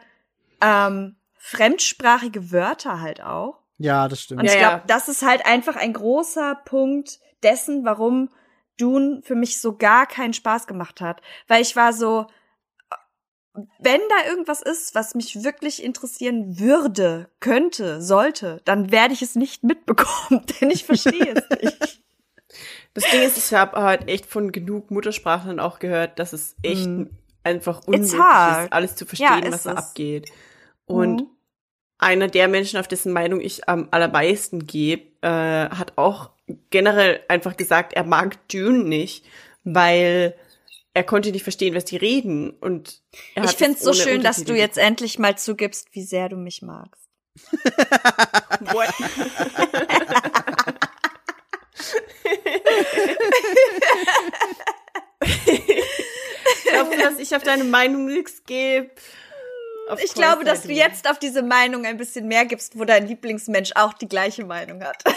ähm, 0.61 1.15
fremdsprachige 1.37 2.51
Wörter 2.51 2.99
halt 3.01 3.21
auch. 3.21 3.59
Ja, 3.77 4.07
das 4.07 4.21
stimmt. 4.21 4.41
Und 4.41 4.45
Ja, 4.47 4.51
ich 4.53 4.57
glaube, 4.59 4.77
ja. 4.77 4.83
das 4.87 5.07
ist 5.07 5.21
halt 5.21 5.45
einfach 5.45 5.75
ein 5.75 5.93
großer 5.93 6.55
Punkt 6.65 7.19
dessen, 7.43 7.85
warum 7.85 8.29
Dune 8.77 9.21
für 9.23 9.35
mich 9.35 9.59
so 9.61 9.75
gar 9.77 10.05
keinen 10.07 10.33
Spaß 10.33 10.67
gemacht 10.67 11.01
hat. 11.01 11.21
Weil 11.47 11.61
ich 11.61 11.75
war 11.75 11.93
so, 11.93 12.27
wenn 13.79 14.01
da 14.09 14.29
irgendwas 14.29 14.61
ist, 14.61 14.93
was 14.93 15.15
mich 15.15 15.43
wirklich 15.43 15.83
interessieren 15.83 16.59
würde, 16.59 17.29
könnte, 17.39 18.01
sollte, 18.01 18.61
dann 18.65 18.91
werde 18.91 19.13
ich 19.15 19.21
es 19.23 19.35
nicht 19.35 19.63
mitbekommen, 19.63 20.45
denn 20.61 20.69
ich 20.69 20.83
verstehe 20.85 21.33
es 21.35 21.61
nicht. 21.61 22.03
Das 22.93 23.03
Ding 23.11 23.21
ist, 23.21 23.37
ich 23.37 23.53
habe 23.53 23.79
halt 23.79 24.07
echt 24.07 24.25
von 24.25 24.51
genug 24.51 24.89
Muttersprachlern 24.89 25.59
auch 25.59 25.77
gehört, 25.77 26.17
dass 26.17 26.33
es 26.33 26.55
echt 26.63 26.87
Mm. 26.87 27.03
einfach 27.43 27.81
unmöglich 27.85 28.13
ist, 28.13 28.73
alles 28.73 28.95
zu 28.95 29.05
verstehen, 29.05 29.43
Ja, 29.43 29.51
was 29.51 29.63
da 29.63 29.71
es. 29.73 29.77
abgeht. 29.77 30.31
Und 30.85 31.21
Mhm. 31.21 31.27
Einer 31.99 32.27
der 32.27 32.47
Menschen, 32.47 32.79
auf 32.79 32.87
dessen 32.87 33.11
Meinung 33.11 33.41
ich 33.41 33.67
am 33.67 33.87
allermeisten 33.91 34.65
gebe, 34.67 35.03
äh, 35.21 35.27
hat 35.27 35.93
auch 35.97 36.31
generell 36.69 37.21
einfach 37.27 37.57
gesagt, 37.57 37.93
er 37.93 38.03
mag 38.03 38.47
Dune 38.49 38.83
nicht, 38.83 39.25
weil 39.63 40.35
er 40.93 41.03
konnte 41.03 41.31
nicht 41.31 41.43
verstehen, 41.43 41.75
was 41.75 41.85
die 41.85 41.97
reden. 41.97 42.51
Und 42.51 43.01
Ich 43.35 43.51
finde 43.51 43.77
es 43.77 43.83
so 43.83 43.93
schön, 43.93 44.23
dass 44.23 44.43
du 44.43 44.55
jetzt 44.55 44.77
endlich 44.77 45.19
mal 45.19 45.37
zugibst, 45.37 45.89
wie 45.91 46.03
sehr 46.03 46.29
du 46.29 46.37
mich 46.37 46.61
magst. 46.61 47.07
Glaubst 56.69 56.93
du, 56.93 56.97
dass 56.97 57.19
ich 57.19 57.35
auf 57.35 57.43
deine 57.43 57.63
Meinung 57.63 58.05
nichts 58.05 58.43
gebe? 58.45 58.89
Of 59.89 60.03
Ich 60.03 60.13
glaube, 60.13 60.43
dass 60.43 60.63
du 60.63 60.71
jetzt 60.71 61.09
auf 61.09 61.19
diese 61.19 61.41
Meinung 61.43 61.85
ein 61.85 61.97
bisschen 61.97 62.27
mehr 62.27 62.45
gibst, 62.45 62.77
wo 62.77 62.83
dein 62.85 63.07
Lieblingsmensch 63.07 63.71
auch 63.75 63.93
die 63.93 64.07
gleiche 64.07 64.45
Meinung 64.45 64.83
hat. 64.83 65.03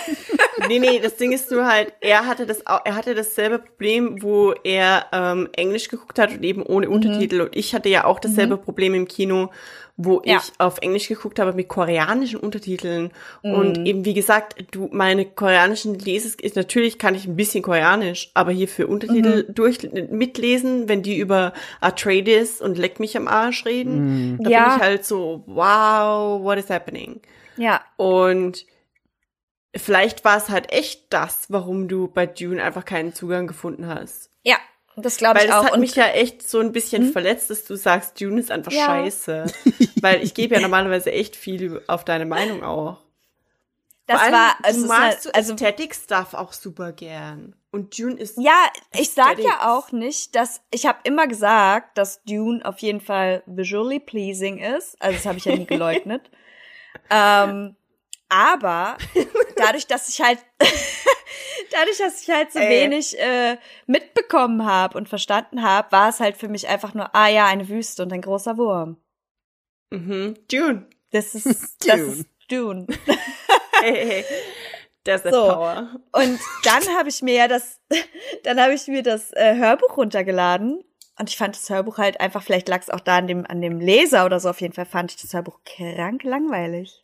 Nee, 0.68 0.78
nee, 0.78 0.98
das 0.98 1.16
Ding 1.16 1.32
ist 1.32 1.50
nur 1.50 1.66
halt, 1.66 1.90
er 2.00 2.26
hatte 2.26 2.44
das 2.44 2.66
auch, 2.66 2.80
er 2.84 2.94
hatte 2.94 3.14
dasselbe 3.14 3.60
Problem, 3.60 4.22
wo 4.22 4.52
er 4.62 5.06
ähm, 5.10 5.48
Englisch 5.56 5.88
geguckt 5.88 6.18
hat 6.18 6.32
und 6.32 6.42
eben 6.44 6.62
ohne 6.62 6.86
Mhm. 6.86 6.92
Untertitel. 6.92 7.40
Und 7.40 7.56
ich 7.56 7.74
hatte 7.74 7.88
ja 7.88 8.04
auch 8.04 8.20
dasselbe 8.20 8.58
Problem 8.58 8.92
im 8.92 9.08
Kino, 9.08 9.50
wo 10.02 10.22
Ja. 10.24 10.38
ich 10.38 10.52
auf 10.58 10.78
Englisch 10.80 11.08
geguckt 11.08 11.38
habe 11.38 11.52
mit 11.52 11.68
koreanischen 11.68 12.40
Untertiteln. 12.40 13.10
Mhm. 13.42 13.54
Und 13.54 13.86
eben, 13.86 14.04
wie 14.04 14.14
gesagt, 14.14 14.56
du, 14.70 14.88
meine 14.92 15.26
koreanischen 15.26 15.98
Leses, 15.98 16.34
ist 16.36 16.56
natürlich 16.56 16.98
kann 16.98 17.14
ich 17.14 17.26
ein 17.26 17.36
bisschen 17.36 17.62
koreanisch, 17.62 18.30
aber 18.34 18.50
hier 18.50 18.66
für 18.68 18.86
Untertitel 18.86 19.44
Mhm. 19.48 19.54
durch, 19.54 19.78
mitlesen, 20.10 20.88
wenn 20.88 21.02
die 21.02 21.18
über 21.18 21.52
Atreides 21.80 22.60
und 22.60 22.78
Leck 22.78 22.98
mich 22.98 23.16
am 23.16 23.28
Arsch 23.28 23.66
reden, 23.66 24.38
da 24.42 24.48
Ja. 24.50 24.64
bin 24.68 24.76
ich 24.76 24.82
halt 24.82 25.04
so, 25.04 25.42
wow, 25.46 26.42
what 26.42 26.56
is 26.58 26.70
happening? 26.70 27.20
Ja, 27.56 27.82
Und 27.96 28.64
vielleicht 29.76 30.24
war 30.24 30.36
es 30.36 30.48
halt 30.48 30.72
echt 30.72 31.12
das, 31.12 31.46
warum 31.48 31.88
du 31.88 32.08
bei 32.08 32.26
Dune 32.26 32.62
einfach 32.62 32.84
keinen 32.84 33.14
Zugang 33.14 33.46
gefunden 33.46 33.86
hast. 33.86 34.30
ja, 34.42 34.56
das 35.00 35.16
glaube 35.16 35.38
Weil 35.38 35.46
ich 35.46 35.50
das 35.52 35.60
auch. 35.60 35.64
hat 35.64 35.72
Und 35.72 35.78
Hm? 35.78 35.80
mich 35.82 35.94
ja 35.96 36.06
echt 36.08 36.48
so 36.48 36.60
ein 36.60 36.72
bisschen 36.72 37.12
verletzt, 37.12 37.50
dass 37.50 37.64
du 37.64 37.76
sagst, 37.76 38.20
Dune 38.20 38.40
ist 38.40 38.50
einfach 38.50 38.72
Ja. 38.72 38.86
scheiße. 38.86 39.44
Weil 40.00 40.22
ich 40.22 40.34
gebe 40.34 40.54
ja 40.54 40.60
normalerweise 40.60 41.12
echt 41.12 41.36
viel 41.36 41.82
auf 41.86 42.04
deine 42.04 42.26
Meinung 42.26 42.62
auch. 42.62 42.98
das 44.06 44.20
allem, 44.22 44.32
war, 44.32 44.56
es 44.64 44.80
du 44.80 44.86
magst 44.86 45.02
halt, 45.02 45.22
so 45.22 45.30
also 45.32 45.52
Aesthetic-Stuff 45.54 46.34
auch 46.34 46.52
super 46.52 46.92
gern. 46.92 47.54
Und 47.72 47.96
Dune 47.98 48.16
ist 48.16 48.36
Ja, 48.38 48.66
ich 48.92 49.10
sag 49.10 49.28
Aesthetics. 49.36 49.44
ja 49.44 49.70
auch 49.76 49.92
nicht, 49.92 50.34
dass 50.34 50.60
ich 50.72 50.86
habe 50.86 50.98
immer 51.04 51.26
gesagt, 51.28 51.96
dass 51.98 52.22
Dune 52.24 52.64
auf 52.64 52.78
jeden 52.80 53.00
Fall 53.00 53.42
visually 53.46 54.00
pleasing 54.00 54.58
ist. 54.58 55.00
Also 55.00 55.16
das 55.16 55.26
habe 55.26 55.38
ich 55.38 55.44
ja 55.44 55.56
nie 55.56 55.66
geleugnet. 55.66 56.30
ähm, 57.10 57.76
aber 58.30 58.96
dadurch, 59.56 59.86
dass 59.86 60.08
ich 60.08 60.20
halt 60.22 60.38
dadurch, 61.70 61.98
dass 61.98 62.22
ich 62.22 62.30
halt 62.30 62.52
so 62.52 62.58
Ey. 62.58 62.70
wenig 62.84 63.18
äh, 63.18 63.58
mitbekommen 63.86 64.64
habe 64.64 64.96
und 64.96 65.08
verstanden 65.08 65.62
habe, 65.62 65.92
war 65.92 66.08
es 66.08 66.20
halt 66.20 66.36
für 66.36 66.48
mich 66.48 66.68
einfach 66.68 66.94
nur 66.94 67.14
ah 67.14 67.28
ja 67.28 67.46
eine 67.46 67.68
Wüste 67.68 68.02
und 68.02 68.12
ein 68.12 68.22
großer 68.22 68.56
Wurm. 68.56 68.96
mhm. 69.90 70.34
Dune. 70.50 70.86
Das 71.12 71.34
ist 71.34 71.46
das 71.46 71.96
Dune. 71.96 72.02
ist 72.12 72.26
Dune. 72.50 72.86
Hey, 73.82 74.06
hey. 74.06 74.24
Das 75.04 75.24
ist 75.24 75.32
So. 75.32 75.46
Power. 75.46 75.88
Und 76.12 76.38
dann 76.64 76.82
habe 76.98 77.08
ich 77.08 77.22
mir 77.22 77.32
ja 77.34 77.48
das, 77.48 77.80
dann 78.44 78.60
habe 78.60 78.74
ich 78.74 78.86
mir 78.88 79.02
das 79.02 79.32
äh, 79.32 79.56
Hörbuch 79.56 79.96
runtergeladen. 79.96 80.84
Und 81.18 81.30
ich 81.30 81.38
fand 81.38 81.56
das 81.56 81.70
Hörbuch 81.70 81.96
halt 81.96 82.20
einfach, 82.20 82.42
vielleicht 82.42 82.68
lag 82.68 82.82
es 82.82 82.90
auch 82.90 83.00
da 83.00 83.16
an 83.16 83.26
dem, 83.26 83.46
an 83.46 83.62
dem 83.62 83.80
Leser 83.80 84.26
oder 84.26 84.38
so, 84.38 84.50
auf 84.50 84.60
jeden 84.60 84.74
Fall 84.74 84.84
fand 84.84 85.12
ich 85.12 85.20
das 85.22 85.32
Hörbuch 85.32 85.60
krank 85.64 86.24
langweilig. 86.24 86.99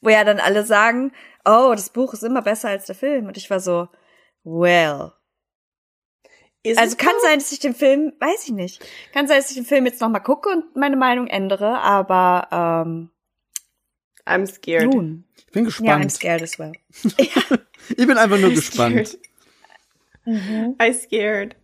Wo 0.00 0.10
ja 0.10 0.24
dann 0.24 0.40
alle 0.40 0.64
sagen, 0.64 1.12
oh, 1.44 1.72
das 1.74 1.90
Buch 1.90 2.12
ist 2.12 2.22
immer 2.22 2.42
besser 2.42 2.68
als 2.68 2.86
der 2.86 2.94
Film. 2.94 3.26
Und 3.26 3.36
ich 3.36 3.48
war 3.50 3.60
so, 3.60 3.88
well. 4.44 5.12
Ist 6.62 6.78
Also 6.78 6.96
kann 6.96 7.14
so? 7.20 7.26
sein, 7.26 7.38
dass 7.38 7.52
ich 7.52 7.60
den 7.60 7.74
Film, 7.74 8.12
weiß 8.18 8.44
ich 8.46 8.52
nicht, 8.52 8.84
kann 9.12 9.28
sein, 9.28 9.38
dass 9.38 9.50
ich 9.50 9.56
den 9.56 9.64
Film 9.66 9.86
jetzt 9.86 10.00
nochmal 10.00 10.22
gucke 10.22 10.48
und 10.48 10.74
meine 10.76 10.96
Meinung 10.96 11.28
ändere, 11.28 11.78
aber 11.80 12.48
ähm, 12.86 13.10
I'm 14.26 14.46
scared. 14.46 14.92
nun. 14.92 15.24
Ich 15.36 15.46
bin 15.52 15.64
Ja, 15.64 15.94
I'm 15.94 16.02
gespannt. 16.08 16.12
scared 16.12 16.42
as 16.42 16.58
well. 16.58 16.72
ich 17.88 17.96
bin 17.96 18.18
einfach 18.18 18.38
nur 18.38 18.50
I'm 18.50 18.54
gespannt. 18.56 19.08
scared. 20.26 20.82
I 20.82 20.92
scared. 20.92 21.54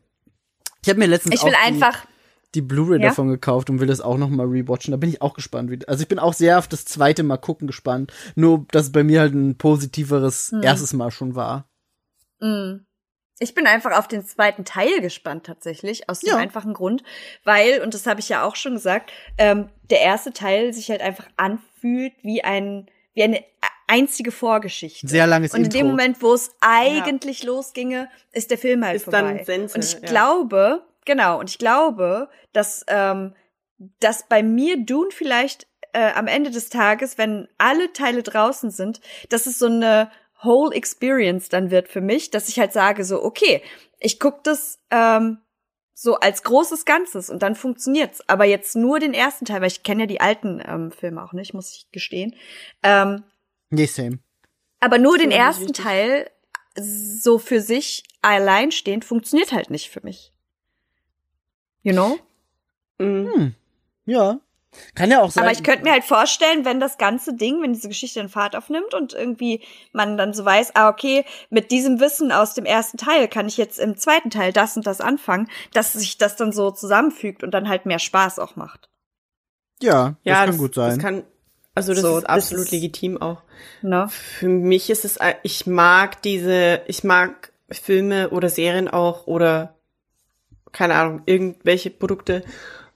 Ich 0.85 0.89
habe 0.89 1.01
mir 1.01 1.07
letztens 1.07 1.35
Ich 1.35 1.45
will 1.45 1.55
einfach, 1.65 2.07
die 2.55 2.61
Blu-ray 2.63 3.01
Ja? 3.01 3.09
davon 3.09 3.29
gekauft 3.29 3.71
und 3.71 3.81
will 3.81 3.87
das 3.87 4.01
auch 4.01 4.19
noch 4.19 4.29
mal 4.29 4.47
rewatchen. 4.47 4.93
Da 4.93 4.97
bin 4.99 5.09
ich 5.11 5.23
auch 5.23 5.35
gespannt. 5.35 5.71
Wie, 5.71 5.79
also 5.89 6.03
ich 6.03 6.09
bin 6.09 6.19
auch 6.19 6.35
sehr 6.35 6.59
auf 6.59 6.69
das 6.69 6.85
zweite 6.85 7.23
Mal 7.23 7.39
gucken 7.39 7.67
gespannt. 7.67 8.13
Nur, 8.35 8.67
dass 8.71 8.87
es 8.87 8.93
bei 8.93 9.03
mir 9.05 9.21
halt 9.21 9.35
ein 9.35 9.57
positiveres 9.57 10.51
Hm. 10.53 10.63
erstes 10.63 10.93
Mal 10.93 11.11
schon 11.11 11.35
war. 11.35 11.67
Mm. 12.41 12.85
Ich 13.39 13.55
bin 13.55 13.67
einfach 13.67 13.99
auf 13.99 14.07
den 14.07 14.25
zweiten 14.25 14.65
Teil 14.65 15.01
gespannt 15.01 15.45
tatsächlich, 15.47 16.09
aus 16.09 16.21
dem 16.21 16.29
Ja. 16.31 16.37
einfachen 16.37 16.75
Grund, 16.75 17.03
weil, 17.43 17.81
und 17.83 17.93
das 17.95 18.07
habe 18.07 18.21
ich 18.21 18.29
ja 18.29 18.45
auch 18.45 18.55
schon 18.55 18.75
gesagt, 18.75 19.11
ähm, 19.37 19.69
der 19.91 20.01
erste 20.01 20.33
Teil 20.33 20.73
sich 20.73 20.91
halt 20.91 21.01
einfach 21.01 21.27
anfühlt 21.37 22.13
wie 22.23 22.45
ein, 22.45 22.87
wie 23.15 23.25
eine 23.25 23.43
einzige 23.89 24.31
Vorgeschichte. 24.31 25.09
Sehr 25.09 25.27
langes 25.27 25.53
und 25.55 25.59
in 25.61 25.65
Intro. 25.65 25.79
dem 25.79 25.87
Moment, 25.89 26.23
wo 26.23 26.33
es 26.35 26.53
eigentlich 26.61 27.43
losginge, 27.43 28.09
ist 28.33 28.51
der 28.53 28.59
Film 28.59 28.85
halt 28.85 28.97
Ist 28.97 29.05
vorbei. 29.05 29.23
dann 29.23 29.45
Sense, 29.45 29.75
und 29.75 29.85
ich 29.85 29.95
ja. 29.95 30.01
glaube, 30.01 30.85
genau, 31.05 31.39
und 31.39 31.51
ich 31.51 31.59
glaube, 31.59 32.29
dass, 32.53 32.85
ähm, 32.89 33.35
dass 34.01 34.29
bei 34.29 34.43
mir 34.43 34.85
Dune 34.85 35.11
vielleicht 35.11 35.67
äh, 35.93 36.13
am 36.13 36.27
Ende 36.27 36.51
des 36.51 36.69
Tages, 36.69 37.19
wenn 37.19 37.49
alle 37.59 37.93
Teile 37.93 38.23
draußen 38.23 38.71
sind, 38.71 39.01
dass 39.29 39.47
es 39.47 39.59
so 39.59 39.67
eine 39.67 40.11
whole 40.43 40.75
experience 40.75 41.49
dann 41.49 41.71
wird 41.71 41.89
für 41.89 42.01
mich, 42.01 42.31
dass 42.31 42.49
ich 42.49 42.59
halt 42.59 42.73
sage 42.73 43.05
so, 43.05 43.23
okay, 43.23 43.63
ich 44.01 44.19
guck 44.19 44.43
das 44.43 44.81
ähm, 44.91 45.39
so 45.95 46.17
als 46.17 46.43
großes 46.43 46.85
Ganzes 46.85 47.31
und 47.31 47.43
dann 47.43 47.55
funktioniert's. 47.55 48.29
Aber 48.29 48.45
jetzt 48.45 48.75
nur 48.75 48.99
den 48.99 49.15
ersten 49.15 49.45
Teil, 49.45 49.61
weil 49.61 49.69
ich 49.69 49.85
kenne 49.85 50.03
ja 50.03 50.07
die 50.07 50.21
alten 50.21 50.61
ähm, 50.67 50.91
Filme 50.91 51.23
auch 51.23 51.33
nicht, 51.33 51.55
muss 51.55 51.73
ich 51.73 51.91
gestehen. 51.93 52.35
Ähm, 52.83 53.23
Nee, 53.71 53.87
same. 53.87 54.19
aber 54.81 54.99
nur 54.99 55.17
den 55.17 55.31
ersten. 55.31 55.73
Teil 55.73 56.29
so 56.77 57.39
für 57.39 57.61
sich 57.61 58.03
alleinstehend 58.23 59.05
funktioniert 59.05 59.53
halt 59.53 59.71
nicht 59.71 59.91
für 59.91 60.01
mich. 60.03 60.32
You 61.83 61.93
know? 61.93 62.19
Mhm. 62.99 63.33
Hm. 63.35 63.55
Ja. 64.07 64.39
Kann 64.95 65.11
ja 65.11 65.21
auch 65.21 65.31
sein. 65.31 65.45
Aber 65.45 65.53
ich 65.53 65.63
könnte 65.63 65.85
mir 65.85 65.93
halt 65.93 66.05
vorstellen, 66.05 66.65
wenn 66.65 66.81
das 66.81 66.97
ganze 66.97 67.35
Ding, 67.35 67.61
wenn 67.61 67.75
diese 67.75 67.89
Geschichte 67.89 68.21
einen 68.21 68.31
Fahrt 68.31 68.57
aufnimmt 68.57 68.95
und 68.95 69.13
irgendwie 69.13 69.61
man 69.93 70.17
dann 70.17 70.33
so 70.33 70.47
weiß, 70.47 70.75
ah, 70.77 70.89
okay, 70.89 71.27
mit 71.51 71.71
diesem 71.71 72.01
Wissen 72.01 72.33
aus 72.33 72.55
dem 72.55 72.65
ersten 72.65 72.97
Teil 72.97 73.29
kann 73.29 73.47
ich 73.49 73.59
jetzt 73.59 73.79
im 73.79 73.99
zweiten 73.99 74.31
Teil 74.31 74.51
das 74.51 74.75
und 74.77 74.87
das 74.87 75.03
anfangen, 75.03 75.51
dass 75.75 75.93
sich 75.93 76.17
das 76.17 76.37
dann 76.37 76.53
so 76.53 76.71
zusammenfügt 76.71 77.43
und 77.43 77.51
dann 77.53 77.69
halt 77.69 77.85
mehr 77.85 77.99
Spaß 77.99 78.39
auch 78.39 78.57
macht. 78.57 78.89
ja, 79.83 80.11
das 80.11 80.17
Ja, 80.25 80.45
kann 80.47 80.57
gut 80.57 80.75
Das 80.77 80.95
sein. 80.95 80.99
kann, 81.03 81.25
also 81.75 81.93
das 81.93 82.01
So, 82.03 82.17
ist 82.17 82.23
das 82.23 82.31
absolut 82.31 82.65
ist- 82.67 82.71
legitim 82.73 83.21
auch. 83.21 83.43
Ne? 83.83 84.09
Für 84.09 84.49
mich 84.49 84.89
ist 84.89 85.05
es, 85.05 85.19
ich 85.43 85.67
mag 85.67 86.23
diese, 86.23 86.81
ich 86.87 87.05
mag 87.05 87.53
Filme 87.71 88.31
oder 88.31 88.49
Serien 88.49 88.89
auch 88.89 89.27
oder 89.27 89.75
keine 90.73 90.95
Ahnung, 90.95 91.23
irgendwelche 91.27 91.91
Produkte, 91.91 92.43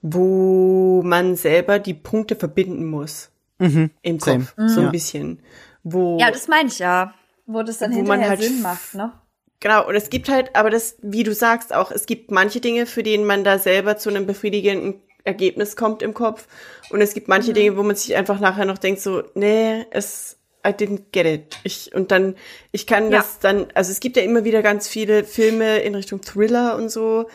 wo 0.03 1.03
man 1.05 1.37
selber 1.37 1.79
die 1.79 1.95
Punkte 1.95 2.37
verbinden 2.37 2.87
muss 2.87 3.31
mhm. 3.59 3.91
im 4.03 4.21
Same. 4.21 4.45
Kopf, 4.45 4.55
so 4.69 4.81
Ja. 4.81 4.87
ein 4.87 4.93
bisschen. 4.93 5.41
Wo, 5.83 6.19
Ja, 6.19 6.31
das 6.31 6.49
meine 6.49 6.69
ich 6.69 6.79
ja. 6.79 7.15
Wo 7.47 7.63
das 7.63 7.79
dann 7.79 7.93
Wo 7.93 7.99
man 8.03 8.21
hinterher 8.21 8.29
halt 8.31 8.43
Sinn 8.43 8.63
macht, 8.63 8.95
ne? 8.95 9.13
Genau, 9.61 9.87
und 9.89 9.95
es 9.95 10.11
gibt 10.11 10.29
halt, 10.29 10.55
aber 10.55 10.69
das, 10.69 10.97
wie 11.01 11.23
du 11.23 11.33
sagst 11.33 11.73
auch, 11.73 11.91
es 11.91 12.07
gibt 12.07 12.31
manche 12.31 12.61
Dinge, 12.61 12.87
für 12.87 13.03
denen 13.03 13.25
man 13.25 13.43
da 13.45 13.59
selber 13.59 13.97
zu 13.97 14.11
einem 14.11 14.27
befriedigenden 14.27 15.01
Ergebnis 15.25 15.77
kommt 15.77 16.03
im 16.03 16.13
Kopf. 16.13 16.47
Und 16.91 17.01
es 17.01 17.15
gibt 17.15 17.27
manche 17.29 17.53
Dinge, 17.53 17.77
wo 17.77 17.83
man 17.83 17.97
sich 17.97 18.15
einfach 18.17 18.39
nachher 18.39 18.65
noch 18.67 18.79
denkt, 18.79 19.01
so, 19.01 19.23
nee, 19.35 19.85
es, 19.91 20.37
I 20.67 20.71
didn't 20.71 21.05
get 21.13 21.27
it. 21.27 21.59
Ich, 21.65 21.95
und 21.95 22.11
dann, 22.11 22.35
ich 22.71 22.87
kann 22.87 23.11
Ja. 23.11 23.19
das 23.19 23.39
dann, 23.39 23.67
also 23.75 23.91
es 23.93 24.01
gibt 24.01 24.17
ja 24.17 24.23
immer 24.23 24.45
wieder 24.45 24.63
ganz 24.63 24.89
viele 24.89 25.25
Filme 25.25 25.79
in 25.79 25.95
Richtung 25.95 26.21
Thriller 26.21 26.77
und 26.77 26.91
so, 26.91 27.27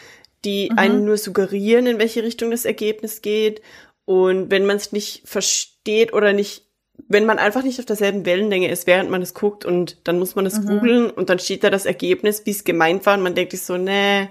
die 0.46 0.72
einen 0.76 1.06
nur 1.06 1.18
suggerieren, 1.18 1.88
in 1.88 2.00
welche 2.00 2.24
Richtung 2.24 2.52
das 2.52 2.66
Ergebnis 2.66 3.22
geht. 3.22 3.62
Und 4.06 4.50
wenn 4.52 4.66
man 4.66 4.78
es 4.78 4.92
nicht 4.92 5.28
versteht 5.28 6.14
oder 6.14 6.34
nicht, 6.34 6.66
wenn 7.08 7.26
man 7.26 7.40
einfach 7.40 7.64
nicht 7.64 7.80
auf 7.80 7.86
derselben 7.86 8.26
Wellenlänge 8.26 8.70
ist, 8.70 8.88
während 8.88 9.10
man 9.10 9.22
es 9.22 9.34
guckt 9.34 9.66
und 9.66 10.08
dann 10.08 10.20
muss 10.20 10.36
man 10.36 10.46
es 10.46 10.62
googeln 10.62 11.10
und 11.10 11.30
dann 11.30 11.40
steht 11.40 11.64
da 11.64 11.70
das 11.70 11.86
Ergebnis, 11.86 12.46
wie 12.46 12.52
es 12.52 12.64
gemeint 12.64 13.06
war 13.06 13.16
und 13.16 13.24
man 13.24 13.36
denkt 13.36 13.52
sich 13.52 13.62
so, 13.62 13.78
nee, 13.78 14.30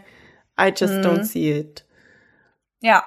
I 0.61 0.73
just 0.77 0.95
don't 0.95 1.25
see 1.25 1.59
it. 1.59 1.85
Ja. 2.81 3.05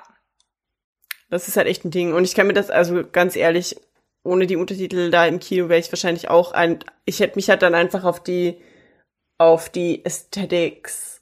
Das 1.30 1.48
ist 1.48 1.58
halt 1.58 1.68
echt 1.68 1.84
ein 1.86 1.92
Ding. 1.92 2.14
Und 2.14 2.24
ich 2.24 2.36
kann 2.36 2.48
mir 2.48 2.54
das, 2.54 2.70
also 2.70 3.04
ganz 3.12 3.36
ehrlich, 3.36 3.76
ohne 4.24 4.48
die 4.48 4.56
Untertitel 4.56 5.10
da 5.12 5.26
im 5.26 5.40
Kino 5.40 5.68
wäre 5.70 5.80
ich 5.80 5.92
wahrscheinlich 5.92 6.30
auch 6.30 6.52
ein, 6.54 6.80
ich 7.06 7.20
hätte 7.20 7.36
mich 7.36 7.50
halt 7.50 7.62
dann 7.62 7.76
einfach 7.76 8.04
auf 8.04 8.24
die, 8.24 8.62
auf 9.38 9.70
die 9.70 10.06
Aesthetics 10.06 11.22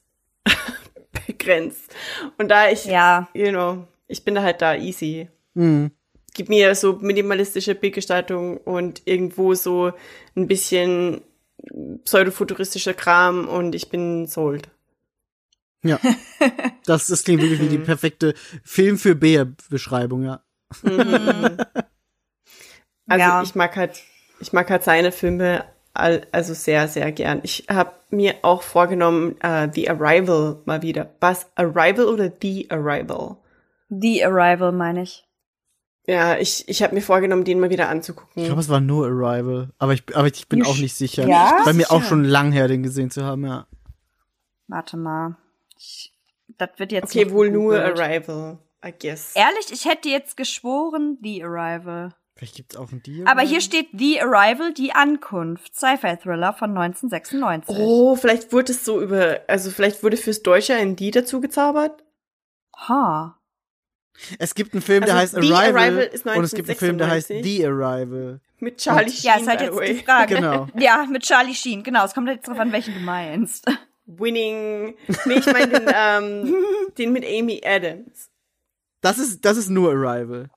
begrenzt. 1.42 1.94
Und 2.38 2.50
da 2.50 2.70
ich, 2.70 2.86
Ja. 2.86 3.28
you 3.34 3.50
know, 3.50 3.88
ich 4.08 4.24
bin 4.24 4.36
da 4.36 4.42
halt 4.44 4.62
da 4.62 4.76
easy. 4.76 5.28
Mhm. 5.54 5.92
Gib 6.34 6.48
mir 6.50 6.74
so 6.76 6.94
minimalistische 7.02 7.76
Bildgestaltung 7.76 8.58
und 8.58 9.02
irgendwo 9.06 9.54
so 9.54 9.92
ein 10.36 10.48
bisschen 10.48 11.22
pseudofuturistischer 12.06 12.94
Kram 12.94 13.48
und 13.48 13.76
ich 13.76 13.90
bin 13.90 14.28
sold. 14.28 14.70
Ja. 15.84 16.00
Das, 16.88 17.06
das 17.06 17.24
klingt 17.24 17.44
wirklich 17.44 17.60
wie 17.62 17.70
die 17.70 17.78
perfekte 17.78 18.34
Film 18.64 18.98
für 18.98 19.14
Bär-Beschreibung, 19.14 20.24
ja. 20.24 20.44
Also 23.08 23.20
Ja. 23.20 23.44
ich 23.44 23.54
mag 23.54 23.76
halt, 23.76 24.02
ich 24.40 24.52
mag 24.52 24.68
halt 24.70 24.84
seine 24.84 25.12
Filme 25.12 25.64
all, 25.94 26.26
also 26.32 26.54
sehr, 26.54 26.88
sehr 26.88 27.12
gern. 27.12 27.40
Ich 27.44 27.66
habe 27.70 27.92
mir 28.10 28.36
auch 28.42 28.62
vorgenommen, 28.62 29.36
äh, 29.42 29.70
The 29.74 29.90
Arrival 29.90 30.62
mal 30.66 30.82
wieder. 30.82 31.10
Was? 31.20 31.50
Arrival 31.56 32.06
oder 32.06 32.32
The 32.42 32.70
Arrival? 32.70 33.38
The 33.90 34.26
Arrival, 34.26 34.72
meine 34.72 35.04
ich. 35.04 35.28
Ja, 36.08 36.38
ich, 36.38 36.68
ich 36.68 36.82
habe 36.82 36.96
mir 36.96 37.02
vorgenommen, 37.02 37.44
den 37.44 37.60
mal 37.60 37.70
wieder 37.70 37.86
Ich 37.86 37.90
anzugucken. 37.90 38.44
glaube, 38.44 38.62
es 38.62 38.70
war 38.70 38.80
nur 38.80 39.06
Arrival. 39.06 39.70
Aber 39.78 39.94
ich, 39.94 40.04
aber 40.16 40.28
ich 40.28 40.48
bin. 40.48 40.60
You 40.60 40.66
auch 40.66 40.78
nicht 40.78 40.96
sicher. 40.96 41.28
Ja? 41.28 41.62
Bei 41.64 41.74
mir 41.74 41.92
auch 41.92 42.02
schon 42.04 42.24
lang 42.24 42.52
her, 42.52 42.68
den 42.68 42.84
gesehen 42.84 43.12
zu 43.12 43.24
haben, 43.24 43.46
ja. 43.46 43.68
Warte 44.68 44.98
mal. 44.98 45.38
Ich, 45.78 46.14
das 46.58 46.70
wird 46.78 46.92
jetzt. 46.92 47.16
okay, 47.16 47.30
wohl 47.32 47.52
nur. 47.52 47.80
Arrival, 47.80 48.58
I 48.86 48.92
guess. 49.00 49.36
Ehrlich, 49.36 49.72
ich 49.72 49.86
hätte 49.86 50.10
jetzt 50.10 50.38
geschworen, 50.38 51.18
The 51.22 51.44
Arrival. 51.44 52.14
Vielleicht 52.42 52.56
gibt's 52.56 52.76
auch 52.76 52.92
einen 52.92 53.04
Deal. 53.04 53.28
Aber 53.28 53.42
hier 53.42 53.62
steht 53.62 53.90
The 53.96 54.20
Arrival, 54.20 54.74
die 54.74 54.94
Ankunft. 54.94 55.76
Sci-Fi-Thriller 55.76 56.54
von 56.54 56.72
1996. 56.76 57.76
Oh, 57.78 58.16
vielleicht 58.16 58.52
wurde 58.52 58.72
es 58.72 58.84
so 58.84 59.00
über, 59.00 59.42
also 59.48 59.70
vielleicht 59.70 60.02
wurde 60.02 60.18
fürs 60.18 60.42
Deutsche 60.42 60.74
ein 60.74 60.96
Die 60.96 61.12
dazu 61.12 61.40
gezaubert. 61.40 62.04
Ha. 62.88 63.38
Es 64.40 64.56
gibt 64.56 64.74
einen 64.74 64.82
Film, 64.82 65.06
der 65.06 65.18
heißt 65.18 65.36
Also, 65.36 65.48
The 65.48 65.54
Arrival, 65.54 65.78
Arrival 65.84 66.04
ist 66.06 66.26
und 66.26 66.44
es 66.44 66.54
gibt 66.56 66.68
einen 66.68 66.80
Film, 66.80 66.98
der 66.98 67.12
heißt 67.12 67.30
1996. 67.30 67.44
The 67.44 67.68
Arrival. 67.68 68.42
Mit 68.58 68.78
Charlie 68.78 69.04
Und- 69.06 69.12
Sheen, 69.12 69.24
Ja, 69.32 69.36
ist 69.40 69.48
halt 69.48 69.62
jetzt 69.62 69.80
die 69.80 70.04
Frage. 70.04 70.36
Genau. 70.36 70.68
Ja, 70.80 71.06
mit 71.08 71.22
Charlie 71.22 71.54
Sheen, 71.54 71.84
genau. 71.84 72.06
Es 72.06 72.16
kommt 72.16 72.28
jetzt 72.28 72.48
drauf 72.48 72.58
an, 72.58 72.72
welchen 72.72 72.96
du 72.96 73.02
meinst. 73.02 73.68
Winning. 74.08 74.96
Nee, 75.26 75.34
ich 75.36 75.46
meine 75.46 75.68
den, 75.68 75.92
ähm, 75.96 76.56
den 76.98 77.14
mit 77.14 77.24
Amy 77.24 77.62
Adams. 77.64 78.32
Das 79.02 79.20
ist, 79.20 79.46
das 79.46 79.58
ist 79.58 79.70
nur 79.70 79.92
Arrival. 79.92 80.50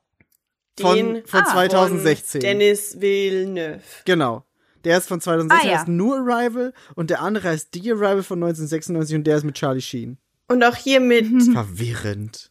Von, 0.80 0.96
Den 0.96 1.26
von 1.26 1.40
Ah. 1.40 1.52
2016. 1.52 2.40
Von 2.40 2.48
Dennis 2.48 3.00
Villeneuve. 3.00 3.80
Genau. 4.04 4.44
Der 4.84 4.98
ist 4.98 5.08
von 5.08 5.20
2016, 5.20 5.66
Ah, 5.68 5.72
ja. 5.72 5.78
heißt 5.78 5.88
nur 5.88 6.18
Arrival 6.18 6.74
und 6.94 7.08
der 7.10 7.20
andere 7.22 7.48
heißt 7.48 7.68
The 7.72 7.92
Arrival 7.92 8.22
von 8.22 8.38
1996 8.42 9.16
und 9.16 9.24
der 9.24 9.36
ist 9.38 9.44
mit 9.44 9.54
Charlie 9.54 9.80
Sheen. 9.80 10.18
Und 10.48 10.62
auch 10.62 10.76
hier 10.76 11.00
mit, 11.00 11.26
Verwirrend. 11.52 12.50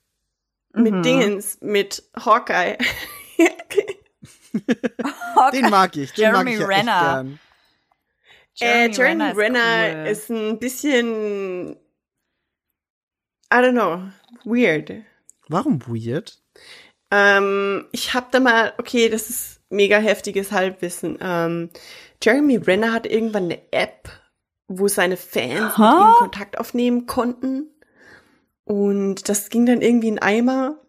mit 0.74 0.94
Mhm. 0.94 1.04
Dingens, 1.04 1.58
mit 1.62 2.04
Hawkeye. 2.18 2.78
Den 5.52 5.70
mag 5.70 5.96
ich, 5.98 6.12
den 6.14 6.32
mag 6.32 6.46
Jeremy 6.48 6.52
ich 6.54 6.60
ja 6.60 6.70
echt 6.70 6.80
Renner. 6.80 7.02
gern. 7.02 7.40
äh, 8.60 8.90
Jeremy 8.92 9.30
ist 9.32 9.38
Renner 9.38 9.60
cool. 10.04 10.08
ist 10.08 10.30
ein 10.30 10.60
bisschen, 10.60 11.72
I 13.52 13.56
don't 13.56 13.72
know, 13.72 14.04
weird. 14.46 14.92
Warum 15.48 15.82
weird? 15.88 16.40
Ähm, 17.16 17.86
ich 17.92 18.16
hab 18.16 18.32
da 18.32 18.40
mal, 18.40 18.74
okay, 18.80 19.08
das 19.08 19.30
ist 19.30 19.62
mega 19.70 19.98
heftiges 19.98 20.52
Halbwissen. 20.52 21.20
Ähm, 21.22 21.70
Jeremy 22.24 22.56
Renner 22.56 22.92
hat 22.92 23.06
irgendwann 23.06 23.44
eine 23.44 23.62
App, 23.72 24.10
wo 24.68 24.88
seine 24.88 25.16
Fans 25.16 25.78
mit 25.78 25.88
Aha. 25.88 26.10
ihm 26.10 26.16
Kontakt 26.16 26.58
aufnehmen 26.58 27.06
konnten. 27.06 27.70
Und 28.64 29.30
das 29.30 29.50
ging 29.50 29.68
dann 29.68 29.82
irgendwie 29.82 30.08
in 30.08 30.20
Eimer. 30.20 30.80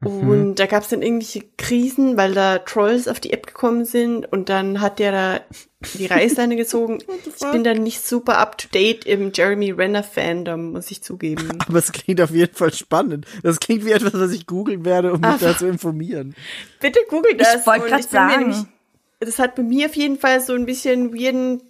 Und 0.00 0.54
da 0.60 0.66
gab 0.66 0.84
es 0.84 0.90
dann 0.90 1.02
irgendwelche 1.02 1.42
Krisen, 1.56 2.16
weil 2.16 2.32
da 2.32 2.58
Trolls 2.58 3.08
auf 3.08 3.18
die 3.18 3.32
App 3.32 3.48
gekommen 3.48 3.84
sind 3.84 4.30
und 4.30 4.48
dann 4.48 4.80
hat 4.80 5.00
der 5.00 5.10
da 5.10 5.40
die 5.96 6.06
Reißleine 6.06 6.54
gezogen. 6.56 6.98
Ich 7.26 7.50
bin 7.50 7.64
dann 7.64 7.82
nicht 7.82 8.06
super 8.06 8.38
up 8.38 8.56
to 8.58 8.68
date 8.72 9.04
im 9.06 9.32
Jeremy 9.34 9.72
Renner 9.72 10.04
Fandom, 10.04 10.70
muss 10.70 10.92
ich 10.92 11.02
zugeben. 11.02 11.58
Aber 11.68 11.78
es 11.80 11.90
klingt 11.90 12.20
auf 12.20 12.30
jeden 12.30 12.54
Fall 12.54 12.72
spannend. 12.72 13.26
Das 13.42 13.58
klingt 13.58 13.84
wie 13.84 13.90
etwas, 13.90 14.14
was 14.14 14.30
ich 14.30 14.46
googeln 14.46 14.84
werde, 14.84 15.12
um 15.12 15.20
mich 15.20 15.28
Ah. 15.30 15.38
da 15.40 15.56
zu 15.58 15.66
informieren. 15.66 16.36
Bitte 16.80 17.00
google 17.10 17.36
das. 17.36 17.56
Ich 17.56 17.66
wollte 17.66 17.92
mir 17.92 18.02
sagen. 18.04 18.38
nämlich- 18.50 18.64
das 19.20 19.40
hat 19.40 19.56
bei 19.56 19.64
mir 19.64 19.86
auf 19.86 19.96
jeden 19.96 20.16
Fall 20.16 20.40
so 20.40 20.52
ein 20.52 20.64
bisschen 20.64 21.12
weirden 21.12 21.60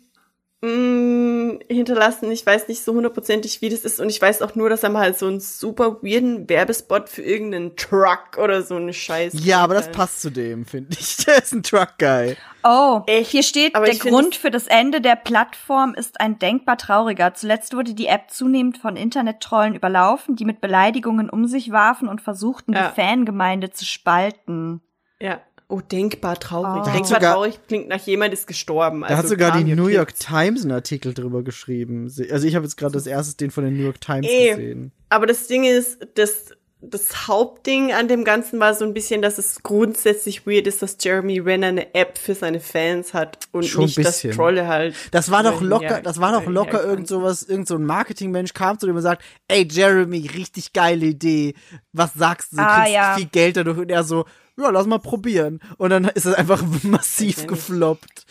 mh, 0.60 1.58
hinterlassen. 1.68 2.30
Ich 2.30 2.44
weiß 2.44 2.68
nicht 2.68 2.82
so 2.84 2.92
hundertprozentig, 2.94 3.60
wie 3.62 3.68
das 3.68 3.80
ist. 3.80 4.00
Und 4.00 4.08
ich 4.10 4.20
weiß 4.20 4.42
auch 4.42 4.54
nur, 4.54 4.68
dass 4.70 4.82
er 4.82 4.90
mal 4.90 5.02
halt 5.02 5.18
so 5.18 5.26
einen 5.26 5.40
super 5.40 6.02
weirden 6.02 6.48
Werbespot 6.48 7.08
für 7.08 7.22
irgendeinen 7.22 7.76
Truck 7.76 8.38
oder 8.42 8.62
so 8.62 8.76
eine 8.76 8.92
Scheiße. 8.92 9.36
Ja, 9.38 9.60
aber 9.60 9.74
das 9.74 9.90
passt 9.90 10.20
zu 10.20 10.30
dem, 10.30 10.64
finde 10.66 10.96
ich. 10.98 11.16
Der 11.26 11.38
ist 11.42 11.52
ein 11.52 11.62
Truck-Guy. 11.62 12.36
Oh, 12.64 13.02
Echt? 13.06 13.30
hier 13.30 13.42
steht, 13.42 13.74
Aber 13.76 13.86
der 13.86 13.94
Grund 13.96 14.34
für 14.34 14.50
das 14.50 14.66
Ende 14.66 15.00
der 15.00 15.16
Plattform 15.16 15.94
ist 15.94 16.20
ein 16.20 16.38
denkbar 16.38 16.76
trauriger. 16.76 17.32
Zuletzt 17.34 17.74
wurde 17.74 17.94
die 17.94 18.06
App 18.08 18.30
zunehmend 18.30 18.78
von 18.78 18.96
Internettrollen 18.96 19.74
überlaufen, 19.74 20.36
die 20.36 20.44
mit 20.44 20.60
Beleidigungen 20.60 21.30
um 21.30 21.46
sich 21.46 21.70
warfen 21.70 22.08
und 22.08 22.20
versuchten, 22.20 22.72
Ja. 22.74 22.88
die 22.88 23.00
Fangemeinde 23.00 23.70
zu 23.70 23.84
spalten. 23.84 24.82
Ja. 25.20 25.40
Oh, 25.70 25.80
denkbar 25.82 26.40
traurig. 26.40 26.80
Oh. 26.82 26.90
Denkbar 26.90 27.04
sogar- 27.04 27.34
traurig 27.34 27.58
klingt 27.68 27.88
nach 27.88 28.00
jemand 28.06 28.32
ist 28.32 28.46
gestorben. 28.46 29.02
Da 29.02 29.08
hat 29.10 29.16
Also 29.18 29.28
sogar 29.28 29.56
die 29.56 29.64
New 29.64 29.84
Kids. 29.84 29.96
York 29.96 30.14
Times 30.18 30.62
einen 30.62 30.72
Artikel 30.72 31.12
drüber 31.12 31.42
geschrieben. 31.42 32.10
Also 32.30 32.46
ich 32.46 32.54
habe 32.54 32.64
jetzt 32.64 32.76
gerade 32.76 32.92
das 32.94 33.06
erstes 33.06 33.36
den 33.36 33.50
von 33.50 33.64
den 33.64 33.76
New 33.76 33.84
York 33.84 34.00
Times 34.00 34.26
Eh. 34.26 34.50
gesehen. 34.50 34.92
Aber 35.10 35.26
das 35.26 35.46
Ding 35.46 35.64
ist, 35.64 35.98
das, 36.14 36.52
das 36.80 37.28
Hauptding 37.28 37.92
an 37.92 38.08
dem 38.08 38.24
Ganzen 38.24 38.60
war 38.60 38.72
so 38.72 38.86
ein 38.86 38.94
bisschen, 38.94 39.20
dass 39.20 39.36
es 39.36 39.62
grundsätzlich 39.62 40.46
weird 40.46 40.66
ist, 40.66 40.80
dass 40.80 40.96
Jeremy 41.00 41.38
Renner 41.40 41.66
eine 41.66 41.94
App 41.94 42.16
für 42.16 42.34
seine 42.34 42.60
Fans 42.60 43.12
hat 43.12 43.38
und 43.52 43.66
Schon 43.66 43.84
nicht 43.84 43.98
das. 43.98 44.22
Trolle 44.22 44.68
halt. 44.68 44.94
Das 45.10 45.30
war 45.30 45.42
doch 45.42 45.60
locker, 45.60 45.86
her- 45.96 46.00
das 46.02 46.18
war 46.18 46.32
doch 46.32 46.46
locker 46.46 46.82
irgend 46.82 47.08
sowas, 47.08 47.42
irgend 47.42 47.68
so 47.68 47.74
ein 47.74 47.84
Marketingmensch 47.84 48.54
kam 48.54 48.78
zu 48.78 48.86
dem 48.86 48.96
und 48.96 49.02
sagt, 49.02 49.22
ey 49.48 49.68
Jeremy, 49.70 50.30
richtig 50.34 50.72
geile 50.72 51.04
Idee. 51.06 51.52
Was 51.92 52.14
sagst 52.14 52.52
du? 52.52 52.56
Du 52.56 52.62
Ah, 52.62 52.76
kriegst 52.84 52.94
ja. 52.94 53.14
viel 53.16 53.26
Geld 53.26 53.56
dadurch 53.58 53.76
und 53.78 53.90
er 53.90 54.04
so, 54.04 54.24
ja, 54.58 54.70
lass 54.70 54.86
mal 54.86 54.98
probieren. 54.98 55.60
Und 55.76 55.90
dann 55.90 56.04
ist 56.06 56.26
es 56.26 56.34
einfach 56.34 56.62
massiv 56.82 57.46
gefloppt. 57.46 58.26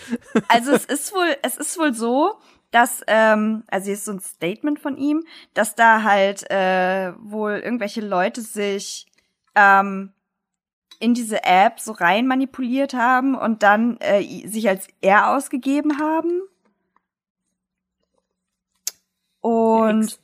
Also 0.50 0.72
es 0.72 0.86
ist 0.86 1.14
wohl, 1.14 1.36
es 1.42 1.58
ist 1.58 1.78
wohl 1.80 1.94
so, 1.94 2.36
dass, 2.72 3.02
ähm, 3.08 3.64
also 3.68 3.86
hier 3.86 3.94
ist 3.94 4.06
so 4.06 4.12
ein 4.12 4.20
Statement 4.20 4.80
von 4.80 4.98
ihm, 4.98 5.24
dass 5.54 5.76
da 5.76 6.04
halt 6.04 6.50
äh, 6.52 7.14
wohl 7.18 7.54
irgendwelche 7.54 8.02
Leute 8.02 8.42
sich 8.42 9.06
ähm, 9.56 10.12
in 11.00 11.14
diese 11.14 11.44
App 11.44 11.80
so 11.80 11.92
rein 11.94 12.28
manipuliert 12.28 12.94
haben 12.94 13.36
und 13.36 13.64
dann 13.64 13.98
äh, 14.02 14.48
sich 14.48 14.68
als 14.68 14.88
er 15.00 15.30
ausgegeben 15.36 16.00
haben. 16.00 16.42
Und 19.42 20.20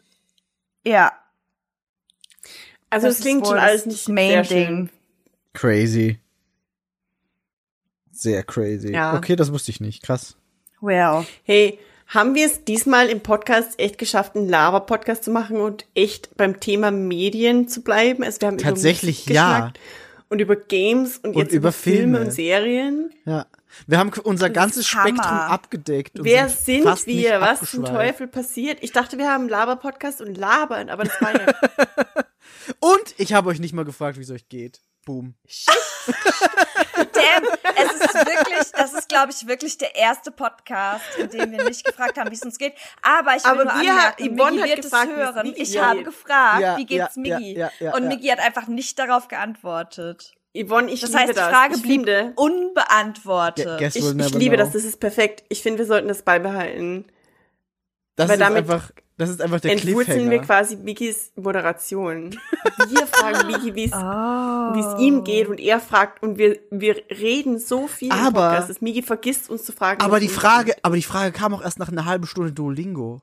ja, 0.85 1.13
Also 2.89 3.07
das 3.07 3.17
es 3.17 3.21
klingt 3.21 3.43
ist 3.43 3.49
schon 3.49 3.57
alles 3.59 3.83
das 3.83 3.93
nicht 3.93 4.09
Main 4.09 4.43
sehr 4.43 4.43
Ding. 4.43 4.67
schön. 4.67 4.89
Crazy. 5.53 6.19
Sehr 8.11 8.43
crazy. 8.43 8.91
Ja. 8.93 9.15
Okay, 9.15 9.35
das 9.35 9.51
wusste 9.51 9.71
ich 9.71 9.81
nicht. 9.81 10.03
Krass. 10.03 10.35
well. 10.81 11.25
Hey, 11.43 11.79
haben 12.07 12.35
wir 12.35 12.45
es 12.45 12.63
diesmal 12.63 13.09
im 13.09 13.21
Podcast 13.21 13.79
echt 13.79 13.97
geschafft, 13.97 14.35
einen 14.35 14.49
Lava-Podcast 14.49 15.23
zu 15.23 15.31
machen 15.31 15.57
und 15.57 15.85
echt 15.95 16.35
beim 16.37 16.59
Thema 16.59 16.91
Medien 16.91 17.67
zu 17.67 17.81
bleiben? 17.81 18.23
Also 18.23 18.41
wir 18.41 18.47
haben 18.49 18.57
Tatsächlich, 18.57 19.25
über 19.25 19.33
ja. 19.35 19.73
Und 20.29 20.39
über 20.39 20.55
Games 20.55 21.17
und, 21.19 21.31
Und 21.31 21.37
jetzt 21.37 21.51
über 21.51 21.69
über 21.69 21.71
Filme 21.71 21.99
Filme. 21.99 22.21
und 22.21 22.31
Serien. 22.31 23.11
Ja. 23.25 23.45
Wir 23.87 23.97
haben 23.97 24.11
unser 24.23 24.49
ganzes 24.49 24.87
Spektrum 24.87 25.25
abgedeckt. 25.25 26.19
und 26.19 26.25
Wer 26.25 26.49
sind 26.49 26.85
nicht 26.85 27.07
wir? 27.07 27.41
Was 27.41 27.61
zum. 27.71 27.85
Teufel 27.85 28.27
passiert? 28.27 28.79
Ich 28.81 28.91
dachte, 28.91 29.17
wir 29.17 29.29
haben 29.31 29.41
einen 29.41 29.49
Laber-Podcast 29.49 30.21
und 30.21 30.37
labern, 30.37 30.89
aber 30.89 31.05
das 31.05 31.19
war 31.21 31.33
ja 31.33 31.45
Und 32.79 33.15
ich 33.17 33.33
habe 33.33 33.49
euch 33.49 33.59
nicht 33.59 33.73
mal 33.73 33.85
gefragt, 33.85 34.17
wie 34.17 34.23
es 34.23 34.31
euch 34.31 34.47
geht. 34.49 34.79
Boom. 35.05 35.35
Damn, 36.95 37.43
es 37.75 37.93
ist 37.93 38.13
wirklich, 38.13 38.71
das 38.71 38.93
ist, 38.93 39.09
glaube 39.09 39.31
ich, 39.31 39.47
wirklich 39.47 39.77
der 39.77 39.95
erste 39.95 40.31
Podcast, 40.31 41.03
in 41.17 41.29
dem 41.29 41.51
wir 41.51 41.63
nicht 41.65 41.83
gefragt 41.83 42.17
haben, 42.17 42.29
wie 42.31 42.35
es 42.35 42.41
uns 42.41 42.57
geht. 42.57 42.73
Aber 43.01 43.35
ich 43.35 43.43
will 43.43 43.51
Aber 43.51 43.63
nur 43.65 43.73
wir 43.81 43.91
anmerken, 43.91 44.35
Yvonne 44.37 44.51
Miggi 44.51 44.59
hat 44.61 44.69
wird 44.69 44.81
gefragt, 44.83 45.09
es 45.11 45.17
hören. 45.17 45.47
Miggi 45.47 45.61
Ich 45.61 45.71
geht. 45.73 45.81
habe 45.81 46.03
gefragt, 46.03 46.61
Ja, 46.61 46.77
wie 46.77 46.85
geht's 46.85 47.15
ja, 47.15 47.21
Miggi? 47.21 47.57
ja, 47.57 47.71
ja, 47.79 47.95
Und 47.95 48.03
ja. 48.03 48.09
Miggi 48.09 48.27
hat 48.27 48.39
einfach 48.39 48.67
nicht 48.67 48.97
darauf 48.99 49.27
geantwortet. 49.27 50.33
Yvonne, 50.55 50.91
ich 50.91 51.01
Das 51.01 51.09
liebe 51.09 51.19
heißt, 51.19 51.29
die 51.31 51.35
das. 51.35 51.49
Frage 51.49 51.75
ich 51.75 51.81
blieb 51.81 52.01
finde, 52.05 52.33
unbeantwortet. 52.35 53.81
Ich, 53.95 54.03
we'll 54.03 54.25
ich 54.25 54.33
liebe 54.35 54.55
know. 54.55 54.63
das, 54.65 54.73
das 54.73 54.83
ist 54.83 54.99
perfekt. 54.99 55.43
Ich 55.49 55.61
finde, 55.63 55.79
wir 55.79 55.85
sollten 55.85 56.07
das 56.07 56.21
beibehalten. 56.21 57.05
Das 58.15 58.27
Weil 58.29 58.35
ist 58.35 58.41
damit 58.41 58.57
einfach, 58.69 58.91
das 59.17 59.29
ist 59.29 59.41
einfach 59.41 59.59
der 59.59 59.73
Entwurzeln 59.73 60.29
wir 60.31 60.39
quasi 60.41 60.75
Migis 60.75 61.31
Moderation. 61.35 62.31
Wir 62.87 63.07
fragen 63.07 63.47
Migi, 63.51 63.75
wie 63.75 63.85
es 63.85 63.93
oh. 63.93 63.97
wie 63.97 64.79
es 64.79 64.99
ihm 64.99 65.23
geht 65.23 65.47
und 65.47 65.59
er 65.59 65.79
fragt 65.79 66.23
und 66.23 66.37
wir, 66.37 66.59
wir 66.71 66.95
reden 67.09 67.59
so 67.59 67.87
viel 67.87 68.07
im 68.11 68.13
Aber- 68.13 68.49
Podcast, 68.49 68.69
dass 68.69 68.81
Migi 68.81 69.03
vergisst 69.03 69.49
uns 69.49 69.63
zu 69.63 69.71
fragen. 69.71 70.01
Aber 70.01 70.19
die 70.19 70.29
Frage, 70.29 70.75
aber 70.81 70.95
die 70.95 71.03
Frage 71.03 71.31
kam 71.31 71.53
auch 71.53 71.61
erst 71.61 71.79
nach 71.79 71.89
einer 71.89 72.05
halben 72.05 72.25
Stunde 72.25 72.51
Duolingo. 72.51 73.21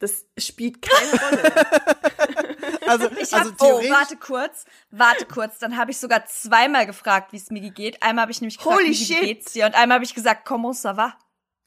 Das 0.00 0.24
spielt 0.38 0.82
keine 0.82 1.20
Rolle. 1.20 1.52
Ich 2.82 2.88
Also, 2.88 3.04
hab, 3.04 3.18
also 3.38 3.52
oh, 3.60 3.80
warte 3.88 4.16
kurz, 4.16 4.64
warte 4.90 5.24
kurz. 5.24 5.58
Dann 5.60 5.76
habe 5.76 5.92
ich 5.92 5.98
sogar 5.98 6.26
zweimal 6.26 6.86
gefragt, 6.86 7.32
wie 7.32 7.36
es 7.36 7.50
Migi 7.50 7.70
geht. 7.70 8.02
Einmal 8.02 8.22
habe 8.22 8.32
ich 8.32 8.40
nämlich 8.40 8.56
gefragt, 8.58 8.78
Holy 8.78 8.88
Migi, 8.88 9.04
shit. 9.04 9.22
wie 9.22 9.26
geht's 9.26 9.52
dir? 9.52 9.66
Und 9.66 9.76
einmal 9.76 9.96
habe 9.96 10.04
ich 10.04 10.14
gesagt, 10.14 10.44
comment 10.44 10.74
ça 10.74 10.96
va? 10.96 11.14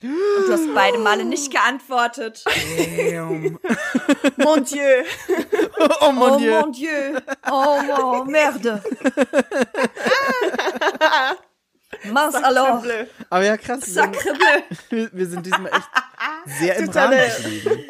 Und 0.04 0.48
du 0.48 0.52
hast 0.52 0.74
beide 0.74 0.98
Male 0.98 1.24
nicht 1.24 1.50
geantwortet. 1.50 2.44
Damn. 2.46 3.58
Mon 4.38 4.64
Dieu. 4.64 5.04
oh 6.02 6.12
mon 6.12 6.32
oh 6.32 6.38
Dieu. 6.38 6.52
mon 6.52 6.72
Dieu. 6.72 7.22
Oh 7.50 7.82
mon 7.88 8.28
merde. 8.28 8.84
Mince 12.04 12.36
alors. 12.44 12.82
Bleu. 12.82 13.06
Aber 13.30 13.46
ja, 13.46 13.56
krass. 13.56 13.82
Wir 13.82 13.94
sind, 13.94 14.16
Sacre 14.16 14.34
bleu. 14.34 14.62
wir, 14.90 15.10
wir 15.14 15.28
sind 15.28 15.46
diesmal 15.46 15.72
echt 15.72 15.90
sehr 16.60 16.76
im 16.78 16.90
Rahmen 16.90 17.20
geblieben. 17.38 17.88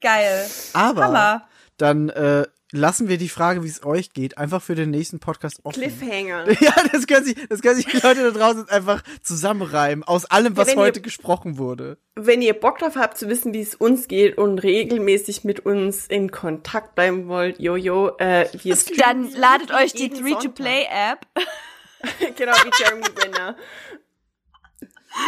Geil. 0.00 0.50
Aber 0.72 1.04
Hammer. 1.04 1.48
dann 1.78 2.08
äh, 2.10 2.46
lassen 2.72 3.08
wir 3.08 3.18
die 3.18 3.28
Frage, 3.28 3.62
wie 3.64 3.68
es 3.68 3.84
euch 3.84 4.12
geht, 4.12 4.38
einfach 4.38 4.62
für 4.62 4.74
den 4.74 4.90
nächsten 4.90 5.18
Podcast 5.20 5.60
offen. 5.64 5.80
Cliffhanger. 5.80 6.46
Ja, 6.60 6.74
das 6.92 7.06
können 7.06 7.24
sich, 7.24 7.36
das 7.48 7.62
können 7.62 7.76
sich 7.76 7.86
die 7.86 7.96
Leute 7.98 8.30
da 8.32 8.38
draußen 8.38 8.68
einfach 8.68 9.02
zusammenreimen 9.22 10.04
aus 10.04 10.24
allem, 10.26 10.56
was 10.56 10.68
ihr- 10.68 10.76
heute 10.76 11.00
gesprochen 11.00 11.58
wurde. 11.58 11.98
Wenn 12.16 12.42
ihr 12.42 12.54
Bock 12.54 12.78
drauf 12.78 12.96
habt 12.96 13.16
zu 13.18 13.28
wissen, 13.28 13.52
wie 13.54 13.62
es 13.62 13.74
uns 13.74 14.06
geht 14.08 14.36
und 14.36 14.58
regelmäßig 14.58 15.42
mit 15.44 15.60
uns 15.60 16.06
in 16.06 16.30
Kontakt 16.30 16.94
bleiben 16.94 17.28
wollt, 17.28 17.58
jojo, 17.58 18.16
äh, 18.18 18.46
wir 18.62 18.76
Dann 18.98 19.30
ladet 19.32 19.70
euch 19.72 19.92
die 19.92 20.02
jeden 20.02 20.16
Free-to-Play-App. 20.16 21.26
Sonntag. 21.34 22.36
genau, 22.36 22.52
wie 22.52 22.82
Jeremy 22.82 23.04
Renner. 23.22 23.56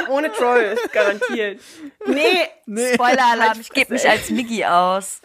Ohne 0.08 0.30
Trolls, 0.32 0.80
garantiert. 0.92 1.60
Nee, 2.06 2.24
Nee. 2.66 2.94
Spoiler-Alarm, 2.94 3.60
ich 3.60 3.70
gebe 3.70 3.92
mich 3.94 4.08
als 4.08 4.30
Miggi 4.30 4.64
aus. 4.64 5.20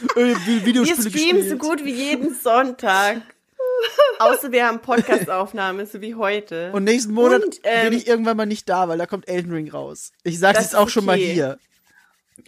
Äh, 0.16 0.34
wir 0.46 0.86
streamen 0.86 1.48
so 1.48 1.56
gut 1.56 1.84
wie 1.84 1.92
jeden 1.92 2.34
Sonntag. 2.34 3.22
Außer 4.18 4.52
wir 4.52 4.66
haben 4.66 4.80
Podcast-Aufnahme, 4.80 5.86
so 5.86 6.00
wie 6.00 6.14
heute. 6.14 6.72
Und 6.72 6.84
nächsten 6.84 7.12
Monat 7.12 7.42
Und, 7.42 7.60
ähm, 7.64 7.90
bin 7.90 7.98
ich 7.98 8.06
irgendwann 8.06 8.36
mal 8.36 8.46
nicht 8.46 8.68
da, 8.68 8.88
weil 8.88 8.98
da 8.98 9.06
kommt 9.06 9.28
Elden 9.28 9.52
Ring 9.52 9.70
raus. 9.70 10.12
Ich 10.22 10.38
sag's 10.38 10.58
Das 10.58 10.64
jetzt 10.66 10.76
auch 10.76 10.86
ist 10.86 10.92
schon 10.92 11.04
mal 11.04 11.16
okay. 11.16 11.32
hier. 11.32 11.58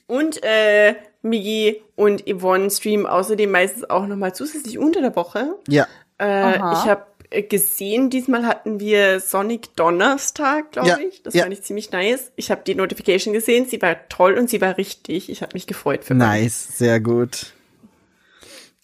Und 0.07 0.43
äh, 0.43 0.97
Migi 1.23 1.83
und 1.95 2.25
Yvonne 2.29 2.71
streamen 2.71 3.07
außerdem 3.07 3.51
meistens 3.51 3.89
auch 3.89 4.07
nochmal 4.07 4.35
zusätzlich 4.35 4.79
unter 4.79 5.01
der 5.01 5.15
Woche. 5.17 5.57
Ja. 5.69 5.87
Äh, 6.19 6.57
ich 6.57 6.89
habe 6.89 7.07
gesehen, 7.43 8.11
diesmal 8.11 8.47
hatten 8.47 8.81
wir 8.81 9.21
Sonic 9.21 9.75
Donnerstag, 9.77 10.73
glaube 10.73 10.89
Ja, 10.89 10.99
ich. 10.99 11.23
Das 11.23 11.35
ja. 11.35 11.43
fand 11.43 11.53
ich 11.55 11.63
ziemlich 11.63 11.91
nice. 11.91 12.33
Ich 12.37 12.51
habe 12.51 12.63
die 12.67 12.75
Notification 12.75 13.33
gesehen, 13.35 13.67
sie 13.67 13.81
war 13.83 14.09
toll 14.09 14.35
und 14.35 14.49
sie 14.51 14.61
war 14.61 14.77
richtig. 14.79 15.29
Ich 15.31 15.43
habe 15.43 15.53
mich 15.55 15.67
gefreut 15.67 16.05
für. 16.05 16.15
Nice, 16.15 16.79
sehr 16.79 17.01
gut. 17.01 17.53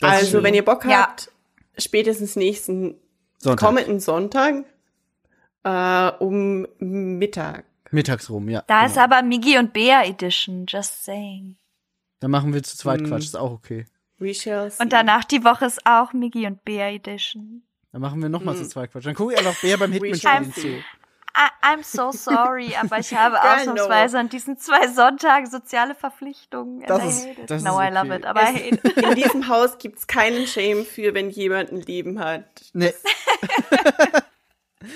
Das 0.00 0.10
Also, 0.22 0.42
wenn 0.42 0.54
ihr 0.54 0.64
Bock 0.64 0.84
Ja. 0.84 1.02
habt, 1.02 1.30
spätestens 1.78 2.36
nächsten 2.36 2.96
Sonntag. 3.38 3.66
kommenden 3.66 4.00
Sonntag 4.00 4.64
äh, 5.64 6.10
um 6.18 6.66
Mittag. 6.78 7.64
Mittags 7.90 8.30
rum, 8.30 8.48
ja. 8.48 8.64
Da 8.66 8.80
genau. 8.80 8.90
ist 8.90 8.98
aber 8.98 9.22
Miggi 9.22 9.58
und 9.58 9.72
Bea 9.72 10.02
Edition, 10.04 10.64
just 10.66 11.04
saying. 11.04 11.56
Dann 12.20 12.30
machen 12.30 12.54
wir 12.54 12.62
zu 12.62 12.76
zweit 12.76 13.00
Hm. 13.00 13.08
Quatsch, 13.08 13.24
ist 13.24 13.36
auch 13.36 13.52
okay. 13.52 13.84
We 14.18 14.34
shall 14.34 14.70
see. 14.70 14.82
Und 14.82 14.92
danach 14.92 15.24
die 15.24 15.44
Woche 15.44 15.66
ist 15.66 15.84
auch 15.84 16.12
Miggi 16.12 16.46
und 16.46 16.64
Bea 16.64 16.88
Edition. 16.90 17.62
Dann 17.92 18.00
machen 18.00 18.20
wir 18.22 18.28
nochmal 18.28 18.54
Hm. 18.56 18.62
zu 18.64 18.68
zweit 18.70 18.90
Quatsch. 18.90 19.06
Dann 19.06 19.14
gucke 19.14 19.34
ich 19.34 19.38
einfach 19.38 19.60
Bär 19.60 19.76
beim 19.76 19.92
Hitman 19.92 20.14
shall 20.14 20.36
spielen 20.44 20.52
see. 20.54 20.60
zu. 20.60 20.68
I 21.34 21.48
I'm 21.64 21.82
so 21.82 22.10
sorry, 22.12 22.74
aber 22.78 22.98
ich 22.98 23.14
habe 23.14 23.36
Girl, 23.40 23.56
ausnahmsweise 23.60 24.18
an 24.18 24.28
diesen 24.28 24.58
zwei 24.58 24.86
Sonntagen 24.88 25.48
soziale 25.50 25.94
Verpflichtungen. 25.94 26.82
Das 26.86 27.02
I 27.02 27.06
ist- 27.08 27.28
das 27.50 27.58
ist 27.62 27.64
no, 27.66 27.80
I 27.80 27.86
okay. 27.86 27.94
love 27.94 28.14
it, 28.16 28.26
aber 28.26 28.42
I 28.42 28.46
hate 28.46 28.68
it. 28.88 28.96
In 28.98 29.14
diesem 29.14 29.48
Haus 29.48 29.78
gibt's 29.78 30.06
keinen 30.06 30.46
Shame 30.46 30.84
für, 30.84 31.14
wenn 31.14 31.30
jemand 31.30 31.72
ein 31.72 31.80
Leben 31.80 32.18
hat. 32.18 32.44
Nee. 32.74 32.92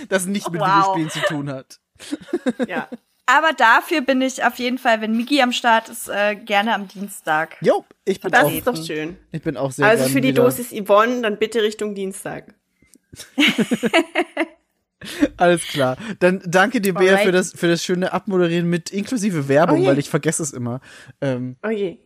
das 0.08 0.26
nicht 0.26 0.50
mit 0.50 0.60
Wow. 0.60 0.68
Videospielen 0.96 1.10
zu 1.10 1.20
tun 1.20 1.50
hat. 1.50 1.80
Ja. 2.68 2.88
Aber 3.28 3.52
dafür 3.54 4.02
bin 4.02 4.20
ich 4.22 4.44
auf 4.44 4.54
jeden 4.56 4.78
Fall, 4.78 5.00
wenn 5.00 5.16
Miggi 5.16 5.42
am 5.42 5.50
Start 5.50 5.88
ist, 5.88 6.08
äh, 6.08 6.36
gerne 6.36 6.74
am 6.74 6.86
Dienstag. 6.86 7.56
Jo, 7.60 7.84
ich 8.04 8.20
bin 8.20 8.30
Das 8.30 8.44
auch, 8.44 8.52
ist 8.52 8.66
doch 8.66 8.76
schön. 8.76 9.16
ich 9.32 9.42
bin 9.42 9.56
auch 9.56 9.72
sehr 9.72 9.86
Also 9.86 10.04
für 10.04 10.20
die 10.20 10.28
wieder- 10.28 10.44
Dosis 10.44 10.70
Yvonne, 10.70 11.22
dann 11.22 11.36
bitte 11.38 11.60
Richtung 11.62 11.94
Dienstag. 11.96 12.54
Alles 15.36 15.62
klar. 15.68 15.96
Dann 16.20 16.42
danke 16.46 16.80
dir, 16.80 16.94
Bea, 16.94 17.10
Alright. 17.12 17.26
für 17.26 17.32
das, 17.32 17.52
für 17.52 17.68
das 17.68 17.84
schöne 17.84 18.12
Abmoderieren 18.12 18.68
mit 18.68 18.90
inklusive 18.90 19.48
Werbung, 19.48 19.82
Oh 19.82 19.86
weil 19.86 19.98
ich 19.98 20.10
vergesse 20.10 20.42
es 20.42 20.52
immer. 20.52 20.80
Ähm, 21.20 21.56
Oh 21.64 21.68
je. 21.68 21.98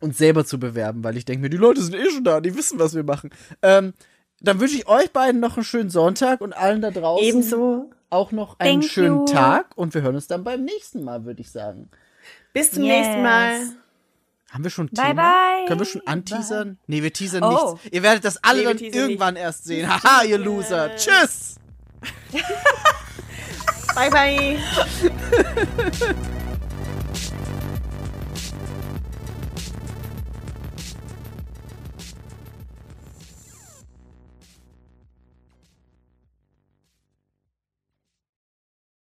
uns 0.00 0.18
selber 0.18 0.44
zu 0.44 0.60
bewerben, 0.60 1.02
weil 1.02 1.16
ich 1.16 1.24
denke 1.24 1.42
mir, 1.42 1.50
die 1.50 1.56
Leute 1.56 1.82
sind 1.82 1.94
eh 1.94 2.10
schon 2.10 2.24
da, 2.24 2.40
die 2.40 2.54
wissen, 2.54 2.78
was 2.78 2.94
wir 2.94 3.02
machen. 3.02 3.30
Ähm, 3.62 3.94
dann 4.40 4.60
wünsche 4.60 4.76
ich 4.76 4.86
euch 4.86 5.10
beiden 5.12 5.40
noch 5.40 5.56
einen 5.56 5.64
schönen 5.64 5.90
Sonntag 5.90 6.40
und 6.40 6.52
allen 6.52 6.80
da 6.82 6.90
draußen 6.90 7.26
Ebenso. 7.26 7.90
auch 8.10 8.30
noch 8.30 8.58
einen 8.60 8.82
Thank 8.82 8.92
schönen 8.92 9.18
you. 9.20 9.24
Tag 9.24 9.66
und 9.76 9.94
wir 9.94 10.02
hören 10.02 10.14
uns 10.14 10.28
dann 10.28 10.44
beim 10.44 10.64
nächsten 10.64 11.02
Mal, 11.02 11.24
würde 11.24 11.40
ich 11.40 11.50
sagen. 11.50 11.88
Bis 12.52 12.70
zum 12.70 12.84
Yes. 12.84 13.06
nächsten 13.06 13.22
Mal. 13.22 13.60
Haben 14.50 14.64
wir 14.64 14.70
schon 14.70 14.86
ein 14.86 14.94
Bye, 14.94 15.08
Thema? 15.08 15.22
bye. 15.22 15.66
Können 15.68 15.80
wir 15.80 15.86
schon 15.86 16.06
anteasern? 16.06 16.78
Nee, 16.86 17.02
wir 17.02 17.12
teasern 17.12 17.42
Oh. 17.42 17.72
nichts. 17.74 17.88
Ihr 17.94 18.02
werdet 18.02 18.24
das 18.24 18.42
alle 18.42 18.60
Nee, 18.60 18.64
dann 18.64 18.78
irgendwann 18.78 19.36
erst 19.36 19.64
sehen. 19.64 19.88
Haha, 19.88 20.24
ihr 20.24 20.38
Loser. 20.38 20.96
Tschüss! 20.96 21.56
Bye, 23.94 24.10
bye. 24.10 24.58